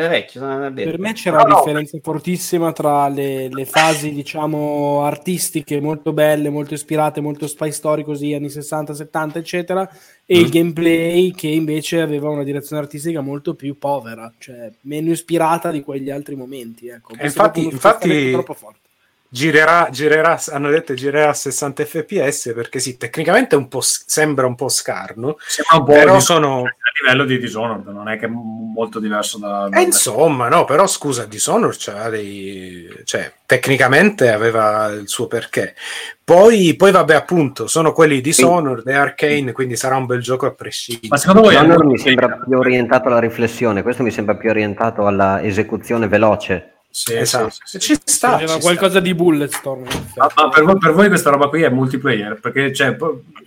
Davvero. 0.00 0.90
Per 0.90 0.98
me 0.98 1.12
c'era 1.14 1.38
No, 1.38 1.44
una 1.44 1.52
no. 1.54 1.60
differenza 1.64 1.98
fortissima 2.02 2.72
tra 2.72 3.08
le, 3.08 3.48
le 3.48 3.64
fasi, 3.64 4.12
diciamo, 4.12 5.02
artistiche 5.02 5.80
molto 5.80 6.12
belle, 6.12 6.50
molto 6.50 6.74
ispirate, 6.74 7.22
molto 7.22 7.46
spy 7.46 7.72
story 7.72 8.02
così, 8.02 8.34
anni 8.34 8.50
60, 8.50 8.92
70, 8.92 9.38
eccetera, 9.38 9.88
e 10.26 10.36
Mm. 10.38 10.40
il 10.42 10.48
gameplay 10.50 11.30
che 11.32 11.48
invece 11.48 12.02
aveva 12.02 12.28
una 12.28 12.44
direzione 12.44 12.82
artistica 12.82 13.22
molto 13.22 13.54
più 13.54 13.78
povera, 13.78 14.30
cioè 14.36 14.70
meno 14.82 15.10
ispirata 15.12 15.70
di 15.70 15.80
quegli 15.82 16.10
altri 16.10 16.34
momenti. 16.36 16.88
Ecco. 16.88 17.14
E 17.16 17.24
infatti- 17.24 17.64
infatti- 17.64 18.30
troppo 18.32 18.52
forte. 18.52 18.80
Girerà, 19.28 19.88
girerà, 19.90 20.40
hanno 20.50 20.70
detto 20.70 20.94
girerà 20.94 21.30
a 21.30 21.34
60 21.34 21.84
fps 21.84 22.52
perché 22.54 22.78
sì, 22.78 22.96
tecnicamente 22.96 23.56
un 23.56 23.68
po', 23.68 23.80
s- 23.80 24.04
sembra 24.06 24.46
un 24.46 24.54
po' 24.54 24.68
scarno, 24.68 25.36
Sembra 25.46 25.76
un 25.78 25.84
po' 25.84 25.92
però 25.92 26.20
sono... 26.20 26.62
a 26.62 26.70
livello 27.02 27.24
di 27.24 27.38
Dishonored, 27.38 27.86
non 27.88 28.08
è 28.08 28.18
che 28.18 28.26
è 28.26 28.28
molto 28.28 29.00
diverso 29.00 29.38
da... 29.38 29.68
Eh, 29.72 29.82
insomma, 29.82 30.48
no, 30.48 30.64
però 30.64 30.86
scusa, 30.86 31.26
Dishonored 31.26 31.76
c'ha 31.78 32.08
dei... 32.08 32.88
cioè, 33.04 33.32
tecnicamente 33.44 34.30
aveva 34.30 34.86
il 34.86 35.08
suo 35.08 35.26
perché. 35.26 35.74
Poi, 36.22 36.74
poi 36.76 36.90
vabbè, 36.92 37.14
appunto, 37.14 37.66
sono 37.66 37.92
quelli 37.92 38.16
di 38.16 38.20
Dishonored 38.20 38.86
e 38.86 38.94
Arcane, 38.94 39.52
quindi 39.52 39.76
sarà 39.76 39.96
un 39.96 40.06
bel 40.06 40.20
gioco 40.20 40.46
a 40.46 40.52
prescindere. 40.52 41.08
Ma 41.08 41.16
secondo 41.16 41.42
voi 41.42 41.50
Dishonored 41.50 41.84
mi 41.84 41.98
sembra 41.98 42.28
più 42.28 42.58
orientato 42.58 43.08
alla 43.08 43.20
riflessione, 43.20 43.82
questo 43.82 44.02
mi 44.02 44.10
sembra 44.10 44.36
più 44.36 44.50
orientato 44.50 45.06
alla 45.06 45.42
esecuzione 45.42 46.06
veloce. 46.06 46.75
Sì, 46.98 47.14
Esatto. 47.14 47.50
sì, 47.50 47.60
sì, 47.64 47.78
sì. 47.78 47.94
Ci 47.94 48.00
sta, 48.04 48.38
ci 48.46 48.58
qualcosa 48.60 49.00
di 49.00 49.14
Bulletstorm. 49.14 49.84
effetti. 49.84 50.12
Ma, 50.16 50.28
ma 50.34 50.48
per, 50.48 50.64
voi, 50.64 50.78
per 50.78 50.92
voi 50.92 51.08
questa 51.08 51.28
roba 51.28 51.48
qui 51.48 51.60
è 51.60 51.68
multiplayer? 51.68 52.40
Perché 52.40 52.72
cioè, 52.72 52.96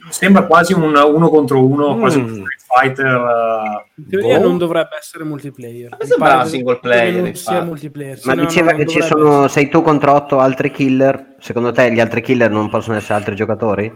sembra 0.10 0.44
quasi 0.44 0.74
un 0.74 0.84
uno 0.96 1.30
contro 1.30 1.66
uno, 1.66 1.96
Mm. 1.96 2.00
quasi 2.00 2.18
un 2.20 2.28
Street 2.28 2.62
Fighter. 2.68 3.06
eh, 3.08 3.86
In 3.96 4.08
teoria 4.08 4.38
Boh. 4.38 4.48
non 4.48 4.58
dovrebbe 4.60 4.98
essere 5.00 5.24
multiplayer. 5.24 5.98
Mi 6.00 6.08
pare 6.20 6.48
single 6.48 6.78
player, 6.80 7.24
non 7.24 7.34
sia 7.34 7.62
multiplayer. 7.64 8.20
Ma 8.26 8.34
no, 8.36 8.46
diceva 8.46 8.72
no, 8.72 8.78
che 8.78 8.86
ci 8.86 9.02
sono, 9.02 9.48
sei 9.48 9.68
tu 9.68 9.82
contro 9.82 10.14
otto 10.14 10.38
altri 10.40 10.70
killer, 10.70 11.36
secondo 11.40 11.72
te 11.72 11.92
gli 11.92 12.00
altri 12.00 12.22
killer 12.22 12.52
non 12.52 12.70
possono 12.70 12.98
essere 12.98 13.16
altri 13.16 13.34
giocatori? 13.34 13.92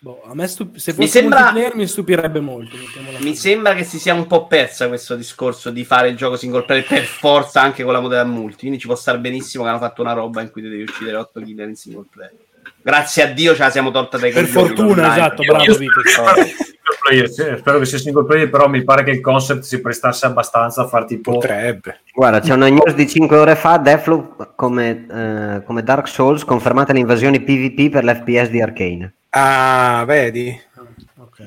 Boh, 0.00 0.22
a 0.28 0.34
me 0.34 0.46
stup- 0.46 0.76
se 0.76 0.92
Mi 0.92 1.06
fosse 1.06 1.18
sembra- 1.20 1.38
multiplayer 1.40 1.74
mi 1.74 1.86
stupirebbe 1.88 2.40
molto. 2.40 2.76
Mi 3.20 3.34
sembra 3.34 3.74
che 3.74 3.82
si 3.82 3.98
sia 3.98 4.14
un 4.14 4.26
po' 4.28 4.46
persa 4.46 4.86
questo 4.86 5.16
discorso 5.16 5.70
di 5.70 5.84
fare 5.84 6.08
il 6.08 6.16
gioco 6.16 6.36
single 6.36 6.64
player 6.64 6.86
per 6.86 7.02
forza 7.02 7.60
anche 7.62 7.82
con 7.82 7.92
la 7.92 8.00
modalità 8.00 8.28
multi. 8.28 8.58
Quindi 8.60 8.78
ci 8.78 8.86
può 8.86 8.94
stare 8.94 9.18
benissimo 9.18 9.64
che 9.64 9.70
hanno 9.70 9.78
fatto 9.80 10.02
una 10.02 10.12
roba 10.12 10.40
in 10.40 10.50
cui 10.52 10.62
devi 10.62 10.82
uccidere 10.82 11.16
8 11.16 11.40
killer 11.40 11.68
in 11.68 11.74
single 11.74 12.04
player. 12.10 12.32
Grazie 12.80 13.22
a 13.24 13.26
Dio 13.32 13.54
ce 13.54 13.62
la 13.62 13.70
siamo 13.70 13.90
tolta 13.90 14.18
dai 14.18 14.30
Per 14.30 14.44
fortuna, 14.46 14.88
online. 15.08 15.08
esatto, 15.10 15.42
bravo 15.42 15.64
io 15.64 15.74
Vito. 15.76 16.00
spero 16.04 16.32
che 16.34 16.40
il 16.40 16.46
single 16.46 16.96
player, 17.02 17.28
sì, 17.30 17.42
spero 17.58 17.78
che 17.80 17.84
sia 17.86 17.98
single 17.98 18.24
player, 18.24 18.50
però 18.50 18.68
mi 18.68 18.84
pare 18.84 19.02
che 19.02 19.10
il 19.10 19.20
concept 19.20 19.62
si 19.62 19.80
prestasse 19.80 20.26
abbastanza 20.26 20.82
a 20.82 20.86
far 20.86 21.04
tipo... 21.06 21.32
Potrebbe. 21.32 22.00
Guarda, 22.14 22.38
c'è 22.40 22.52
una 22.54 22.68
news 22.68 22.94
di 22.94 23.08
5 23.08 23.36
ore 23.36 23.56
fa, 23.56 23.78
Deathloop 23.78 24.52
come, 24.54 25.06
eh, 25.10 25.62
come 25.64 25.82
Dark 25.82 26.06
Souls, 26.06 26.44
confermate 26.44 26.92
le 26.92 27.00
invasioni 27.00 27.40
PvP 27.40 27.90
per 27.90 28.04
l'FPS 28.04 28.48
di 28.50 28.60
Arcane. 28.62 29.14
Ah, 29.30 30.04
vedi? 30.06 30.58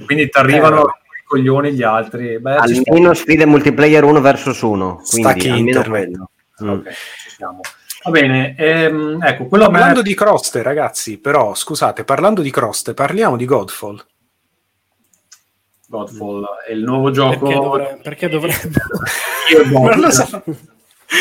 Quindi 0.05 0.29
ti 0.29 0.37
arrivano 0.37 0.81
Eh, 0.85 1.19
i 1.21 1.23
coglioni 1.25 1.73
gli 1.73 1.83
altri. 1.83 2.39
Beh. 2.39 2.55
Almeno 2.55 3.13
sfide 3.13 3.45
multiplayer 3.45 4.03
1 4.03 4.21
versus 4.21 4.61
1, 4.61 5.01
quindi 5.09 5.29
Stacchi 5.29 5.49
almeno 5.49 5.83
quello. 5.83 6.29
Mm. 6.63 6.69
Ok, 6.69 6.89
ci 6.91 7.29
siamo. 7.35 7.59
Va 8.03 8.09
bene, 8.11 8.55
ehm, 8.57 9.19
ecco, 9.21 9.45
quello 9.45 9.65
a 9.65 9.69
me- 9.69 9.77
Parlando 9.77 10.01
di 10.01 10.13
croste, 10.15 10.63
ragazzi, 10.63 11.19
però, 11.19 11.53
scusate, 11.53 12.03
parlando 12.03 12.41
di 12.41 12.49
croste, 12.49 12.93
parliamo 12.93 13.37
di 13.37 13.45
Godfall. 13.45 14.03
Godfall 15.87 16.45
è 16.67 16.71
il 16.71 16.83
nuovo 16.83 17.11
gioco. 17.11 17.45
Perché, 17.45 17.59
dovre- 17.59 17.99
perché 18.01 18.29
dovrebbe? 18.29 18.71
Io. 19.53 19.63
Non 19.81 19.99
lo 19.99 20.09
so. 20.11 20.43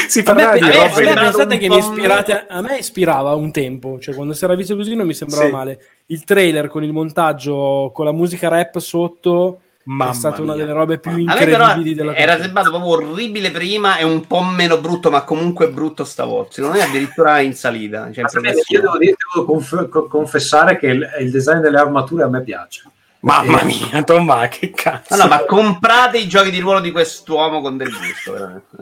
Si 0.08 0.20
A 0.20 0.22
parla 0.22 0.52
me, 0.52 0.58
di 0.58 0.64
a 0.64 0.66
me- 0.68 0.72
robe 0.74 0.84
a 0.84 0.88
me 1.00 1.04
che- 1.14 1.20
pensate 1.20 1.58
che 1.58 1.68
mi 1.68 1.78
ispirate 1.78 2.46
a 2.48 2.60
me 2.60 2.76
ispirava 2.78 3.34
un 3.34 3.50
tempo 3.50 3.98
cioè 3.98 4.14
quando 4.14 4.34
si 4.34 4.44
era 4.44 4.54
visto 4.54 4.76
così 4.76 4.94
non 4.94 5.04
mi 5.04 5.14
sembrava 5.14 5.46
Sì. 5.46 5.50
male 5.50 5.80
il 6.10 6.24
trailer 6.24 6.68
con 6.68 6.84
il 6.84 6.92
montaggio 6.92 7.90
con 7.94 8.04
la 8.04 8.12
musica 8.12 8.48
rap 8.48 8.78
sotto 8.78 9.60
Mamma 9.84 10.10
è 10.10 10.14
stata 10.14 10.42
una 10.42 10.54
mia. 10.54 10.64
delle 10.64 10.76
robe 10.76 10.98
più 10.98 11.16
incredibili 11.16 11.94
della 11.94 12.14
era 12.14 12.38
sembrato 12.38 12.68
proprio 12.68 12.92
orribile 12.92 13.50
prima 13.50 13.96
e 13.96 14.04
un 14.04 14.26
po' 14.26 14.42
meno 14.42 14.78
brutto, 14.78 15.10
ma 15.10 15.22
comunque 15.22 15.70
brutto 15.70 16.04
stavolta. 16.04 16.52
Secondo 16.52 16.76
me 16.76 16.84
addirittura 16.84 17.40
in 17.40 17.54
salita. 17.54 18.12
Cioè 18.12 18.24
progressione. 18.30 18.64
Io 18.68 18.80
devo, 18.82 18.98
dire, 18.98 19.16
devo 19.34 19.46
conf- 19.46 19.88
co- 19.88 20.06
confessare 20.06 20.78
che 20.78 20.86
il, 20.86 21.08
il 21.20 21.30
design 21.30 21.60
delle 21.60 21.78
armature 21.78 22.24
a 22.24 22.28
me 22.28 22.42
piace. 22.42 22.84
Mamma 23.20 23.62
mia, 23.64 24.02
Tomma, 24.04 24.48
che 24.48 24.70
cazzo. 24.70 25.16
No, 25.16 25.26
ma 25.26 25.44
comprate 25.48 26.18
i 26.18 26.28
giochi 26.28 26.50
di 26.50 26.60
ruolo 26.60 26.80
di 26.80 26.90
quest'uomo 26.90 27.60
con 27.62 27.76
del 27.76 27.88
gusto. 27.90 28.32
veramente. 28.32 28.76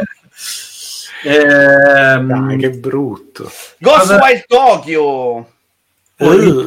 Ehm, 1.22 2.46
Dai, 2.46 2.56
che 2.56 2.70
brutto. 2.70 3.50
Ghostwire 3.76 4.44
Tokyo. 4.46 5.46
Uh, 6.26 6.64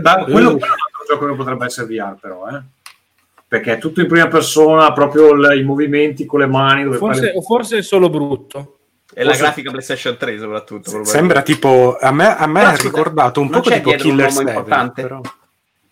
da- 0.00 0.24
quello, 0.24 0.30
quello 0.32 0.48
è 0.50 0.52
un 0.52 0.60
altro 0.60 1.04
gioco 1.08 1.26
che 1.26 1.34
potrebbe 1.34 1.64
essere 1.66 1.86
VR, 1.86 2.14
però, 2.20 2.48
eh? 2.48 2.60
perché 3.46 3.74
è 3.74 3.78
tutto 3.78 4.00
in 4.00 4.06
prima 4.08 4.28
persona, 4.28 4.92
proprio 4.92 5.32
il- 5.34 5.58
i 5.58 5.62
movimenti 5.62 6.24
con 6.24 6.40
le 6.40 6.46
mani. 6.46 6.84
Dove 6.84 6.96
forse, 6.96 7.20
fare- 7.20 7.32
o 7.36 7.42
forse 7.42 7.78
è 7.78 7.82
solo 7.82 8.08
brutto 8.08 8.78
E 9.14 9.24
la 9.24 9.36
grafica 9.36 9.70
PlayStation 9.70 10.16
3 10.16 10.38
soprattutto. 10.38 11.04
Sembra 11.04 11.42
tipo 11.42 11.98
a 12.00 12.10
me, 12.12 12.34
a 12.34 12.46
me 12.46 12.64
ha 12.64 12.74
ricordato 12.76 13.40
un 13.42 13.50
po' 13.50 13.60
tipo 13.60 13.90
dietro 13.90 13.90
un 14.08 14.14
Killer 14.14 14.26
uomo 14.28 14.38
7 14.38 14.50
importante? 14.50 15.02
però. 15.02 15.20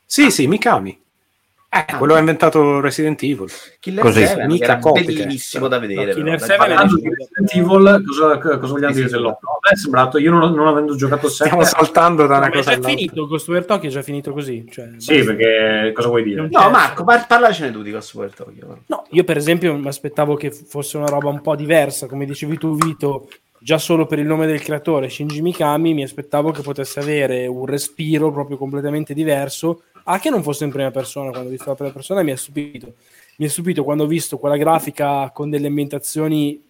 Sì, 0.07 0.31
sì, 0.31 0.47
Mikami. 0.47 0.99
Eh, 1.73 1.85
Ah. 1.87 1.97
quello 1.99 2.15
ha 2.15 2.19
inventato 2.19 2.81
Resident 2.81 3.23
Evil. 3.23 3.47
Killer 3.79 4.03
Così. 4.03 4.27
7 4.27 4.45
Mica 4.47 4.75
bellissimo 4.77 5.69
da 5.69 5.79
vedere. 5.79 6.07
No, 6.07 6.13
Killer 6.15 6.35
però, 6.35 6.45
7 6.47 6.49
dai, 6.49 6.67
Parlando 6.67 6.97
di 6.97 7.09
Resident 7.09 7.55
Evil, 7.55 8.05
cosa, 8.09 8.39
cosa 8.59 8.73
vogliamo 8.73 8.93
dire 8.95 9.09
dell'otto? 9.09 9.47
A 9.47 9.59
me 9.63 9.71
è 9.71 9.77
sembrato, 9.77 10.19
io 10.19 10.33
non, 10.33 10.53
non 10.53 10.67
avendo 10.67 10.97
giocato 10.97 11.27
il 11.27 11.33
7, 11.33 11.45
Stiamo 11.49 11.65
saltando 11.65 12.27
da 12.27 12.33
Ma 12.33 12.37
una 12.39 12.47
è 12.49 12.51
cosa 12.51 12.63
già 12.63 12.71
all'altra. 12.77 12.91
finito 12.97 13.27
Ghostwire 13.29 13.65
Tokyo 13.65 13.89
è 13.89 13.93
già 13.93 14.03
finito 14.03 14.33
così 14.33 14.67
cioè, 14.69 14.89
sì, 14.97 15.17
basta. 15.19 15.33
perché 15.35 15.93
cosa 15.93 16.09
vuoi 16.09 16.23
dire? 16.25 16.49
No, 16.51 16.71
Marco, 16.71 17.05
par- 17.05 17.27
parlacene 17.29 17.71
tu 17.71 17.83
di 17.83 17.93
Ghostwire 17.93 18.33
Tokyo. 18.35 18.79
No, 18.87 19.05
io 19.11 19.23
per 19.23 19.37
esempio 19.37 19.73
mi 19.77 19.87
aspettavo 19.87 20.35
che 20.35 20.51
fosse 20.51 20.97
una 20.97 21.07
roba 21.07 21.29
un 21.29 21.41
po' 21.41 21.55
diversa, 21.55 22.09
come 22.09 22.25
dicevi 22.27 22.59
tu 22.59 22.75
Vito, 22.77 23.29
già 23.63 23.79
solo 23.79 24.07
per 24.07 24.19
il 24.19 24.27
nome 24.27 24.47
del 24.47 24.61
creatore 24.63 25.09
Shinji 25.09 25.41
Mikami 25.43 25.93
mi 25.95 26.03
aspettavo 26.03 26.51
che 26.51 26.63
potesse 26.63 26.99
avere 26.99 27.47
un 27.47 27.67
respiro 27.67 28.33
proprio 28.33 28.57
completamente 28.57 29.15
diverso, 29.15 29.83
a 30.05 30.19
che 30.19 30.31
non 30.31 30.43
fosse 30.43 30.65
in 30.65 30.71
prima 30.71 30.91
persona, 30.91 31.31
quando 31.31 31.49
ho 31.49 31.51
visto 31.51 31.69
la 31.69 31.75
prima 31.75 31.93
persona 31.93 32.23
mi 32.23 32.31
ha 32.31 32.37
stupito. 32.37 32.95
Mi 33.37 33.47
è 33.47 33.49
stupito 33.49 33.85
quando 33.85 34.05
ho 34.05 34.07
visto 34.07 34.39
quella 34.39 34.57
grafica 34.57 35.31
con 35.31 35.51
delle 35.51 35.69
ambientazioni 35.69 36.63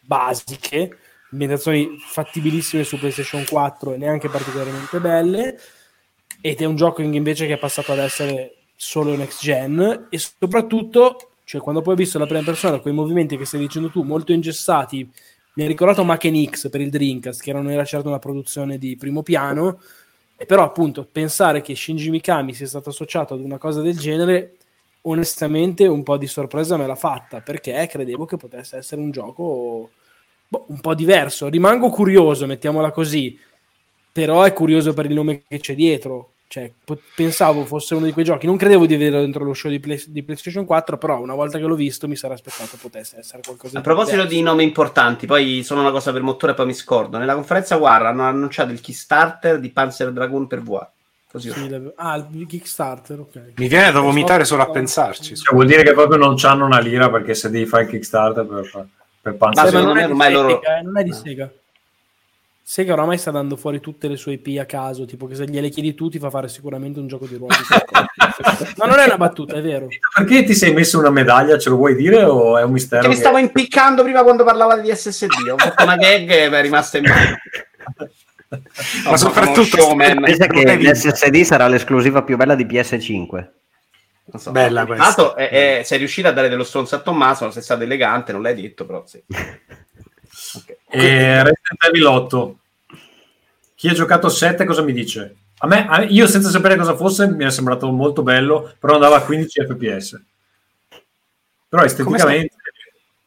basiche, 0.00 0.96
ambientazioni 1.32 1.98
fattibilissime 1.98 2.84
su 2.84 2.98
PlayStation 2.98 3.44
4 3.44 3.94
e 3.94 3.96
neanche 3.96 4.28
particolarmente 4.28 5.00
belle, 5.00 5.58
ed 6.40 6.60
è 6.60 6.64
un 6.64 6.76
gioco 6.76 7.02
invece 7.02 7.46
che 7.46 7.54
è 7.54 7.58
passato 7.58 7.92
ad 7.92 7.98
essere 7.98 8.58
solo 8.76 9.16
next 9.16 9.42
gen 9.42 10.06
e 10.08 10.18
soprattutto 10.18 11.32
cioè 11.42 11.60
quando 11.60 11.80
poi 11.80 11.94
ho 11.94 11.96
visto 11.96 12.18
la 12.18 12.26
prima 12.26 12.44
persona 12.44 12.78
con 12.78 12.92
i 12.92 12.94
movimenti 12.94 13.36
che 13.36 13.44
stai 13.44 13.58
dicendo 13.58 13.90
tu 13.90 14.02
molto 14.02 14.32
ingessati 14.32 15.10
mi 15.54 15.64
ha 15.64 15.66
ricordato 15.66 16.04
Maken 16.04 16.44
X 16.48 16.70
per 16.70 16.80
il 16.80 16.90
Dreamcast 16.90 17.42
che 17.42 17.52
non 17.52 17.68
era 17.68 17.84
certo 17.84 18.06
una 18.06 18.20
produzione 18.20 18.78
di 18.78 18.96
primo 18.96 19.24
piano 19.24 19.80
però 20.46 20.62
appunto 20.62 21.06
pensare 21.10 21.60
che 21.60 21.74
Shinji 21.74 22.10
Mikami 22.10 22.54
sia 22.54 22.66
stato 22.66 22.90
associato 22.90 23.34
ad 23.34 23.40
una 23.40 23.58
cosa 23.58 23.80
del 23.80 23.98
genere 23.98 24.56
onestamente 25.02 25.86
un 25.86 26.02
po' 26.02 26.16
di 26.16 26.26
sorpresa 26.26 26.76
me 26.76 26.86
l'ha 26.86 26.94
fatta 26.94 27.40
perché 27.40 27.86
credevo 27.88 28.24
che 28.24 28.36
potesse 28.36 28.76
essere 28.76 29.00
un 29.00 29.10
gioco 29.10 29.90
boh, 30.46 30.64
un 30.68 30.80
po' 30.80 30.94
diverso 30.94 31.48
rimango 31.48 31.88
curioso 31.90 32.46
mettiamola 32.46 32.90
così 32.90 33.38
però 34.18 34.42
è 34.42 34.52
curioso 34.52 34.94
per 34.94 35.06
il 35.06 35.14
nome 35.14 35.44
che 35.46 35.60
c'è 35.60 35.76
dietro. 35.76 36.32
Cioè, 36.50 36.72
po- 36.82 36.98
pensavo 37.14 37.66
fosse 37.66 37.94
uno 37.94 38.06
di 38.06 38.12
quei 38.12 38.24
giochi. 38.24 38.46
Non 38.46 38.56
credevo 38.56 38.86
di 38.86 38.96
vederlo 38.96 39.20
dentro 39.20 39.44
lo 39.44 39.52
show 39.52 39.70
di, 39.70 39.78
Play- 39.80 40.02
di 40.08 40.22
PlayStation 40.22 40.64
4, 40.64 40.96
però 40.96 41.20
una 41.20 41.34
volta 41.34 41.58
che 41.58 41.64
l'ho 41.64 41.74
visto 41.74 42.08
mi 42.08 42.16
sarà 42.16 42.32
aspettato 42.32 42.78
potesse 42.80 43.18
essere 43.18 43.42
qualcosa 43.44 43.78
A 43.78 43.82
proposito 43.82 44.12
diverso. 44.16 44.34
di 44.34 44.42
nomi 44.42 44.62
importanti, 44.64 45.26
poi 45.26 45.62
sono 45.62 45.82
una 45.82 45.90
cosa 45.90 46.10
per 46.10 46.22
motore 46.22 46.52
e 46.52 46.54
poi 46.54 46.64
mi 46.64 46.72
scordo. 46.72 47.18
Nella 47.18 47.34
conferenza 47.34 47.76
War 47.76 48.06
hanno 48.06 48.22
annunciato 48.22 48.72
il 48.72 48.80
Kickstarter 48.80 49.60
di 49.60 49.68
Panzer 49.68 50.10
Dragoon 50.10 50.46
per 50.46 50.62
VR. 50.62 50.86
Così. 51.30 51.50
Sì, 51.50 51.90
Ah, 51.96 52.16
il 52.16 52.46
Kickstarter, 52.46 53.18
ok. 53.20 53.52
Mi 53.56 53.68
viene 53.68 53.92
da 53.92 54.00
vomitare 54.00 54.46
solo 54.46 54.62
a 54.62 54.70
pensarci. 54.70 55.36
Cioè, 55.36 55.54
vuol 55.54 55.66
dire 55.66 55.82
che 55.82 55.92
proprio 55.92 56.16
non 56.16 56.34
c'hanno 56.36 56.64
una 56.64 56.78
lira 56.80 57.10
perché 57.10 57.34
se 57.34 57.50
devi 57.50 57.66
fare 57.66 57.82
il 57.82 57.90
Kickstarter 57.90 58.46
per, 58.46 58.86
per 59.20 59.34
Panzer 59.34 59.66
Sì, 59.68 59.74
ma 59.74 59.78
secondo 59.80 59.92
non, 59.92 59.98
è 59.98 60.06
di 60.06 60.10
ormai 60.12 60.32
loro- 60.32 60.48
Sega, 60.62 60.78
eh, 60.78 60.82
non 60.82 60.96
è 60.98 61.02
di 61.04 61.12
Sega. 61.12 61.50
Sega 62.70 62.92
oramai 62.92 63.16
sta 63.16 63.30
dando 63.30 63.56
fuori 63.56 63.80
tutte 63.80 64.08
le 64.08 64.16
sue 64.16 64.34
IP 64.34 64.58
a 64.60 64.66
caso, 64.66 65.06
tipo 65.06 65.26
che 65.26 65.34
se 65.34 65.46
gliele 65.46 65.70
chiedi 65.70 65.94
tu 65.94 66.10
ti 66.10 66.18
fa 66.18 66.28
fare 66.28 66.48
sicuramente 66.48 67.00
un 67.00 67.06
gioco 67.06 67.24
di 67.24 67.36
ruolo. 67.36 67.54
Ma 68.76 68.84
non 68.84 68.98
è 68.98 69.06
una 69.06 69.16
battuta, 69.16 69.54
è 69.54 69.62
vero. 69.62 69.86
Perché 70.14 70.44
ti 70.44 70.52
sei 70.52 70.74
messo 70.74 70.98
una 70.98 71.08
medaglia? 71.08 71.56
Ce 71.56 71.70
lo 71.70 71.76
vuoi 71.76 71.96
dire 71.96 72.24
o 72.24 72.58
è 72.58 72.62
un 72.62 72.72
mistero? 72.72 73.00
Che 73.00 73.08
mi 73.08 73.14
stavo 73.14 73.38
impiccando 73.38 74.02
prima 74.02 74.22
quando 74.22 74.44
parlava 74.44 74.76
di 74.76 74.94
SSD. 74.94 75.48
Ho 75.50 75.56
fatto 75.56 75.82
una 75.82 75.96
gag 75.96 76.30
e 76.30 76.50
mi 76.50 76.56
è 76.56 76.60
rimasta 76.60 76.98
in 76.98 77.04
mano. 77.04 77.36
Ma 79.08 79.16
soprattutto 79.16 79.64
showman. 79.64 80.20
Pensa 80.20 80.44
Non 80.44 80.62
che 80.62 80.76
l'SSD 80.76 81.40
sarà 81.44 81.68
l'esclusiva 81.68 82.22
più 82.22 82.36
bella 82.36 82.54
di 82.54 82.66
PS5. 82.66 83.48
Non 84.30 84.42
so. 84.42 84.50
Bella 84.50 84.84
questa. 84.84 85.04
l'altro, 85.04 85.36
è- 85.36 85.48
è- 85.48 85.82
sei 85.84 85.96
riuscito 85.96 86.28
a 86.28 86.32
dare 86.32 86.50
dello 86.50 86.64
stronzo 86.64 86.96
a 86.96 86.98
Tommaso. 86.98 87.50
Sei 87.50 87.62
stato 87.62 87.84
elegante, 87.84 88.32
non 88.32 88.42
l'hai 88.42 88.60
detto, 88.60 88.84
però 88.84 89.04
sì. 89.06 89.24
E 90.90 91.42
Resident 91.42 91.84
Evil 91.86 92.04
8. 92.06 92.56
Chi 93.74 93.88
ha 93.88 93.92
giocato 93.92 94.26
il 94.26 94.32
7 94.32 94.64
cosa 94.64 94.82
mi 94.82 94.92
dice? 94.92 95.36
A 95.58 95.66
me, 95.66 95.86
a- 95.88 96.02
io 96.02 96.26
senza 96.26 96.50
sapere 96.50 96.76
cosa 96.76 96.94
fosse 96.96 97.28
mi 97.28 97.44
è 97.44 97.50
sembrato 97.50 97.90
molto 97.90 98.22
bello, 98.22 98.72
però 98.78 98.94
andava 98.94 99.16
a 99.16 99.22
15 99.22 99.64
fps. 99.66 100.22
Però 101.68 101.82
esteticamente... 101.82 102.54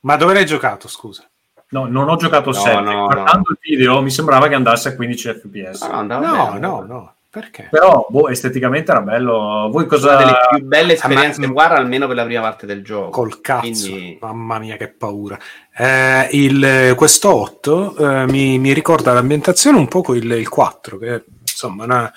Ma 0.01 0.15
dove 0.15 0.33
l'hai 0.33 0.45
giocato, 0.45 0.87
scusa? 0.87 1.23
No, 1.69 1.85
non 1.85 2.09
ho 2.09 2.15
giocato 2.15 2.49
No, 2.51 2.55
7. 2.55 2.79
no, 2.81 3.05
Guardando 3.05 3.51
il 3.51 3.57
video 3.61 4.01
mi 4.01 4.09
sembrava 4.09 4.47
che 4.47 4.55
andasse 4.55 4.89
a 4.89 4.95
15 4.95 5.33
fps. 5.33 5.81
No, 5.83 6.01
no, 6.01 6.19
No, 6.19 6.57
no, 6.57 6.81
no. 6.81 7.13
Perché? 7.31 7.69
Però, 7.71 8.05
boh, 8.09 8.27
esteticamente 8.27 8.91
era 8.91 8.99
bello. 8.99 9.69
Voi 9.71 9.83
Una 9.83 9.85
cosa... 9.85 10.15
delle 10.17 10.33
più 10.49 10.65
belle 10.65 10.93
esperienze 10.93 11.41
Ah, 11.41 11.47
ma- 11.47 11.53
War, 11.53 11.71
almeno 11.71 12.05
per 12.05 12.17
la 12.17 12.25
prima 12.25 12.41
parte 12.41 12.65
del 12.65 12.83
gioco. 12.83 13.09
Col 13.09 13.39
cazzo, 13.39 13.61
Quindi- 13.61 14.17
mamma 14.19 14.59
mia 14.59 14.75
che 14.75 14.89
paura. 14.89 15.39
Eh, 15.73 16.27
il, 16.31 16.93
questo 16.97 17.33
8 17.33 17.95
eh, 17.95 18.25
mi, 18.27 18.59
mi 18.59 18.73
ricorda 18.73 19.13
l'ambientazione 19.13 19.77
un 19.77 19.87
po' 19.87 20.03
il, 20.13 20.29
il 20.29 20.49
4, 20.49 20.97
che 20.97 21.23
insomma 21.41 21.83
è 21.83 21.85
una, 21.85 22.11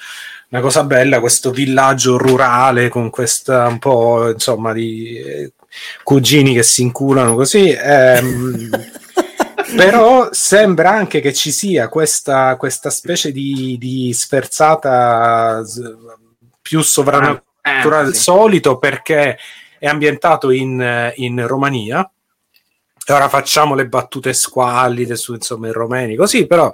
una 0.49 0.61
cosa 0.61 0.83
bella, 0.83 1.21
questo 1.21 1.53
villaggio 1.53 2.19
rurale 2.19 2.89
con 2.89 3.09
questa 3.11 3.69
un 3.69 3.79
po' 3.79 4.31
insomma 4.31 4.73
di 4.73 5.17
eh, 5.17 5.53
cugini 6.03 6.55
che 6.55 6.65
si 6.65 6.83
inculano 6.83 7.37
così. 7.37 7.71
ehm, 7.71 8.69
però 9.77 10.29
sembra 10.33 10.91
anche 10.91 11.21
che 11.21 11.33
ci 11.33 11.53
sia 11.53 11.89
questa, 11.89 12.57
questa 12.57 12.91
specie 12.91 13.33
di, 13.33 13.77
di 13.79 14.13
sferzata 14.13 15.63
più 16.63 16.81
sovrannaturale 16.83 17.43
Ah, 17.67 18.03
del 18.03 18.15
sì. 18.15 18.23
solito 18.23 18.79
perché 18.79 19.39
è 19.79 19.87
ambientato 19.87 20.51
in, 20.51 20.81
eh, 20.81 21.15
in 21.17 21.47
Romania. 21.47 22.09
E 23.07 23.13
ora 23.13 23.29
facciamo 23.29 23.75
le 23.75 23.87
battute 23.87 24.33
squallide 24.33 25.17
su 25.17 25.35
insomma 25.35 25.69
i 25.69 25.73
romeni, 25.73 26.15
così 26.17 26.47
però 26.47 26.71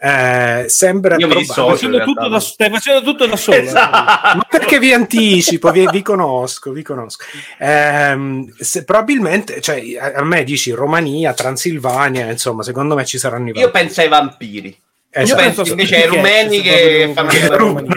eh, 0.00 0.64
sembra 0.68 1.16
Io 1.16 1.26
mi 1.26 1.36
dissocio. 1.36 1.68
Facendo 1.70 2.02
tutto 2.04 2.28
da- 2.28 2.40
stai 2.40 2.70
facendo 2.70 3.02
tutto 3.02 3.26
da 3.26 3.36
solo. 3.36 3.56
Esatto. 3.56 4.36
ma 4.36 4.46
perché 4.48 4.78
vi 4.78 4.92
anticipo, 4.92 5.70
vi, 5.70 5.88
vi 5.90 6.02
conosco, 6.02 6.70
vi 6.72 6.82
conosco. 6.82 7.24
Ehm, 7.58 8.52
se- 8.58 8.84
probabilmente, 8.84 9.60
cioè, 9.60 9.82
a, 9.98 10.12
a 10.20 10.24
me 10.24 10.44
dici 10.44 10.70
Romania, 10.70 11.32
Transilvania, 11.34 12.30
insomma, 12.30 12.62
secondo 12.62 12.94
me 12.94 13.04
ci 13.04 13.18
saranno 13.18 13.50
i 13.50 13.58
Io 13.58 13.70
penso 13.70 14.00
ai 14.00 14.08
vampiri. 14.08 14.80
Esatto. 15.10 15.40
Io 15.40 15.46
penso 15.46 15.70
invece 15.70 15.96
ai 16.02 16.06
rumeni 16.08 16.60
che 16.60 17.10
fanno 17.14 17.30
che, 17.30 17.56
rubano 17.56 17.94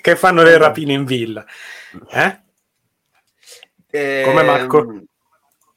che 0.00 0.16
fanno 0.16 0.42
le 0.42 0.56
rapine 0.56 0.92
in 0.92 1.04
villa. 1.04 1.44
Eh? 2.10 2.38
Eh, 3.90 4.22
Come 4.24 4.42
Marco? 4.42 5.02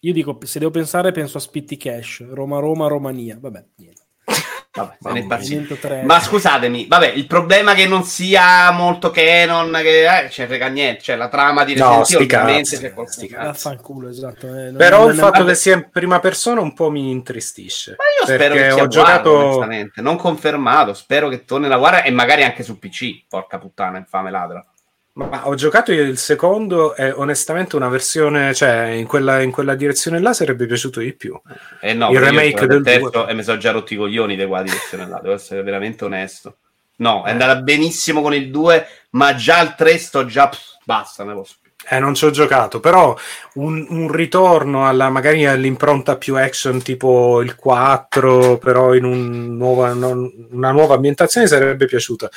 Io 0.02 0.14
dico, 0.14 0.38
se 0.44 0.60
devo 0.60 0.72
pensare, 0.72 1.12
penso 1.12 1.38
a 1.38 1.42
Spitti 1.42 1.76
Cash, 1.78 2.24
Roma-Roma, 2.30 2.88
Romania. 2.88 3.36
Vabbè, 3.40 3.64
niente. 3.78 3.95
Vabbè, 5.00 5.22
se 5.22 5.38
ne. 5.38 5.44
103. 5.46 6.02
Ma 6.04 6.20
scusatemi, 6.20 6.88
vabbè, 6.88 7.08
il 7.08 7.28
problema 7.28 7.72
è 7.72 7.76
che 7.76 7.88
non 7.88 8.04
sia 8.04 8.70
molto 8.72 9.10
canon, 9.10 9.72
che 9.82 10.04
eh, 10.06 10.28
c'è 10.28 10.48
frega 10.48 10.68
niente, 10.68 11.02
cioè 11.02 11.16
la 11.16 11.30
trama 11.30 11.64
di 11.64 11.76
No, 11.76 12.00
Resident 12.00 12.10
Evil 12.12 12.26
sti 12.26 12.36
ovviamente 12.36 12.70
cazzi, 12.70 12.82
c'è 12.84 12.94
qualcosa. 12.94 13.18
sti 13.18 13.28
cazzi. 13.30 13.46
Vaffanculo, 13.46 14.10
esatto. 14.10 14.48
eh, 14.48 14.52
non- 14.66 14.76
Però 14.76 15.00
non- 15.00 15.10
il 15.12 15.16
fatto 15.18 15.38
non- 15.40 15.48
che 15.48 15.56
sia 15.56 15.76
in 15.76 15.88
prima 15.92 16.20
persona 16.20 16.60
un 16.60 16.74
po' 16.74 16.90
mi 16.90 17.10
intristisce. 17.10 17.96
Ma 17.98 18.04
io 18.20 18.36
spero 18.36 18.54
che 18.56 18.72
sia 18.72 18.84
ho 18.84 18.88
giocato 18.88 19.34
onestamente. 19.38 20.02
non 20.02 20.18
confermato, 20.18 20.94
spero 20.94 21.30
che 21.30 21.46
torni 21.46 21.68
la 21.70 21.78
guarda 21.78 22.04
e 22.04 22.12
magari 22.12 22.44
anche 22.44 22.64
su 22.64 22.78
PC, 22.78 23.24
porca 23.30 23.58
puttana, 23.58 23.98
infame 23.98 24.30
ladra. 24.30 24.66
Ma 25.16 25.48
ho 25.48 25.56
giocato 25.56 25.94
il 25.94 26.18
secondo 26.18 26.94
e 26.94 27.10
onestamente 27.10 27.78
una 27.78 27.88
versione, 27.88 28.54
cioè 28.54 28.88
in 28.88 29.08
quella, 29.08 29.42
in 29.42 29.52
quella 29.52 29.74
direzione 29.74 30.20
là 30.20 30.34
sarebbe 30.34 30.66
piaciuto 30.66 31.00
di 31.00 31.14
più. 31.14 31.40
Eh 31.80 31.94
no, 31.94 32.12
Il 32.12 32.20
remake 32.20 32.68
del 32.68 32.84
terzo 32.84 33.10
due. 33.10 33.28
e 33.30 33.34
mi 33.34 33.44
sono 33.44 33.58
già 33.58 33.72
rotti 33.72 33.94
i 33.94 33.98
coglioni 33.98 34.36
di 34.36 34.46
versione 34.46 35.08
là, 35.08 35.20
devo 35.22 35.36
essere 35.36 35.64
veramente 35.64 36.04
onesto. 36.04 36.58
No, 36.98 37.24
è 37.24 37.32
andata 37.32 37.56
benissimo 37.62 38.22
con 38.22 38.34
il 38.34 38.52
2, 38.52 38.88
ma 39.12 39.36
già 39.36 39.60
al 39.60 39.76
3 39.76 39.98
sto 39.98 40.26
già 40.26 40.50
pff, 40.50 40.80
basta, 40.84 41.24
ne 41.24 41.34
posso. 41.34 41.56
Eh, 41.88 42.00
non 42.00 42.16
ci 42.16 42.26
ho 42.26 42.32
giocato, 42.32 42.80
però 42.80 43.16
un, 43.56 43.86
un 43.90 44.12
ritorno 44.12 44.88
alla, 44.88 45.10
magari 45.10 45.46
all'impronta 45.46 46.18
più 46.18 46.36
action 46.36 46.82
tipo 46.82 47.42
il 47.42 47.56
4, 47.56 48.58
però 48.58 48.96
in 48.96 49.04
un 49.04 49.56
nuova- 49.56 49.94
non- 49.94 50.48
una 50.52 50.72
nuova 50.72 50.96
ambientazione 50.96 51.46
sarebbe 51.48 51.86
piaciuta. 51.86 52.28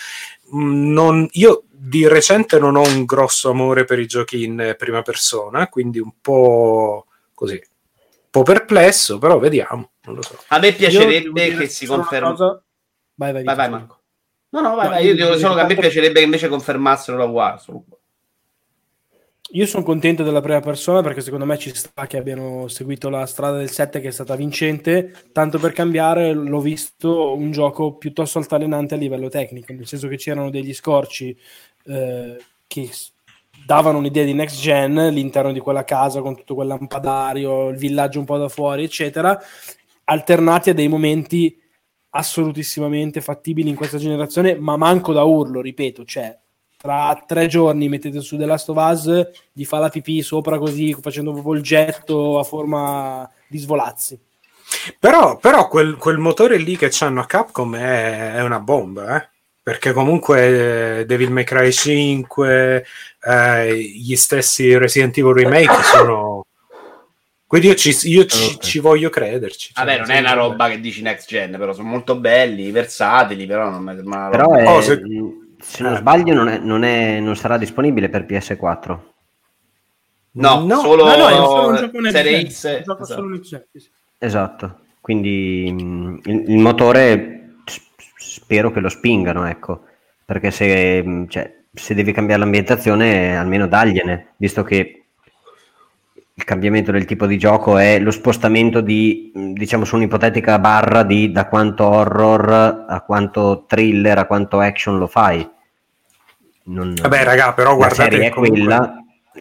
Mm, 0.54 0.92
non- 0.92 1.28
io 1.32 1.62
di 1.70 2.06
recente 2.08 2.58
non 2.58 2.76
ho 2.76 2.82
un 2.82 3.04
grosso 3.06 3.48
amore 3.48 3.84
per 3.84 3.98
i 4.00 4.06
giochi 4.06 4.44
in 4.44 4.60
eh, 4.60 4.74
prima 4.74 5.00
persona, 5.02 5.66
quindi 5.68 5.98
un 5.98 6.12
po' 6.20 7.06
così, 7.32 7.54
un 7.54 8.28
po' 8.30 8.42
perplesso, 8.42 9.16
però 9.18 9.38
vediamo, 9.38 9.92
non 10.02 10.16
lo 10.16 10.22
so. 10.22 10.36
A 10.48 10.58
me 10.58 10.72
piacerebbe 10.72 11.54
che 11.56 11.68
si 11.68 11.86
cosa- 11.86 12.62
Vai, 13.14 13.32
vai, 13.32 13.44
Vai, 13.44 13.54
vai. 13.56 13.70
Marco. 13.70 14.00
No, 14.50 14.60
no, 14.60 14.74
vai, 14.74 14.84
No, 14.84 14.90
vai. 14.90 15.04
io 15.04 15.10
Io 15.14 15.14
dico 15.24 15.38
solo 15.38 15.54
che 15.54 15.60
a 15.60 15.66
me 15.66 15.74
piacerebbe 15.76 16.18
che 16.18 16.24
invece 16.24 16.48
confermassero 16.48 17.16
la 17.16 17.24
War. 17.24 17.58
Io 19.52 19.64
sono 19.64 19.82
contento 19.82 20.22
della 20.22 20.42
prima 20.42 20.60
persona 20.60 21.00
perché 21.00 21.22
secondo 21.22 21.46
me 21.46 21.56
ci 21.56 21.74
sta 21.74 22.06
che 22.06 22.18
abbiano 22.18 22.68
seguito 22.68 23.08
la 23.08 23.24
strada 23.24 23.56
del 23.56 23.70
7 23.70 23.98
che 23.98 24.08
è 24.08 24.10
stata 24.10 24.36
vincente. 24.36 25.14
Tanto 25.32 25.58
per 25.58 25.72
cambiare, 25.72 26.34
l'ho 26.34 26.60
visto 26.60 27.34
un 27.34 27.50
gioco 27.50 27.94
piuttosto 27.94 28.38
altalenante 28.38 28.94
a 28.94 28.98
livello 28.98 29.30
tecnico, 29.30 29.72
nel 29.72 29.86
senso 29.86 30.06
che 30.06 30.16
c'erano 30.16 30.50
degli 30.50 30.74
scorci 30.74 31.34
eh, 31.86 32.36
che 32.66 32.90
davano 33.64 33.98
un'idea 33.98 34.24
di 34.24 34.34
next 34.34 34.60
gen, 34.60 35.08
l'interno 35.12 35.52
di 35.52 35.60
quella 35.60 35.84
casa 35.84 36.20
con 36.20 36.36
tutto 36.36 36.54
quel 36.54 36.68
lampadario, 36.68 37.70
il 37.70 37.78
villaggio 37.78 38.18
un 38.18 38.26
po' 38.26 38.36
da 38.36 38.48
fuori, 38.50 38.84
eccetera, 38.84 39.38
alternati 40.04 40.70
a 40.70 40.74
dei 40.74 40.88
momenti 40.88 41.58
assolutissimamente 42.10 43.22
fattibili 43.22 43.70
in 43.70 43.76
questa 43.76 43.96
generazione, 43.96 44.56
ma 44.56 44.76
manco 44.76 45.14
da 45.14 45.22
urlo, 45.22 45.62
ripeto, 45.62 46.04
cioè 46.04 46.38
tra 46.80 47.24
tre 47.26 47.48
giorni 47.48 47.88
mettete 47.88 48.20
su 48.20 48.36
The 48.36 48.46
Last 48.46 48.68
of 48.68 48.76
Us, 48.78 49.30
gli 49.52 49.64
fa 49.64 49.78
la 49.78 49.88
pipì 49.88 50.22
sopra 50.22 50.58
così, 50.58 50.94
facendo 50.94 51.32
proprio 51.32 51.54
il 51.54 51.62
getto 51.62 52.38
a 52.38 52.44
forma 52.44 53.28
di 53.48 53.58
svolazzi. 53.58 54.16
Però, 55.00 55.38
però 55.38 55.66
quel, 55.66 55.96
quel 55.96 56.18
motore 56.18 56.56
lì 56.56 56.76
che 56.76 56.88
c'hanno 56.90 57.20
a 57.20 57.26
Capcom 57.26 57.74
è, 57.74 58.34
è 58.34 58.42
una 58.42 58.60
bomba, 58.60 59.16
eh? 59.20 59.28
perché 59.60 59.92
comunque 59.92 61.00
eh, 61.00 61.04
Devil 61.06 61.32
May 61.32 61.42
Cry 61.44 61.72
5, 61.72 62.86
eh, 63.24 63.74
gli 63.76 64.14
stessi 64.14 64.76
Resident 64.78 65.18
Evil 65.18 65.34
Remake 65.34 65.82
sono... 65.82 66.44
Quindi 67.44 67.68
io 67.68 67.74
ci, 67.74 67.96
io 68.08 68.24
ci- 68.26 68.58
ci 68.60 68.78
voglio 68.78 69.08
crederci. 69.10 69.72
cioè, 69.72 69.84
Vabbè, 69.84 69.98
non 70.00 70.10
è 70.10 70.20
una 70.20 70.34
roba 70.34 70.68
che 70.68 70.80
dici 70.80 71.02
next 71.02 71.26
gen, 71.28 71.56
però 71.58 71.72
sono 71.72 71.88
molto 71.88 72.14
belli, 72.16 72.70
versatili, 72.70 73.46
però 73.46 73.68
non 73.70 73.84
sembra 73.96 74.18
una 74.18 74.28
Però 74.28 74.42
roba- 74.44 74.58
è- 74.58 74.68
Oh, 74.68 74.80
se- 74.82 75.00
se 75.68 75.82
non 75.82 75.96
sbaglio 75.96 76.34
non, 76.34 76.48
è- 76.48 76.58
non 76.58 76.82
è- 76.82 77.20
non 77.20 77.36
sarà 77.36 77.58
disponibile 77.58 78.08
per 78.08 78.24
PS4. 78.24 78.98
No, 80.32 80.64
No, 80.64 80.80
solo 80.80 81.04
No, 81.04 81.16
no, 81.16 81.28
è 81.28 81.32
solo 81.34 81.68
un 81.68 81.76
gioco 81.76 82.10
Serie 82.10 82.48
X. 82.48 82.64
esatto. 82.64 83.04
solo. 83.04 83.40
Esatto, 84.18 84.78
quindi 85.00 85.70
mh, 85.72 86.20
il, 86.24 86.50
il 86.50 86.58
motore 86.58 87.54
spero 88.16 88.70
che 88.70 88.80
lo 88.80 88.88
spingano, 88.88 89.46
ecco, 89.46 89.82
perché 90.24 90.50
se, 90.50 91.02
mh, 91.02 91.28
cioè, 91.28 91.54
se 91.72 91.94
devi 91.94 92.12
cambiare 92.12 92.40
l'ambientazione 92.40 93.36
almeno 93.36 93.66
dagliene, 93.66 94.34
visto 94.36 94.62
che 94.62 95.02
il 96.34 96.44
cambiamento 96.44 96.92
del 96.92 97.04
tipo 97.04 97.26
di 97.26 97.36
gioco 97.36 97.78
è 97.78 97.98
lo 97.98 98.10
spostamento 98.12 98.80
di, 98.80 99.32
mh, 99.34 99.52
diciamo, 99.52 99.84
su 99.84 99.96
un'ipotetica 99.96 100.58
barra 100.58 101.02
di 101.02 101.32
da 101.32 101.46
quanto 101.48 101.84
horror 101.84 102.84
a 102.88 103.00
quanto 103.02 103.64
thriller 103.66 104.18
a 104.18 104.26
quanto 104.26 104.60
action 104.60 104.98
lo 104.98 105.06
fai. 105.08 105.48
Non- 106.68 106.94
Vabbè, 107.00 107.24
raga, 107.24 107.52
però 107.54 107.70
la 107.70 107.76
guardate 107.76 108.02
serie 108.10 108.26
è 108.26 108.30
comunque- 108.30 108.58
quella, 108.60 108.94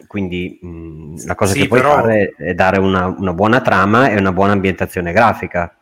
quindi 0.06 0.58
mh, 0.62 1.26
la 1.26 1.34
cosa 1.34 1.52
Sì, 1.52 1.60
che 1.62 1.68
puoi 1.68 1.80
però- 1.80 1.94
fare 1.94 2.34
è 2.36 2.54
dare 2.54 2.78
una, 2.78 3.06
una 3.06 3.32
buona 3.32 3.60
trama 3.60 4.08
e 4.10 4.16
una 4.18 4.32
buona 4.32 4.52
ambientazione 4.52 5.12
grafica. 5.12 5.74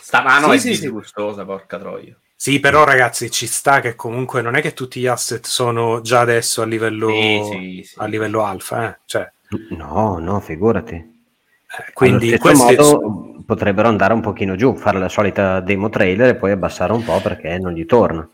Sta 0.00 0.20
mano 0.22 0.48
Sì, 0.50 0.56
è 0.56 0.58
sì, 0.58 0.74
sì. 0.74 0.80
disgustosa, 0.82 1.44
porca 1.44 1.78
troia. 1.78 2.14
Sì, 2.36 2.58
però 2.60 2.84
ragazzi, 2.84 3.30
ci 3.30 3.46
sta 3.46 3.80
che 3.80 3.94
comunque 3.94 4.42
non 4.42 4.56
è 4.56 4.60
che 4.60 4.74
tutti 4.74 4.98
gli 5.00 5.06
asset 5.06 5.46
sono 5.46 6.00
già 6.00 6.20
adesso 6.20 6.60
a 6.60 6.64
livello, 6.66 7.08
Sì, 7.08 7.40
sì, 7.50 7.82
sì. 7.84 7.94
a 7.98 8.06
livello 8.06 8.42
alfa, 8.42 8.88
eh? 8.90 8.98
Cioè, 9.06 9.30
No, 9.70 10.18
no, 10.18 10.40
figurati. 10.40 10.94
eh, 10.94 11.92
quindi 11.94 12.28
Allo 12.34 12.36
stesso 12.36 12.64
questi 12.66 12.76
modo 12.82 13.42
potrebbero 13.46 13.86
andare 13.88 14.12
un 14.12 14.20
pochino 14.20 14.56
giù, 14.56 14.74
fare 14.76 14.98
la 14.98 15.08
solita 15.08 15.60
demo 15.60 15.88
trailer 15.88 16.30
e 16.30 16.34
poi 16.34 16.50
abbassare 16.50 16.92
un 16.92 17.04
po' 17.04 17.20
perché 17.20 17.56
non 17.58 17.72
gli 17.72 17.86
torna. 17.86 18.28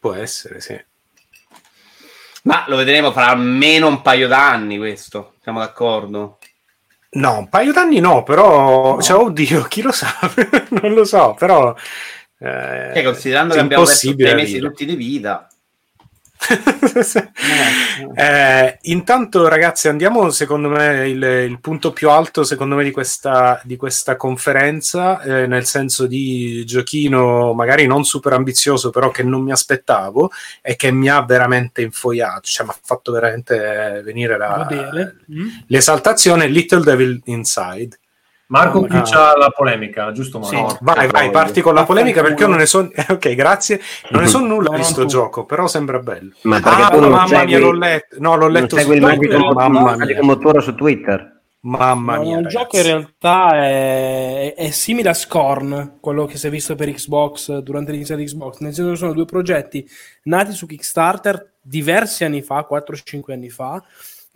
può 0.00 0.12
essere, 0.14 0.60
sì. 0.60 0.78
Ma 2.42 2.64
lo 2.66 2.76
vedremo 2.76 3.12
fra 3.12 3.28
almeno 3.28 3.86
un 3.86 4.02
paio 4.02 4.26
d'anni 4.26 4.76
questo, 4.78 5.34
siamo 5.42 5.60
d'accordo? 5.60 6.38
No, 7.14 7.38
un 7.38 7.48
paio 7.48 7.72
d'anni 7.72 8.00
no, 8.00 8.22
però, 8.22 9.00
cioè, 9.00 9.22
oddio, 9.22 9.62
chi 9.64 9.82
lo 9.82 9.92
sa? 9.92 10.08
non 10.80 10.94
lo 10.94 11.04
so, 11.04 11.36
però... 11.38 11.74
eh, 12.38 12.90
Cioè, 12.94 13.02
considerando 13.04 13.54
che 13.54 13.60
abbiamo 13.60 13.84
perso 13.84 14.14
da 14.14 14.34
mesi 14.34 14.58
tutti 14.58 14.84
di 14.86 14.96
vita. 14.96 15.46
Eh, 18.14 18.78
intanto, 18.82 19.48
ragazzi, 19.48 19.88
andiamo 19.88 20.30
secondo 20.30 20.68
me 20.68 21.08
il, 21.08 21.22
il 21.22 21.60
punto 21.60 21.92
più 21.92 22.10
alto, 22.10 22.44
secondo 22.44 22.74
me, 22.76 22.84
di 22.84 22.90
questa, 22.90 23.60
di 23.64 23.76
questa 23.76 24.16
conferenza, 24.16 25.20
eh, 25.22 25.46
nel 25.46 25.64
senso 25.64 26.06
di 26.06 26.64
giochino 26.66 27.52
magari 27.54 27.86
non 27.86 28.04
super 28.04 28.34
ambizioso, 28.34 28.90
però 28.90 29.10
che 29.10 29.22
non 29.22 29.42
mi 29.42 29.52
aspettavo 29.52 30.30
e 30.60 30.76
che 30.76 30.90
mi 30.90 31.08
ha 31.08 31.22
veramente 31.22 31.82
infoiato, 31.82 32.42
cioè 32.42 32.66
mi 32.66 32.72
ha 32.72 32.78
fatto 32.82 33.12
veramente 33.12 34.02
venire 34.04 34.36
la. 34.36 34.68
Mm? 35.32 35.48
l'esaltazione 35.68 36.46
Little 36.48 36.82
Devil 36.82 37.20
Inside. 37.24 37.98
Marco 38.52 38.84
Ah. 38.84 38.86
chiucia 38.88 39.36
la 39.38 39.48
polemica, 39.48 40.12
giusto 40.12 40.38
Marco? 40.38 40.68
Sì. 40.70 40.76
Vai, 40.82 41.08
vai, 41.08 41.30
parti 41.30 41.62
con 41.62 41.72
la 41.74 41.84
polemica 41.84 42.20
perché 42.22 42.42
io 42.42 42.48
non 42.48 42.58
ne 42.58 42.66
so. 42.66 42.90
Ok, 43.08 43.34
grazie. 43.34 43.80
Non 44.10 44.22
ne 44.22 44.28
so 44.28 44.38
nulla 44.44 44.68
No, 44.70 44.76
di 44.76 44.82
no, 44.82 44.84
sto 44.84 45.04
gioco, 45.06 45.44
però 45.46 45.66
sembra 45.66 45.98
bello. 46.00 46.32
Ma 46.42 46.60
perché 46.60 46.82
Ah, 46.82 46.88
tu 46.90 47.00
non 47.00 47.10
mamma 47.10 47.26
segui, 47.26 47.44
mia, 47.46 47.58
l'ho 47.58 47.72
letto. 47.72 48.16
No, 48.18 48.34
l'ho 48.34 48.40
non 48.42 48.52
letto 48.52 48.76
su 48.76 48.82
segui 48.82 48.96
il 48.98 49.02
Twitter. 49.02 49.38
magico, 49.38 49.52
Mamma 49.54 49.96
mia, 49.96 50.22
motore 50.22 50.60
su 50.60 50.74
Twitter. 50.74 51.40
mamma 51.64 52.16
No, 52.16 52.22
mia. 52.22 52.38
il 52.38 52.44
ragazzi. 52.44 52.56
gioco 52.56 52.76
in 52.76 52.82
realtà 52.82 53.50
è, 53.54 54.54
è 54.54 54.70
simile 54.70 55.08
a 55.08 55.14
Scorn, 55.14 55.98
quello 56.00 56.26
che 56.26 56.36
si 56.36 56.46
è 56.46 56.50
visto 56.50 56.74
per 56.74 56.90
Xbox 56.92 57.56
durante 57.58 57.92
l'inizio 57.92 58.16
di 58.16 58.24
Xbox, 58.24 58.58
nel 58.58 58.74
senso 58.74 58.90
che 58.90 58.96
sono 58.96 59.12
due 59.14 59.24
progetti 59.24 59.88
nati 60.24 60.52
su 60.52 60.66
Kickstarter 60.66 61.52
diversi 61.62 62.24
anni 62.24 62.42
fa, 62.42 62.66
4-5 62.68 63.32
anni 63.32 63.48
fa, 63.48 63.82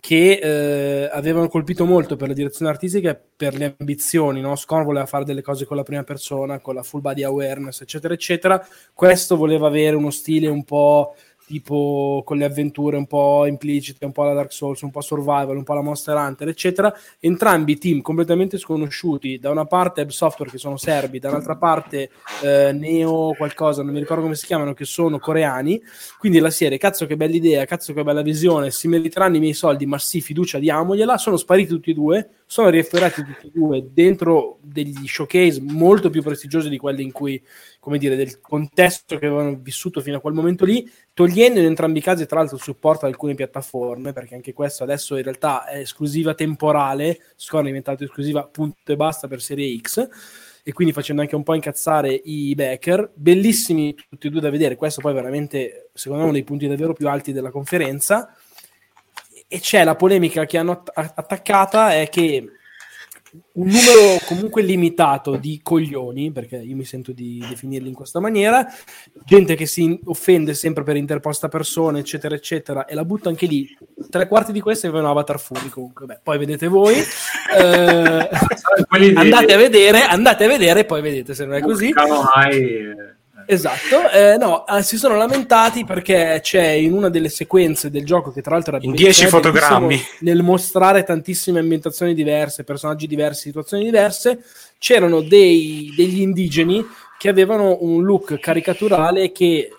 che 0.07 0.39
eh, 0.41 1.09
avevano 1.11 1.49
colpito 1.49 1.83
molto 1.83 2.15
per 2.15 2.29
la 2.29 2.33
direzione 2.33 2.71
artistica 2.71 3.09
e 3.09 3.19
per 3.35 3.55
le 3.55 3.75
ambizioni. 3.77 4.39
No? 4.39 4.55
Scorn 4.55 4.85
voleva 4.85 5.05
fare 5.05 5.25
delle 5.25 5.41
cose 5.41 5.65
con 5.65 5.75
la 5.75 5.83
prima 5.83 6.03
persona, 6.03 6.61
con 6.61 6.75
la 6.75 6.81
full 6.81 7.01
body 7.01 7.23
awareness, 7.23 7.81
eccetera, 7.81 8.13
eccetera. 8.13 8.65
Questo 8.93 9.35
voleva 9.35 9.67
avere 9.67 9.97
uno 9.97 10.09
stile 10.09 10.47
un 10.47 10.63
po' 10.63 11.13
tipo 11.47 12.23
con 12.25 12.37
le 12.37 12.43
avventure 12.43 12.97
un 12.97 13.07
po' 13.07 13.45
implicite, 13.45 14.03
un 14.03 14.11
po' 14.11 14.23
alla 14.23 14.33
Dark 14.33 14.51
Souls, 14.51 14.81
un 14.81 14.91
po' 14.91 14.99
survival, 14.99 15.55
un 15.55 15.63
po' 15.63 15.71
alla 15.71 15.81
Monster 15.81 16.15
Hunter, 16.15 16.49
eccetera. 16.49 16.93
Entrambi 17.19 17.77
team 17.77 18.01
completamente 18.01 18.57
sconosciuti, 18.57 19.39
da 19.39 19.49
una 19.49 19.65
parte 19.65 20.01
Ebb 20.01 20.09
Software 20.09 20.51
che 20.51 20.57
sono 20.57 20.75
serbi, 20.75 21.19
dall'altra 21.19 21.55
parte 21.55 22.09
eh, 22.43 22.73
Neo 22.73 23.33
qualcosa, 23.37 23.81
non 23.81 23.93
mi 23.93 23.99
ricordo 23.99 24.23
come 24.23 24.35
si 24.35 24.45
chiamano, 24.45 24.73
che 24.73 24.83
sono 24.83 25.19
coreani. 25.19 25.81
Quindi 26.19 26.39
la 26.39 26.49
serie, 26.49 26.77
cazzo 26.77 27.05
che 27.05 27.15
bella 27.15 27.35
idea, 27.35 27.63
cazzo 27.63 27.93
che 27.93 28.03
bella 28.03 28.21
visione, 28.21 28.69
si 28.69 28.89
meriteranno 28.89 29.37
i 29.37 29.39
miei 29.39 29.53
soldi, 29.53 29.85
ma 29.85 29.97
sì, 29.97 30.19
fiducia 30.19 30.59
diamogliela. 30.59 31.17
Sono 31.17 31.37
spariti 31.37 31.69
tutti 31.69 31.91
e 31.91 31.93
due, 31.93 32.29
sono 32.45 32.67
riafferrati 32.69 33.23
tutti 33.23 33.47
e 33.47 33.51
due 33.53 33.87
dentro 33.89 34.57
degli 34.61 35.07
showcase 35.07 35.61
molto 35.61 36.09
più 36.09 36.21
prestigiosi 36.21 36.67
di 36.67 36.77
quelli 36.77 37.03
in 37.03 37.13
cui, 37.13 37.41
come 37.87 37.99
dire, 37.99 38.17
del 38.17 38.41
contesto 38.41 39.17
che 39.17 39.27
avevano 39.27 39.55
vissuto 39.61 40.01
fino 40.01 40.17
a 40.17 40.19
quel 40.19 40.33
momento 40.33 40.65
lì 40.65 40.91
togliendo 41.13 41.61
in 41.61 41.67
entrambi 41.67 41.99
i 41.99 42.01
casi 42.01 42.25
tra 42.25 42.39
l'altro 42.39 42.57
il 42.57 42.61
supporto 42.61 43.05
ad 43.05 43.13
alcune 43.13 43.33
piattaforme, 43.33 44.11
perché 44.11 44.35
anche 44.35 44.51
questo 44.51 44.83
adesso 44.83 45.15
in 45.15 45.23
realtà 45.23 45.65
è 45.65 45.77
esclusiva 45.77 46.33
temporale, 46.33 47.17
Scorn 47.37 47.63
è 47.63 47.67
diventato 47.67 48.03
esclusiva 48.03 48.43
punto 48.43 48.91
e 48.91 48.97
basta 48.97 49.29
per 49.29 49.41
Serie 49.41 49.73
X, 49.79 50.05
e 50.63 50.73
quindi 50.73 50.93
facendo 50.93 51.21
anche 51.21 51.37
un 51.37 51.43
po' 51.43 51.53
incazzare 51.53 52.11
i 52.11 52.53
backer, 52.55 53.09
bellissimi 53.13 53.95
tutti 54.09 54.27
e 54.27 54.29
due 54.31 54.41
da 54.41 54.49
vedere, 54.49 54.75
questo 54.75 54.99
poi 54.99 55.13
veramente 55.13 55.91
secondo 55.93 56.23
me 56.23 56.29
uno 56.29 56.37
dei 56.37 56.43
punti 56.45 56.67
davvero 56.67 56.91
più 56.91 57.07
alti 57.07 57.31
della 57.31 57.51
conferenza, 57.51 58.35
e 59.47 59.59
c'è 59.61 59.85
la 59.85 59.95
polemica 59.95 60.45
che 60.45 60.57
hanno 60.57 60.73
att- 60.73 60.91
attaccata 61.15 61.95
è 61.95 62.09
che 62.09 62.51
un 63.53 63.67
numero 63.67 64.19
comunque 64.25 64.61
limitato 64.61 65.35
di 65.35 65.59
coglioni, 65.61 66.31
perché 66.31 66.57
io 66.57 66.75
mi 66.75 66.85
sento 66.85 67.11
di 67.11 67.43
definirli 67.47 67.87
in 67.87 67.93
questa 67.93 68.19
maniera, 68.19 68.65
gente 69.25 69.55
che 69.55 69.65
si 69.65 69.99
offende 70.05 70.53
sempre 70.53 70.83
per 70.83 70.95
interposta 70.95 71.47
persona, 71.47 71.99
eccetera, 71.99 72.35
eccetera, 72.35 72.85
e 72.85 72.95
la 72.95 73.05
butto 73.05 73.29
anche 73.29 73.45
lì. 73.45 73.67
Tre 74.09 74.27
quarti 74.27 74.51
di 74.51 74.61
queste 74.61 74.87
avevano 74.87 75.11
Avatar 75.11 75.39
Fury 75.39 75.69
comunque. 75.69 76.05
Beh, 76.05 76.19
poi 76.23 76.37
vedete 76.37 76.67
voi. 76.67 76.95
Eh, 76.95 78.29
andate 79.15 79.53
a 79.53 79.57
vedere, 79.57 80.01
andate 80.03 80.45
a 80.45 80.47
vedere, 80.47 80.85
poi 80.85 81.01
vedete 81.01 81.33
se 81.33 81.45
non 81.45 81.55
è 81.55 81.61
così. 81.61 81.89
Eh, 81.89 83.16
Esatto, 83.49 84.09
eh, 84.11 84.35
no, 84.37 84.67
eh, 84.67 84.83
si 84.83 84.97
sono 84.97 85.15
lamentati 85.15 85.85
perché 85.85 86.39
c'è 86.43 86.67
in 86.67 86.91
una 86.91 87.09
delle 87.09 87.29
sequenze 87.29 87.89
del 87.89 88.03
gioco 88.05 88.31
che 88.31 88.41
tra 88.41 88.55
l'altro 88.55 88.75
era 88.75 88.83
In 88.85 88.91
bellissimo 88.91 89.29
10 89.29 89.29
fotogrammi. 89.29 90.01
nel 90.19 90.43
mostrare 90.43 91.03
tantissime 91.03 91.59
ambientazioni 91.59 92.13
diverse, 92.13 92.65
personaggi 92.65 93.07
diversi, 93.07 93.43
situazioni 93.43 93.85
diverse, 93.85 94.43
c'erano 94.79 95.21
dei- 95.21 95.93
degli 95.95 96.19
indigeni 96.19 96.85
che 97.17 97.29
avevano 97.29 97.77
un 97.79 98.03
look 98.03 98.37
caricaturale 98.37 99.31
che 99.31 99.69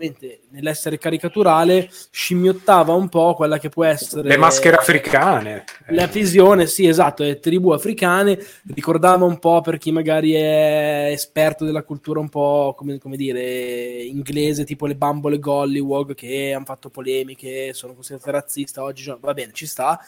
ovviamente, 0.00 0.40
nell'essere 0.50 0.96
caricaturale 0.96 1.90
scimmiottava 2.10 2.94
un 2.94 3.10
po' 3.10 3.34
quella 3.34 3.58
che 3.58 3.68
può 3.68 3.84
essere 3.84 4.26
Le 4.26 4.36
maschere 4.38 4.76
africane. 4.76 5.64
la 5.88 6.06
visione, 6.06 6.66
sì, 6.66 6.86
esatto, 6.86 7.22
le 7.22 7.38
tribù 7.38 7.70
africane, 7.70 8.38
ricordava 8.74 9.26
un 9.26 9.38
po' 9.38 9.60
per 9.60 9.76
chi 9.76 9.92
magari 9.92 10.32
è 10.32 11.10
esperto 11.10 11.66
della 11.66 11.82
cultura 11.82 12.18
un 12.18 12.30
po', 12.30 12.74
come, 12.76 12.98
come 12.98 13.16
dire, 13.16 14.02
inglese, 14.02 14.64
tipo 14.64 14.86
le 14.86 14.96
bambole 14.96 15.38
Gollywog 15.38 16.14
che 16.14 16.54
hanno 16.54 16.64
fatto 16.64 16.88
polemiche, 16.88 17.74
sono 17.74 17.92
considerate 17.92 18.30
razziste, 18.30 18.80
oggi 18.80 19.14
va 19.20 19.34
bene, 19.34 19.52
ci 19.52 19.66
sta, 19.66 20.00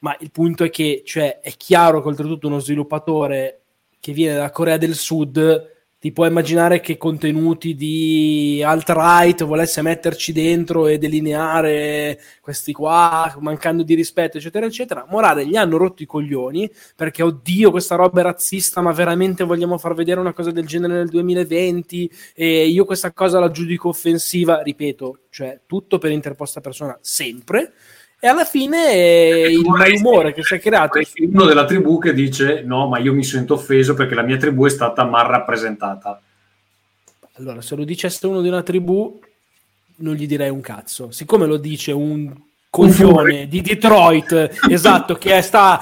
ma 0.00 0.16
il 0.18 0.32
punto 0.32 0.64
è 0.64 0.70
che 0.70 1.02
cioè, 1.04 1.40
è 1.40 1.52
chiaro 1.56 2.02
che 2.02 2.08
oltretutto 2.08 2.48
uno 2.48 2.58
sviluppatore 2.58 3.60
che 4.00 4.12
viene 4.12 4.34
dalla 4.34 4.50
Corea 4.50 4.76
del 4.76 4.94
Sud 4.94 5.76
ti 6.00 6.12
può 6.12 6.26
immaginare 6.26 6.78
che 6.78 6.96
contenuti 6.96 7.74
di 7.74 8.62
alt-right 8.64 9.42
volesse 9.44 9.82
metterci 9.82 10.32
dentro 10.32 10.86
e 10.86 10.96
delineare 10.96 12.20
questi 12.40 12.72
qua, 12.72 13.36
mancando 13.40 13.82
di 13.82 13.94
rispetto, 13.94 14.38
eccetera, 14.38 14.66
eccetera. 14.66 15.06
Morale, 15.08 15.44
gli 15.44 15.56
hanno 15.56 15.76
rotto 15.76 16.04
i 16.04 16.06
coglioni 16.06 16.70
perché, 16.94 17.24
oddio, 17.24 17.72
questa 17.72 17.96
roba 17.96 18.20
è 18.20 18.22
razzista, 18.22 18.80
ma 18.80 18.92
veramente 18.92 19.42
vogliamo 19.42 19.76
far 19.76 19.94
vedere 19.94 20.20
una 20.20 20.32
cosa 20.32 20.52
del 20.52 20.66
genere 20.66 20.94
nel 20.94 21.08
2020 21.08 22.10
e 22.34 22.68
io 22.68 22.84
questa 22.84 23.12
cosa 23.12 23.40
la 23.40 23.50
giudico 23.50 23.88
offensiva, 23.88 24.62
ripeto, 24.62 25.18
cioè 25.30 25.60
tutto 25.66 25.98
per 25.98 26.12
interposta 26.12 26.60
persona, 26.60 26.96
sempre. 27.00 27.72
E 28.20 28.26
alla 28.26 28.44
fine 28.44 28.92
eh, 28.92 29.52
il 29.52 29.64
malumore 29.64 30.32
che 30.32 30.42
si 30.42 30.56
è 30.56 30.60
creato 30.60 30.98
uno 31.30 31.44
della 31.44 31.64
tribù 31.64 32.00
che 32.00 32.12
dice 32.12 32.62
no, 32.62 32.88
ma 32.88 32.98
io 32.98 33.14
mi 33.14 33.22
sento 33.22 33.54
offeso 33.54 33.94
perché 33.94 34.16
la 34.16 34.22
mia 34.22 34.36
tribù 34.36 34.66
è 34.66 34.70
stata 34.70 35.04
mal 35.04 35.26
rappresentata. 35.26 36.20
Allora, 37.34 37.60
se 37.60 37.76
lo 37.76 37.84
dicesse 37.84 38.26
uno 38.26 38.40
di 38.40 38.48
una 38.48 38.62
tribù, 38.62 39.20
non 39.96 40.14
gli 40.14 40.26
direi 40.26 40.50
un 40.50 40.60
cazzo. 40.60 41.12
Siccome 41.12 41.46
lo 41.46 41.56
dice 41.56 41.92
un 41.92 42.34
coglione 42.70 43.46
di 43.46 43.60
Detroit, 43.60 44.58
esatto, 44.68 45.14
che 45.14 45.40
sta 45.42 45.80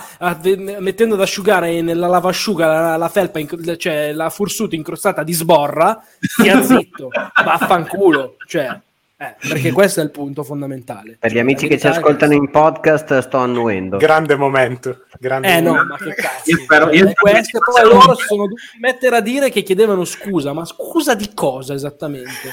mettendo 0.78 1.14
ad 1.14 1.20
asciugare 1.22 1.80
nella 1.80 2.06
lavasciuga 2.06 2.66
la, 2.66 2.96
la 2.96 3.08
felpa, 3.08 3.38
inc- 3.38 3.76
cioè 3.76 4.12
la 4.12 4.28
fursuta 4.28 4.74
incrostata 4.74 5.22
di 5.22 5.32
sborra, 5.32 6.02
stia 6.20 6.62
zitto, 6.62 7.08
vaffanculo. 7.42 8.36
Cioè, 8.46 8.78
eh, 9.18 9.34
perché 9.48 9.72
questo 9.72 10.00
è 10.00 10.02
il 10.02 10.10
punto 10.10 10.42
fondamentale. 10.42 11.16
Per 11.18 11.30
gli 11.30 11.34
Cioè, 11.34 11.42
amici 11.42 11.68
che 11.68 11.78
ci 11.78 11.86
ascoltano 11.86 12.34
in 12.34 12.50
podcast, 12.50 13.18
sto 13.20 13.38
annuendo. 13.38 13.96
Grande 13.96 14.36
momento. 14.36 15.04
Grande 15.18 15.48
Eh 15.56 15.60
no, 15.60 15.70
momento. 15.72 15.88
ma 15.92 15.96
che 16.10 16.14
cazzo. 16.14 16.50
Io 16.50 16.58
spero- 16.58 16.92
io 16.92 17.08
Eh, 17.08 17.14
queste 17.14 17.58
poi 17.58 17.82
loro 17.88 18.14
si 18.14 18.26
sono 18.26 18.42
dovuti 18.42 18.62
mettere 18.80 19.16
a 19.16 19.20
dire 19.20 19.48
che 19.50 19.62
chiedevano 19.62 20.04
scusa, 20.04 20.52
ma 20.52 20.64
scusa 20.66 21.14
di 21.14 21.30
cosa 21.32 21.72
esattamente? 21.72 22.50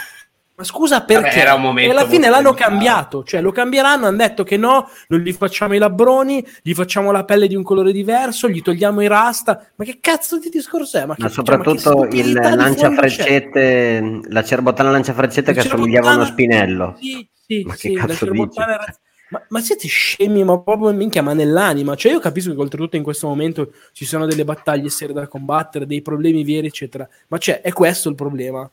Ma 0.56 0.64
scusa 0.64 1.02
perché? 1.02 1.30
Vabbè, 1.30 1.40
era 1.40 1.54
un 1.56 1.62
momento 1.62 1.90
e 1.92 1.98
alla 1.98 2.08
fine 2.08 2.30
l'hanno 2.30 2.52
delicato. 2.52 2.70
cambiato, 2.70 3.24
cioè 3.24 3.42
lo 3.42 3.52
cambieranno, 3.52 4.06
hanno 4.06 4.18
detto 4.18 4.44
che 4.44 4.56
no, 4.56 4.88
non 5.08 5.20
gli 5.22 5.34
facciamo 5.34 5.74
i 5.74 5.80
labbroni, 5.80 6.46
gli 6.62 6.74
facciamo 6.76 7.12
la 7.12 7.24
pelle 7.24 7.48
di 7.48 7.56
un 7.56 7.64
colore 7.64 7.92
diverso, 7.92 8.48
gli 8.48 8.62
togliamo 8.62 9.02
i 9.02 9.08
rasta. 9.08 9.66
Ma 9.76 9.84
che 9.84 9.98
cazzo 10.00 10.38
di 10.38 10.50
discorso 10.50 11.00
è? 11.00 11.06
Ma, 11.06 11.16
che, 11.16 11.24
Ma 11.24 11.28
cioè, 11.28 11.36
soprattutto 11.36 11.98
ma 11.98 12.08
che 12.08 12.18
il 12.18 12.34
lanciafreccette, 12.34 14.20
la 14.30 14.44
cerbottana 14.44 14.92
lanciafreccette 14.92 15.54
che 15.54 15.64
La 15.64 15.74
assomigliava 15.74 16.12
a 16.12 16.16
uno 16.16 16.26
spinello. 16.26 16.98
Sì, 17.00 17.28
sì, 17.48 17.64
Ma 17.66 17.74
che 17.74 17.80
sì, 17.80 17.94
la 17.96 18.06
cazzo 18.06 18.26
cerbottana 18.26 18.74
era- 18.74 18.98
Ma, 19.30 19.44
ma 19.50 19.60
siete 19.62 19.88
scemi, 19.88 20.44
ma 20.44 20.60
proprio 20.60 20.94
minchia, 20.94 21.24
ma 21.24 21.34
nell'anima. 21.34 21.96
Cioè, 21.96 22.12
io 22.12 22.20
capisco 22.20 22.54
che 22.54 22.62
oltretutto 22.62 22.96
in 22.98 23.02
questo 23.02 23.28
momento 23.28 23.72
ci 23.92 24.06
sono 24.06 24.28
delle 24.28 24.44
battaglie 24.44 24.90
serie 24.90 25.16
da 25.16 25.28
combattere, 25.28 25.88
dei 25.88 26.04
problemi 26.04 26.44
veri, 26.44 26.68
eccetera. 26.68 27.10
Ma 27.30 27.40
c'è, 27.40 27.62
è 27.62 27.74
questo 27.74 28.10
il 28.10 28.16
problema. 28.16 28.70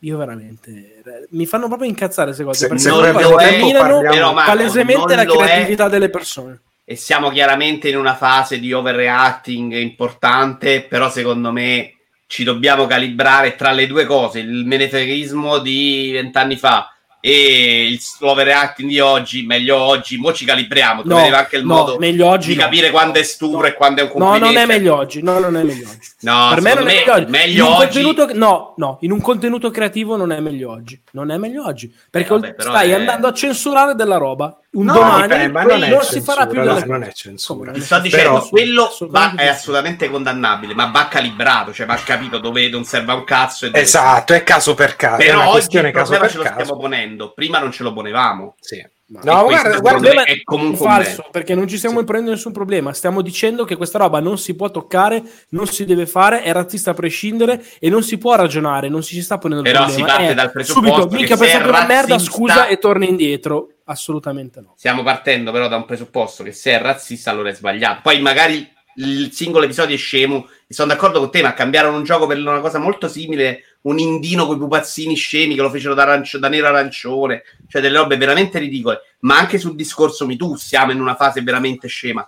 Io 0.00 0.16
veramente 0.16 1.02
mi 1.30 1.46
fanno 1.46 1.66
proprio 1.66 1.88
incazzare 1.88 2.26
queste 2.26 2.44
cose 2.44 2.78
Se- 2.78 2.90
perché 2.90 3.72
Però, 3.72 4.32
Marco, 4.32 4.50
palesemente 4.50 5.14
non 5.14 5.16
la 5.16 5.24
lo 5.24 5.34
è. 5.42 5.44
creatività 5.44 5.88
delle 5.88 6.08
persone. 6.10 6.60
e 6.84 6.96
siamo 6.96 7.30
chiaramente 7.30 7.88
in 7.88 7.96
una 7.96 8.14
fase 8.14 8.58
di 8.60 8.72
overreacting 8.72 9.72
importante, 9.74 10.82
però 10.82 11.10
secondo 11.10 11.50
me 11.52 11.92
ci 12.26 12.44
dobbiamo 12.44 12.86
calibrare 12.86 13.54
tra 13.56 13.72
le 13.72 13.86
due 13.86 14.04
cose, 14.06 14.38
il 14.40 14.64
menefreghismo 14.64 15.58
di 15.58 16.10
vent'anni 16.12 16.56
fa 16.56 16.95
e 17.28 17.88
il 17.90 18.00
overreacting 18.20 18.88
di 18.88 19.00
oggi, 19.00 19.42
meglio 19.44 19.76
oggi, 19.78 20.16
mo 20.16 20.32
ci 20.32 20.44
calibriamo, 20.44 21.02
No, 21.02 21.08
troveremo 21.08 21.36
anche 21.36 21.56
il 21.56 21.66
no, 21.66 21.74
modo 21.74 21.98
oggi 22.28 22.50
di 22.50 22.54
no. 22.56 22.62
capire 22.62 22.90
quando 22.92 23.18
è 23.18 23.22
stupro 23.24 23.66
e 23.66 23.74
quando 23.74 24.00
è 24.00 24.04
un 24.04 24.10
No, 24.14 24.14
complimento. 24.28 24.52
non 24.52 24.62
è 24.62 24.66
meglio 24.66 24.94
oggi. 24.94 25.22
No, 25.22 25.38
non 25.40 25.56
è 25.56 25.62
meglio 25.64 25.88
oggi. 25.88 26.08
No, 26.20 26.50
per 26.54 26.60
me 26.62 26.74
non 26.74 26.88
secondo 26.88 26.88
è 26.88 26.94
meglio 26.94 27.12
oggi. 27.14 27.30
meglio 27.30 27.64
in 27.64 27.70
un 27.72 27.76
oggi- 27.76 28.02
contenuto, 28.02 28.38
no, 28.38 28.74
no, 28.76 28.98
in 29.00 29.10
un 29.10 29.20
contenuto 29.20 29.70
creativo 29.72 30.16
non 30.16 30.30
è 30.30 30.38
meglio 30.38 30.70
oggi. 30.70 31.02
Non 31.12 31.30
è 31.32 31.36
meglio 31.36 31.64
oggi. 31.66 31.92
Perché 32.10 32.28
Eh, 32.32 32.38
vabbè, 32.38 32.54
stai 32.58 32.90
è- 32.90 32.94
andando 32.94 33.26
a 33.26 33.32
censurare 33.32 33.94
della 33.96 34.18
roba. 34.18 34.56
Un 34.76 34.84
No, 34.84 34.92
domani 34.92 35.22
dipende, 35.22 35.48
ma 35.52 35.62
non, 35.62 35.78
non 35.78 35.82
è 36.00 36.02
si 36.02 36.12
censura, 36.12 36.34
farà 36.34 36.46
più 36.46 36.58
no, 36.62 36.74
delle 36.74 36.86
non 36.86 37.02
è 37.02 37.12
censura. 37.12 37.72
Ti 37.72 37.80
sto 37.80 37.98
dicendo, 38.00 38.32
Però- 38.32 38.48
quello 38.48 38.96
va- 39.08 39.34
è 39.34 39.46
assolutamente 39.46 40.10
condannabile, 40.10 40.74
ma 40.74 40.86
va 40.92 41.08
calibrato, 41.08 41.72
cioè 41.72 41.86
va 41.86 41.94
capito 41.96 42.38
dove 42.38 42.68
non 42.68 42.84
serve 42.84 43.12
a 43.12 43.14
un 43.14 43.24
cazzo. 43.24 43.64
E 43.64 43.70
dove- 43.70 43.80
Esatto, 43.80 44.34
è 44.34 44.42
caso 44.42 44.74
per 44.74 44.94
caso. 44.96 45.22
è 45.22 45.26
Però 45.26 45.38
una 45.38 45.48
oggi 45.48 45.80
caso 45.92 46.18
per 46.18 46.30
ce 46.30 46.36
lo 46.36 46.42
caso. 46.42 46.60
stiamo 46.60 46.78
ponendo, 46.78 47.32
prima 47.32 47.58
non 47.58 47.72
ce 47.72 47.82
lo 47.84 47.92
ponevamo. 47.94 48.54
Sì. 48.60 48.86
No, 49.08 49.44
questo, 49.44 49.68
guarda, 49.68 49.78
guarda, 49.78 50.14
me, 50.14 50.22
è 50.24 50.42
comunque 50.42 50.84
un 50.84 50.92
falso 50.92 51.18
bene. 51.18 51.28
perché 51.30 51.54
non 51.54 51.68
ci 51.68 51.76
stiamo 51.78 52.00
imponendo 52.00 52.32
nessun 52.32 52.50
problema. 52.50 52.92
Stiamo 52.92 53.22
dicendo 53.22 53.64
che 53.64 53.76
questa 53.76 53.98
roba 53.98 54.18
non 54.18 54.36
si 54.36 54.56
può 54.56 54.68
toccare, 54.68 55.22
non 55.50 55.68
si 55.68 55.84
deve 55.84 56.06
fare, 56.06 56.42
è 56.42 56.52
razzista 56.52 56.90
a 56.90 56.94
prescindere 56.94 57.64
e 57.78 57.88
non 57.88 58.02
si 58.02 58.18
può 58.18 58.34
ragionare. 58.34 58.88
Non 58.88 59.04
si 59.04 59.14
ci 59.14 59.22
sta 59.22 59.38
ponendo 59.38 59.62
il 59.62 59.70
Però 59.70 59.86
si 59.86 59.94
problema. 59.94 60.16
parte 60.16 60.30
È 60.30 60.34
dal 60.34 60.50
presupposto 60.50 60.90
subito, 60.90 61.08
che 61.08 61.16
mica 61.22 61.36
se 61.36 61.44
è 61.44 61.52
pensate 61.52 61.68
una 61.68 61.86
merda, 61.86 62.18
scusa 62.18 62.66
e 62.66 62.78
torni 62.78 63.08
indietro. 63.08 63.68
Assolutamente 63.84 64.60
no. 64.60 64.74
Stiamo 64.76 65.04
partendo 65.04 65.52
però 65.52 65.68
da 65.68 65.76
un 65.76 65.84
presupposto 65.84 66.42
che 66.42 66.50
se 66.50 66.72
è 66.72 66.82
razzista 66.82 67.30
allora 67.30 67.50
è 67.50 67.54
sbagliato. 67.54 68.00
Poi 68.02 68.20
magari 68.20 68.68
il 68.96 69.32
singolo 69.32 69.64
episodio 69.64 69.94
è 69.94 69.98
scemo 69.98 70.48
e 70.66 70.74
sono 70.74 70.88
d'accordo 70.88 71.18
con 71.18 71.30
te, 71.30 71.42
ma 71.42 71.54
cambiarono 71.54 71.96
un 71.96 72.04
gioco 72.04 72.26
per 72.26 72.38
una 72.38 72.60
cosa 72.60 72.78
molto 72.78 73.08
simile, 73.08 73.76
un 73.82 73.98
indino 73.98 74.46
con 74.46 74.56
i 74.56 74.58
pupazzini 74.58 75.14
scemi 75.14 75.54
che 75.54 75.62
lo 75.62 75.70
fecero 75.70 75.94
da, 75.94 76.02
arancio- 76.02 76.38
da 76.38 76.48
nero 76.48 76.66
arancione, 76.66 77.42
cioè 77.68 77.82
delle 77.82 77.98
robe 77.98 78.16
veramente 78.16 78.58
ridicole. 78.58 79.00
Ma 79.20 79.38
anche 79.38 79.58
sul 79.58 79.76
discorso 79.76 80.26
MeToo 80.26 80.56
siamo 80.56 80.92
in 80.92 81.00
una 81.00 81.14
fase 81.14 81.42
veramente 81.42 81.88
scema. 81.88 82.26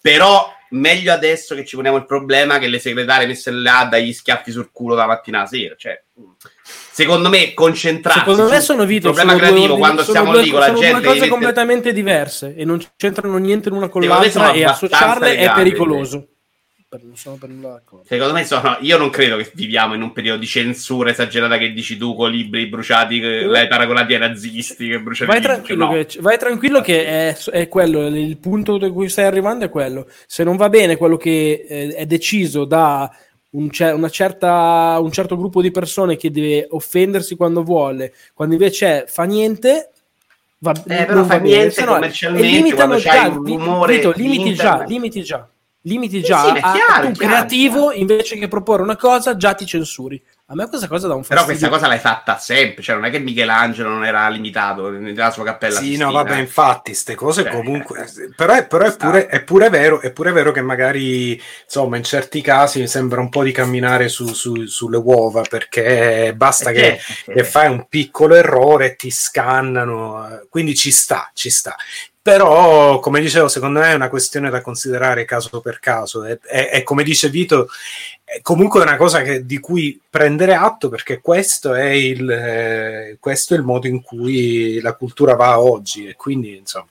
Però 0.00 0.52
meglio 0.70 1.12
adesso 1.12 1.54
che 1.54 1.64
ci 1.64 1.76
poniamo 1.76 1.96
il 1.96 2.06
problema 2.06 2.58
che 2.58 2.68
le 2.68 2.78
segretarie 2.78 3.26
messe 3.26 3.50
là 3.50 3.86
dagli 3.90 4.12
schiaffi 4.12 4.50
sul 4.50 4.70
culo 4.72 4.94
da 4.94 5.06
mattina 5.06 5.42
a 5.42 5.46
sera. 5.46 5.74
Cioè, 5.76 6.02
secondo 6.90 7.28
me 7.28 7.54
concentrarsi 7.54 8.18
Secondo 8.20 8.48
me 8.48 8.60
sono 8.60 8.84
vite, 8.84 9.00
problema 9.02 9.30
sono 9.32 9.38
due 9.38 9.48
creativo 9.48 9.72
ordini- 9.74 9.78
quando 9.80 10.02
sono 10.02 10.12
siamo 10.16 10.32
due- 10.32 10.42
lì 10.42 10.50
con 10.50 10.58
la 10.60 10.66
sono 10.66 10.78
gente 10.78 10.92
due 10.94 11.02
cose 11.02 11.14
mettere- 11.14 11.30
completamente 11.30 11.92
diverse 11.92 12.54
e 12.56 12.64
non 12.64 12.80
c'entrano 12.96 13.36
niente 13.38 13.68
l'una 13.70 13.88
con 13.88 14.02
l'altra 14.02 14.30
sono 14.30 14.52
e 14.52 14.64
associarle 14.64 15.32
è 15.34 15.36
legali, 15.38 15.62
pericoloso. 15.62 16.26
Per- 16.90 17.02
non 17.04 17.16
sono 17.16 17.36
per 17.36 17.50
nulla 17.50 17.68
d'accordo. 17.68 18.06
Secondo 18.08 18.32
me 18.32 18.46
sono. 18.46 18.78
Io 18.80 18.96
non 18.96 19.10
credo 19.10 19.36
che 19.36 19.50
viviamo 19.52 19.92
in 19.92 20.00
un 20.00 20.10
periodo 20.12 20.38
di 20.40 20.46
censura 20.46 21.10
esagerata 21.10 21.58
che 21.58 21.74
dici 21.74 21.98
tu 21.98 22.14
con 22.14 22.30
libri 22.30 22.66
bruciati, 22.66 23.20
che 23.20 23.42
l'hai 23.44 23.68
paragonati 23.68 24.14
ai 24.14 24.20
nazisti 24.20 24.88
che 24.88 24.98
bruciano 24.98 25.30
Vai 25.30 25.42
tranquillo, 25.42 25.84
No. 25.84 25.90
che, 25.92 26.06
vai 26.20 26.38
tranquillo 26.38 26.80
che 26.80 27.04
è, 27.04 27.36
è 27.50 27.68
quello, 27.68 28.06
il 28.06 28.38
punto 28.38 28.78
da 28.78 28.90
cui 28.90 29.10
stai 29.10 29.26
arrivando 29.26 29.66
è 29.66 29.68
quello. 29.68 30.06
Se 30.26 30.44
non 30.44 30.56
va 30.56 30.70
bene 30.70 30.96
quello 30.96 31.18
che 31.18 31.66
eh, 31.68 31.88
è 31.94 32.06
deciso 32.06 32.64
da 32.64 33.14
un, 33.50 33.70
ce- 33.70 33.90
una 33.92 34.08
certa, 34.10 34.98
un 35.00 35.10
certo 35.10 35.36
gruppo 35.36 35.62
di 35.62 35.70
persone 35.70 36.16
che 36.16 36.30
deve 36.30 36.66
offendersi 36.70 37.34
quando 37.36 37.62
vuole, 37.62 38.12
quando 38.34 38.54
invece 38.54 39.04
fa 39.08 39.24
niente, 39.24 39.90
va, 40.58 40.72
Eh, 40.72 41.04
però 41.06 41.24
fa 41.24 41.40
bene. 41.40 41.56
niente 41.56 41.84
no- 41.84 41.92
commercialmente, 41.94 42.46
e 42.46 42.50
limitano 42.50 42.96
già, 42.96 43.26
li- 43.26 43.34
rumore 43.34 43.96
Vito, 43.96 44.12
di 44.12 44.22
limiti 44.22 44.54
già, 44.54 44.62
internet. 44.64 44.88
limiti 44.88 45.22
già, 45.22 45.48
limiti 45.82 46.18
Sì, 46.18 46.24
già 46.24 46.40
sì, 46.42 46.46
è 46.48 46.60
a- 46.60 46.72
chiaro, 46.72 47.06
tu 47.06 47.12
chiaro, 47.12 47.12
creativo 47.14 47.92
invece 47.92 48.36
che 48.36 48.48
proporre 48.48 48.82
una 48.82 48.96
cosa 48.96 49.36
già 49.36 49.54
ti 49.54 49.64
censuri. 49.64 50.22
A 50.50 50.54
me 50.54 50.66
questa 50.66 50.88
cosa 50.88 51.08
dà 51.08 51.14
un 51.14 51.20
Però 51.26 51.40
fastidio. 51.44 51.68
questa 51.68 51.68
cosa 51.68 51.86
l'hai 51.88 51.98
fatta 51.98 52.38
sempre, 52.38 52.82
cioè 52.82 52.94
non 52.94 53.04
è 53.04 53.10
che 53.10 53.18
Michelangelo 53.18 53.90
non 53.90 54.06
era 54.06 54.26
limitato 54.30 54.88
nella 54.88 55.30
sua 55.30 55.44
cappella. 55.44 55.74
Sì, 55.78 55.84
Sistina. 55.84 56.06
no, 56.06 56.12
vabbè, 56.12 56.38
infatti, 56.38 56.90
queste 56.92 57.14
cose 57.14 57.42
Cioè, 57.42 57.52
comunque. 57.52 58.06
Però, 58.34 58.54
è, 58.54 58.66
però 58.66 58.86
è, 58.86 58.96
pure, 58.96 59.26
è, 59.26 59.42
pure 59.44 59.68
vero, 59.68 60.00
è 60.00 60.10
pure 60.10 60.32
vero 60.32 60.50
che 60.50 60.62
magari, 60.62 61.38
insomma, 61.64 61.98
in 61.98 62.02
certi 62.02 62.40
casi 62.40 62.80
mi 62.80 62.86
sembra 62.88 63.20
un 63.20 63.28
po' 63.28 63.42
di 63.42 63.52
camminare 63.52 64.08
su- 64.08 64.32
su- 64.32 64.64
sulle 64.64 64.96
uova 64.96 65.42
perché 65.42 66.32
basta 66.34 66.70
Eh, 66.70 66.72
che, 66.72 66.98
certo, 66.98 67.32
che 67.32 67.44
fai 67.44 67.68
un 67.68 67.86
piccolo 67.86 68.34
errore 68.34 68.86
e 68.92 68.96
ti 68.96 69.10
scannano. 69.10 70.46
Quindi 70.48 70.74
ci 70.74 70.90
sta, 70.90 71.30
ci 71.34 71.50
sta. 71.50 71.76
Però, 72.30 72.98
come 73.00 73.20
dicevo, 73.20 73.48
secondo 73.48 73.80
me 73.80 73.90
è 73.92 73.94
una 73.94 74.10
questione 74.10 74.50
da 74.50 74.60
considerare 74.60 75.24
caso 75.24 75.60
per 75.60 75.78
caso. 75.80 76.24
E, 76.24 76.38
e- 76.46 76.68
e 76.74 76.82
come 76.82 77.02
dice 77.02 77.30
Vito, 77.30 77.68
è 78.22 78.42
comunque 78.42 78.82
una 78.82 78.96
cosa 78.96 79.22
che- 79.22 79.46
di 79.46 79.58
cui 79.58 79.98
prendere 80.10 80.54
atto 80.54 80.90
perché 80.90 81.20
questo 81.22 81.72
è, 81.72 81.88
il, 81.88 82.30
eh, 82.30 83.16
questo 83.18 83.54
è 83.54 83.56
il 83.56 83.62
modo 83.62 83.86
in 83.86 84.02
cui 84.02 84.78
la 84.82 84.92
cultura 84.94 85.34
va 85.36 85.58
oggi. 85.58 86.06
E 86.06 86.16
quindi, 86.16 86.56
insomma, 86.56 86.86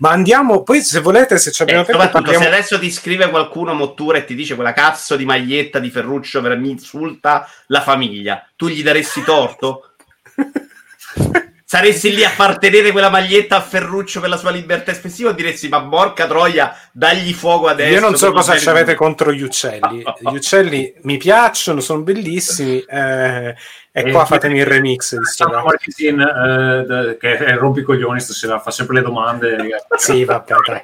ma 0.00 0.10
andiamo 0.10 0.62
poi, 0.62 0.82
se 0.82 1.00
volete, 1.00 1.38
se 1.38 1.50
ci 1.50 1.62
Eh, 1.62 1.64
abbiamo 1.64 1.84
tempo, 1.84 2.02
soprattutto 2.02 2.30
parliamo. 2.30 2.44
se 2.54 2.60
adesso 2.60 2.78
ti 2.78 2.90
scrive 2.90 3.30
qualcuno 3.30 3.72
Mottura 3.72 4.18
e 4.18 4.24
ti 4.26 4.34
dice 4.34 4.54
quella 4.54 4.74
cazzo 4.74 5.16
di 5.16 5.24
maglietta 5.24 5.78
di 5.78 5.88
Ferruccio 5.90 6.42
per 6.42 6.58
mi 6.58 6.68
insulta 6.70 7.48
la 7.68 7.80
famiglia, 7.80 8.46
tu 8.54 8.68
gli 8.68 8.82
daresti 8.82 9.22
torto? 9.22 9.92
Saresti 11.66 12.14
lì 12.14 12.22
a 12.22 12.28
far 12.28 12.58
tenere 12.58 12.92
quella 12.92 13.08
maglietta 13.08 13.56
a 13.56 13.60
Ferruccio 13.62 14.20
per 14.20 14.28
la 14.28 14.36
sua 14.36 14.50
libertà 14.50 14.90
espressiva 14.90 15.30
o 15.30 15.32
diresti 15.32 15.68
ma 15.68 15.82
porca 15.82 16.26
troia, 16.26 16.76
dagli 16.92 17.32
fuoco 17.32 17.68
adesso? 17.68 17.94
Io 17.94 18.00
non 18.00 18.16
so 18.16 18.32
cosa 18.32 18.56
ci 18.58 18.68
avete 18.68 18.94
contro 18.94 19.32
gli 19.32 19.42
uccelli. 19.42 20.04
Gli 20.20 20.34
uccelli 20.36 20.94
mi 21.02 21.16
piacciono, 21.16 21.80
sono 21.80 22.02
bellissimi. 22.02 22.80
eh, 22.86 23.54
e 23.96 24.00
Eh, 24.00 24.10
qua 24.10 24.24
fatemi 24.26 24.58
il 24.58 24.66
remix. 24.66 25.16
Marchesin, 25.38 26.20
eh, 26.20 27.16
che 27.18 27.36
è 27.38 27.54
rompicoglioni 27.56 28.20
stasera, 28.20 28.58
fa 28.58 28.70
sempre 28.70 28.96
le 28.96 29.02
domande. 29.02 29.56
Sì, 29.96 30.24
vabbè, 30.24 30.54
dai. 30.66 30.82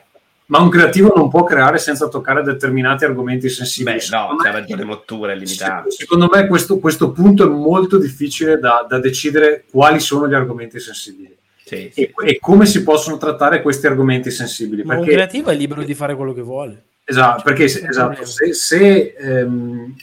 Ma 0.50 0.58
un 0.58 0.68
creativo 0.68 1.12
non 1.14 1.28
può 1.30 1.44
creare 1.44 1.78
senza 1.78 2.08
toccare 2.08 2.42
determinati 2.42 3.04
argomenti 3.04 3.48
sensibili. 3.48 3.98
Beh, 3.98 4.02
no, 4.10 4.20
Secondo 4.22 4.42
c'ha 4.42 4.50
me- 4.52 4.58
ragione 4.58 4.84
Mottura, 4.84 5.30
è 5.32 5.36
limitato. 5.36 5.90
Secondo 5.92 6.28
me 6.32 6.46
questo, 6.48 6.78
questo 6.80 7.12
punto 7.12 7.44
è 7.44 7.48
molto 7.48 7.98
difficile 7.98 8.58
da, 8.58 8.84
da 8.88 8.98
decidere 8.98 9.62
quali 9.70 10.00
sono 10.00 10.26
gli 10.28 10.34
argomenti 10.34 10.80
sensibili 10.80 11.36
Sì, 11.64 11.90
sì. 11.92 12.00
e, 12.02 12.12
e 12.24 12.38
come 12.40 12.66
si 12.66 12.82
possono 12.82 13.16
trattare 13.16 13.62
questi 13.62 13.86
argomenti 13.86 14.32
sensibili. 14.32 14.82
Ma 14.82 14.94
un 14.94 15.00
Perché, 15.00 15.14
creativo 15.14 15.50
è 15.50 15.54
libero 15.54 15.84
di 15.84 15.94
fare 15.94 16.16
quello 16.16 16.32
che 16.34 16.42
vuole. 16.42 16.82
esatto, 17.04 17.42
perché 17.44 17.68
se, 17.68 17.86
esatto, 17.88 18.24
se, 18.24 18.52
se, 18.52 19.14
ehm, 19.16 19.94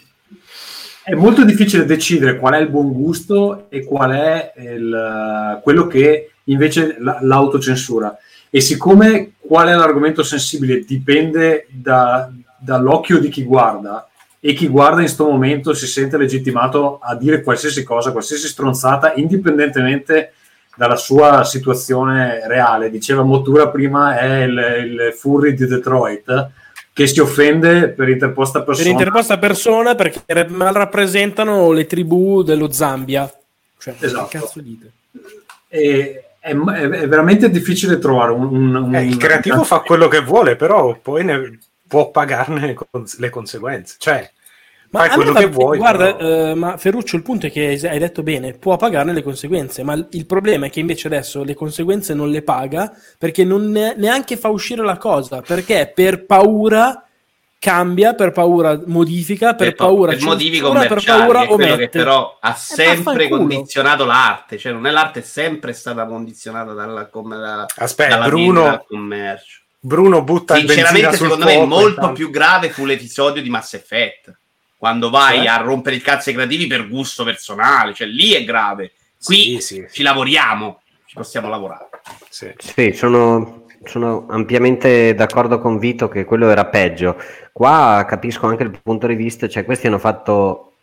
è 1.03 1.13
molto 1.13 1.43
difficile 1.43 1.83
decidere 1.83 2.37
qual 2.37 2.53
è 2.53 2.57
il 2.59 2.69
buon 2.69 2.93
gusto 2.93 3.65
e 3.69 3.83
qual 3.83 4.11
è 4.11 4.53
il, 4.57 5.59
quello 5.61 5.87
che 5.87 6.31
invece 6.45 6.95
la- 6.99 7.19
l'autocensura. 7.21 8.17
E 8.57 8.61
siccome 8.61 9.33
qual 9.39 9.67
è 9.67 9.75
l'argomento 9.75 10.23
sensibile 10.23 10.79
dipende 10.79 11.67
da- 11.69 12.27
dall'occhio 12.57 13.19
di 13.19 13.29
chi 13.29 13.43
guarda, 13.43 14.09
e 14.39 14.53
chi 14.53 14.67
guarda 14.67 14.95
in 14.95 15.03
questo 15.05 15.25
momento 15.29 15.73
si 15.75 15.85
sente 15.85 16.17
legittimato 16.17 16.97
a 16.99 17.13
dire 17.15 17.43
qualsiasi 17.43 17.83
cosa, 17.83 18.11
qualsiasi 18.11 18.47
stronzata, 18.47 19.13
indipendentemente 19.13 20.33
dalla 20.75 20.95
sua 20.95 21.43
situazione 21.43 22.47
reale. 22.47 22.89
Diceva 22.89 23.21
Mottura 23.21 23.67
prima 23.69 24.17
è 24.17 24.43
il, 24.43 24.57
il 24.85 25.13
furry 25.15 25.53
di 25.53 25.67
Detroit 25.67 26.49
che 26.93 27.05
si 27.05 27.19
offende 27.19 27.89
per 27.89 28.09
interposta 28.09 28.59
Per 28.63 28.73
persona. 28.73 28.89
interposta 28.89 29.37
persona 29.37 29.93
perché 29.93 30.47
mal 30.49 30.73
rappresentano 30.73 31.71
le 31.71 31.85
tribù 31.85 32.41
dello 32.41 32.71
Zambia. 32.71 33.31
Cioè, 33.77 33.95
Esatto. 33.99 34.27
che 34.29 34.39
cazzo 34.39 34.61
dite? 34.61 34.91
E 35.67 36.23
è, 36.47 36.55
è- 36.55 36.89
è 36.89 37.07
veramente 37.07 37.49
difficile 37.49 37.99
trovare 37.99 38.31
un, 38.31 38.43
un- 38.45 38.75
un- 38.75 38.95
Eh, 38.95 39.05
il 39.05 39.17
creativo 39.17 39.63
fa 39.63 39.79
quello 39.79 40.07
che 40.07 40.21
vuole, 40.21 40.55
però 40.55 40.97
poi 41.01 41.23
ne 41.23 41.59
può 41.87 42.11
pagarne 42.11 42.65
le 42.67 42.73
cons- 42.73 43.17
le 43.19 43.29
conseguenze. 43.29 43.95
Cioè, 43.97 44.29
Ma 44.89 44.99
fai 44.99 45.09
quello 45.09 45.33
va- 45.33 45.39
che 45.39 45.45
vuoi. 45.47 45.77
Guarda, 45.77 46.15
però- 46.15 46.49
eh, 46.51 46.53
ma 46.55 46.77
Ferruccio, 46.77 47.15
il 47.17 47.21
punto 47.23 47.47
è 47.47 47.51
che 47.51 47.77
hai 47.89 47.99
detto 47.99 48.23
bene, 48.23 48.53
può 48.53 48.77
pagarne 48.77 49.13
le 49.13 49.21
conseguenze, 49.21 49.83
ma 49.83 49.93
il- 49.93 50.07
il 50.11 50.25
problema 50.25 50.65
è 50.67 50.69
che 50.69 50.79
invece 50.79 51.07
adesso 51.07 51.43
le 51.43 51.53
conseguenze 51.53 52.13
non 52.13 52.29
le 52.29 52.41
paga 52.41 52.91
perché 53.17 53.43
non 53.43 53.69
ne- 53.69 53.95
neanche 53.97 54.37
fa 54.37 54.47
uscire 54.49 54.83
la 54.83 54.97
cosa, 54.97 55.41
perché 55.41 55.91
per 55.93 56.25
paura 56.25 57.01
cambia, 57.59 58.13
per 58.13 58.31
paura 58.31 58.79
modifica, 58.85 59.55
per, 59.55 59.73
pa- 59.75 59.85
paura 59.85 60.11
per 60.13 60.21
motivi 60.23 60.57
censura, 60.57 60.79
per 60.79 60.87
commerciali, 60.87 61.19
paura 61.21 61.45
quello 61.47 61.75
che 61.75 61.89
però 61.89 62.37
ha 62.39 62.53
sempre 62.53 62.95
vaffanculo. 63.03 63.37
condizionato 63.39 64.05
l'arte, 64.05 64.57
cioè 64.57 64.71
non 64.71 64.85
è 64.85 64.91
l'arte 64.91 65.19
è 65.19 65.23
sempre 65.23 65.73
stata 65.73 66.05
condizionata 66.05 66.73
dalla, 66.73 67.07
com- 67.07 67.35
da- 67.35 67.65
Aspetta, 67.77 68.15
dalla 68.15 68.27
Bruno- 68.27 68.61
vendita 68.61 68.71
al 68.81 68.85
commercio. 68.87 69.61
Bruno 69.79 70.23
butta 70.23 70.57
il 70.57 70.65
benzina 70.65 70.87
Sinceramente, 70.87 71.23
secondo 71.23 71.45
me, 71.45 71.65
molto 71.65 72.11
più 72.11 72.29
grave 72.29 72.69
fu 72.69 72.85
l'episodio 72.85 73.41
di 73.41 73.49
Mass 73.49 73.73
Effect. 73.73 74.37
Quando 74.77 75.09
vai 75.09 75.37
Cioè? 75.37 75.47
a 75.47 75.57
rompere 75.57 75.95
il 75.95 76.01
cazzo 76.01 76.29
ai 76.29 76.35
creativi 76.35 76.67
per 76.67 76.87
gusto 76.87 77.23
personale, 77.23 77.93
cioè 77.93 78.05
lì 78.07 78.33
è 78.33 78.43
grave. 78.43 78.91
Qui 79.23 79.35
Sì, 79.35 79.59
sì, 79.61 79.85
ci 79.91 80.03
lavoriamo, 80.03 80.81
ci 81.05 81.15
possiamo 81.15 81.47
lavorare. 81.49 81.89
sì. 82.29 82.53
Sì, 82.57 82.91
sono, 82.93 83.65
sono 83.87 84.25
ampiamente 84.29 85.13
d'accordo 85.15 85.59
con 85.59 85.77
Vito 85.79 86.07
che 86.07 86.25
quello 86.25 86.49
era 86.49 86.65
peggio. 86.65 87.17
Qua 87.51 88.05
capisco 88.07 88.45
anche 88.47 88.63
il 88.63 88.79
punto 88.81 89.07
di 89.07 89.15
vista, 89.15 89.47
cioè 89.47 89.65
questi 89.65 89.87
hanno 89.87 89.99
fatto, 89.99 90.73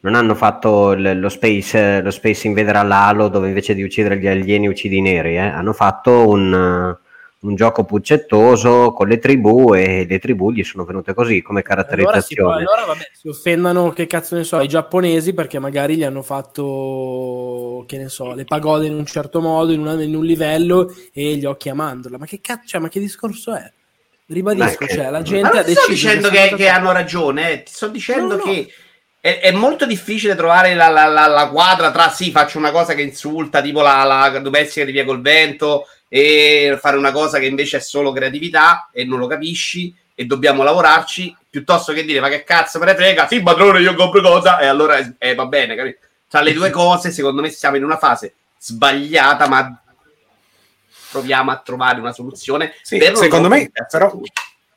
non 0.00 0.14
hanno 0.14 0.34
fatto 0.34 0.92
il- 0.92 1.18
lo, 1.20 1.28
space, 1.28 2.00
lo 2.02 2.10
Space 2.10 2.46
Invader 2.46 2.76
all'Halo 2.76 3.28
dove 3.28 3.48
invece 3.48 3.74
di 3.74 3.82
uccidere 3.82 4.18
gli 4.18 4.26
alieni 4.26 4.68
uccidi 4.68 4.98
i 4.98 5.00
neri, 5.00 5.36
eh. 5.36 5.38
hanno 5.40 5.72
fatto 5.72 6.28
un, 6.28 6.96
un 7.44 7.54
gioco 7.56 7.84
puccettoso 7.84 8.92
con 8.92 9.06
le 9.08 9.18
tribù 9.18 9.74
e 9.74 10.06
le 10.08 10.18
tribù 10.18 10.50
gli 10.50 10.64
sono 10.64 10.84
venute 10.84 11.12
così 11.14 11.42
come 11.42 11.62
Allora, 11.66 11.84
si, 11.84 11.94
caratterizzazione. 11.94 12.54
allora 12.56 12.84
vabbè, 12.86 13.10
si 13.12 13.28
offendano, 13.28 13.90
che 13.90 14.06
cazzo 14.06 14.34
ne 14.36 14.44
so, 14.44 14.60
i 14.60 14.68
giapponesi 14.68 15.34
perché 15.34 15.58
magari 15.58 15.96
gli 15.96 16.04
hanno 16.04 16.22
fatto, 16.22 17.84
che 17.86 17.98
ne 17.98 18.08
so, 18.08 18.34
le 18.34 18.44
pagode 18.44 18.86
in 18.86 18.94
un 18.94 19.06
certo 19.06 19.40
modo, 19.40 19.72
in, 19.72 19.80
una- 19.80 20.02
in 20.02 20.14
un 20.14 20.24
livello 20.24 20.92
e 21.12 21.34
gli 21.36 21.44
occhi 21.44 21.68
a 21.68 21.74
mandorla. 21.74 22.18
Ma 22.18 22.26
che 22.26 22.40
cazzo, 22.40 22.66
cioè, 22.66 22.80
ma 22.80 22.88
che 22.88 23.00
discorso 23.00 23.54
è? 23.54 23.70
Ribadisco, 24.26 24.86
Beh, 24.86 24.94
cioè, 24.94 25.10
la 25.10 25.22
gente 25.22 25.48
non 25.48 25.58
ha 25.58 25.62
ti 25.64 25.72
sto 25.74 25.86
deciso 25.88 26.08
dicendo 26.08 26.28
che, 26.30 26.54
che 26.56 26.68
hanno 26.68 26.92
ragione, 26.92 27.52
eh. 27.52 27.62
ti 27.62 27.72
sto 27.74 27.88
dicendo 27.88 28.36
No, 28.36 28.42
no. 28.44 28.50
che 28.50 28.68
è, 29.20 29.40
è 29.40 29.52
molto 29.52 29.84
difficile 29.84 30.34
trovare 30.34 30.74
la, 30.74 30.88
la- 30.88 31.06
la- 31.06 31.26
la 31.26 31.48
quadra 31.50 31.90
tra 31.90 32.08
sì, 32.08 32.30
faccio 32.30 32.56
una 32.56 32.70
cosa 32.70 32.94
che 32.94 33.02
insulta, 33.02 33.60
tipo 33.60 33.82
la, 33.82 34.02
la 34.04 34.38
domestica 34.38 34.86
di 34.86 34.92
via 34.92 35.04
col 35.04 35.20
vento, 35.20 35.86
e 36.16 36.78
fare 36.80 36.96
una 36.96 37.10
cosa 37.10 37.40
che 37.40 37.46
invece 37.46 37.78
è 37.78 37.80
solo 37.80 38.12
creatività 38.12 38.88
e 38.92 39.04
non 39.04 39.18
lo 39.18 39.26
capisci 39.26 39.92
e 40.14 40.26
dobbiamo 40.26 40.62
lavorarci, 40.62 41.36
piuttosto 41.50 41.92
che 41.92 42.04
dire 42.04 42.20
ma 42.20 42.28
che 42.28 42.44
cazzo 42.44 42.78
me 42.78 42.84
ne 42.84 42.94
frega, 42.94 43.26
sì 43.26 43.42
padrone 43.42 43.80
io 43.80 43.96
compro 43.96 44.20
cosa 44.20 44.60
e 44.60 44.66
allora 44.66 44.96
eh, 45.18 45.34
va 45.34 45.46
bene, 45.46 45.74
capito? 45.74 46.06
Tra 46.28 46.40
le 46.40 46.52
due 46.52 46.70
cose 46.70 47.10
secondo 47.10 47.42
me 47.42 47.48
siamo 47.48 47.74
in 47.78 47.82
una 47.82 47.98
fase 47.98 48.32
sbagliata 48.56 49.48
ma 49.48 49.82
proviamo 51.10 51.50
a 51.50 51.56
trovare 51.56 51.98
una 51.98 52.12
soluzione 52.12 52.76
Sì, 52.82 53.00
secondo 53.14 53.48
me, 53.48 53.72
però. 53.90 54.16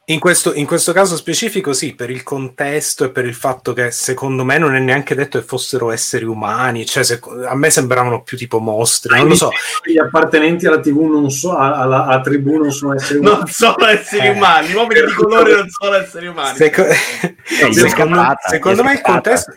In 0.10 0.20
questo, 0.20 0.54
in 0.54 0.66
questo 0.66 0.94
caso 0.94 1.18
specifico, 1.18 1.74
sì, 1.74 1.94
per 1.94 2.10
il 2.10 2.24
contesto 2.24 3.04
e 3.04 3.10
per 3.10 3.26
il 3.26 3.34
fatto 3.34 3.74
che 3.74 3.92
secondo 3.92 4.46
me 4.46 4.58
non 4.58 4.74
è 4.74 4.80
neanche 4.80 5.16
detto 5.16 5.38
che 5.38 5.44
fossero 5.46 5.92
esseri 5.92 6.24
umani, 6.24 6.86
cioè 6.86 7.04
se- 7.04 7.20
a 7.46 7.56
me 7.58 7.70
sembravano 7.70 8.22
più 8.24 8.38
tipo 8.38 8.60
mostri, 8.60 9.18
non 9.18 9.28
lo 9.28 9.36
so. 9.36 9.50
Gli 9.84 9.98
appartenenti 9.98 10.66
alla 10.66 10.80
TV 10.80 11.02
non 11.12 11.30
so, 11.30 11.58
alla, 11.58 12.06
alla 12.06 12.22
tribù 12.22 12.58
non 12.58 12.72
sono 12.72 12.94
esseri 12.94 13.20
umani. 13.20 13.36
non 13.38 13.48
sono 13.48 13.86
esseri 13.86 14.28
Eh. 14.28 14.30
umani, 14.30 14.68
gli 14.70 14.76
uomini 14.76 15.02
di 15.06 15.12
colore 15.12 15.56
non 15.56 15.68
sono 15.70 15.96
esseri 15.96 16.28
umani. 16.28 16.56
Seco- 16.58 16.86
secondo, 17.74 18.34
secondo 18.50 18.84
me 18.86 18.94
il 18.94 19.02
contesto, 19.02 19.56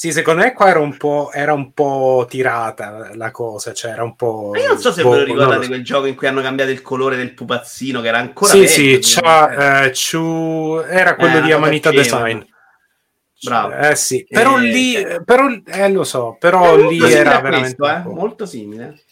sì, 0.00 0.12
secondo 0.12 0.40
me 0.42 0.54
qua 0.54 0.68
era 0.68 0.78
un 0.78 0.96
po', 0.96 1.30
era 1.30 1.52
un 1.52 1.74
po' 1.74 2.24
tirata 2.26 3.10
la 3.16 3.30
cosa, 3.30 3.74
cioè 3.74 3.90
era 3.90 4.02
un 4.02 4.16
po'. 4.16 4.48
Ma 4.54 4.58
io 4.58 4.68
non 4.68 4.78
so 4.78 4.92
se 4.92 5.02
boh, 5.02 5.10
ve 5.10 5.16
lo 5.18 5.24
lo 5.26 5.32
ricordate 5.34 5.66
quel 5.66 5.84
gioco 5.84 6.06
in 6.06 6.14
cui 6.14 6.26
hanno 6.26 6.40
cambiato 6.40 6.70
il 6.70 6.80
colore 6.80 7.16
del 7.16 7.34
pupazzino, 7.34 8.00
che 8.00 8.08
era 8.08 8.16
ancora 8.16 8.50
Sì, 8.50 8.60
vecchio, 8.60 9.02
sì, 9.02 9.20
c'ha, 9.20 9.82
eh, 9.84 9.92
Chu- 9.92 10.82
era 10.88 11.16
quello 11.16 11.36
Eh, 11.36 11.42
di 11.42 11.52
Amanita. 11.52 11.90
Design. 11.90 12.40
Bravo. 13.42 13.74
Eh 13.74 13.94
sì, 13.94 14.26
però 14.26 14.56
Eh, 14.56 14.62
lì, 14.62 14.94
eh. 14.94 15.22
però, 15.22 15.48
eh, 15.66 15.90
lo 15.92 16.04
so, 16.04 16.34
però 16.40 16.76
lì 16.76 16.98
era 17.12 17.36
a 17.36 17.40
veramente. 17.42 17.76
questo, 17.76 18.08
eh, 18.10 18.14
molto 18.14 18.46
simile. 18.46 19.02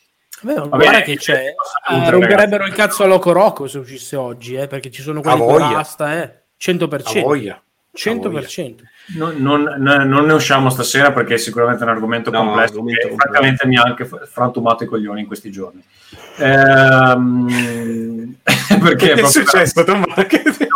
Vabbè, 0.41 0.59
Vabbè, 0.69 0.69
guarda 0.85 1.01
che 1.03 1.17
c'è, 1.19 1.55
eh, 1.91 2.11
romperebbero 2.11 2.65
il 2.65 2.73
cazzo 2.73 3.03
a 3.03 3.07
Loco 3.07 3.33
Rocco 3.33 3.67
se 3.67 3.77
uscisse 3.77 4.17
oggi, 4.17 4.55
eh, 4.55 4.67
perché 4.67 4.91
ci 4.91 5.03
sono 5.03 5.21
quelli 5.21 5.43
A 5.43 5.45
con 5.45 5.59
rasta, 5.59 6.15
eh, 6.15 6.21
A 6.23 6.33
100%. 6.57 7.21
voglia. 7.21 7.63
100%. 7.97 8.75
Non, 9.17 9.37
non- 9.39 9.63
non 10.07 10.27
ne 10.27 10.33
usciamo 10.35 10.69
stasera 10.71 11.13
perché 11.13 11.35
è 11.35 11.39
sicuramente 11.39 11.83
un 11.83 11.89
argomento 11.89 12.31
No, 12.31 12.39
complesso 12.45 12.73
argomento 12.75 13.01
che 13.01 13.09
complesso. 13.09 13.31
francamente 13.33 13.67
mi 13.67 13.77
ha 13.77 13.83
anche 13.83 14.05
frantumato 14.31 14.85
i 14.85 14.87
coglioni 14.87 15.21
in 15.21 15.27
questi 15.27 15.51
giorni. 15.51 15.83
Ehm, 16.37 18.35
perché 18.81 19.07
Che 19.07 19.13
è 19.13 19.19
proprio- 19.19 19.27
successo, 19.29 19.85
Tommaso? 19.85 20.23
Che- 20.27 20.43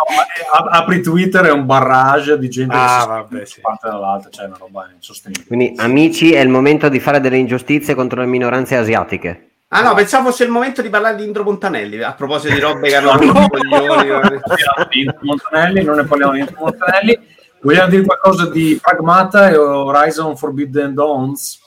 No, 0.52 0.66
apri 0.68 1.00
Twitter 1.02 1.46
è 1.46 1.50
un 1.50 1.64
barrage 1.64 2.38
di 2.38 2.50
gente 2.50 2.74
Ah, 2.76 2.96
che 2.96 3.00
si 3.00 3.06
vabbè, 3.08 3.44
sì. 3.46 3.60
parte 3.62 3.88
dall'altra, 3.88 4.28
cioè 4.30 4.46
una 4.46 4.56
roba 4.58 4.86
insostenibile. 4.94 5.46
Quindi, 5.46 5.72
amici, 5.76 6.32
è 6.34 6.40
il 6.40 6.50
momento 6.50 6.90
di 6.90 7.00
fare 7.00 7.20
delle 7.20 7.38
ingiustizie 7.38 7.94
contro 7.94 8.20
le 8.20 8.26
minoranze 8.26 8.76
asiatiche. 8.76 9.51
Ah 9.74 9.80
no, 9.80 9.94
pensavo 9.94 10.28
fosse 10.28 10.44
il 10.44 10.50
momento 10.50 10.82
di 10.82 10.90
parlare 10.90 11.16
di 11.16 11.24
Indro 11.24 11.44
Montanelli. 11.44 12.02
A 12.02 12.12
proposito 12.12 12.52
di 12.52 12.60
robe 12.60 12.88
che 12.88 12.96
hanno 12.96 13.16
coglioni. 13.48 14.08
Di 14.90 15.00
Intro 15.00 15.18
Montanelli, 15.22 15.82
non 15.82 15.96
ne 15.96 16.04
parliamo 16.04 16.32
di 16.32 16.40
Intro 16.40 16.56
Montanelli. 16.60 17.18
Vogliamo 17.62 17.88
dire 17.88 18.04
qualcosa 18.04 18.50
di 18.50 18.78
Pragmata 18.82 19.48
e 19.48 19.56
Horizon 19.56 20.36
Forbidden 20.36 20.92
Dawns? 20.92 21.58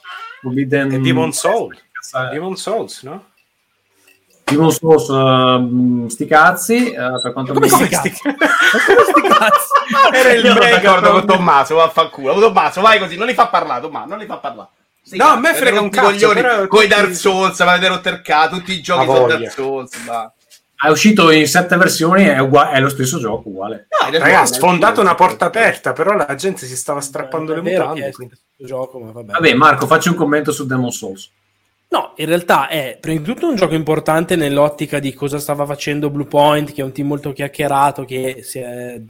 Forbidden 0.42 0.92
E 0.92 1.00
Demon 1.00 1.32
Soul. 1.32 1.76
Cazzo, 1.92 2.28
eh. 2.28 2.34
Demon 2.34 2.56
Souls, 2.56 3.02
no? 3.02 3.26
Demon 4.44 4.72
Souls, 4.72 5.10
ehm, 5.10 6.08
sti 6.08 6.26
cazzi, 6.28 6.92
eh, 6.92 7.20
per 7.24 7.34
quanto 7.34 7.54
mi 7.56 7.62
riguarda. 7.62 7.88
sti 7.90 8.12
cazzi? 8.12 9.70
Era 10.14 10.32
il 10.32 10.44
mega 10.44 10.70
d'accordo 10.70 11.12
con 11.12 11.26
Tommaso, 11.26 11.76
vaffanculo. 11.76 12.40
Tommaso, 12.40 12.82
vai 12.82 13.00
così, 13.00 13.18
non 13.18 13.26
li 13.26 13.34
fa 13.34 13.48
parlare, 13.48 13.82
Tommaso, 13.82 14.10
non 14.10 14.20
li 14.20 14.28
fa 14.28 14.38
parlare. 14.38 14.70
Sì, 15.08 15.18
No, 15.18 15.26
a 15.28 15.40
me 15.40 15.54
frega 15.54 15.80
un 15.80 15.86
i 15.88 15.90
cazzo, 15.92 16.34
però- 16.34 16.66
Coi 16.68 16.88
Dark 16.88 17.14
Souls, 17.14 17.60
ma 17.60 17.74
avete 17.74 18.22
cazzo, 18.24 18.56
tutti 18.58 18.72
i 18.74 18.82
giochi 18.82 19.04
Ha 19.04 19.14
sono. 19.14 19.28
Dark 19.28 19.52
Souls. 19.52 19.96
Ma... 20.08 20.34
È 20.78 20.90
uscito 20.90 21.30
in 21.30 21.48
sette 21.48 21.78
versioni, 21.78 22.24
è, 22.26 22.40
ugua- 22.40 22.72
è 22.72 22.80
lo 22.80 22.90
stesso 22.90 23.20
gioco, 23.20 23.50
uguale. 23.50 23.88
No, 24.02 24.18
non 24.18 24.28
è 24.28 24.46
sfondato 24.48 25.02
una 25.02 25.14
porta 25.14 25.46
aperta, 25.46 25.94
però 25.94 26.16
la 26.16 26.34
gente 26.34 26.66
si 26.66 26.76
stava 26.76 27.02
strappando 27.02 27.54
È 27.54 27.56
le 27.56 27.62
mutande. 27.62 28.12
gioco, 28.58 29.00
ma 29.00 29.12
vabbè. 29.12 29.32
Vabbè, 29.34 29.54
Marco, 29.54 29.86
facci 29.86 30.10
un 30.10 30.16
commento 30.16 30.52
su 30.52 30.66
Demon 30.66 30.92
Souls. 30.92 31.30
No, 31.96 32.12
in 32.18 32.26
realtà 32.26 32.68
è 32.68 32.98
prima 33.00 33.22
di 33.22 33.26
tutto 33.26 33.48
un 33.48 33.56
gioco 33.56 33.74
importante 33.74 34.36
nell'ottica 34.36 35.00
di 35.00 35.14
cosa 35.14 35.40
stava 35.40 35.66
facendo 35.66 36.10
Blue 36.10 36.26
Point, 36.26 36.74
che 36.74 36.82
è 36.82 36.84
un 36.84 36.92
team 36.92 37.08
molto 37.08 37.32
chiacchierato, 37.32 38.04
che 38.04 38.44
è- 38.52 39.02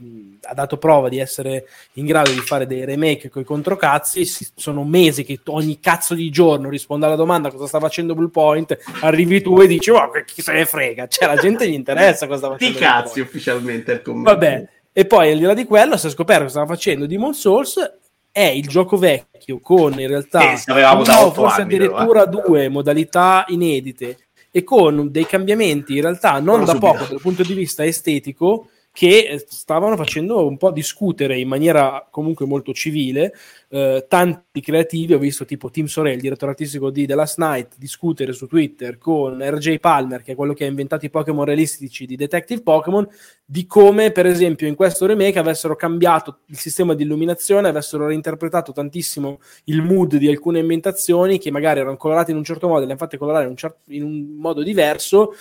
ha 0.44 0.54
dato 0.54 0.76
prova 0.76 1.08
di 1.08 1.18
essere 1.18 1.66
in 1.94 2.06
grado 2.06 2.30
di 2.30 2.38
fare 2.38 2.64
dei 2.64 2.84
remake 2.84 3.28
con 3.28 3.42
i 3.42 3.44
controcazzi. 3.44 4.24
Sono 4.54 4.84
mesi 4.84 5.24
che 5.24 5.40
ogni 5.46 5.80
cazzo 5.80 6.14
di 6.14 6.30
giorno 6.30 6.68
risponde 6.68 7.06
alla 7.06 7.16
domanda 7.16 7.50
cosa 7.50 7.66
sta 7.66 7.80
facendo 7.80 8.14
Blue 8.14 8.30
Point, 8.30 8.78
arrivi 9.00 9.42
tu 9.42 9.60
e 9.60 9.66
dici, 9.66 9.90
oh, 9.90 10.08
chi 10.24 10.40
se 10.40 10.52
ne 10.52 10.64
frega, 10.64 11.08
cioè 11.08 11.26
la 11.26 11.40
gente 11.40 11.68
gli 11.68 11.74
interessa 11.74 12.28
cosa 12.28 12.38
sta 12.38 12.50
facendo. 12.52 12.78
Blue 12.78 12.88
cazzi 12.88 13.18
ufficialmente 13.18 13.90
il 13.90 14.02
commento. 14.02 14.30
Vabbè, 14.30 14.68
e 14.92 15.04
poi 15.06 15.32
al 15.32 15.38
di 15.38 15.44
là 15.44 15.54
di 15.54 15.64
quello 15.64 15.96
si 15.96 16.06
è 16.06 16.10
scoperto 16.10 16.44
che 16.44 16.50
stava 16.50 16.66
facendo 16.66 17.06
Demon 17.06 17.34
Souls 17.34 17.94
è 18.36 18.44
il 18.44 18.68
gioco 18.68 18.98
vecchio 18.98 19.60
con 19.60 19.98
in 19.98 20.08
realtà 20.08 20.52
Eh, 20.52 20.58
uno, 20.92 21.32
forse 21.32 21.62
anni, 21.62 21.78
però, 21.78 21.94
addirittura 21.96 22.26
due 22.26 22.68
modalità 22.68 23.46
inedite 23.48 24.18
e 24.50 24.62
con 24.62 25.10
dei 25.10 25.24
cambiamenti 25.24 25.94
in 25.94 26.02
realtà 26.02 26.32
non 26.32 26.60
Però 26.60 26.64
da 26.66 26.72
subito. 26.72 26.86
poco 26.92 27.04
dal 27.08 27.20
punto 27.22 27.42
di 27.42 27.54
vista 27.54 27.82
estetico 27.82 28.68
che 28.96 29.26
eh, 29.28 29.44
stavano 29.46 29.94
facendo 29.94 30.46
un 30.46 30.56
po' 30.56 30.70
discutere 30.70 31.38
in 31.38 31.48
maniera 31.48 32.08
comunque 32.10 32.46
molto 32.46 32.72
civile 32.72 33.34
eh, 33.68 34.06
tanti 34.08 34.62
creativi, 34.62 35.12
ho 35.12 35.18
visto 35.18 35.44
tipo 35.44 35.68
Tim 35.68 35.84
Sorel, 35.84 36.14
il 36.14 36.20
direttore 36.22 36.52
artistico 36.52 36.88
di 36.88 37.04
The 37.04 37.14
Last 37.14 37.36
Night, 37.36 37.74
discutere 37.76 38.32
su 38.32 38.46
Twitter 38.46 38.96
con 38.96 39.38
RJ 39.38 39.80
Palmer, 39.80 40.22
che 40.22 40.32
è 40.32 40.34
quello 40.34 40.54
che 40.54 40.64
ha 40.64 40.68
inventato 40.68 41.04
i 41.04 41.10
Pokémon 41.10 41.44
realistici 41.44 42.06
di 42.06 42.16
Detective 42.16 42.62
Pokémon, 42.62 43.06
di 43.44 43.66
come 43.66 44.12
per 44.12 44.24
esempio 44.24 44.66
in 44.66 44.74
questo 44.74 45.04
remake 45.04 45.38
avessero 45.38 45.76
cambiato 45.76 46.38
il 46.46 46.56
sistema 46.56 46.94
di 46.94 47.02
illuminazione, 47.02 47.68
avessero 47.68 48.06
reinterpretato 48.06 48.72
tantissimo 48.72 49.40
il 49.64 49.82
mood 49.82 50.16
di 50.16 50.26
alcune 50.26 50.60
ambientazioni 50.60 51.38
che 51.38 51.50
magari 51.50 51.80
erano 51.80 51.98
colorate 51.98 52.30
in 52.30 52.38
un 52.38 52.44
certo 52.44 52.66
modo, 52.66 52.80
le 52.80 52.92
hanno 52.92 52.96
fatte 52.96 53.18
colorare 53.18 53.44
in 53.44 53.50
un, 53.50 53.56
cer- 53.56 53.76
in 53.88 54.04
un 54.04 54.36
modo 54.38 54.62
diverso 54.62 55.34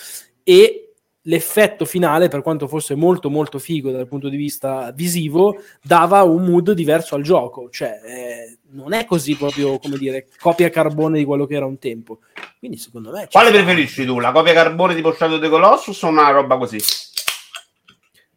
e 0.44 0.85
l'effetto 1.28 1.86
finale, 1.86 2.28
per 2.28 2.42
quanto 2.42 2.68
fosse 2.68 2.96
molto 2.96 3.30
molto 3.30 3.60
figo 3.60 3.92
dal 3.92 4.08
punto 4.08 4.30
di 4.30 4.38
vista 4.38 4.92
visivo, 4.92 5.58
dava 5.82 6.24
un 6.24 6.44
mood 6.44 6.72
diverso 6.72 7.16
al 7.16 7.22
gioco, 7.22 7.70
cioè 7.70 8.00
eh, 8.04 8.58
non 8.72 8.94
è 8.94 9.06
così 9.06 9.36
proprio, 9.36 9.78
come 9.80 9.98
dire, 9.98 10.28
copia 10.40 10.70
carbone 10.70 11.18
di 11.18 11.26
quello 11.26 11.46
che 11.46 11.56
era 11.56 11.66
un 11.66 11.80
tempo. 11.80 12.20
Quindi 12.60 12.78
secondo 12.78 13.12
me... 13.12 13.28
Quale 13.32 13.52
preferisci 13.52 14.06
tu? 14.06 14.20
La 14.20 14.32
copia 14.32 14.54
carbone 14.54 14.96
tipo 14.96 15.14
Shadow 15.14 15.40
the 15.40 15.50
Colossus 15.50 16.02
o 16.02 16.08
una 16.08 16.30
roba 16.30 16.58
così? 16.58 16.78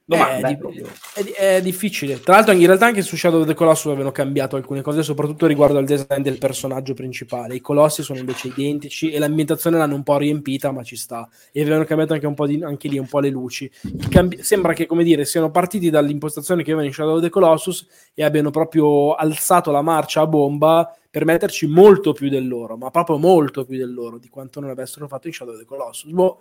Domanda, 0.09 0.49
è, 0.49 0.53
eh, 0.53 1.21
è 1.21 1.23
di- 1.23 1.31
è 1.33 1.61
difficile. 1.63 2.19
Tra 2.19 2.37
l'altro, 2.37 2.55
in 2.55 2.65
realtà, 2.65 2.87
anche 2.87 3.03
su 3.03 3.15
Shadow 3.15 3.43
of 3.43 3.47
the 3.47 3.53
Colossus 3.53 3.87
avevano 3.87 4.11
cambiato 4.11 4.57
alcune 4.57 4.81
cose, 4.81 5.03
soprattutto 5.03 5.47
riguardo 5.47 5.77
al 5.77 5.85
design 5.85 6.23
del 6.23 6.39
personaggio 6.39 6.95
principale. 6.95 7.57
I 7.57 7.61
colossi 7.61 8.03
sono 8.03 8.19
invece 8.19 8.49
identici 8.49 9.11
e 9.11 9.19
l'ambientazione 9.19 9.77
l'hanno 9.77 9.97
un 9.97 10.03
po' 10.03 10.17
riempita, 10.17 10.73
ma 10.73 10.83
ci 10.83 10.97
sta. 10.97 11.29
E 11.53 11.61
avevano 11.61 11.85
cambiato 11.85 12.15
anche 12.15 12.27
un 12.27 12.33
po' 12.33 12.47
di, 12.47 12.63
anche 12.63 12.89
lì 12.89 12.99
un 12.99 13.07
po' 13.07 13.21
le 13.21 13.29
luci. 13.29 13.71
Cambi- 14.09 14.43
sembra 14.43 14.73
che, 14.73 14.87
come 14.87 15.05
dire, 15.05 15.27
siano 15.27 15.51
partiti 15.51 15.91
dall'impostazione 15.91 16.63
che 16.63 16.71
avevano 16.71 16.89
in 16.89 16.95
Shadow 16.95 17.17
of 17.17 17.23
the 17.23 17.29
Colossus 17.29 17.87
e 18.15 18.25
abbiano 18.25 18.51
proprio 18.51 19.15
alzato 19.15 19.71
la 19.71 19.83
marcia 19.83 20.23
a 20.23 20.27
bomba 20.27 20.91
per 21.11 21.27
metterci 21.27 21.67
molto 21.67 22.15
più 22.15 22.31
del 22.31 22.49
loro, 22.49 22.79
ma 22.79 22.91
proprio 22.91 23.19
molto 23.19 23.67
più 23.67 23.77
del 23.77 23.93
loro 23.93 24.17
di 24.17 24.31
quanto 24.31 24.61
non 24.61 24.71
avessero 24.71 25.07
fatto 25.07 25.27
in 25.27 25.35
Shadow 25.35 25.53
of 25.53 25.61
the 25.61 25.67
Colossus. 25.67 26.11
Boh, 26.11 26.39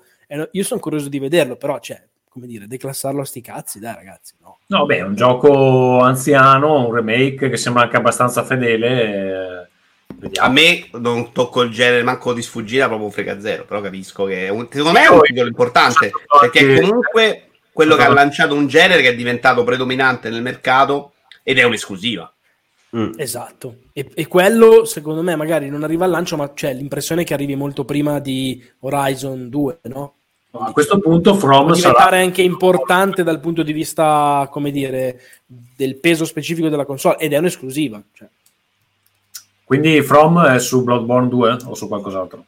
io 0.51 0.63
sono 0.63 0.79
curioso 0.79 1.09
di 1.09 1.19
vederlo, 1.19 1.57
però, 1.57 1.79
cioè, 1.79 2.01
come 2.37 2.47
dire, 2.47 2.67
declassarlo 2.67 3.21
a 3.21 3.25
sti 3.25 3.41
cazzi, 3.41 3.79
dai 3.79 3.95
ragazzi, 3.95 4.35
no. 4.41 4.59
No, 4.67 4.85
beh, 4.85 4.97
è 4.97 5.01
un 5.01 5.15
gioco 5.15 5.99
anziano, 6.01 6.87
un 6.87 6.93
remake 6.93 7.49
che 7.49 7.57
sembra 7.57 7.83
anche 7.83 7.97
abbastanza 7.97 8.43
fedele. 8.43 9.63
eh, 9.63 9.67
Vediamo. 10.19 10.47
A 10.47 10.51
me 10.51 10.89
non 10.93 11.31
tocco 11.31 11.61
il 11.61 11.71
genere 11.71 12.03
manco 12.03 12.33
di 12.33 12.41
sfuggita, 12.41 12.87
proprio 12.87 13.09
frega 13.09 13.39
zero, 13.39 13.65
però 13.65 13.81
capisco 13.81 14.25
che 14.25 14.45
è 14.45 14.49
un, 14.49 14.67
secondo 14.71 14.97
me 14.97 15.05
è 15.05 15.09
un 15.09 15.21
titolo 15.21 15.47
importante, 15.47 16.11
perché 16.39 16.75
è 16.75 16.81
comunque 16.81 17.49
quello 17.71 17.95
che 17.95 18.03
ha 18.03 18.11
lanciato 18.11 18.55
un 18.55 18.67
genere 18.67 19.01
che 19.01 19.09
è 19.09 19.15
diventato 19.15 19.63
predominante 19.63 20.29
nel 20.29 20.41
mercato 20.41 21.13
ed 21.43 21.59
è 21.59 21.63
un'esclusiva. 21.63 22.31
Mm. 22.95 23.11
Esatto. 23.17 23.81
E, 23.93 24.09
e 24.13 24.27
quello, 24.27 24.85
secondo 24.85 25.21
me, 25.21 25.35
magari 25.35 25.69
non 25.69 25.83
arriva 25.83 26.05
al 26.05 26.11
lancio, 26.11 26.35
ma 26.37 26.53
c'è 26.53 26.73
l'impressione 26.73 27.23
che 27.23 27.33
arrivi 27.33 27.55
molto 27.55 27.85
prima 27.85 28.19
di 28.19 28.63
Horizon 28.79 29.49
2, 29.49 29.79
no? 29.83 30.16
A 30.59 30.71
questo 30.71 30.99
punto 30.99 31.35
From 31.35 31.73
sarà 31.73 31.93
diventare 31.93 32.21
anche 32.21 32.41
importante 32.41 33.23
dal 33.23 33.39
punto 33.39 33.63
di 33.63 33.73
vista, 33.73 34.47
come 34.51 34.71
dire, 34.71 35.19
del 35.45 35.95
peso 35.97 36.25
specifico 36.25 36.69
della 36.69 36.85
console, 36.85 37.17
ed 37.17 37.33
è 37.33 37.37
un'esclusiva. 37.37 38.01
Cioè. 38.13 38.27
Quindi 39.63 40.01
From 40.01 40.45
è 40.45 40.59
su 40.59 40.83
Bloodborne 40.83 41.27
2 41.27 41.57
o 41.65 41.75
su 41.75 41.87
qualcos'altro? 41.87 42.45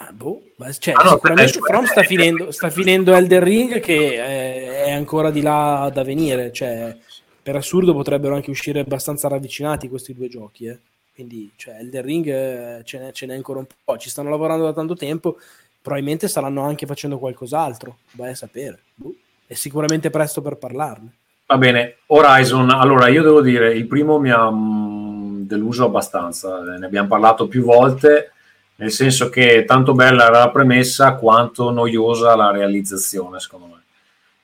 Ah, 0.00 0.12
boh, 0.12 0.42
ma 0.56 0.70
cioè, 0.72 0.94
Ah, 0.94 1.02
no, 1.02 1.10
sicuramente 1.10 1.58
From 1.58 1.84
sta 1.84 2.02
finendo, 2.04 2.52
sta 2.52 2.70
finendo 2.70 3.14
Elden 3.14 3.42
Ring 3.42 3.80
che 3.80 4.14
è, 4.14 4.84
è 4.84 4.90
ancora 4.92 5.32
di 5.32 5.42
là 5.42 5.90
da 5.92 6.04
venire, 6.04 6.52
cioè, 6.52 6.96
per 7.42 7.56
assurdo 7.56 7.94
potrebbero 7.94 8.36
anche 8.36 8.50
uscire 8.50 8.78
abbastanza 8.78 9.26
ravvicinati 9.26 9.88
questi 9.88 10.14
due 10.14 10.28
giochi, 10.28 10.66
eh. 10.66 10.78
Quindi 11.18 11.50
cioè, 11.56 11.78
Elden 11.80 12.02
Ring 12.02 12.26
eh, 12.28 12.82
ce 12.84 12.96
n'è, 13.00 13.10
ce 13.10 13.26
n'è 13.26 13.34
ancora 13.34 13.58
un 13.58 13.66
po', 13.82 13.98
ci 13.98 14.08
stanno 14.08 14.30
lavorando 14.30 14.66
da 14.66 14.72
tanto 14.72 14.94
tempo, 14.94 15.36
probabilmente 15.82 16.28
staranno 16.28 16.62
anche 16.62 16.86
facendo 16.86 17.18
qualcos'altro, 17.18 17.96
vai 18.12 18.30
a 18.30 18.34
sapere, 18.36 18.78
Boh. 18.94 19.12
è 19.44 19.54
sicuramente 19.54 20.10
presto 20.10 20.42
per 20.42 20.58
parlarne. 20.58 21.12
Va 21.46 21.58
bene, 21.58 21.96
Horizon, 22.06 22.70
allora 22.70 23.08
io 23.08 23.22
devo 23.22 23.40
dire, 23.40 23.74
il 23.74 23.88
primo 23.88 24.20
mi 24.20 24.30
ha 24.30 24.48
mm, 24.48 25.42
deluso 25.42 25.86
abbastanza, 25.86 26.60
ne 26.60 26.86
abbiamo 26.86 27.08
parlato 27.08 27.48
più 27.48 27.64
volte, 27.64 28.30
nel 28.76 28.92
senso 28.92 29.28
che 29.28 29.64
tanto 29.64 29.94
bella 29.94 30.26
era 30.26 30.38
la 30.38 30.50
premessa 30.50 31.16
quanto 31.16 31.72
noiosa 31.72 32.36
la 32.36 32.52
realizzazione, 32.52 33.40
secondo 33.40 33.66
me. 33.66 33.77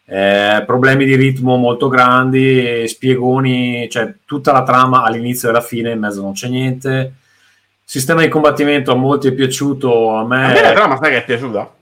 Eh, 0.06 0.62
problemi 0.66 1.06
di 1.06 1.14
ritmo 1.16 1.56
molto 1.56 1.88
grandi, 1.88 2.86
spiegoni, 2.86 3.88
cioè 3.90 4.12
tutta 4.26 4.52
la 4.52 4.62
trama 4.62 5.02
all'inizio 5.02 5.48
e 5.48 5.50
alla 5.52 5.60
fine, 5.62 5.92
in 5.92 5.98
mezzo 5.98 6.20
non 6.20 6.32
c'è 6.32 6.48
niente. 6.48 7.14
Sistema 7.82 8.20
di 8.22 8.28
combattimento 8.28 8.92
a 8.92 8.96
molti 8.96 9.28
è 9.28 9.32
piaciuto, 9.32 10.14
a 10.16 10.20
A 10.20 10.26
me... 10.26 10.52
me 10.52 10.60
la 10.62 10.72
trama 10.72 10.96
sai 10.98 11.10
che 11.10 11.16
è 11.18 11.24
piaciuta? 11.24 11.72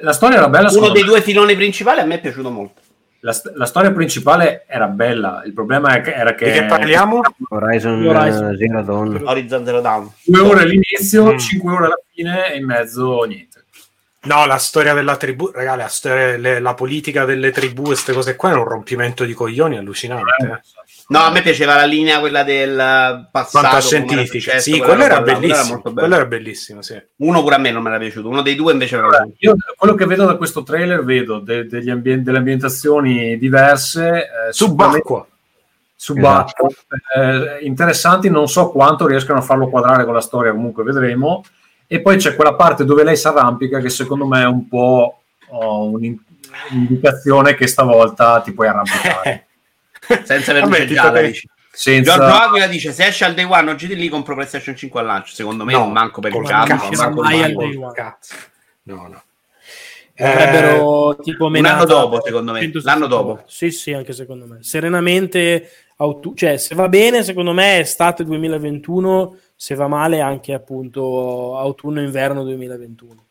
La 0.00 0.12
storia 0.12 0.36
era 0.38 0.48
bella, 0.48 0.68
Uno 0.70 0.90
dei 0.90 1.02
me. 1.02 1.08
due 1.08 1.22
filoni 1.22 1.54
principali 1.56 2.00
a 2.00 2.04
me 2.04 2.16
è 2.16 2.20
piaciuto 2.20 2.50
molto. 2.50 2.80
La, 3.20 3.32
st- 3.32 3.52
la 3.56 3.64
storia 3.64 3.90
principale 3.92 4.64
era 4.68 4.86
bella, 4.88 5.42
il 5.46 5.54
problema 5.54 5.94
è 5.96 6.00
che- 6.02 6.12
era 6.12 6.34
che... 6.34 6.44
Di 6.44 6.58
che 6.58 6.64
parliamo? 6.66 7.20
Horizon, 7.48 8.06
Horizon. 8.06 8.50
eh, 8.52 8.56
Zero 8.58 8.82
Dawn. 8.82 9.22
Horizon 9.24 9.64
Zero 9.64 9.80
Dawn. 9.80 10.10
due 10.24 10.40
ore 10.40 10.60
all'inizio, 10.62 11.32
Mm. 11.32 11.36
cinque 11.38 11.72
ore 11.72 11.86
alla 11.86 12.00
fine 12.12 12.52
e 12.52 12.58
in 12.58 12.66
mezzo 12.66 13.22
niente. 13.24 13.55
No, 14.26 14.44
la 14.46 14.58
storia 14.58 14.92
della 14.94 15.16
tribù, 15.16 15.50
ragazzi, 15.52 15.78
la, 15.78 15.88
storia- 15.88 16.36
le- 16.36 16.60
la 16.60 16.74
politica 16.74 17.24
delle 17.24 17.50
tribù, 17.50 17.82
queste 17.82 18.12
cose 18.12 18.36
qua 18.36 18.50
è 18.50 18.54
un 18.54 18.64
rompimento 18.64 19.24
di 19.24 19.32
coglioni 19.32 19.76
allucinante. 19.78 20.30
eh. 20.40 20.60
No, 21.08 21.20
a 21.20 21.30
me 21.30 21.40
piaceva 21.42 21.76
la 21.76 21.84
linea 21.84 22.18
quella 22.18 22.42
del 22.42 23.28
passato. 23.30 23.64
Fantascientifica. 23.66 24.58
Sì, 24.58 24.78
quello 24.80 25.04
era 25.04 25.20
bellissimo. 25.20 25.80
Quello 25.80 26.14
era 26.16 26.24
bellissimo, 26.26 26.82
sì. 26.82 27.00
Uno 27.18 27.42
pure 27.42 27.54
a 27.54 27.58
me 27.58 27.70
non 27.70 27.82
mi 27.82 27.88
era 27.88 27.98
piaciuto, 27.98 28.28
uno 28.28 28.42
dei 28.42 28.56
due 28.56 28.72
invece 28.72 28.96
era 28.96 29.06
Allora, 29.06 29.26
io 29.38 29.54
quello 29.76 29.94
che 29.94 30.04
vedo 30.06 30.24
da 30.26 30.34
questo 30.36 30.64
trailer 30.64 31.04
vedo 31.04 31.38
de- 31.38 31.66
degli 31.66 31.90
ambien- 31.90 32.24
delle 32.24 32.38
ambientazioni 32.38 33.38
diverse 33.38 34.08
eh, 34.48 34.52
sicuramente 34.52 35.02
Subacquua. 35.04 35.26
subacquea, 35.94 36.68
eh, 37.14 37.64
interessanti 37.64 38.28
non 38.28 38.48
so 38.48 38.70
quanto 38.70 39.06
riescano 39.06 39.38
a 39.38 39.42
farlo 39.42 39.68
quadrare 39.68 40.04
con 40.04 40.12
la 40.14 40.20
storia 40.20 40.50
comunque 40.52 40.82
vedremo 40.82 41.42
e 41.86 42.00
poi 42.00 42.16
c'è 42.16 42.34
quella 42.34 42.54
parte 42.54 42.84
dove 42.84 43.04
lei 43.04 43.16
si 43.16 43.26
arrampica 43.26 43.80
che 43.80 43.88
secondo 43.90 44.26
me 44.26 44.42
è 44.42 44.46
un 44.46 44.66
po' 44.68 45.22
oh, 45.48 45.90
un'in- 45.90 46.18
un'indicazione 46.70 47.54
che 47.54 47.66
stavolta 47.66 48.40
ti 48.40 48.52
puoi 48.52 48.68
arrampicare 48.68 49.46
senza 50.24 50.52
aver 50.52 50.68
te- 50.86 51.26
dici. 51.26 51.48
senza 51.70 52.16
Giorgio 52.16 52.34
Aquila 52.34 52.66
dice: 52.66 52.92
Se 52.92 53.06
esce 53.06 53.24
al 53.24 53.34
day 53.34 53.44
one 53.44 53.70
oggi 53.70 53.86
di 53.86 53.96
lì, 53.96 54.08
compro 54.08 54.34
PlayStation 54.34 54.76
5 54.76 55.00
al 55.00 55.06
lancio. 55.06 55.34
Secondo 55.34 55.64
me, 55.64 55.72
No, 55.72 55.80
non 55.80 55.92
manco 55.92 56.20
per 56.20 56.32
caso. 56.32 56.74
cazzo, 56.74 57.02
manco 57.02 57.22
mai 57.22 57.42
al 57.42 57.52
day 57.52 57.74
one. 57.74 57.92
Cazzo. 57.92 58.34
No, 58.84 59.08
no. 59.08 59.22
Avrebbero 60.18 61.16
tipo 61.22 61.46
un 61.46 61.64
anno 61.66 61.84
dopo, 61.84 62.22
secondo 62.24 62.52
me. 62.52 62.60
160 62.60 62.90
L'anno 62.90 63.06
dopo. 63.06 63.42
Sì, 63.46 63.70
sì, 63.70 63.92
anche 63.92 64.12
secondo 64.12 64.46
me. 64.46 64.58
Serenamente, 64.62 65.70
autu- 65.96 66.36
cioè 66.36 66.56
se 66.56 66.74
va 66.74 66.88
bene, 66.88 67.22
secondo 67.22 67.52
me 67.52 67.76
è 67.76 67.80
estate 67.80 68.24
2021, 68.24 69.36
se 69.56 69.74
va 69.74 69.88
male 69.88 70.20
anche 70.20 70.52
appunto 70.52 71.56
autunno-inverno 71.58 72.44
2021. 72.44 73.24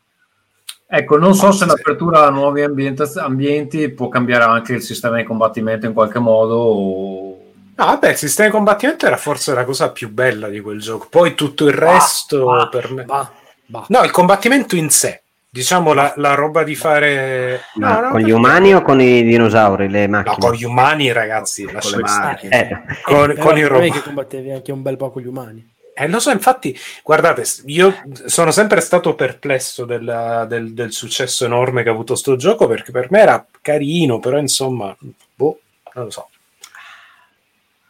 ecco 0.87 1.17
non 1.17 1.35
so 1.35 1.51
se 1.51 1.65
l'apertura 1.65 2.25
a 2.25 2.29
nuovi 2.29 2.61
ambientaz- 2.63 3.17
ambienti 3.17 3.89
può 3.89 4.07
cambiare 4.09 4.43
anche 4.45 4.73
il 4.73 4.81
sistema 4.81 5.17
di 5.17 5.23
combattimento 5.23 5.85
in 5.85 5.93
qualche 5.93 6.19
modo 6.19 6.55
o... 6.55 7.37
No, 7.77 7.85
vabbè, 7.85 8.11
il 8.11 8.15
sistema 8.15 8.47
di 8.47 8.55
combattimento 8.55 9.05
era 9.05 9.17
forse 9.17 9.53
la 9.53 9.65
cosa 9.65 9.91
più 9.91 10.09
bella 10.09 10.47
di 10.47 10.61
quel 10.61 10.79
gioco. 10.79 11.07
Poi 11.09 11.35
tutto 11.35 11.67
il 11.67 11.73
resto 11.73 12.45
bah, 12.45 12.69
per 12.69 12.89
me. 12.89 13.03
bah, 13.03 13.29
bah. 13.65 13.85
No, 13.89 14.01
il 14.03 14.11
combattimento 14.11 14.77
in 14.77 14.89
sé. 14.89 15.21
Diciamo 15.49 15.91
la, 15.91 16.13
la 16.15 16.35
roba 16.35 16.63
di 16.63 16.73
fare. 16.73 17.63
No, 17.75 17.99
no, 17.99 18.09
con 18.11 18.21
gli 18.21 18.31
umani 18.31 18.73
o 18.73 18.81
con 18.81 19.01
i 19.01 19.23
dinosauri, 19.23 19.89
le 19.89 20.07
No, 20.07 20.17
macchine? 20.19 20.35
Ah, 20.35 20.37
con 20.39 20.53
gli 20.53 20.63
umani, 20.63 21.11
ragazzi. 21.11 21.65
Con 21.65 21.91
le 21.91 21.97
macchine. 21.97 22.69
Eh, 22.69 22.81
Con, 23.03 23.27
Però 23.33 23.45
con 23.45 23.57
è 23.57 23.67
robot. 23.67 23.91
che 23.91 24.01
combattevi 24.03 24.51
anche 24.51 24.71
un 24.71 24.81
bel 24.81 24.95
po' 24.95 25.11
con 25.11 25.21
gli 25.21 25.27
umani. 25.27 25.74
Eh, 25.97 26.09
lo 26.09 26.19
so, 26.19 26.29
infatti, 26.31 26.77
guardate, 27.03 27.43
io 27.67 27.93
sono 28.25 28.51
sempre 28.51 28.81
stato 28.81 29.15
perplesso 29.15 29.85
della- 29.85 30.43
del, 30.43 30.73
del 30.73 30.91
successo 30.91 31.45
enorme 31.45 31.83
che 31.83 31.89
ha 31.89 31.93
avuto 31.93 32.15
sto 32.15 32.35
gioco 32.35 32.67
perché 32.67 32.91
per 32.91 33.07
me 33.11 33.21
era 33.21 33.45
carino, 33.61 34.19
però 34.19 34.37
insomma, 34.37 34.93
boh, 35.35 35.59
non 35.93 36.03
lo 36.05 36.11
so. 36.11 36.29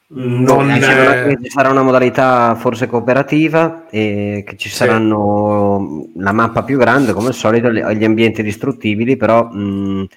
Non, 0.08 0.70
Eh, 0.70 1.36
ci 1.42 1.50
sarà 1.50 1.72
una 1.72 1.82
modalità 1.82 2.54
forse 2.54 2.86
cooperativa 2.86 3.88
e 3.90 4.44
che 4.46 4.56
ci 4.56 4.70
saranno 4.70 6.06
la 6.18 6.32
mappa 6.32 6.62
più 6.62 6.78
grande 6.78 7.12
come 7.12 7.30
al 7.30 7.34
solito 7.34 7.72
gli 7.72 8.04
ambienti 8.04 8.44
distruttibili 8.44 9.18
però 9.18 9.46
mh, 9.46 10.08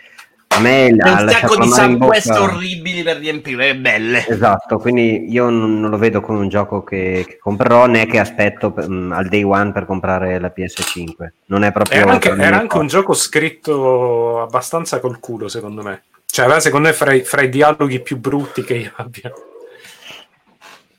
a 0.59 0.60
me 0.60 0.97
ha 0.98 1.22
un 1.22 1.28
sacco 1.28 1.56
di 1.56 1.97
bocca- 1.97 2.43
orribili 2.43 3.02
per 3.02 3.16
riempire, 3.18 3.76
belle. 3.76 4.26
esatto 4.26 4.78
quindi 4.78 5.30
io 5.30 5.48
non, 5.48 5.80
non 5.80 5.90
lo 5.90 5.98
vedo 5.98 6.20
come 6.20 6.39
un 6.40 6.48
gioco 6.48 6.82
che, 6.85 7.24
che 7.26 7.39
comprerò 7.39 7.86
né 7.86 8.06
che 8.06 8.18
aspetto 8.18 8.72
per- 8.72 8.89
mh, 8.89 9.12
al 9.12 9.28
day 9.28 9.43
one 9.43 9.72
per 9.72 9.86
comprare 9.86 10.39
la 10.39 10.52
PS5 10.55 11.28
non 11.47 11.64
è 11.64 11.72
proprio 11.72 12.01
era 12.01 12.12
anche, 12.12 12.30
era 12.30 12.59
anche 12.59 12.78
un 12.78 12.86
gioco 12.86 13.14
scritto 13.14 14.43
abbastanza 14.43 15.01
col 15.01 15.18
culo, 15.20 15.48
secondo 15.48 15.82
me. 15.82 16.05
Cioè, 16.26 16.44
aveva, 16.44 16.60
secondo 16.60 16.89
me, 16.89 16.94
fra 16.94 17.12
i, 17.12 17.22
fra 17.22 17.43
i 17.43 17.48
dialoghi 17.48 18.01
più 18.01 18.18
brutti 18.18 18.62
che 18.62 18.74
io 18.74 18.93
abbia. 18.97 19.32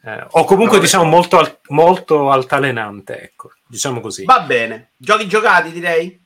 Eh, 0.04 0.26
o 0.32 0.44
comunque, 0.46 0.80
diciamo, 0.80 1.04
molto, 1.04 1.38
al- 1.38 1.60
molto 1.68 2.32
altalenante, 2.32 3.22
ecco, 3.22 3.52
diciamo 3.68 4.00
così. 4.00 4.26
Va 4.26 4.42
bene. 4.42 4.92
Giochi 4.98 5.28
giocati, 5.28 5.72
direi? 5.72 6.20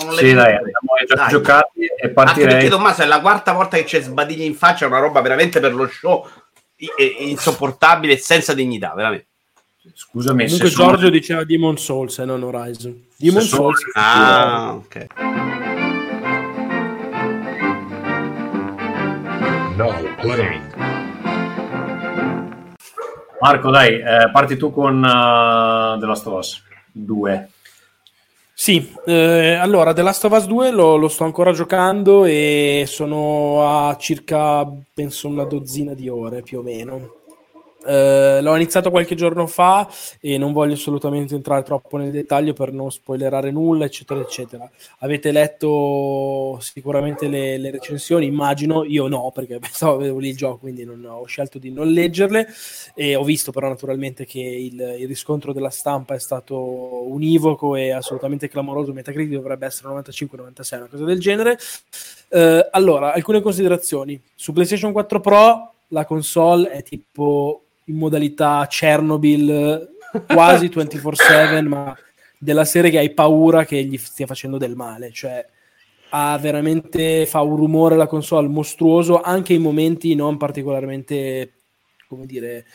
Sono 0.00 0.12
le 0.12 0.18
sì 0.18 0.32
dai 0.32 0.54
abbiamo 0.54 1.28
giocati 1.28 1.80
e 1.80 1.88
Anche 2.02 2.08
partirei 2.12 2.52
perché 2.54 2.68
Tommaso 2.68 3.02
è 3.02 3.06
la 3.06 3.20
quarta 3.20 3.52
volta 3.52 3.76
che 3.76 3.84
c'è 3.84 4.00
sbadigli 4.02 4.42
in 4.42 4.54
faccia, 4.54 4.84
è 4.84 4.88
una 4.88 4.98
roba 4.98 5.20
veramente 5.20 5.60
per 5.60 5.74
lo 5.74 5.86
show 5.88 6.26
insopportabile 7.18 8.14
e 8.14 8.16
senza 8.18 8.54
dignità, 8.54 8.92
veramente. 8.96 9.26
scusami 9.94 10.42
se 10.48 10.54
Comunque 10.56 10.70
sono- 10.70 10.88
Giorgio 10.90 11.10
diceva 11.10 11.44
Demon 11.44 11.76
Souls 11.76 12.18
e 12.18 12.24
non 12.24 12.42
Horizon. 12.42 13.06
Demon 13.16 13.42
Se 13.42 13.48
sono- 13.48 13.62
Souls. 13.74 13.80
Ah, 13.94 14.72
ok. 14.74 15.06
Now 19.76 19.92
playing. 20.20 20.62
Marco 23.40 23.70
dai 23.70 23.94
eh, 24.00 24.30
parti 24.32 24.56
tu 24.58 24.70
con 24.70 24.98
uh, 25.02 25.98
The 25.98 26.06
Last 26.06 26.26
of 26.26 26.38
Us 26.38 26.62
2 26.92 27.48
Sì, 28.62 28.92
eh, 29.06 29.54
allora 29.54 29.94
The 29.94 30.02
Last 30.02 30.26
of 30.26 30.32
Us 30.32 30.44
2 30.44 30.70
lo, 30.70 30.96
lo 30.96 31.08
sto 31.08 31.24
ancora 31.24 31.50
giocando 31.50 32.26
e 32.26 32.84
sono 32.86 33.66
a 33.66 33.96
circa, 33.96 34.70
penso, 34.92 35.28
una 35.28 35.44
dozzina 35.44 35.94
di 35.94 36.10
ore 36.10 36.42
più 36.42 36.58
o 36.58 36.62
meno. 36.62 37.19
Eh, 37.86 38.40
l'ho 38.42 38.54
iniziato 38.56 38.90
qualche 38.90 39.14
giorno 39.14 39.46
fa 39.46 39.88
e 40.20 40.36
non 40.36 40.52
voglio 40.52 40.74
assolutamente 40.74 41.34
entrare 41.34 41.62
troppo 41.62 41.96
nel 41.96 42.10
dettaglio 42.10 42.52
per 42.52 42.72
non 42.72 42.90
spoilerare 42.90 43.50
nulla, 43.50 43.86
eccetera, 43.86 44.20
eccetera. 44.20 44.70
Avete 44.98 45.32
letto 45.32 46.58
sicuramente 46.60 47.28
le, 47.28 47.56
le 47.56 47.70
recensioni, 47.70 48.26
immagino, 48.26 48.84
io 48.84 49.08
no, 49.08 49.30
perché 49.34 49.58
pensavo 49.60 49.94
avevo 49.94 50.18
lì 50.18 50.28
il 50.28 50.36
gioco, 50.36 50.58
quindi 50.58 50.84
non, 50.84 51.04
ho 51.06 51.24
scelto 51.24 51.58
di 51.58 51.70
non 51.70 51.88
leggerle 51.88 52.46
e 52.94 53.14
ho 53.14 53.24
visto 53.24 53.50
però 53.50 53.68
naturalmente 53.68 54.26
che 54.26 54.40
il, 54.40 54.96
il 54.98 55.06
riscontro 55.06 55.52
della 55.52 55.70
stampa 55.70 56.14
è 56.14 56.20
stato 56.20 57.08
univoco 57.10 57.76
e 57.76 57.90
assolutamente 57.92 58.48
clamoroso, 58.48 58.92
Metacritic 58.92 59.34
dovrebbe 59.34 59.66
essere 59.66 59.88
95-96, 59.88 60.76
una 60.76 60.86
cosa 60.86 61.04
del 61.04 61.18
genere. 61.18 61.58
Eh, 62.28 62.68
allora, 62.70 63.12
alcune 63.12 63.40
considerazioni. 63.40 64.20
Su 64.34 64.52
PlayStation 64.52 64.92
4 64.92 65.20
Pro 65.20 65.72
la 65.88 66.04
console 66.04 66.70
è 66.70 66.82
tipo 66.82 67.62
in 67.90 67.96
modalità 67.96 68.66
Chernobyl 68.68 69.88
quasi 70.26 70.66
24/7, 70.72 71.66
ma 71.66 71.96
della 72.38 72.64
serie 72.64 72.90
che 72.90 72.98
hai 72.98 73.12
paura 73.12 73.64
che 73.64 73.82
gli 73.84 73.98
stia 73.98 74.26
facendo 74.26 74.56
del 74.56 74.74
male, 74.74 75.10
cioè 75.12 75.44
ha 76.12 76.38
veramente 76.38 77.26
fa 77.26 77.40
un 77.42 77.56
rumore 77.56 77.96
la 77.96 78.06
console 78.06 78.48
mostruoso 78.48 79.20
anche 79.20 79.52
in 79.52 79.62
momenti 79.62 80.14
non 80.16 80.36
particolarmente 80.36 81.52
come 82.08 82.26
dire 82.26 82.66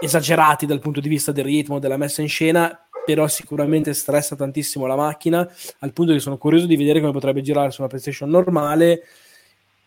esagerati 0.00 0.66
dal 0.66 0.80
punto 0.80 1.00
di 1.00 1.08
vista 1.08 1.30
del 1.30 1.44
ritmo, 1.44 1.78
della 1.78 1.96
messa 1.96 2.22
in 2.22 2.28
scena, 2.28 2.86
però 3.04 3.28
sicuramente 3.28 3.94
stressa 3.94 4.34
tantissimo 4.34 4.86
la 4.86 4.96
macchina, 4.96 5.48
al 5.78 5.92
punto 5.92 6.12
che 6.12 6.18
sono 6.18 6.36
curioso 6.36 6.66
di 6.66 6.76
vedere 6.76 7.00
come 7.00 7.12
potrebbe 7.12 7.40
girare 7.40 7.70
su 7.70 7.80
una 7.80 7.88
PlayStation 7.88 8.28
normale 8.28 9.04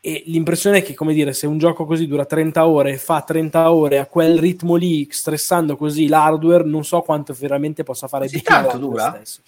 e 0.02 0.24
l'impressione 0.28 0.78
è 0.78 0.84
che, 0.84 0.94
come 0.94 1.14
dire, 1.14 1.34
se 1.34 1.46
un 1.46 1.58
gioco 1.58 1.86
così 1.86 2.08
dura 2.08 2.26
30 2.26 2.66
ore 2.66 2.92
e 2.94 2.98
fa 2.98 3.22
30 3.22 3.72
ore 3.72 4.00
a 4.00 4.06
quel 4.06 4.38
ritmo 4.40 4.76
lì, 4.76 5.08
stressando 5.12 5.76
così 5.76 6.08
l'hardware, 6.08 6.64
non 6.64 6.86
so 6.86 7.02
quanto 7.02 7.36
veramente 7.38 7.84
possa 7.84 8.08
fare 8.08 8.28
bene 8.28 8.42
tanto 8.42 8.78
dura? 8.78 9.14
stesso. 9.16 9.42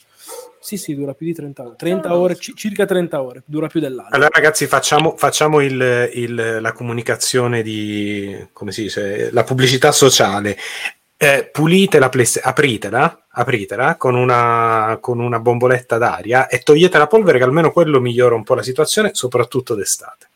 Sì, 0.59 0.77
sì, 0.77 0.93
dura 0.93 1.13
più 1.13 1.25
di 1.25 1.33
30 1.33 1.63
ore. 1.63 1.75
30 1.75 2.15
ore, 2.15 2.35
ci- 2.35 2.53
circa 2.55 2.85
30 2.85 3.23
ore, 3.23 3.41
dura 3.45 3.67
più 3.67 3.79
dell'altro. 3.79 4.15
Allora, 4.15 4.29
ragazzi, 4.31 4.67
facciamo, 4.67 5.15
facciamo 5.17 5.59
il- 5.59 6.09
il- 6.13 6.57
la 6.61 6.71
comunicazione 6.73 7.63
di 7.63 8.47
come 8.53 8.71
si 8.71 8.83
dice, 8.83 9.31
la 9.31 9.43
pubblicità 9.43 9.91
sociale. 9.91 10.57
Eh, 11.17 11.49
pulite 11.51 11.97
la 11.97 12.09
PlayStation, 12.09 12.49
apritela, 12.51 13.25
apritela 13.29 13.95
con 13.95 14.15
una, 14.15 14.97
con 15.01 15.19
una 15.19 15.39
bomboletta 15.39 15.97
d'aria 15.97 16.47
e 16.47 16.59
togliete 16.59 16.97
la 16.97 17.07
polvere, 17.07 17.37
che 17.37 17.43
almeno 17.43 17.71
quello 17.71 17.99
migliora 17.99 18.35
un 18.35 18.43
po' 18.43 18.53
la 18.55 18.63
situazione, 18.63 19.11
soprattutto 19.13 19.73
d'estate. 19.75 20.29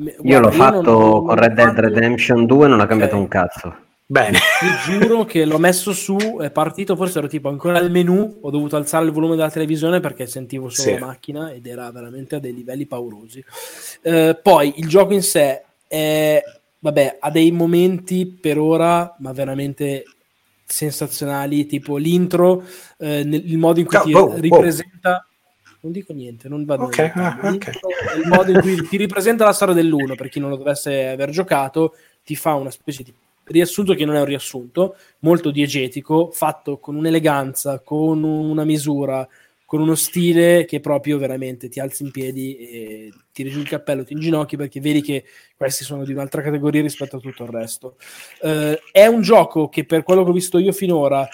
Me- 0.00 0.14
io 0.22 0.38
l'ho 0.40 0.48
guarda, 0.50 0.50
fatto 0.76 0.90
non- 0.92 1.00
non- 1.10 1.24
con 1.26 1.34
Red 1.34 1.52
Dead 1.54 1.78
Redemption 1.78 2.46
2 2.46 2.68
non 2.68 2.80
ha 2.80 2.86
cambiato 2.86 3.14
Ok. 3.16 3.20
un 3.20 3.28
cazzo 3.28 3.76
Bene, 4.10 4.38
Ti 4.86 4.90
giuro 4.90 5.24
che 5.26 5.44
l'ho 5.44 5.58
messo 5.58 5.92
su, 5.92 6.16
è 6.40 6.50
partito, 6.50 6.96
forse 6.96 7.18
ero 7.18 7.26
tipo 7.28 7.50
ancora 7.50 7.76
al 7.76 7.90
menu, 7.90 8.38
ho 8.40 8.50
dovuto 8.50 8.76
alzare 8.76 9.04
il 9.04 9.10
volume 9.10 9.36
della 9.36 9.50
televisione 9.50 10.00
perché 10.00 10.26
sentivo 10.26 10.70
solo 10.70 10.94
Sì. 10.94 10.98
la 10.98 11.06
macchina 11.06 11.50
ed 11.52 11.66
era 11.66 11.90
veramente 11.90 12.36
a 12.36 12.38
dei 12.38 12.54
livelli 12.54 12.86
paurosi. 12.86 13.44
Eh, 14.00 14.38
poi 14.42 14.72
il 14.78 14.88
gioco 14.88 15.12
in 15.12 15.22
sé 15.22 15.62
è, 15.86 16.40
vabbè, 16.78 17.18
ha 17.20 17.30
dei 17.30 17.50
momenti 17.50 18.26
per 18.26 18.56
ora, 18.58 19.14
ma 19.18 19.32
veramente 19.32 20.04
sensazionali, 20.64 21.66
tipo 21.66 21.96
l'intro, 21.98 22.62
eh, 22.98 23.24
nel- 23.24 23.50
il 23.50 23.58
modo 23.58 23.80
in 23.80 23.86
cui 23.86 23.98
Oh, 23.98 24.02
ti 24.04 24.14
oh, 24.14 24.20
oh. 24.20 24.64
Non 25.80 25.92
dico 25.92 26.12
niente, 26.12 26.48
non 26.48 26.64
vado 26.64 26.84
Ok, 26.84 26.98
nel 26.98 27.08
dettaglio. 27.08 27.28
ah, 27.28 27.36
ok. 27.36 27.50
L'intro 27.50 27.88
è 27.88 28.18
Il 28.18 28.26
modo 28.28 28.50
in 28.50 28.60
cui 28.60 28.88
ti 28.88 28.96
ripresenta 28.96 29.44
la 29.44 29.52
storia 29.52 29.74
dell'uno, 29.74 30.14
per 30.14 30.28
chi 30.28 30.40
non 30.40 30.50
lo 30.50 30.56
dovesse 30.56 31.08
aver 31.08 31.30
giocato, 31.30 31.94
ti 32.24 32.34
fa 32.34 32.54
una 32.54 32.70
specie 32.70 33.02
di 33.02 33.14
riassunto 33.44 33.94
che 33.94 34.04
non 34.04 34.14
è 34.16 34.20
un 34.20 34.26
riassunto, 34.26 34.96
molto 35.20 35.50
diegetico, 35.50 36.30
fatto 36.30 36.78
con 36.78 36.96
un'eleganza, 36.96 37.80
con 37.80 38.22
una 38.22 38.64
misura 38.64 39.26
con 39.68 39.82
uno 39.82 39.96
stile 39.96 40.64
che 40.64 40.80
proprio 40.80 41.18
veramente 41.18 41.68
ti 41.68 41.78
alzi 41.78 42.02
in 42.02 42.10
piedi 42.10 42.56
e 42.56 43.12
tiri 43.30 43.50
giù 43.50 43.58
il 43.58 43.68
cappello, 43.68 44.02
ti 44.02 44.14
inginocchi 44.14 44.56
perché 44.56 44.80
vedi 44.80 45.02
che 45.02 45.24
questi 45.54 45.84
sono 45.84 46.06
di 46.06 46.12
un'altra 46.12 46.40
categoria 46.40 46.80
rispetto 46.80 47.16
a 47.16 47.20
tutto 47.20 47.42
il 47.42 47.50
resto. 47.50 47.96
Eh, 48.40 48.80
è 48.90 49.04
un 49.04 49.20
gioco 49.20 49.68
che 49.68 49.84
per 49.84 50.04
quello 50.04 50.24
che 50.24 50.30
ho 50.30 50.32
visto 50.32 50.56
io 50.56 50.72
finora 50.72 51.28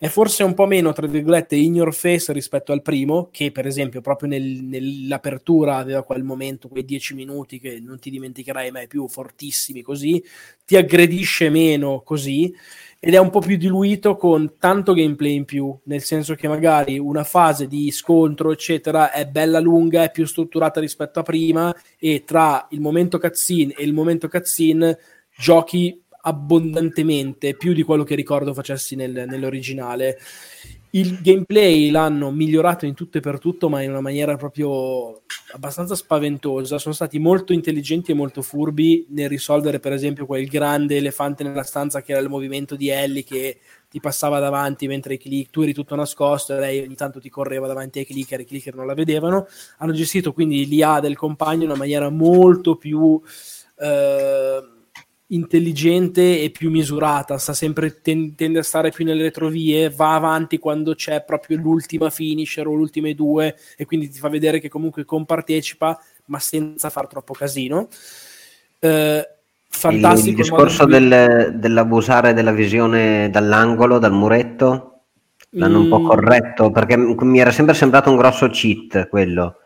è 0.00 0.06
forse 0.06 0.44
un 0.44 0.54
po' 0.54 0.66
meno, 0.66 0.92
tra 0.92 1.08
virgolette, 1.08 1.56
in 1.56 1.74
your 1.74 1.92
face 1.92 2.32
rispetto 2.32 2.70
al 2.70 2.82
primo, 2.82 3.30
che 3.32 3.50
per 3.50 3.66
esempio 3.66 4.00
proprio 4.00 4.28
nel, 4.28 4.62
nell'apertura 4.62 5.78
aveva 5.78 6.04
quel 6.04 6.22
momento, 6.22 6.68
quei 6.68 6.84
dieci 6.84 7.14
minuti 7.14 7.58
che 7.58 7.80
non 7.80 7.98
ti 7.98 8.08
dimenticherai 8.08 8.70
mai 8.70 8.86
più, 8.86 9.08
fortissimi 9.08 9.82
così, 9.82 10.22
ti 10.64 10.76
aggredisce 10.76 11.50
meno 11.50 12.02
così, 12.04 12.54
ed 13.00 13.14
è 13.14 13.18
un 13.18 13.30
po' 13.30 13.40
più 13.40 13.56
diluito 13.56 14.16
con 14.16 14.54
tanto 14.56 14.92
gameplay 14.92 15.34
in 15.34 15.44
più, 15.44 15.76
nel 15.84 16.02
senso 16.02 16.36
che 16.36 16.46
magari 16.46 16.96
una 17.00 17.24
fase 17.24 17.66
di 17.66 17.90
scontro, 17.90 18.52
eccetera, 18.52 19.10
è 19.10 19.26
bella 19.26 19.58
lunga, 19.58 20.04
è 20.04 20.12
più 20.12 20.26
strutturata 20.26 20.78
rispetto 20.78 21.18
a 21.18 21.24
prima, 21.24 21.74
e 21.98 22.22
tra 22.24 22.68
il 22.70 22.80
momento 22.80 23.18
cutscene 23.18 23.74
e 23.74 23.82
il 23.82 23.92
momento 23.92 24.28
cutscene 24.28 24.96
giochi 25.36 26.00
abbondantemente, 26.28 27.56
più 27.56 27.72
di 27.72 27.82
quello 27.82 28.04
che 28.04 28.14
ricordo 28.14 28.52
facessi 28.52 28.94
nel, 28.94 29.24
nell'originale. 29.26 30.18
Il 30.90 31.20
gameplay 31.20 31.90
l'hanno 31.90 32.30
migliorato 32.30 32.86
in 32.86 32.94
tutto 32.94 33.18
e 33.18 33.20
per 33.20 33.38
tutto, 33.38 33.68
ma 33.68 33.82
in 33.82 33.90
una 33.90 34.00
maniera 34.00 34.36
proprio 34.36 35.22
abbastanza 35.52 35.94
spaventosa. 35.94 36.78
Sono 36.78 36.94
stati 36.94 37.18
molto 37.18 37.52
intelligenti 37.52 38.10
e 38.10 38.14
molto 38.14 38.40
furbi 38.40 39.06
nel 39.10 39.28
risolvere, 39.28 39.80
per 39.80 39.92
esempio, 39.92 40.24
quel 40.24 40.46
grande 40.46 40.96
elefante 40.96 41.44
nella 41.44 41.62
stanza 41.62 42.00
che 42.00 42.12
era 42.12 42.20
il 42.20 42.30
movimento 42.30 42.74
di 42.74 42.88
Ellie 42.88 43.24
che 43.24 43.58
ti 43.90 44.00
passava 44.00 44.38
davanti 44.38 44.86
mentre 44.86 45.14
i 45.14 45.18
click, 45.18 45.50
tu 45.50 45.62
eri 45.62 45.72
tutto 45.72 45.94
nascosto 45.94 46.54
e 46.54 46.60
lei 46.60 46.80
ogni 46.80 46.94
tanto 46.94 47.20
ti 47.20 47.30
correva 47.30 47.66
davanti 47.66 47.98
ai 47.98 48.06
clicker, 48.06 48.40
i 48.40 48.46
clicker 48.46 48.74
non 48.74 48.86
la 48.86 48.94
vedevano. 48.94 49.46
Hanno 49.78 49.92
gestito 49.92 50.32
quindi 50.32 50.66
l'IA 50.66 51.00
del 51.00 51.16
compagno 51.16 51.64
in 51.64 51.70
una 51.70 51.78
maniera 51.78 52.08
molto 52.10 52.76
più. 52.76 53.20
Eh, 53.78 54.76
intelligente 55.28 56.40
e 56.40 56.50
più 56.50 56.70
misurata, 56.70 57.36
sta 57.38 57.52
sempre 57.52 58.00
ten- 58.00 58.34
tende 58.34 58.60
a 58.60 58.62
stare 58.62 58.90
più 58.90 59.04
nelle 59.04 59.22
retrovie, 59.22 59.90
va 59.90 60.14
avanti 60.14 60.58
quando 60.58 60.94
c'è 60.94 61.22
proprio 61.22 61.58
l'ultima 61.58 62.08
finisher 62.10 62.66
o 62.66 62.74
le 62.74 62.80
ultime 62.80 63.14
due 63.14 63.56
e 63.76 63.84
quindi 63.84 64.08
ti 64.08 64.18
fa 64.18 64.28
vedere 64.28 64.60
che 64.60 64.68
comunque 64.68 65.04
compartecipa 65.04 66.00
ma 66.26 66.38
senza 66.38 66.88
far 66.90 67.06
troppo 67.08 67.34
casino. 67.34 67.88
Eh, 68.78 69.28
fantastico. 69.68 70.28
Il, 70.30 70.36
discorso 70.36 70.86
di... 70.86 70.92
del, 70.92 71.54
dell'abusare 71.56 72.32
della 72.32 72.52
visione 72.52 73.28
dall'angolo, 73.30 73.98
dal 73.98 74.12
muretto, 74.12 75.00
l'hanno 75.50 75.80
mm. 75.80 75.82
un 75.82 75.88
po' 75.88 76.00
mm. 76.00 76.06
corretto 76.06 76.70
perché 76.70 76.96
mi 76.96 77.38
era 77.38 77.50
sempre 77.50 77.74
sembrato 77.74 78.10
un 78.10 78.16
grosso 78.16 78.48
cheat 78.48 79.08
quello 79.08 79.56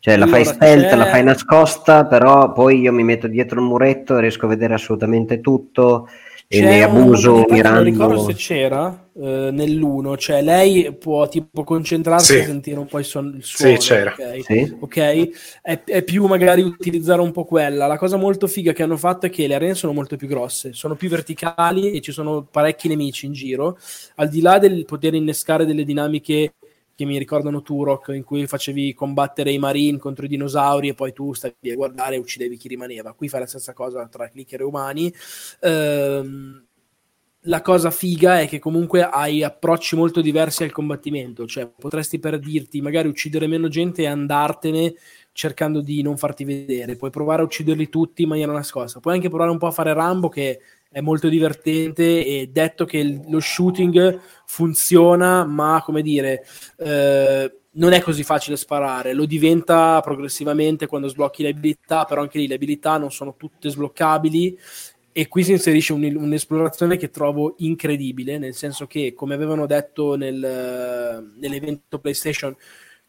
cioè 0.00 0.16
la 0.16 0.24
allora, 0.24 0.42
fai 0.42 0.54
stealth, 0.54 0.88
c'è... 0.88 0.96
la 0.96 1.06
fai 1.06 1.22
nascosta, 1.22 2.06
però 2.06 2.52
poi 2.52 2.80
io 2.80 2.92
mi 2.92 3.04
metto 3.04 3.28
dietro 3.28 3.60
il 3.60 3.66
muretto 3.66 4.16
e 4.16 4.22
riesco 4.22 4.46
a 4.46 4.48
vedere 4.48 4.74
assolutamente 4.74 5.40
tutto 5.40 6.08
e 6.52 6.62
ne 6.62 6.82
abuso 6.82 7.44
mirando. 7.48 7.80
Non 7.80 7.84
ricordo 7.84 8.24
se 8.24 8.34
c'era 8.34 9.08
eh, 9.14 9.50
nell'1, 9.52 10.16
cioè 10.16 10.42
lei 10.42 10.92
può 10.96 11.28
tipo 11.28 11.62
concentrarsi 11.62 12.32
sì. 12.32 12.38
e 12.38 12.44
sentire 12.44 12.78
un 12.80 12.86
po' 12.86 12.98
il, 12.98 13.04
son- 13.04 13.34
il 13.36 13.44
suono. 13.44 13.78
Sì, 13.78 13.86
c'era. 13.86 14.16
Ok, 14.18 14.42
sì. 14.42 14.76
okay? 14.80 15.32
È, 15.62 15.84
è, 15.84 16.02
più 16.02 16.26
magari 16.26 16.62
utilizzare 16.62 17.20
un 17.20 17.30
po' 17.30 17.44
quella. 17.44 17.86
La 17.86 17.98
cosa 17.98 18.16
molto 18.16 18.48
figa 18.48 18.72
che 18.72 18.82
hanno 18.82 18.96
fatto 18.96 19.26
è 19.26 19.30
che 19.30 19.46
le 19.46 19.54
arene 19.54 19.74
sono 19.74 19.92
molto 19.92 20.16
più 20.16 20.26
grosse, 20.26 20.72
sono 20.72 20.96
più 20.96 21.08
verticali 21.08 21.92
e 21.92 22.00
ci 22.00 22.10
sono 22.10 22.44
parecchi 22.50 22.88
nemici 22.88 23.26
in 23.26 23.32
giro. 23.32 23.78
Al 24.16 24.28
di 24.28 24.40
là 24.40 24.58
del 24.58 24.86
poter 24.86 25.14
innescare 25.14 25.64
delle 25.64 25.84
dinamiche 25.84 26.54
che 27.00 27.06
mi 27.06 27.16
ricordano 27.16 27.62
Turok, 27.62 28.08
in 28.08 28.24
cui 28.24 28.46
facevi 28.46 28.92
combattere 28.92 29.50
i 29.50 29.58
marine 29.58 29.96
contro 29.96 30.26
i 30.26 30.28
dinosauri 30.28 30.88
e 30.88 30.94
poi 30.94 31.14
tu 31.14 31.32
stavi 31.32 31.70
a 31.70 31.74
guardare 31.74 32.16
e 32.16 32.18
uccidevi 32.18 32.58
chi 32.58 32.68
rimaneva. 32.68 33.14
Qui 33.14 33.26
fai 33.26 33.40
la 33.40 33.46
stessa 33.46 33.72
cosa 33.72 34.06
tra 34.06 34.28
clicker 34.28 34.60
e 34.60 34.64
umani. 34.64 35.10
Ehm, 35.60 36.62
la 37.44 37.62
cosa 37.62 37.90
figa 37.90 38.40
è 38.42 38.46
che 38.46 38.58
comunque 38.58 39.02
hai 39.02 39.42
approcci 39.42 39.96
molto 39.96 40.20
diversi 40.20 40.62
al 40.62 40.72
combattimento, 40.72 41.46
cioè 41.46 41.66
potresti 41.68 42.18
per 42.18 42.38
dirti 42.38 42.82
magari 42.82 43.08
uccidere 43.08 43.46
meno 43.46 43.68
gente 43.68 44.02
e 44.02 44.06
andartene 44.06 44.94
cercando 45.32 45.80
di 45.80 46.02
non 46.02 46.18
farti 46.18 46.44
vedere, 46.44 46.96
puoi 46.96 47.08
provare 47.08 47.40
a 47.40 47.46
ucciderli 47.46 47.88
tutti 47.88 48.24
in 48.24 48.28
maniera 48.28 48.52
nascosta, 48.52 49.00
puoi 49.00 49.14
anche 49.14 49.30
provare 49.30 49.50
un 49.50 49.56
po' 49.56 49.68
a 49.68 49.70
fare 49.70 49.94
Rambo 49.94 50.28
che 50.28 50.60
è 50.90 51.00
molto 51.00 51.28
divertente 51.28 52.24
e 52.24 52.48
detto 52.50 52.84
che 52.84 52.98
il, 52.98 53.20
lo 53.28 53.38
shooting 53.38 54.20
funziona, 54.44 55.44
ma 55.44 55.80
come 55.84 56.02
dire, 56.02 56.44
eh, 56.78 57.60
non 57.72 57.92
è 57.92 58.00
così 58.00 58.24
facile 58.24 58.56
sparare, 58.56 59.12
lo 59.12 59.24
diventa 59.24 60.00
progressivamente 60.00 60.86
quando 60.86 61.06
sblocchi 61.06 61.44
le 61.44 61.50
abilità, 61.50 62.04
però 62.04 62.22
anche 62.22 62.38
lì 62.38 62.48
le 62.48 62.54
abilità 62.54 62.98
non 62.98 63.12
sono 63.12 63.36
tutte 63.36 63.70
sbloccabili 63.70 64.58
e 65.12 65.28
qui 65.28 65.44
si 65.44 65.52
inserisce 65.52 65.92
un, 65.92 66.02
un'esplorazione 66.02 66.96
che 66.96 67.10
trovo 67.10 67.54
incredibile, 67.58 68.38
nel 68.38 68.54
senso 68.54 68.86
che, 68.86 69.12
come 69.14 69.34
avevano 69.34 69.66
detto 69.66 70.16
nel, 70.16 71.32
nell'evento 71.36 72.00
PlayStation, 72.00 72.56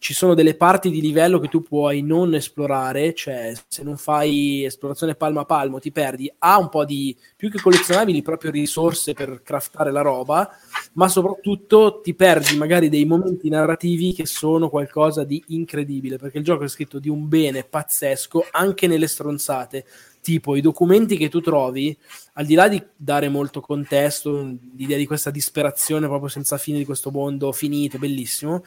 ci 0.02 0.16
sono 0.16 0.34
delle 0.34 0.56
parti 0.56 0.90
di 0.90 1.00
livello 1.00 1.38
che 1.38 1.48
tu 1.48 1.62
puoi 1.62 2.02
non 2.02 2.34
esplorare, 2.34 3.14
cioè 3.14 3.54
se 3.68 3.84
non 3.84 3.98
fai 3.98 4.66
esplorazione 4.66 5.14
palmo 5.14 5.42
a 5.42 5.46
palmo 5.46 5.78
ti 5.78 5.92
perdi, 5.92 6.34
ha 6.40 6.58
un 6.58 6.70
po' 6.70 6.86
di 6.86 7.16
più 7.36 7.52
che 7.52 7.62
collezionabili 7.62 8.24
proprio 8.24 8.50
risorse 8.50 9.14
per 9.14 9.44
craftare 9.44 9.92
la 9.92 10.02
roba, 10.02 10.50
ma 10.94 11.08
soprattutto 11.08 12.02
ti 12.02 12.16
perdi 12.16 12.58
magari 12.58 12.90
dei 12.90 13.06
momenti 13.06 13.48
narrativi 13.48 14.12
che 14.14 14.26
sono 14.26 14.70
qualcosa 14.70 15.24
di 15.24 15.44
incredibile, 15.50 16.18
perché 16.18 16.40
il 16.40 16.44
gioco 16.44 16.64
è 16.64 16.68
scritto 16.68 16.98
di 16.98 17.08
un 17.08 17.28
bene 17.28 17.64
pazzesco 17.64 18.48
anche 18.50 18.88
nelle 18.88 19.06
stronzate, 19.06 19.86
tipo 20.20 20.56
i 20.56 20.62
documenti 20.62 21.16
che 21.16 21.30
tu 21.30 21.42
trovi, 21.42 21.96
al 22.34 22.48
di 22.48 22.56
là 22.56 22.68
di 22.68 22.84
dare 22.96 23.30
molto 23.30 23.62
contesto, 23.62 24.58
l'idea 24.76 24.98
di 24.98 25.06
questa 25.06 25.30
disperazione 25.30 26.08
proprio 26.08 26.28
senza 26.28 26.58
fine 26.58 26.80
di 26.80 26.86
questo 26.86 27.12
mondo 27.12 27.52
finito, 27.52 28.00
bellissimo 28.00 28.64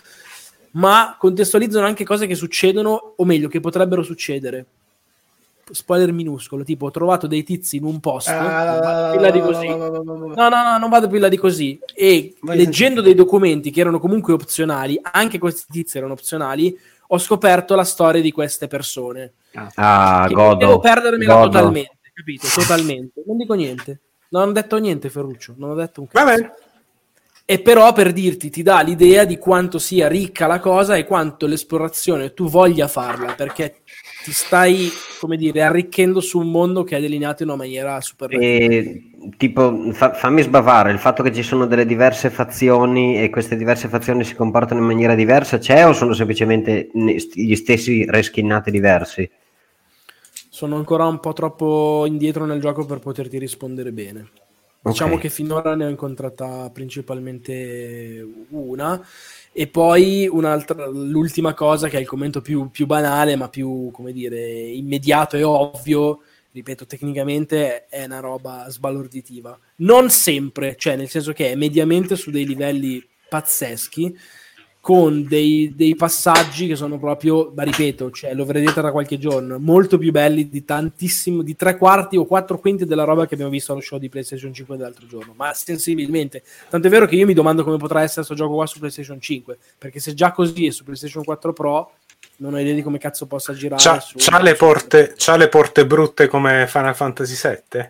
ma 0.75 1.17
contestualizzano 1.19 1.87
anche 1.87 2.05
cose 2.05 2.27
che 2.27 2.35
succedono, 2.35 3.15
o 3.17 3.25
meglio, 3.25 3.49
che 3.49 3.61
potrebbero 3.61 4.03
succedere. 4.03 4.67
Spoiler 5.71 6.13
minuscolo, 6.13 6.63
tipo 6.63 6.87
ho 6.87 6.91
trovato 6.91 7.27
dei 7.27 7.43
tizi 7.43 7.77
in 7.77 7.85
un 7.85 7.99
posto, 7.99 8.33
uh, 8.33 9.17
più 9.17 9.31
di 9.31 9.41
così. 9.41 9.67
No, 9.67 10.35
no, 10.35 10.49
no, 10.49 10.79
non 10.79 10.91
vado 10.91 11.09
più 11.09 11.19
là 11.19 11.29
di 11.29 11.39
così. 11.39 11.79
E 11.95 12.35
Vai 12.41 12.59
leggendo 12.59 13.01
dei 13.01 13.15
documenti 13.15 13.71
che 13.71 13.81
erano 13.81 13.99
comunque 13.99 14.35
opzionali, 14.35 14.99
anche 15.03 15.39
questi 15.39 15.65
tizi 15.71 15.97
erano 15.97 16.13
opzionali, 16.13 16.79
ho 17.09 17.19
scoperto 17.19 17.75
la 17.75 17.85
storia 17.85 18.21
di 18.21 18.31
queste 18.31 18.67
persone. 18.67 19.33
Ah, 19.77 20.29
godo. 20.31 20.57
Devo 20.57 20.81
perdermela 20.81 21.35
godo. 21.35 21.49
totalmente, 21.49 21.99
capito? 22.13 22.47
Totalmente. 22.53 23.23
Non 23.27 23.37
dico 23.39 23.55
niente. 23.55 24.01
Non 24.31 24.49
ho 24.49 24.53
detto 24.53 24.77
niente, 24.77 25.09
Ferruccio. 25.09 25.55
Non 25.57 25.71
ho 25.71 25.75
detto 25.75 26.03
un 26.03 26.09
cazzo. 26.09 26.25
Vabbè 26.25 26.55
e 27.47 27.61
però 27.61 27.93
per 27.93 28.13
dirti 28.13 28.49
ti 28.49 28.63
dà 28.63 28.81
l'idea 28.81 29.27
di 29.27 29.37
quanto 29.37 29.79
sia 29.79 30.09
ricca 30.09 30.47
la 30.47 30.61
cosa 30.61 30.97
e 30.97 31.05
quanto 31.05 31.47
l'esplorazione 31.47 32.33
tu 32.33 32.49
voglia 32.49 32.89
farla 32.89 33.35
perché 33.35 33.83
ti 34.25 34.33
stai 34.33 34.89
come 35.21 35.37
dire 35.37 35.61
arricchendo 35.61 36.23
su 36.23 36.39
un 36.39 36.51
mondo 36.51 36.85
che 36.85 36.97
è 36.97 37.01
delineato 37.03 37.43
in 37.43 37.51
una 37.51 37.59
maniera 37.59 38.01
super 38.01 38.33
e, 38.33 39.11
tipo 39.37 39.93
fa, 39.93 40.15
fammi 40.15 40.41
sbavare 40.41 40.91
il 40.91 40.99
fatto 40.99 41.23
che 41.23 41.35
ci 41.35 41.43
sono 41.43 41.67
delle 41.67 41.85
diverse 41.85 42.31
fazioni 42.31 43.21
e 43.21 43.29
queste 43.29 43.57
diverse 43.57 43.89
fazioni 43.89 44.25
si 44.25 44.35
comportano 44.35 44.81
in 44.81 44.87
maniera 44.87 45.15
diversa 45.15 45.59
c'è 45.59 45.87
o 45.87 45.93
sono 45.93 46.15
semplicemente 46.15 46.89
gli 46.95 47.55
stessi 47.57 48.07
reskinnati 48.09 48.71
diversi? 48.71 49.31
Sono 50.49 50.77
ancora 50.77 51.05
un 51.05 51.21
po' 51.21 51.35
troppo 51.35 52.05
indietro 52.07 52.47
nel 52.47 52.61
gioco 52.61 52.87
per 52.87 53.01
poterti 53.01 53.39
rispondere 53.39 53.93
bene 53.93 54.31
Diciamo 54.85 55.15
okay. 55.15 55.23
che 55.23 55.31
finora 55.31 55.75
ne 55.75 55.87
ho 55.87 55.89
incontrata 55.89 56.69
principalmente 56.71 58.27
una. 58.51 59.03
E 59.51 59.67
poi 59.67 60.29
un'altra, 60.31 60.87
l'ultima 60.87 61.55
cosa 61.55 61.89
che 61.89 61.97
è 61.97 62.01
il 62.01 62.07
commento 62.07 62.43
più, 62.43 62.71
più 62.71 62.85
banale, 62.85 63.37
ma 63.37 63.49
più, 63.49 63.91
come 63.93 64.13
dire, 64.13 64.41
immediato 64.41 65.37
e 65.37 65.43
ovvio, 65.43 66.21
ripeto, 66.53 66.85
tecnicamente 66.87 67.87
è 67.87 68.05
una 68.05 68.21
roba 68.21 68.69
sbalorditiva. 68.69 69.59
Non 69.77 70.11
sempre, 70.11 70.77
cioè 70.77 70.97
nel 70.97 71.09
senso 71.09 71.33
che 71.33 71.53
è 71.53 71.55
mediamente 71.55 72.15
su 72.17 72.31
dei 72.31 72.45
livelli 72.45 73.03
pazzeschi, 73.29 74.15
con 74.85 75.27
dei, 75.27 75.73
dei, 75.75 75.97
passaggi 75.97 76.67
che 76.67 76.77
sono 76.77 76.99
proprio, 76.99 77.51
ma 77.57 77.63
ripeto, 77.63 78.11
cioè, 78.11 78.35
lo 78.35 78.45
vedrete 78.45 78.75
tra 78.75 78.93
qualche 78.93 79.19
giorno, 79.19 79.59
molto 79.59 79.97
più 79.97 80.11
belli 80.11 80.51
di 80.51 80.63
tantissimo, 80.63 81.41
di 81.41 81.57
tre 81.57 81.79
quarti 81.79 82.19
o 82.19 82.27
quattro 82.27 82.59
quinti 82.59 82.85
della 82.85 83.05
roba 83.05 83.27
che 83.27 83.33
abbiamo 83.33 83.51
visto 83.51 83.73
allo 83.73 83.81
show 83.81 83.99
di 83.99 84.11
PlayStation 84.11 84.53
5 84.53 84.77
dell'altro 84.77 85.07
giorno, 85.07 85.33
ma 85.35 85.55
sensibilmente. 85.55 86.43
Tanto 86.69 86.87
è 86.87 86.91
vero 86.91 87.07
che 87.07 87.15
io 87.17 87.25
mi 87.25 87.33
domando 87.33 87.65
come 87.65 87.79
potrà 87.79 88.03
essere 88.03 88.27
questo 88.27 88.35
gioco 88.35 88.57
qua 88.57 88.67
su 88.67 88.79
PlayStation 88.79 89.19
5, 89.19 89.57
perché 89.79 90.01
se 90.01 90.13
già 90.13 90.33
così 90.33 90.67
è 90.67 90.71
su 90.71 90.85
PlayStation 90.85 91.25
4 91.25 91.55
Pro, 91.55 91.93
non 92.37 92.53
ho 92.53 92.61
idea 92.61 92.75
di 92.75 92.83
come 92.83 92.99
cazzo 92.99 93.25
possa 93.25 93.55
girare. 93.55 93.83
C'ha, 93.83 94.01
su, 94.01 94.17
c'ha, 94.19 94.43
le, 94.43 94.55
porte, 94.55 95.15
c'ha 95.17 95.37
le 95.37 95.49
porte 95.49 95.87
brutte 95.87 96.29
come 96.29 96.67
Final 96.69 96.95
Fantasy 96.95 97.49
VII? 97.73 97.89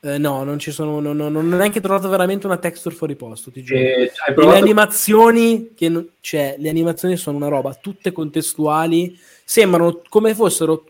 Eh, 0.00 0.18
no, 0.18 0.44
non 0.44 0.58
ci 0.58 0.70
sono, 0.70 1.00
non, 1.00 1.16
non, 1.16 1.32
non 1.32 1.52
ho 1.52 1.56
neanche 1.56 1.80
trovato 1.80 2.08
veramente 2.08 2.46
una 2.46 2.58
texture 2.58 2.94
fuori 2.94 3.16
posto, 3.16 3.50
ti 3.50 3.62
giuro. 3.62 3.80
E 3.80 3.84
hai 3.84 3.94
E 4.04 4.10
le 4.28 4.34
provato- 4.34 4.62
animazioni, 4.62 5.70
che 5.74 5.88
non- 5.88 6.08
cioè, 6.20 6.56
le 6.58 6.68
animazioni 6.68 7.16
sono 7.16 7.36
una 7.38 7.48
roba, 7.48 7.74
tutte 7.74 8.12
contestuali, 8.12 9.18
sembrano 9.44 10.02
come 10.08 10.34
fossero 10.34 10.84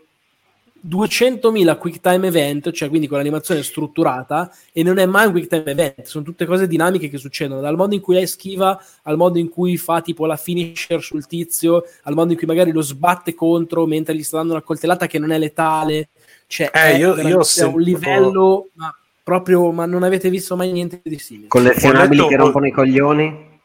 200.000 0.81 1.77
quick 1.77 2.01
time 2.01 2.27
event, 2.29 2.71
cioè 2.71 2.89
quindi 2.89 3.07
con 3.09 3.17
l'animazione 3.19 3.63
strutturata, 3.63 4.53
e 4.73 4.83
non 4.83 4.99
è 4.99 5.07
mai 5.07 5.27
un 5.27 5.33
quick 5.33 5.49
time 5.49 5.65
event, 5.71 6.03
sono 6.05 6.23
tutte 6.25 6.45
cose 6.45 6.67
dinamiche 6.69 7.09
che 7.09 7.19
succedono, 7.19 7.61
dal 7.61 7.75
modo 7.77 7.95
in 7.95 8.01
cui 8.01 8.15
lei 8.15 8.27
schiva, 8.27 8.81
al 9.03 9.17
modo 9.17 9.39
in 9.39 9.49
cui 9.49 9.77
fa 9.79 10.01
tipo 10.01 10.27
la 10.27 10.37
finisher 10.37 11.03
sul 11.03 11.27
tizio, 11.27 11.85
al 12.03 12.15
modo 12.15 12.33
in 12.33 12.39
cui 12.39 12.47
magari 12.47 12.71
lo 12.71 12.83
sbatte 12.83 13.35
contro 13.35 13.87
mentre 13.87 14.15
gli 14.15 14.23
sta 14.23 14.37
dando 14.37 14.53
una 14.53 14.63
coltellata 14.63 15.07
che 15.07 15.19
non 15.19 15.33
è 15.33 15.39
letale, 15.39 16.11
cioè 16.47 16.71
Eh, 16.73 16.79
è 16.79 16.95
io- 16.97 17.17
io 17.17 17.41
a 17.41 17.67
un 17.67 17.81
livello, 17.81 18.69
ma 18.75 18.95
proprio, 19.23 19.71
ma 19.73 19.87
non 19.87 20.03
avete 20.03 20.31
visto 20.31 20.57
mai 20.57 20.73
niente 20.73 21.01
di 21.05 21.19
simile. 21.19 21.49
Collezionabili 21.49 22.21
Ho 22.21 22.25
letto- 22.25 22.37
che 22.37 22.43
rompono 22.43 22.67
i 22.67 22.71
coglioni. 22.73 23.61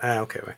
Eh, 0.00 0.18
ok, 0.18 0.44
vai. 0.44 0.56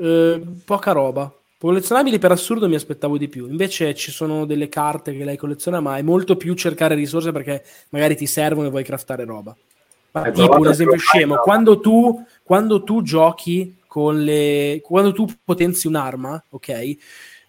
Eh, 0.00 0.42
poca 0.64 0.92
roba. 0.92 1.32
Collezionabili 1.58 2.18
per 2.18 2.32
assurdo 2.32 2.68
mi 2.68 2.74
aspettavo 2.74 3.16
di 3.16 3.28
più. 3.28 3.48
Invece 3.48 3.94
ci 3.94 4.10
sono 4.10 4.44
delle 4.46 4.68
carte 4.68 5.16
che 5.16 5.24
lei 5.24 5.36
colleziona, 5.36 5.80
ma 5.80 5.96
è 5.96 6.02
molto 6.02 6.36
più 6.36 6.54
cercare 6.54 6.96
risorse 6.96 7.30
perché 7.30 7.64
magari 7.90 8.16
ti 8.16 8.26
servono 8.26 8.66
e 8.66 8.70
vuoi 8.70 8.82
craftare 8.82 9.24
roba. 9.24 9.56
Ma 10.10 10.22
Hai 10.22 10.32
tipo 10.32 10.58
un 10.58 10.66
esempio 10.68 10.98
scemo: 10.98 11.36
quando 11.36 11.78
tu, 11.80 12.22
quando 12.42 12.82
tu 12.82 13.02
giochi 13.02 13.76
con 13.86 14.22
le. 14.24 14.80
quando 14.82 15.12
tu 15.12 15.26
potenzi 15.44 15.86
un'arma, 15.86 16.42
ok? 16.50 16.96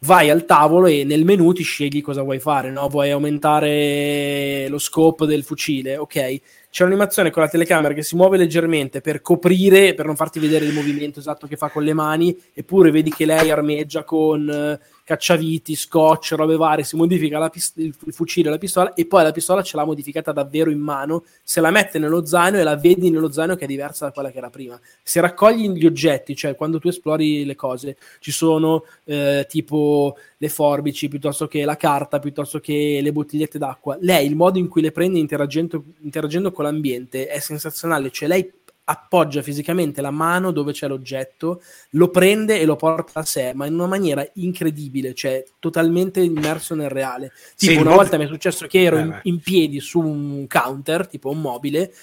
Vai 0.05 0.29
al 0.29 0.43
tavolo 0.43 0.87
e 0.87 1.05
nel 1.05 1.23
menu 1.23 1.53
ti 1.53 1.63
scegli 1.63 2.01
cosa 2.01 2.23
vuoi 2.23 2.39
fare, 2.39 2.69
no? 2.69 2.89
Vuoi 2.89 3.11
aumentare 3.11 4.67
lo 4.67 4.77
scope 4.77 5.25
del 5.25 5.45
fucile, 5.45 5.95
ok? 5.95 6.41
C'è 6.69 6.83
un'animazione 6.83 7.29
con 7.31 7.41
la 7.41 7.47
telecamera 7.47 7.93
che 7.93 8.03
si 8.03 8.17
muove 8.17 8.35
leggermente 8.35 8.99
per 8.99 9.21
coprire, 9.21 9.93
per 9.93 10.05
non 10.05 10.17
farti 10.17 10.39
vedere 10.39 10.65
il 10.65 10.73
movimento 10.73 11.19
esatto 11.19 11.47
che 11.47 11.55
fa 11.55 11.69
con 11.69 11.83
le 11.83 11.93
mani, 11.93 12.37
eppure 12.53 12.91
vedi 12.91 13.11
che 13.11 13.25
lei 13.25 13.49
armeggia 13.49 14.03
con 14.03 14.49
eh, 14.49 14.79
cacciaviti, 15.03 15.75
scotch, 15.75 16.31
robe 16.31 16.55
varie, 16.55 16.83
si 16.83 16.95
modifica 16.95 17.39
la 17.39 17.49
pis- 17.49 17.73
il 17.75 17.93
il 18.05 18.13
fucile, 18.13 18.49
la 18.49 18.57
pistola 18.57 18.93
e 18.93 19.05
poi 19.05 19.23
la 19.23 19.31
pistola 19.31 19.61
ce 19.61 19.77
l'ha 19.77 19.85
modificata 19.85 20.31
davvero 20.31 20.69
in 20.69 20.79
mano, 20.79 21.23
se 21.43 21.61
la 21.61 21.71
mette 21.71 21.99
nello 21.99 22.25
zaino 22.25 22.57
e 22.57 22.63
la 22.63 22.75
vedi 22.75 23.09
nello 23.09 23.31
zaino 23.31 23.55
che 23.55 23.65
è 23.65 23.67
diversa 23.67 24.05
da 24.05 24.11
quella 24.11 24.31
che 24.31 24.37
era 24.37 24.49
prima. 24.49 24.79
Se 25.01 25.19
raccogli 25.21 25.69
gli 25.71 25.85
oggetti, 25.85 26.35
cioè 26.35 26.55
quando 26.55 26.79
tu 26.79 26.87
esplori 26.87 27.45
le 27.45 27.55
cose, 27.55 27.97
ci 28.19 28.31
sono 28.31 28.83
eh, 29.05 29.45
tipo 29.49 30.17
le 30.37 30.49
forbici, 30.49 31.07
piuttosto 31.07 31.47
che 31.47 31.63
la 31.63 31.77
carta, 31.77 32.19
piuttosto 32.19 32.59
che 32.59 32.99
le 33.01 33.11
bottigliette 33.11 33.57
d'acqua. 33.57 33.97
Lei, 34.01 34.25
il 34.25 34.35
modo 34.35 34.57
in 34.57 34.67
cui 34.67 34.81
le 34.81 34.91
prende 34.91 35.19
interagendo, 35.19 35.83
interagendo 36.01 36.51
con 36.51 36.65
l'ambiente 36.65 37.27
è 37.27 37.39
sensazionale, 37.39 38.11
cioè 38.11 38.27
lei 38.27 38.51
appoggia 38.85 39.41
fisicamente 39.41 40.01
la 40.01 40.11
mano 40.11 40.51
dove 40.51 40.73
c'è 40.73 40.87
l'oggetto, 40.87 41.61
lo 41.91 42.09
prende 42.09 42.59
e 42.59 42.65
lo 42.65 42.75
porta 42.75 43.21
a 43.21 43.23
sé, 43.25 43.53
ma 43.53 43.65
in 43.65 43.73
una 43.75 43.87
maniera 43.87 44.27
incredibile, 44.33 45.13
cioè 45.13 45.43
totalmente 45.59 46.19
immerso 46.19 46.75
nel 46.75 46.89
reale. 46.89 47.31
Sì, 47.55 47.67
Tipo 47.67 47.71
il 47.71 47.77
una 47.79 47.89
modo- 47.91 48.01
volta 48.01 48.17
mi 48.17 48.25
è 48.25 48.27
successo 48.27 48.67
che 48.67 48.81
ero 48.83 48.97
Eh, 48.97 49.01
in, 49.01 49.19
in 49.23 49.39
piedi 49.39 49.79
su 49.79 49.99
un 49.99 50.45
counter, 50.47 51.07
tipo 51.07 51.29
un 51.29 51.39
mobile, 51.39 51.93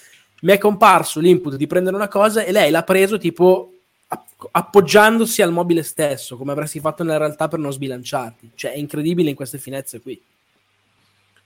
mi 0.42 0.52
è 0.52 0.58
comparso 0.58 1.20
l'input 1.20 1.56
di 1.56 1.66
prendere 1.66 1.96
una 1.96 2.08
cosa 2.08 2.42
e 2.44 2.50
lei 2.52 2.70
l'ha 2.70 2.82
preso 2.82 3.18
tipo 3.18 3.72
app- 4.08 4.46
appoggiandosi 4.50 5.42
al 5.42 5.52
mobile 5.52 5.82
stesso, 5.82 6.38
come 6.38 6.52
avresti 6.52 6.80
fatto 6.80 7.02
nella 7.04 7.18
realtà 7.18 7.46
per 7.48 7.58
non 7.58 7.72
sbilanciarti. 7.72 8.52
Cioè 8.54 8.72
è 8.72 8.78
incredibile 8.78 9.28
in 9.28 9.36
queste 9.36 9.58
finezze 9.58 10.00
qui. 10.00 10.18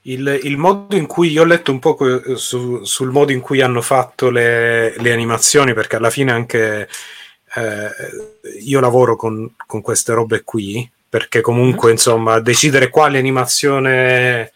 Il, 0.07 0.39
il 0.43 0.57
modo 0.57 0.95
in 0.95 1.07
cui 1.07 1.31
io 1.31 1.41
ho 1.41 1.45
letto 1.45 1.71
un 1.71 1.79
po' 1.79 1.95
que- 1.95 2.35
su- 2.35 2.83
sul 2.83 3.09
modo 3.09 3.31
in 3.31 3.41
cui 3.41 3.61
hanno 3.61 3.81
fatto 3.81 4.29
le, 4.29 4.95
le 4.99 5.11
animazioni, 5.11 5.73
perché 5.73 5.95
alla 5.95 6.11
fine 6.11 6.31
anche 6.31 6.87
eh, 7.55 7.89
io 8.61 8.79
lavoro 8.79 9.15
con, 9.15 9.51
con 9.65 9.81
queste 9.81 10.13
robe 10.13 10.43
qui, 10.43 10.87
perché 11.09 11.41
comunque 11.41 11.91
insomma 11.91 12.39
decidere 12.39 12.89
quale 12.89 13.17
animazione, 13.17 14.51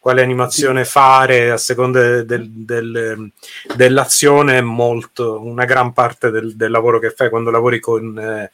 quale 0.00 0.22
animazione 0.22 0.86
fare 0.86 1.50
a 1.50 1.58
seconda 1.58 2.22
del- 2.22 2.48
del- 2.50 3.30
dell'azione 3.76 4.56
è 4.56 4.60
molto 4.62 5.44
una 5.44 5.66
gran 5.66 5.92
parte 5.92 6.30
del, 6.30 6.56
del 6.56 6.70
lavoro 6.70 6.98
che 6.98 7.10
fai 7.10 7.28
quando 7.28 7.50
lavori 7.50 7.80
con 7.80 8.18
eh, 8.18 8.50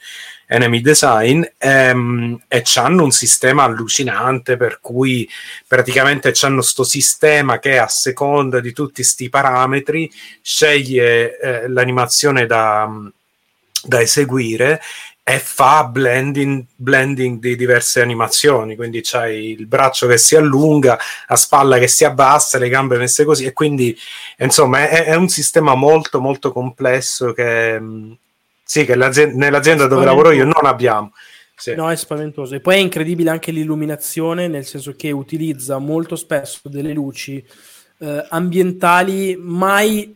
enemy 0.48 0.80
design 0.80 1.44
ehm, 1.56 2.42
e 2.48 2.62
c'hanno 2.64 3.04
un 3.04 3.12
sistema 3.12 3.62
allucinante 3.62 4.56
per 4.56 4.80
cui 4.80 5.28
praticamente 5.68 6.32
c'hanno 6.34 6.62
sto 6.62 6.82
sistema 6.82 7.60
che 7.60 7.78
a 7.78 7.86
seconda 7.86 8.58
di 8.58 8.72
tutti 8.72 9.04
sti 9.04 9.28
parametri 9.28 10.10
sceglie 10.42 11.38
eh, 11.38 11.68
l'animazione 11.68 12.46
da, 12.46 12.90
da 13.84 14.00
eseguire 14.00 14.80
e 15.28 15.40
fa 15.40 15.82
blending, 15.82 16.64
blending 16.76 17.40
di 17.40 17.56
diverse 17.56 18.00
animazioni 18.00 18.76
quindi 18.76 19.00
c'hai 19.02 19.50
il 19.58 19.66
braccio 19.66 20.06
che 20.06 20.18
si 20.18 20.36
allunga 20.36 20.96
la 21.26 21.34
spalla 21.34 21.78
che 21.78 21.88
si 21.88 22.04
abbassa 22.04 22.58
le 22.58 22.68
gambe 22.68 22.96
messe 22.96 23.24
così 23.24 23.44
e 23.44 23.52
quindi 23.52 23.96
insomma 24.38 24.88
è, 24.88 25.02
è 25.06 25.16
un 25.16 25.28
sistema 25.28 25.74
molto 25.74 26.20
molto 26.20 26.52
complesso 26.52 27.32
che 27.32 27.80
mh, 27.80 28.16
sì 28.62 28.84
che 28.84 28.94
l'azienda- 28.94 29.36
nell'azienda 29.36 29.88
dove 29.88 30.04
lavoro 30.04 30.30
io 30.30 30.44
non 30.44 30.64
abbiamo 30.64 31.12
Sì. 31.56 31.74
No, 31.74 31.90
è 31.90 31.96
spaventoso. 31.96 32.54
E 32.54 32.60
poi 32.60 32.74
è 32.76 32.78
incredibile 32.78 33.30
anche 33.30 33.50
l'illuminazione, 33.50 34.46
nel 34.46 34.66
senso 34.66 34.94
che 34.94 35.10
utilizza 35.10 35.78
molto 35.78 36.14
spesso 36.14 36.68
delle 36.68 36.92
luci 36.92 37.42
eh, 37.98 38.26
ambientali 38.28 39.36
mai, 39.40 40.14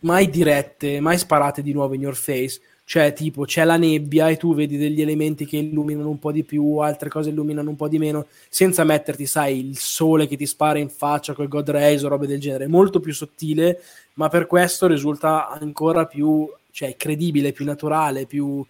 mai 0.00 0.30
dirette, 0.30 1.00
mai 1.00 1.18
sparate 1.18 1.62
di 1.62 1.72
nuovo 1.72 1.94
in 1.94 2.02
your 2.02 2.14
face. 2.14 2.60
Cioè, 2.88 3.12
tipo, 3.12 3.44
c'è 3.44 3.64
la 3.64 3.76
nebbia 3.76 4.30
e 4.30 4.38
tu 4.38 4.54
vedi 4.54 4.78
degli 4.78 5.02
elementi 5.02 5.44
che 5.44 5.58
illuminano 5.58 6.08
un 6.08 6.18
po' 6.18 6.32
di 6.32 6.42
più, 6.42 6.78
altre 6.78 7.10
cose 7.10 7.28
illuminano 7.28 7.68
un 7.68 7.76
po' 7.76 7.86
di 7.86 7.98
meno, 7.98 8.28
senza 8.48 8.82
metterti, 8.82 9.26
sai, 9.26 9.58
il 9.58 9.76
sole 9.76 10.26
che 10.26 10.38
ti 10.38 10.46
spara 10.46 10.78
in 10.78 10.88
faccia 10.88 11.34
col 11.34 11.48
God 11.48 11.68
Rays 11.68 12.02
o 12.02 12.08
robe 12.08 12.26
del 12.26 12.40
genere. 12.40 12.64
È 12.64 12.68
molto 12.68 12.98
più 12.98 13.12
sottile, 13.12 13.82
ma 14.14 14.30
per 14.30 14.46
questo 14.46 14.86
risulta 14.86 15.50
ancora 15.50 16.06
più, 16.06 16.50
cioè, 16.70 16.96
credibile, 16.96 17.52
più 17.52 17.66
naturale, 17.66 18.24
più... 18.24 18.64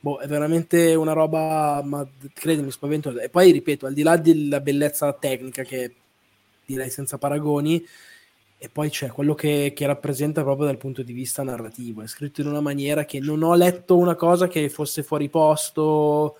Boh, 0.00 0.18
è 0.18 0.26
veramente 0.26 0.94
una 0.94 1.14
roba, 1.14 1.80
ma 1.82 2.06
credimi, 2.34 2.70
spaventosa. 2.70 3.22
E 3.22 3.30
poi, 3.30 3.52
ripeto, 3.52 3.86
al 3.86 3.94
di 3.94 4.02
là 4.02 4.18
della 4.18 4.60
bellezza 4.60 5.10
tecnica, 5.14 5.62
che 5.62 5.94
direi 6.66 6.90
senza 6.90 7.16
paragoni, 7.16 7.82
e 8.62 8.68
poi 8.68 8.90
c'è 8.90 9.08
quello 9.08 9.34
che, 9.34 9.72
che 9.74 9.86
rappresenta 9.86 10.44
proprio 10.44 10.66
dal 10.66 10.76
punto 10.76 11.02
di 11.02 11.12
vista 11.12 11.42
narrativo. 11.42 12.00
È 12.00 12.06
scritto 12.06 12.42
in 12.42 12.46
una 12.46 12.60
maniera 12.60 13.04
che 13.04 13.18
non 13.18 13.42
ho 13.42 13.56
letto 13.56 13.98
una 13.98 14.14
cosa 14.14 14.46
che 14.46 14.68
fosse 14.68 15.02
fuori 15.02 15.28
posto, 15.28 16.38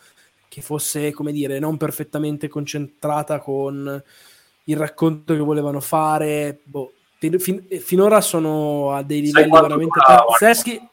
che 0.48 0.60
fosse, 0.60 1.10
come 1.10 1.32
dire, 1.32 1.58
non 1.58 1.76
perfettamente 1.76 2.46
concentrata 2.46 3.40
con 3.40 4.00
il 4.62 4.76
racconto 4.76 5.34
che 5.34 5.40
volevano 5.40 5.80
fare. 5.80 6.60
Boh, 6.62 6.92
fin- 7.18 7.40
fin- 7.40 7.66
finora 7.80 8.20
sono 8.20 8.92
a 8.92 9.02
dei 9.02 9.20
livelli 9.20 9.50
veramente 9.50 9.98
pazzeschi. 9.98 10.88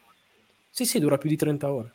Sì, 0.72 0.86
sì, 0.86 0.98
dura 0.98 1.20
più 1.20 1.30
di 1.30 1.36
30 1.38 1.72
ore. 1.72 1.94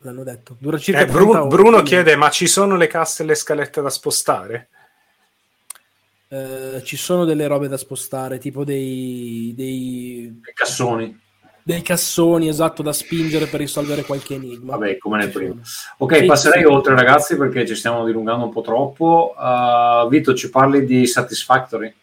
L'hanno 0.00 0.22
detto. 0.22 0.54
Dura 0.58 0.76
circa 0.76 1.00
Eh, 1.00 1.06
30 1.06 1.18
Bruno, 1.18 1.40
ore. 1.44 1.48
Bruno 1.48 1.80
chiede: 1.80 2.14
Ma 2.14 2.28
ci 2.28 2.46
sono 2.46 2.76
le 2.76 2.88
casse 2.88 3.22
e 3.22 3.26
le 3.26 3.34
scalette 3.34 3.80
da 3.80 3.88
spostare? 3.88 4.68
Eh, 6.30 6.82
ci 6.84 6.96
sono 6.98 7.24
delle 7.24 7.46
robe 7.46 7.68
da 7.68 7.78
spostare, 7.78 8.36
tipo 8.38 8.62
dei, 8.62 9.54
dei, 9.56 10.40
cassoni. 10.52 11.18
dei 11.62 11.80
cassoni 11.80 12.48
esatto 12.48 12.82
da 12.82 12.92
spingere 12.92 13.46
per 13.46 13.60
risolvere 13.60 14.04
qualche 14.04 14.34
enigma. 14.34 14.72
Vabbè, 14.76 14.98
come 14.98 15.16
nel 15.18 15.30
primo. 15.30 15.60
Ok, 15.98 16.16
Sì, 16.18 16.24
passerei 16.26 16.62
sì. 16.62 16.68
oltre 16.68 16.94
ragazzi 16.94 17.34
perché 17.36 17.66
ci 17.66 17.74
stiamo 17.74 18.04
dilungando 18.04 18.44
un 18.44 18.50
po' 18.52 18.60
troppo. 18.60 19.34
Uh, 19.38 20.06
Vito, 20.08 20.34
ci 20.34 20.50
parli 20.50 20.84
di 20.84 21.06
Satisfactory? 21.06 21.94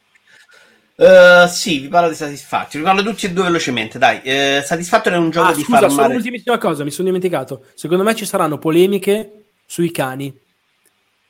Eh, 0.98 1.46
sì, 1.48 1.80
vi 1.82 1.88
parlo 1.88 2.10
di 2.10 2.16
Satisfactory. 2.16 2.80
Vi 2.80 2.84
parlo 2.90 3.04
tutti 3.04 3.28
e 3.28 3.32
due 3.32 3.44
velocemente, 3.44 4.00
dai. 4.00 4.22
Eh, 4.24 4.62
Satisfactory 4.66 5.16
è 5.18 5.20
un 5.20 5.30
gioco 5.30 5.50
Ah, 5.50 5.54
di 5.54 5.62
scusa, 5.62 5.78
solo 5.78 5.90
farmare. 5.90 6.10
un'ultimissima 6.14 6.58
cosa, 6.58 6.84
mi 6.84 6.90
sono 6.90 7.06
dimenticato. 7.10 7.66
Secondo 7.76 8.04
me 8.04 8.16
ci 8.16 8.26
saranno 8.26 8.58
polemiche 8.58 9.44
sui 9.68 9.92
cani. 9.92 10.36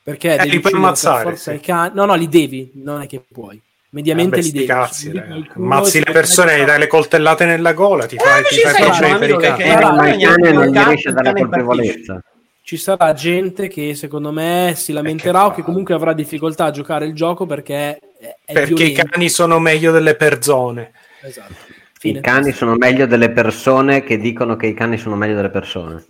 Perché 0.06 0.34
Eh, 0.34 0.36
devi 0.36 0.50
li 0.50 0.60
puoi 0.60 0.72
ammazzare, 0.74 1.22
forza 1.24 1.50
sì. 1.50 1.56
i 1.56 1.60
cani. 1.60 1.90
No, 1.94 2.04
no, 2.04 2.14
li 2.14 2.28
devi, 2.28 2.70
non 2.74 3.02
è 3.02 3.08
che 3.08 3.20
puoi. 3.28 3.60
Mediamente 3.90 4.36
Vabbè, 4.36 4.42
li 4.42 4.48
sti 4.48 4.56
devi. 4.58 4.68
cazzi, 4.68 5.08
il 5.08 5.48
culo 5.52 5.64
Ammazzi 5.64 5.96
e 5.98 6.02
le 6.06 6.12
persone, 6.12 6.60
gli 6.60 6.64
dai 6.64 6.78
le 6.78 6.86
coltellate 6.86 7.44
nella 7.44 7.72
gola, 7.72 8.06
ti 8.06 8.16
fai, 8.16 8.40
ma 8.42 8.46
ti 8.48 8.54
ci 8.54 8.60
fai 8.60 8.82
procedere 8.82 9.18
per 9.18 9.30
i 9.30 9.36
cazzi. 9.38 9.62
Eh, 9.62 10.48
Eh, 10.48 10.52
non 10.52 10.66
gli 10.66 10.78
riesce 10.78 11.08
a 11.08 11.12
dare 11.12 11.32
colpevolezza. 11.32 12.22
Ci 12.62 12.76
sarà 12.76 13.12
gente 13.14 13.66
che 13.66 13.96
secondo 13.96 14.30
me 14.30 14.74
si 14.76 14.92
lamenterà 14.92 15.46
o 15.46 15.50
che 15.52 15.62
comunque 15.62 15.94
avrà 15.94 16.12
difficoltà 16.12 16.66
a 16.66 16.70
giocare 16.70 17.06
il 17.06 17.14
gioco 17.14 17.44
perché 17.46 17.98
Perché 18.44 18.84
i 18.84 18.92
cani 18.92 19.28
sono 19.28 19.58
meglio 19.58 19.90
delle 19.90 20.14
persone. 20.14 20.92
Esatto. 21.22 21.52
I 21.52 21.98
Fine. 21.98 22.20
cani 22.20 22.52
sono 22.52 22.76
meglio 22.76 23.06
delle 23.06 23.30
persone 23.30 24.04
che 24.04 24.18
dicono 24.18 24.54
che 24.54 24.66
i 24.68 24.74
cani 24.74 24.98
sono 24.98 25.16
meglio 25.16 25.34
delle 25.34 25.48
persone. 25.50 26.04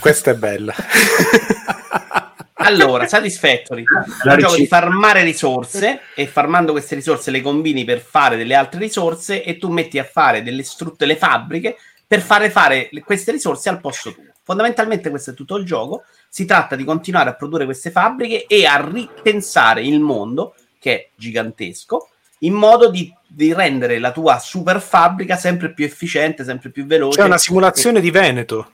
Questa 0.00 0.32
è 0.32 0.34
bella. 0.34 0.74
Allora, 2.62 3.06
Satisfactory 3.06 3.82
è 3.82 4.28
un 4.30 4.38
gioco 4.38 4.56
di 4.56 4.66
farmare 4.66 5.22
risorse 5.22 6.00
e 6.14 6.26
farmando 6.26 6.72
queste 6.72 6.94
risorse 6.94 7.30
le 7.30 7.40
combini 7.40 7.84
per 7.84 8.00
fare 8.00 8.36
delle 8.36 8.54
altre 8.54 8.80
risorse 8.80 9.42
e 9.42 9.58
tu 9.58 9.68
metti 9.70 9.98
a 9.98 10.04
fare 10.04 10.42
delle, 10.42 10.62
stru- 10.62 10.96
delle 10.96 11.16
fabbriche 11.16 11.76
per 12.06 12.20
fare 12.20 12.50
fare 12.50 12.88
le- 12.90 13.02
queste 13.02 13.32
risorse 13.32 13.68
al 13.68 13.80
posto 13.80 14.12
tuo. 14.12 14.24
Fondamentalmente 14.42 15.10
questo 15.10 15.30
è 15.30 15.34
tutto 15.34 15.56
il 15.56 15.64
gioco. 15.64 16.04
Si 16.28 16.44
tratta 16.44 16.76
di 16.76 16.84
continuare 16.84 17.30
a 17.30 17.34
produrre 17.34 17.64
queste 17.64 17.90
fabbriche 17.90 18.46
e 18.46 18.66
a 18.66 18.84
ripensare 18.84 19.82
il 19.82 20.00
mondo, 20.00 20.54
che 20.78 20.94
è 20.94 21.08
gigantesco, 21.14 22.08
in 22.40 22.54
modo 22.54 22.90
di, 22.90 23.12
di 23.26 23.52
rendere 23.52 23.98
la 23.98 24.12
tua 24.12 24.38
super 24.38 24.80
fabbrica 24.80 25.36
sempre 25.36 25.72
più 25.72 25.84
efficiente, 25.84 26.44
sempre 26.44 26.70
più 26.70 26.86
veloce. 26.86 27.20
C'è 27.20 27.24
una 27.24 27.38
simulazione 27.38 28.00
di 28.00 28.10
Veneto. 28.10 28.72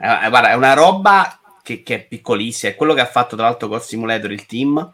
Eh, 0.00 0.28
guarda, 0.28 0.50
è 0.50 0.54
una 0.54 0.74
roba 0.74 1.38
che, 1.64 1.82
che 1.82 1.94
è 1.94 2.04
piccolissima, 2.06 2.72
è 2.72 2.76
quello 2.76 2.92
che 2.92 3.00
ha 3.00 3.06
fatto 3.06 3.36
tra 3.36 3.46
l'altro 3.46 3.68
col 3.68 3.82
simulator 3.82 4.30
il 4.30 4.44
team, 4.44 4.92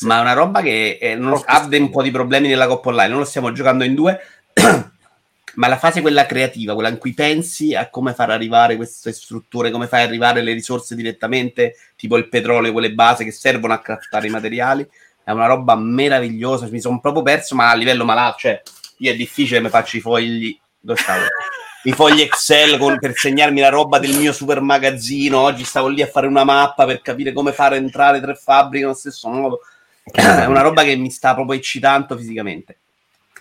ma 0.00 0.18
è 0.18 0.20
una 0.20 0.32
roba 0.32 0.60
che 0.60 0.98
eh, 1.00 1.14
non- 1.14 1.40
ha 1.44 1.68
un 1.70 1.90
po' 1.90 2.02
di 2.02 2.10
problemi 2.10 2.48
nella 2.48 2.66
coppa 2.66 2.88
online, 2.88 3.08
non 3.10 3.20
lo 3.20 3.24
stiamo 3.24 3.52
giocando 3.52 3.84
in 3.84 3.94
due, 3.94 4.20
ma 5.54 5.68
la 5.68 5.78
fase 5.78 6.00
quella 6.00 6.26
creativa, 6.26 6.74
quella 6.74 6.88
in 6.88 6.98
cui 6.98 7.14
pensi 7.14 7.72
a 7.76 7.88
come 7.88 8.14
far 8.14 8.30
arrivare 8.30 8.74
queste 8.74 9.12
strutture, 9.12 9.70
come 9.70 9.86
fai 9.86 10.02
arrivare 10.02 10.42
le 10.42 10.52
risorse 10.52 10.96
direttamente, 10.96 11.76
tipo 11.94 12.16
il 12.16 12.28
petrolio, 12.28 12.72
quelle 12.72 12.92
base 12.92 13.22
che 13.22 13.30
servono 13.30 13.74
a 13.74 13.78
craftare 13.78 14.26
i 14.26 14.30
materiali, 14.30 14.86
è 15.22 15.30
una 15.30 15.46
roba 15.46 15.76
meravigliosa, 15.76 16.66
mi 16.66 16.80
sono 16.80 16.98
proprio 16.98 17.22
perso, 17.22 17.54
ma 17.54 17.70
a 17.70 17.74
livello 17.74 18.04
malato, 18.04 18.38
cioè 18.38 18.60
io 18.98 19.12
è 19.12 19.14
difficile 19.14 19.60
mi 19.60 19.68
faccio 19.68 19.96
i 19.96 20.00
fogli, 20.00 20.58
dove 20.80 20.98
stavo? 20.98 21.26
I 21.88 21.92
fogli 21.92 22.20
Excel 22.20 22.76
con- 22.76 22.98
per 22.98 23.14
segnarmi 23.14 23.60
la 23.60 23.70
roba 23.70 23.98
del 23.98 24.14
mio 24.14 24.30
super 24.30 24.60
magazzino. 24.60 25.38
Oggi 25.38 25.64
stavo 25.64 25.88
lì 25.88 26.02
a 26.02 26.06
fare 26.06 26.26
una 26.26 26.44
mappa 26.44 26.84
per 26.84 27.00
capire 27.00 27.32
come 27.32 27.52
fare 27.52 27.76
entrare 27.76 28.20
tre 28.20 28.34
fabbriche 28.34 28.84
nello 28.84 28.94
stesso 28.94 29.26
modo. 29.30 29.60
È 30.02 30.44
una 30.44 30.60
roba 30.60 30.82
che 30.82 30.96
mi 30.96 31.10
sta 31.10 31.32
proprio 31.32 31.58
eccitando 31.58 32.14
fisicamente. 32.14 32.76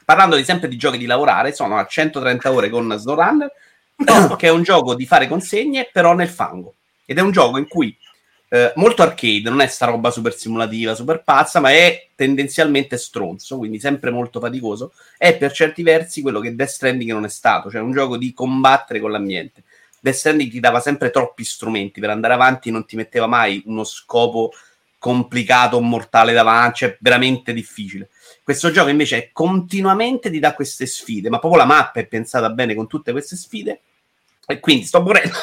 Parlando 0.06 0.38
di 0.38 0.46
sempre 0.46 0.70
di 0.70 0.78
giochi 0.78 0.98
di 0.98 1.06
lavorare, 1.06 1.54
sono 1.54 1.78
a 1.78 1.86
130 1.86 2.50
ore 2.50 2.70
con 2.70 2.90
SnowRunner, 2.98 3.52
che 4.38 4.48
è 4.48 4.52
un 4.52 4.64
gioco 4.64 4.96
di 4.96 5.06
fare 5.06 5.28
consegne, 5.28 5.90
però 5.92 6.14
nel 6.14 6.30
fango. 6.30 6.76
Ed 7.06 7.18
è 7.18 7.22
un 7.22 7.32
gioco 7.32 7.58
in 7.58 7.68
cui 7.68 7.94
eh, 8.50 8.72
molto 8.76 9.02
arcade, 9.02 9.50
non 9.50 9.60
è 9.60 9.68
sta 9.68 9.86
roba 9.88 10.10
super 10.10 10.34
simulativa, 10.34 10.96
super 10.96 11.22
pazza, 11.24 11.60
ma 11.60 11.72
è 11.72 12.08
tendenzialmente 12.16 12.98
stronzo, 12.98 13.58
quindi 13.58 13.80
sempre 13.80 14.10
molto 14.10 14.40
faticoso. 14.40 14.94
È 15.18 15.36
per 15.38 15.52
certi 15.52 15.84
versi 15.84 16.22
quello 16.22 16.40
che 16.40 16.56
Death 16.56 16.70
Stranding 16.70 17.12
non 17.12 17.26
è 17.26 17.30
stato, 17.30 17.70
cioè 17.70 17.82
un 17.82 17.92
gioco 17.92 18.18
di 18.18 18.34
combattere 18.34 19.00
con 19.00 19.12
l'ambiente. 19.12 19.64
Death 20.00 20.16
Stranding 20.16 20.52
ti 20.52 20.60
dava 20.60 20.80
sempre 20.80 21.10
troppi 21.10 21.44
strumenti 21.44 22.00
per 22.00 22.10
andare 22.10 22.34
avanti, 22.34 22.72
non 22.72 22.86
ti 22.86 22.96
metteva 22.96 23.28
mai 23.28 23.62
uno 23.66 23.84
scopo 23.84 24.52
complicato, 24.98 25.80
mortale 25.82 26.34
davanti, 26.34 26.80
cioè 26.80 26.98
veramente 27.02 27.54
difficile. 27.54 28.10
Questo 28.44 28.72
gioco 28.72 28.90
invece 28.90 29.18
è 29.18 29.30
continuamente 29.34 30.30
ti 30.30 30.40
dà 30.40 30.54
queste 30.54 30.86
sfide, 30.86 31.30
ma 31.30 31.40
proprio 31.40 31.62
la 31.62 31.68
mappa 31.68 32.00
è 32.00 32.08
pensata 32.08 32.50
bene 32.50 32.76
con 32.76 32.88
tutte 32.88 33.12
queste 33.12 33.36
sfide. 33.36 33.82
E 34.46 34.60
quindi 34.62 34.86
sto 34.86 35.02
morendo. 35.02 35.36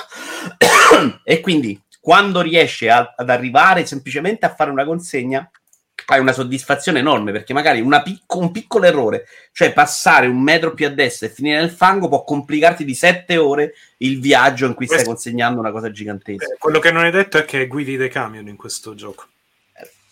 e 1.23 1.41
quindi 1.41 1.79
quando 2.05 2.43
riesci 2.43 2.87
a- 2.87 3.15
ad 3.17 3.31
arrivare 3.31 3.87
semplicemente 3.87 4.45
a 4.45 4.55
fare 4.55 4.71
una 4.71 4.85
consegna, 4.85 5.51
hai 6.09 6.21
una 6.21 6.35
soddisfazione 6.35 6.99
enorme 6.99 7.33
perché 7.33 7.55
magari 7.55 7.81
una 7.81 8.03
picco- 8.03 8.37
un 8.41 8.51
piccolo 8.51 8.85
errore, 8.85 9.25
cioè 9.53 9.73
passare 9.73 10.27
un 10.27 10.39
metro 10.43 10.75
più 10.75 10.85
a 10.85 10.91
destra 10.91 11.27
e 11.29 11.31
finire 11.31 11.61
nel 11.61 11.71
fango, 11.71 12.09
può 12.09 12.23
complicarti 12.23 12.85
di 12.85 12.95
sette 12.95 13.39
ore 13.39 13.73
il 13.99 14.21
viaggio 14.21 14.67
in 14.67 14.75
cui 14.75 14.85
stai 14.85 15.03
consegnando 15.03 15.61
una 15.61 15.71
cosa 15.71 15.91
gigantesca. 15.91 16.45
Eh, 16.53 16.57
Quello 16.59 16.79
che 16.79 16.91
non 16.91 17.07
è 17.07 17.11
detto 17.11 17.39
è 17.39 17.47
che 17.47 17.67
guidi 17.67 17.97
dei 17.97 18.11
camion 18.11 18.49
in 18.49 18.57
questo 18.57 18.95
gioco. 18.95 19.25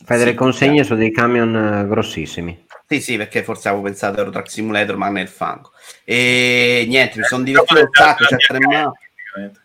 Fai 0.02 0.16
delle 0.16 0.30
Sì, 0.30 0.36
consegne 0.36 0.84
su 0.84 0.94
dei 0.94 1.12
camion 1.12 1.54
eh, 1.54 1.86
grossissimi. 1.86 2.66
Sì, 2.88 3.02
sì, 3.02 3.16
perché 3.18 3.42
forse 3.42 3.68
avevo 3.68 3.82
pensato 3.82 4.16
a 4.16 4.20
Euro 4.20 4.30
Truck 4.30 4.50
Simulator, 4.50 4.96
ma 4.96 5.10
nel 5.10 5.28
fango. 5.28 5.72
E 6.04 6.86
niente, 6.88 7.18
mi 7.18 7.24
sono 7.24 7.44
divertito 7.44 7.80
un 7.80 7.88
sacco, 7.92 8.24
c'è 8.24 8.36
tre 8.38 8.58
mappe. 8.60 9.60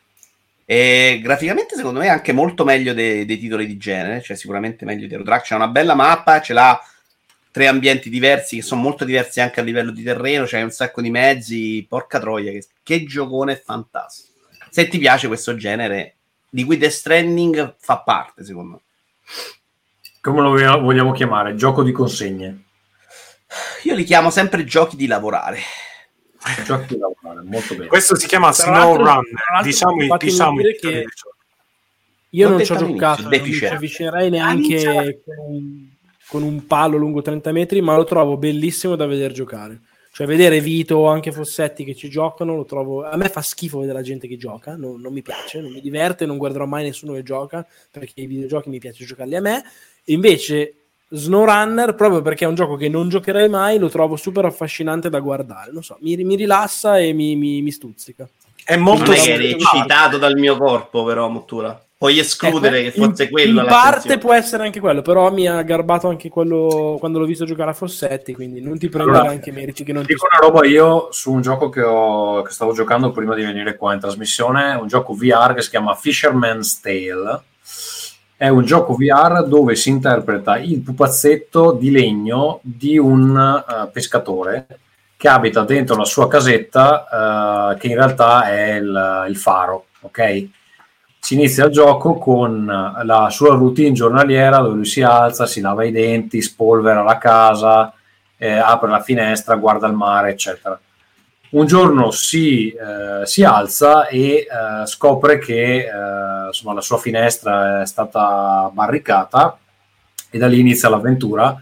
E 0.69 1.21
graficamente 1.23 1.77
secondo 1.77 1.99
me 1.99 2.07
è 2.07 2.09
anche 2.09 2.33
molto 2.33 2.65
meglio 2.65 2.93
de- 2.93 3.23
dei 3.23 3.37
titoli 3.37 3.65
di 3.65 3.77
genere, 3.77 4.21
cioè 4.21 4.35
sicuramente 4.35 4.83
meglio 4.83 5.07
di 5.07 5.13
Eurotrack. 5.13 5.45
C'è 5.45 5.55
una 5.55 5.69
bella 5.69 5.95
mappa, 5.95 6.41
ce 6.41 6.51
l'ha 6.51 6.77
tre 7.51 7.67
ambienti 7.67 8.09
diversi 8.09 8.57
che 8.57 8.61
sono 8.61 8.81
molto 8.81 9.05
diversi 9.05 9.39
anche 9.39 9.61
a 9.61 9.63
livello 9.63 9.91
di 9.91 10.03
terreno, 10.03 10.43
c'è 10.43 10.61
un 10.61 10.69
sacco 10.69 11.01
di 11.01 11.09
mezzi, 11.09 11.85
porca 11.87 12.19
troia, 12.19 12.51
che, 12.51 12.65
che 12.83 13.05
giocone 13.05 13.55
fantastico. 13.55 14.33
Se 14.69 14.89
ti 14.89 14.97
piace 14.97 15.27
questo 15.27 15.55
genere, 15.55 16.15
di 16.49 16.65
cui 16.65 16.75
Death 16.75 16.91
Stranding 16.91 17.75
fa 17.79 17.99
parte, 17.99 18.43
secondo 18.43 18.71
me. 18.71 18.79
Come 20.19 20.41
lo 20.41 20.49
vogliamo 20.81 21.13
chiamare? 21.13 21.55
Gioco 21.55 21.81
di 21.81 21.93
consegne. 21.93 22.63
Io 23.83 23.95
li 23.95 24.03
chiamo 24.03 24.31
sempre 24.31 24.65
giochi 24.65 24.97
di 24.97 25.07
lavorare. 25.07 25.59
Giochi 26.65 26.95
di 26.95 26.99
lavorare, 26.99 27.45
molto 27.45 27.75
bene. 27.75 27.87
Questo 27.87 28.15
si 28.15 28.27
chiama 28.27 28.51
Tra 28.51 28.63
Snow 28.63 28.97
l'altro 28.97 29.31
Diciamo, 29.63 30.17
diciamo 30.17 30.61
che- 30.61 31.05
gioco. 31.13 31.35
Io 32.31 32.49
non 32.49 32.57
detto 32.57 32.75
ci 32.75 32.83
ho 32.83 32.87
giocato, 32.87 33.21
non 33.23 33.43
ci 33.45 33.65
avvicinerei 33.65 34.29
neanche 34.29 35.21
con 35.23 35.35
un, 35.37 35.87
con 36.27 36.43
un 36.43 36.67
palo 36.67 36.97
lungo 36.97 37.21
30 37.21 37.51
metri, 37.51 37.81
ma 37.81 37.95
lo 37.95 38.03
trovo 38.03 38.37
bellissimo 38.37 38.95
da 38.95 39.05
vedere 39.05 39.33
giocare. 39.33 39.81
Cioè, 40.11 40.25
vedere 40.25 40.59
Vito 40.61 40.95
o 40.97 41.07
anche 41.07 41.31
Fossetti 41.31 41.83
che 41.83 41.93
ci 41.93 42.09
giocano, 42.09 42.55
lo 42.55 42.65
trovo. 42.65 43.03
A 43.03 43.15
me 43.17 43.29
fa 43.29 43.41
schifo 43.41 43.79
vedere 43.79 43.99
la 43.99 44.03
gente 44.03 44.27
che 44.27 44.35
gioca, 44.35 44.75
non, 44.75 44.99
non 44.99 45.13
mi 45.13 45.21
piace, 45.21 45.61
non 45.61 45.71
mi 45.71 45.79
diverte, 45.79 46.25
non 46.25 46.37
guarderò 46.37 46.65
mai 46.65 46.83
nessuno 46.83 47.13
che 47.13 47.21
gioca 47.21 47.65
perché 47.91 48.21
i 48.21 48.25
videogiochi 48.25 48.69
mi 48.69 48.79
piace 48.79 49.05
giocarli 49.05 49.35
a 49.35 49.41
me. 49.41 49.63
Invece, 50.05 50.76
SnowRunner, 51.09 51.95
proprio 51.95 52.21
perché 52.21 52.45
è 52.45 52.47
un 52.47 52.55
gioco 52.55 52.75
che 52.75 52.89
non 52.89 53.09
giocherei 53.09 53.49
mai, 53.49 53.79
lo 53.79 53.89
trovo 53.89 54.15
super 54.15 54.45
affascinante 54.45 55.09
da 55.09 55.19
guardare. 55.19 55.71
Non 55.71 55.83
so, 55.83 55.97
mi, 56.01 56.15
mi 56.23 56.35
rilassa 56.35 56.97
e 56.99 57.13
mi, 57.13 57.35
mi- 57.35 57.61
mi 57.61 57.71
stuzzica. 57.71 58.27
È 58.63 58.75
molto 58.75 59.11
non 59.11 59.13
è 59.13 59.21
che 59.21 59.33
eri 59.33 59.51
eccitato 59.51 60.17
dal 60.17 60.35
mio 60.35 60.57
corpo, 60.57 61.03
però, 61.05 61.29
Mottura. 61.29 61.81
Puoi 61.97 62.19
escludere 62.19 62.81
Ecco, 62.81 62.91
che 62.91 63.05
fosse 63.05 63.23
in, 63.23 63.29
quello 63.31 63.61
in 63.61 63.65
parte 63.65 64.19
può 64.19 64.31
essere 64.31 64.63
anche 64.63 64.79
quello, 64.79 65.01
però 65.01 65.31
mi 65.31 65.47
ha 65.47 65.59
garbato 65.63 66.07
anche 66.07 66.29
quello 66.29 66.97
quando 66.99 67.17
l'ho 67.17 67.25
visto 67.25 67.43
giocare 67.43 67.71
a 67.71 67.73
Fossetti, 67.73 68.35
quindi 68.35 68.61
non 68.61 68.77
ti 68.77 68.87
prendere 68.87 69.17
Allora, 69.17 69.31
anche 69.33 69.51
meriti 69.51 69.83
che 69.83 69.93
non 69.93 70.05
ti 70.05 70.13
Dico 70.13 70.27
una 70.29 70.47
roba 70.47 70.63
io 70.67 71.07
su 71.11 71.31
un 71.31 71.41
gioco 71.41 71.69
che, 71.69 71.81
ho- 71.81 72.43
che 72.43 72.51
stavo 72.51 72.73
giocando 72.73 73.11
prima 73.11 73.33
di 73.33 73.43
venire 73.43 73.75
qua 73.75 73.95
in 73.95 73.99
trasmissione, 73.99 74.75
un 74.75 74.87
gioco 74.87 75.15
VR 75.15 75.55
che 75.55 75.63
si 75.63 75.71
chiama 75.71 75.95
Fisherman's 75.95 76.79
Tale. 76.79 77.41
È 78.39 78.47
un 78.49 78.63
gioco 78.65 78.93
VR 78.93 79.43
dove 79.47 79.75
si 79.75 79.89
interpreta 79.89 80.59
il 80.59 80.81
pupazzetto 80.81 81.71
di 81.71 81.89
legno 81.89 82.59
di 82.61 82.95
un 82.99 83.35
eh, 83.35 83.87
pescatore 83.91 84.67
che 85.17 85.27
abita 85.27 85.63
dentro 85.63 85.95
la 85.95 86.05
sua 86.05 86.27
casetta, 86.27 87.71
eh, 87.71 87.77
che 87.77 87.87
in 87.87 87.95
realtà 87.95 88.47
è 88.47 88.75
il, 88.75 89.25
il 89.29 89.35
faro, 89.37 89.87
ok? 90.01 90.47
Si 91.19 91.33
inizia 91.33 91.65
il 91.65 91.71
gioco 91.71 92.19
con 92.19 92.65
la 93.03 93.27
sua 93.31 93.55
routine 93.55 93.93
giornaliera 93.93 94.59
dove 94.59 94.75
lui 94.75 94.85
si 94.85 95.01
alza, 95.01 95.47
si 95.47 95.59
lava 95.59 95.83
i 95.83 95.91
denti, 95.91 96.39
spolvera 96.39 97.01
la 97.01 97.17
casa, 97.17 97.91
eh, 98.37 98.51
apre 98.51 98.89
la 98.91 99.01
finestra, 99.01 99.55
guarda 99.55 99.87
il 99.87 99.93
mare, 99.93 100.29
eccetera. 100.29 100.79
Un 101.49 101.65
giorno 101.65 102.11
si, 102.11 102.71
eh, 102.71 103.25
si 103.25 103.43
alza 103.43 104.07
e 104.07 104.19
eh, 104.19 104.85
scopre 104.85 105.37
che 105.37 105.77
eh, 105.77 106.47
insomma, 106.47 106.73
la 106.73 106.81
sua 106.81 106.97
finestra 106.97 107.81
è 107.81 107.85
stata 107.85 108.69
barricata 108.73 109.57
e 110.29 110.37
da 110.37 110.47
lì 110.47 110.59
inizia 110.59 110.89
l'avventura, 110.89 111.61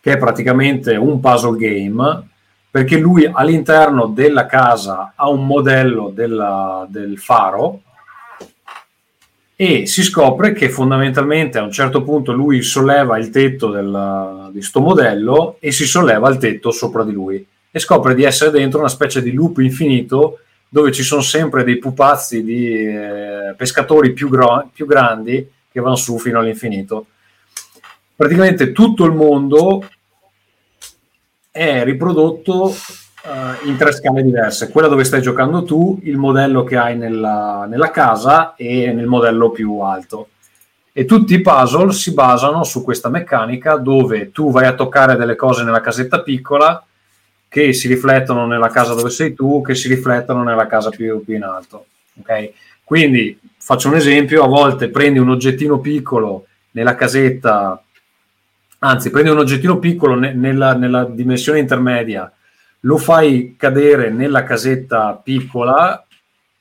che 0.00 0.12
è 0.12 0.18
praticamente 0.18 0.94
un 0.94 1.18
puzzle 1.18 1.56
game, 1.58 2.28
perché 2.70 2.96
lui 2.96 3.28
all'interno 3.32 4.06
della 4.06 4.46
casa 4.46 5.14
ha 5.16 5.28
un 5.28 5.44
modello 5.46 6.12
della- 6.14 6.86
del 6.88 7.18
faro 7.18 7.80
e 9.56 9.86
si 9.86 10.04
scopre 10.04 10.52
che 10.52 10.68
fondamentalmente 10.68 11.58
a 11.58 11.62
un 11.62 11.72
certo 11.72 12.02
punto 12.02 12.32
lui 12.32 12.62
solleva 12.62 13.18
il 13.18 13.30
tetto 13.30 13.70
del- 13.70 14.50
di 14.52 14.62
sto 14.62 14.80
modello 14.80 15.56
e 15.58 15.72
si 15.72 15.86
solleva 15.86 16.28
il 16.28 16.38
tetto 16.38 16.70
sopra 16.70 17.02
di 17.02 17.12
lui 17.12 17.44
e 17.76 17.80
scopre 17.80 18.14
di 18.14 18.22
essere 18.22 18.52
dentro 18.52 18.78
una 18.78 18.88
specie 18.88 19.20
di 19.20 19.32
loop 19.32 19.58
infinito 19.58 20.38
dove 20.68 20.92
ci 20.92 21.02
sono 21.02 21.22
sempre 21.22 21.64
dei 21.64 21.78
pupazzi 21.78 22.44
di 22.44 22.86
eh, 22.86 23.52
pescatori 23.56 24.12
più, 24.12 24.28
gro- 24.28 24.70
più 24.72 24.86
grandi 24.86 25.50
che 25.72 25.80
vanno 25.80 25.96
su 25.96 26.16
fino 26.20 26.38
all'infinito. 26.38 27.06
Praticamente 28.14 28.70
tutto 28.70 29.04
il 29.04 29.10
mondo 29.10 29.88
è 31.50 31.82
riprodotto 31.82 32.70
eh, 32.70 33.66
in 33.66 33.76
tre 33.76 33.90
scale 33.90 34.22
diverse, 34.22 34.70
quella 34.70 34.86
dove 34.86 35.02
stai 35.02 35.20
giocando 35.20 35.64
tu, 35.64 35.98
il 36.04 36.16
modello 36.16 36.62
che 36.62 36.76
hai 36.76 36.96
nella, 36.96 37.66
nella 37.68 37.90
casa 37.90 38.54
e 38.54 38.92
nel 38.92 39.08
modello 39.08 39.50
più 39.50 39.80
alto. 39.80 40.28
E 40.92 41.06
tutti 41.06 41.34
i 41.34 41.40
puzzle 41.40 41.90
si 41.90 42.12
basano 42.12 42.62
su 42.62 42.84
questa 42.84 43.08
meccanica 43.08 43.74
dove 43.78 44.30
tu 44.30 44.52
vai 44.52 44.66
a 44.66 44.74
toccare 44.74 45.16
delle 45.16 45.34
cose 45.34 45.64
nella 45.64 45.80
casetta 45.80 46.22
piccola 46.22 46.80
che 47.54 47.72
si 47.72 47.86
riflettono 47.86 48.46
nella 48.46 48.68
casa 48.68 48.94
dove 48.94 49.10
sei 49.10 49.32
tu, 49.32 49.62
che 49.62 49.76
si 49.76 49.86
riflettono 49.86 50.42
nella 50.42 50.66
casa 50.66 50.90
più, 50.90 51.22
più 51.22 51.36
in 51.36 51.44
alto. 51.44 51.86
ok? 52.18 52.50
Quindi 52.82 53.38
faccio 53.58 53.86
un 53.86 53.94
esempio, 53.94 54.42
a 54.42 54.48
volte 54.48 54.88
prendi 54.88 55.20
un 55.20 55.30
oggettino 55.30 55.78
piccolo 55.78 56.46
nella 56.72 56.96
casetta, 56.96 57.80
anzi 58.80 59.08
prendi 59.10 59.30
un 59.30 59.38
oggettino 59.38 59.78
piccolo 59.78 60.16
ne- 60.16 60.32
nella, 60.32 60.74
nella 60.74 61.04
dimensione 61.04 61.60
intermedia, 61.60 62.28
lo 62.80 62.98
fai 62.98 63.54
cadere 63.56 64.10
nella 64.10 64.42
casetta 64.42 65.14
piccola 65.14 66.04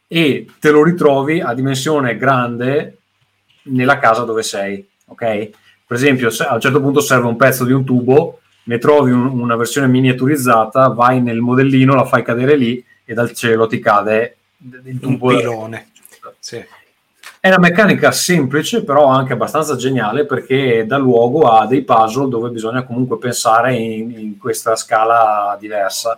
e 0.07 0.45
te 0.59 0.69
lo 0.69 0.83
ritrovi 0.83 1.41
a 1.41 1.55
dimensione 1.55 2.17
grande 2.17 2.97
nella 3.63 3.97
casa 3.97 4.25
dove 4.25 4.43
sei, 4.43 4.87
ok? 5.05 5.49
Per 5.87 5.97
esempio, 5.97 6.29
se 6.29 6.43
a 6.43 6.53
un 6.53 6.61
certo 6.61 6.79
punto 6.79 6.99
serve 6.99 7.25
un 7.25 7.35
pezzo 7.35 7.65
di 7.65 7.71
un 7.71 7.83
tubo, 7.83 8.41
ne 8.63 8.77
trovi 8.77 9.11
un- 9.11 9.39
una 9.39 9.55
versione 9.55 9.87
miniaturizzata, 9.87 10.87
vai 10.89 11.21
nel 11.21 11.39
modellino, 11.39 11.95
la 11.95 12.05
fai 12.05 12.23
cadere 12.23 12.55
lì 12.55 12.83
e 13.05 13.13
dal 13.13 13.33
cielo 13.33 13.67
ti 13.67 13.79
cade 13.79 14.37
il 14.57 14.81
Un 14.93 14.99
tubo. 14.99 15.27
pilone. 15.27 15.89
Sì. 16.39 16.63
È 17.39 17.47
una 17.49 17.59
meccanica 17.59 18.11
semplice, 18.11 18.83
però 18.85 19.07
anche 19.07 19.33
abbastanza 19.33 19.75
geniale 19.75 20.25
perché 20.25 20.85
dà 20.85 20.95
luogo 20.97 21.41
a 21.41 21.65
dei 21.67 21.81
puzzle 21.83 22.29
dove 22.29 22.49
bisogna 22.49 22.83
comunque 22.83 23.17
pensare 23.17 23.75
in, 23.75 24.11
in 24.17 24.37
questa 24.37 24.77
scala 24.77 25.57
diversa. 25.59 26.17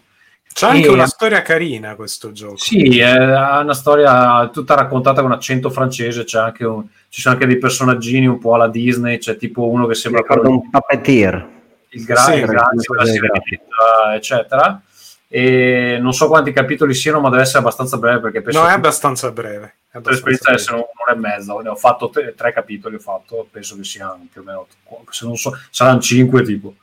C'è 0.54 0.68
anche 0.68 0.86
E- 0.88 0.92
una 0.92 1.08
storia 1.08 1.42
carina 1.42 1.96
questo 1.96 2.32
gioco. 2.32 2.58
Sì, 2.58 3.00
è 3.00 3.18
una 3.18 3.74
storia 3.74 4.48
tutta 4.54 4.76
raccontata 4.76 5.22
con 5.24 5.32
accento 5.32 5.72
francese, 5.72 6.24
c'è 6.26 6.38
anche 6.40 6.64
un- 6.64 6.86
ci 7.10 7.22
sono 7.22 7.34
anche 7.34 7.48
dei 7.48 7.58
personaggini 7.58 8.28
un 8.28 8.38
po' 8.38 8.54
alla 8.54 8.68
Disney, 8.68 9.18
c'è 9.18 9.36
tipo 9.36 9.68
uno 9.68 9.88
che 9.88 9.96
sembra 9.96 10.22
ricordo 10.22 10.42
quello 10.44 10.58
un 10.62 10.70
puppeteer. 10.70 11.54
Il 11.96 12.06
gra- 12.06 12.22
Sì, 12.22 12.34
il 12.34 12.46
la 12.46 14.16
eccetera. 14.16 14.82
E 15.28 15.98
non 16.00 16.14
so 16.14 16.28
quanti 16.28 16.54
capitoli 16.54 16.94
siano, 16.94 17.20
ma 17.20 17.30
deve 17.30 17.42
essere 17.42 17.60
abbastanza 17.60 17.98
breve 17.98 18.20
perché 18.20 18.42
penso 18.42 18.62
No, 18.62 18.68
è 18.68 18.72
abbastanza 18.72 19.32
breve. 19.32 19.76
È 19.90 20.00
per 20.00 20.14
esperienza 20.14 20.50
deve 20.50 20.62
essere 20.62 20.76
un'ora 20.76 21.14
e 21.14 21.16
mezza. 21.16 21.54
Ne 21.56 21.70
ho 21.70 21.76
fatto 21.76 22.10
tre, 22.10 22.34
tre 22.36 22.54
capitoli, 22.54 22.96
ho 22.96 23.00
fatto, 23.00 23.48
penso 23.52 23.76
che 23.76 23.84
siano 23.84 24.28
più 24.32 24.42
o 24.42 24.44
meno, 24.44 24.68
se 25.10 25.26
non 25.26 25.36
so, 25.36 25.58
saranno 25.72 26.00
cinque 26.00 26.44
tipo. 26.44 26.76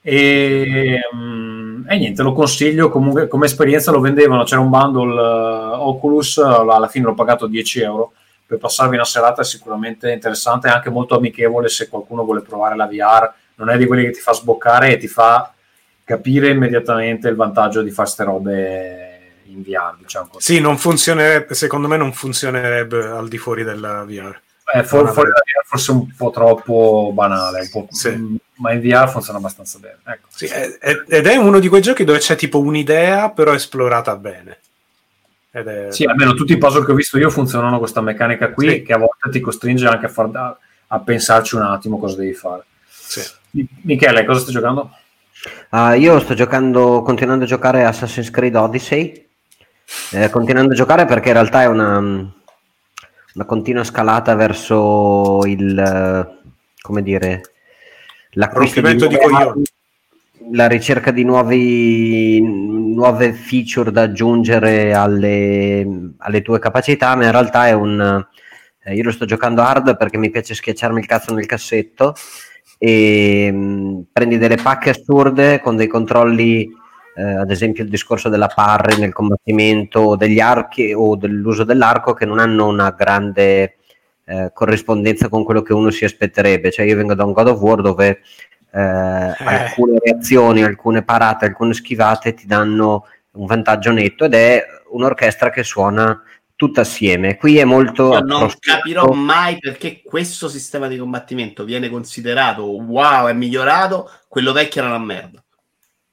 E, 0.00 1.00
mm, 1.14 1.88
e 1.88 1.98
niente, 1.98 2.22
lo 2.22 2.32
consiglio 2.32 2.90
comunque 2.90 3.26
come 3.26 3.46
esperienza. 3.46 3.90
Lo 3.90 4.00
vendevano, 4.00 4.44
c'era 4.44 4.60
un 4.60 4.70
bundle 4.70 5.20
eh, 5.20 5.76
Oculus, 5.76 6.38
alla 6.38 6.88
fine 6.88 7.06
l'ho 7.06 7.14
pagato 7.14 7.46
10 7.46 7.80
euro 7.80 8.12
per 8.46 8.58
passarvi 8.58 8.94
una 8.94 9.04
serata. 9.04 9.42
È 9.42 9.44
sicuramente 9.44 10.12
interessante 10.12 10.68
e 10.68 10.70
anche 10.70 10.90
molto 10.90 11.16
amichevole 11.16 11.68
se 11.68 11.88
qualcuno 11.88 12.24
vuole 12.24 12.42
provare 12.42 12.76
la 12.76 12.86
VR. 12.86 13.32
Non 13.56 13.70
è 13.70 13.76
di 13.76 13.86
quelli 13.86 14.04
che 14.04 14.10
ti 14.12 14.20
fa 14.20 14.32
sboccare 14.32 14.92
e 14.92 14.96
ti 14.96 15.08
fa 15.08 15.52
capire 16.04 16.48
immediatamente 16.50 17.28
il 17.28 17.34
vantaggio 17.36 17.82
di 17.82 17.90
fare 17.90 18.08
ste 18.08 18.24
robe 18.24 19.20
in 19.44 19.62
VR. 19.62 19.94
Diciamo 19.98 20.28
così. 20.32 20.54
Sì, 20.54 20.60
non 20.60 20.76
funzionerebbe, 20.78 21.54
secondo 21.54 21.88
me 21.88 21.96
non 21.96 22.12
funzionerebbe 22.12 23.06
al 23.06 23.28
di 23.28 23.38
fuori 23.38 23.62
della 23.62 24.04
VR. 24.04 24.40
Eh, 24.72 24.82
for- 24.82 25.12
fuori 25.12 25.28
da 25.30 25.40
VR 25.44 25.64
forse 25.66 25.90
un 25.92 26.14
po' 26.16 26.30
troppo 26.30 27.10
banale, 27.14 27.68
po', 27.70 27.86
Sì. 27.90 28.10
mm, 28.10 28.34
ma 28.56 28.72
in 28.72 28.80
VR 28.80 29.08
funziona 29.08 29.38
abbastanza 29.38 29.78
bene. 29.78 29.98
Ecco. 30.06 30.26
Sì, 30.30 30.46
è- 30.46 30.78
è- 30.78 31.02
ed 31.06 31.26
è 31.26 31.36
uno 31.36 31.58
di 31.58 31.68
quei 31.68 31.82
giochi 31.82 32.04
dove 32.04 32.18
c'è 32.18 32.34
tipo 32.34 32.58
un'idea, 32.60 33.30
però 33.30 33.52
esplorata 33.52 34.16
bene. 34.16 34.58
Ed 35.50 35.68
è... 35.68 35.92
Sì, 35.92 36.04
almeno 36.04 36.34
tutti 36.34 36.52
i 36.54 36.58
puzzle 36.58 36.84
che 36.84 36.92
ho 36.92 36.94
visto 36.96 37.18
io 37.18 37.30
funzionano 37.30 37.70
con 37.72 37.78
questa 37.80 38.00
meccanica 38.00 38.50
qui, 38.52 38.68
Sì. 38.70 38.82
che 38.82 38.92
a 38.94 38.98
volte 38.98 39.30
ti 39.30 39.38
costringe 39.40 39.86
anche 39.86 40.06
a, 40.06 40.08
far, 40.08 40.30
a, 40.32 40.58
a 40.88 40.98
pensarci 41.00 41.54
un 41.54 41.62
attimo 41.62 41.98
cosa 41.98 42.16
devi 42.16 42.34
fare. 42.34 42.64
sì. 42.88 43.20
Mi- 43.54 43.68
Michele, 43.82 44.24
cosa 44.24 44.40
stai 44.40 44.52
giocando? 44.52 44.90
Ah, 45.70 45.94
io 45.94 46.18
sto 46.18 46.34
giocando, 46.34 47.02
continuando 47.02 47.44
a 47.44 47.48
giocare 47.48 47.84
Assassin's 47.84 48.30
Creed 48.30 48.56
Odyssey, 48.56 49.28
eh, 50.12 50.28
continuando 50.28 50.72
a 50.72 50.76
giocare 50.76 51.04
perché 51.04 51.28
in 51.28 51.34
realtà 51.34 51.62
è 51.62 51.66
una, 51.66 51.98
una 51.98 53.44
continua 53.46 53.84
scalata 53.84 54.34
verso 54.34 55.40
il, 55.46 56.38
come 56.80 57.02
dire, 57.02 57.42
l'acquisto 58.30 58.80
di 58.80 58.96
nuove 58.96 59.18
coglioni. 59.18 59.34
armi, 59.36 59.64
la 60.52 60.66
ricerca 60.66 61.12
di 61.12 61.22
nuovi, 61.22 62.40
nuove 62.40 63.32
feature 63.34 63.92
da 63.92 64.02
aggiungere 64.02 64.94
alle, 64.94 66.12
alle 66.18 66.42
tue 66.42 66.58
capacità, 66.58 67.14
ma 67.14 67.24
in 67.24 67.30
realtà 67.30 67.68
è 67.68 67.72
un... 67.72 68.26
eh, 68.82 68.94
io 68.94 69.04
lo 69.04 69.12
sto 69.12 69.26
giocando 69.26 69.62
hard 69.62 69.96
perché 69.96 70.18
mi 70.18 70.30
piace 70.30 70.54
schiacciarmi 70.54 70.98
il 70.98 71.06
cazzo 71.06 71.32
nel 71.32 71.46
cassetto 71.46 72.14
e 72.78 73.50
mh, 73.50 74.06
prendi 74.12 74.38
delle 74.38 74.56
pacche 74.56 74.90
assurde 74.90 75.60
con 75.60 75.76
dei 75.76 75.86
controlli, 75.86 76.68
eh, 77.16 77.22
ad 77.22 77.50
esempio 77.50 77.84
il 77.84 77.90
discorso 77.90 78.28
della 78.28 78.48
parry 78.48 78.98
nel 78.98 79.12
combattimento 79.12 80.00
o 80.00 80.16
degli 80.16 80.40
archi 80.40 80.92
o 80.92 81.16
dell'uso 81.16 81.64
dell'arco 81.64 82.12
che 82.12 82.26
non 82.26 82.38
hanno 82.38 82.66
una 82.66 82.90
grande 82.90 83.76
eh, 84.24 84.50
corrispondenza 84.52 85.28
con 85.28 85.44
quello 85.44 85.62
che 85.62 85.72
uno 85.72 85.90
si 85.90 86.04
aspetterebbe. 86.04 86.70
Cioè 86.70 86.86
io 86.86 86.96
vengo 86.96 87.14
da 87.14 87.24
un 87.24 87.32
God 87.32 87.48
of 87.48 87.60
War 87.60 87.80
dove 87.82 88.20
eh, 88.72 88.80
alcune 88.80 89.98
reazioni, 90.02 90.62
alcune 90.62 91.02
parate, 91.02 91.44
alcune 91.46 91.74
schivate 91.74 92.34
ti 92.34 92.46
danno 92.46 93.06
un 93.32 93.46
vantaggio 93.46 93.92
netto 93.92 94.24
ed 94.24 94.34
è 94.34 94.64
un'orchestra 94.90 95.50
che 95.50 95.62
suona 95.62 96.20
tutta 96.56 96.82
assieme. 96.82 97.36
Qui 97.36 97.58
è 97.58 97.64
molto 97.64 98.12
Io 98.12 98.20
non 98.20 98.52
capirò 98.58 99.12
mai 99.12 99.58
perché 99.58 100.02
questo 100.02 100.48
sistema 100.48 100.86
di 100.88 100.96
combattimento 100.96 101.64
viene 101.64 101.88
considerato 101.88 102.64
wow, 102.64 103.26
è 103.26 103.32
migliorato, 103.32 104.10
quello 104.28 104.52
vecchio 104.52 104.82
era 104.82 104.94
una 104.94 105.04
merda. 105.04 105.42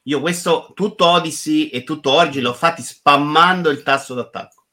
Io 0.05 0.19
questo, 0.19 0.71
tutto 0.73 1.05
Odyssey 1.05 1.67
e 1.67 1.83
tutto 1.83 2.11
Origin 2.11 2.41
l'ho 2.41 2.53
fatti 2.53 2.81
spammando 2.81 3.69
il 3.69 3.83
tasto 3.83 4.15
d'attacco. 4.15 4.63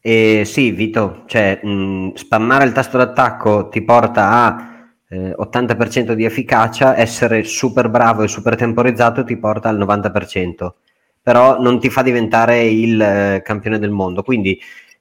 Eh, 0.00 0.42
sì, 0.44 0.70
Vito, 0.72 1.22
cioè, 1.26 1.60
mh, 1.62 2.14
spammare 2.14 2.64
il 2.64 2.72
tasto 2.72 2.96
d'attacco 2.96 3.68
ti 3.68 3.82
porta 3.82 4.30
a 4.30 4.70
eh, 5.08 5.34
80% 5.38 6.12
di 6.12 6.24
efficacia, 6.24 6.96
essere 6.96 7.44
super 7.44 7.88
bravo 7.90 8.22
e 8.22 8.28
super 8.28 8.56
temporizzato 8.56 9.22
ti 9.22 9.36
porta 9.36 9.68
al 9.68 9.78
90%, 9.78 10.70
però 11.22 11.60
non 11.60 11.78
ti 11.80 11.88
fa 11.90 12.02
diventare 12.02 12.64
il 12.64 13.00
eh, 13.00 13.42
campione 13.44 13.78
del 13.78 13.90
mondo. 13.90 14.22
Quindi 14.22 14.58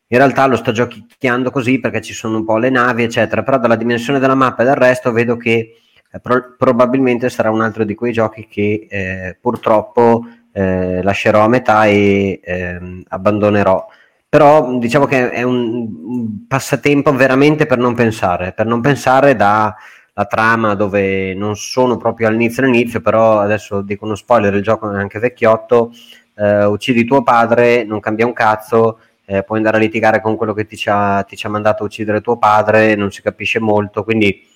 in 0.08 0.18
realtà 0.18 0.46
lo 0.46 0.58
sto 0.58 0.72
giochicchiando 0.72 1.52
così 1.52 1.80
perché 1.80 2.02
ci 2.02 2.14
sono 2.14 2.38
un 2.38 2.46
po' 2.46 2.58
le 2.58 2.70
navi, 2.70 3.04
eccetera, 3.04 3.44
però 3.44 3.58
dalla 3.58 3.76
dimensione 3.76 4.20
della 4.20 4.36
mappa 4.36 4.64
e 4.64 4.66
del 4.66 4.76
resto 4.76 5.12
vedo 5.12 5.38
che 5.38 5.76
eh, 6.12 6.20
pro- 6.20 6.56
probabilmente 6.58 7.30
sarà 7.30 7.50
un 7.50 7.62
altro 7.62 7.84
di 7.84 7.96
quei 7.96 8.12
giochi 8.12 8.48
che 8.48 8.88
eh, 8.90 9.38
purtroppo 9.40 10.26
eh, 10.52 11.02
lascerò 11.02 11.44
a 11.44 11.48
metà 11.48 11.86
e 11.86 12.40
ehm, 12.44 13.04
abbandonerò 13.08 13.88
però 14.32 14.78
diciamo 14.78 15.08
che 15.08 15.30
è 15.30 15.44
un, 15.44 16.48
passatempo 16.48 17.14
veramente 17.14 17.66
per 17.66 17.80
non 17.80 17.94
pensare, 17.94 18.54
per 18.54 18.66
non 18.66 18.80
pensare 18.80 19.36
da 19.36 19.76
la 20.22 20.26
trama 20.26 20.76
dove 20.76 21.34
non 21.34 21.56
sono 21.56 21.98
proprio 21.98 22.28
all'inizio 22.28 22.64
all'inizio, 22.64 23.02
però 23.02 23.40
adesso 23.40 23.82
dico 23.82 24.06
uno 24.06 24.16
spoiler, 24.16 24.54
il 24.54 24.62
gioco 24.62 24.92
è 24.92 24.98
anche 24.98 25.20
vecchiotto, 25.20 25.92
eh, 26.36 26.66
uccidi 26.66 27.06
tuo 27.06 27.24
padre, 27.24 27.84
non 27.84 28.00
cambia 28.00 28.26
un 28.26 28.34
cazzo, 28.34 29.00
eh, 29.26 29.44
puoi 29.44 29.58
andare 29.58 29.78
a 29.78 29.80
litigare 29.80 30.22
con 30.22 30.36
quello 30.36 30.54
che 30.54 30.66
ti 30.66 30.78
ci, 30.78 30.90
ha, 30.92 31.24
ti 31.24 31.36
ci 31.36 31.46
ha 31.46 31.50
mandato 31.50 31.84
a 31.84 31.86
uccidere 31.86 32.22
tuo 32.22 32.38
padre, 32.38 32.96
non 32.96 33.12
si 33.12 33.22
capisce 33.22 33.60
molto, 33.60 34.04
quindi 34.04 34.48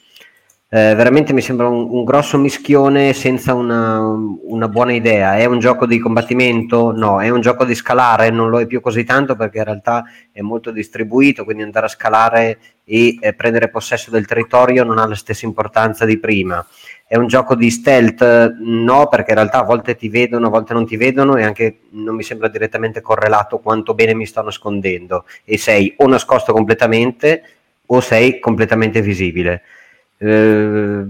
eh, 0.76 0.94
veramente 0.94 1.32
mi 1.32 1.40
sembra 1.40 1.70
un, 1.70 1.88
un 1.90 2.04
grosso 2.04 2.38
mischione 2.38 3.14
senza 3.14 3.54
una, 3.54 3.98
una 4.02 4.68
buona 4.68 4.92
idea. 4.92 5.38
È 5.38 5.46
un 5.46 5.58
gioco 5.60 5.86
di 5.86 6.00
combattimento? 6.00 6.92
No. 6.92 7.22
È 7.22 7.30
un 7.30 7.40
gioco 7.40 7.64
di 7.64 7.74
scalare? 7.74 8.30
Non 8.30 8.50
lo 8.50 8.60
è 8.60 8.66
più 8.66 8.82
così 8.82 9.06
tanto 9.06 9.38
perché 9.38 9.60
in 9.60 9.64
realtà 9.64 10.04
è 10.34 10.42
molto 10.42 10.72
distribuito, 10.72 11.46
quindi 11.46 11.64
andare 11.64 11.86
a 11.86 11.90
scalare 11.90 12.60
e 12.84 13.18
eh, 13.22 13.34
prendere 13.34 13.70
possesso 13.70 14.12
del 14.12 14.26
territorio 14.26 14.84
non 14.84 14.98
ha 14.98 15.08
la 15.08 15.16
stessa 15.16 15.46
importanza 15.46 16.04
di 16.04 16.20
prima. 16.20 16.66
È 17.08 17.16
un 17.16 17.28
gioco 17.28 17.56
di 17.56 17.72
stealth? 17.72 18.58
No, 18.60 19.08
perché 19.08 19.30
in 19.30 19.38
realtà 19.38 19.60
a 19.60 19.64
volte 19.64 19.96
ti 19.96 20.10
vedono, 20.10 20.48
a 20.48 20.50
volte 20.50 20.74
non 20.74 20.86
ti 20.86 20.98
vedono 20.98 21.38
e 21.38 21.44
anche 21.44 21.84
non 21.92 22.16
mi 22.16 22.24
sembra 22.24 22.50
direttamente 22.50 23.00
correlato 23.00 23.60
quanto 23.60 23.94
bene 23.94 24.14
mi 24.14 24.26
sto 24.26 24.42
nascondendo. 24.42 25.24
E 25.46 25.58
sei 25.58 25.94
o 26.00 26.08
nascosto 26.08 26.52
completamente 26.52 27.44
o 27.86 28.02
sei 28.02 28.42
completamente 28.42 29.00
visibile. 29.00 29.62
Eh, 30.18 31.04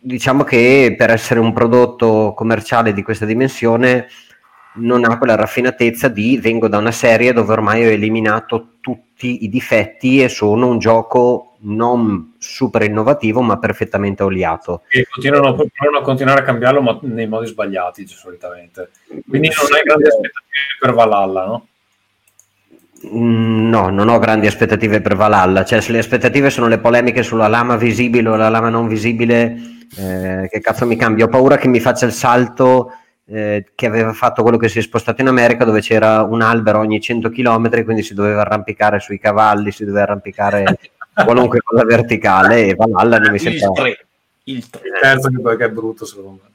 diciamo 0.00 0.44
che 0.44 0.94
per 0.96 1.10
essere 1.10 1.40
un 1.40 1.52
prodotto 1.52 2.32
commerciale 2.36 2.92
di 2.92 3.02
questa 3.02 3.24
dimensione 3.24 4.08
non 4.74 5.04
ha 5.04 5.18
quella 5.18 5.34
raffinatezza 5.34 6.08
di 6.08 6.38
vengo 6.38 6.68
da 6.68 6.78
una 6.78 6.92
serie 6.92 7.32
dove 7.32 7.52
ormai 7.52 7.84
ho 7.84 7.90
eliminato 7.90 8.74
tutti 8.80 9.44
i 9.44 9.48
difetti 9.48 10.22
e 10.22 10.28
sono 10.28 10.68
un 10.68 10.78
gioco 10.78 11.56
non 11.60 12.34
super 12.38 12.82
innovativo 12.82 13.40
ma 13.40 13.58
perfettamente 13.58 14.22
oliato 14.22 14.82
E 14.88 15.06
continuano, 15.10 15.54
provano 15.54 15.98
a 15.98 16.02
continuare 16.02 16.40
a 16.40 16.44
cambiarlo 16.44 16.80
ma 16.80 16.98
nei 17.02 17.26
modi 17.26 17.46
sbagliati 17.46 18.06
solitamente. 18.06 18.90
Quindi 19.28 19.48
non 19.48 19.74
hai 19.74 19.82
grandi 19.82 20.06
aspettative 20.06 20.76
per 20.78 20.92
Valhalla, 20.92 21.46
no? 21.46 21.66
Mm, 23.06 23.68
No, 23.68 23.88
non 23.90 24.08
ho 24.08 24.18
grandi 24.18 24.46
aspettative 24.46 25.00
per 25.00 25.14
Valhalla. 25.14 25.64
Cioè, 25.64 25.80
se 25.80 25.92
le 25.92 25.98
aspettative 25.98 26.50
sono 26.50 26.66
le 26.68 26.78
polemiche 26.78 27.22
sulla 27.22 27.46
lama 27.48 27.76
visibile 27.76 28.28
o 28.28 28.36
la 28.36 28.48
lama 28.48 28.68
non 28.70 28.88
visibile, 28.88 29.56
eh, 29.96 30.48
che 30.50 30.60
cazzo 30.60 30.86
mi 30.86 30.96
cambia? 30.96 31.26
Ho 31.26 31.28
paura 31.28 31.56
che 31.56 31.68
mi 31.68 31.80
faccia 31.80 32.06
il 32.06 32.12
salto 32.12 32.92
eh, 33.26 33.66
che 33.74 33.86
aveva 33.86 34.12
fatto 34.12 34.42
quello 34.42 34.56
che 34.56 34.68
si 34.68 34.78
è 34.78 34.82
spostato 34.82 35.20
in 35.20 35.28
America 35.28 35.64
dove 35.64 35.80
c'era 35.80 36.22
un 36.22 36.40
albero 36.40 36.78
ogni 36.78 37.00
100 37.00 37.28
km, 37.30 37.84
quindi 37.84 38.02
si 38.02 38.14
doveva 38.14 38.40
arrampicare 38.40 39.00
sui 39.00 39.18
cavalli, 39.18 39.70
si 39.70 39.84
doveva 39.84 40.04
arrampicare 40.04 40.78
qualunque 41.24 41.60
cosa 41.62 41.84
verticale 41.84 42.66
e 42.66 42.74
Valhalla 42.74 43.18
non 43.18 43.30
mi 43.30 43.36
Il 43.36 43.40
sembra... 43.42 43.70
3. 43.82 44.06
Il 44.44 44.70
3. 44.70 44.80
Il 44.88 44.98
terzo 45.00 45.28
che 45.28 45.40
perché 45.40 45.64
è 45.66 45.70
brutto 45.70 46.06
secondo 46.06 46.40
me. 46.42 46.48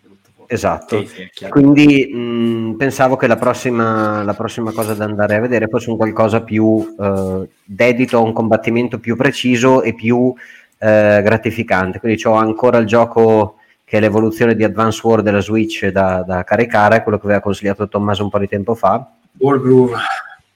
Esatto. 0.47 1.05
Sì, 1.05 1.29
sì. 1.31 1.47
Quindi 1.49 2.11
mh, 2.13 2.75
pensavo 2.77 3.15
che 3.15 3.27
la 3.27 3.35
prossima, 3.35 4.23
la 4.23 4.33
prossima 4.33 4.71
cosa 4.71 4.93
da 4.93 5.05
andare 5.05 5.35
a 5.35 5.39
vedere 5.39 5.67
fosse 5.67 5.89
un 5.89 5.97
qualcosa 5.97 6.41
più 6.41 6.95
eh, 6.99 7.49
dedito 7.63 8.17
a 8.17 8.21
un 8.21 8.33
combattimento 8.33 8.99
più 8.99 9.15
preciso 9.15 9.81
e 9.81 9.93
più 9.93 10.33
eh, 10.77 11.21
gratificante. 11.23 11.99
Quindi 11.99 12.21
ho 12.25 12.33
ancora 12.33 12.77
il 12.77 12.85
gioco 12.85 13.57
che 13.85 13.97
è 13.97 14.01
l'evoluzione 14.01 14.55
di 14.55 14.63
Advance 14.63 15.01
War 15.03 15.21
della 15.21 15.41
Switch 15.41 15.87
da, 15.87 16.23
da 16.25 16.43
caricare, 16.43 17.03
quello 17.03 17.19
che 17.19 17.25
aveva 17.25 17.41
consigliato 17.41 17.87
Tommaso 17.87 18.23
un 18.23 18.29
po' 18.29 18.39
di 18.39 18.47
tempo 18.47 18.75
fa. 18.75 19.07
Wargroove. 19.37 19.95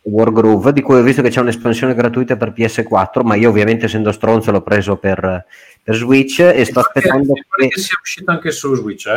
Wargroove, 0.01 0.71
di 0.71 0.81
cui 0.81 0.95
ho 0.95 1.01
visto 1.01 1.21
che 1.21 1.29
c'è 1.29 1.41
un'espansione 1.41 1.93
gratuita 1.93 2.37
per 2.37 2.51
PS4, 2.51 3.23
ma 3.23 3.35
io 3.35 3.49
ovviamente 3.49 3.85
essendo 3.85 4.11
stronzo 4.11 4.51
l'ho 4.51 4.61
preso 4.61 4.95
per, 4.95 5.45
per 5.83 5.95
Switch 5.95 6.39
e 6.39 6.63
sto 6.65 6.79
aspettando 6.79 7.33
che... 7.33 7.67
che 7.67 7.79
sia 7.79 7.97
uscito 8.01 8.31
anche 8.31 8.51
su 8.51 8.73
Switch. 8.75 9.05
Eh? 9.07 9.11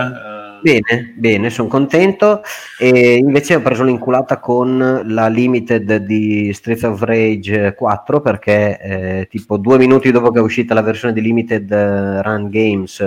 Bene, 0.63 1.15
bene, 1.17 1.51
sono 1.51 1.69
contento. 1.69 2.43
E 2.79 3.17
invece 3.17 3.55
ho 3.55 3.63
preso 3.63 3.83
l'inculata 3.83 4.39
con 4.39 5.03
la 5.07 5.29
limited 5.29 5.97
di 5.97 6.53
Streets 6.53 6.83
of 6.83 7.03
Rage 7.03 7.75
4 7.75 8.21
perché 8.21 8.79
eh, 8.81 9.27
tipo 9.31 9.57
due 9.57 9.79
minuti 9.79 10.11
dopo 10.11 10.31
che 10.31 10.39
è 10.39 10.43
uscita 10.43 10.75
la 10.75 10.83
versione 10.83 11.15
di 11.15 11.23
limited 11.23 11.71
eh, 11.71 12.23
run 12.23 12.49
games 12.51 13.01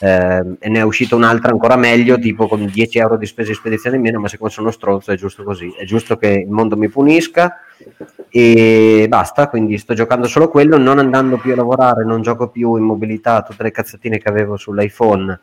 eh, 0.00 0.56
e 0.58 0.68
ne 0.70 0.78
è 0.78 0.82
uscita 0.82 1.14
un'altra 1.14 1.50
ancora 1.50 1.76
meglio, 1.76 2.18
tipo 2.18 2.48
con 2.48 2.64
10 2.64 2.98
euro 2.98 3.16
di 3.18 3.26
spese 3.26 3.50
di 3.50 3.56
spedizione 3.56 3.96
in 3.96 4.02
meno, 4.02 4.18
ma 4.18 4.28
siccome 4.28 4.50
sono 4.50 4.70
stronzo 4.70 5.12
è 5.12 5.16
giusto 5.16 5.42
così, 5.42 5.72
è 5.76 5.84
giusto 5.84 6.16
che 6.16 6.28
il 6.28 6.50
mondo 6.50 6.76
mi 6.76 6.88
punisca 6.88 7.58
e 8.30 9.06
basta, 9.08 9.48
quindi 9.48 9.76
sto 9.76 9.92
giocando 9.92 10.26
solo 10.26 10.48
quello, 10.48 10.78
non 10.78 10.98
andando 10.98 11.36
più 11.36 11.52
a 11.52 11.56
lavorare, 11.56 12.04
non 12.04 12.22
gioco 12.22 12.48
più 12.48 12.76
in 12.76 12.84
mobilità, 12.84 13.42
tutte 13.42 13.62
le 13.62 13.70
cazzatine 13.70 14.18
che 14.18 14.28
avevo 14.28 14.56
sull'iPhone 14.56 15.38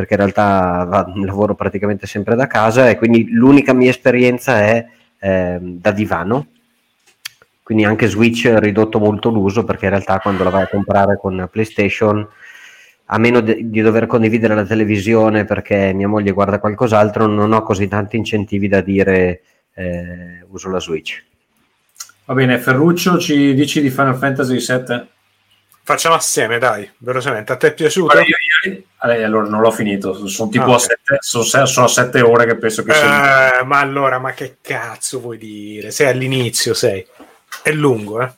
perché 0.00 0.14
in 0.14 0.20
realtà 0.20 0.84
va- 0.84 1.12
lavoro 1.14 1.54
praticamente 1.54 2.06
sempre 2.06 2.34
da 2.34 2.46
casa 2.46 2.88
e 2.88 2.96
quindi 2.96 3.28
l'unica 3.30 3.74
mia 3.74 3.90
esperienza 3.90 4.60
è 4.60 4.86
ehm, 5.18 5.78
da 5.78 5.90
divano. 5.90 6.46
Quindi 7.62 7.84
anche 7.84 8.08
Switch 8.08 8.46
ha 8.46 8.58
ridotto 8.58 8.98
molto 8.98 9.28
l'uso 9.28 9.62
perché 9.64 9.84
in 9.84 9.90
realtà 9.90 10.18
quando 10.18 10.42
la 10.42 10.50
vai 10.50 10.62
a 10.62 10.68
comprare 10.68 11.18
con 11.18 11.48
PlayStation, 11.52 12.26
a 13.04 13.18
meno 13.18 13.40
de- 13.40 13.58
di 13.68 13.82
dover 13.82 14.06
condividere 14.06 14.54
la 14.54 14.64
televisione 14.64 15.44
perché 15.44 15.92
mia 15.92 16.08
moglie 16.08 16.32
guarda 16.32 16.58
qualcos'altro, 16.58 17.26
non 17.26 17.52
ho 17.52 17.62
così 17.62 17.86
tanti 17.86 18.16
incentivi 18.16 18.68
da 18.68 18.80
dire 18.80 19.42
eh, 19.74 20.44
uso 20.48 20.70
la 20.70 20.80
Switch. 20.80 21.22
Va 22.24 22.32
bene, 22.34 22.58
Ferruccio, 22.58 23.18
ci 23.18 23.52
dici 23.52 23.82
di 23.82 23.90
Final 23.90 24.16
Fantasy 24.16 24.56
VII? 24.56 25.08
Facciamo 25.82 26.14
assieme, 26.14 26.58
dai, 26.58 26.88
velocemente. 26.98 27.52
A 27.52 27.56
te 27.56 27.68
è 27.68 27.74
piaciuto? 27.74 28.12
Guarda, 28.12 28.22
io 28.22 28.36
ieri- 28.64 28.86
eh, 29.02 29.24
allora 29.24 29.48
non 29.48 29.60
l'ho 29.60 29.70
finito, 29.72 30.26
sono 30.28 30.50
tipo 30.50 30.64
Ah, 30.64 30.68
a 30.68 30.74
ok. 30.74 30.80
sette, 30.80 31.16
sono, 31.20 31.44
se- 31.44 31.66
sono 31.66 31.86
a 31.86 31.88
sette 31.88 32.20
ore 32.20 32.46
che 32.46 32.56
penso 32.56 32.82
che 32.84 32.92
sia. 32.92 33.60
Eh, 33.60 33.64
ma 33.64 33.80
allora, 33.80 34.18
ma 34.18 34.32
che 34.32 34.56
cazzo 34.60 35.20
vuoi 35.20 35.38
dire? 35.38 35.90
Sei 35.90 36.06
all'inizio, 36.08 36.74
sei. 36.74 37.04
È 37.62 37.72
lungo, 37.72 38.20
eh? 38.22 38.30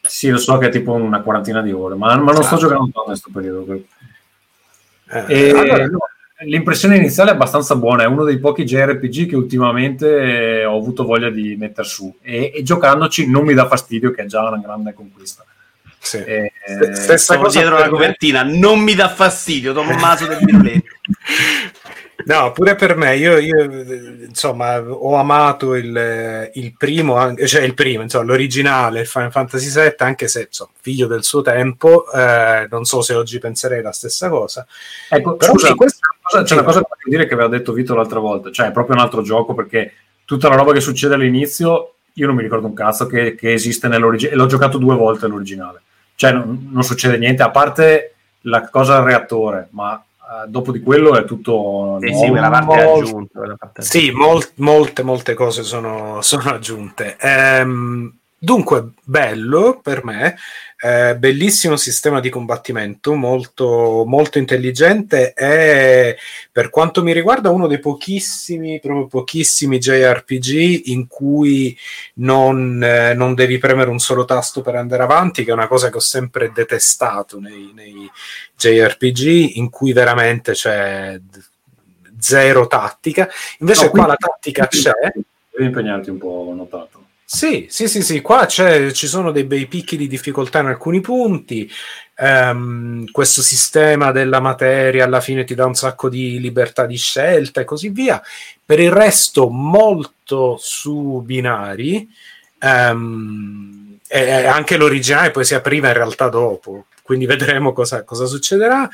Sì, 0.00 0.28
lo 0.30 0.38
so 0.38 0.56
che 0.58 0.66
è 0.66 0.70
tipo 0.70 0.92
una 0.92 1.20
quarantina 1.20 1.60
di 1.60 1.72
ore, 1.72 1.96
ma, 1.96 2.16
ma 2.16 2.32
non 2.32 2.42
sto 2.44 2.56
giocando 2.56 2.84
tanto 2.84 3.00
in 3.00 3.04
questo 3.06 3.30
periodo. 3.32 3.72
Eh, 5.10 5.24
E, 5.28 5.50
allora- 5.50 5.86
no, 5.86 5.98
l'impressione 6.46 6.96
iniziale 6.96 7.30
è 7.30 7.34
abbastanza 7.34 7.74
buona, 7.76 8.04
è 8.04 8.06
uno 8.06 8.24
dei 8.24 8.38
pochi 8.38 8.64
JRPG 8.64 9.28
che 9.28 9.36
ultimamente 9.36 10.60
eh, 10.60 10.64
ho 10.64 10.76
avuto 10.78 11.04
voglia 11.04 11.30
di 11.30 11.56
mettere 11.56 11.86
su 11.86 12.14
e, 12.22 12.52
e 12.54 12.62
giocandoci 12.62 13.28
non 13.28 13.44
mi 13.44 13.54
dà 13.54 13.66
fastidio, 13.66 14.10
che 14.12 14.22
è 14.22 14.26
già 14.26 14.46
una 14.48 14.58
grande 14.58 14.94
conquista. 14.94 15.44
Sì. 16.04 16.18
E- 16.18 16.52
St- 16.66 16.90
stessa 16.92 17.34
Sono 17.34 17.42
cosa 17.46 17.58
dietro 17.58 17.78
la 17.78 17.84
me. 17.84 17.90
copertina, 17.90 18.42
non 18.44 18.80
mi 18.80 18.94
dà 18.94 19.08
fastidio, 19.08 19.72
Tommaso 19.72 20.26
del 20.26 20.38
Birletto. 20.42 20.92
No, 22.26 22.52
pure 22.52 22.74
per 22.76 22.96
me, 22.96 23.16
io, 23.16 23.36
io, 23.38 23.58
eh, 23.58 24.24
insomma 24.28 24.80
ho 24.80 25.16
amato 25.16 25.74
il, 25.74 26.50
il 26.54 26.74
primo, 26.76 27.16
anche- 27.16 27.46
cioè 27.46 27.62
il 27.62 27.74
primo, 27.74 28.02
insomma, 28.02 28.24
l'originale, 28.24 29.00
il 29.00 29.06
Final 29.06 29.30
Fantasy 29.32 29.68
VII, 29.68 29.94
anche 29.98 30.28
se 30.28 30.42
insomma, 30.46 30.70
figlio 30.80 31.06
del 31.06 31.24
suo 31.24 31.42
tempo, 31.42 32.10
eh, 32.12 32.66
non 32.70 32.84
so 32.84 33.02
se 33.02 33.14
oggi 33.14 33.38
penserei 33.40 33.82
la 33.82 33.92
stessa 33.92 34.28
cosa. 34.30 34.64
Ecco, 35.10 35.36
Però 35.36 35.52
scusa, 35.52 35.66
sì, 35.66 35.74
c'è 35.74 35.78
una 35.78 35.88
cosa- 36.22 36.42
c'è 36.44 36.54
una 36.54 36.62
cosa 36.62 36.78
che 36.80 36.86
voglio 36.88 37.16
dire 37.16 37.26
che 37.26 37.34
aveva 37.34 37.48
detto 37.48 37.72
Vito 37.72 37.94
l'altra 37.94 38.20
volta, 38.20 38.50
cioè 38.50 38.68
è 38.68 38.72
proprio 38.72 38.96
un 38.96 39.02
altro 39.02 39.20
gioco 39.22 39.52
perché 39.52 39.92
tutta 40.24 40.48
la 40.48 40.54
roba 40.54 40.72
che 40.72 40.80
succede 40.80 41.14
all'inizio 41.14 41.90
io 42.16 42.26
non 42.26 42.36
mi 42.36 42.42
ricordo 42.42 42.68
un 42.68 42.74
cazzo 42.74 43.06
che, 43.06 43.34
che 43.34 43.52
esiste 43.52 43.88
nell'originale, 43.88 44.36
l'ho 44.38 44.46
giocato 44.46 44.78
due 44.78 44.94
volte 44.94 45.26
l'originale, 45.26 45.82
cioè 46.14 46.32
non, 46.32 46.68
non 46.70 46.82
succede 46.82 47.18
niente, 47.18 47.42
a 47.42 47.50
parte 47.50 48.14
la 48.42 48.68
cosa 48.68 48.96
del 48.96 49.04
reattore, 49.04 49.68
ma 49.70 50.02
eh, 50.24 50.48
dopo 50.48 50.72
di 50.72 50.80
quello 50.80 51.16
è 51.16 51.24
tutto... 51.24 51.98
Sì, 52.00 52.06
nuovo. 52.10 52.24
sì, 52.24 52.30
quella 52.30 52.50
parte 52.50 52.80
aggiunta. 52.80 53.38
quella 53.38 53.56
parte 53.56 53.82
Sì, 53.82 54.10
mol- 54.10 54.48
molte, 54.56 55.02
molte 55.02 55.34
cose 55.34 55.62
sono, 55.62 56.20
sono 56.22 56.50
aggiunte. 56.50 57.16
Ehm, 57.18 58.12
dunque, 58.38 58.90
bello 59.02 59.80
per 59.82 60.04
me, 60.04 60.36
eh, 60.84 61.16
bellissimo 61.16 61.76
sistema 61.76 62.20
di 62.20 62.28
combattimento, 62.28 63.14
molto, 63.14 64.04
molto 64.06 64.36
intelligente 64.36 65.32
e 65.32 66.18
per 66.52 66.68
quanto 66.68 67.02
mi 67.02 67.14
riguarda 67.14 67.48
uno 67.48 67.66
dei 67.66 67.78
pochissimi, 67.78 68.80
proprio 68.80 69.06
pochissimi 69.06 69.78
JRPG 69.78 70.88
in 70.88 71.06
cui 71.06 71.74
non, 72.16 72.82
eh, 72.84 73.14
non 73.14 73.34
devi 73.34 73.56
premere 73.56 73.88
un 73.88 73.98
solo 73.98 74.26
tasto 74.26 74.60
per 74.60 74.74
andare 74.74 75.02
avanti, 75.02 75.42
che 75.42 75.52
è 75.52 75.54
una 75.54 75.68
cosa 75.68 75.88
che 75.88 75.96
ho 75.96 76.00
sempre 76.00 76.52
detestato 76.52 77.40
nei, 77.40 77.72
nei 77.74 78.10
JRPG, 78.54 79.56
in 79.56 79.70
cui 79.70 79.94
veramente 79.94 80.52
c'è 80.52 81.18
zero 82.18 82.66
tattica. 82.66 83.26
Invece 83.60 83.84
No, 83.86 83.90
qua 83.90 84.06
la 84.06 84.16
tattica 84.16 84.66
c'è. 84.66 84.92
Devi 85.50 85.64
impegnarti 85.64 86.10
un 86.10 86.18
po', 86.18 86.46
ho 86.50 86.54
notato. 86.54 87.03
Sì, 87.26 87.66
sì, 87.70 87.88
sì, 87.88 88.02
sì, 88.02 88.20
qua 88.20 88.46
ci 88.46 88.92
sono 89.06 89.30
dei 89.32 89.44
bei 89.44 89.66
picchi 89.66 89.96
di 89.96 90.06
difficoltà 90.06 90.60
in 90.60 90.66
alcuni 90.66 91.00
punti. 91.00 91.68
Ehm, 92.16 93.10
questo 93.10 93.40
sistema 93.42 94.12
della 94.12 94.40
materia 94.40 95.04
alla 95.04 95.20
fine 95.20 95.44
ti 95.44 95.54
dà 95.54 95.64
un 95.66 95.74
sacco 95.74 96.08
di 96.08 96.38
libertà 96.38 96.84
di 96.86 96.96
scelta 96.96 97.60
e 97.60 97.64
così 97.64 97.88
via. 97.88 98.22
Per 98.64 98.78
il 98.78 98.92
resto, 98.92 99.48
molto 99.48 100.56
su 100.60 101.22
binari. 101.24 102.08
Ehm, 102.60 103.98
e 104.06 104.20
e 104.20 104.46
anche 104.46 104.76
l'originale 104.76 105.30
poi 105.30 105.44
si 105.44 105.54
apriva 105.54 105.88
in 105.88 105.94
realtà 105.94 106.28
dopo, 106.28 106.86
quindi 107.02 107.26
vedremo 107.26 107.72
cosa, 107.72 108.04
cosa 108.04 108.26
succederà. 108.26 108.88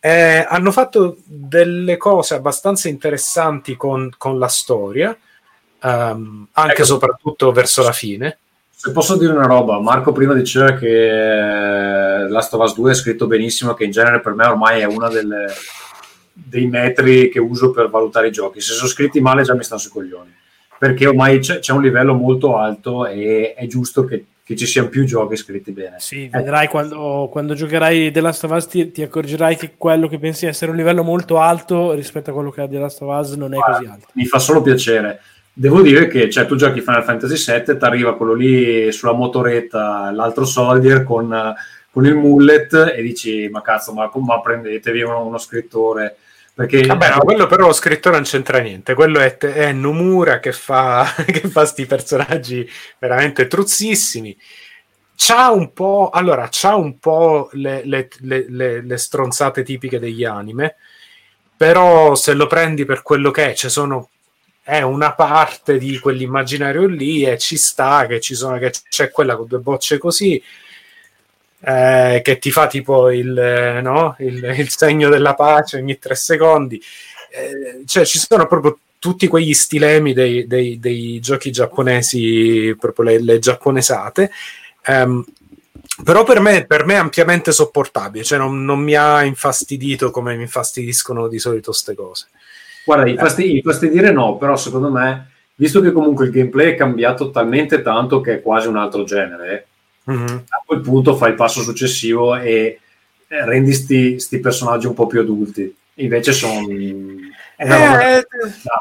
Eh, 0.00 0.44
hanno 0.48 0.70
fatto 0.72 1.16
delle 1.24 1.96
cose 1.96 2.34
abbastanza 2.34 2.88
interessanti 2.88 3.76
con, 3.76 4.10
con 4.18 4.38
la 4.38 4.48
storia, 4.48 5.16
ehm, 5.82 6.48
anche 6.52 6.72
Ecco. 6.72 6.82
e 6.82 6.84
soprattutto 6.84 7.52
verso 7.52 7.82
la 7.82 7.92
fine. 7.92 8.38
Se 8.80 8.92
posso 8.92 9.16
dire 9.16 9.32
una 9.32 9.46
roba, 9.46 9.80
Marco 9.80 10.12
prima 10.12 10.34
diceva 10.34 10.74
che 10.74 12.22
eh, 12.22 12.28
Last 12.28 12.54
of 12.54 12.62
Us 12.62 12.74
2 12.76 12.92
è 12.92 12.94
scritto 12.94 13.26
benissimo, 13.26 13.74
che 13.74 13.82
in 13.84 13.90
genere 13.90 14.20
per 14.20 14.34
me 14.34 14.46
ormai 14.46 14.80
è 14.80 14.84
uno 14.84 15.08
dei 16.32 16.66
metri 16.66 17.28
che 17.28 17.40
uso 17.40 17.72
per 17.72 17.90
valutare 17.90 18.28
i 18.28 18.32
giochi. 18.32 18.60
Se 18.60 18.74
sono 18.74 18.88
scritti 18.88 19.20
male 19.20 19.42
già 19.42 19.54
mi 19.54 19.64
stanno 19.64 19.80
sui 19.80 19.90
coglioni, 19.90 20.32
perché 20.78 21.08
ormai 21.08 21.40
c'è, 21.40 21.58
c'è 21.58 21.72
un 21.72 21.82
livello 21.82 22.14
molto 22.14 22.56
alto 22.56 23.04
e 23.04 23.54
è 23.54 23.66
giusto 23.66 24.04
che, 24.04 24.26
che 24.44 24.54
ci 24.54 24.64
siano 24.64 24.88
più 24.88 25.04
giochi 25.04 25.34
scritti 25.34 25.72
bene. 25.72 25.96
Sì, 25.98 26.28
vedrai 26.28 26.68
quando, 26.68 27.28
quando 27.32 27.54
giocherai 27.54 28.12
The 28.12 28.20
Last 28.20 28.44
of 28.44 28.52
Us 28.52 28.68
ti, 28.68 28.92
ti 28.92 29.02
accorgerai 29.02 29.56
che 29.56 29.72
quello 29.76 30.06
che 30.06 30.20
pensi 30.20 30.46
essere 30.46 30.70
un 30.70 30.76
livello 30.76 31.02
molto 31.02 31.40
alto 31.40 31.94
rispetto 31.94 32.30
a 32.30 32.32
quello 32.32 32.52
che 32.52 32.60
ha 32.60 32.68
The 32.68 32.78
Last 32.78 33.02
of 33.02 33.08
Us 33.18 33.32
non 33.32 33.54
è 33.54 33.56
Guarda, 33.56 33.76
così 33.76 33.90
alto. 33.90 34.06
Mi 34.12 34.24
fa 34.24 34.38
solo 34.38 34.62
piacere. 34.62 35.20
Devo 35.60 35.82
dire 35.82 36.06
che 36.06 36.30
cioè, 36.30 36.46
tu 36.46 36.54
giochi 36.54 36.80
Final 36.80 37.02
Fantasy 37.02 37.34
VII, 37.34 37.76
ti 37.76 37.84
arriva 37.84 38.16
quello 38.16 38.32
lì 38.32 38.92
sulla 38.92 39.10
motoretta, 39.10 40.08
l'altro 40.12 40.44
soldier 40.44 41.02
con, 41.02 41.52
con 41.90 42.06
il 42.06 42.14
mullet 42.14 42.92
e 42.94 43.02
dici 43.02 43.48
ma 43.48 43.60
cazzo, 43.60 43.92
ma, 43.92 44.08
ma 44.14 44.40
prendetevi 44.40 45.02
uno, 45.02 45.26
uno 45.26 45.36
scrittore. 45.36 46.16
Perché 46.54 46.86
Vabbè, 46.86 47.10
no, 47.10 47.18
quello 47.24 47.48
però 47.48 47.66
lo 47.66 47.72
scrittore 47.72 48.14
non 48.14 48.24
c'entra 48.24 48.58
niente, 48.60 48.94
quello 48.94 49.18
è, 49.18 49.36
è 49.36 49.72
Nomura 49.72 50.38
che 50.38 50.52
fa, 50.52 51.12
che 51.26 51.48
fa 51.48 51.64
sti 51.64 51.86
personaggi 51.86 52.70
veramente 53.00 53.48
truzzissimi. 53.48 54.36
C'ha 55.16 55.50
un 55.50 55.72
po', 55.72 56.10
allora, 56.12 56.46
c'ha 56.48 56.76
un 56.76 57.00
po' 57.00 57.48
le, 57.54 57.82
le- 57.84 58.08
le- 58.20 58.80
le- 58.80 58.96
stronzate 58.96 59.64
tipiche 59.64 59.98
degli 59.98 60.24
anime, 60.24 60.76
però 61.56 62.14
se 62.14 62.34
lo 62.34 62.46
prendi 62.46 62.84
per 62.84 63.02
quello 63.02 63.32
che 63.32 63.50
è, 63.50 63.54
ci 63.54 63.68
sono 63.68 64.10
è 64.68 64.82
una 64.82 65.14
parte 65.14 65.78
di 65.78 65.98
quell'immaginario 65.98 66.86
lì 66.86 67.24
e 67.24 67.38
ci 67.38 67.56
sta 67.56 68.04
che 68.04 68.20
ci 68.20 68.34
sono 68.34 68.58
che 68.58 68.70
c'è 68.90 69.10
quella 69.10 69.34
con 69.34 69.46
due 69.46 69.60
bocce 69.60 69.96
così 69.96 70.42
eh, 71.60 72.20
che 72.22 72.38
ti 72.38 72.50
fa 72.50 72.66
tipo 72.66 73.10
il, 73.10 73.38
eh, 73.38 73.80
no? 73.80 74.14
il, 74.18 74.44
il 74.44 74.68
segno 74.68 75.08
della 75.08 75.32
pace 75.32 75.78
ogni 75.78 75.98
tre 75.98 76.14
secondi 76.14 76.78
eh, 77.30 77.82
cioè 77.86 78.04
ci 78.04 78.18
sono 78.18 78.46
proprio 78.46 78.78
tutti 78.98 79.26
quegli 79.26 79.54
stilemi 79.54 80.12
dei, 80.12 80.46
dei- 80.46 80.78
dei 80.78 81.18
giochi 81.20 81.50
giapponesi, 81.50 82.74
proprio 82.78 83.04
le, 83.06 83.22
le 83.22 83.38
giapponesate. 83.38 84.30
Ehm, 84.86 85.24
però 86.02 86.24
per 86.24 86.40
me, 86.40 86.66
per 86.66 86.84
me 86.84 86.94
è 86.94 86.98
ampiamente 86.98 87.52
sopportabile, 87.52 88.24
cioè 88.24 88.38
non, 88.38 88.64
non 88.64 88.80
mi 88.80 88.94
ha 88.94 89.22
infastidito 89.22 90.10
come 90.10 90.34
mi 90.36 90.42
infastidiscono 90.42 91.28
di 91.28 91.38
solito 91.38 91.72
ste 91.72 91.94
cose. 91.94 92.28
Guarda, 92.94 93.10
infastidi- 93.10 93.56
infastidire 93.56 94.10
no, 94.12 94.38
però 94.38 94.56
secondo 94.56 94.90
me, 94.90 95.30
visto 95.56 95.82
che 95.82 95.92
comunque 95.92 96.24
il 96.24 96.30
gameplay 96.30 96.72
è 96.72 96.74
cambiato 96.74 97.30
talmente 97.30 97.82
tanto 97.82 98.22
che 98.22 98.36
è 98.36 98.42
quasi 98.42 98.66
un 98.66 98.78
altro 98.78 99.04
genere, 99.04 99.66
Mhm. 100.04 100.44
a 100.48 100.62
quel 100.64 100.80
punto 100.80 101.14
fai 101.14 101.30
il 101.30 101.36
passo 101.36 101.60
successivo 101.60 102.34
e 102.34 102.80
eh, 103.30 103.44
rendi 103.44 103.74
sti, 103.74 104.18
sti 104.18 104.40
personaggi 104.40 104.86
un 104.86 104.94
po' 104.94 105.06
più 105.06 105.20
adulti. 105.20 105.76
Invece 105.96 106.32
sono... 106.32 106.66
Eh, 106.70 108.24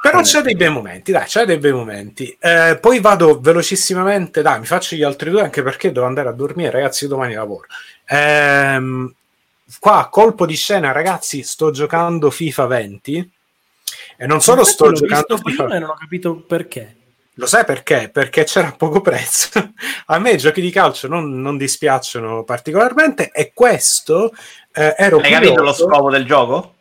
però 0.01 0.21
c'è 0.21 0.39
dei 0.41 0.55
bei 0.55 0.69
momenti, 0.69 1.11
dai, 1.11 1.25
c'è 1.25 1.43
dei 1.45 1.57
bei 1.57 1.73
momenti. 1.73 2.37
Eh, 2.39 2.77
poi 2.79 3.01
vado 3.01 3.41
velocissimamente, 3.41 4.41
dai, 4.41 4.59
mi 4.59 4.65
faccio 4.65 4.95
gli 4.95 5.03
altri 5.03 5.31
due 5.31 5.41
anche 5.41 5.63
perché 5.63 5.91
devo 5.91 6.05
andare 6.05 6.29
a 6.29 6.31
dormire, 6.31 6.69
ragazzi, 6.71 7.07
domani 7.07 7.33
lavoro. 7.33 7.65
Ehm, 8.05 9.13
qua, 9.81 10.07
colpo 10.09 10.45
di 10.45 10.55
scena, 10.55 10.93
ragazzi, 10.93 11.43
sto 11.43 11.71
giocando 11.71 12.29
FIFA 12.29 12.65
20 12.67 13.31
e 14.17 14.25
non 14.27 14.41
solo 14.41 14.63
sto 14.63 14.85
L'ho 14.87 14.93
giocando 14.93 15.35
visto 15.35 15.41
prima 15.63 15.75
e 15.75 15.79
non 15.79 15.89
ho 15.89 15.93
capito 15.93 16.35
perché. 16.35 16.95
Lo 17.35 17.45
sai 17.45 17.65
perché? 17.65 18.09
Perché 18.11 18.45
c'era 18.45 18.73
poco 18.75 18.99
prezzo. 18.99 19.49
A 20.07 20.17
me 20.19 20.31
i 20.31 20.37
giochi 20.37 20.59
di 20.59 20.71
calcio 20.71 21.07
non, 21.07 21.39
non 21.39 21.55
dispiacciono 21.55 22.43
particolarmente 22.43 23.29
e 23.31 23.51
questo 23.53 24.31
eh, 24.73 24.95
ero 24.97 25.17
Hai 25.19 25.31
capito 25.31 25.49
lo 25.51 25.57
curioso- 25.57 25.87
scopo 25.87 26.09
del 26.09 26.25
gioco? 26.25 26.73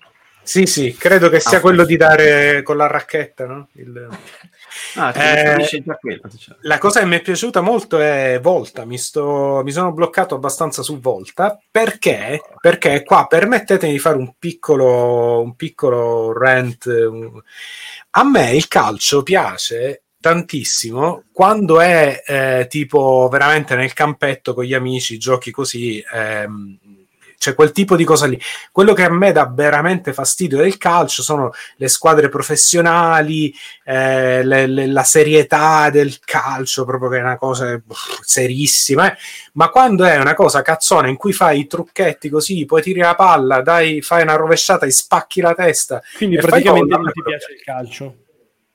Sì, 0.43 0.65
sì, 0.67 0.95
credo 0.97 1.29
che 1.29 1.41
sia 1.41 1.59
Ah, 1.59 1.61
quello 1.61 1.85
di 1.85 1.97
dare 1.97 2.63
con 2.63 2.77
la 2.77 2.87
racchetta, 2.87 3.47
no? 3.47 3.69
Il- 3.73 4.09
Ah, 4.97 5.13
Eh, 5.15 5.67
quello, 6.01 6.21
diciamo. 6.31 6.59
La 6.63 6.79
cosa 6.79 7.01
che 7.01 7.07
mi 7.07 7.17
è 7.17 7.23
piaciuta 7.23 7.61
molto 7.61 7.99
è 7.99 8.39
Volta, 8.43 8.85
mi, 8.85 8.99
sto, 8.99 9.61
mi 9.65 9.73
sono 9.73 9.93
bloccato 9.93 10.35
abbastanza 10.35 10.83
su 10.83 11.01
Volta 11.01 11.59
perché, 11.71 12.41
perché 12.61 13.03
qua 13.03 13.27
permettetemi 13.27 13.93
di 13.93 13.99
fare 13.99 14.17
un 14.17 14.35
piccolo, 14.39 15.41
un 15.43 15.55
piccolo 15.57 16.33
rant. 16.33 16.87
un- 16.87 17.41
A 18.11 18.25
me 18.25 18.53
il 18.55 18.69
calcio 18.69 19.23
piace 19.23 20.03
tantissimo 20.19 21.25
quando 21.33 21.81
è 21.81 22.23
eh, 22.27 22.67
tipo 22.69 23.29
veramente 23.31 23.77
nel 23.77 23.93
campetto 23.93 24.55
con 24.55 24.65
gli 24.65 24.75
amici, 24.75 25.19
giochi 25.19 25.51
così. 25.51 26.03
ehm, 26.13 26.79
c'è 27.39 27.55
quel 27.55 27.73
tipo 27.73 27.97
di 27.97 28.05
cosa 28.05 28.27
lì. 28.27 28.41
Quello 28.73 28.93
che 28.93 29.05
a 29.05 29.11
me 29.11 29.33
dà 29.33 29.47
veramente 29.53 30.13
fastidio 30.13 30.59
del 30.59 30.77
calcio 30.79 31.23
sono 31.23 31.53
le 31.77 31.89
squadre 31.89 32.29
professionali, 32.29 33.55
eh, 33.85 34.43
le- 34.45 34.67
le- 34.67 34.87
la 34.87 35.05
serietà 35.05 35.91
del 35.91 36.19
calcio, 36.25 36.85
proprio 36.85 37.11
che 37.11 37.19
è 37.19 37.23
una 37.23 37.37
cosa 37.37 37.81
uff, 37.87 38.21
serissima. 38.23 39.13
eh. 39.13 39.17
Ma 39.53 39.69
quando 39.71 40.05
è 40.05 40.19
una 40.19 40.35
cosa 40.35 40.63
cazzona 40.63 41.09
in 41.09 41.17
cui 41.17 41.33
fai 41.33 41.61
i 41.61 41.67
trucchetti 41.67 42.29
così, 42.29 42.65
poi 42.67 42.83
tiri 42.83 43.01
la 43.01 43.15
palla, 43.15 43.61
dai, 43.63 44.03
fai 44.03 44.23
una 44.23 44.37
rovesciata 44.37 44.87
e 44.87 44.91
spacchi 44.91 45.41
la 45.41 45.55
testa. 45.55 46.03
Quindi 46.17 46.37
praticamente 46.37 46.95
non 46.97 47.11
ti 47.13 47.23
piace 47.23 47.53
il 47.53 47.63
calcio. 47.63 48.17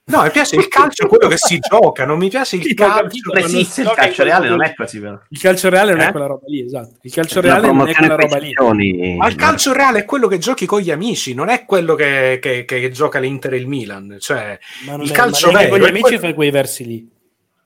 No, 0.04 0.24
mi 0.24 0.32
piace 0.32 0.56
il 0.58 0.68
calcio, 0.68 1.08
quello 1.08 1.28
che 1.30 1.38
si 1.38 1.60
gioca, 1.60 2.06
non 2.06 2.18
mi 2.18 2.28
piace 2.28 2.56
il 2.58 2.74
calcio. 2.74 3.32
Beh, 3.32 3.48
sì, 3.48 3.64
si 3.64 3.82
il 3.82 3.92
calcio 3.96 4.24
reale 4.24 4.50
non 4.50 4.64
è 4.64 4.74
così 4.74 5.00
però. 5.00 5.18
Il 5.30 5.40
calcio 5.40 5.70
reale 5.70 5.92
non 5.92 6.02
Eh? 6.02 6.08
è 6.08 6.12
quella 6.12 6.26
roba 6.26 6.44
lì, 6.48 6.66
esatto. 6.66 6.98
Il 7.02 7.14
calcio 7.14 7.36
La 7.36 7.42
reale 7.60 7.68
non 7.72 7.88
è 7.88 7.94
quella 7.94 8.16
roba 8.16 8.38
lì. 8.38 9.16
Ma 9.16 9.28
il 9.28 9.36
calcio 9.36 9.72
reale 9.74 10.00
è 10.00 10.06
quello 10.06 10.28
che 10.28 10.38
giochi 10.38 10.66
con 10.66 10.82
gli 10.82 10.92
amici, 10.92 11.34
non 11.34 11.48
è 11.50 11.66
quello 11.66 11.96
che, 11.96 12.40
che- 12.42 12.66
che 12.66 12.90
gioca 12.90 13.20
l'Inter 13.20 13.54
e 13.54 13.58
il 13.58 13.68
Milan. 13.68 14.18
Cioè, 14.20 14.60
Ma 14.86 14.94
non 14.98 15.06
il 15.06 15.12
è, 15.12 15.14
calcio 15.14 15.52
vero 15.52 15.70
con 15.70 15.80
gli 15.80 15.86
amici 15.86 16.02
quello- 16.02 16.20
fai 16.20 16.34
quei 16.34 16.52
versi 16.52 16.86
lì. 16.86 17.10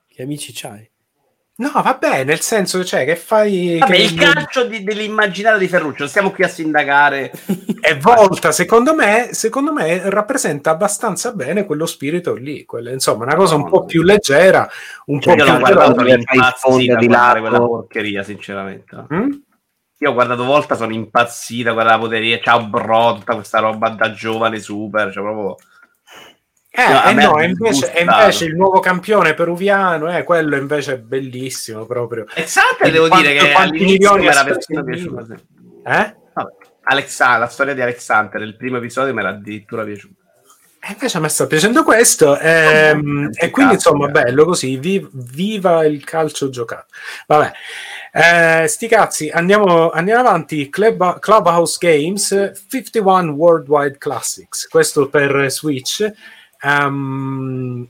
Che 0.08 0.22
amici 0.22 0.52
c'hai? 0.54 0.88
No, 1.58 1.72
vabbè, 1.74 2.26
nel 2.26 2.42
senso 2.42 2.84
cioè, 2.84 3.06
che 3.06 3.16
fai... 3.16 3.78
Vabbè, 3.80 3.94
che- 3.94 4.02
il 4.02 4.14
calcio 4.14 4.66
di- 4.66 4.84
dell'immaginario 4.84 5.58
di 5.58 5.70
Ferruccio, 5.70 6.06
stiamo 6.06 6.32
qui 6.32 6.44
a 6.44 6.50
sindacare. 6.50 7.32
è 7.80 7.96
volta, 8.00 8.52
secondo 8.52 8.94
me, 8.94 9.30
secondo 9.32 9.72
me 9.72 10.10
rappresenta 10.10 10.72
abbastanza 10.72 11.32
bene 11.32 11.66
quello 11.66 11.86
spirito 11.86 12.34
lì. 12.34 12.66
quella- 12.66 12.92
insomma, 12.92 13.24
una 13.24 13.36
cosa 13.36 13.56
un 13.56 13.62
No, 13.62 13.70
po' 13.70 13.80
no. 13.80 13.86
più 13.86 14.02
leggera, 14.02 14.70
un 15.06 15.22
Cioè, 15.22 15.34
po' 15.38 15.40
Io 15.40 15.46
più 15.46 15.54
calcio 15.54 15.74
guardato, 15.74 15.92
dove 15.94 16.10
sono 16.10 16.24
fai 16.26 16.36
impazzito 16.38 16.68
sponde 16.70 16.94
a 16.94 16.98
di 16.98 17.08
lato. 17.08 17.40
quella 17.40 17.58
porcheria, 17.60 18.24
sinceramente. 18.24 19.06
Mm? 19.14 19.30
Io 20.00 20.10
ho 20.10 20.14
guardato 20.14 20.44
Volta, 20.44 20.76
sono 20.76 20.92
impazzita, 20.94 21.72
guarda 21.72 21.92
la 21.92 22.00
poteria, 22.00 22.38
ciao 22.44 22.66
bro, 22.66 23.14
tutta 23.20 23.34
questa 23.36 23.60
roba 23.60 23.88
da 23.90 24.12
giovane 24.12 24.60
super, 24.60 25.10
cioè 25.14 25.24
proprio... 25.24 25.56
Eh, 26.78 26.92
No, 26.92 27.04
eh 27.06 27.14
no, 27.14 27.40
e 27.40 27.46
invece, 27.46 27.94
e 27.94 28.02
invece 28.04 28.46
il 28.46 28.56
nuovo 28.56 28.80
campione 28.80 29.34
peruviano, 29.34 30.16
eh, 30.16 30.24
quello 30.24 30.56
invece 30.58 30.94
è 30.94 30.98
bellissimo 30.98 31.86
proprio. 31.86 32.26
E 32.34 32.46
Sante 32.46 32.76
Quindi 32.80 32.96
devo 32.98 33.08
quanto- 33.08 33.28
dire 33.28 33.40
che 33.40 33.52
quanti 33.52 33.70
all'inizio 33.78 33.94
milioni 33.94 34.22
mi 34.22 34.28
era 34.28 34.44
persino 34.44 34.80
il 34.80 34.86
piaciuto. 34.86 35.20
Eh? 35.86 36.16
Vabbè. 36.34 36.52
Alexa- 36.88 37.38
la 37.38 37.48
storia 37.48 37.74
di 37.74 37.82
Alexander, 37.82 38.42
il 38.42 38.56
primo 38.58 38.78
episodio 38.78 39.14
mi 39.14 39.20
era 39.22 39.30
addirittura 39.30 39.84
piaciuto. 39.84 40.20
E 40.88 40.92
invece 40.92 41.18
a 41.18 41.20
me 41.22 41.30
sta 41.30 41.48
piacendo 41.48 41.84
questo, 41.84 42.38
ehm, 42.38 43.30
e 43.34 43.50
quindi 43.50 43.74
cazzo, 43.76 43.90
insomma, 43.90 44.06
ragazzi. 44.06 44.26
bello 44.26 44.46
così. 44.46 44.78
vi- 44.78 45.10
viva 45.14 45.84
il 45.86 46.04
calcio 46.04 46.50
giocato. 46.50 46.86
Vabbè, 47.26 47.52
eh, 48.64 48.68
sti 48.68 48.88
cazzi, 48.88 49.30
andiamo, 49.30 49.90
andiamo 49.90 50.20
avanti. 50.28 50.70
Club- 50.70 51.18
Clubhouse 51.18 51.78
Games 51.80 52.52
51 52.70 53.32
Worldwide 53.32 53.98
Classics, 53.98 54.68
questo 54.68 55.10
per 55.10 55.48
Switch. 55.50 56.08
Ehm, 56.66 57.88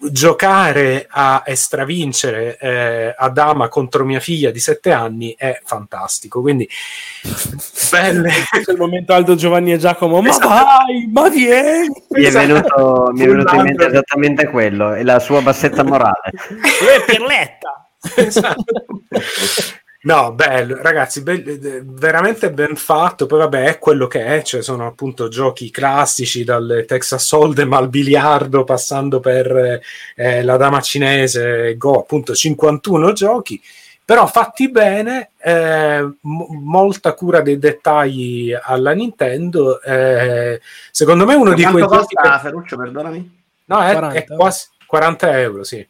giocare 0.00 1.06
a 1.08 1.42
e 1.46 1.54
stravincere 1.54 2.56
eh, 2.58 3.14
a 3.16 3.28
dama 3.28 3.68
contro 3.68 4.04
mia 4.04 4.20
figlia 4.20 4.50
di 4.50 4.58
7 4.58 4.92
anni 4.92 5.34
è 5.36 5.60
fantastico. 5.64 6.40
Quindi, 6.40 6.68
belle. 7.90 8.32
Questo 8.50 8.70
è 8.70 8.74
il 8.74 8.78
momento 8.80 9.12
Aldo 9.12 9.34
Giovanni 9.34 9.72
e 9.72 9.78
Giacomo. 9.78 10.20
Ma 10.20 10.28
Esatto. 10.28 10.48
vai, 10.48 11.08
ma 11.12 11.28
vieni! 11.28 11.88
Mi 12.10 12.24
è 12.24 12.30
venuto, 12.30 13.10
mi 13.12 13.24
è 13.24 13.26
venuto 13.26 13.54
in 13.54 13.62
mente 13.62 13.80
Esatto. 13.82 13.92
esattamente 13.92 14.46
quello, 14.48 14.94
e 14.94 15.02
la 15.02 15.18
sua 15.18 15.40
bassetta 15.42 15.82
morale. 15.82 16.30
Eh, 16.30 17.04
Pirletta! 17.06 17.82
Esatto. 18.16 18.64
No, 20.00 20.32
bello, 20.32 20.80
ragazzi, 20.80 21.22
be- 21.24 21.42
eh, 21.42 21.82
veramente 21.84 22.52
ben 22.52 22.76
fatto. 22.76 23.26
Poi, 23.26 23.40
vabbè, 23.40 23.64
è 23.64 23.78
quello 23.80 24.06
che 24.06 24.24
è, 24.24 24.42
cioè 24.42 24.62
sono 24.62 24.86
appunto 24.86 25.26
giochi 25.28 25.70
classici 25.70 26.44
dal 26.44 26.84
Texas 26.86 27.30
Hold'em 27.32 27.72
al 27.72 27.88
biliardo, 27.88 28.62
passando 28.62 29.18
per 29.18 29.80
eh, 30.14 30.42
la 30.44 30.56
dama 30.56 30.80
cinese, 30.80 31.76
Go, 31.76 31.98
appunto 32.00 32.32
51 32.32 33.12
giochi, 33.12 33.60
però 34.04 34.26
fatti 34.28 34.70
bene, 34.70 35.30
eh, 35.42 36.08
mo- 36.20 36.46
molta 36.50 37.12
cura 37.14 37.40
dei 37.40 37.58
dettagli 37.58 38.56
alla 38.58 38.92
Nintendo. 38.92 39.82
eh, 39.82 40.60
secondo 40.92 41.26
me, 41.26 41.34
uno 41.34 41.54
di 41.54 41.64
quei 41.64 41.82
Quanto 41.84 41.96
giochi. 41.96 42.14
costa, 42.14 42.30
per- 42.30 42.40
Ferruccio, 42.40 42.76
perdonami? 42.76 43.36
No, 43.64 43.80
è, 43.82 43.92
40? 43.94 44.12
è 44.16 44.24
quasi 44.36 44.66
40 44.86 45.38
euro, 45.40 45.64
sì, 45.64 45.86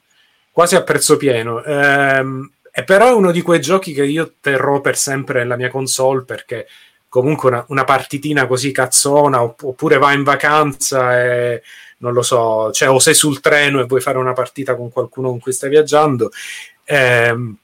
quasi 0.50 0.74
a 0.76 0.82
prezzo 0.82 1.16
pieno. 1.18 1.62
Ehm, 1.62 2.50
e 2.78 2.84
però 2.84 3.08
è 3.08 3.12
uno 3.12 3.32
di 3.32 3.42
quei 3.42 3.60
giochi 3.60 3.92
che 3.92 4.04
io 4.04 4.34
terrò 4.40 4.80
per 4.80 4.96
sempre 4.96 5.40
nella 5.40 5.56
mia 5.56 5.68
console 5.68 6.22
perché 6.22 6.68
comunque 7.08 7.48
una, 7.48 7.64
una 7.70 7.82
partitina 7.82 8.46
così 8.46 8.70
cazzona 8.70 9.42
opp- 9.42 9.64
oppure 9.64 9.98
vai 9.98 10.14
in 10.14 10.22
vacanza 10.22 11.20
e 11.20 11.60
non 11.98 12.12
lo 12.12 12.22
so, 12.22 12.70
cioè 12.70 12.88
o 12.88 13.00
sei 13.00 13.14
sul 13.14 13.40
treno 13.40 13.80
e 13.80 13.86
vuoi 13.86 14.00
fare 14.00 14.16
una 14.18 14.32
partita 14.32 14.76
con 14.76 14.92
qualcuno 14.92 15.28
con 15.28 15.40
cui 15.40 15.52
stai 15.52 15.70
viaggiando, 15.70 16.30
ehm, 16.84 17.56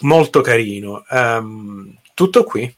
molto 0.00 0.40
carino. 0.40 1.04
Ehm, 1.08 1.96
tutto 2.14 2.42
qui. 2.42 2.74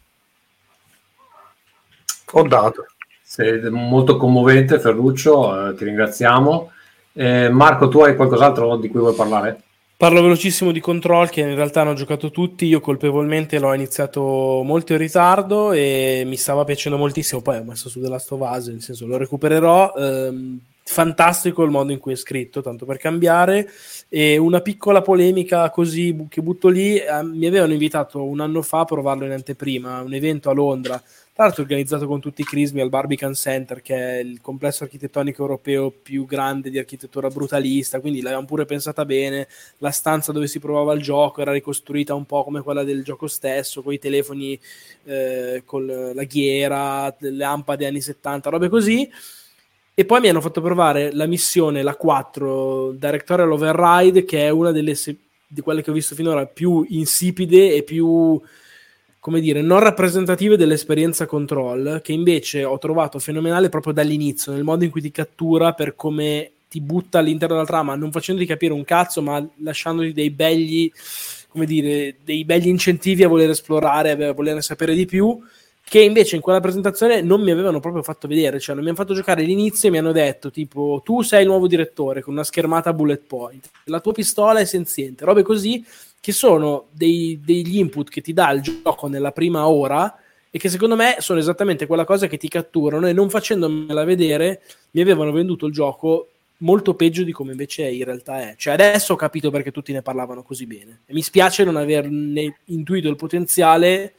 Ho 2.32 2.42
dato. 2.46 2.86
Sei 3.22 3.70
molto 3.70 4.18
commovente, 4.18 4.78
Ferruccio, 4.78 5.70
eh, 5.70 5.74
ti 5.74 5.84
ringraziamo. 5.84 6.70
Eh, 7.14 7.48
Marco, 7.48 7.88
tu 7.88 8.02
hai 8.02 8.14
qualcos'altro 8.14 8.76
di 8.76 8.90
cui 8.90 9.00
vuoi 9.00 9.14
parlare? 9.14 9.62
Parlo 10.02 10.20
velocissimo 10.20 10.72
di 10.72 10.80
Control 10.80 11.30
che 11.30 11.42
in 11.42 11.54
realtà 11.54 11.82
hanno 11.82 11.94
giocato 11.94 12.32
tutti, 12.32 12.66
io 12.66 12.80
colpevolmente 12.80 13.60
l'ho 13.60 13.72
iniziato 13.72 14.20
molto 14.64 14.94
in 14.94 14.98
ritardo 14.98 15.70
e 15.70 16.24
mi 16.26 16.36
stava 16.36 16.64
piacendo 16.64 16.98
moltissimo, 16.98 17.40
poi 17.40 17.58
ho 17.58 17.62
messo 17.62 17.88
su 17.88 18.00
of 18.00 18.40
Us, 18.40 18.66
nel 18.66 18.82
senso 18.82 19.06
lo 19.06 19.16
recupererò, 19.16 19.94
ehm, 19.96 20.58
fantastico 20.82 21.62
il 21.62 21.70
modo 21.70 21.92
in 21.92 22.00
cui 22.00 22.14
è 22.14 22.16
scritto, 22.16 22.62
tanto 22.62 22.84
per 22.84 22.96
cambiare, 22.96 23.70
e 24.08 24.38
una 24.38 24.60
piccola 24.60 25.02
polemica 25.02 25.70
così 25.70 26.26
che 26.28 26.42
butto 26.42 26.66
lì, 26.66 26.96
eh, 26.96 27.22
mi 27.22 27.46
avevano 27.46 27.70
invitato 27.70 28.24
un 28.24 28.40
anno 28.40 28.60
fa 28.62 28.80
a 28.80 28.84
provarlo 28.84 29.24
in 29.24 29.30
anteprima, 29.30 30.00
un 30.00 30.14
evento 30.14 30.50
a 30.50 30.52
Londra, 30.52 31.00
tra 31.34 31.44
l'altro 31.44 31.62
organizzato 31.62 32.06
con 32.06 32.20
tutti 32.20 32.42
i 32.42 32.44
crismi 32.44 32.80
al 32.80 32.90
Barbican 32.90 33.34
Center, 33.34 33.80
che 33.80 33.96
è 33.96 34.18
il 34.18 34.40
complesso 34.42 34.84
architettonico 34.84 35.40
europeo 35.40 35.90
più 35.90 36.26
grande 36.26 36.68
di 36.68 36.78
architettura 36.78 37.28
brutalista, 37.28 38.00
quindi 38.00 38.20
l'avevamo 38.20 38.46
pure 38.46 38.66
pensata 38.66 39.04
bene, 39.06 39.48
la 39.78 39.90
stanza 39.90 40.30
dove 40.30 40.46
si 40.46 40.58
provava 40.58 40.92
il 40.92 41.00
gioco 41.00 41.40
era 41.40 41.52
ricostruita 41.52 42.14
un 42.14 42.26
po' 42.26 42.44
come 42.44 42.60
quella 42.60 42.84
del 42.84 43.02
gioco 43.02 43.28
stesso, 43.28 43.82
con 43.82 43.94
i 43.94 43.98
telefoni 43.98 44.60
eh, 45.04 45.62
con 45.64 45.86
la 45.86 46.24
ghiera, 46.24 47.14
le 47.18 47.30
lampade 47.30 47.86
anni 47.86 48.02
70, 48.02 48.50
robe 48.50 48.68
così. 48.68 49.10
E 49.94 50.04
poi 50.04 50.20
mi 50.20 50.28
hanno 50.28 50.40
fatto 50.40 50.60
provare 50.60 51.12
la 51.12 51.26
missione, 51.26 51.82
la 51.82 51.96
4, 51.96 52.92
Directorial 52.92 53.52
Override, 53.52 54.24
che 54.24 54.46
è 54.46 54.48
una 54.50 54.70
delle 54.70 54.94
di 55.52 55.60
quelle 55.60 55.82
che 55.82 55.90
ho 55.90 55.94
visto 55.94 56.14
finora 56.14 56.46
più 56.46 56.84
insipide 56.88 57.74
e 57.74 57.82
più, 57.82 58.40
come 59.22 59.40
dire, 59.40 59.62
non 59.62 59.78
rappresentative 59.78 60.56
dell'esperienza 60.56 61.26
control, 61.26 62.00
che 62.02 62.10
invece 62.10 62.64
ho 62.64 62.76
trovato 62.78 63.20
fenomenale 63.20 63.68
proprio 63.68 63.92
dall'inizio, 63.92 64.50
nel 64.50 64.64
modo 64.64 64.82
in 64.82 64.90
cui 64.90 65.00
ti 65.00 65.12
cattura 65.12 65.74
per 65.74 65.94
come 65.94 66.50
ti 66.68 66.80
butta 66.80 67.20
all'interno 67.20 67.54
della 67.54 67.66
trama, 67.66 67.94
non 67.94 68.10
facendoti 68.10 68.48
capire 68.48 68.72
un 68.72 68.82
cazzo, 68.82 69.22
ma 69.22 69.40
lasciandoti 69.58 70.12
dei 70.12 70.30
begli, 70.30 70.90
come 71.46 71.66
dire, 71.66 72.16
dei 72.24 72.44
begli 72.44 72.66
incentivi 72.66 73.22
a 73.22 73.28
voler 73.28 73.50
esplorare, 73.50 74.10
a 74.10 74.32
voler 74.32 74.60
sapere 74.60 74.92
di 74.92 75.06
più 75.06 75.40
che 75.84 76.00
invece 76.00 76.34
in 76.34 76.42
quella 76.42 76.58
presentazione 76.58 77.20
non 77.20 77.42
mi 77.42 77.52
avevano 77.52 77.78
proprio 77.78 78.02
fatto 78.02 78.26
vedere, 78.26 78.58
cioè 78.58 78.74
non 78.74 78.82
mi 78.82 78.90
hanno 78.90 78.98
fatto 78.98 79.14
giocare 79.14 79.42
all'inizio 79.42 79.88
e 79.88 79.92
mi 79.92 79.98
hanno 79.98 80.10
detto 80.12 80.50
tipo 80.50 81.00
tu 81.04 81.22
sei 81.22 81.42
il 81.42 81.48
nuovo 81.48 81.68
direttore 81.68 82.22
con 82.22 82.32
una 82.32 82.44
schermata 82.44 82.92
bullet 82.92 83.22
point, 83.24 83.70
la 83.84 84.00
tua 84.00 84.12
pistola 84.12 84.58
è 84.58 84.64
senziente, 84.64 85.24
robe 85.24 85.42
così 85.42 85.84
che 86.22 86.30
sono 86.30 86.86
dei, 86.92 87.40
degli 87.44 87.78
input 87.78 88.08
che 88.08 88.20
ti 88.20 88.32
dà 88.32 88.52
il 88.52 88.60
gioco 88.60 89.08
nella 89.08 89.32
prima 89.32 89.66
ora 89.66 90.16
e 90.52 90.56
che 90.56 90.68
secondo 90.68 90.94
me 90.94 91.16
sono 91.18 91.40
esattamente 91.40 91.84
quella 91.84 92.04
cosa 92.04 92.28
che 92.28 92.36
ti 92.36 92.46
catturano 92.46 93.08
e 93.08 93.12
non 93.12 93.28
facendomela 93.28 94.04
vedere 94.04 94.62
mi 94.92 95.00
avevano 95.00 95.32
venduto 95.32 95.66
il 95.66 95.72
gioco 95.72 96.28
molto 96.58 96.94
peggio 96.94 97.24
di 97.24 97.32
come 97.32 97.50
invece 97.50 97.88
in 97.88 98.04
realtà 98.04 98.40
è. 98.40 98.54
Cioè 98.56 98.74
adesso 98.74 99.14
ho 99.14 99.16
capito 99.16 99.50
perché 99.50 99.72
tutti 99.72 99.92
ne 99.92 100.00
parlavano 100.00 100.44
così 100.44 100.64
bene 100.64 101.00
e 101.06 101.12
mi 101.12 101.22
spiace 101.22 101.64
non 101.64 101.74
averne 101.74 102.58
intuito 102.66 103.08
il 103.08 103.16
potenziale 103.16 104.12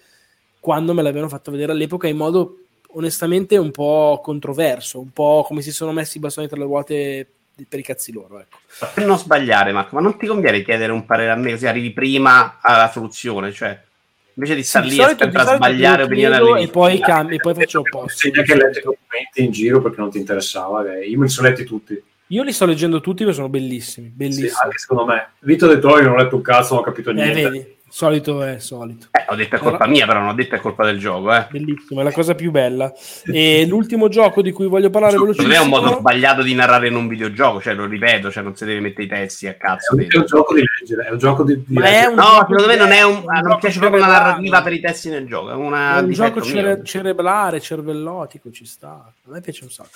quando 0.59 0.93
me 0.93 1.03
l'avevano 1.03 1.29
fatto 1.29 1.51
vedere 1.51 1.71
all'epoca 1.71 2.09
in 2.09 2.17
modo 2.17 2.57
onestamente 2.95 3.55
un 3.55 3.71
po' 3.71 4.19
controverso, 4.21 4.99
un 4.99 5.13
po' 5.13 5.45
come 5.47 5.61
si 5.61 5.71
sono 5.71 5.93
messi 5.93 6.17
i 6.17 6.19
bastoni 6.19 6.49
tra 6.49 6.57
le 6.57 6.65
ruote 6.65 7.27
per 7.67 7.79
i 7.79 7.83
cazzi 7.83 8.11
loro. 8.11 8.39
Ecco. 8.39 8.57
Per 8.93 9.05
non 9.05 9.17
sbagliare, 9.17 9.71
Marco, 9.71 9.95
ma 9.95 10.01
non 10.01 10.17
ti 10.17 10.25
conviene 10.25 10.63
chiedere 10.63 10.91
un 10.91 11.05
parere 11.05 11.31
a 11.31 11.35
me 11.35 11.51
così 11.51 11.67
arrivi 11.67 11.91
prima 11.91 12.57
alla 12.61 12.89
soluzione? 12.91 13.51
Cioè, 13.51 13.79
invece 14.33 14.55
di 14.55 14.63
stare 14.63 14.85
Sì, 14.89 14.95
lì 14.95 15.01
solito- 15.03 15.23
a 15.25 15.55
sbagliare 15.55 16.03
opinione 16.03 16.35
all'inizio. 16.37 16.67
e 16.67 16.71
poi 16.71 16.99
cambi, 16.99 17.35
e 17.35 17.39
poi 17.39 17.53
faccio 17.53 17.77
l'opposto. 17.79 18.17
Segna 18.17 18.41
che 18.41 18.55
leggi 18.55 18.79
i 18.79 18.81
documenti 18.81 19.43
in 19.43 19.51
giro 19.51 19.81
perché 19.81 19.99
non 20.01 20.09
ti 20.09 20.17
interessava. 20.17 20.91
eh. 20.95 21.05
Io 21.07 21.17
me 21.19 21.25
li 21.25 21.31
sono 21.31 21.47
letti 21.47 21.63
tutti. 21.63 22.01
Io 22.27 22.41
li 22.41 22.51
sto 22.51 22.65
leggendo 22.65 22.99
tutti 22.99 23.19
perché 23.19 23.33
sono 23.35 23.49
bellissimi, 23.49 24.07
Sì, 24.07 24.13
bellissimi. 24.15 24.49
anche 24.63 24.77
secondo 24.79 25.05
me. 25.05 25.33
Vito 25.39 25.65
ha 25.65 25.73
detto 25.73 25.87
"Oh, 25.89 25.97
io 25.97 26.03
non 26.05 26.13
ho 26.13 26.17
letto 26.23 26.35
un 26.35 26.41
cazzo, 26.41 26.73
non 26.73 26.81
ho 26.81 26.85
capito 26.85 27.11
eh, 27.11 27.13
niente. 27.13 27.41
vedi, 27.43 27.75
solito 27.95 28.41
è 28.41 28.57
solito. 28.57 29.07
Eh, 29.11 29.23
ho 29.31 29.35
detto 29.35 29.55
è 29.55 29.59
colpa 29.59 29.85
mia, 29.85 30.07
però 30.07 30.19
non 30.19 30.29
ho 30.29 30.33
detto 30.33 30.55
è 30.55 30.59
colpa 30.59 30.83
del 30.83 30.97
gioco. 30.97 31.31
Eh. 31.31 31.45
Bellissimo, 31.51 32.01
è 32.01 32.03
la 32.03 32.11
cosa 32.11 32.33
più 32.33 32.49
bella. 32.49 32.91
E 33.25 33.65
l'ultimo 33.67 34.09
gioco 34.09 34.41
di 34.41 34.51
cui 34.51 34.65
voglio 34.67 34.89
parlare 34.89 35.15
Non 35.15 35.51
è 35.51 35.59
un 35.59 35.69
modo 35.69 35.97
sbagliato 35.99 36.41
di 36.41 36.55
narrare 36.55 36.87
in 36.87 36.95
un 36.95 37.07
videogioco, 37.07 37.61
cioè 37.61 37.75
lo 37.75 37.85
ripeto, 37.85 38.31
cioè 38.31 38.41
non 38.41 38.55
si 38.55 38.65
deve 38.65 38.79
mettere 38.79 39.03
i 39.03 39.07
testi 39.07 39.45
a 39.47 39.51
È 39.51 39.57
cazzo. 39.57 39.93
un, 39.93 39.99
dentro. 39.99 40.17
è 40.17 40.21
un 40.21 40.27
gioco 40.27 40.53
di 40.55 40.63
leggere, 40.79 41.07
è 41.07 41.11
un 41.11 41.17
gioco 41.19 41.43
di, 41.43 41.63
di 41.67 41.73
Ma 41.77 41.85
è 41.85 41.91
leggere. 41.91 42.07
un 42.07 42.15
No, 42.15 42.23
secondo 42.39 42.65
me 42.65 42.75
non 42.75 42.91
è 42.91 43.01
un, 43.03 43.15
un 43.17 43.23
ah, 43.27 43.39
non 43.41 43.59
piace 43.59 43.79
proprio 43.79 43.99
la 44.01 44.07
narrativa 44.07 44.61
per 44.63 44.73
i 44.73 44.79
testi 44.79 45.09
nel 45.09 45.27
gioco, 45.27 45.51
è 45.51 45.53
una 45.53 45.97
È 45.97 46.01
un 46.01 46.11
gioco 46.11 46.41
cere- 46.41 46.81
cerebrale, 46.83 47.59
cervellotico, 47.59 48.49
ci 48.49 48.65
sta. 48.65 48.87
A 49.25 49.29
me 49.31 49.39
piace 49.41 49.65
un 49.65 49.69
sacco. 49.69 49.89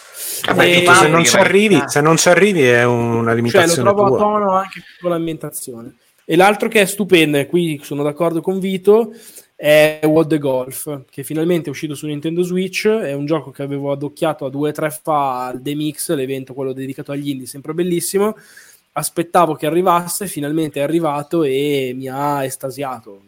Vabbè, 0.45 0.65
E- 0.65 0.85
se, 0.93 1.07
non 1.07 1.23
arrivi, 1.39 1.75
ah. 1.75 1.87
se 1.87 2.01
non 2.01 2.17
ci 2.17 2.29
arrivi 2.29 2.61
è 2.61 2.83
una 2.83 3.17
cioè 3.17 3.23
lo 3.29 3.33
limitazione 3.33 3.89
trovo 3.89 4.03
a 4.05 4.07
tua. 4.09 4.17
tono 4.19 4.51
anche 4.51 4.81
con 5.01 5.09
l'ambientazione. 5.09 5.95
E 6.29 6.35
l'altro 6.35 6.67
che 6.67 6.81
è 6.81 6.85
stupendo, 6.85 7.37
e 7.37 7.45
qui 7.45 7.79
sono 7.81 8.03
d'accordo 8.03 8.41
con 8.41 8.59
Vito, 8.59 9.13
è 9.55 10.01
World 10.03 10.27
the 10.27 10.37
Golf, 10.39 11.03
che 11.09 11.23
finalmente 11.23 11.67
è 11.67 11.69
uscito 11.69 11.95
su 11.95 12.05
Nintendo 12.05 12.43
Switch. 12.43 12.85
È 12.85 13.13
un 13.13 13.25
gioco 13.25 13.49
che 13.49 13.63
avevo 13.63 13.93
adocchiato 13.93 14.43
a 14.43 14.49
due 14.49 14.71
o 14.71 14.73
tre 14.73 14.89
fa 14.89 15.45
al 15.45 15.61
The 15.61 15.73
Mix, 15.73 16.13
l'evento 16.13 16.53
quello 16.53 16.73
dedicato 16.73 17.13
agli 17.13 17.29
indie, 17.29 17.47
sempre 17.47 17.73
bellissimo. 17.73 18.35
Aspettavo 18.91 19.53
che 19.55 19.67
arrivasse, 19.67 20.27
finalmente 20.27 20.81
è 20.81 20.83
arrivato 20.83 21.43
e 21.43 21.93
mi 21.95 22.09
ha 22.09 22.43
estasiato. 22.43 23.21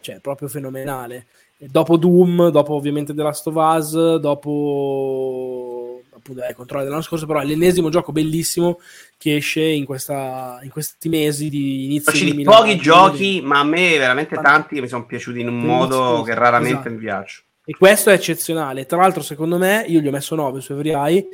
Cioè, 0.00 0.20
proprio 0.20 0.48
fenomenale. 0.48 1.24
Dopo 1.56 1.96
Doom, 1.96 2.50
dopo 2.50 2.74
ovviamente 2.74 3.14
The 3.14 3.22
Last 3.22 3.46
of 3.46 3.54
Us, 3.56 4.16
dopo 4.16 5.83
appunto 6.24 6.42
eh, 6.42 6.54
Controllo 6.54 6.84
dell'anno 6.84 7.02
scorso, 7.02 7.26
però 7.26 7.40
è 7.40 7.44
l'ennesimo 7.44 7.90
gioco 7.90 8.10
bellissimo 8.10 8.80
che 9.18 9.36
esce 9.36 9.62
in, 9.62 9.84
questa, 9.84 10.58
in 10.62 10.70
questi 10.70 11.10
mesi 11.10 11.50
di 11.50 11.84
inizio 11.84 12.10
Facili 12.12 12.32
2000 12.32 12.50
pochi 12.56 12.76
giochi, 12.78 13.40
ma 13.42 13.58
a 13.60 13.64
me 13.64 13.98
veramente 13.98 14.36
Tanti. 14.36 14.80
mi 14.80 14.88
sono 14.88 15.04
piaciuti 15.04 15.40
in 15.40 15.48
un 15.48 15.58
modo 15.60 16.22
che 16.22 16.34
raramente 16.34 16.72
esatto. 16.72 16.90
mi 16.90 16.98
piace. 16.98 17.42
E 17.66 17.76
questo 17.76 18.10
è 18.10 18.14
eccezionale. 18.14 18.86
Tra 18.86 18.98
l'altro, 18.98 19.22
secondo 19.22 19.58
me, 19.58 19.84
io 19.86 20.00
gli 20.00 20.08
ho 20.08 20.10
messo 20.10 20.34
9 20.34 20.60
su 20.60 20.72
Every 20.72 20.92
Eye, 20.92 21.28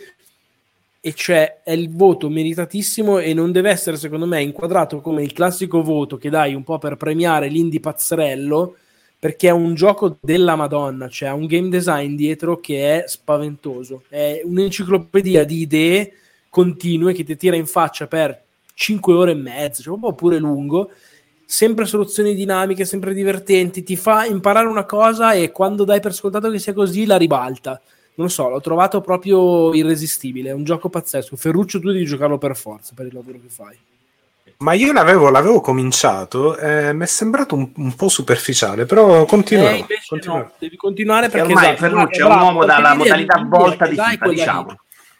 e 1.00 1.14
cioè 1.14 1.62
è 1.64 1.72
il 1.72 1.90
voto 1.90 2.28
meritatissimo 2.28 3.18
e 3.18 3.32
non 3.32 3.52
deve 3.52 3.70
essere, 3.70 3.96
secondo 3.96 4.26
me, 4.26 4.42
inquadrato 4.42 5.00
come 5.00 5.22
il 5.22 5.32
classico 5.32 5.82
voto 5.82 6.16
che 6.18 6.30
dai 6.30 6.54
un 6.54 6.62
po' 6.62 6.78
per 6.78 6.96
premiare 6.96 7.48
l'indie 7.48 7.80
pazzerello, 7.80 8.76
perché 9.20 9.48
è 9.48 9.52
un 9.52 9.74
gioco 9.74 10.16
della 10.18 10.56
Madonna, 10.56 11.06
cioè 11.06 11.28
ha 11.28 11.34
un 11.34 11.44
game 11.44 11.68
design 11.68 12.16
dietro 12.16 12.58
che 12.58 13.02
è 13.02 13.06
spaventoso. 13.06 14.04
È 14.08 14.40
un'enciclopedia 14.42 15.44
di 15.44 15.60
idee 15.60 16.12
continue 16.48 17.12
che 17.12 17.22
ti 17.22 17.36
tira 17.36 17.54
in 17.54 17.66
faccia 17.66 18.06
per 18.06 18.42
5 18.72 19.14
ore 19.14 19.32
e 19.32 19.34
mezza, 19.34 19.82
cioè 19.82 19.98
po' 19.98 20.14
pure 20.14 20.38
lungo 20.38 20.90
sempre 21.44 21.84
soluzioni 21.84 22.34
dinamiche, 22.34 22.84
sempre 22.84 23.12
divertenti, 23.12 23.82
ti 23.82 23.96
fa 23.96 24.24
imparare 24.24 24.68
una 24.68 24.86
cosa 24.86 25.32
e 25.32 25.50
quando 25.50 25.82
dai 25.82 25.98
per 25.98 26.14
scontato 26.14 26.48
che 26.48 26.60
sia 26.60 26.72
così 26.72 27.04
la 27.04 27.16
ribalta. 27.16 27.72
Non 28.14 28.28
lo 28.28 28.28
so, 28.28 28.48
l'ho 28.48 28.60
trovato 28.60 29.00
proprio 29.00 29.74
irresistibile, 29.74 30.50
è 30.50 30.52
un 30.52 30.62
gioco 30.62 30.88
pazzesco. 30.88 31.36
Ferruccio, 31.36 31.80
tu 31.80 31.90
devi 31.90 32.04
giocarlo 32.04 32.38
per 32.38 32.56
forza 32.56 32.92
per 32.94 33.06
il 33.06 33.14
lavoro 33.14 33.38
che 33.40 33.48
fai. 33.48 33.76
Ma 34.60 34.74
io 34.74 34.92
l'avevo, 34.92 35.30
l'avevo 35.30 35.62
cominciato, 35.62 36.54
eh, 36.58 36.92
mi 36.92 37.04
è 37.04 37.06
sembrato 37.06 37.54
un, 37.54 37.70
un 37.76 37.94
po' 37.94 38.08
superficiale, 38.10 38.84
però 38.84 39.24
continuerò. 39.24 39.70
Eh, 39.74 39.86
no, 40.26 40.52
devi 40.58 40.76
continuare 40.76 41.26
E 41.26 41.30
perché 41.30 41.46
ormai 41.46 41.64
esatto, 41.72 41.78
Ferruccio 41.78 42.20
è 42.20 42.24
bravo, 42.26 42.34
un 42.34 42.46
uomo 42.46 42.64
dalla 42.66 42.82
perché 42.82 42.96
modalità 42.98 43.36
l'idea 43.38 43.58
volta 43.58 43.86
di 43.86 43.96
FIFA, 43.96 44.26
lì. 44.26 44.34
diciamo. 44.34 44.78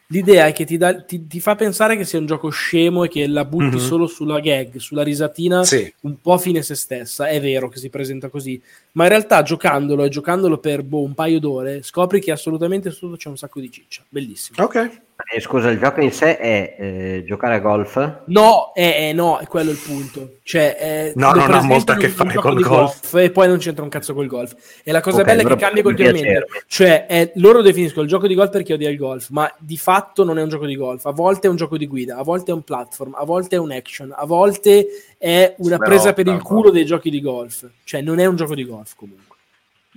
L'idea 0.08 0.46
è 0.46 0.52
che 0.52 0.64
ti, 0.66 0.76
dà- 0.76 1.00
ti- 1.02 1.26
ti 1.26 1.40
fa 1.40 1.54
pensare 1.54 1.96
che 1.96 2.04
sia 2.04 2.18
un 2.18 2.26
gioco 2.26 2.50
scemo 2.50 3.04
e 3.04 3.08
che 3.08 3.26
la 3.28 3.44
butti 3.46 3.76
Mhm. 3.76 3.78
solo 3.78 4.06
sulla 4.08 4.40
gag, 4.40 4.76
sulla 4.76 5.02
risatina 5.04 5.64
Sì. 5.64 5.90
un 6.00 6.20
po' 6.20 6.36
fine 6.36 6.60
se 6.62 6.74
stessa. 6.74 7.26
È 7.28 7.40
vero 7.40 7.68
che 7.70 7.78
si 7.78 7.88
presenta 7.88 8.28
così, 8.28 8.60
ma 8.92 9.04
in 9.04 9.08
realtà 9.08 9.40
giocandolo 9.42 10.04
e 10.04 10.08
giocandolo 10.10 10.58
per 10.58 10.82
boh, 10.82 11.02
un 11.02 11.14
paio 11.14 11.38
d'ore 11.40 11.82
scopri 11.82 12.20
che 12.20 12.30
assolutamente 12.32 12.90
sotto 12.90 13.16
c'è 13.16 13.28
un 13.28 13.38
sacco 13.38 13.58
di 13.60 13.70
ciccia. 13.70 14.02
Bellissimo. 14.06 14.62
Ok. 14.62 15.00
Eh, 15.32 15.40
scusa, 15.40 15.70
il 15.70 15.78
gioco 15.78 16.00
in 16.00 16.12
sé 16.12 16.36
è 16.38 16.76
eh, 16.78 17.24
giocare 17.26 17.54
a 17.54 17.58
golf? 17.58 18.22
No, 18.26 18.72
eh, 18.74 19.08
eh, 19.08 19.12
no, 19.12 19.38
è 19.38 19.46
quello 19.46 19.70
il 19.70 19.78
punto. 19.78 20.36
Cioè, 20.42 20.76
eh, 20.78 21.12
No, 21.16 21.32
non 21.32 21.50
ha 21.52 21.62
molto 21.62 21.92
a 21.92 21.96
che 21.96 22.08
fare 22.08 22.34
col 22.34 22.56
di 22.56 22.62
golf. 22.62 23.14
E 23.14 23.30
poi 23.30 23.48
non 23.48 23.58
c'entra 23.58 23.82
un 23.82 23.88
cazzo 23.88 24.14
col 24.14 24.26
golf. 24.26 24.54
E 24.82 24.92
la 24.92 25.00
cosa 25.00 25.20
Ok, 25.20 25.24
bella 25.24 25.42
è 25.42 25.44
che 25.44 25.56
cambia 25.56 25.82
continuamente. 25.82 26.46
Cioè, 26.66 27.06
è- 27.06 27.32
loro 27.36 27.62
definiscono 27.62 28.04
il 28.04 28.08
gioco 28.08 28.26
di 28.26 28.34
golf 28.34 28.50
per 28.50 28.62
chi 28.62 28.72
odia 28.72 28.88
il 28.90 28.96
golf, 28.96 29.28
ma 29.30 29.52
di 29.58 29.76
fatto 29.76 30.24
non 30.24 30.38
è 30.38 30.42
un 30.42 30.48
gioco 30.48 30.66
di 30.66 30.76
golf. 30.76 31.04
A 31.06 31.12
volte 31.12 31.46
è 31.46 31.50
un 31.50 31.56
gioco 31.56 31.76
di 31.76 31.86
guida, 31.86 32.16
a 32.16 32.22
volte 32.22 32.50
è 32.50 32.54
un 32.54 32.62
platform, 32.62 33.14
a 33.16 33.24
volte 33.24 33.56
è 33.56 33.58
un 33.58 33.72
action, 33.72 34.12
a 34.16 34.26
volte 34.26 34.86
è 35.18 35.54
una 35.58 35.78
presa 35.78 36.12
per 36.12 36.26
il 36.26 36.40
culo 36.42 36.70
dei 36.70 36.84
giochi 36.84 37.10
di 37.10 37.20
golf. 37.20 37.68
Cioè, 37.84 38.00
non 38.00 38.18
è 38.18 38.26
un 38.26 38.36
gioco 38.36 38.54
di 38.54 38.64
golf 38.64 38.94
comunque. 38.96 39.38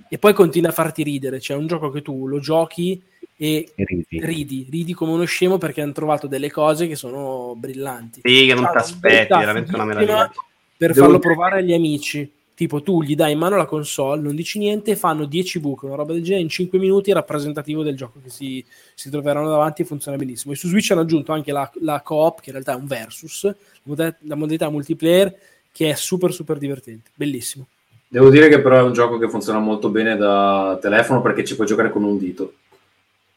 E 0.08 0.18
poi 0.18 0.32
continua 0.32 0.70
a 0.70 0.72
farti 0.72 1.02
ridere. 1.02 1.40
Cioè, 1.40 1.56
è 1.56 1.60
un 1.60 1.66
gioco 1.66 1.90
che 1.90 2.02
tu 2.02 2.26
lo 2.26 2.40
giochi 2.40 3.00
e 3.36 3.72
Ridi. 3.74 4.06
ridi, 4.10 4.66
ridi 4.70 4.92
come 4.92 5.12
uno 5.12 5.24
scemo 5.24 5.58
perché 5.58 5.80
hanno 5.80 5.92
trovato 5.92 6.26
delle 6.26 6.50
cose 6.50 6.86
che 6.86 6.94
sono 6.94 7.54
brillanti. 7.56 8.20
Sì, 8.22 8.46
che 8.46 8.54
non 8.54 8.68
ti 8.70 8.76
aspetti, 8.76 9.36
veramente 9.36 9.74
una 9.74 9.84
meraviglia. 9.84 10.32
Per 10.76 10.92
Devo 10.92 11.06
farlo 11.06 11.18
dire- 11.18 11.34
provare 11.34 11.58
agli 11.60 11.72
amici. 11.72 12.30
Tipo, 12.54 12.82
tu 12.82 13.02
gli 13.02 13.16
dai 13.16 13.32
in 13.32 13.38
mano 13.38 13.56
la 13.56 13.66
console, 13.66 14.22
non 14.22 14.36
dici 14.36 14.60
niente, 14.60 14.92
e 14.92 14.96
fanno 14.96 15.24
10 15.24 15.58
buche, 15.58 15.86
una 15.86 15.96
roba 15.96 16.12
del 16.12 16.22
genere, 16.22 16.42
in 16.42 16.48
5 16.48 16.78
minuti 16.78 17.10
è 17.10 17.14
rappresentativo 17.14 17.82
del 17.82 17.96
gioco 17.96 18.20
che 18.22 18.30
si, 18.30 18.64
si 18.94 19.10
troveranno 19.10 19.48
davanti 19.48 19.82
e 19.82 19.84
funziona 19.84 20.16
benissimo. 20.16 20.52
E 20.52 20.56
su 20.56 20.68
Switch 20.68 20.92
hanno 20.92 21.00
aggiunto 21.00 21.32
anche 21.32 21.50
la, 21.50 21.68
la 21.80 22.00
co-op, 22.00 22.36
che 22.38 22.50
in 22.50 22.52
realtà 22.52 22.74
è 22.74 22.76
un 22.76 22.86
versus, 22.86 23.52
la 23.82 24.36
modalità 24.36 24.70
multiplayer, 24.70 25.36
che 25.72 25.90
è 25.90 25.94
super 25.94 26.32
super 26.32 26.58
divertente, 26.58 27.10
bellissimo. 27.16 27.66
Devo 28.14 28.30
dire 28.30 28.46
che 28.48 28.60
però 28.60 28.78
è 28.78 28.82
un 28.82 28.92
gioco 28.92 29.18
che 29.18 29.28
funziona 29.28 29.58
molto 29.58 29.88
bene 29.88 30.16
da 30.16 30.78
telefono 30.80 31.20
perché 31.20 31.44
ci 31.44 31.56
puoi 31.56 31.66
giocare 31.66 31.90
con 31.90 32.04
un 32.04 32.16
dito. 32.16 32.52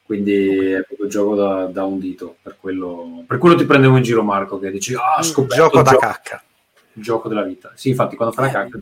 Quindi 0.03 0.71
è 0.71 0.83
proprio 0.83 1.07
il 1.07 1.09
gioco 1.11 1.33
da, 1.33 1.65
da 1.65 1.83
un 1.83 1.97
dito. 1.97 2.35
Per 2.43 2.57
quello, 2.61 3.23
per 3.25 3.39
quello 3.39 3.55
ti 3.55 3.65
prendevo 3.65 3.97
in 3.97 4.03
giro, 4.03 4.21
Marco, 4.21 4.59
che 4.59 4.69
dici, 4.69 4.93
ah, 4.93 5.19
scoperto 5.23 5.63
Gioco 5.63 5.81
da 5.81 5.89
gioco, 5.89 6.05
cacca. 6.05 6.43
il 6.93 7.01
gioco 7.01 7.27
della 7.27 7.41
vita. 7.41 7.71
Sì, 7.73 7.89
infatti, 7.89 8.15
quando 8.15 8.35
fai 8.35 8.51
la 8.51 8.51
Eh. 8.51 8.69
cacca... 8.69 8.79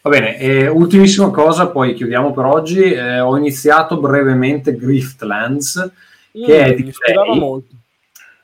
Va 0.00 0.10
bene, 0.10 0.36
e 0.40 0.66
ultimissima 0.66 1.30
cosa, 1.30 1.68
poi 1.68 1.94
chiudiamo 1.94 2.32
per 2.32 2.44
oggi. 2.46 2.82
Eh, 2.82 3.20
ho 3.20 3.36
iniziato 3.36 4.00
brevemente 4.00 4.74
Griftlands, 4.74 5.92
che 6.32 6.64
è 6.64 6.74
di 6.74 6.90
Clay. 6.90 7.38
molto. 7.38 7.72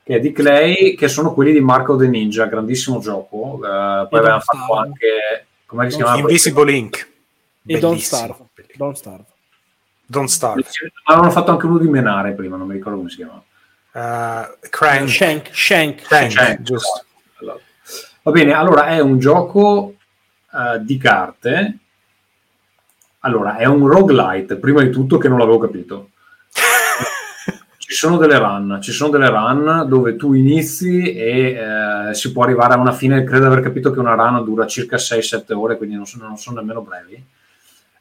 che 0.03 0.15
è 0.15 0.19
di 0.21 0.31
Clay, 0.31 0.95
che 0.95 1.09
sono 1.09 1.33
quelli 1.33 1.51
di 1.51 1.59
Marco 1.59 1.97
the 1.97 2.07
Ninja, 2.07 2.45
grandissimo 2.45 2.99
gioco. 2.99 3.55
Eh, 3.57 4.07
poi 4.09 4.19
avevano 4.19 4.39
fatto 4.39 4.73
anche... 4.75 5.43
Come 5.69 5.91
si 5.91 5.97
chiama? 5.97 6.17
Invisible 6.17 6.71
Ink. 6.71 7.07
E 7.63 7.77
Don't. 7.77 7.99
Starve. 7.99 8.35
Don't 8.75 8.95
Starve. 8.95 9.25
Don't 10.03 10.27
Starve. 10.27 10.65
Avevano 11.03 11.29
fatto 11.29 11.51
anche 11.51 11.67
uno 11.67 11.77
di 11.77 11.87
Menare 11.87 12.31
prima, 12.31 12.57
non 12.57 12.65
mi 12.65 12.73
ricordo 12.73 12.97
come 12.97 13.11
si 13.11 13.17
chiama. 13.17 13.43
Uh, 13.91 14.67
Crank. 14.67 15.07
Shank, 15.07 15.49
Shank. 15.53 16.01
Crank, 16.01 16.31
Crank, 16.31 16.61
giusto. 16.63 17.05
Allora. 17.35 17.59
Va 18.23 18.31
bene, 18.31 18.53
allora 18.53 18.87
è 18.87 18.99
un 18.99 19.19
gioco 19.19 19.93
eh, 20.51 20.83
di 20.83 20.97
carte. 20.97 21.77
Allora, 23.19 23.57
è 23.57 23.65
un 23.65 23.85
roguelite, 23.85 24.55
prima 24.55 24.81
di 24.81 24.89
tutto 24.89 25.19
che 25.19 25.27
non 25.27 25.37
l'avevo 25.37 25.59
capito. 25.59 26.09
Ci 27.89 27.95
sono 27.95 28.17
delle 28.17 28.37
run, 28.37 28.77
ci 28.83 28.91
sono 28.91 29.09
delle 29.09 29.29
run 29.29 29.85
dove 29.87 30.15
tu 30.15 30.33
inizi 30.33 31.11
e 31.11 31.57
eh, 32.09 32.13
si 32.13 32.31
può 32.31 32.43
arrivare 32.43 32.75
a 32.75 32.77
una 32.77 32.91
fine, 32.91 33.23
credo 33.23 33.47
di 33.47 33.51
aver 33.51 33.63
capito 33.63 33.89
che 33.89 33.99
una 33.99 34.13
run 34.13 34.43
dura 34.43 34.67
circa 34.67 34.97
6-7 34.97 35.53
ore, 35.53 35.75
quindi 35.75 35.95
non 35.95 36.05
sono, 36.05 36.27
non 36.27 36.37
sono 36.37 36.59
nemmeno 36.59 36.81
brevi. 36.83 37.25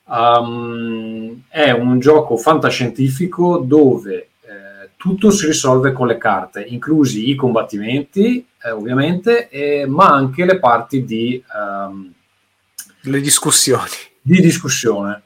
Um, 0.04 1.42
è 1.48 1.70
un 1.70 1.98
gioco 2.00 2.36
fantascientifico 2.36 3.64
dove 3.64 4.28
eh, 4.42 4.90
tutto 4.98 5.30
si 5.30 5.46
risolve 5.46 5.92
con 5.92 6.06
le 6.08 6.18
carte, 6.18 6.60
inclusi 6.60 7.30
i 7.30 7.34
combattimenti, 7.34 8.46
eh, 8.62 8.70
ovviamente, 8.70 9.48
ma 9.88 10.08
anche 10.08 10.44
le 10.44 10.58
parti 10.58 11.02
di, 11.06 11.42
ehm, 11.56 12.12
Le 13.04 13.20
discussioni. 13.22 13.88
di 14.20 14.38
discussione. 14.42 15.22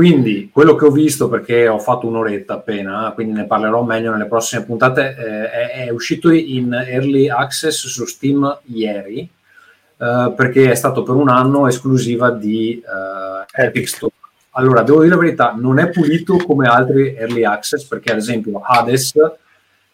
Quindi 0.00 0.48
quello 0.50 0.76
che 0.76 0.86
ho 0.86 0.90
visto, 0.90 1.28
perché 1.28 1.68
ho 1.68 1.78
fatto 1.78 2.06
un'oretta 2.06 2.54
appena, 2.54 3.12
quindi 3.14 3.34
ne 3.34 3.44
parlerò 3.44 3.82
meglio 3.82 4.10
nelle 4.10 4.28
prossime 4.28 4.64
puntate, 4.64 5.14
eh, 5.14 5.50
è, 5.50 5.84
è 5.84 5.90
uscito 5.90 6.30
in 6.30 6.72
early 6.72 7.28
access 7.28 7.86
su 7.86 8.06
Steam 8.06 8.60
ieri, 8.72 9.28
eh, 9.98 10.32
perché 10.34 10.70
è 10.70 10.74
stato 10.74 11.02
per 11.02 11.16
un 11.16 11.28
anno 11.28 11.68
esclusiva 11.68 12.30
di 12.30 12.82
eh, 12.82 13.62
Epic 13.66 13.88
Store. 13.88 14.12
Allora, 14.52 14.80
devo 14.80 15.02
dire 15.02 15.14
la 15.16 15.20
verità, 15.20 15.54
non 15.54 15.78
è 15.78 15.90
pulito 15.90 16.38
come 16.38 16.66
altri 16.66 17.14
early 17.14 17.44
access, 17.44 17.84
perché 17.84 18.12
ad 18.12 18.16
esempio 18.16 18.62
Hades, 18.64 19.12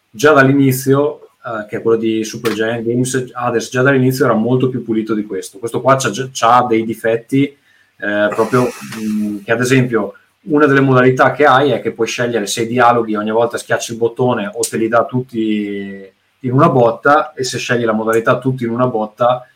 già 0.09 0.31
dall'inizio, 0.31 1.31
eh, 1.45 1.65
che 1.67 1.79
è 1.79 1.81
quello 1.81 1.97
di 1.97 2.23
Super 2.23 2.53
Giant 2.53 2.85
Games, 2.85 3.31
Hades 3.33 3.69
già 3.69 3.81
dall'inizio 3.81 4.23
era 4.23 4.35
molto 4.35 4.69
più 4.69 4.85
pulito 4.85 5.13
di 5.13 5.25
questo. 5.25 5.57
Questo 5.57 5.81
qua 5.81 5.97
c'ha 5.97 6.65
dei 6.65 6.85
difetti 6.85 7.57
eh, 7.99 8.27
proprio 8.29 8.63
mh, 8.63 9.43
che 9.43 9.51
ad 9.51 9.61
esempio 9.61 10.13
una 10.49 10.65
delle 10.65 10.81
modalità 10.81 11.31
che 11.31 11.45
hai 11.45 11.71
è 11.71 11.81
che 11.81 11.91
puoi 11.91 12.07
scegliere 12.07 12.45
se 12.47 12.61
i 12.61 12.67
dialoghi 12.67 13.15
ogni 13.15 13.31
volta 13.31 13.57
schiacci 13.57 13.91
il 13.93 13.97
bottone 13.97 14.49
o 14.53 14.59
te 14.59 14.77
li 14.77 14.87
dà 14.87 15.05
tutti 15.05 16.11
in 16.41 16.51
una 16.51 16.69
botta 16.69 17.33
e 17.33 17.43
se 17.43 17.57
scegli 17.57 17.83
la 17.83 17.93
modalità 17.93 18.37
tutti 18.37 18.63
in 18.63 18.69
una 18.69 18.87
botta 18.87 19.47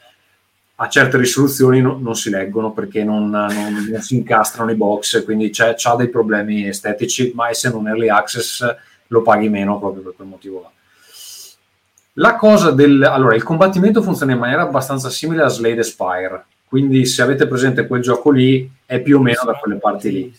a 0.76 0.90
certe 0.90 1.18
risoluzioni 1.18 1.80
no- 1.80 2.00
non 2.02 2.16
si 2.16 2.30
leggono 2.30 2.72
perché 2.72 3.04
non, 3.04 3.30
non- 3.30 3.88
non 3.90 4.02
si 4.02 4.16
incastrano 4.16 4.72
i 4.72 4.76
box 4.76 5.24
quindi 5.24 5.52
c'è, 5.52 5.76
c'ha 5.78 5.96
dei 5.96 6.10
problemi 6.10 6.68
estetici 6.68 7.32
ma 7.36 7.50
essendo 7.50 7.78
un 7.78 7.88
early 7.88 8.10
access 8.10 8.66
lo 9.08 9.22
paghi 9.22 9.50
meno 9.50 9.78
proprio 9.78 10.04
per 10.04 10.14
quel 10.16 10.28
motivo 10.28 10.62
là. 10.62 10.72
La 12.16 12.36
cosa 12.36 12.72
del 12.72 13.04
allora 13.04 13.36
il 13.36 13.44
combattimento 13.44 14.02
funziona 14.02 14.34
in 14.34 14.40
maniera 14.40 14.64
abbastanza 14.64 15.10
simile 15.10 15.44
a 15.44 15.48
Slade 15.48 15.84
Spire 15.84 16.46
quindi 16.72 17.06
se 17.06 17.22
avete 17.22 17.48
presente 17.48 17.86
quel 17.86 18.02
gioco 18.02 18.32
lì 18.32 18.72
è 18.86 19.02
più 19.02 19.18
o 19.18 19.22
meno 19.22 19.42
da 19.44 19.56
quelle 19.56 19.76
parti 19.76 20.10
lì 20.10 20.34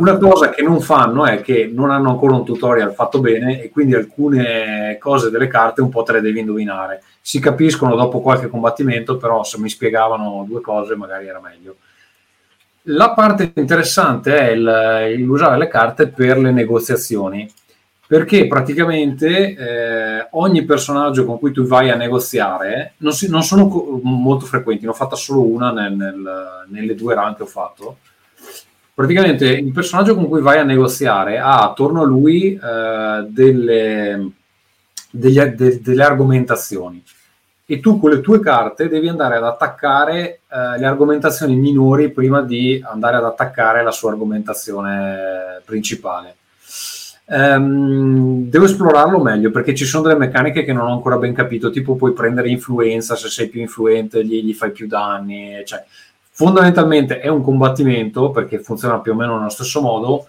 una 0.00 0.18
cosa 0.18 0.50
che 0.50 0.60
non 0.60 0.82
fanno 0.82 1.24
è 1.24 1.40
che 1.40 1.70
non 1.72 1.90
hanno 1.90 2.10
ancora 2.10 2.34
un 2.34 2.44
tutorial 2.44 2.92
fatto 2.92 3.20
bene 3.20 3.62
e 3.62 3.70
quindi 3.70 3.94
alcune 3.94 4.98
cose 5.00 5.30
delle 5.30 5.48
carte 5.48 5.80
un 5.80 5.88
po' 5.88 6.02
te 6.02 6.12
le 6.12 6.20
devi 6.20 6.40
indovinare. 6.40 7.02
Si 7.22 7.40
capiscono 7.40 7.96
dopo 7.96 8.20
qualche 8.20 8.48
combattimento, 8.48 9.16
però 9.16 9.42
se 9.44 9.58
mi 9.58 9.70
spiegavano 9.70 10.44
due 10.46 10.60
cose 10.60 10.94
magari 10.94 11.26
era 11.26 11.40
meglio. 11.40 11.76
La 12.82 13.12
parte 13.12 13.50
interessante 13.54 14.36
è 14.38 14.50
il, 14.50 15.18
il 15.18 15.26
usare 15.26 15.56
le 15.56 15.68
carte 15.68 16.08
per 16.08 16.36
le 16.36 16.50
negoziazioni, 16.50 17.50
perché 18.08 18.46
praticamente 18.46 19.54
eh, 19.54 20.28
ogni 20.30 20.64
personaggio 20.64 21.26
con 21.26 21.38
cui 21.38 21.52
tu 21.52 21.64
vai 21.66 21.90
a 21.90 21.94
negoziare 21.94 22.94
non, 22.98 23.12
si- 23.12 23.28
non 23.28 23.42
sono 23.42 23.68
co- 23.68 24.00
molto 24.02 24.46
frequenti, 24.46 24.84
ne 24.84 24.90
ho 24.90 24.94
fatta 24.94 25.14
solo 25.14 25.42
una 25.42 25.70
nel- 25.72 25.92
nel- 25.94 26.64
nelle 26.68 26.94
due 26.94 27.14
run 27.14 27.34
che 27.36 27.42
ho 27.42 27.46
fatto. 27.46 27.98
Praticamente 28.94 29.46
il 29.46 29.72
personaggio 29.72 30.14
con 30.14 30.26
cui 30.26 30.40
vai 30.40 30.58
a 30.58 30.64
negoziare 30.64 31.38
ha 31.38 31.62
attorno 31.62 32.00
a 32.00 32.06
lui 32.06 32.54
eh, 32.54 33.26
delle, 33.28 34.30
degli- 35.10 35.40
de- 35.42 35.80
delle 35.82 36.02
argomentazioni 36.02 37.02
e 37.70 37.80
tu 37.80 38.00
con 38.00 38.08
le 38.10 38.22
tue 38.22 38.40
carte 38.40 38.88
devi 38.88 39.08
andare 39.08 39.36
ad 39.36 39.44
attaccare 39.44 40.40
eh, 40.50 40.78
le 40.78 40.86
argomentazioni 40.86 41.54
minori 41.56 42.10
prima 42.10 42.40
di 42.40 42.82
andare 42.84 43.16
ad 43.18 43.24
attaccare 43.24 43.82
la 43.82 43.90
sua 43.90 44.12
argomentazione 44.12 45.60
principale. 45.66 46.36
Ehm, 47.30 48.48
devo 48.48 48.64
esplorarlo 48.64 49.20
meglio 49.20 49.50
perché 49.50 49.74
ci 49.74 49.84
sono 49.84 50.04
delle 50.04 50.18
meccaniche 50.18 50.64
che 50.64 50.72
non 50.72 50.86
ho 50.86 50.92
ancora 50.92 51.18
ben 51.18 51.34
capito, 51.34 51.70
tipo 51.70 51.94
puoi 51.94 52.12
prendere 52.12 52.48
influenza, 52.48 53.16
se 53.16 53.28
sei 53.28 53.48
più 53.48 53.60
influente 53.60 54.24
gli, 54.24 54.42
gli 54.42 54.54
fai 54.54 54.72
più 54.72 54.86
danni, 54.86 55.62
cioè 55.66 55.84
fondamentalmente 56.30 57.20
è 57.20 57.28
un 57.28 57.42
combattimento 57.42 58.30
perché 58.30 58.60
funziona 58.60 59.00
più 59.00 59.12
o 59.12 59.14
meno 59.14 59.36
nello 59.36 59.50
stesso 59.50 59.82
modo, 59.82 60.26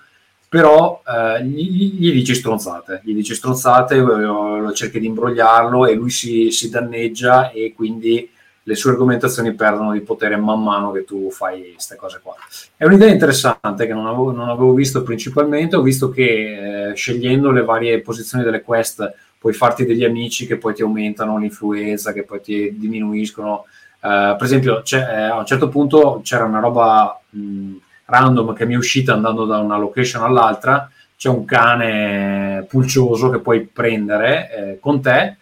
però 0.49 1.01
eh, 1.05 1.45
gli, 1.45 1.99
gli 1.99 2.11
dici 2.11 2.35
stronzate, 2.35 3.01
gli 3.03 3.13
dici 3.13 3.33
stronzate, 3.33 3.95
eh, 3.95 4.73
cerchi 4.73 4.99
di 4.99 5.05
imbrogliarlo 5.05 5.85
e 5.85 5.93
lui 5.93 6.09
si, 6.09 6.51
si 6.51 6.69
danneggia 6.69 7.51
e 7.51 7.73
quindi 7.73 8.29
le 8.69 8.75
sue 8.75 8.91
argomentazioni 8.91 9.53
perdono 9.53 9.93
di 9.93 10.01
potere 10.01 10.37
man 10.37 10.61
mano 10.61 10.91
che 10.91 11.03
tu 11.03 11.31
fai 11.31 11.71
queste 11.73 11.95
cose 11.95 12.19
qua. 12.21 12.35
È 12.77 12.85
un'idea 12.85 13.09
interessante 13.09 13.87
che 13.87 13.93
non 13.93 14.05
avevo, 14.05 14.31
non 14.31 14.47
avevo 14.47 14.73
visto 14.73 15.01
principalmente, 15.01 15.75
ho 15.75 15.81
visto 15.81 16.11
che 16.11 16.89
eh, 16.91 16.93
scegliendo 16.93 17.49
le 17.49 17.63
varie 17.63 18.01
posizioni 18.01 18.43
delle 18.43 18.61
quest 18.61 19.11
puoi 19.39 19.53
farti 19.53 19.85
degli 19.85 20.03
amici 20.03 20.45
che 20.45 20.57
poi 20.57 20.75
ti 20.75 20.83
aumentano 20.83 21.39
l'influenza, 21.39 22.13
che 22.13 22.21
poi 22.21 22.41
ti 22.41 22.77
diminuiscono. 22.77 23.65
Eh, 24.01 24.35
per 24.37 24.43
esempio, 24.43 24.83
eh, 24.85 24.99
a 24.99 25.39
un 25.39 25.45
certo 25.47 25.67
punto 25.67 26.21
c'era 26.23 26.43
una 26.43 26.59
roba 26.59 27.19
mh, 27.27 27.75
random 28.05 28.53
che 28.53 28.67
mi 28.67 28.75
è 28.75 28.77
uscita 28.77 29.13
andando 29.13 29.45
da 29.45 29.57
una 29.57 29.77
location 29.77 30.21
all'altra, 30.21 30.87
c'è 31.17 31.29
un 31.29 31.43
cane 31.43 32.67
pulcioso 32.69 33.31
che 33.31 33.39
puoi 33.39 33.61
prendere 33.61 34.51
eh, 34.51 34.79
con 34.79 35.01
te, 35.01 35.37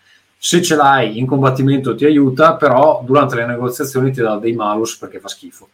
se 0.47 0.61
ce 0.61 0.75
l'hai 0.77 1.17
in 1.17 1.25
combattimento 1.25 1.93
ti 1.93 2.05
aiuta, 2.05 2.55
però 2.55 3.01
durante 3.05 3.35
le 3.35 3.45
negoziazioni 3.45 4.13
ti 4.13 4.21
dà 4.21 4.37
dei 4.37 4.53
malus 4.53 4.95
perché 4.95 5.19
fa 5.19 5.27
schifo. 5.27 5.67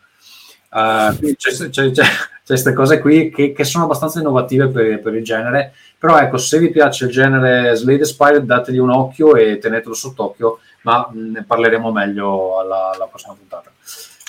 Uh, 0.71 1.35
c'è, 1.35 1.69
c'è- 1.69 1.91
c'è- 1.91 2.03
queste 2.43 2.73
cose 2.73 2.97
qui 2.99 3.29
che, 3.29 3.51
che 3.53 3.63
sono 3.65 3.83
abbastanza 3.83 4.19
innovative 4.19 4.69
per, 4.69 4.99
per 4.99 5.13
il 5.13 5.23
genere, 5.23 5.73
però 5.99 6.17
ecco, 6.17 6.37
se 6.37 6.57
vi 6.57 6.71
piace 6.71 7.05
il 7.05 7.11
genere 7.11 7.75
Slade 7.75 8.03
Spire 8.03 8.43
dategli 8.43 8.79
un 8.79 8.89
occhio 8.89 9.35
e 9.35 9.59
tenetelo 9.59 9.93
sott'occhio, 9.93 10.57
ma 10.81 11.07
ne 11.13 11.43
parleremo 11.43 11.91
meglio 11.91 12.57
alla, 12.59 12.91
alla 12.95 13.05
prossima 13.05 13.35
puntata. 13.35 13.69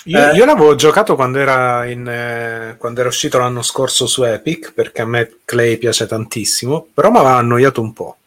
Io, 0.03 0.19
Eh. 0.29 0.35
io 0.35 0.45
l'avevo 0.45 0.75
giocato 0.75 1.15
quando 1.15 1.39
era, 1.39 1.85
in, 1.85 2.07
eh, 2.07 2.75
quando 2.77 2.99
era 2.99 3.09
uscito 3.09 3.39
l'anno 3.39 3.63
scorso 3.63 4.05
su 4.05 4.21
Epic, 4.23 4.73
perché 4.73 5.01
a 5.01 5.05
me 5.07 5.37
Clay 5.43 5.77
piace 5.77 6.05
tantissimo, 6.05 6.85
però 6.93 7.09
mi 7.09 7.17
aveva 7.17 7.37
annoiato 7.37 7.81
un 7.81 7.91
po'. 7.93 8.17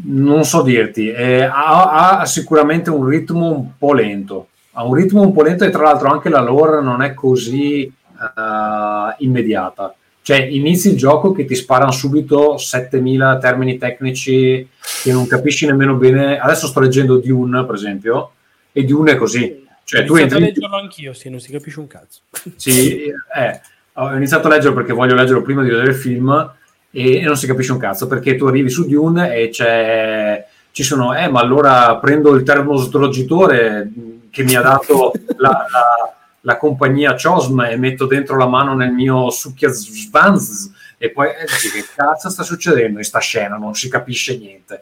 Non 0.00 0.44
so 0.44 0.62
dirti, 0.62 1.10
eh, 1.10 1.42
ha, 1.42 2.20
ha 2.20 2.26
sicuramente 2.26 2.88
un 2.88 3.04
ritmo 3.04 3.50
un 3.50 3.76
po' 3.76 3.92
lento, 3.92 4.48
ha 4.72 4.84
un 4.84 4.94
ritmo 4.94 5.22
un 5.22 5.32
po' 5.32 5.42
lento 5.42 5.64
e 5.64 5.70
tra 5.70 5.82
l'altro 5.82 6.08
anche 6.08 6.28
la 6.28 6.40
lore 6.40 6.80
non 6.80 7.02
è 7.02 7.14
così 7.14 7.82
eh, 7.84 9.14
immediata. 9.18 9.92
Cioè 10.22 10.40
inizi 10.42 10.90
il 10.90 10.96
gioco 10.96 11.32
che 11.32 11.46
ti 11.46 11.54
sparano 11.54 11.90
subito 11.90 12.58
7000 12.58 13.38
termini 13.38 13.78
tecnici 13.78 14.68
che 15.02 15.10
non 15.10 15.26
capisci 15.26 15.66
nemmeno 15.66 15.94
bene. 15.94 16.38
Adesso 16.38 16.66
sto 16.66 16.80
leggendo 16.80 17.16
Dune, 17.16 17.64
per 17.64 17.74
esempio, 17.74 18.32
e 18.70 18.84
Dune 18.84 19.12
è 19.12 19.16
così. 19.16 19.66
Cioè 19.84 20.02
Ho 20.02 20.04
tu 20.04 20.16
iniziato 20.16 20.42
a 20.42 20.46
entri... 20.46 20.60
leggerlo 20.60 20.76
anch'io, 20.76 21.12
sì, 21.14 21.30
non 21.30 21.40
si 21.40 21.50
capisce 21.50 21.80
un 21.80 21.86
cazzo. 21.86 22.20
Sì, 22.56 23.04
eh, 23.04 23.60
ho 23.94 24.14
iniziato 24.14 24.48
a 24.48 24.50
leggerlo 24.50 24.76
perché 24.76 24.92
voglio 24.92 25.14
leggerlo 25.14 25.40
prima 25.40 25.62
di 25.62 25.70
vedere 25.70 25.88
il 25.88 25.96
film 25.96 26.52
e, 26.90 27.16
e 27.18 27.22
non 27.22 27.36
si 27.36 27.46
capisce 27.46 27.72
un 27.72 27.78
cazzo 27.78 28.06
perché 28.06 28.36
tu 28.36 28.46
arrivi 28.46 28.70
su 28.70 28.86
Dune 28.86 29.34
e 29.34 29.48
c'è, 29.50 30.46
ci 30.70 30.82
sono, 30.82 31.14
eh, 31.14 31.28
ma 31.28 31.40
allora 31.40 31.96
prendo 31.98 32.34
il 32.34 32.42
termosdroggitore 32.42 33.90
che 34.30 34.42
mi 34.42 34.54
ha 34.54 34.62
dato 34.62 35.12
la, 35.36 35.66
la- 35.70 36.12
la 36.42 36.56
compagnia 36.56 37.14
Chosm 37.20 37.60
e 37.60 37.76
metto 37.76 38.06
dentro 38.06 38.36
la 38.36 38.46
mano 38.46 38.74
nel 38.74 38.92
mio 38.92 39.28
succhia 39.30 39.68
Svans 39.68 40.72
e 40.96 41.10
poi 41.10 41.28
eh, 41.28 41.44
dici, 41.46 41.70
che 41.70 41.84
cazzo 41.94 42.30
sta 42.30 42.42
succedendo 42.42 42.98
in 42.98 43.04
sta 43.04 43.18
scena, 43.18 43.56
non 43.56 43.74
si 43.74 43.88
capisce 43.90 44.38
niente. 44.38 44.80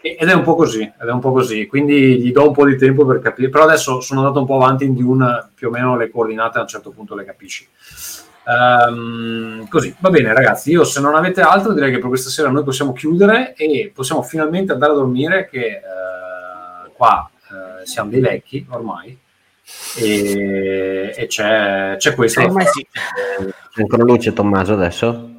Ed 0.00 0.28
è 0.28 0.32
un 0.32 0.42
po' 0.42 0.54
così, 0.54 0.80
ed 0.82 1.08
è 1.08 1.10
un 1.10 1.20
po' 1.20 1.32
così, 1.32 1.66
quindi 1.66 2.20
gli 2.20 2.32
do 2.32 2.48
un 2.48 2.52
po' 2.52 2.66
di 2.66 2.76
tempo 2.76 3.04
per 3.06 3.20
capire, 3.20 3.50
però 3.50 3.64
adesso 3.64 4.00
sono 4.00 4.20
andato 4.20 4.40
un 4.40 4.46
po' 4.46 4.56
avanti 4.56 4.84
in 4.84 4.94
Dune, 4.94 5.50
più 5.54 5.68
o 5.68 5.70
meno 5.70 5.96
le 5.96 6.10
coordinate 6.10 6.58
a 6.58 6.62
un 6.62 6.66
certo 6.68 6.90
punto 6.90 7.14
le 7.14 7.24
capisci. 7.24 7.66
Ehm, 8.44 9.68
così, 9.68 9.94
va 9.98 10.10
bene 10.10 10.32
ragazzi, 10.32 10.70
io 10.70 10.84
se 10.84 11.00
non 11.00 11.14
avete 11.14 11.40
altro 11.40 11.72
direi 11.72 11.92
che 11.92 11.98
per 11.98 12.08
questa 12.08 12.30
sera 12.30 12.50
noi 12.50 12.64
possiamo 12.64 12.92
chiudere 12.92 13.54
e 13.54 13.92
possiamo 13.94 14.22
finalmente 14.22 14.72
andare 14.72 14.92
a 14.92 14.96
dormire 14.96 15.48
che 15.48 15.66
eh, 15.66 16.92
qua 16.94 17.30
eh, 17.32 17.86
siamo 17.86 18.10
dei 18.10 18.20
vecchi 18.20 18.66
ormai 18.70 19.16
e, 19.96 21.14
e 21.16 21.26
c'è, 21.26 21.96
c'è 21.98 22.14
questo. 22.14 22.40
Eh, 22.40 22.50
ma 22.50 22.64
sì. 22.64 22.86
C'è 22.92 23.80
ancora 23.80 24.02
luce 24.02 24.32
Tommaso 24.32 24.72
adesso? 24.72 25.30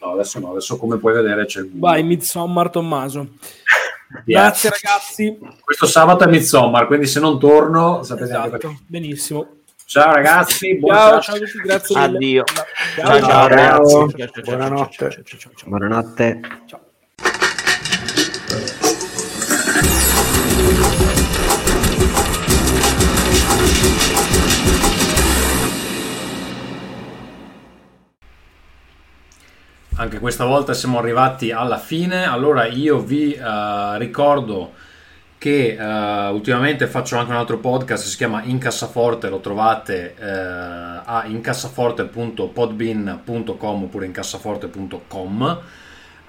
No, 0.00 0.12
adesso 0.12 0.38
no, 0.38 0.50
adesso 0.50 0.76
come 0.76 0.96
puoi 0.96 1.14
vedere 1.14 1.46
c'è 1.46 1.60
il 1.60 1.70
Vai, 1.74 2.02
Midsommar 2.02 2.70
Tommaso. 2.70 3.28
Yeah. 4.24 4.44
Grazie 4.44 4.70
ragazzi. 4.70 5.38
Questo 5.62 5.84
sabato 5.84 6.24
è 6.24 6.28
Midsommar, 6.28 6.86
quindi 6.86 7.06
se 7.06 7.20
non 7.20 7.38
torno 7.38 8.02
sapete 8.04 8.32
anche 8.32 8.48
perché. 8.48 8.66
Esatto, 8.68 8.82
benissimo. 8.86 9.57
Ciao 9.90 10.12
ragazzi, 10.12 10.76
buon 10.76 10.94
Ciao, 10.94 11.20
ciao 11.22 11.34
a 11.34 11.38
tutti, 11.38 11.58
grazie 11.60 11.96
mille. 11.96 12.16
Addio. 12.16 12.44
Ciao, 12.44 13.20
Ciao, 13.20 13.48
ragazzi. 13.48 13.90
Ciao. 13.90 14.10
Ciao, 14.10 14.28
ciao, 14.28 14.28
ciao, 14.28 14.42
Buonanotte. 14.44 15.10
ciao, 15.10 15.10
ciao, 15.10 15.38
ciao, 15.38 15.52
ciao. 15.54 15.68
Buonanotte. 15.70 16.40
Anche 29.96 30.18
questa 30.18 30.44
volta 30.44 30.74
siamo 30.74 30.98
arrivati 30.98 31.50
alla 31.50 31.78
fine. 31.78 32.26
Allora 32.26 32.66
io 32.66 32.98
vi 33.00 33.32
eh, 33.32 33.96
ricordo 33.96 34.74
che 35.38 35.76
eh, 35.78 36.28
ultimamente 36.28 36.88
faccio 36.88 37.16
anche 37.16 37.30
un 37.30 37.36
altro 37.36 37.58
podcast, 37.58 38.06
si 38.06 38.16
chiama 38.16 38.42
Incassaforte, 38.42 39.28
lo 39.28 39.38
trovate 39.38 40.16
eh, 40.18 40.28
a 40.28 41.22
incassaforte.podbean.com 41.26 43.82
oppure 43.84 44.06
incassaforte.com 44.06 45.60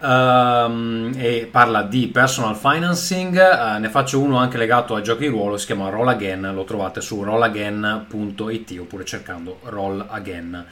ehm, 0.02 1.14
e 1.18 1.50
parla 1.52 1.82
di 1.82 2.08
personal 2.08 2.56
financing. 2.56 3.36
Eh, 3.36 3.80
ne 3.80 3.90
faccio 3.90 4.20
uno 4.20 4.38
anche 4.38 4.58
legato 4.58 4.96
ai 4.96 5.04
giochi 5.04 5.24
di 5.24 5.30
ruolo, 5.30 5.58
si 5.58 5.66
chiama 5.66 5.90
Roll 5.90 6.08
Again, 6.10 6.52
lo 6.54 6.64
trovate 6.64 7.02
su 7.02 7.24
rollagain.it 7.24 8.78
oppure 8.80 9.06
cercando 9.06 9.60
Roll 9.64 10.06
Again. 10.08 10.66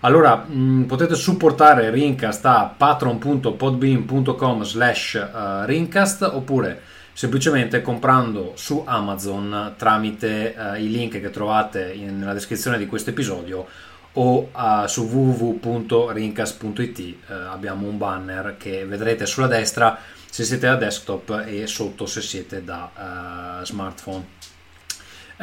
Allora, 0.00 0.36
mh, 0.36 0.84
potete 0.84 1.14
supportare 1.14 1.90
Rincast 1.90 2.46
a 2.46 2.74
patron.podbean.com 2.74 4.62
slash 4.62 5.14
eh, 5.16 5.66
Rincast 5.66 6.22
oppure 6.22 6.80
semplicemente 7.12 7.82
comprando 7.82 8.52
su 8.54 8.82
Amazon 8.86 9.74
tramite 9.76 10.54
eh, 10.54 10.82
i 10.82 10.90
link 10.90 11.20
che 11.20 11.28
trovate 11.28 11.92
in- 11.92 12.18
nella 12.18 12.32
descrizione 12.32 12.78
di 12.78 12.86
questo 12.86 13.10
episodio 13.10 13.66
o 14.14 14.50
eh, 14.56 14.88
su 14.88 15.02
www.rincast.it 15.02 16.98
eh, 16.98 17.14
abbiamo 17.34 17.86
un 17.86 17.98
banner 17.98 18.56
che 18.56 18.86
vedrete 18.86 19.26
sulla 19.26 19.48
destra 19.48 19.98
se 20.30 20.44
siete 20.44 20.66
da 20.66 20.76
desktop 20.76 21.44
e 21.46 21.66
sotto 21.66 22.06
se 22.06 22.22
siete 22.22 22.64
da 22.64 23.60
eh, 23.60 23.66
smartphone. 23.66 24.24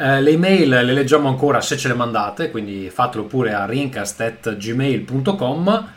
Eh, 0.00 0.22
le 0.22 0.30
email 0.30 0.68
le 0.68 0.92
leggiamo 0.92 1.28
ancora 1.28 1.60
se 1.60 1.76
ce 1.76 1.88
le 1.88 1.94
mandate, 1.94 2.52
quindi 2.52 2.88
fatelo 2.88 3.24
pure 3.24 3.52
a 3.52 3.66
rincast.gmail.com. 3.66 5.88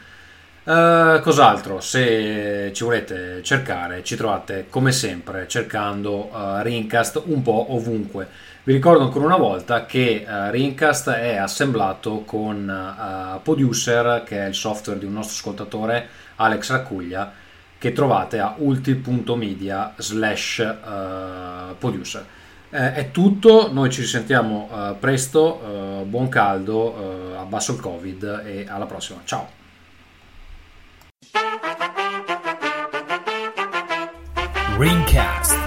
Eh, 0.63 1.19
cos'altro? 1.21 1.80
Se 1.81 2.71
ci 2.73 2.83
volete 2.83 3.43
cercare, 3.43 4.03
ci 4.03 4.15
trovate 4.15 4.65
come 4.69 4.91
sempre 4.91 5.47
cercando 5.47 6.31
eh, 6.33 6.63
Rincast 6.63 7.21
un 7.25 7.43
po' 7.43 7.75
ovunque. 7.75 8.27
Vi 8.63 8.73
ricordo 8.73 9.03
ancora 9.03 9.25
una 9.25 9.38
volta 9.38 9.85
che 9.85 10.25
eh, 10.27 10.49
Rincast 10.49 11.11
è 11.11 11.35
assemblato 11.35 12.23
con 12.25 12.67
eh, 12.67 13.39
Producer, 13.43 14.23
che 14.25 14.45
è 14.45 14.47
il 14.47 14.55
software 14.55 14.97
di 14.97 15.05
un 15.05 15.13
nostro 15.13 15.35
ascoltatore, 15.35 16.07
Alex 16.38 16.71
Raccuglia, 16.71 17.31
che 17.77 17.93
trovate 17.93 18.39
a 18.39 18.55
ulti.media 18.57 19.93
slash 19.97 20.57
eh, 20.57 21.75
producer. 21.77 22.25
Eh, 22.74 22.93
è 22.93 23.11
tutto, 23.11 23.69
noi 23.69 23.91
ci 23.91 24.00
risentiamo 24.00 24.69
eh, 24.72 24.95
presto, 24.98 25.59
eh, 25.61 26.06
buon 26.06 26.30
caldo, 26.30 27.33
eh, 27.33 27.35
abbasso 27.35 27.74
il 27.74 27.82
covid 27.82 28.43
e 28.45 28.66
alla 28.66 28.85
prossima, 28.85 29.19
ciao! 29.25 29.50
Ringcast. 34.77 35.60